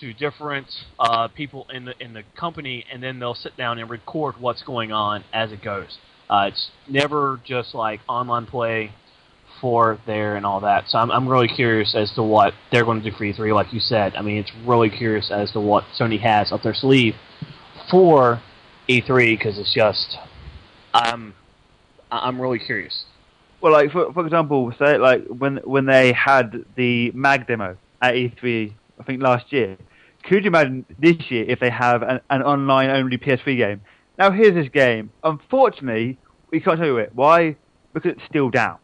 to 0.00 0.12
different 0.12 0.66
uh, 0.98 1.28
people 1.28 1.66
in 1.72 1.84
the 1.86 1.94
in 2.00 2.14
the 2.14 2.22
company, 2.38 2.84
and 2.92 3.02
then 3.02 3.18
they'll 3.18 3.34
sit 3.34 3.56
down 3.56 3.78
and 3.78 3.88
record 3.90 4.36
what's 4.38 4.62
going 4.62 4.92
on 4.92 5.24
as 5.32 5.52
it 5.52 5.62
goes. 5.62 5.98
Uh, 6.30 6.48
it's 6.48 6.70
never 6.88 7.40
just 7.44 7.74
like 7.74 8.00
online 8.08 8.46
play 8.46 8.92
for 9.60 9.98
there 10.06 10.36
and 10.36 10.44
all 10.46 10.60
that. 10.60 10.84
So 10.88 10.98
I'm 10.98 11.10
I'm 11.10 11.28
really 11.28 11.48
curious 11.48 11.94
as 11.94 12.12
to 12.14 12.22
what 12.22 12.54
they're 12.70 12.84
going 12.84 13.02
to 13.02 13.10
do 13.10 13.16
for 13.16 13.24
E3. 13.24 13.54
Like 13.54 13.72
you 13.72 13.80
said, 13.80 14.14
I 14.16 14.22
mean, 14.22 14.38
it's 14.38 14.52
really 14.66 14.90
curious 14.90 15.30
as 15.30 15.52
to 15.52 15.60
what 15.60 15.84
Sony 15.98 16.20
has 16.20 16.52
up 16.52 16.62
their 16.62 16.74
sleeve 16.74 17.14
for 17.90 18.40
E3 18.88 19.38
because 19.38 19.58
it's 19.58 19.74
just 19.74 20.18
I'm 20.94 21.34
I'm 22.10 22.40
really 22.40 22.58
curious. 22.58 23.04
Well, 23.60 23.72
like 23.72 23.90
for 23.90 24.12
for 24.12 24.24
example, 24.24 24.72
say 24.78 24.98
like 24.98 25.24
when 25.26 25.56
when 25.58 25.86
they 25.86 26.12
had 26.12 26.64
the 26.76 27.10
mag 27.12 27.46
demo 27.46 27.76
at 28.00 28.14
E3, 28.14 28.72
I 29.00 29.02
think 29.04 29.22
last 29.22 29.52
year. 29.52 29.76
Could 30.24 30.44
you 30.44 30.48
imagine 30.48 30.84
this 30.98 31.30
year 31.30 31.44
if 31.48 31.60
they 31.60 31.70
have 31.70 32.02
an, 32.02 32.20
an 32.28 32.42
online 32.42 32.90
only 32.90 33.16
PS3 33.16 33.56
game? 33.56 33.80
Now 34.18 34.30
here's 34.32 34.52
this 34.52 34.68
game. 34.68 35.10
Unfortunately, 35.22 36.18
we 36.50 36.60
can't 36.60 36.78
tell 36.78 36.86
you 36.86 36.98
it. 36.98 37.12
Why? 37.14 37.56
Because 37.94 38.12
it's 38.12 38.24
still 38.28 38.50
down. 38.50 38.78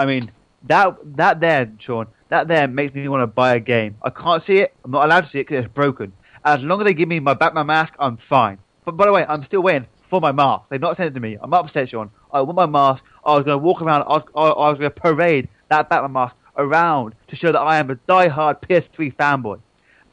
I 0.00 0.06
mean, 0.06 0.32
that 0.62 0.96
that 1.16 1.40
there, 1.40 1.70
Sean, 1.78 2.06
that 2.30 2.48
there 2.48 2.66
makes 2.66 2.94
me 2.94 3.06
want 3.06 3.20
to 3.20 3.26
buy 3.26 3.54
a 3.54 3.60
game. 3.60 3.96
I 4.02 4.08
can't 4.08 4.42
see 4.46 4.54
it. 4.54 4.74
I'm 4.82 4.92
not 4.92 5.04
allowed 5.04 5.26
to 5.26 5.30
see 5.30 5.40
it 5.40 5.46
because 5.46 5.66
it's 5.66 5.74
broken. 5.74 6.14
As 6.42 6.62
long 6.62 6.80
as 6.80 6.86
they 6.86 6.94
give 6.94 7.06
me 7.06 7.20
my 7.20 7.34
Batman 7.34 7.66
mask, 7.66 7.92
I'm 7.98 8.16
fine. 8.26 8.56
But 8.86 8.96
by 8.96 9.04
the 9.04 9.12
way, 9.12 9.26
I'm 9.28 9.44
still 9.44 9.60
waiting 9.60 9.86
for 10.08 10.18
my 10.18 10.32
mask. 10.32 10.64
They've 10.70 10.80
not 10.80 10.96
sent 10.96 11.08
it 11.08 11.14
to 11.14 11.20
me. 11.20 11.36
I'm 11.38 11.52
upset, 11.52 11.90
Sean. 11.90 12.10
I 12.32 12.40
want 12.40 12.56
my 12.56 12.64
mask. 12.64 13.04
I 13.26 13.34
was 13.34 13.44
going 13.44 13.58
to 13.60 13.62
walk 13.62 13.82
around. 13.82 14.04
I 14.04 14.08
was, 14.08 14.22
I, 14.34 14.40
I 14.40 14.70
was 14.70 14.78
going 14.78 14.90
to 14.90 15.00
parade 15.00 15.50
that 15.68 15.90
Batman 15.90 16.12
mask 16.12 16.34
around 16.56 17.14
to 17.28 17.36
show 17.36 17.52
that 17.52 17.60
I 17.60 17.76
am 17.76 17.90
a 17.90 17.96
die-hard 17.96 18.62
PS3 18.62 19.14
fanboy. 19.16 19.60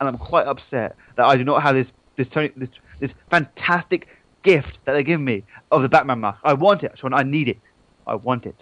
And 0.01 0.09
I'm 0.09 0.17
quite 0.17 0.47
upset 0.47 0.97
that 1.15 1.25
I 1.25 1.37
do 1.37 1.45
not 1.45 1.63
have 1.63 1.75
this 1.75 1.87
this 2.17 2.27
this, 2.57 2.69
this 2.99 3.11
fantastic 3.31 4.09
gift 4.43 4.79
that 4.83 4.93
they 4.93 5.03
give 5.03 5.21
me 5.21 5.45
of 5.71 5.81
the 5.81 5.87
Batman 5.87 6.19
mask. 6.19 6.39
I 6.43 6.55
want 6.55 6.83
it, 6.83 6.91
Sean. 6.99 7.13
I 7.13 7.23
need 7.23 7.47
it. 7.47 7.59
I 8.05 8.15
want 8.15 8.45
it. 8.45 8.55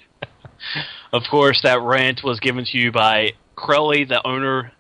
Of 1.13 1.23
course, 1.29 1.61
that 1.63 1.81
rant 1.81 2.23
was 2.23 2.39
given 2.39 2.65
to 2.65 2.77
you 2.77 2.91
by 2.91 3.33
Crowley, 3.55 4.05
the 4.05 4.25
owner 4.25 4.71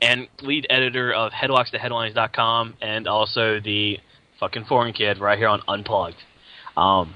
and 0.00 0.28
lead 0.42 0.66
editor 0.68 1.12
of 1.12 1.32
HeadlocksToHeadlines.com, 1.32 2.74
and 2.80 3.08
also 3.08 3.60
the 3.60 3.98
fucking 4.40 4.64
foreign 4.64 4.92
kid 4.92 5.18
right 5.18 5.38
here 5.38 5.48
on 5.48 5.62
Unplugged. 5.68 6.16
Um, 6.76 7.14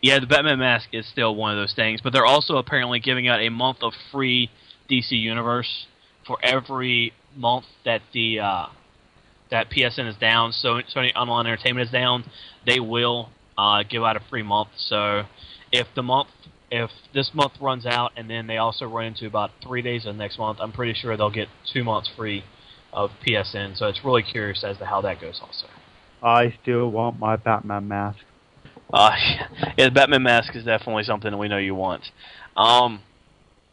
yeah, 0.00 0.20
the 0.20 0.26
Batman 0.26 0.58
mask 0.58 0.88
is 0.92 1.06
still 1.06 1.34
one 1.34 1.50
of 1.50 1.56
those 1.56 1.74
things, 1.74 2.00
but 2.00 2.12
they're 2.12 2.26
also 2.26 2.56
apparently 2.56 3.00
giving 3.00 3.26
out 3.28 3.40
a 3.40 3.48
month 3.48 3.78
of 3.82 3.92
free 4.12 4.50
DC 4.90 5.10
Universe 5.12 5.86
for 6.26 6.38
every 6.42 7.12
month 7.36 7.64
that 7.84 8.02
the 8.12 8.40
uh, 8.40 8.66
that 9.50 9.70
PSN 9.70 10.08
is 10.08 10.16
down. 10.16 10.52
So 10.52 10.80
Sony 10.94 11.14
Online 11.14 11.46
Entertainment 11.46 11.86
is 11.86 11.92
down. 11.92 12.24
They 12.66 12.80
will 12.80 13.30
uh, 13.56 13.82
give 13.82 14.02
out 14.02 14.16
a 14.16 14.20
free 14.30 14.42
month. 14.42 14.68
So 14.76 15.24
if 15.72 15.86
the 15.94 16.02
month 16.02 16.28
if 16.74 16.90
this 17.12 17.30
month 17.32 17.52
runs 17.60 17.86
out 17.86 18.10
and 18.16 18.28
then 18.28 18.48
they 18.48 18.56
also 18.56 18.84
run 18.84 19.06
into 19.06 19.28
about 19.28 19.52
three 19.62 19.80
days 19.80 20.06
of 20.06 20.16
next 20.16 20.38
month, 20.38 20.58
I'm 20.60 20.72
pretty 20.72 20.92
sure 20.92 21.16
they'll 21.16 21.30
get 21.30 21.46
two 21.72 21.84
months 21.84 22.10
free 22.16 22.42
of 22.92 23.10
PSN. 23.24 23.76
So 23.76 23.86
it's 23.86 24.04
really 24.04 24.24
curious 24.24 24.64
as 24.64 24.78
to 24.78 24.84
how 24.84 25.00
that 25.02 25.20
goes 25.20 25.40
also. 25.40 25.66
I 26.20 26.52
still 26.62 26.90
want 26.90 27.20
my 27.20 27.36
Batman 27.36 27.86
mask. 27.86 28.18
Uh, 28.92 29.12
yeah, 29.78 29.84
the 29.84 29.92
Batman 29.92 30.24
mask 30.24 30.56
is 30.56 30.64
definitely 30.64 31.04
something 31.04 31.30
that 31.30 31.36
we 31.36 31.46
know 31.46 31.58
you 31.58 31.76
want. 31.76 32.02
Um, 32.56 33.02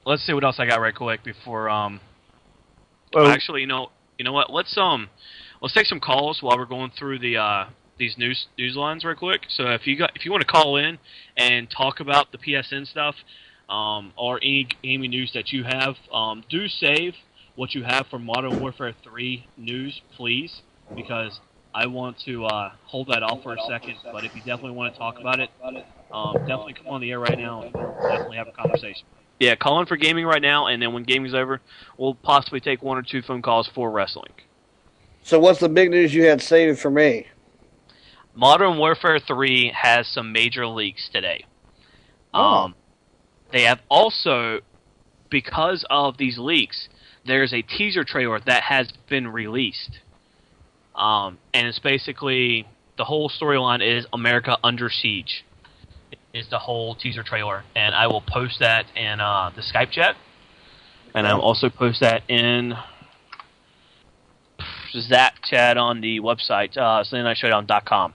let's 0.05 0.23
see 0.23 0.33
what 0.33 0.43
else 0.43 0.57
I 0.59 0.67
got 0.67 0.79
right 0.79 0.93
quick 0.93 1.23
before. 1.23 1.69
Um, 1.69 2.01
Well- 3.15 3.27
actually, 3.27 3.61
you 3.61 3.67
know, 3.67 3.89
you 4.19 4.25
know 4.25 4.33
what? 4.33 4.53
Let's 4.53 4.77
um, 4.77 5.09
let's 5.59 5.73
take 5.73 5.87
some 5.87 5.99
calls 5.99 6.43
while 6.43 6.55
we're 6.55 6.65
going 6.65 6.91
through 6.95 7.17
the 7.17 7.37
uh 7.37 7.65
these 7.97 8.17
news 8.17 8.47
news 8.57 8.75
lines 8.75 9.03
right 9.03 9.17
quick. 9.17 9.41
So 9.49 9.65
if 9.67 9.85
you 9.85 9.97
got 9.97 10.11
if 10.15 10.25
you 10.25 10.31
want 10.31 10.41
to 10.41 10.47
call 10.47 10.77
in 10.77 10.97
and 11.37 11.69
talk 11.69 11.99
about 11.99 12.31
the 12.31 12.37
PSN 12.37 12.87
stuff, 12.87 13.15
um, 13.69 14.11
or 14.17 14.37
any 14.37 14.67
gaming 14.83 15.09
news 15.09 15.31
that 15.33 15.51
you 15.51 15.63
have, 15.63 15.95
um, 16.13 16.43
do 16.49 16.67
save 16.67 17.13
what 17.55 17.73
you 17.73 17.83
have 17.83 18.07
for 18.09 18.19
Modern 18.19 18.59
Warfare 18.59 18.93
3 19.03 19.45
news, 19.57 20.01
please, 20.17 20.61
because 20.95 21.39
I 21.73 21.87
want 21.87 22.19
to 22.25 22.45
uh, 22.45 22.71
hold 22.85 23.07
that 23.07 23.23
off 23.23 23.43
for 23.43 23.53
a 23.53 23.61
second. 23.67 23.95
But 24.11 24.25
if 24.25 24.35
you 24.35 24.41
definitely 24.41 24.71
want 24.71 24.93
to 24.93 24.99
talk 24.99 25.19
about 25.19 25.39
it, 25.39 25.49
um, 26.11 26.35
definitely 26.47 26.73
come 26.73 26.87
on 26.87 27.01
the 27.01 27.11
air 27.11 27.19
right 27.19 27.37
now 27.37 27.61
and 27.61 27.73
definitely 28.09 28.37
have 28.37 28.47
a 28.47 28.51
conversation. 28.51 29.05
Yeah, 29.39 29.55
call 29.55 29.79
in 29.79 29.87
for 29.87 29.97
gaming 29.97 30.25
right 30.25 30.41
now, 30.41 30.67
and 30.67 30.81
then 30.81 30.93
when 30.93 31.03
gaming's 31.03 31.33
over, 31.33 31.61
we'll 31.97 32.13
possibly 32.13 32.59
take 32.59 32.83
one 32.83 32.97
or 32.97 33.01
two 33.01 33.21
phone 33.21 33.41
calls 33.41 33.67
for 33.73 33.89
wrestling. 33.89 34.33
So 35.23 35.39
what's 35.39 35.59
the 35.59 35.69
big 35.69 35.89
news 35.89 36.13
you 36.13 36.25
had 36.25 36.41
saved 36.41 36.79
for 36.79 36.91
me? 36.91 37.27
Modern 38.33 38.77
Warfare 38.77 39.19
3 39.19 39.73
has 39.75 40.07
some 40.07 40.31
major 40.31 40.65
leaks 40.67 41.09
today. 41.11 41.45
Um, 42.33 42.75
they 43.51 43.63
have 43.63 43.79
also, 43.89 44.59
because 45.29 45.85
of 45.89 46.17
these 46.17 46.37
leaks, 46.37 46.87
there's 47.25 47.53
a 47.53 47.61
teaser 47.61 48.03
trailer 48.03 48.39
that 48.45 48.63
has 48.63 48.91
been 49.09 49.27
released. 49.27 49.99
Um, 50.95 51.37
and 51.53 51.67
it's 51.67 51.79
basically 51.79 52.67
the 52.97 53.05
whole 53.05 53.29
storyline 53.29 53.81
is 53.81 54.05
America 54.13 54.57
under 54.63 54.89
siege. 54.89 55.43
Is 56.33 56.47
the 56.49 56.59
whole 56.59 56.95
teaser 56.95 57.23
trailer, 57.23 57.63
and 57.75 57.93
I 57.93 58.07
will 58.07 58.21
post 58.21 58.59
that 58.61 58.85
in 58.95 59.19
uh, 59.19 59.51
the 59.53 59.61
Skype 59.61 59.91
chat, 59.91 60.15
and 61.13 61.27
I'll 61.27 61.41
also 61.41 61.69
post 61.69 61.99
that 61.99 62.23
in 62.29 62.73
Zap 64.93 65.33
chat 65.43 65.77
on 65.77 65.99
the 65.99 66.21
website, 66.21 66.77
uh, 66.77 67.03
SundayNightShowdown.com. 67.03 68.13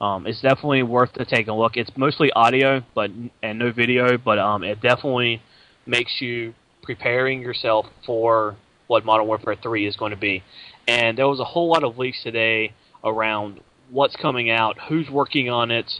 Um, 0.00 0.26
it's 0.26 0.40
definitely 0.40 0.82
worth 0.82 1.12
to 1.14 1.24
take 1.24 1.48
a 1.48 1.52
look. 1.52 1.76
It's 1.76 1.90
mostly 1.96 2.32
audio, 2.32 2.82
but 2.94 3.10
and 3.42 3.58
no 3.58 3.72
video, 3.72 4.18
but 4.18 4.38
um, 4.38 4.64
it 4.64 4.80
definitely 4.80 5.40
makes 5.86 6.20
you 6.20 6.54
preparing 6.82 7.40
yourself 7.40 7.86
for 8.04 8.56
what 8.86 9.04
Modern 9.04 9.26
Warfare 9.26 9.56
3 9.60 9.86
is 9.86 9.96
going 9.96 10.10
to 10.10 10.16
be. 10.16 10.42
And 10.86 11.16
there 11.16 11.28
was 11.28 11.40
a 11.40 11.44
whole 11.44 11.68
lot 11.68 11.84
of 11.84 11.96
leaks 11.96 12.22
today 12.22 12.72
around 13.02 13.60
what's 13.90 14.16
coming 14.16 14.50
out, 14.50 14.76
who's 14.88 15.08
working 15.08 15.48
on 15.48 15.70
it. 15.70 15.90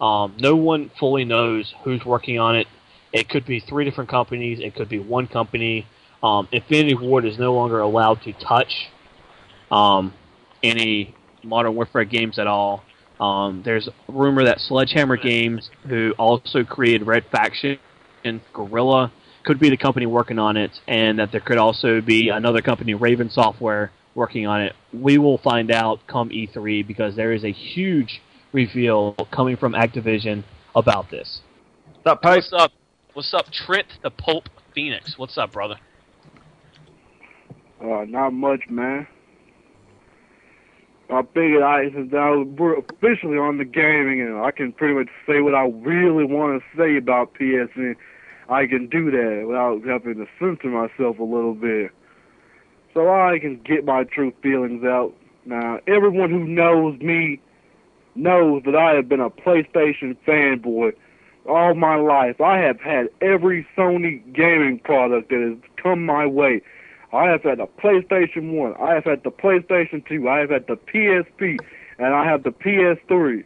Um, 0.00 0.36
no 0.40 0.56
one 0.56 0.90
fully 0.98 1.24
knows 1.24 1.72
who's 1.84 2.04
working 2.04 2.38
on 2.38 2.56
it. 2.56 2.66
It 3.12 3.28
could 3.28 3.46
be 3.46 3.60
three 3.60 3.84
different 3.84 4.10
companies. 4.10 4.58
It 4.60 4.74
could 4.74 4.88
be 4.88 4.98
one 4.98 5.28
company. 5.28 5.86
Um, 6.22 6.48
Infinity 6.50 6.94
Ward 6.94 7.24
is 7.24 7.38
no 7.38 7.52
longer 7.52 7.80
allowed 7.80 8.22
to 8.22 8.32
touch 8.32 8.88
um, 9.70 10.12
any 10.62 11.14
Modern 11.44 11.74
Warfare 11.74 12.04
games 12.04 12.38
at 12.38 12.46
all. 12.46 12.82
Um, 13.20 13.62
there's 13.64 13.88
a 13.88 13.92
rumor 14.08 14.44
that 14.44 14.60
Sledgehammer 14.60 15.16
Games, 15.16 15.70
who 15.88 16.12
also 16.18 16.64
created 16.64 17.06
Red 17.06 17.24
Faction 17.30 17.78
and 18.24 18.40
Guerrilla, 18.52 19.12
could 19.44 19.58
be 19.58 19.70
the 19.70 19.76
company 19.76 20.06
working 20.06 20.38
on 20.38 20.56
it, 20.56 20.70
and 20.86 21.18
that 21.18 21.32
there 21.32 21.40
could 21.40 21.58
also 21.58 22.00
be 22.00 22.28
another 22.28 22.62
company, 22.62 22.94
Raven 22.94 23.30
Software, 23.30 23.92
working 24.14 24.46
on 24.46 24.62
it. 24.62 24.74
We 24.92 25.18
will 25.18 25.38
find 25.38 25.70
out 25.70 26.00
come 26.06 26.30
E3 26.30 26.86
because 26.86 27.16
there 27.16 27.32
is 27.32 27.44
a 27.44 27.52
huge 27.52 28.20
reveal 28.52 29.14
coming 29.32 29.56
from 29.56 29.72
Activision 29.72 30.44
about 30.74 31.10
this. 31.10 31.40
That 32.04 32.22
post 32.22 32.52
What's 32.52 32.64
up? 32.64 32.72
What's 33.14 33.34
up, 33.34 33.46
Trent 33.52 33.86
the 34.02 34.10
Pope 34.10 34.48
Phoenix? 34.74 35.18
What's 35.18 35.36
up, 35.36 35.52
brother? 35.52 35.76
Uh, 37.80 38.04
not 38.06 38.32
much, 38.32 38.62
man. 38.70 39.06
I 41.10 41.22
figured 41.34 41.62
I 41.62 41.90
since 41.90 42.12
now 42.12 42.42
we're 42.42 42.78
officially 42.78 43.36
on 43.36 43.58
the 43.58 43.64
gaming 43.64 44.20
and 44.20 44.38
I 44.38 44.50
can 44.50 44.72
pretty 44.72 44.94
much 44.94 45.08
say 45.26 45.40
what 45.40 45.54
I 45.54 45.66
really 45.66 46.24
want 46.24 46.62
to 46.62 46.78
say 46.78 46.96
about 46.96 47.34
PSN. 47.34 47.96
I 48.48 48.66
can 48.66 48.88
do 48.88 49.10
that 49.10 49.44
without 49.46 49.82
having 49.84 50.16
to 50.16 50.26
censor 50.38 50.68
myself 50.68 51.18
a 51.18 51.24
little 51.24 51.54
bit. 51.54 51.90
So 52.94 53.08
I 53.10 53.38
can 53.38 53.60
get 53.64 53.84
my 53.84 54.04
true 54.04 54.32
feelings 54.42 54.84
out. 54.84 55.14
Now, 55.44 55.80
everyone 55.86 56.30
who 56.30 56.44
knows 56.44 56.98
me 57.00 57.40
knows 58.14 58.62
that 58.64 58.76
I 58.76 58.94
have 58.94 59.08
been 59.08 59.20
a 59.20 59.30
PlayStation 59.30 60.16
fanboy 60.26 60.92
all 61.48 61.74
my 61.74 61.96
life. 61.96 62.40
I 62.40 62.58
have 62.58 62.80
had 62.80 63.08
every 63.20 63.66
Sony 63.76 64.22
gaming 64.32 64.78
product 64.78 65.30
that 65.30 65.40
has 65.40 65.70
come 65.82 66.04
my 66.04 66.26
way. 66.26 66.62
I 67.12 67.26
have 67.28 67.42
had 67.42 67.58
the 67.58 67.66
PlayStation 67.66 68.52
1, 68.52 68.74
I 68.80 68.94
have 68.94 69.04
had 69.04 69.22
the 69.22 69.30
PlayStation 69.30 70.06
2, 70.06 70.28
I 70.28 70.38
have 70.38 70.50
had 70.50 70.66
the 70.66 70.76
PSP, 70.76 71.58
and 71.98 72.14
I 72.14 72.24
have 72.24 72.42
the 72.42 72.50
PS3. 72.50 73.44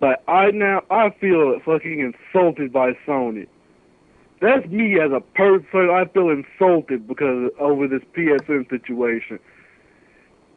But 0.00 0.24
I 0.26 0.50
now 0.50 0.82
I 0.90 1.10
feel 1.20 1.60
fucking 1.64 2.00
insulted 2.00 2.72
by 2.72 2.92
Sony. 3.06 3.46
That's 4.40 4.66
me 4.66 4.98
as 4.98 5.12
a 5.12 5.20
person. 5.20 5.90
I 5.90 6.06
feel 6.06 6.28
insulted 6.30 7.06
because 7.06 7.52
over 7.60 7.86
this 7.86 8.02
PSN 8.16 8.68
situation. 8.68 9.38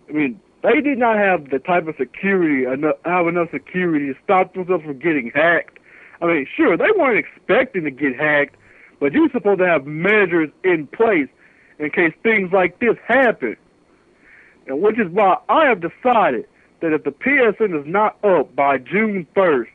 I 0.09 0.13
mean, 0.13 0.39
they 0.63 0.81
did 0.81 0.97
not 0.97 1.17
have 1.17 1.51
the 1.51 1.59
type 1.59 1.87
of 1.87 1.95
security, 1.97 2.65
enough, 2.65 2.95
have 3.05 3.27
enough 3.27 3.49
security 3.51 4.07
to 4.07 4.15
stop 4.23 4.55
themselves 4.55 4.83
from 4.83 4.97
getting 4.97 5.31
hacked. 5.35 5.77
I 6.21 6.25
mean, 6.25 6.47
sure, 6.55 6.75
they 6.75 6.89
weren't 6.97 7.19
expecting 7.19 7.83
to 7.83 7.91
get 7.91 8.15
hacked, 8.15 8.55
but 8.99 9.13
you're 9.13 9.29
supposed 9.29 9.59
to 9.59 9.67
have 9.67 9.85
measures 9.85 10.49
in 10.63 10.87
place 10.87 11.29
in 11.79 11.89
case 11.91 12.13
things 12.23 12.51
like 12.51 12.79
this 12.79 12.95
happen. 13.07 13.57
And 14.67 14.81
which 14.81 14.99
is 14.99 15.07
why 15.11 15.37
I 15.49 15.65
have 15.67 15.81
decided 15.81 16.47
that 16.81 16.93
if 16.93 17.03
the 17.03 17.11
PSN 17.11 17.79
is 17.79 17.85
not 17.87 18.23
up 18.23 18.55
by 18.55 18.77
June 18.77 19.27
1st, 19.35 19.67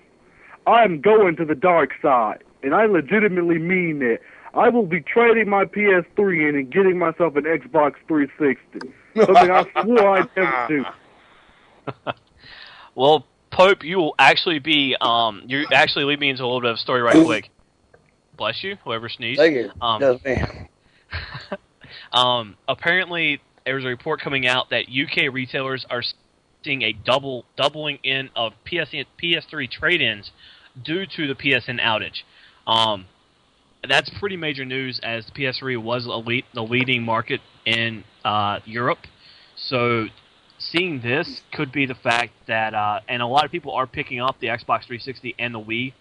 I 0.67 0.85
am 0.85 1.01
going 1.01 1.37
to 1.37 1.45
the 1.45 1.55
dark 1.55 1.91
side. 2.03 2.43
And 2.63 2.75
I 2.75 2.87
legitimately 2.87 3.59
mean 3.59 4.01
that. 4.01 4.19
I 4.53 4.69
will 4.69 4.87
be 4.87 5.01
trading 5.01 5.49
my 5.49 5.65
PS3 5.65 6.49
in 6.49 6.57
and 6.57 6.73
getting 6.73 6.99
myself 6.99 7.37
an 7.37 7.45
Xbox 7.45 7.95
360. 8.09 8.93
Something 9.15 9.51
I 9.51 9.65
swore 9.83 10.19
I'd 10.19 10.29
never 10.37 10.67
do. 10.69 10.85
Well, 12.97 13.27
Pope, 13.51 13.85
you 13.85 13.99
will 13.99 14.15
actually 14.19 14.59
be 14.59 14.97
um 15.01 15.43
you 15.47 15.65
actually 15.73 16.05
lead 16.05 16.21
me 16.21 16.29
into 16.31 16.43
a 16.43 16.47
little 16.47 16.61
bit 16.61 16.71
of 16.71 16.75
a 16.75 16.79
story 16.79 17.03
right 17.03 17.25
quick. 17.25 17.49
Bless 18.37 18.63
you, 18.63 18.77
whoever 18.85 19.09
sneezed. 19.09 19.39
Thank 19.41 19.55
you. 19.55 19.71
Um, 19.81 20.01
Yes, 20.03 20.25
me. 20.25 21.57
um, 22.13 22.57
apparently, 22.69 23.41
there 23.65 23.75
was 23.75 23.85
a 23.85 23.89
report 23.89 24.21
coming 24.21 24.47
out 24.47 24.71
that 24.71 24.87
UK 24.89 25.33
retailers 25.33 25.87
are 25.91 26.03
seeing 26.65 26.83
a 26.83 26.93
double 26.93 27.45
doubling 27.57 27.99
in 28.03 28.31
of 28.37 28.53
PS, 28.65 28.95
PS3 29.23 29.71
trade-ins 29.71 30.31
due 30.83 31.07
to 31.07 31.27
the 31.27 31.35
PSN 31.35 31.81
outage. 31.81 32.23
Um, 32.67 33.07
that's 33.89 34.11
pretty 34.19 34.37
major 34.37 34.65
news, 34.65 35.01
as 35.03 35.27
the 35.27 35.33
PS3 35.33 35.83
was 35.83 36.05
the 36.05 36.63
leading 36.63 37.03
market 37.03 37.41
in 37.65 38.05
uh, 38.25 38.61
Europe. 38.65 38.99
So, 39.57 40.07
seeing 40.59 41.01
this 41.01 41.41
could 41.53 41.73
be 41.73 41.87
the 41.87 41.95
fact 41.95 42.33
that, 42.47 42.75
uh, 42.75 43.01
and 43.09 43.23
a 43.23 43.27
lot 43.27 43.45
of 43.45 43.51
people 43.51 43.73
are 43.73 43.87
picking 43.87 44.21
up 44.21 44.39
the 44.41 44.49
Xbox 44.49 44.87
360 44.87 45.35
and 45.39 45.55
the 45.55 45.61
Wii. 45.61 45.95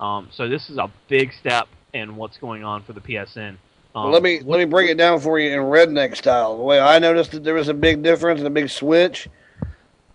Um, 0.00 0.28
so 0.32 0.48
this 0.48 0.70
is 0.70 0.78
a 0.78 0.90
big 1.08 1.32
step 1.32 1.68
in 1.92 2.16
what's 2.16 2.38
going 2.38 2.64
on 2.64 2.82
for 2.82 2.92
the 2.92 3.00
PSN. 3.00 3.58
Um, 3.94 4.04
Well, 4.04 4.12
let 4.12 4.22
me 4.22 4.40
let 4.44 4.58
me 4.58 4.64
break 4.66 4.88
it 4.90 4.96
down 4.96 5.20
for 5.20 5.38
you 5.38 5.50
in 5.50 5.60
redneck 5.66 6.16
style. 6.16 6.56
The 6.56 6.62
way 6.62 6.78
I 6.78 6.98
noticed 6.98 7.32
that 7.32 7.44
there 7.44 7.54
was 7.54 7.68
a 7.68 7.74
big 7.74 8.02
difference 8.02 8.38
and 8.38 8.46
a 8.46 8.50
big 8.50 8.70
switch 8.70 9.28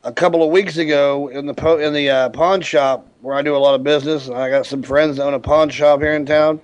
a 0.04 0.12
couple 0.14 0.44
of 0.44 0.50
weeks 0.52 0.78
ago 0.78 1.28
in 1.30 1.45
the 1.45 1.54
po- 1.54 1.80
in 1.80 1.92
the 1.94 2.10
uh, 2.10 2.30
pawn 2.30 2.62
shop 2.62 3.08
where 3.22 3.36
I 3.36 3.42
do 3.42 3.56
a 3.56 3.58
lot 3.60 3.76
of 3.76 3.84
business. 3.84 4.30
I 4.30 4.50
got 4.50 4.66
some 4.66 4.82
friends 4.84 5.18
that 5.18 5.24
own 5.26 5.34
a 5.34 5.40
pawn 5.40 5.70
shop 5.70 6.00
here 6.00 6.14
in 6.14 6.26
town. 6.26 6.62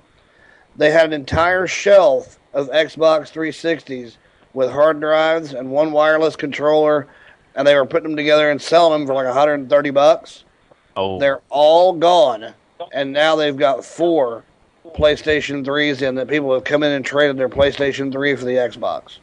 They 0.78 0.92
had 0.92 1.06
an 1.06 1.14
entire 1.14 1.68
shelf 1.68 2.40
of 2.54 2.70
Xbox 2.70 3.32
360s 3.32 4.16
with 4.54 4.72
hard 4.72 5.00
drives 5.00 5.54
and 5.54 5.70
one 5.70 5.92
wireless 5.92 6.36
controller, 6.36 7.08
and 7.56 7.68
they 7.68 7.76
were 7.76 7.86
putting 7.86 8.10
them 8.10 8.16
together 8.18 8.52
and 8.52 8.62
selling 8.62 9.00
them 9.00 9.08
for 9.08 9.14
like 9.14 9.26
130 9.26 9.90
bucks. 9.90 10.44
Oh, 10.96 11.20
They're 11.20 11.42
all 11.50 11.94
gone, 11.94 12.54
and 12.94 13.12
now 13.12 13.36
they've 13.36 13.56
got 13.56 13.84
four 13.84 14.44
PlayStation 14.86 15.66
3s 15.66 16.02
in 16.02 16.16
that 16.16 16.28
people 16.28 16.54
have 16.54 16.64
come 16.64 16.84
in 16.84 16.92
and 16.92 17.06
traded 17.06 17.38
their 17.38 17.50
PlayStation 17.50 18.12
3 18.12 18.36
for 18.36 18.46
the 18.46 18.56
Xbox. 18.56 19.20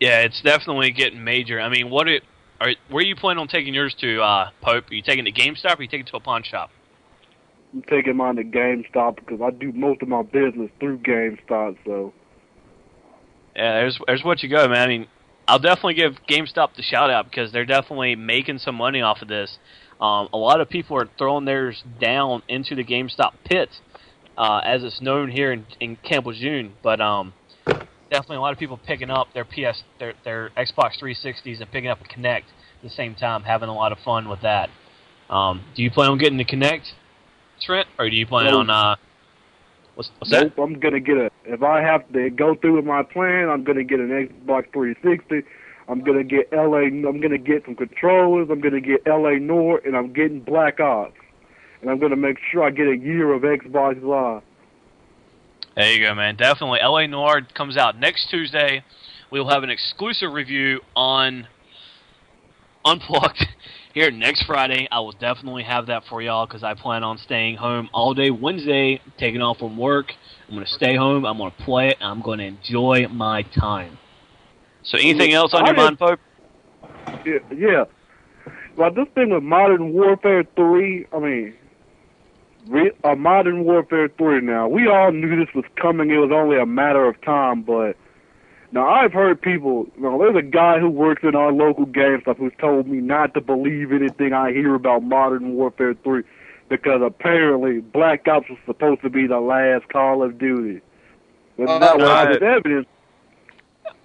Yeah, 0.00 0.20
it's 0.20 0.40
definitely 0.42 0.90
getting 0.92 1.22
major. 1.22 1.60
I 1.60 1.68
mean, 1.68 1.90
what 1.90 2.08
it 2.08 2.22
are 2.60 2.70
where 2.88 3.04
you 3.04 3.14
plan 3.14 3.38
on 3.38 3.48
taking 3.48 3.74
yours 3.74 3.94
to, 4.00 4.20
uh, 4.20 4.50
Pope? 4.60 4.90
Are 4.90 4.94
you 4.94 5.02
taking 5.02 5.26
it 5.26 5.34
to 5.34 5.40
GameStop 5.40 5.76
or 5.76 5.78
are 5.78 5.82
you 5.82 5.88
taking 5.88 6.06
it 6.06 6.08
to 6.08 6.16
a 6.16 6.20
pawn 6.20 6.42
shop? 6.42 6.70
I'm 7.72 7.82
taking 7.82 8.16
mine 8.16 8.36
to 8.36 8.44
GameStop 8.44 9.16
because 9.16 9.40
I 9.40 9.50
do 9.50 9.72
most 9.72 10.02
of 10.02 10.08
my 10.08 10.22
business 10.22 10.70
through 10.80 10.98
GameStop. 10.98 11.76
So 11.84 12.12
Yeah, 13.54 13.80
there's 13.80 13.98
there's 14.06 14.24
what 14.24 14.42
you 14.42 14.48
go, 14.48 14.66
man. 14.68 14.78
I 14.78 14.86
mean, 14.86 15.06
I'll 15.46 15.58
definitely 15.58 15.94
give 15.94 16.16
GameStop 16.28 16.74
the 16.76 16.82
shout 16.82 17.10
out 17.10 17.30
because 17.30 17.52
they're 17.52 17.66
definitely 17.66 18.16
making 18.16 18.58
some 18.58 18.74
money 18.74 19.02
off 19.02 19.22
of 19.22 19.28
this. 19.28 19.58
Um, 20.00 20.28
a 20.32 20.38
lot 20.38 20.60
of 20.60 20.68
people 20.68 20.96
are 20.96 21.08
throwing 21.18 21.44
theirs 21.44 21.82
down 22.00 22.42
into 22.48 22.74
the 22.74 22.84
GameStop 22.84 23.32
pit, 23.44 23.68
uh, 24.38 24.60
as 24.64 24.84
it's 24.84 25.02
known 25.02 25.30
here 25.30 25.52
in, 25.52 25.66
in 25.80 25.96
Camp 25.96 26.24
Lejeune. 26.24 26.72
But 26.82 27.00
um, 27.00 27.34
definitely 28.10 28.36
a 28.36 28.40
lot 28.40 28.52
of 28.52 28.58
people 28.58 28.78
picking 28.86 29.10
up 29.10 29.28
their 29.34 29.44
PS, 29.44 29.82
their 29.98 30.14
their 30.24 30.50
Xbox 30.56 30.92
360s 31.02 31.60
and 31.60 31.70
picking 31.70 31.90
up 31.90 31.98
a 32.00 32.04
Kinect 32.04 32.44
at 32.44 32.82
the 32.82 32.90
same 32.90 33.14
time, 33.14 33.42
having 33.42 33.68
a 33.68 33.74
lot 33.74 33.92
of 33.92 33.98
fun 34.04 34.28
with 34.28 34.40
that. 34.42 34.70
Um, 35.28 35.62
do 35.74 35.82
you 35.82 35.90
plan 35.90 36.10
on 36.10 36.18
getting 36.18 36.38
the 36.38 36.44
Kinect, 36.44 36.86
Trent, 37.60 37.88
or 37.98 38.08
do 38.08 38.16
you 38.16 38.26
plan 38.26 38.54
on 38.54 38.70
uh, 38.70 38.96
what's, 39.94 40.10
what's 40.18 40.30
that? 40.30 40.52
I'm 40.56 40.78
gonna 40.78 41.00
get 41.00 41.16
a. 41.16 41.30
If 41.44 41.62
I 41.62 41.82
have 41.82 42.10
to 42.12 42.30
go 42.30 42.54
through 42.54 42.76
with 42.76 42.84
my 42.84 43.02
plan, 43.02 43.48
I'm 43.50 43.64
gonna 43.64 43.84
get 43.84 43.98
an 43.98 44.08
Xbox 44.08 44.72
360. 44.72 45.42
I'm 45.88 46.02
gonna 46.04 46.22
get 46.22 46.52
LA. 46.52 46.86
I'm 46.86 47.20
gonna 47.20 47.38
get 47.38 47.64
some 47.64 47.74
controllers. 47.74 48.48
I'm 48.50 48.60
gonna 48.60 48.80
get 48.80 49.06
LA 49.06 49.32
Noire, 49.38 49.80
and 49.84 49.96
I'm 49.96 50.12
getting 50.12 50.40
Black 50.40 50.80
Ops. 50.80 51.17
And 51.80 51.90
I'm 51.90 51.98
gonna 51.98 52.16
make 52.16 52.38
sure 52.50 52.64
I 52.64 52.70
get 52.70 52.88
a 52.88 52.96
year 52.96 53.32
of 53.32 53.42
Xbox 53.42 54.02
Live. 54.02 54.42
There 55.76 55.92
you 55.92 56.04
go, 56.04 56.14
man. 56.14 56.34
Definitely. 56.34 56.80
LA 56.82 57.06
Noire 57.06 57.42
comes 57.54 57.76
out 57.76 57.98
next 57.98 58.28
Tuesday. 58.30 58.82
We 59.30 59.38
will 59.38 59.48
have 59.48 59.62
an 59.62 59.70
exclusive 59.70 60.32
review 60.32 60.80
on 60.96 61.46
Unplugged 62.84 63.46
here 63.94 64.10
next 64.10 64.44
Friday. 64.44 64.88
I 64.90 64.98
will 65.00 65.12
definitely 65.12 65.62
have 65.62 65.86
that 65.86 66.02
for 66.08 66.20
y'all 66.20 66.46
because 66.46 66.64
I 66.64 66.74
plan 66.74 67.04
on 67.04 67.18
staying 67.18 67.56
home 67.56 67.90
all 67.92 68.14
day 68.14 68.30
Wednesday, 68.30 69.00
taking 69.18 69.40
off 69.40 69.58
from 69.58 69.76
work. 69.76 70.12
I'm 70.48 70.54
going 70.54 70.66
to 70.66 70.72
stay 70.72 70.96
home. 70.96 71.24
I'm 71.24 71.38
going 71.38 71.52
to 71.52 71.62
play 71.64 71.88
it. 71.90 71.98
And 72.00 72.10
I'm 72.10 72.22
going 72.22 72.38
to 72.38 72.46
enjoy 72.46 73.06
my 73.08 73.42
time. 73.42 73.98
So, 74.82 74.96
anything 74.96 75.32
else 75.32 75.52
on 75.54 75.66
your 75.66 75.74
mind, 75.74 75.98
Pope? 75.98 76.18
Yeah, 77.24 77.38
yeah. 77.54 77.84
Well, 78.76 78.92
this 78.92 79.06
thing 79.14 79.30
with 79.30 79.42
Modern 79.42 79.92
Warfare 79.92 80.44
3, 80.56 81.06
I 81.12 81.18
mean, 81.18 81.54
re- 82.68 82.92
uh, 83.04 83.14
Modern 83.14 83.64
Warfare 83.64 84.08
3 84.08 84.40
now, 84.42 84.68
we 84.68 84.86
all 84.88 85.12
knew 85.12 85.36
this 85.44 85.54
was 85.54 85.64
coming. 85.76 86.10
It 86.10 86.18
was 86.18 86.30
only 86.32 86.58
a 86.58 86.66
matter 86.66 87.06
of 87.06 87.20
time, 87.22 87.62
but 87.62 87.96
now 88.72 88.88
I've 88.88 89.12
heard 89.12 89.40
people, 89.40 89.86
you 89.96 90.02
know, 90.02 90.18
there's 90.18 90.36
a 90.36 90.42
guy 90.42 90.78
who 90.78 90.90
works 90.90 91.22
in 91.24 91.34
our 91.34 91.52
local 91.52 91.86
GameStop 91.86 92.36
who's 92.36 92.52
told 92.60 92.86
me 92.86 92.98
not 92.98 93.34
to 93.34 93.40
believe 93.40 93.92
anything 93.92 94.32
I 94.32 94.52
hear 94.52 94.74
about 94.74 95.02
Modern 95.02 95.54
Warfare 95.54 95.94
3 96.04 96.22
because 96.68 97.00
apparently 97.02 97.80
Black 97.80 98.28
Ops 98.28 98.48
was 98.48 98.58
supposed 98.66 99.02
to 99.02 99.10
be 99.10 99.26
the 99.26 99.40
last 99.40 99.88
Call 99.88 100.22
of 100.22 100.38
Duty. 100.38 100.80
But 101.56 101.68
Uh, 101.68 101.78
not 101.78 102.00
uh, 102.00 102.26
with 102.30 102.42
evidence. 102.42 102.86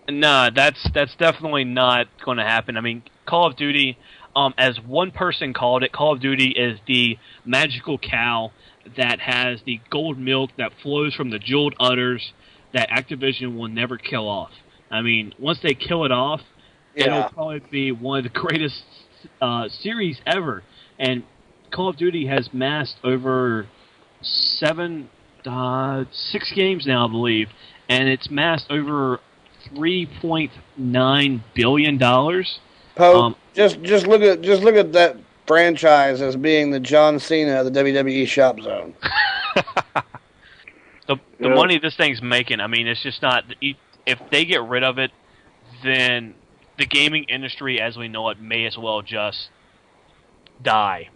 No, 0.10 0.50
that's 0.54 0.90
that's 0.92 1.16
definitely 1.16 1.64
not 1.64 2.08
going 2.24 2.38
to 2.38 2.44
happen. 2.44 2.76
I 2.78 2.82
mean, 2.82 3.04
Call 3.26 3.48
of 3.48 3.56
Duty, 3.56 3.98
um, 4.36 4.54
as 4.58 4.80
one 4.80 5.12
person 5.12 5.54
called 5.54 5.84
it, 5.84 5.92
Call 5.92 6.14
of 6.14 6.20
Duty 6.20 6.50
is 6.52 6.80
the 6.88 7.18
magical 7.46 7.98
cow 7.98 8.52
that 8.98 9.20
has 9.20 9.62
the 9.66 9.80
gold 9.90 10.18
milk 10.18 10.52
that 10.58 10.72
flows 10.82 11.14
from 11.14 11.30
the 11.30 11.40
jeweled 11.40 11.74
udders 11.80 12.34
that 12.74 12.90
Activision 12.90 13.56
will 13.58 13.68
never 13.68 13.98
kill 13.98 14.28
off. 14.28 14.52
I 14.92 15.02
mean, 15.02 15.34
once 15.40 15.60
they 15.62 15.74
kill 15.74 16.06
it 16.06 16.12
off, 16.12 16.42
Yeah. 16.96 17.06
it'll 17.06 17.30
probably 17.30 17.62
be 17.72 17.92
one 17.92 18.20
of 18.20 18.24
the 18.34 18.40
greatest 18.40 18.84
uh, 19.42 19.70
series 19.70 20.20
ever. 20.26 20.64
And 21.00 21.24
Call 21.72 21.90
of 21.90 21.96
Duty 21.98 22.28
has 22.28 22.50
massed 22.54 22.98
over 23.04 23.68
seven, 24.22 25.10
uh, 25.46 26.06
six 26.12 26.52
games 26.54 26.86
now, 26.86 27.08
I 27.08 27.12
believe, 27.12 27.50
and 27.90 28.08
it's 28.10 28.30
massed 28.30 28.68
over 28.70 29.20
three 29.70 30.08
point 30.22 30.52
nine 30.78 31.44
billion 31.56 31.98
dollars. 31.98 32.60
Pope, 32.96 33.16
Um, 33.16 33.36
just 33.54 33.82
just 33.84 34.08
look 34.08 34.22
at 34.22 34.42
just 34.42 34.62
look 34.64 34.76
at 34.76 34.94
that 34.94 35.18
franchise 35.48 36.22
as 36.22 36.36
being 36.36 36.72
the 36.72 36.80
John 36.80 37.20
Cena 37.20 37.62
of 37.62 37.72
the 37.74 37.80
WWE 37.84 38.28
shop 38.28 38.60
zone. 38.60 38.94
The 41.08 41.18
the 41.38 41.50
Yeah. 41.50 41.56
money 41.56 41.78
this 41.80 41.98
thing's 41.98 42.22
making, 42.22 42.62
I 42.62 42.68
mean, 42.68 42.88
it's 42.88 43.04
just 43.04 43.22
not. 43.22 43.44
If 44.06 44.20
they 44.32 44.46
get 44.46 44.64
rid 44.64 44.84
of 44.84 44.98
it, 45.00 45.12
then 45.84 46.34
the 46.78 46.86
gaming 46.86 47.26
industry 47.26 47.82
as 47.82 47.98
we 47.98 48.08
know 48.08 48.30
it 48.30 48.40
may 48.40 48.66
as 48.66 48.78
well 48.78 49.02
just 49.02 49.50
die. 50.62 51.10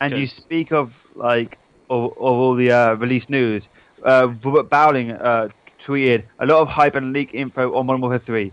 And 0.00 0.16
you 0.16 0.28
speak 0.28 0.72
of 0.72 0.92
like 1.16 1.58
of, 1.90 2.12
of 2.12 2.18
all 2.18 2.54
the 2.54 2.70
uh, 2.70 2.94
released 2.94 3.28
news. 3.28 3.64
Uh, 4.04 4.28
Robert 4.44 4.70
Bowling 4.70 5.10
uh, 5.10 5.48
tweeted 5.84 6.24
a 6.38 6.46
lot 6.46 6.62
of 6.62 6.68
hype 6.68 6.94
and 6.94 7.12
leak 7.12 7.34
info 7.34 7.74
on 7.74 7.86
Modern 7.86 8.00
Warfare 8.02 8.22
3. 8.24 8.52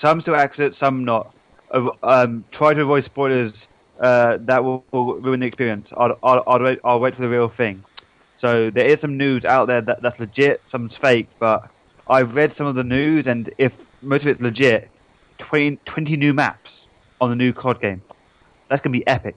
Some 0.00 0.20
still 0.20 0.36
accurate, 0.36 0.76
some 0.78 1.04
not. 1.04 1.34
Um, 1.72 2.44
try 2.52 2.74
to 2.74 2.82
avoid 2.82 3.04
spoilers 3.04 3.52
uh, 4.00 4.38
that 4.42 4.62
will, 4.62 4.84
will 4.92 5.14
ruin 5.16 5.40
the 5.40 5.46
experience. 5.46 5.88
I'll, 5.96 6.18
I'll, 6.22 6.44
I'll, 6.46 6.62
wait, 6.62 6.78
I'll 6.84 7.00
wait 7.00 7.14
for 7.14 7.22
the 7.22 7.28
real 7.28 7.52
thing. 7.54 7.84
So 8.40 8.70
there 8.70 8.86
is 8.86 9.00
some 9.00 9.16
news 9.16 9.44
out 9.44 9.66
there 9.66 9.80
that, 9.80 10.02
that's 10.02 10.18
legit, 10.20 10.60
some's 10.70 10.92
fake, 11.00 11.28
but 11.40 11.70
I've 12.08 12.34
read 12.34 12.54
some 12.56 12.66
of 12.66 12.74
the 12.74 12.84
news, 12.84 13.24
and 13.26 13.50
if 13.58 13.72
most 14.02 14.22
of 14.22 14.28
it's 14.28 14.40
legit, 14.40 14.90
20, 15.38 15.80
20 15.86 16.16
new 16.16 16.34
maps 16.34 16.70
on 17.20 17.30
the 17.30 17.36
new 17.36 17.52
COD 17.52 17.80
game. 17.80 18.02
That's 18.68 18.82
going 18.82 18.92
to 18.92 18.98
be 18.98 19.06
epic. 19.06 19.36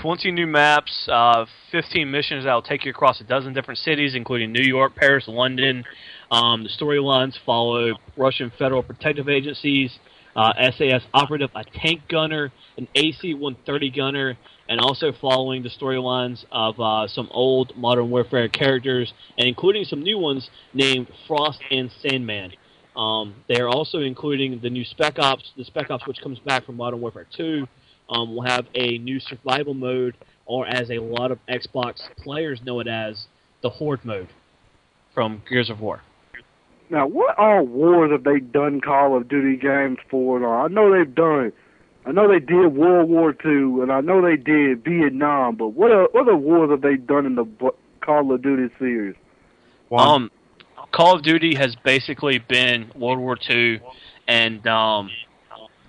20 0.00 0.30
new 0.30 0.46
maps, 0.46 1.08
uh, 1.10 1.44
15 1.70 2.10
missions 2.10 2.44
that 2.44 2.54
will 2.54 2.62
take 2.62 2.84
you 2.84 2.90
across 2.90 3.20
a 3.20 3.24
dozen 3.24 3.52
different 3.52 3.78
cities, 3.78 4.14
including 4.14 4.52
New 4.52 4.62
York, 4.62 4.94
Paris, 4.94 5.24
London. 5.28 5.84
Um, 6.30 6.62
the 6.62 6.70
storylines 6.70 7.34
follow 7.44 7.92
Russian 8.16 8.50
federal 8.58 8.82
protective 8.82 9.28
agencies, 9.28 9.98
uh, 10.36 10.52
SAS 10.76 11.02
operative, 11.12 11.50
a 11.54 11.64
tank 11.64 12.02
gunner, 12.08 12.52
an 12.76 12.88
AC-130 12.94 13.96
gunner, 13.96 14.38
and 14.68 14.80
also 14.80 15.12
following 15.20 15.62
the 15.62 15.68
storylines 15.68 16.44
of 16.50 16.78
uh, 16.80 17.06
some 17.08 17.28
old 17.32 17.76
Modern 17.76 18.10
Warfare 18.10 18.48
characters, 18.48 19.12
and 19.36 19.46
including 19.46 19.84
some 19.84 20.02
new 20.02 20.18
ones 20.18 20.48
named 20.72 21.08
Frost 21.26 21.60
and 21.70 21.90
Sandman. 22.00 22.52
Um, 22.96 23.34
they 23.48 23.60
are 23.60 23.68
also 23.68 23.98
including 23.98 24.60
the 24.62 24.70
new 24.70 24.84
Spec 24.84 25.18
Ops, 25.18 25.52
the 25.56 25.64
Spec 25.64 25.90
Ops 25.90 26.06
which 26.06 26.20
comes 26.20 26.38
back 26.40 26.64
from 26.64 26.76
Modern 26.76 27.00
Warfare 27.00 27.26
2, 27.36 27.66
um, 28.10 28.34
will 28.34 28.42
have 28.42 28.66
a 28.74 28.98
new 28.98 29.18
survival 29.20 29.74
mode, 29.74 30.16
or 30.46 30.66
as 30.66 30.90
a 30.90 30.98
lot 30.98 31.30
of 31.30 31.38
Xbox 31.48 32.00
players 32.18 32.60
know 32.64 32.80
it 32.80 32.88
as, 32.88 33.26
the 33.62 33.70
Horde 33.70 34.04
mode 34.04 34.28
from 35.14 35.42
Gears 35.48 35.70
of 35.70 35.80
War. 35.80 36.02
Now, 36.92 37.06
what 37.06 37.38
all 37.38 37.64
wars 37.64 38.12
have 38.12 38.24
they 38.24 38.38
done 38.38 38.82
Call 38.82 39.16
of 39.16 39.26
Duty 39.26 39.56
games 39.56 39.96
for? 40.10 40.38
Now, 40.38 40.64
I 40.64 40.68
know 40.68 40.92
they've 40.92 41.14
done. 41.14 41.50
I 42.04 42.12
know 42.12 42.28
they 42.28 42.38
did 42.38 42.66
World 42.74 43.08
War 43.08 43.32
Two, 43.32 43.80
and 43.80 43.90
I 43.90 44.02
know 44.02 44.20
they 44.20 44.36
did 44.36 44.84
Vietnam. 44.84 45.56
But 45.56 45.68
what 45.68 45.90
o- 45.90 46.08
what 46.12 46.22
other 46.22 46.36
wars 46.36 46.70
have 46.70 46.82
they 46.82 46.96
done 46.96 47.24
in 47.24 47.34
the 47.36 47.72
Call 48.02 48.30
of 48.30 48.42
Duty 48.42 48.72
series? 48.78 49.14
Um, 49.90 50.30
Call 50.92 51.16
of 51.16 51.22
Duty 51.22 51.54
has 51.54 51.74
basically 51.82 52.38
been 52.38 52.90
World 52.94 53.18
War 53.18 53.38
II 53.48 53.80
and 54.28 54.66
um, 54.66 55.10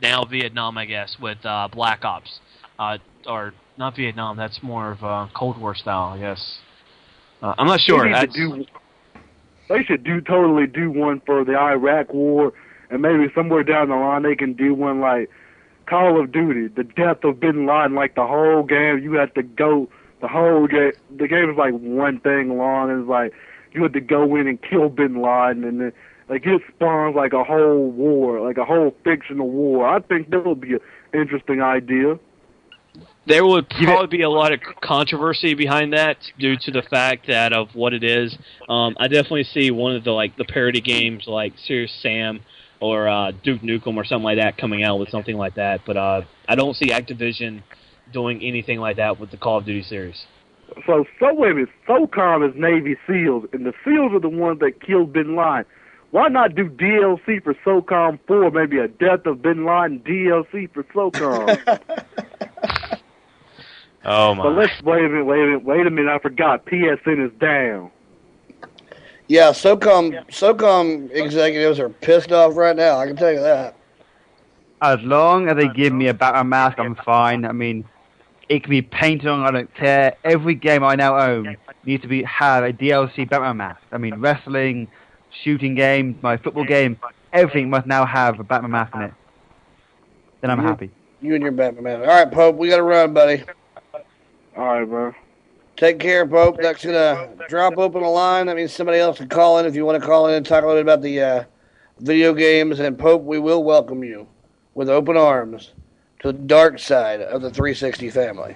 now 0.02 0.24
Vietnam, 0.24 0.78
I 0.78 0.86
guess, 0.86 1.18
with 1.22 1.46
uh, 1.46 1.68
Black 1.70 2.06
Ops. 2.06 2.40
Uh, 2.80 2.98
or 3.28 3.54
not 3.78 3.96
Vietnam, 3.98 4.38
that's 4.38 4.64
more 4.64 4.92
of 4.92 5.04
uh, 5.04 5.28
Cold 5.36 5.60
War 5.60 5.76
style, 5.76 6.14
I 6.14 6.20
guess. 6.20 6.60
Uh, 7.42 7.56
I'm 7.58 7.68
not 7.68 7.82
sure. 7.82 8.04
They, 8.04 8.20
need 8.22 8.34
to 8.34 8.58
do, 8.58 8.66
they 9.68 9.84
should 9.84 10.04
do 10.04 10.22
totally 10.22 10.68
do 10.68 10.92
one 10.92 11.22
for 11.26 11.44
the 11.44 11.56
Iraq 11.56 12.14
War, 12.14 12.54
and 12.90 13.02
maybe 13.02 13.32
somewhere 13.34 13.64
down 13.64 13.90
the 13.90 13.96
line 13.96 14.24
they 14.24 14.36
can 14.36 14.54
do 14.54 14.74
one 14.74 15.00
like 15.00 15.30
Call 15.86 16.20
of 16.20 16.32
Duty, 16.32 16.68
the 16.68 16.84
death 16.84 17.24
of 17.24 17.40
Bin 17.40 17.66
Laden. 17.66 17.96
Like 17.96 18.16
the 18.16 18.28
whole 18.28 18.64
game, 18.64 19.00
you 19.00 19.14
had 19.14 19.34
to 19.36 19.44
go. 19.44 19.90
The 20.22 20.28
whole 20.30 20.68
game, 20.68 20.94
the 21.18 21.28
game 21.28 21.50
is 21.50 21.58
like 21.58 21.74
one 21.74 22.20
thing 22.20 22.58
long, 22.58 22.90
and 22.90 23.02
it's 23.02 23.10
like 23.10 23.34
you 23.74 23.84
had 23.84 23.94
to 23.94 24.02
go 24.02 24.36
in 24.36 24.48
and 24.48 24.62
kill 24.62 24.90
Bin 24.90 25.22
Laden, 25.22 25.64
and 25.64 25.82
then 25.82 25.94
like 26.30 26.46
it 26.46 26.62
spawns 26.74 27.16
like 27.16 27.34
a 27.34 27.44
whole 27.44 27.92
war, 27.92 28.40
like 28.40 28.58
a 28.58 28.66
whole 28.66 28.96
fictional 29.04 29.50
war. 29.50 29.88
I 29.88 30.00
think 30.00 30.30
that 30.30 30.46
would 30.46 30.62
be 30.62 30.74
an 30.76 30.80
interesting 31.14 31.62
idea. 31.62 32.18
There 33.26 33.46
would 33.46 33.70
probably 33.70 34.18
be 34.18 34.24
a 34.24 34.30
lot 34.30 34.52
of 34.52 34.60
controversy 34.82 35.54
behind 35.54 35.94
that 35.94 36.18
due 36.38 36.58
to 36.58 36.72
the 36.72 36.82
fact 36.82 37.28
that 37.28 37.54
of 37.54 37.70
what 37.74 37.94
it 37.94 38.04
is. 38.04 38.38
Um, 38.68 38.96
I 39.00 39.08
definitely 39.08 39.46
see 39.46 39.72
one 39.72 39.96
of 39.96 40.04
the 40.04 40.12
like 40.12 40.36
the 40.36 40.46
parody 40.46 40.82
games 40.82 41.26
like 41.28 41.54
Serious 41.66 41.94
Sam 42.02 42.42
or 42.82 43.08
uh, 43.08 43.32
Duke 43.44 43.62
Nukem 43.62 43.96
or 43.96 44.04
something 44.04 44.26
like 44.26 44.40
that 44.40 44.58
coming 44.58 44.84
out 44.84 45.00
with 45.00 45.10
something 45.10 45.38
like 45.38 45.56
that. 45.56 45.82
But 45.86 45.96
uh, 45.96 46.22
I 46.50 46.56
don't 46.56 46.76
see 46.76 46.90
Activision 46.90 47.64
doing 48.12 48.42
anything 48.44 48.80
like 48.80 48.98
that 48.98 49.20
with 49.20 49.32
the 49.32 49.38
Call 49.38 49.60
of 49.60 49.66
Duty 49.66 49.84
series. 49.84 50.26
So, 50.86 51.06
so 51.20 51.34
wait 51.34 51.52
a 51.52 51.56
minute. 51.56 51.70
SOCOM 51.88 52.50
is 52.50 52.56
Navy 52.56 52.98
SEALs, 53.08 53.46
and 53.54 53.66
the 53.66 53.74
SEALs 53.86 54.14
are 54.14 54.20
the 54.20 54.30
ones 54.30 54.60
that 54.60 54.82
killed 54.82 55.14
Bin 55.14 55.36
Laden. 55.36 55.66
Why 56.12 56.28
not 56.28 56.56
do 56.56 56.70
DLC 56.70 57.44
for 57.44 57.56
SOCOM 57.66 58.20
4, 58.28 58.52
maybe 58.52 58.78
a 58.78 58.88
Death 58.88 59.26
of 59.26 59.42
Bin 59.42 59.66
Laden 59.66 60.00
DLC 60.02 60.72
for 60.74 60.84
SOCOM? 60.84 61.80
Oh 64.06 64.36
my! 64.36 64.44
but 64.44 64.56
let's 64.56 64.82
wait 64.84 65.06
a 65.06 65.10
minute, 65.10 65.26
wait 65.26 65.40
a 65.42 65.46
minute, 65.46 65.64
wait 65.64 65.88
a 65.88 65.90
minute. 65.90 66.12
I 66.12 66.20
forgot. 66.20 66.66
PSN 66.66 67.26
is 67.26 67.32
down. 67.40 67.92
Yeah, 69.28 69.50
SOCOM 69.52 70.28
SOCOM 70.28 71.10
executives 71.12 71.80
are 71.80 71.90
pissed 71.90 72.32
off 72.32 72.56
right 72.58 72.76
now. 72.76 72.98
I 73.00 73.08
can 73.08 73.16
tell 73.16 73.32
you 73.32 73.40
that. 73.40 73.76
As 74.82 75.00
long 75.02 75.48
as 75.48 75.56
they 75.56 75.70
give 75.70 75.94
me 75.94 76.08
a 76.08 76.14
Batman 76.14 76.50
mask, 76.50 76.78
I'm 76.78 76.96
fine. 76.96 77.46
I 77.46 77.54
mean, 77.54 77.86
it 78.50 78.64
can 78.64 78.70
be 78.70 78.82
painted 78.82 79.28
on. 79.30 79.40
I 79.42 79.52
don't 79.52 79.74
care. 79.76 80.18
Every 80.26 80.56
game 80.56 80.84
I 80.84 80.96
now 80.96 81.18
own 81.18 81.56
needs 81.86 82.02
to 82.02 82.10
be 82.10 82.24
have 82.24 82.66
a 82.66 82.74
DLC 82.74 83.30
Batman 83.30 83.58
mask. 83.58 83.80
I 83.94 83.98
mean, 83.98 84.16
wrestling, 84.16 84.90
shooting 85.44 85.74
games, 85.76 86.22
my 86.22 86.36
football 86.36 86.66
game, 86.66 87.00
everything 87.32 87.70
must 87.70 87.88
now 87.88 88.06
have 88.06 88.42
a 88.42 88.44
Batman 88.44 88.72
mask 88.72 88.94
in 88.96 89.02
it. 89.04 89.14
Then 90.42 90.52
I'm 90.52 90.60
You- 90.62 90.68
happy. 90.68 90.92
You 91.22 91.36
and 91.36 91.42
your 91.44 91.54
Batman 91.54 91.84
man. 91.86 92.02
All 92.02 92.08
right, 92.08 92.30
Pope, 92.30 92.58
we 92.58 92.68
got 92.68 92.76
to 92.78 92.84
run, 92.84 93.14
buddy. 93.14 93.44
All 94.56 94.66
right, 94.66 94.86
bro. 94.86 95.16
Take 95.76 95.98
care, 96.00 96.28
Pope. 96.28 96.58
That's 96.62 96.86
gonna 96.86 97.30
drop 97.50 97.78
open 97.80 98.04
a 98.04 98.10
line. 98.10 98.46
That 98.46 98.56
means 98.56 98.72
somebody 98.72 99.00
else 99.00 99.18
can 99.18 99.28
call 99.28 99.58
in 99.58 99.66
if 99.66 99.76
you 99.76 99.84
want 99.84 100.00
to 100.00 100.06
call 100.06 100.28
in 100.28 100.36
and 100.36 100.46
talk 100.46 100.64
a 100.64 100.68
little 100.68 100.84
bit 100.84 100.86
about 100.86 101.02
the 101.02 101.22
uh, 101.22 101.44
video 102.00 102.34
games. 102.36 102.80
And 102.80 102.98
Pope, 102.98 103.24
we 103.24 103.40
will 103.40 103.64
welcome 103.64 104.04
you 104.04 104.28
with 104.76 104.90
open 104.90 105.18
arms 105.18 105.72
to 106.20 106.32
the 106.32 106.38
dark 106.38 106.78
side 106.78 107.22
of 107.22 107.42
the 107.42 107.50
360 107.50 108.12
family. 108.12 108.56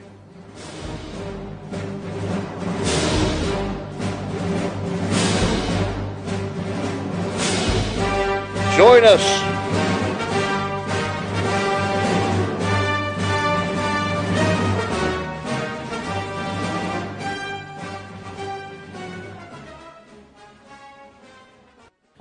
Join 8.77 9.03
us. 9.03 9.66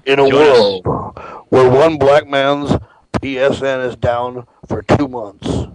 In 0.07 0.21
a 0.21 0.29
world 0.29 0.87
where 1.49 1.69
one 1.69 1.99
black 1.99 2.29
man's 2.29 2.71
PSN 3.21 3.89
is 3.89 3.97
down 3.97 4.47
for 4.69 4.81
two 4.83 5.09
months, 5.09 5.67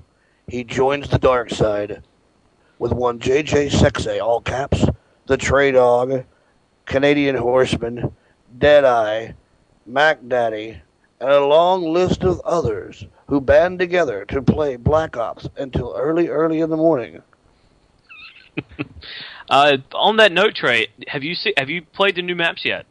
he 0.48 0.64
joins 0.64 1.10
the 1.10 1.20
dark 1.20 1.50
side 1.50 2.02
with 2.80 2.94
one 2.94 3.20
JJ 3.20 3.70
Sexay, 3.72 4.22
all 4.22 4.40
caps, 4.40 4.86
the 5.26 5.38
TreyDawg, 5.38 6.24
Canadian 6.86 7.36
Horseman, 7.36 8.16
Deadeye, 8.58 9.34
Mac 9.86 10.20
Daddy, 10.26 10.82
and 11.20 11.30
a 11.30 11.46
long 11.46 11.92
list 11.92 12.24
of 12.24 12.40
others 12.46 13.06
who 13.28 13.42
band 13.42 13.80
together 13.80 14.24
to 14.30 14.42
play 14.42 14.78
Black 14.78 15.18
Ops 15.18 15.50
until 15.58 15.94
early, 15.98 16.30
early 16.30 16.62
in 16.62 16.70
the 16.70 16.78
morning. 16.78 17.22
Uh, 19.50 19.76
on 19.94 20.16
that 20.16 20.32
note, 20.32 20.56
Trey, 20.56 20.88
have 21.08 21.26
you 21.26 21.36
see, 21.36 21.54
have 21.58 21.70
you 21.70 21.82
played 21.82 22.16
the 22.16 22.22
new 22.22 22.36
maps 22.36 22.64
yet? 22.64 22.86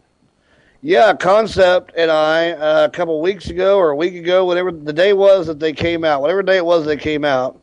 Yeah, 0.83 1.13
Concept 1.15 1.93
and 1.95 2.11
I 2.11 2.53
uh, 2.53 2.85
a 2.87 2.91
couple 2.91 3.21
weeks 3.21 3.51
ago 3.51 3.77
or 3.77 3.91
a 3.91 3.97
week 3.97 4.15
ago, 4.15 4.47
whatever 4.47 4.73
the 4.73 4.95
day 4.95 5.13
was 5.13 5.47
that 5.47 5.61
they 5.61 5.75
came 5.75 6.05
out, 6.05 6.23
whatever 6.23 6.43
day 6.43 6.57
it 6.57 6.65
was 6.65 6.87
they 6.87 6.97
came 6.97 7.23
out, 7.23 7.61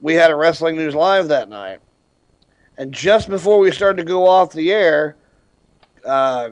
we 0.00 0.14
had 0.14 0.30
a 0.30 0.36
Wrestling 0.36 0.76
News 0.76 0.94
Live 0.94 1.28
that 1.28 1.50
night. 1.50 1.80
And 2.78 2.90
just 2.90 3.28
before 3.28 3.58
we 3.58 3.70
started 3.70 3.98
to 3.98 4.04
go 4.04 4.26
off 4.26 4.52
the 4.52 4.72
air, 4.72 5.16
uh, 6.06 6.50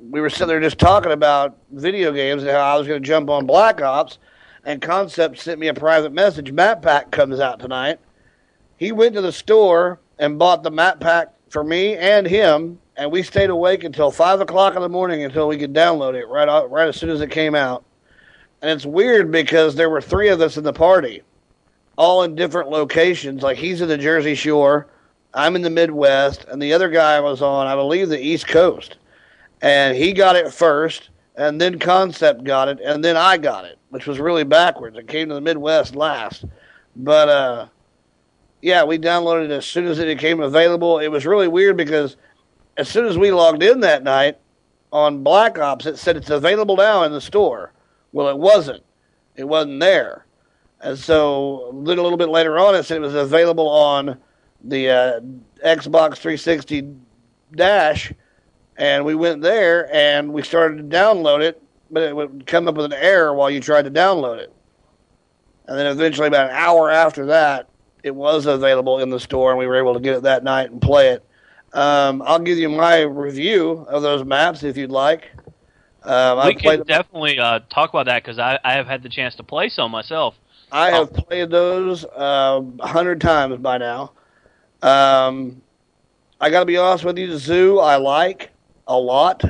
we 0.00 0.20
were 0.22 0.30
sitting 0.30 0.48
there 0.48 0.60
just 0.60 0.78
talking 0.78 1.12
about 1.12 1.58
video 1.72 2.10
games 2.12 2.42
and 2.42 2.52
how 2.52 2.74
I 2.74 2.78
was 2.78 2.86
going 2.86 3.02
to 3.02 3.06
jump 3.06 3.28
on 3.28 3.44
Black 3.44 3.82
Ops. 3.82 4.18
And 4.64 4.80
Concept 4.80 5.38
sent 5.38 5.60
me 5.60 5.68
a 5.68 5.74
private 5.74 6.12
message. 6.12 6.52
Map 6.52 6.80
Pack 6.80 7.10
comes 7.10 7.38
out 7.38 7.58
tonight. 7.60 7.98
He 8.78 8.92
went 8.92 9.14
to 9.14 9.20
the 9.20 9.32
store 9.32 10.00
and 10.18 10.38
bought 10.38 10.62
the 10.62 10.70
map 10.70 11.00
pack 11.00 11.34
for 11.50 11.64
me 11.64 11.96
and 11.96 12.26
him, 12.26 12.78
and 12.98 13.12
we 13.12 13.22
stayed 13.22 13.48
awake 13.48 13.84
until 13.84 14.10
five 14.10 14.40
o'clock 14.40 14.74
in 14.74 14.82
the 14.82 14.88
morning 14.88 15.22
until 15.22 15.46
we 15.46 15.56
could 15.56 15.72
download 15.72 16.14
it 16.14 16.26
right 16.26 16.48
out, 16.48 16.70
right 16.70 16.88
as 16.88 16.96
soon 16.96 17.10
as 17.10 17.20
it 17.20 17.30
came 17.30 17.54
out. 17.54 17.84
And 18.60 18.70
it's 18.72 18.84
weird 18.84 19.30
because 19.30 19.76
there 19.76 19.88
were 19.88 20.00
three 20.00 20.28
of 20.28 20.40
us 20.40 20.56
in 20.56 20.64
the 20.64 20.72
party, 20.72 21.22
all 21.96 22.24
in 22.24 22.34
different 22.34 22.70
locations. 22.70 23.42
Like 23.42 23.56
he's 23.56 23.80
in 23.80 23.88
the 23.88 23.96
Jersey 23.96 24.34
Shore, 24.34 24.88
I'm 25.32 25.54
in 25.54 25.62
the 25.62 25.70
Midwest, 25.70 26.44
and 26.48 26.60
the 26.60 26.72
other 26.72 26.90
guy 26.90 27.20
was 27.20 27.40
on, 27.40 27.68
I 27.68 27.76
believe, 27.76 28.08
the 28.08 28.20
East 28.20 28.48
Coast, 28.48 28.96
and 29.62 29.96
he 29.96 30.12
got 30.12 30.34
it 30.34 30.52
first, 30.52 31.10
and 31.36 31.60
then 31.60 31.78
Concept 31.78 32.42
got 32.42 32.66
it, 32.66 32.80
and 32.80 33.04
then 33.04 33.16
I 33.16 33.38
got 33.38 33.64
it, 33.64 33.78
which 33.90 34.08
was 34.08 34.18
really 34.18 34.42
backwards. 34.42 34.98
It 34.98 35.06
came 35.06 35.28
to 35.28 35.34
the 35.34 35.40
Midwest 35.40 35.94
last, 35.94 36.44
but 36.96 37.28
uh, 37.28 37.66
yeah, 38.60 38.82
we 38.82 38.98
downloaded 38.98 39.44
it 39.44 39.50
as 39.52 39.66
soon 39.66 39.86
as 39.86 40.00
it 40.00 40.06
became 40.06 40.40
available. 40.40 40.98
It 40.98 41.08
was 41.08 41.24
really 41.26 41.46
weird 41.46 41.76
because 41.76 42.16
as 42.78 42.88
soon 42.88 43.06
as 43.06 43.18
we 43.18 43.32
logged 43.32 43.62
in 43.62 43.80
that 43.80 44.04
night 44.04 44.38
on 44.92 45.24
Black 45.24 45.58
Ops, 45.58 45.84
it 45.84 45.98
said 45.98 46.16
it's 46.16 46.30
available 46.30 46.76
now 46.76 47.02
in 47.02 47.12
the 47.12 47.20
store. 47.20 47.72
Well, 48.12 48.28
it 48.28 48.38
wasn't. 48.38 48.84
It 49.34 49.44
wasn't 49.44 49.80
there. 49.80 50.24
And 50.80 50.96
so 50.96 51.70
a 51.70 51.74
little, 51.74 52.04
little 52.04 52.16
bit 52.16 52.28
later 52.28 52.58
on, 52.58 52.76
it 52.76 52.84
said 52.84 52.98
it 52.98 53.00
was 53.00 53.14
available 53.14 53.68
on 53.68 54.16
the 54.62 54.88
uh, 54.88 55.20
Xbox 55.64 56.18
360 56.18 56.94
Dash, 57.52 58.12
and 58.76 59.04
we 59.04 59.14
went 59.14 59.42
there 59.42 59.92
and 59.92 60.32
we 60.32 60.42
started 60.42 60.76
to 60.76 60.84
download 60.84 61.40
it, 61.40 61.60
but 61.90 62.04
it 62.04 62.14
would 62.14 62.46
come 62.46 62.68
up 62.68 62.76
with 62.76 62.86
an 62.86 62.92
error 62.92 63.34
while 63.34 63.50
you 63.50 63.60
tried 63.60 63.86
to 63.86 63.90
download 63.90 64.38
it. 64.38 64.52
And 65.66 65.76
then 65.76 65.86
eventually, 65.86 66.28
about 66.28 66.50
an 66.50 66.56
hour 66.56 66.90
after 66.90 67.26
that, 67.26 67.68
it 68.02 68.14
was 68.14 68.46
available 68.46 69.00
in 69.00 69.10
the 69.10 69.18
store, 69.18 69.50
and 69.50 69.58
we 69.58 69.66
were 69.66 69.76
able 69.76 69.94
to 69.94 70.00
get 70.00 70.16
it 70.16 70.22
that 70.22 70.44
night 70.44 70.70
and 70.70 70.80
play 70.80 71.08
it. 71.08 71.27
Um, 71.72 72.22
I'll 72.22 72.38
give 72.38 72.58
you 72.58 72.68
my 72.68 73.00
review 73.02 73.86
of 73.88 74.02
those 74.02 74.24
maps 74.24 74.62
if 74.62 74.76
you'd 74.76 74.90
like. 74.90 75.30
Um, 76.02 76.46
we 76.46 76.54
can 76.54 76.82
definitely 76.84 77.38
uh, 77.38 77.60
talk 77.68 77.90
about 77.90 78.06
that 78.06 78.22
because 78.22 78.38
I, 78.38 78.58
I 78.64 78.74
have 78.74 78.86
had 78.86 79.02
the 79.02 79.08
chance 79.08 79.34
to 79.36 79.42
play 79.42 79.68
some 79.68 79.90
myself. 79.90 80.34
I 80.70 80.90
have 80.90 81.12
played 81.12 81.50
those 81.50 82.04
uh, 82.04 82.62
a 82.80 82.86
hundred 82.86 83.20
times 83.20 83.56
by 83.58 83.78
now. 83.78 84.12
Um, 84.82 85.62
I 86.40 86.50
got 86.50 86.60
to 86.60 86.66
be 86.66 86.76
honest 86.76 87.04
with 87.04 87.18
you, 87.18 87.26
the 87.26 87.38
Zoo 87.38 87.78
I 87.78 87.96
like 87.96 88.50
a 88.86 88.98
lot. 88.98 89.42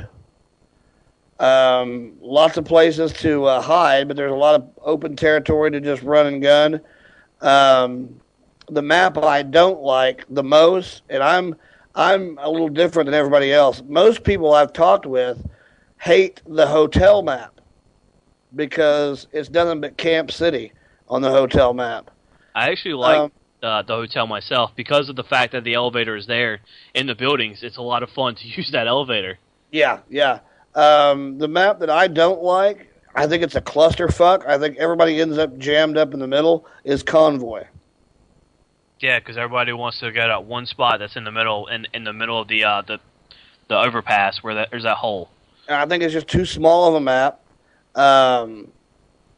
Um, 1.39 2.17
lots 2.19 2.57
of 2.57 2.65
places 2.65 3.13
to 3.13 3.45
uh, 3.45 3.61
hide, 3.61 4.07
but 4.07 4.17
there's 4.17 4.31
a 4.31 4.35
lot 4.35 4.55
of 4.55 4.69
open 4.81 5.15
territory 5.15 5.71
to 5.71 5.79
just 5.79 6.01
run 6.03 6.25
and 6.25 6.41
gun. 6.41 6.81
Um, 7.41 8.19
the 8.67 8.81
map 8.81 9.17
I 9.17 9.43
don't 9.43 9.81
like 9.81 10.25
the 10.29 10.43
most, 10.43 11.03
and 11.09 11.23
I'm 11.23 11.55
I'm 11.95 12.37
a 12.39 12.49
little 12.49 12.69
different 12.69 13.07
than 13.07 13.13
everybody 13.15 13.51
else. 13.51 13.81
Most 13.87 14.23
people 14.23 14.53
I've 14.53 14.73
talked 14.73 15.05
with 15.05 15.45
hate 15.99 16.41
the 16.47 16.67
hotel 16.67 17.21
map 17.21 17.59
because 18.55 19.27
it's 19.31 19.49
nothing 19.49 19.81
but 19.81 19.97
Camp 19.97 20.31
City 20.31 20.71
on 21.07 21.21
the 21.21 21.29
hotel 21.31 21.73
map. 21.73 22.11
I 22.55 22.69
actually 22.69 22.93
like 22.95 23.19
Um, 23.19 23.31
uh, 23.61 23.81
the 23.81 23.93
hotel 23.95 24.25
myself 24.27 24.71
because 24.75 25.09
of 25.09 25.15
the 25.15 25.23
fact 25.23 25.51
that 25.51 25.63
the 25.63 25.73
elevator 25.73 26.15
is 26.15 26.27
there 26.27 26.61
in 26.93 27.07
the 27.07 27.15
buildings. 27.15 27.61
It's 27.63 27.77
a 27.77 27.81
lot 27.81 28.03
of 28.03 28.09
fun 28.09 28.35
to 28.35 28.47
use 28.57 28.71
that 28.71 28.87
elevator. 28.87 29.37
Yeah, 29.71 29.99
yeah. 30.09 30.39
Um, 30.75 31.37
the 31.39 31.47
map 31.47 31.79
that 31.79 31.89
I 31.89 32.07
don't 32.07 32.41
like, 32.41 32.93
I 33.15 33.27
think 33.27 33.43
it's 33.43 33.55
a 33.55 33.61
clusterfuck. 33.61 34.47
I 34.47 34.57
think 34.57 34.77
everybody 34.77 35.19
ends 35.19 35.37
up 35.37 35.57
jammed 35.57 35.97
up 35.97 36.13
in 36.13 36.19
the 36.19 36.27
middle. 36.27 36.65
Is 36.83 37.03
Convoy. 37.03 37.65
Yeah, 38.99 39.19
because 39.19 39.37
everybody 39.37 39.71
wants 39.71 39.99
to 39.99 40.11
go 40.11 40.27
to 40.27 40.41
one 40.41 40.65
spot 40.65 40.99
that's 40.99 41.15
in 41.15 41.23
the 41.23 41.31
middle, 41.31 41.67
in 41.67 41.87
in 41.93 42.03
the 42.03 42.13
middle 42.13 42.39
of 42.39 42.47
the 42.47 42.65
uh, 42.65 42.81
the 42.81 42.99
the 43.69 43.77
overpass 43.77 44.43
where 44.43 44.55
that, 44.55 44.71
there's 44.71 44.83
that 44.83 44.97
hole. 44.97 45.29
I 45.69 45.85
think 45.85 46.03
it's 46.03 46.13
just 46.13 46.27
too 46.27 46.45
small 46.45 46.89
of 46.89 46.95
a 46.95 46.99
map. 46.99 47.39
Um, 47.95 48.69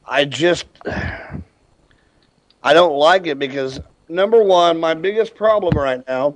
I 0.06 0.25
just 0.25 0.65
I 0.88 2.73
don't 2.73 2.95
like 2.98 3.27
it 3.27 3.38
because 3.38 3.80
number 4.09 4.41
one, 4.43 4.80
my 4.80 4.93
biggest 4.93 5.35
problem 5.35 5.77
right 5.77 6.06
now, 6.07 6.35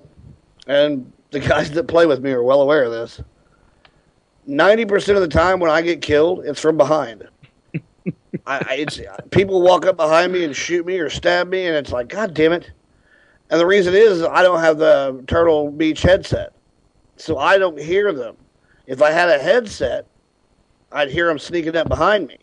and 0.68 1.12
the 1.32 1.40
guys 1.40 1.72
that 1.72 1.88
play 1.88 2.06
with 2.06 2.22
me 2.24 2.32
are 2.32 2.44
well 2.44 2.62
aware 2.62 2.84
of 2.84 2.92
this. 2.92 3.22
Ninety 4.45 4.86
percent 4.86 5.18
of 5.18 5.22
the 5.22 5.28
time 5.28 5.60
when 5.60 5.72
I 5.72 5.82
get 5.82 6.02
killed, 6.02 6.45
it's 6.45 6.60
from 6.60 6.78
behind. 6.78 7.28
I, 7.76 7.80
I, 8.45 8.76
it's 8.76 9.00
people 9.32 9.62
walk 9.62 9.88
up 9.88 9.98
behind 9.98 10.32
me 10.32 10.44
and 10.44 10.56
shoot 10.56 10.86
me 10.86 11.00
or 11.00 11.10
stab 11.10 11.50
me, 11.50 11.66
and 11.66 11.76
it's 11.76 11.92
like, 11.92 12.10
God 12.10 12.34
damn 12.34 12.54
it! 12.54 12.70
And 13.50 13.60
the 13.60 13.66
reason 13.66 13.94
is 13.94 14.24
I 14.24 14.42
don't 14.42 14.60
have 14.60 14.78
the 14.78 15.24
Turtle 15.28 15.72
Beach 15.72 16.02
headset, 16.02 16.54
so 17.16 17.38
I 17.38 17.58
don't 17.58 17.80
hear 17.80 18.12
them. 18.12 18.36
If 18.88 19.02
I 19.02 19.12
had 19.12 19.30
a 19.30 19.38
headset, 19.40 20.08
I'd 20.92 21.12
hear 21.12 21.28
them 21.28 21.40
sneaking 21.40 21.76
up 21.76 21.88
behind 21.88 22.28
me. 22.28 22.38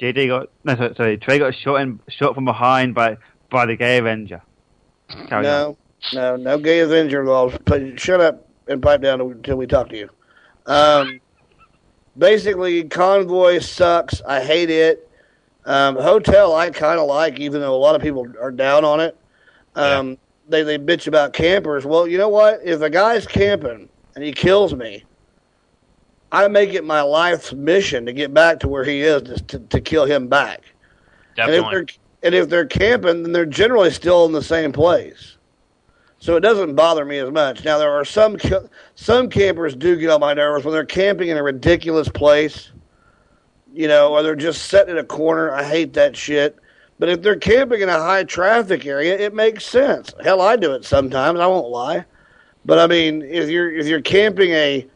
JD 0.00 0.28
got 0.28 0.50
no, 0.64 0.92
sorry, 0.94 1.16
Trey 1.16 1.38
got 1.38 1.54
shot 1.54 1.76
in, 1.76 2.00
shot 2.08 2.34
from 2.34 2.44
behind 2.44 2.94
by 2.94 3.16
by 3.50 3.64
the 3.66 3.76
gay 3.76 3.98
Avenger. 3.98 4.42
Carry 5.28 5.36
on. 5.36 5.42
no, 5.42 5.76
no, 6.12 6.36
no 6.36 6.58
gay 6.58 6.80
Avenger 6.80 7.20
involved. 7.20 7.58
Shut 7.98 8.20
up 8.20 8.46
and 8.68 8.82
pipe 8.82 9.00
down 9.00 9.20
until 9.20 9.56
we 9.56 9.66
talk 9.66 9.88
to 9.90 9.96
you. 9.96 10.10
Um, 10.66 11.20
basically, 12.16 12.84
Convoy 12.84 13.60
sucks. 13.60 14.20
I 14.22 14.42
hate 14.42 14.70
it. 14.70 15.08
Um, 15.64 15.96
Hotel 15.96 16.54
I 16.54 16.70
kind 16.70 16.98
of 16.98 17.06
like, 17.06 17.38
even 17.38 17.60
though 17.60 17.74
a 17.74 17.78
lot 17.78 17.94
of 17.94 18.02
people 18.02 18.26
are 18.40 18.50
down 18.50 18.84
on 18.84 19.00
it. 19.00 19.16
Um, 19.76 20.18
They 20.48 20.62
they 20.62 20.78
bitch 20.78 21.06
about 21.06 21.32
campers. 21.32 21.84
Well, 21.86 22.06
you 22.06 22.18
know 22.18 22.28
what? 22.28 22.60
If 22.64 22.80
a 22.82 22.90
guy's 22.90 23.26
camping 23.26 23.88
and 24.14 24.24
he 24.24 24.32
kills 24.32 24.74
me, 24.74 25.04
I 26.32 26.48
make 26.48 26.74
it 26.74 26.84
my 26.84 27.00
life's 27.02 27.52
mission 27.52 28.06
to 28.06 28.12
get 28.12 28.34
back 28.34 28.60
to 28.60 28.68
where 28.68 28.84
he 28.84 29.02
is 29.02 29.22
to 29.22 29.58
to, 29.58 29.80
kill 29.80 30.04
him 30.04 30.28
back. 30.28 30.64
And 31.36 31.50
if 31.50 31.62
Definitely. 31.62 31.74
they're 31.74 31.86
and 32.24 32.34
if 32.34 32.48
they're 32.48 32.66
camping, 32.66 33.22
then 33.22 33.32
they're 33.32 33.46
generally 33.46 33.90
still 33.90 34.24
in 34.26 34.32
the 34.32 34.42
same 34.42 34.72
place. 34.72 35.36
So 36.18 36.36
it 36.36 36.40
doesn't 36.40 36.74
bother 36.74 37.04
me 37.04 37.18
as 37.18 37.30
much. 37.30 37.64
Now 37.64 37.78
there 37.78 37.90
are 37.92 38.04
some 38.04 38.36
some 38.94 39.28
campers 39.28 39.76
do 39.76 39.96
get 39.96 40.10
on 40.10 40.20
my 40.20 40.32
nerves 40.34 40.64
when 40.64 40.72
they're 40.72 40.84
camping 40.86 41.28
in 41.28 41.36
a 41.36 41.42
ridiculous 41.42 42.08
place, 42.08 42.70
you 43.74 43.88
know, 43.88 44.12
or 44.12 44.22
they're 44.22 44.34
just 44.34 44.62
sitting 44.66 44.92
in 44.92 44.98
a 44.98 45.04
corner. 45.04 45.52
I 45.52 45.64
hate 45.64 45.92
that 45.94 46.16
shit. 46.16 46.56
But 46.98 47.08
if 47.08 47.22
they're 47.22 47.36
camping 47.36 47.80
in 47.80 47.88
a 47.88 47.98
high 47.98 48.24
traffic 48.24 48.86
area, 48.86 49.18
it 49.18 49.34
makes 49.34 49.66
sense. 49.66 50.12
Hell, 50.22 50.40
I 50.40 50.56
do 50.56 50.72
it 50.72 50.84
sometimes. 50.84 51.40
I 51.40 51.46
won't 51.46 51.68
lie. 51.68 52.04
But 52.64 52.78
I 52.78 52.86
mean, 52.86 53.22
if 53.22 53.50
you're 53.50 53.72
if 53.72 53.86
you're 53.86 54.00
camping 54.00 54.50
a 54.52 54.86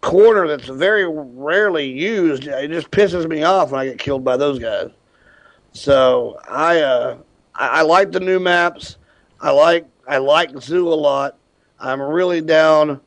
corner 0.00 0.48
that's 0.48 0.68
very 0.68 1.06
rarely 1.08 1.86
used, 1.86 2.46
it 2.46 2.70
just 2.70 2.90
pisses 2.90 3.28
me 3.28 3.42
off 3.42 3.70
when 3.70 3.80
I 3.80 3.86
get 3.86 3.98
killed 3.98 4.24
by 4.24 4.36
those 4.36 4.58
guys. 4.58 4.90
So 5.72 6.40
I 6.48 6.80
uh, 6.80 7.18
I, 7.54 7.68
I 7.68 7.82
like 7.82 8.10
the 8.12 8.20
new 8.20 8.40
maps. 8.40 8.96
I 9.40 9.50
like 9.50 9.86
I 10.08 10.18
like 10.18 10.58
Zoo 10.60 10.88
a 10.88 10.94
lot. 10.94 11.36
I'm 11.78 12.00
really 12.00 12.40
down 12.40 13.00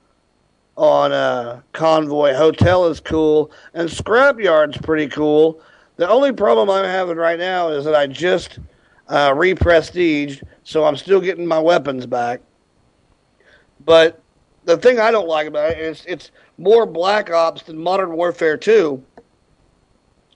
on 0.78 1.12
uh, 1.12 1.62
Convoy. 1.74 2.34
Hotel 2.34 2.86
is 2.88 3.00
cool, 3.00 3.52
and 3.74 3.90
Scrapyard's 3.90 4.78
pretty 4.78 5.08
cool. 5.08 5.62
The 6.00 6.08
only 6.08 6.32
problem 6.32 6.70
I'm 6.70 6.86
having 6.86 7.18
right 7.18 7.38
now 7.38 7.68
is 7.68 7.84
that 7.84 7.94
I 7.94 8.08
just 8.08 8.60
uh, 9.10 9.34
re-prestiged, 9.36 10.42
so 10.64 10.86
I'm 10.86 10.96
still 10.96 11.20
getting 11.20 11.46
my 11.46 11.60
weapons 11.60 12.06
back. 12.06 12.40
But 13.84 14.22
the 14.64 14.78
thing 14.78 14.98
I 14.98 15.12
don't 15.12 15.28
like 15.28 15.46
about 15.46 15.72
it 15.72 15.80
is 15.80 16.06
it's 16.08 16.32
more 16.58 16.86
Black 16.86 17.30
Ops 17.32 17.64
than 17.64 17.78
Modern 17.78 18.14
Warfare 18.14 18.56
2. 18.56 19.04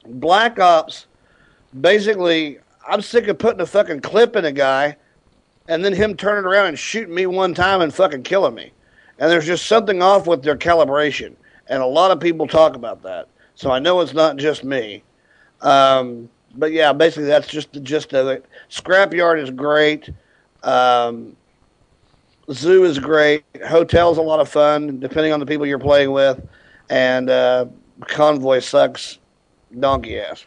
Black 0.06 0.60
Ops, 0.60 1.08
basically, 1.80 2.60
I'm 2.86 3.02
sick 3.02 3.30
of 3.30 3.38
putting 3.38 3.62
a 3.62 3.66
fucking 3.66 4.02
clip 4.02 4.36
in 4.36 4.44
a 4.44 4.52
guy 4.52 4.98
and 5.70 5.86
then 5.86 5.94
him 5.94 6.18
turning 6.18 6.44
around 6.44 6.66
and 6.66 6.78
shooting 6.78 7.16
me 7.16 7.26
one 7.26 7.54
time 7.54 7.80
and 7.80 7.94
fucking 7.94 8.24
killing 8.24 8.54
me. 8.54 8.74
And 9.18 9.32
there's 9.32 9.46
just 9.46 9.68
something 9.68 10.04
off 10.04 10.28
with 10.28 10.44
their 10.44 10.58
calibration. 10.58 11.36
And 11.70 11.82
a 11.82 11.86
lot 11.86 12.12
of 12.12 12.20
people 12.20 12.48
talk 12.48 12.76
about 12.76 13.02
that. 13.04 13.30
So 13.56 13.72
I 13.72 13.80
know 13.80 14.02
it's 14.02 14.14
not 14.14 14.36
just 14.36 14.66
me. 14.66 15.04
Um, 15.64 16.30
but 16.56 16.72
yeah, 16.72 16.94
basically 16.94 17.26
that's 17.26 17.48
just 17.48 17.74
the 17.74 17.80
gist 17.80 18.14
of 18.14 18.28
it. 18.28 18.46
Scrapyard 18.70 19.42
is 19.42 19.50
great. 19.50 20.10
Um, 20.62 21.36
Zoo 22.52 22.84
is 22.84 23.00
great. 23.00 23.44
Hotel's 23.68 24.18
a 24.18 24.22
lot 24.22 24.40
of 24.40 24.50
fun, 24.50 25.00
depending 25.00 25.34
on 25.34 25.40
the 25.40 25.46
people 25.46 25.66
you're 25.66 25.80
playing 25.80 26.12
with. 26.12 26.46
And 26.90 27.30
uh, 27.30 27.66
Convoy 28.02 28.60
sucks 28.60 29.20
donkey 29.80 30.20
ass. 30.20 30.46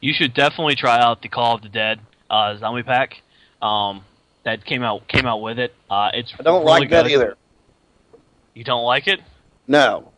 You 0.00 0.12
should 0.12 0.34
definitely 0.34 0.74
try 0.74 0.98
out 0.98 1.22
the 1.22 1.28
Call 1.28 1.56
of 1.56 1.62
the 1.62 1.68
Dead 1.68 2.00
uh, 2.28 2.56
zombie 2.58 2.82
pack. 2.82 3.22
Um, 3.62 4.04
that 4.44 4.64
came 4.64 4.82
out 4.82 5.06
came 5.08 5.26
out 5.26 5.42
with 5.42 5.58
it. 5.58 5.74
Uh, 5.90 6.10
it's 6.14 6.32
I 6.38 6.42
don't 6.42 6.64
really 6.64 6.80
like 6.80 6.90
that 6.90 7.08
either. 7.08 7.36
You 8.54 8.64
don't 8.64 8.84
like 8.84 9.06
it? 9.06 9.20
No. 9.68 10.12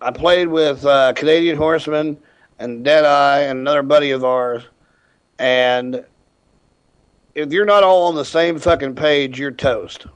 I 0.00 0.10
played 0.10 0.48
with 0.48 0.84
uh, 0.84 1.12
Canadian 1.14 1.56
Horseman 1.56 2.18
and 2.60 2.84
Deadeye 2.84 3.40
and 3.40 3.58
another 3.58 3.82
buddy 3.82 4.12
of 4.12 4.24
ours, 4.24 4.62
and 5.38 6.04
if 7.34 7.52
you're 7.52 7.64
not 7.64 7.82
all 7.82 8.08
on 8.08 8.14
the 8.14 8.24
same 8.24 8.58
fucking 8.58 8.94
page, 8.94 9.38
you're 9.38 9.50
toast. 9.50 10.06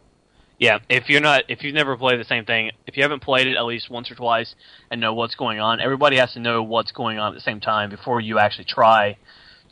Yeah, 0.58 0.78
if 0.88 1.08
you're 1.08 1.20
not, 1.20 1.44
if 1.48 1.64
you've 1.64 1.74
never 1.74 1.96
played 1.96 2.20
the 2.20 2.24
same 2.24 2.44
thing, 2.44 2.70
if 2.86 2.96
you 2.96 3.02
haven't 3.02 3.20
played 3.20 3.48
it 3.48 3.56
at 3.56 3.64
least 3.64 3.90
once 3.90 4.10
or 4.10 4.14
twice 4.14 4.54
and 4.90 5.00
know 5.00 5.14
what's 5.14 5.34
going 5.34 5.58
on, 5.58 5.80
everybody 5.80 6.16
has 6.18 6.34
to 6.34 6.40
know 6.40 6.62
what's 6.62 6.92
going 6.92 7.18
on 7.18 7.32
at 7.32 7.34
the 7.34 7.40
same 7.40 7.60
time 7.60 7.90
before 7.90 8.20
you 8.20 8.38
actually 8.38 8.66
try 8.66 9.16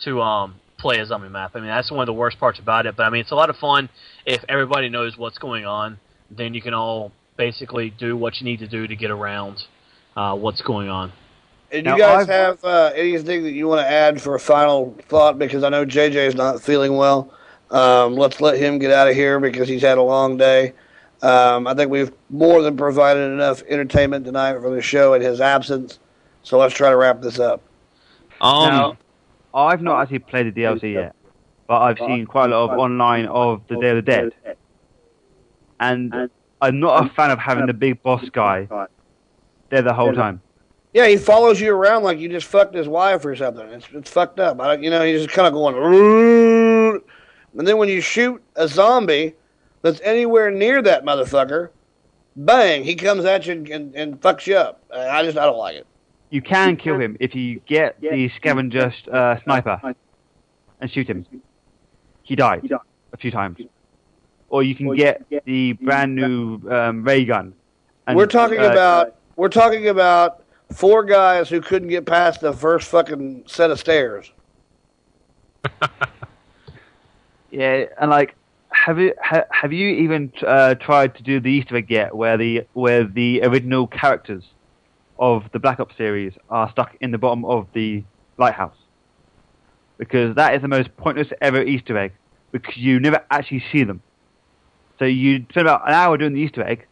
to 0.04 0.20
um 0.20 0.56
play 0.78 0.98
a 0.98 1.06
zombie 1.06 1.28
map. 1.28 1.52
I 1.54 1.60
mean, 1.60 1.68
that's 1.68 1.90
one 1.90 2.00
of 2.00 2.06
the 2.06 2.12
worst 2.12 2.40
parts 2.40 2.58
about 2.58 2.86
it. 2.86 2.96
But 2.96 3.04
I 3.04 3.10
mean, 3.10 3.20
it's 3.20 3.30
a 3.30 3.36
lot 3.36 3.50
of 3.50 3.56
fun 3.56 3.88
if 4.26 4.44
everybody 4.48 4.88
knows 4.88 5.16
what's 5.16 5.38
going 5.38 5.64
on. 5.64 5.98
Then 6.30 6.54
you 6.54 6.62
can 6.62 6.74
all 6.74 7.12
basically 7.36 7.90
do 7.90 8.16
what 8.16 8.40
you 8.40 8.44
need 8.44 8.58
to 8.58 8.66
do 8.66 8.86
to 8.86 8.96
get 8.96 9.10
around 9.10 9.62
uh, 10.16 10.34
what's 10.34 10.62
going 10.62 10.88
on. 10.88 11.12
And 11.72 11.84
Now, 11.84 11.96
you 11.96 12.02
guys 12.02 12.28
I've- 12.28 12.32
have 12.32 12.64
uh, 12.64 12.92
anything 12.94 13.42
that 13.44 13.52
you 13.52 13.66
want 13.66 13.80
to 13.80 13.90
add 13.90 14.20
for 14.20 14.34
a 14.34 14.40
final 14.40 14.94
thought? 15.08 15.38
Because 15.38 15.64
I 15.64 15.70
know 15.70 15.86
JJ 15.86 16.26
is 16.26 16.34
not 16.34 16.60
feeling 16.60 16.96
well. 16.96 17.32
Um, 17.70 18.14
let's 18.14 18.40
let 18.42 18.58
him 18.58 18.78
get 18.78 18.90
out 18.90 19.08
of 19.08 19.14
here 19.14 19.40
because 19.40 19.66
he's 19.68 19.80
had 19.80 19.96
a 19.96 20.02
long 20.02 20.36
day. 20.36 20.74
Um, 21.22 21.66
I 21.66 21.74
think 21.74 21.90
we've 21.90 22.12
more 22.28 22.60
than 22.62 22.76
provided 22.76 23.32
enough 23.32 23.62
entertainment 23.68 24.26
tonight 24.26 24.60
for 24.60 24.68
the 24.70 24.82
show 24.82 25.14
in 25.14 25.22
his 25.22 25.40
absence. 25.40 25.98
So 26.42 26.58
let's 26.58 26.74
try 26.74 26.90
to 26.90 26.96
wrap 26.96 27.22
this 27.22 27.38
up. 27.38 27.62
Um, 28.40 28.68
now, 28.68 28.96
I've 29.54 29.80
not 29.80 30.02
actually 30.02 30.18
played 30.18 30.52
the 30.52 30.60
DLC 30.60 30.94
yet, 30.94 31.14
but 31.68 31.80
I've 31.80 31.98
seen 31.98 32.26
quite 32.26 32.50
a 32.50 32.58
lot 32.58 32.70
of 32.72 32.78
online 32.78 33.26
of 33.26 33.62
the 33.68 33.76
Day 33.78 33.90
of 33.90 33.96
the 33.96 34.02
Dead, 34.02 34.32
and 35.80 36.28
I'm 36.60 36.80
not 36.80 37.06
a 37.06 37.08
fan 37.10 37.30
of 37.30 37.38
having 37.38 37.66
the 37.66 37.72
big 37.74 38.02
boss 38.02 38.28
guy 38.30 38.66
there 39.70 39.82
the 39.82 39.94
whole 39.94 40.12
time. 40.12 40.40
Yeah, 40.92 41.06
he 41.06 41.16
follows 41.16 41.60
you 41.60 41.74
around 41.74 42.02
like 42.02 42.18
you 42.18 42.28
just 42.28 42.46
fucked 42.46 42.74
his 42.74 42.86
wife 42.86 43.24
or 43.24 43.34
something. 43.34 43.66
It's 43.68 43.86
it's 43.92 44.10
fucked 44.10 44.38
up. 44.38 44.60
I, 44.60 44.74
you 44.76 44.90
know, 44.90 45.02
he's 45.04 45.22
just 45.22 45.34
kind 45.34 45.46
of 45.48 45.54
going, 45.54 45.74
"Rrrr." 45.74 47.00
and 47.58 47.66
then 47.66 47.78
when 47.78 47.88
you 47.88 48.00
shoot 48.00 48.42
a 48.56 48.68
zombie 48.68 49.34
that's 49.80 50.00
anywhere 50.02 50.50
near 50.50 50.82
that 50.82 51.04
motherfucker, 51.04 51.70
bang, 52.36 52.84
he 52.84 52.94
comes 52.94 53.24
at 53.24 53.46
you 53.46 53.52
and, 53.52 53.68
and, 53.68 53.94
and 53.94 54.20
fucks 54.20 54.46
you 54.46 54.56
up. 54.56 54.82
I 54.94 55.22
just 55.24 55.38
I 55.38 55.46
don't 55.46 55.58
like 55.58 55.76
it. 55.76 55.86
You 56.30 56.40
can 56.40 56.76
kill 56.76 56.98
him 56.98 57.16
if 57.20 57.34
you 57.34 57.60
get 57.66 58.00
the 58.00 58.30
scavenger 58.36 58.92
uh, 59.10 59.38
sniper 59.44 59.94
and 60.80 60.90
shoot 60.90 61.06
him. 61.06 61.26
He 62.22 62.36
died 62.36 62.70
a 63.12 63.16
few 63.16 63.30
times. 63.30 63.58
Or 64.48 64.62
you 64.62 64.74
can 64.74 64.94
get 64.94 65.24
the 65.44 65.72
brand 65.74 66.14
new 66.14 66.60
um, 66.70 67.02
ray 67.04 67.24
gun. 67.24 67.54
and, 68.06 68.16
we're 68.16 68.26
talking 68.26 68.60
uh, 68.60 68.70
about 68.70 69.16
we're 69.36 69.48
talking 69.48 69.88
about 69.88 70.41
four 70.72 71.04
guys 71.04 71.48
who 71.48 71.60
couldn't 71.60 71.88
get 71.88 72.06
past 72.06 72.40
the 72.40 72.52
first 72.52 72.88
fucking 72.88 73.44
set 73.46 73.70
of 73.70 73.78
stairs. 73.78 74.32
Yeah, 77.52 77.84
and 78.00 78.10
like, 78.10 78.34
have 78.70 78.98
you 78.98 79.14
ha, 79.22 79.44
have 79.50 79.74
you 79.74 79.88
even 79.88 80.32
uh, 80.44 80.74
tried 80.74 81.14
to 81.16 81.22
do 81.22 81.38
the 81.38 81.50
Easter 81.50 81.76
egg 81.76 81.90
yet, 81.90 82.16
where 82.16 82.38
the 82.38 82.66
where 82.72 83.04
the 83.04 83.42
original 83.42 83.86
characters 83.86 84.42
of 85.18 85.44
the 85.52 85.58
Black 85.58 85.78
Ops 85.78 85.94
series 85.96 86.32
are 86.48 86.70
stuck 86.70 86.96
in 87.02 87.10
the 87.10 87.18
bottom 87.18 87.44
of 87.44 87.68
the 87.74 88.02
lighthouse? 88.38 88.74
Because 89.98 90.34
that 90.36 90.54
is 90.54 90.62
the 90.62 90.68
most 90.68 90.96
pointless 90.96 91.28
ever 91.42 91.62
Easter 91.62 91.96
egg, 91.96 92.12
because 92.52 92.78
you 92.78 92.98
never 92.98 93.22
actually 93.30 93.62
see 93.70 93.84
them. 93.84 94.02
So 94.98 95.04
you 95.04 95.44
spend 95.50 95.66
about 95.66 95.86
an 95.86 95.92
hour 95.92 96.16
doing 96.16 96.32
the 96.32 96.40
Easter 96.40 96.66
egg, 96.66 96.86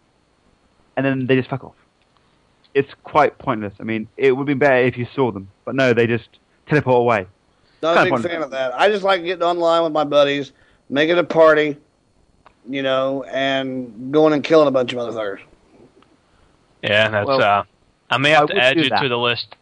and 0.94 1.07
then 1.07 1.26
they 1.26 1.36
just 1.36 1.49
fuck 1.49 1.65
off. 1.65 1.75
It's 2.74 2.90
quite 3.05 3.36
pointless. 3.39 3.73
I 3.81 3.82
mean, 3.82 4.08
it 4.16 4.32
would 4.32 4.47
be 4.47 4.55
better 4.55 4.76
if 4.76 4.97
you 4.97 5.07
saw 5.15 5.32
them, 5.32 5.50
but 5.65 5.74
no, 5.74 5.92
they 5.92 6.07
just 6.07 6.28
teleport 6.68 6.99
away. 7.00 7.26
Not 7.82 7.92
a 7.92 7.94
Kinda 7.94 8.05
big 8.05 8.10
pointless. 8.12 8.32
fan 8.32 8.42
of 8.42 8.50
that. 8.52 8.74
I 8.78 8.89
just 8.89 9.02
like 9.02 9.24
getting 9.24 9.42
online 9.42 9.82
with 9.82 9.92
my 9.92 10.05
buddies, 10.05 10.52
making 10.89 11.18
a 11.18 11.24
party, 11.24 11.76
you 12.68 12.82
know, 12.82 13.24
and 13.24 14.12
going 14.12 14.32
and 14.34 14.44
killing 14.44 14.68
a 14.68 14.70
bunch 14.70 14.92
of 14.92 14.99
other 14.99 15.10
motherfuckers. 15.12 15.40
Yeah, 16.82 17.08
that's. 17.08 17.26
Well, 17.26 17.42
uh, 17.42 17.65
I 18.10 18.18
may 18.18 18.31
have 18.31 18.50
I 18.50 18.55
to 18.55 18.60
add 18.60 18.76
do 18.76 18.82
you 18.84 18.89
that. 18.90 19.02
to 19.02 19.08
the 19.08 19.18
list. 19.18 19.55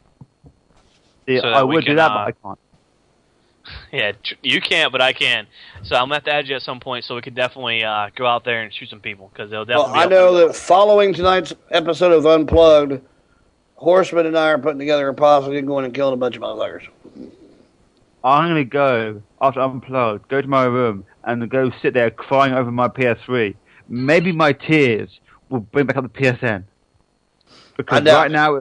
Yeah, 1.26 1.40
So 1.40 1.48
I 1.48 1.58
that 1.58 1.66
we 1.66 1.74
would 1.76 1.84
do 1.84 1.94
that, 1.96 2.10
uh, 2.10 2.14
but 2.14 2.28
I 2.28 2.32
can't. 2.32 2.58
Yeah, 3.92 4.12
tr- 4.12 4.34
you 4.42 4.60
can't, 4.60 4.92
but 4.92 5.00
I 5.00 5.12
can. 5.12 5.46
So 5.82 5.96
I'm 5.96 6.02
gonna 6.04 6.16
have 6.16 6.24
to 6.24 6.32
add 6.32 6.48
you 6.48 6.56
at 6.56 6.62
some 6.62 6.78
point, 6.80 7.04
so 7.04 7.14
we 7.14 7.22
can 7.22 7.34
definitely 7.34 7.82
uh, 7.84 8.10
go 8.14 8.26
out 8.26 8.44
there 8.44 8.62
and 8.62 8.72
shoot 8.72 8.90
some 8.90 9.00
people 9.00 9.30
because 9.32 9.50
they'll 9.50 9.64
definitely. 9.64 9.92
Well, 9.92 10.08
definitely. 10.08 10.16
I 10.16 10.20
know 10.20 10.46
that 10.46 10.56
following 10.56 11.14
tonight's 11.14 11.54
episode 11.70 12.12
of 12.12 12.26
Unplugged, 12.26 13.00
Horseman 13.76 14.26
and 14.26 14.36
I 14.36 14.50
are 14.50 14.58
putting 14.58 14.78
together 14.78 15.08
a 15.08 15.14
posse 15.14 15.56
and 15.56 15.66
going 15.66 15.84
and 15.84 15.94
killing 15.94 16.14
a 16.14 16.16
bunch 16.16 16.36
of 16.36 16.42
motherfuckers. 16.42 16.88
I'm 18.24 18.48
gonna 18.50 18.64
go 18.64 19.22
after 19.40 19.60
unplugged, 19.60 20.28
go 20.28 20.40
to 20.40 20.48
my 20.48 20.64
room 20.64 21.04
and 21.24 21.48
go 21.48 21.70
sit 21.80 21.94
there 21.94 22.10
crying 22.10 22.52
over 22.52 22.70
my 22.70 22.88
PS3. 22.88 23.54
Maybe 23.88 24.32
my 24.32 24.52
tears 24.52 25.20
will 25.48 25.60
bring 25.60 25.86
back 25.86 25.96
up 25.96 26.04
the 26.04 26.10
PSN. 26.10 26.64
Because 27.76 28.02
doubt 28.02 28.22
right 28.22 28.30
now, 28.30 28.60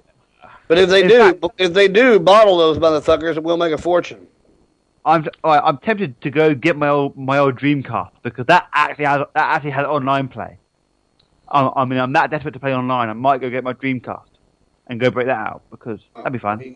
But 0.68 0.77
if 0.77 0.90
they 0.90 1.02
In 1.02 1.08
do, 1.08 1.52
if 1.58 1.74
they 1.74 1.88
do 1.88 2.19
bottle 2.19 2.58
those 2.58 2.77
motherfuckers, 2.77 3.42
we'll 3.42 3.58
make 3.58 3.74
a 3.74 3.77
fortune. 3.77 4.27
I'm 5.08 5.26
alright, 5.42 5.61
I'm 5.64 5.77
tempted 5.77 6.19
to 6.19 6.30
go 6.30 6.53
get 6.53 6.76
my 6.76 6.90
old 6.90 7.18
my 7.18 7.38
old 7.38 7.56
Dreamcast 7.58 8.11
because 8.24 8.45
that 8.48 8.68
actually 8.74 9.06
has 9.06 9.22
that 9.34 9.56
actually 9.56 9.72
has 9.72 9.86
online 9.86 10.27
play. 10.27 10.58
I, 11.48 11.72
I 11.77 11.86
mean, 11.86 11.98
I'm 11.98 12.11
that 12.11 12.30
desperate 12.30 12.52
to 12.52 12.60
play 12.60 12.76
online. 12.76 13.08
I 13.08 13.14
might 13.14 13.40
go 13.40 13.50
get 13.50 13.64
my 13.64 13.72
Dreamcast 13.72 14.26
and 14.88 15.00
go 15.00 15.10
break 15.10 15.27
that 15.27 15.38
out 15.38 15.61
because 15.72 16.02
that'd 16.14 16.34
be 16.34 16.40
fun. 16.40 16.76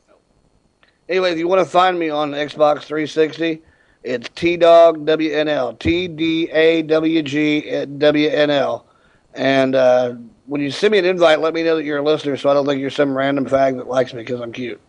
Anyway, 1.09 1.33
if 1.33 1.37
you 1.37 1.47
want 1.49 1.59
to 1.59 1.69
find 1.69 1.99
me 1.99 2.09
on 2.09 2.31
Xbox 2.31 2.83
360, 2.83 3.61
it's 4.03 4.29
T 4.29 4.55
Dog 4.55 5.05
WNL, 5.05 5.77
T 5.77 6.07
D 6.07 6.49
A 6.51 6.83
W 6.83 7.21
G 7.23 7.85
W 7.85 8.29
N 8.29 8.49
L. 8.49 8.85
And 9.33 9.75
uh, 9.75 10.13
when 10.45 10.61
you 10.61 10.71
send 10.71 10.93
me 10.93 10.99
an 10.99 11.05
invite, 11.05 11.41
let 11.41 11.53
me 11.53 11.63
know 11.63 11.75
that 11.75 11.83
you're 11.83 11.97
a 11.97 12.03
listener, 12.03 12.37
so 12.37 12.49
I 12.49 12.53
don't 12.53 12.65
think 12.65 12.79
you're 12.79 12.89
some 12.89 13.13
random 13.15 13.45
fag 13.45 13.75
that 13.75 13.87
likes 13.87 14.13
me 14.13 14.21
because 14.21 14.39
I'm 14.39 14.53
cute. 14.53 14.79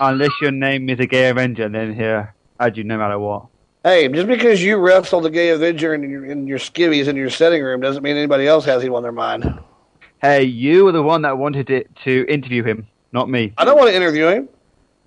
Unless 0.00 0.30
your 0.40 0.50
name 0.50 0.88
is 0.90 1.00
a 1.00 1.06
gay 1.06 1.28
Avenger, 1.30 1.68
then 1.68 1.94
here 1.94 2.34
add 2.60 2.76
you 2.76 2.84
no 2.84 2.98
matter 2.98 3.18
what. 3.18 3.46
Hey, 3.82 4.08
just 4.08 4.26
because 4.26 4.62
you 4.62 4.76
wrestle 4.76 5.20
the 5.20 5.30
gay 5.30 5.50
Avenger 5.50 5.94
in 5.94 6.10
your 6.10 6.26
in 6.26 6.46
your 6.46 6.58
skivvies 6.58 7.06
in 7.06 7.16
your 7.16 7.30
sitting 7.30 7.62
room 7.62 7.80
doesn't 7.80 8.02
mean 8.02 8.16
anybody 8.16 8.46
else 8.46 8.64
has 8.64 8.82
him 8.82 8.94
on 8.94 9.02
their 9.02 9.12
mind. 9.12 9.60
Hey, 10.20 10.42
you 10.42 10.84
were 10.84 10.92
the 10.92 11.02
one 11.02 11.22
that 11.22 11.38
wanted 11.38 11.70
it 11.70 11.88
to 12.04 12.26
interview 12.28 12.62
him, 12.62 12.86
not 13.12 13.30
me. 13.30 13.52
I 13.56 13.64
don't 13.64 13.78
want 13.78 13.90
to 13.90 13.96
interview 13.96 14.26
him. 14.26 14.48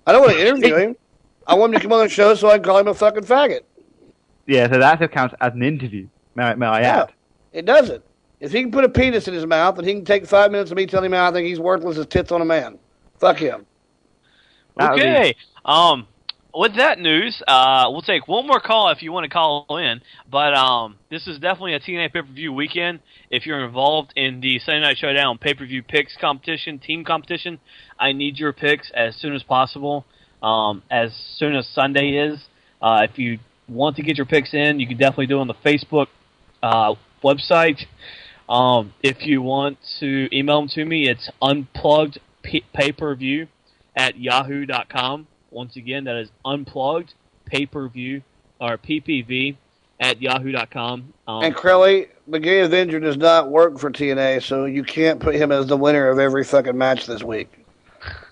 I 0.06 0.12
don't 0.12 0.22
want 0.22 0.32
to 0.32 0.46
interview 0.46 0.76
him. 0.76 0.96
I 1.46 1.54
want 1.54 1.74
him 1.74 1.80
to 1.80 1.82
come 1.82 1.92
on 1.92 2.04
the 2.04 2.08
show 2.08 2.34
so 2.34 2.48
I 2.48 2.54
can 2.54 2.64
call 2.64 2.78
him 2.78 2.88
a 2.88 2.94
fucking 2.94 3.24
faggot. 3.24 3.60
Yeah, 4.46 4.70
so 4.70 4.78
that 4.78 5.12
counts 5.12 5.34
as 5.40 5.52
an 5.52 5.62
interview. 5.62 6.08
May 6.34 6.44
I, 6.44 6.54
may 6.54 6.66
I 6.66 6.80
add? 6.82 7.12
It 7.52 7.66
doesn't. 7.66 8.02
If 8.40 8.52
he 8.52 8.62
can 8.62 8.72
put 8.72 8.84
a 8.84 8.88
penis 8.88 9.28
in 9.28 9.34
his 9.34 9.46
mouth 9.46 9.78
and 9.78 9.86
he 9.86 9.94
can 9.94 10.04
take 10.04 10.26
five 10.26 10.50
minutes 10.50 10.70
of 10.70 10.76
me 10.76 10.86
telling 10.86 11.06
him 11.06 11.12
how 11.12 11.28
I 11.28 11.32
think 11.32 11.46
he's 11.46 11.60
worthless 11.60 11.98
as 11.98 12.06
tits 12.06 12.32
on 12.32 12.40
a 12.40 12.44
man, 12.44 12.78
fuck 13.18 13.36
him. 13.36 13.66
Would 14.80 14.96
be- 14.96 15.02
Okay. 15.02 15.34
Um, 15.64 16.06
with 16.54 16.76
that 16.76 16.98
news, 16.98 17.40
uh, 17.46 17.86
we'll 17.90 18.02
take 18.02 18.26
one 18.26 18.46
more 18.46 18.60
call 18.60 18.90
if 18.90 19.02
you 19.02 19.12
want 19.12 19.24
to 19.24 19.30
call 19.30 19.66
in. 19.76 20.00
But 20.30 20.54
um, 20.54 20.96
this 21.08 21.26
is 21.26 21.38
definitely 21.38 21.74
a 21.74 21.80
TNA 21.80 22.12
pay 22.12 22.22
per 22.22 22.26
view 22.26 22.52
weekend. 22.52 23.00
If 23.30 23.46
you're 23.46 23.64
involved 23.64 24.12
in 24.16 24.40
the 24.40 24.58
Sunday 24.58 24.80
Night 24.80 24.98
Showdown 24.98 25.38
pay 25.38 25.54
per 25.54 25.64
view 25.64 25.82
picks 25.82 26.16
competition, 26.16 26.78
team 26.78 27.04
competition, 27.04 27.60
I 27.98 28.12
need 28.12 28.38
your 28.38 28.52
picks 28.52 28.90
as 28.94 29.14
soon 29.16 29.34
as 29.34 29.42
possible. 29.42 30.04
Um, 30.42 30.82
as 30.90 31.12
soon 31.36 31.54
as 31.54 31.68
Sunday 31.68 32.16
is. 32.16 32.40
Uh, 32.80 33.06
if 33.08 33.18
you 33.18 33.38
want 33.68 33.96
to 33.96 34.02
get 34.02 34.16
your 34.16 34.26
picks 34.26 34.54
in, 34.54 34.80
you 34.80 34.86
can 34.86 34.96
definitely 34.96 35.26
do 35.26 35.36
it 35.36 35.40
on 35.42 35.46
the 35.48 35.54
Facebook 35.54 36.06
uh, 36.62 36.94
website. 37.22 37.84
Um, 38.48 38.94
if 39.02 39.24
you 39.26 39.42
want 39.42 39.78
to 40.00 40.34
email 40.36 40.60
them 40.60 40.68
to 40.70 40.84
me, 40.84 41.08
it's 41.08 41.30
unplugged 41.40 42.18
pay 42.42 42.90
per 42.92 43.14
view 43.14 43.46
at 44.00 44.18
yahoo.com. 44.18 45.26
Once 45.50 45.76
again, 45.76 46.04
that 46.04 46.16
is 46.16 46.30
unplugged 46.44 47.12
pay 47.44 47.66
per 47.66 47.86
view 47.88 48.22
or 48.60 48.78
PPV 48.78 49.56
at 49.98 50.22
yahoo.com. 50.22 51.12
Um, 51.28 51.42
And 51.44 51.54
Crowley, 51.54 52.08
the 52.26 52.38
Gay 52.40 52.60
Avenger 52.60 52.98
does 52.98 53.18
not 53.18 53.50
work 53.50 53.78
for 53.78 53.90
TNA, 53.90 54.42
so 54.42 54.64
you 54.64 54.82
can't 54.84 55.20
put 55.20 55.34
him 55.34 55.52
as 55.52 55.66
the 55.66 55.76
winner 55.76 56.08
of 56.08 56.18
every 56.18 56.44
fucking 56.44 56.78
match 56.78 57.04
this 57.06 57.22
week. 57.22 57.52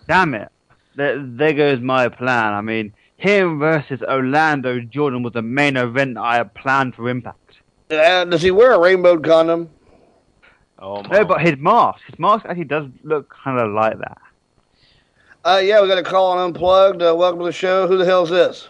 Damn 0.06 0.32
it. 0.34 0.48
There, 0.96 1.22
there 1.22 1.52
goes 1.52 1.80
my 1.80 2.08
plan. 2.08 2.54
I 2.54 2.62
mean, 2.62 2.94
him 3.18 3.58
versus 3.58 4.00
Orlando 4.02 4.80
Jordan 4.80 5.22
was 5.22 5.34
the 5.34 5.42
main 5.42 5.76
event 5.76 6.16
I 6.16 6.36
had 6.36 6.54
planned 6.54 6.94
for 6.94 7.08
Impact. 7.10 7.58
Uh, 7.90 8.24
does 8.24 8.40
he 8.42 8.50
wear 8.50 8.72
a 8.72 8.78
rainbow 8.80 9.18
condom? 9.18 9.68
Oh, 10.78 11.02
No, 11.02 11.24
but 11.24 11.40
his 11.40 11.56
mask, 11.58 12.00
his 12.06 12.18
mask 12.18 12.46
actually 12.46 12.64
does 12.64 12.86
look 13.02 13.28
kind 13.44 13.58
of 13.58 13.72
like 13.72 13.98
that. 13.98 14.18
Uh, 15.44 15.60
yeah, 15.62 15.80
we 15.80 15.88
got 15.88 15.98
a 15.98 16.02
call 16.02 16.32
on 16.32 16.38
Unplugged. 16.38 17.02
Uh, 17.02 17.14
welcome 17.16 17.38
to 17.40 17.46
the 17.46 17.52
show. 17.52 17.86
Who 17.86 17.96
the 17.96 18.04
hell's 18.04 18.30
this? 18.30 18.68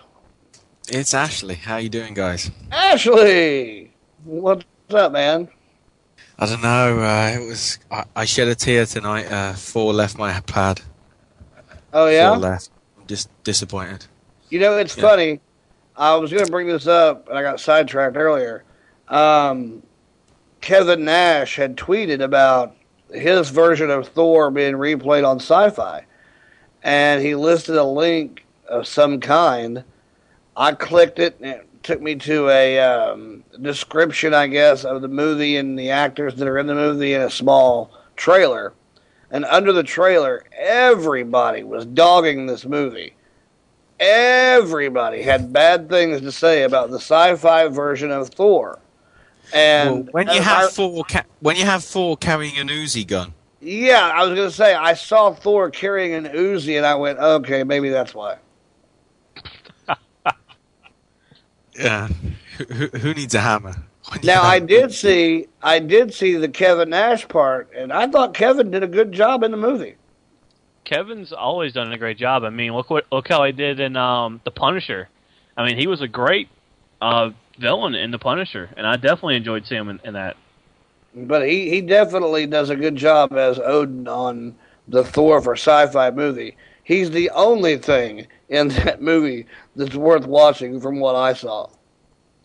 It's 0.88 1.12
Ashley. 1.14 1.54
How 1.54 1.76
you 1.76 1.88
doing, 1.88 2.14
guys? 2.14 2.50
Ashley! 2.70 3.92
What's 4.24 4.64
up, 4.92 5.12
man? 5.12 5.48
I 6.38 6.46
don't 6.46 6.62
know. 6.62 7.00
Uh, 7.00 7.32
it 7.40 7.46
was. 7.46 7.78
I, 7.90 8.04
I 8.14 8.24
shed 8.24 8.48
a 8.48 8.54
tear 8.54 8.86
tonight. 8.86 9.26
Uh, 9.30 9.54
four 9.54 9.92
left 9.92 10.18
my 10.18 10.38
pad. 10.40 10.80
Oh, 11.92 12.06
yeah? 12.08 12.30
Four 12.30 12.38
left. 12.38 12.70
I'm 12.98 13.06
just 13.06 13.28
disappointed. 13.44 14.06
You 14.50 14.60
know, 14.60 14.76
it's 14.76 14.96
Yeah. 14.96 15.02
funny. 15.02 15.40
I 15.96 16.14
was 16.14 16.30
going 16.32 16.44
to 16.44 16.50
bring 16.50 16.68
this 16.68 16.86
up, 16.86 17.28
and 17.28 17.36
I 17.36 17.42
got 17.42 17.58
sidetracked 17.60 18.16
earlier. 18.16 18.62
Um, 19.08 19.82
Kevin 20.60 21.04
Nash 21.04 21.56
had 21.56 21.76
tweeted 21.76 22.22
about 22.22 22.76
his 23.12 23.50
version 23.50 23.90
of 23.90 24.06
Thor 24.08 24.50
being 24.50 24.74
replayed 24.74 25.26
on 25.26 25.38
Sci-Fi, 25.40 26.04
and 26.88 27.20
he 27.22 27.34
listed 27.34 27.76
a 27.76 27.84
link 27.84 28.46
of 28.66 28.86
some 28.86 29.20
kind. 29.20 29.84
I 30.56 30.72
clicked 30.72 31.18
it, 31.18 31.36
and 31.38 31.50
it 31.50 31.68
took 31.82 32.00
me 32.00 32.14
to 32.16 32.48
a 32.48 32.78
um, 32.80 33.44
description, 33.60 34.32
I 34.32 34.46
guess, 34.46 34.84
of 34.86 35.02
the 35.02 35.08
movie 35.08 35.58
and 35.58 35.78
the 35.78 35.90
actors 35.90 36.36
that 36.36 36.48
are 36.48 36.56
in 36.56 36.66
the 36.66 36.74
movie 36.74 37.12
in 37.12 37.20
a 37.20 37.28
small 37.28 37.90
trailer. 38.16 38.72
And 39.30 39.44
under 39.44 39.74
the 39.74 39.82
trailer, 39.82 40.44
everybody 40.58 41.62
was 41.62 41.84
dogging 41.84 42.46
this 42.46 42.64
movie. 42.64 43.12
Everybody 44.00 45.20
had 45.20 45.52
bad 45.52 45.90
things 45.90 46.22
to 46.22 46.32
say 46.32 46.62
about 46.62 46.88
the 46.90 46.96
sci-fi 47.00 47.66
version 47.68 48.10
of 48.10 48.30
Thor. 48.30 48.78
And 49.52 49.90
Well, 49.90 50.08
when 50.12 50.28
you 50.28 50.40
have 50.40 50.68
I- 50.68 50.70
four, 50.70 51.04
ca- 51.04 51.24
when 51.40 51.56
you 51.56 51.66
have 51.66 51.84
four 51.84 52.16
carrying 52.16 52.56
an 52.56 52.68
Uzi 52.68 53.06
gun, 53.06 53.34
yeah, 53.60 54.10
I 54.14 54.24
was 54.26 54.36
gonna 54.36 54.50
say 54.50 54.74
I 54.74 54.94
saw 54.94 55.32
Thor 55.32 55.70
carrying 55.70 56.14
an 56.14 56.32
Uzi, 56.32 56.76
and 56.76 56.86
I 56.86 56.94
went, 56.94 57.18
okay, 57.18 57.64
maybe 57.64 57.88
that's 57.90 58.14
why. 58.14 58.36
yeah, 61.78 62.08
who, 62.58 62.64
who- 62.64 62.98
who 62.98 63.14
needs 63.14 63.34
a 63.34 63.40
hammer? 63.40 63.74
Now 64.24 64.42
I 64.42 64.58
did 64.58 64.94
see, 64.94 65.48
I 65.62 65.80
did 65.80 66.14
see 66.14 66.34
the 66.36 66.48
Kevin 66.48 66.88
Nash 66.88 67.28
part, 67.28 67.68
and 67.76 67.92
I 67.92 68.06
thought 68.06 68.32
Kevin 68.32 68.70
did 68.70 68.82
a 68.82 68.86
good 68.86 69.12
job 69.12 69.42
in 69.42 69.50
the 69.50 69.58
movie. 69.58 69.96
Kevin's 70.84 71.30
always 71.30 71.74
done 71.74 71.92
a 71.92 71.98
great 71.98 72.16
job. 72.16 72.42
I 72.42 72.48
mean, 72.48 72.72
look 72.72 72.88
what 72.88 73.04
look 73.12 73.28
how 73.28 73.44
he 73.44 73.52
did 73.52 73.80
in 73.80 73.98
um, 73.98 74.40
the 74.44 74.50
Punisher. 74.50 75.10
I 75.58 75.66
mean, 75.66 75.76
he 75.76 75.86
was 75.86 76.00
a 76.00 76.08
great 76.08 76.48
uh, 77.02 77.30
villain 77.58 77.94
in 77.94 78.10
the 78.10 78.18
Punisher, 78.18 78.70
and 78.78 78.86
I 78.86 78.96
definitely 78.96 79.36
enjoyed 79.36 79.66
seeing 79.66 79.82
him 79.82 79.88
in, 79.90 80.00
in 80.04 80.14
that. 80.14 80.38
But 81.26 81.48
he, 81.48 81.70
he 81.70 81.80
definitely 81.80 82.46
does 82.46 82.70
a 82.70 82.76
good 82.76 82.96
job 82.96 83.32
as 83.32 83.58
Odin 83.58 84.06
on 84.06 84.54
the 84.86 85.04
Thor 85.04 85.40
for 85.40 85.54
sci-fi 85.54 86.10
movie. 86.10 86.56
He's 86.84 87.10
the 87.10 87.30
only 87.30 87.76
thing 87.76 88.26
in 88.48 88.68
that 88.68 89.02
movie 89.02 89.46
that's 89.76 89.94
worth 89.94 90.26
watching 90.26 90.80
from 90.80 91.00
what 91.00 91.14
I 91.14 91.32
saw. 91.34 91.70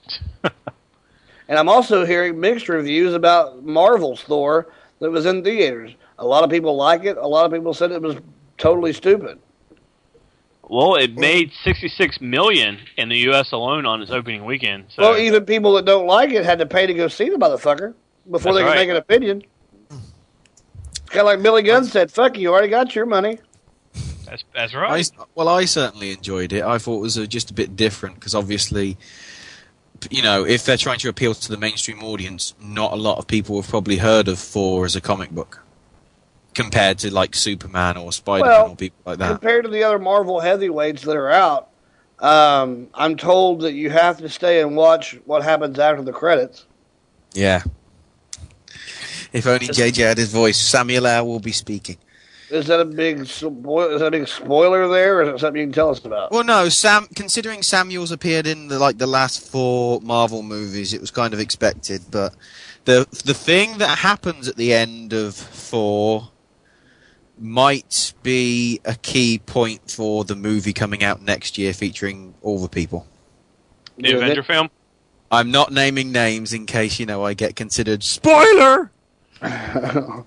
and 0.43 1.59
I'm 1.59 1.69
also 1.69 2.05
hearing 2.05 2.39
mixed 2.39 2.69
reviews 2.69 3.13
about 3.13 3.63
Marvel's 3.63 4.21
Thor 4.23 4.67
that 4.99 5.11
was 5.11 5.25
in 5.25 5.43
theaters. 5.43 5.95
A 6.19 6.25
lot 6.25 6.43
of 6.43 6.49
people 6.49 6.75
like 6.75 7.05
it. 7.05 7.17
A 7.17 7.27
lot 7.27 7.45
of 7.45 7.51
people 7.51 7.73
said 7.73 7.91
it 7.91 8.01
was 8.01 8.17
totally 8.57 8.93
stupid. 8.93 9.39
Well, 10.69 10.95
it 10.95 11.15
made 11.15 11.51
sixty 11.63 11.89
six 11.89 12.21
million 12.21 12.79
in 12.97 13.09
the 13.09 13.17
U.S. 13.17 13.51
alone 13.51 13.85
on 13.85 14.01
its 14.01 14.11
opening 14.11 14.45
weekend. 14.45 14.85
So 14.89 15.01
Well, 15.01 15.17
even 15.17 15.45
people 15.45 15.73
that 15.73 15.85
don't 15.85 16.07
like 16.07 16.31
it 16.31 16.45
had 16.45 16.59
to 16.59 16.65
pay 16.65 16.87
to 16.87 16.93
go 16.93 17.09
see 17.09 17.29
the 17.29 17.35
motherfucker 17.35 17.93
before 18.29 18.53
That's 18.53 18.55
they 18.55 18.61
can 18.61 18.67
right. 18.69 18.75
make 18.75 18.89
an 18.89 18.95
opinion. 18.97 19.43
Kind 21.07 21.19
of 21.21 21.25
like 21.25 21.43
Billy 21.43 21.61
Gunn 21.61 21.85
said, 21.85 22.11
"Fuck 22.11 22.35
you, 22.37 22.43
you 22.43 22.51
already 22.51 22.69
got 22.69 22.95
your 22.95 23.05
money." 23.05 23.39
that's 24.25 24.43
that's 24.53 24.73
right. 24.73 24.99
s- 24.99 25.11
well, 25.35 25.47
I 25.47 25.65
certainly 25.65 26.11
enjoyed 26.11 26.53
it. 26.53 26.63
I 26.63 26.77
thought 26.79 26.97
it 26.97 27.01
was 27.01 27.17
uh, 27.17 27.25
just 27.25 27.51
a 27.51 27.53
bit 27.53 27.75
different 27.75 28.15
because 28.15 28.33
obviously, 28.33 28.97
you 30.09 30.23
know, 30.23 30.43
if 30.43 30.65
they're 30.65 30.77
trying 30.77 30.97
to 30.99 31.09
appeal 31.09 31.35
to 31.35 31.49
the 31.49 31.57
mainstream 31.57 32.03
audience, 32.03 32.55
not 32.59 32.93
a 32.93 32.95
lot 32.95 33.19
of 33.19 33.27
people 33.27 33.61
have 33.61 33.69
probably 33.69 33.97
heard 33.97 34.27
of 34.27 34.39
Thor 34.39 34.85
as 34.85 34.95
a 34.95 35.01
comic 35.01 35.29
book 35.29 35.59
compared 36.55 36.97
to 36.99 37.13
like 37.13 37.35
Superman 37.35 37.97
or 37.97 38.11
Spider 38.11 38.45
Man 38.45 38.51
Well, 38.51 38.69
or 38.71 38.75
people 38.75 38.97
like 39.05 39.19
that. 39.19 39.29
Compared 39.29 39.65
to 39.65 39.71
the 39.71 39.83
other 39.83 39.99
Marvel 39.99 40.39
heavyweights 40.39 41.03
that 41.03 41.15
are 41.15 41.29
out, 41.29 41.69
um, 42.19 42.87
I'm 42.93 43.17
told 43.17 43.61
that 43.61 43.73
you 43.73 43.91
have 43.91 44.17
to 44.19 44.29
stay 44.29 44.61
and 44.61 44.75
watch 44.75 45.19
what 45.25 45.43
happens 45.43 45.77
after 45.77 46.01
the 46.01 46.13
credits. 46.13 46.65
Yeah. 47.33 47.61
If 49.33 49.47
only 49.47 49.67
JJ 49.67 49.97
had 49.97 50.17
his 50.17 50.31
voice, 50.31 50.57
Samuel 50.57 51.07
L. 51.07 51.27
will 51.27 51.39
be 51.39 51.51
speaking. 51.51 51.97
Is 52.49 52.67
that 52.67 52.79
a 52.79 52.85
big 52.85 53.21
spo- 53.21 53.91
is 53.93 53.99
that 53.99 54.07
a 54.07 54.11
big 54.11 54.27
spoiler 54.27 54.87
there, 54.87 55.17
or 55.17 55.23
is 55.23 55.29
it 55.29 55.39
something 55.39 55.59
you 55.59 55.65
can 55.65 55.73
tell 55.73 55.89
us 55.89 56.05
about? 56.05 56.31
Well, 56.31 56.43
no, 56.43 56.69
Sam. 56.69 57.07
Considering 57.15 57.63
Samuel's 57.63 58.11
appeared 58.11 58.45
in 58.45 58.67
the, 58.67 58.77
like 58.77 58.99
the 58.99 59.07
last 59.07 59.49
four 59.49 59.99
Marvel 60.01 60.43
movies, 60.43 60.93
it 60.93 61.01
was 61.01 61.09
kind 61.09 61.33
of 61.33 61.39
expected. 61.39 62.03
But 62.11 62.35
the 62.85 63.07
the 63.25 63.33
thing 63.33 63.79
that 63.79 63.97
happens 63.97 64.47
at 64.47 64.55
the 64.55 64.71
end 64.71 65.13
of 65.13 65.33
Thor 65.33 66.29
might 67.39 68.13
be 68.21 68.79
a 68.85 68.93
key 68.95 69.39
point 69.39 69.89
for 69.89 70.23
the 70.23 70.35
movie 70.35 70.73
coming 70.73 71.03
out 71.03 71.23
next 71.23 71.57
year, 71.57 71.73
featuring 71.73 72.35
all 72.43 72.59
the 72.59 72.69
people. 72.69 73.07
the 73.97 74.11
Avenger 74.15 74.43
film. 74.43 74.69
I'm 75.31 75.49
not 75.49 75.71
naming 75.73 76.11
names 76.11 76.53
in 76.53 76.67
case 76.67 76.99
you 76.99 77.07
know 77.07 77.25
I 77.25 77.33
get 77.33 77.55
considered 77.55 78.03
spoiler. 78.03 78.91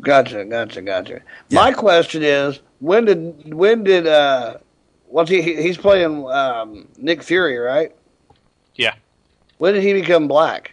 Gotcha, 0.00 0.44
gotcha, 0.44 0.80
gotcha. 0.82 1.20
My 1.50 1.72
question 1.72 2.22
is, 2.22 2.60
when 2.78 3.04
did 3.04 3.52
when 3.52 3.82
did 3.82 4.06
uh, 4.06 4.58
what's 5.08 5.28
he? 5.28 5.42
he- 5.42 5.60
He's 5.60 5.76
playing 5.76 6.24
um, 6.30 6.86
Nick 6.98 7.22
Fury, 7.24 7.56
right? 7.58 7.92
Yeah. 8.76 8.94
When 9.58 9.74
did 9.74 9.82
he 9.82 9.92
become 9.94 10.28
black? 10.28 10.72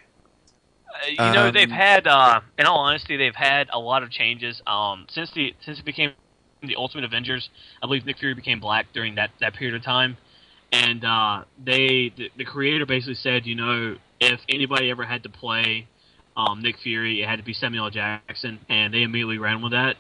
Uh, 0.88 1.08
you 1.08 1.34
know, 1.34 1.48
Um, 1.48 1.54
they've 1.56 1.72
had, 1.72 2.06
uh, 2.06 2.42
in 2.60 2.68
all 2.68 2.78
honesty, 2.78 3.18
they've 3.18 3.34
had 3.36 3.68
a 3.74 3.80
lot 3.80 4.04
of 4.04 4.12
changes 4.12 4.62
um, 4.68 5.08
since 5.10 5.32
the 5.32 5.56
since 5.66 5.80
it 5.80 5.86
became 5.86 6.12
the 6.62 6.76
Ultimate 6.76 7.04
Avengers. 7.06 7.50
I 7.82 7.88
believe 7.88 8.06
Nick 8.06 8.20
Fury 8.20 8.36
became 8.36 8.60
black 8.60 8.86
during 8.94 9.16
that, 9.16 9.32
that 9.40 9.56
period 9.56 9.76
of 9.76 9.82
time, 9.82 10.18
and 10.72 11.04
uh, 11.04 11.46
they 11.64 12.14
the, 12.16 12.32
the 12.38 12.46
creator 12.46 12.86
basically 12.86 13.16
said, 13.16 13.48
you 13.48 13.56
know, 13.56 13.96
if 14.20 14.40
anybody 14.50 14.92
ever 14.92 15.04
had 15.04 15.24
to 15.24 15.30
play 15.30 15.88
um, 16.36 16.62
Nick 16.62 16.78
Fury, 16.80 17.22
it 17.22 17.28
had 17.28 17.38
to 17.38 17.44
be 17.44 17.54
Samuel 17.54 17.90
Jackson, 17.90 18.60
and 18.70 18.94
they 18.94 19.04
immediately 19.04 19.38
ran 19.38 19.62
with 19.62 19.72
that. 19.72 19.96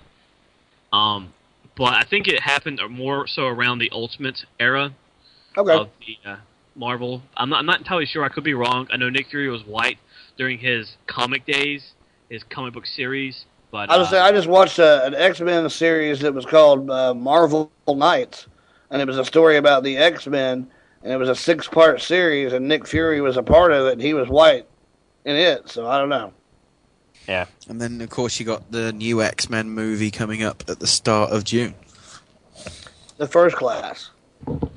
Um, 0.91 1.33
but 1.77 1.93
I 1.93 2.03
think 2.03 2.27
it 2.27 2.39
happened 2.41 2.79
more 2.89 3.27
so 3.27 3.47
around 3.47 3.79
the 3.79 3.89
Ultimate 3.91 4.45
era 4.59 4.93
Okay. 5.57 5.73
of 5.73 5.89
the 6.05 6.29
uh, 6.29 6.37
Marvel. 6.75 7.21
I'm 7.35 7.49
not, 7.49 7.59
I'm 7.59 7.65
not 7.65 7.79
entirely 7.79 8.05
sure. 8.05 8.23
I 8.23 8.29
could 8.29 8.43
be 8.43 8.53
wrong. 8.53 8.87
I 8.91 8.97
know 8.97 9.09
Nick 9.09 9.27
Fury 9.27 9.49
was 9.49 9.65
white 9.65 9.97
during 10.37 10.59
his 10.59 10.97
comic 11.07 11.45
days, 11.45 11.93
his 12.29 12.43
comic 12.43 12.73
book 12.73 12.85
series. 12.85 13.45
But 13.71 13.89
I 13.89 13.97
was 13.97 14.07
uh, 14.07 14.11
saying, 14.11 14.23
I 14.23 14.31
just 14.31 14.47
watched 14.47 14.79
a, 14.79 15.05
an 15.05 15.15
X 15.15 15.41
Men 15.41 15.69
series 15.69 16.19
that 16.21 16.33
was 16.33 16.45
called 16.45 16.89
uh, 16.89 17.13
Marvel 17.13 17.71
Knights, 17.87 18.47
and 18.89 19.01
it 19.01 19.07
was 19.07 19.17
a 19.17 19.25
story 19.25 19.57
about 19.57 19.83
the 19.83 19.97
X 19.97 20.27
Men, 20.27 20.67
and 21.03 21.11
it 21.11 21.17
was 21.17 21.29
a 21.29 21.35
six 21.35 21.67
part 21.67 22.01
series, 22.01 22.53
and 22.53 22.67
Nick 22.67 22.87
Fury 22.87 23.21
was 23.21 23.37
a 23.37 23.43
part 23.43 23.71
of 23.71 23.87
it, 23.87 23.93
and 23.93 24.01
he 24.01 24.13
was 24.13 24.27
white 24.29 24.67
in 25.25 25.35
it. 25.35 25.69
So 25.69 25.87
I 25.87 25.97
don't 25.97 26.09
know. 26.09 26.33
Yeah. 27.27 27.45
And 27.67 27.81
then, 27.81 27.99
of 28.01 28.09
course, 28.09 28.39
you 28.39 28.45
got 28.45 28.71
the 28.71 28.93
new 28.93 29.21
X 29.21 29.49
Men 29.49 29.69
movie 29.69 30.11
coming 30.11 30.43
up 30.43 30.63
at 30.67 30.79
the 30.79 30.87
start 30.87 31.31
of 31.31 31.43
June. 31.43 31.73
The 33.17 33.27
first 33.27 33.55
class. 33.55 34.11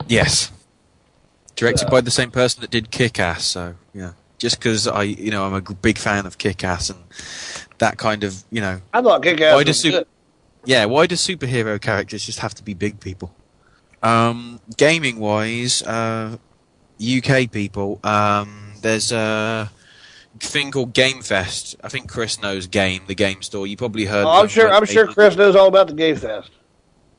Yes. 0.09 0.51
Directed 1.57 1.85
Yeah. 1.87 1.91
by 1.91 2.01
the 2.01 2.11
same 2.11 2.31
person 2.31 2.61
that 2.63 2.71
did 2.71 2.91
Kick 2.91 3.19
Ass, 3.19 3.45
so 3.45 3.75
yeah. 3.93 4.13
Just 4.39 4.59
because 4.61 4.87
I, 4.87 5.03
you 5.03 5.31
know, 5.33 5.45
I'm 5.45 5.53
a 5.55 5.61
big 5.61 5.99
fan 5.99 6.25
of 6.25 6.39
Kick 6.39 6.63
Ass 6.65 6.89
and 6.91 7.01
that 7.79 7.99
kind 7.99 8.23
of, 8.25 8.45
you 8.51 8.61
know. 8.61 8.81
I 8.95 9.03
thought 9.03 9.23
Kick 9.23 9.41
Ass 9.41 9.55
why 9.55 9.65
was 9.65 9.81
super- 9.81 9.99
good. 9.99 10.07
Yeah, 10.65 10.85
why 10.87 11.07
do 11.07 11.15
superhero 11.17 11.81
characters 11.81 12.25
just 12.25 12.39
have 12.41 12.55
to 12.55 12.63
be 12.63 12.75
big 12.75 13.01
people? 13.01 13.35
Um, 14.03 14.61
gaming 14.77 15.19
wise, 15.19 15.83
uh, 15.83 16.37
UK 17.01 17.51
people, 17.51 17.99
um, 18.05 18.73
there's 18.83 19.11
a 19.13 19.71
thing 20.41 20.71
called 20.71 20.93
Game 20.95 21.23
Fest. 21.23 21.77
I 21.83 21.89
think 21.89 22.09
Chris 22.09 22.41
knows 22.41 22.67
Game, 22.67 23.03
the 23.07 23.15
game 23.15 23.43
store. 23.43 23.67
You 23.67 23.77
probably 23.77 24.05
heard. 24.05 24.25
Oh, 24.25 24.31
I'm 24.43 24.49
sure. 24.49 24.71
I'm 24.71 24.85
sure 24.87 25.07
Chris 25.07 25.37
knows 25.37 25.55
all 25.57 25.69
about 25.69 25.87
the 25.89 25.95
Gay 25.95 26.15
Fest. 26.15 26.51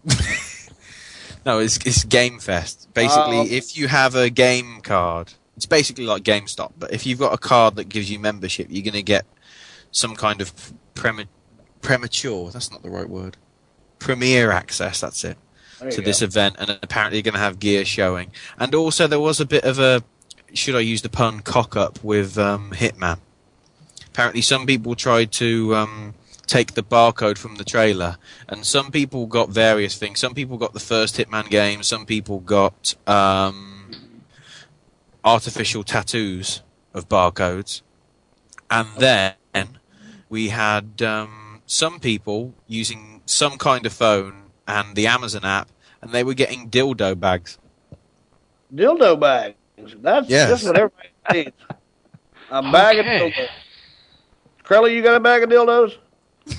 No, 1.45 1.59
it's, 1.59 1.77
it's 1.85 2.03
Game 2.03 2.39
Fest. 2.39 2.89
Basically, 2.93 3.37
Oh. 3.39 3.45
if 3.49 3.77
you 3.77 3.87
have 3.87 4.13
a 4.13 4.29
game 4.29 4.81
card, 4.81 5.33
it's 5.55 5.65
basically 5.65 6.05
like 6.05 6.23
GameStop. 6.23 6.73
But 6.77 6.91
if 6.93 7.05
you've 7.05 7.17
got 7.17 7.33
a 7.33 7.37
card 7.37 7.75
that 7.77 7.87
gives 7.89 8.11
you 8.11 8.19
membership, 8.19 8.67
you're 8.69 8.83
going 8.83 8.93
to 8.93 9.01
get 9.01 9.25
some 9.91 10.15
kind 10.15 10.41
of 10.41 10.53
prema- 10.95 11.27
premature. 11.81 12.51
That's 12.51 12.71
not 12.71 12.83
the 12.83 12.89
right 12.89 13.09
word. 13.09 13.37
Premiere 13.99 14.51
access. 14.51 14.99
That's 14.99 15.23
it 15.23 15.37
to 15.79 15.89
go. 15.97 16.01
this 16.03 16.21
event, 16.21 16.57
and 16.59 16.77
apparently 16.83 17.17
you're 17.17 17.23
going 17.23 17.33
to 17.35 17.39
have 17.39 17.57
gear 17.57 17.85
showing. 17.85 18.31
And 18.59 18.75
also, 18.75 19.07
there 19.07 19.19
was 19.19 19.39
a 19.39 19.45
bit 19.45 19.63
of 19.63 19.79
a 19.79 20.03
should 20.53 20.75
I 20.75 20.79
use 20.79 21.01
the 21.01 21.09
pun 21.09 21.41
cock 21.41 21.75
up 21.75 22.03
with 22.03 22.37
um, 22.37 22.71
Hitman. 22.71 23.19
Apparently, 24.07 24.41
some 24.41 24.65
people 24.65 24.95
tried 24.95 25.31
to 25.33 25.75
um, 25.75 26.13
take 26.47 26.73
the 26.73 26.83
barcode 26.83 27.37
from 27.37 27.55
the 27.55 27.63
trailer, 27.63 28.17
and 28.47 28.65
some 28.65 28.91
people 28.91 29.27
got 29.27 29.49
various 29.49 29.97
things. 29.97 30.19
Some 30.19 30.33
people 30.33 30.57
got 30.57 30.73
the 30.73 30.79
first 30.79 31.17
Hitman 31.17 31.49
game. 31.49 31.83
Some 31.83 32.05
people 32.05 32.39
got 32.39 32.95
um, 33.07 34.23
artificial 35.23 35.83
tattoos 35.83 36.63
of 36.93 37.07
barcodes, 37.07 37.81
and 38.69 38.87
then 38.97 39.35
we 40.27 40.49
had 40.49 41.01
um, 41.01 41.61
some 41.65 41.99
people 41.99 42.53
using 42.67 43.21
some 43.25 43.57
kind 43.57 43.85
of 43.85 43.93
phone 43.93 44.49
and 44.67 44.95
the 44.95 45.07
Amazon 45.07 45.45
app, 45.45 45.69
and 46.01 46.11
they 46.11 46.23
were 46.23 46.33
getting 46.33 46.69
dildo 46.69 47.19
bags. 47.19 47.57
Dildo 48.73 49.19
bags. 49.19 49.55
That's 50.01 50.29
Yes. 50.29 50.49
just 50.49 50.63
what 50.65 50.77
everybody 50.77 51.09
needs. 51.33 51.51
A 52.51 52.61
bag 52.71 52.99
Okay. 52.99 53.27
of 53.27 53.33
dildos. 53.33 53.49
Crowley, 54.63 54.95
you 54.95 55.01
got 55.01 55.15
a 55.15 55.19
bag 55.19 55.43
of 55.43 55.49
dildos? 55.49 55.97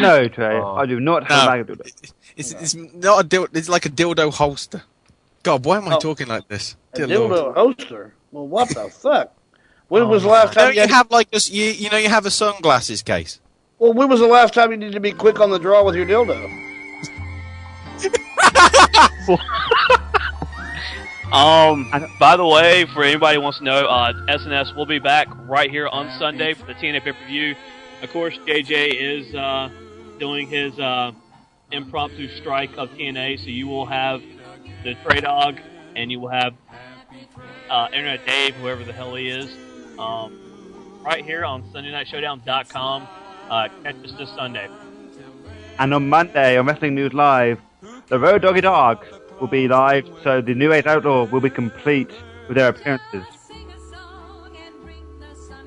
No, 0.00 0.26
Trey, 0.26 0.58
Oh. 0.58 0.74
I 0.74 0.86
do 0.86 0.98
not 0.98 1.30
have 1.30 1.38
No. 1.38 1.44
a 1.44 1.46
bag 1.46 1.60
of 1.70 1.78
dildos. 1.78 2.12
It's, 2.36 2.52
it's 2.52 2.74
not 2.74 3.24
a 3.24 3.28
dildo. 3.28 3.48
It's 3.56 3.68
like 3.68 3.86
a 3.86 3.90
dildo 3.90 4.32
holster. 4.32 4.82
God, 5.44 5.64
why 5.64 5.76
am 5.76 5.86
I 5.88 5.94
Oh. 5.94 5.98
talking 6.00 6.26
like 6.26 6.48
this? 6.48 6.74
A 6.94 6.98
dildo 6.98 7.28
Lord. 7.30 7.54
hoster. 7.56 8.10
Well, 8.32 8.48
what 8.48 8.68
the 8.70 8.88
fuck? 8.90 9.32
When 9.88 10.02
oh, 10.02 10.06
was 10.08 10.24
the 10.24 10.28
last 10.28 10.52
time 10.54 10.74
Don't 10.74 10.88
you 10.88 10.92
have 10.92 11.10
like 11.12 11.30
this? 11.30 11.48
You, 11.48 11.64
you 11.66 11.88
know, 11.90 11.96
you 11.98 12.08
have 12.08 12.26
a 12.26 12.30
sunglasses 12.30 13.02
case. 13.02 13.38
Well, 13.78 13.92
when 13.92 14.08
was 14.08 14.18
the 14.20 14.26
last 14.26 14.54
time 14.54 14.72
you 14.72 14.76
needed 14.76 14.94
to 14.94 15.00
be 15.00 15.12
quick 15.12 15.38
on 15.38 15.50
the 15.50 15.58
draw 15.58 15.84
with 15.84 15.94
your 15.94 16.06
dildo? 16.06 16.64
Um, 21.32 21.90
by 22.20 22.36
the 22.36 22.46
way, 22.46 22.86
for 22.94 23.02
anybody 23.02 23.36
who 23.36 23.42
wants 23.42 23.58
to 23.58 23.64
know, 23.64 23.86
uh, 23.86 24.12
SNS 24.28 24.76
will 24.76 24.86
be 24.86 25.00
back 25.00 25.26
right 25.48 25.68
here 25.68 25.88
on 25.88 26.08
Sunday 26.18 26.54
for 26.54 26.66
the 26.66 26.74
TNA 26.74 27.02
pay 27.02 27.12
per 27.12 27.26
view. 27.26 27.56
Of 28.02 28.10
course, 28.12 28.38
JJ 28.46 28.94
is 28.94 29.34
uh, 29.34 29.68
doing 30.20 30.46
his 30.46 30.78
uh, 30.78 31.10
impromptu 31.72 32.28
strike 32.40 32.70
of 32.78 32.90
TNA, 32.90 33.40
so 33.40 33.46
you 33.46 33.66
will 33.66 33.86
have 33.86 34.22
the 34.84 34.94
TreyDawg 34.94 35.60
and 35.96 36.12
you 36.12 36.20
will 36.20 36.28
have 36.28 36.54
uh, 37.70 37.88
Internet 37.92 38.24
Dave, 38.24 38.54
whoever 38.54 38.84
the 38.84 38.92
hell 38.92 39.16
he 39.16 39.28
is, 39.28 39.50
um, 39.98 41.02
right 41.04 41.24
here 41.24 41.44
on 41.44 41.64
SundayNightShowdown.com. 41.72 43.08
Uh, 43.50 43.68
catch 43.82 43.96
us 44.04 44.12
this 44.12 44.30
Sunday. 44.36 44.68
And 45.78 45.92
on 45.92 46.08
Monday 46.08 46.56
on 46.56 46.66
Wrestling 46.66 46.94
News 46.94 47.12
Live, 47.12 47.60
the 48.06 48.18
Road 48.18 48.42
Doggy 48.42 48.60
Dog 48.60 49.04
will 49.40 49.48
be 49.48 49.68
live, 49.68 50.08
so 50.22 50.40
the 50.40 50.54
New 50.54 50.72
Age 50.72 50.86
Outlaw 50.86 51.24
will 51.24 51.40
be 51.40 51.50
complete 51.50 52.10
with 52.48 52.56
their 52.56 52.68
appearances. 52.68 53.24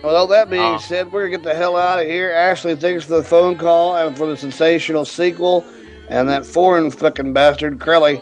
Well, 0.04 0.28
that 0.28 0.50
being 0.50 0.76
Oh. 0.76 0.78
said, 0.78 1.12
we're 1.12 1.28
going 1.28 1.32
to 1.34 1.38
get 1.40 1.44
the 1.44 1.54
hell 1.56 1.76
out 1.76 2.00
of 2.00 2.06
here. 2.08 2.32
Ashley, 2.32 2.76
thanks 2.76 3.04
for 3.04 3.16
the 3.18 3.24
phone 3.24 3.58
call 3.58 3.98
and 3.98 4.18
for 4.18 4.28
the 4.28 4.38
sensational 4.38 5.04
sequel. 5.04 5.66
And 6.08 6.30
that 6.30 6.46
foreign 6.46 6.90
fucking 6.90 7.34
bastard, 7.34 7.80
Crelly. 7.80 8.22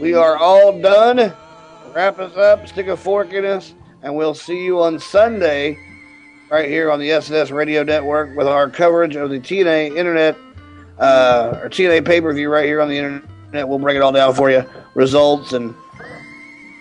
We 0.00 0.14
are 0.14 0.36
all 0.36 0.80
done. 0.80 1.32
Wrap 1.94 2.18
us 2.20 2.36
up, 2.36 2.68
stick 2.68 2.86
a 2.86 2.96
fork 2.96 3.32
in 3.32 3.44
us, 3.44 3.74
and 4.02 4.14
we'll 4.14 4.34
see 4.34 4.64
you 4.64 4.80
on 4.80 4.98
Sunday 5.00 5.76
right 6.50 6.68
here 6.68 6.92
on 6.92 7.00
the 7.00 7.10
SNS 7.10 7.50
Radio 7.50 7.82
Network 7.82 8.36
with 8.36 8.46
our 8.46 8.70
coverage 8.70 9.16
of 9.16 9.30
the 9.30 9.40
TNA 9.40 9.96
Internet, 9.96 10.36
uh, 10.98 11.58
or 11.62 11.68
TNA 11.68 12.04
pay 12.04 12.20
per 12.20 12.32
view 12.32 12.50
right 12.50 12.66
here 12.66 12.80
on 12.80 12.88
the 12.88 12.96
Internet. 12.96 13.24
We'll 13.52 13.78
break 13.78 13.96
it 13.96 14.02
all 14.02 14.12
down 14.12 14.34
for 14.34 14.50
you. 14.50 14.64
Results 14.94 15.52
and 15.52 15.74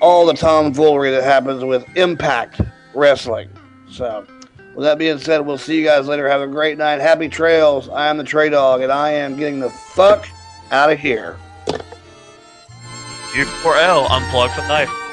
all 0.02 0.26
the 0.26 0.34
tomfoolery 0.34 1.12
that 1.12 1.24
happens 1.24 1.64
with 1.64 1.86
Impact 1.98 2.62
Wrestling. 2.94 3.50
So, 3.90 4.26
with 4.76 4.84
that 4.84 4.98
being 4.98 5.18
said, 5.20 5.40
we'll 5.40 5.58
see 5.58 5.78
you 5.78 5.86
guys 5.86 6.08
later. 6.08 6.28
Have 6.28 6.42
a 6.42 6.48
great 6.48 6.78
night. 6.78 7.00
Happy 7.00 7.30
trails. 7.30 7.88
I 7.90 8.08
am 8.08 8.18
the 8.18 8.24
TreyDawg, 8.24 8.84
and 8.84 8.92
I 8.92 9.12
am 9.12 9.38
getting 9.38 9.60
the 9.60 9.70
fuck 9.70 10.28
out 10.72 10.92
of 10.92 11.00
here. 11.00 11.38
U4L, 13.36 14.10
unplugged 14.10 14.54
for 14.54 14.62
life. 14.62 15.05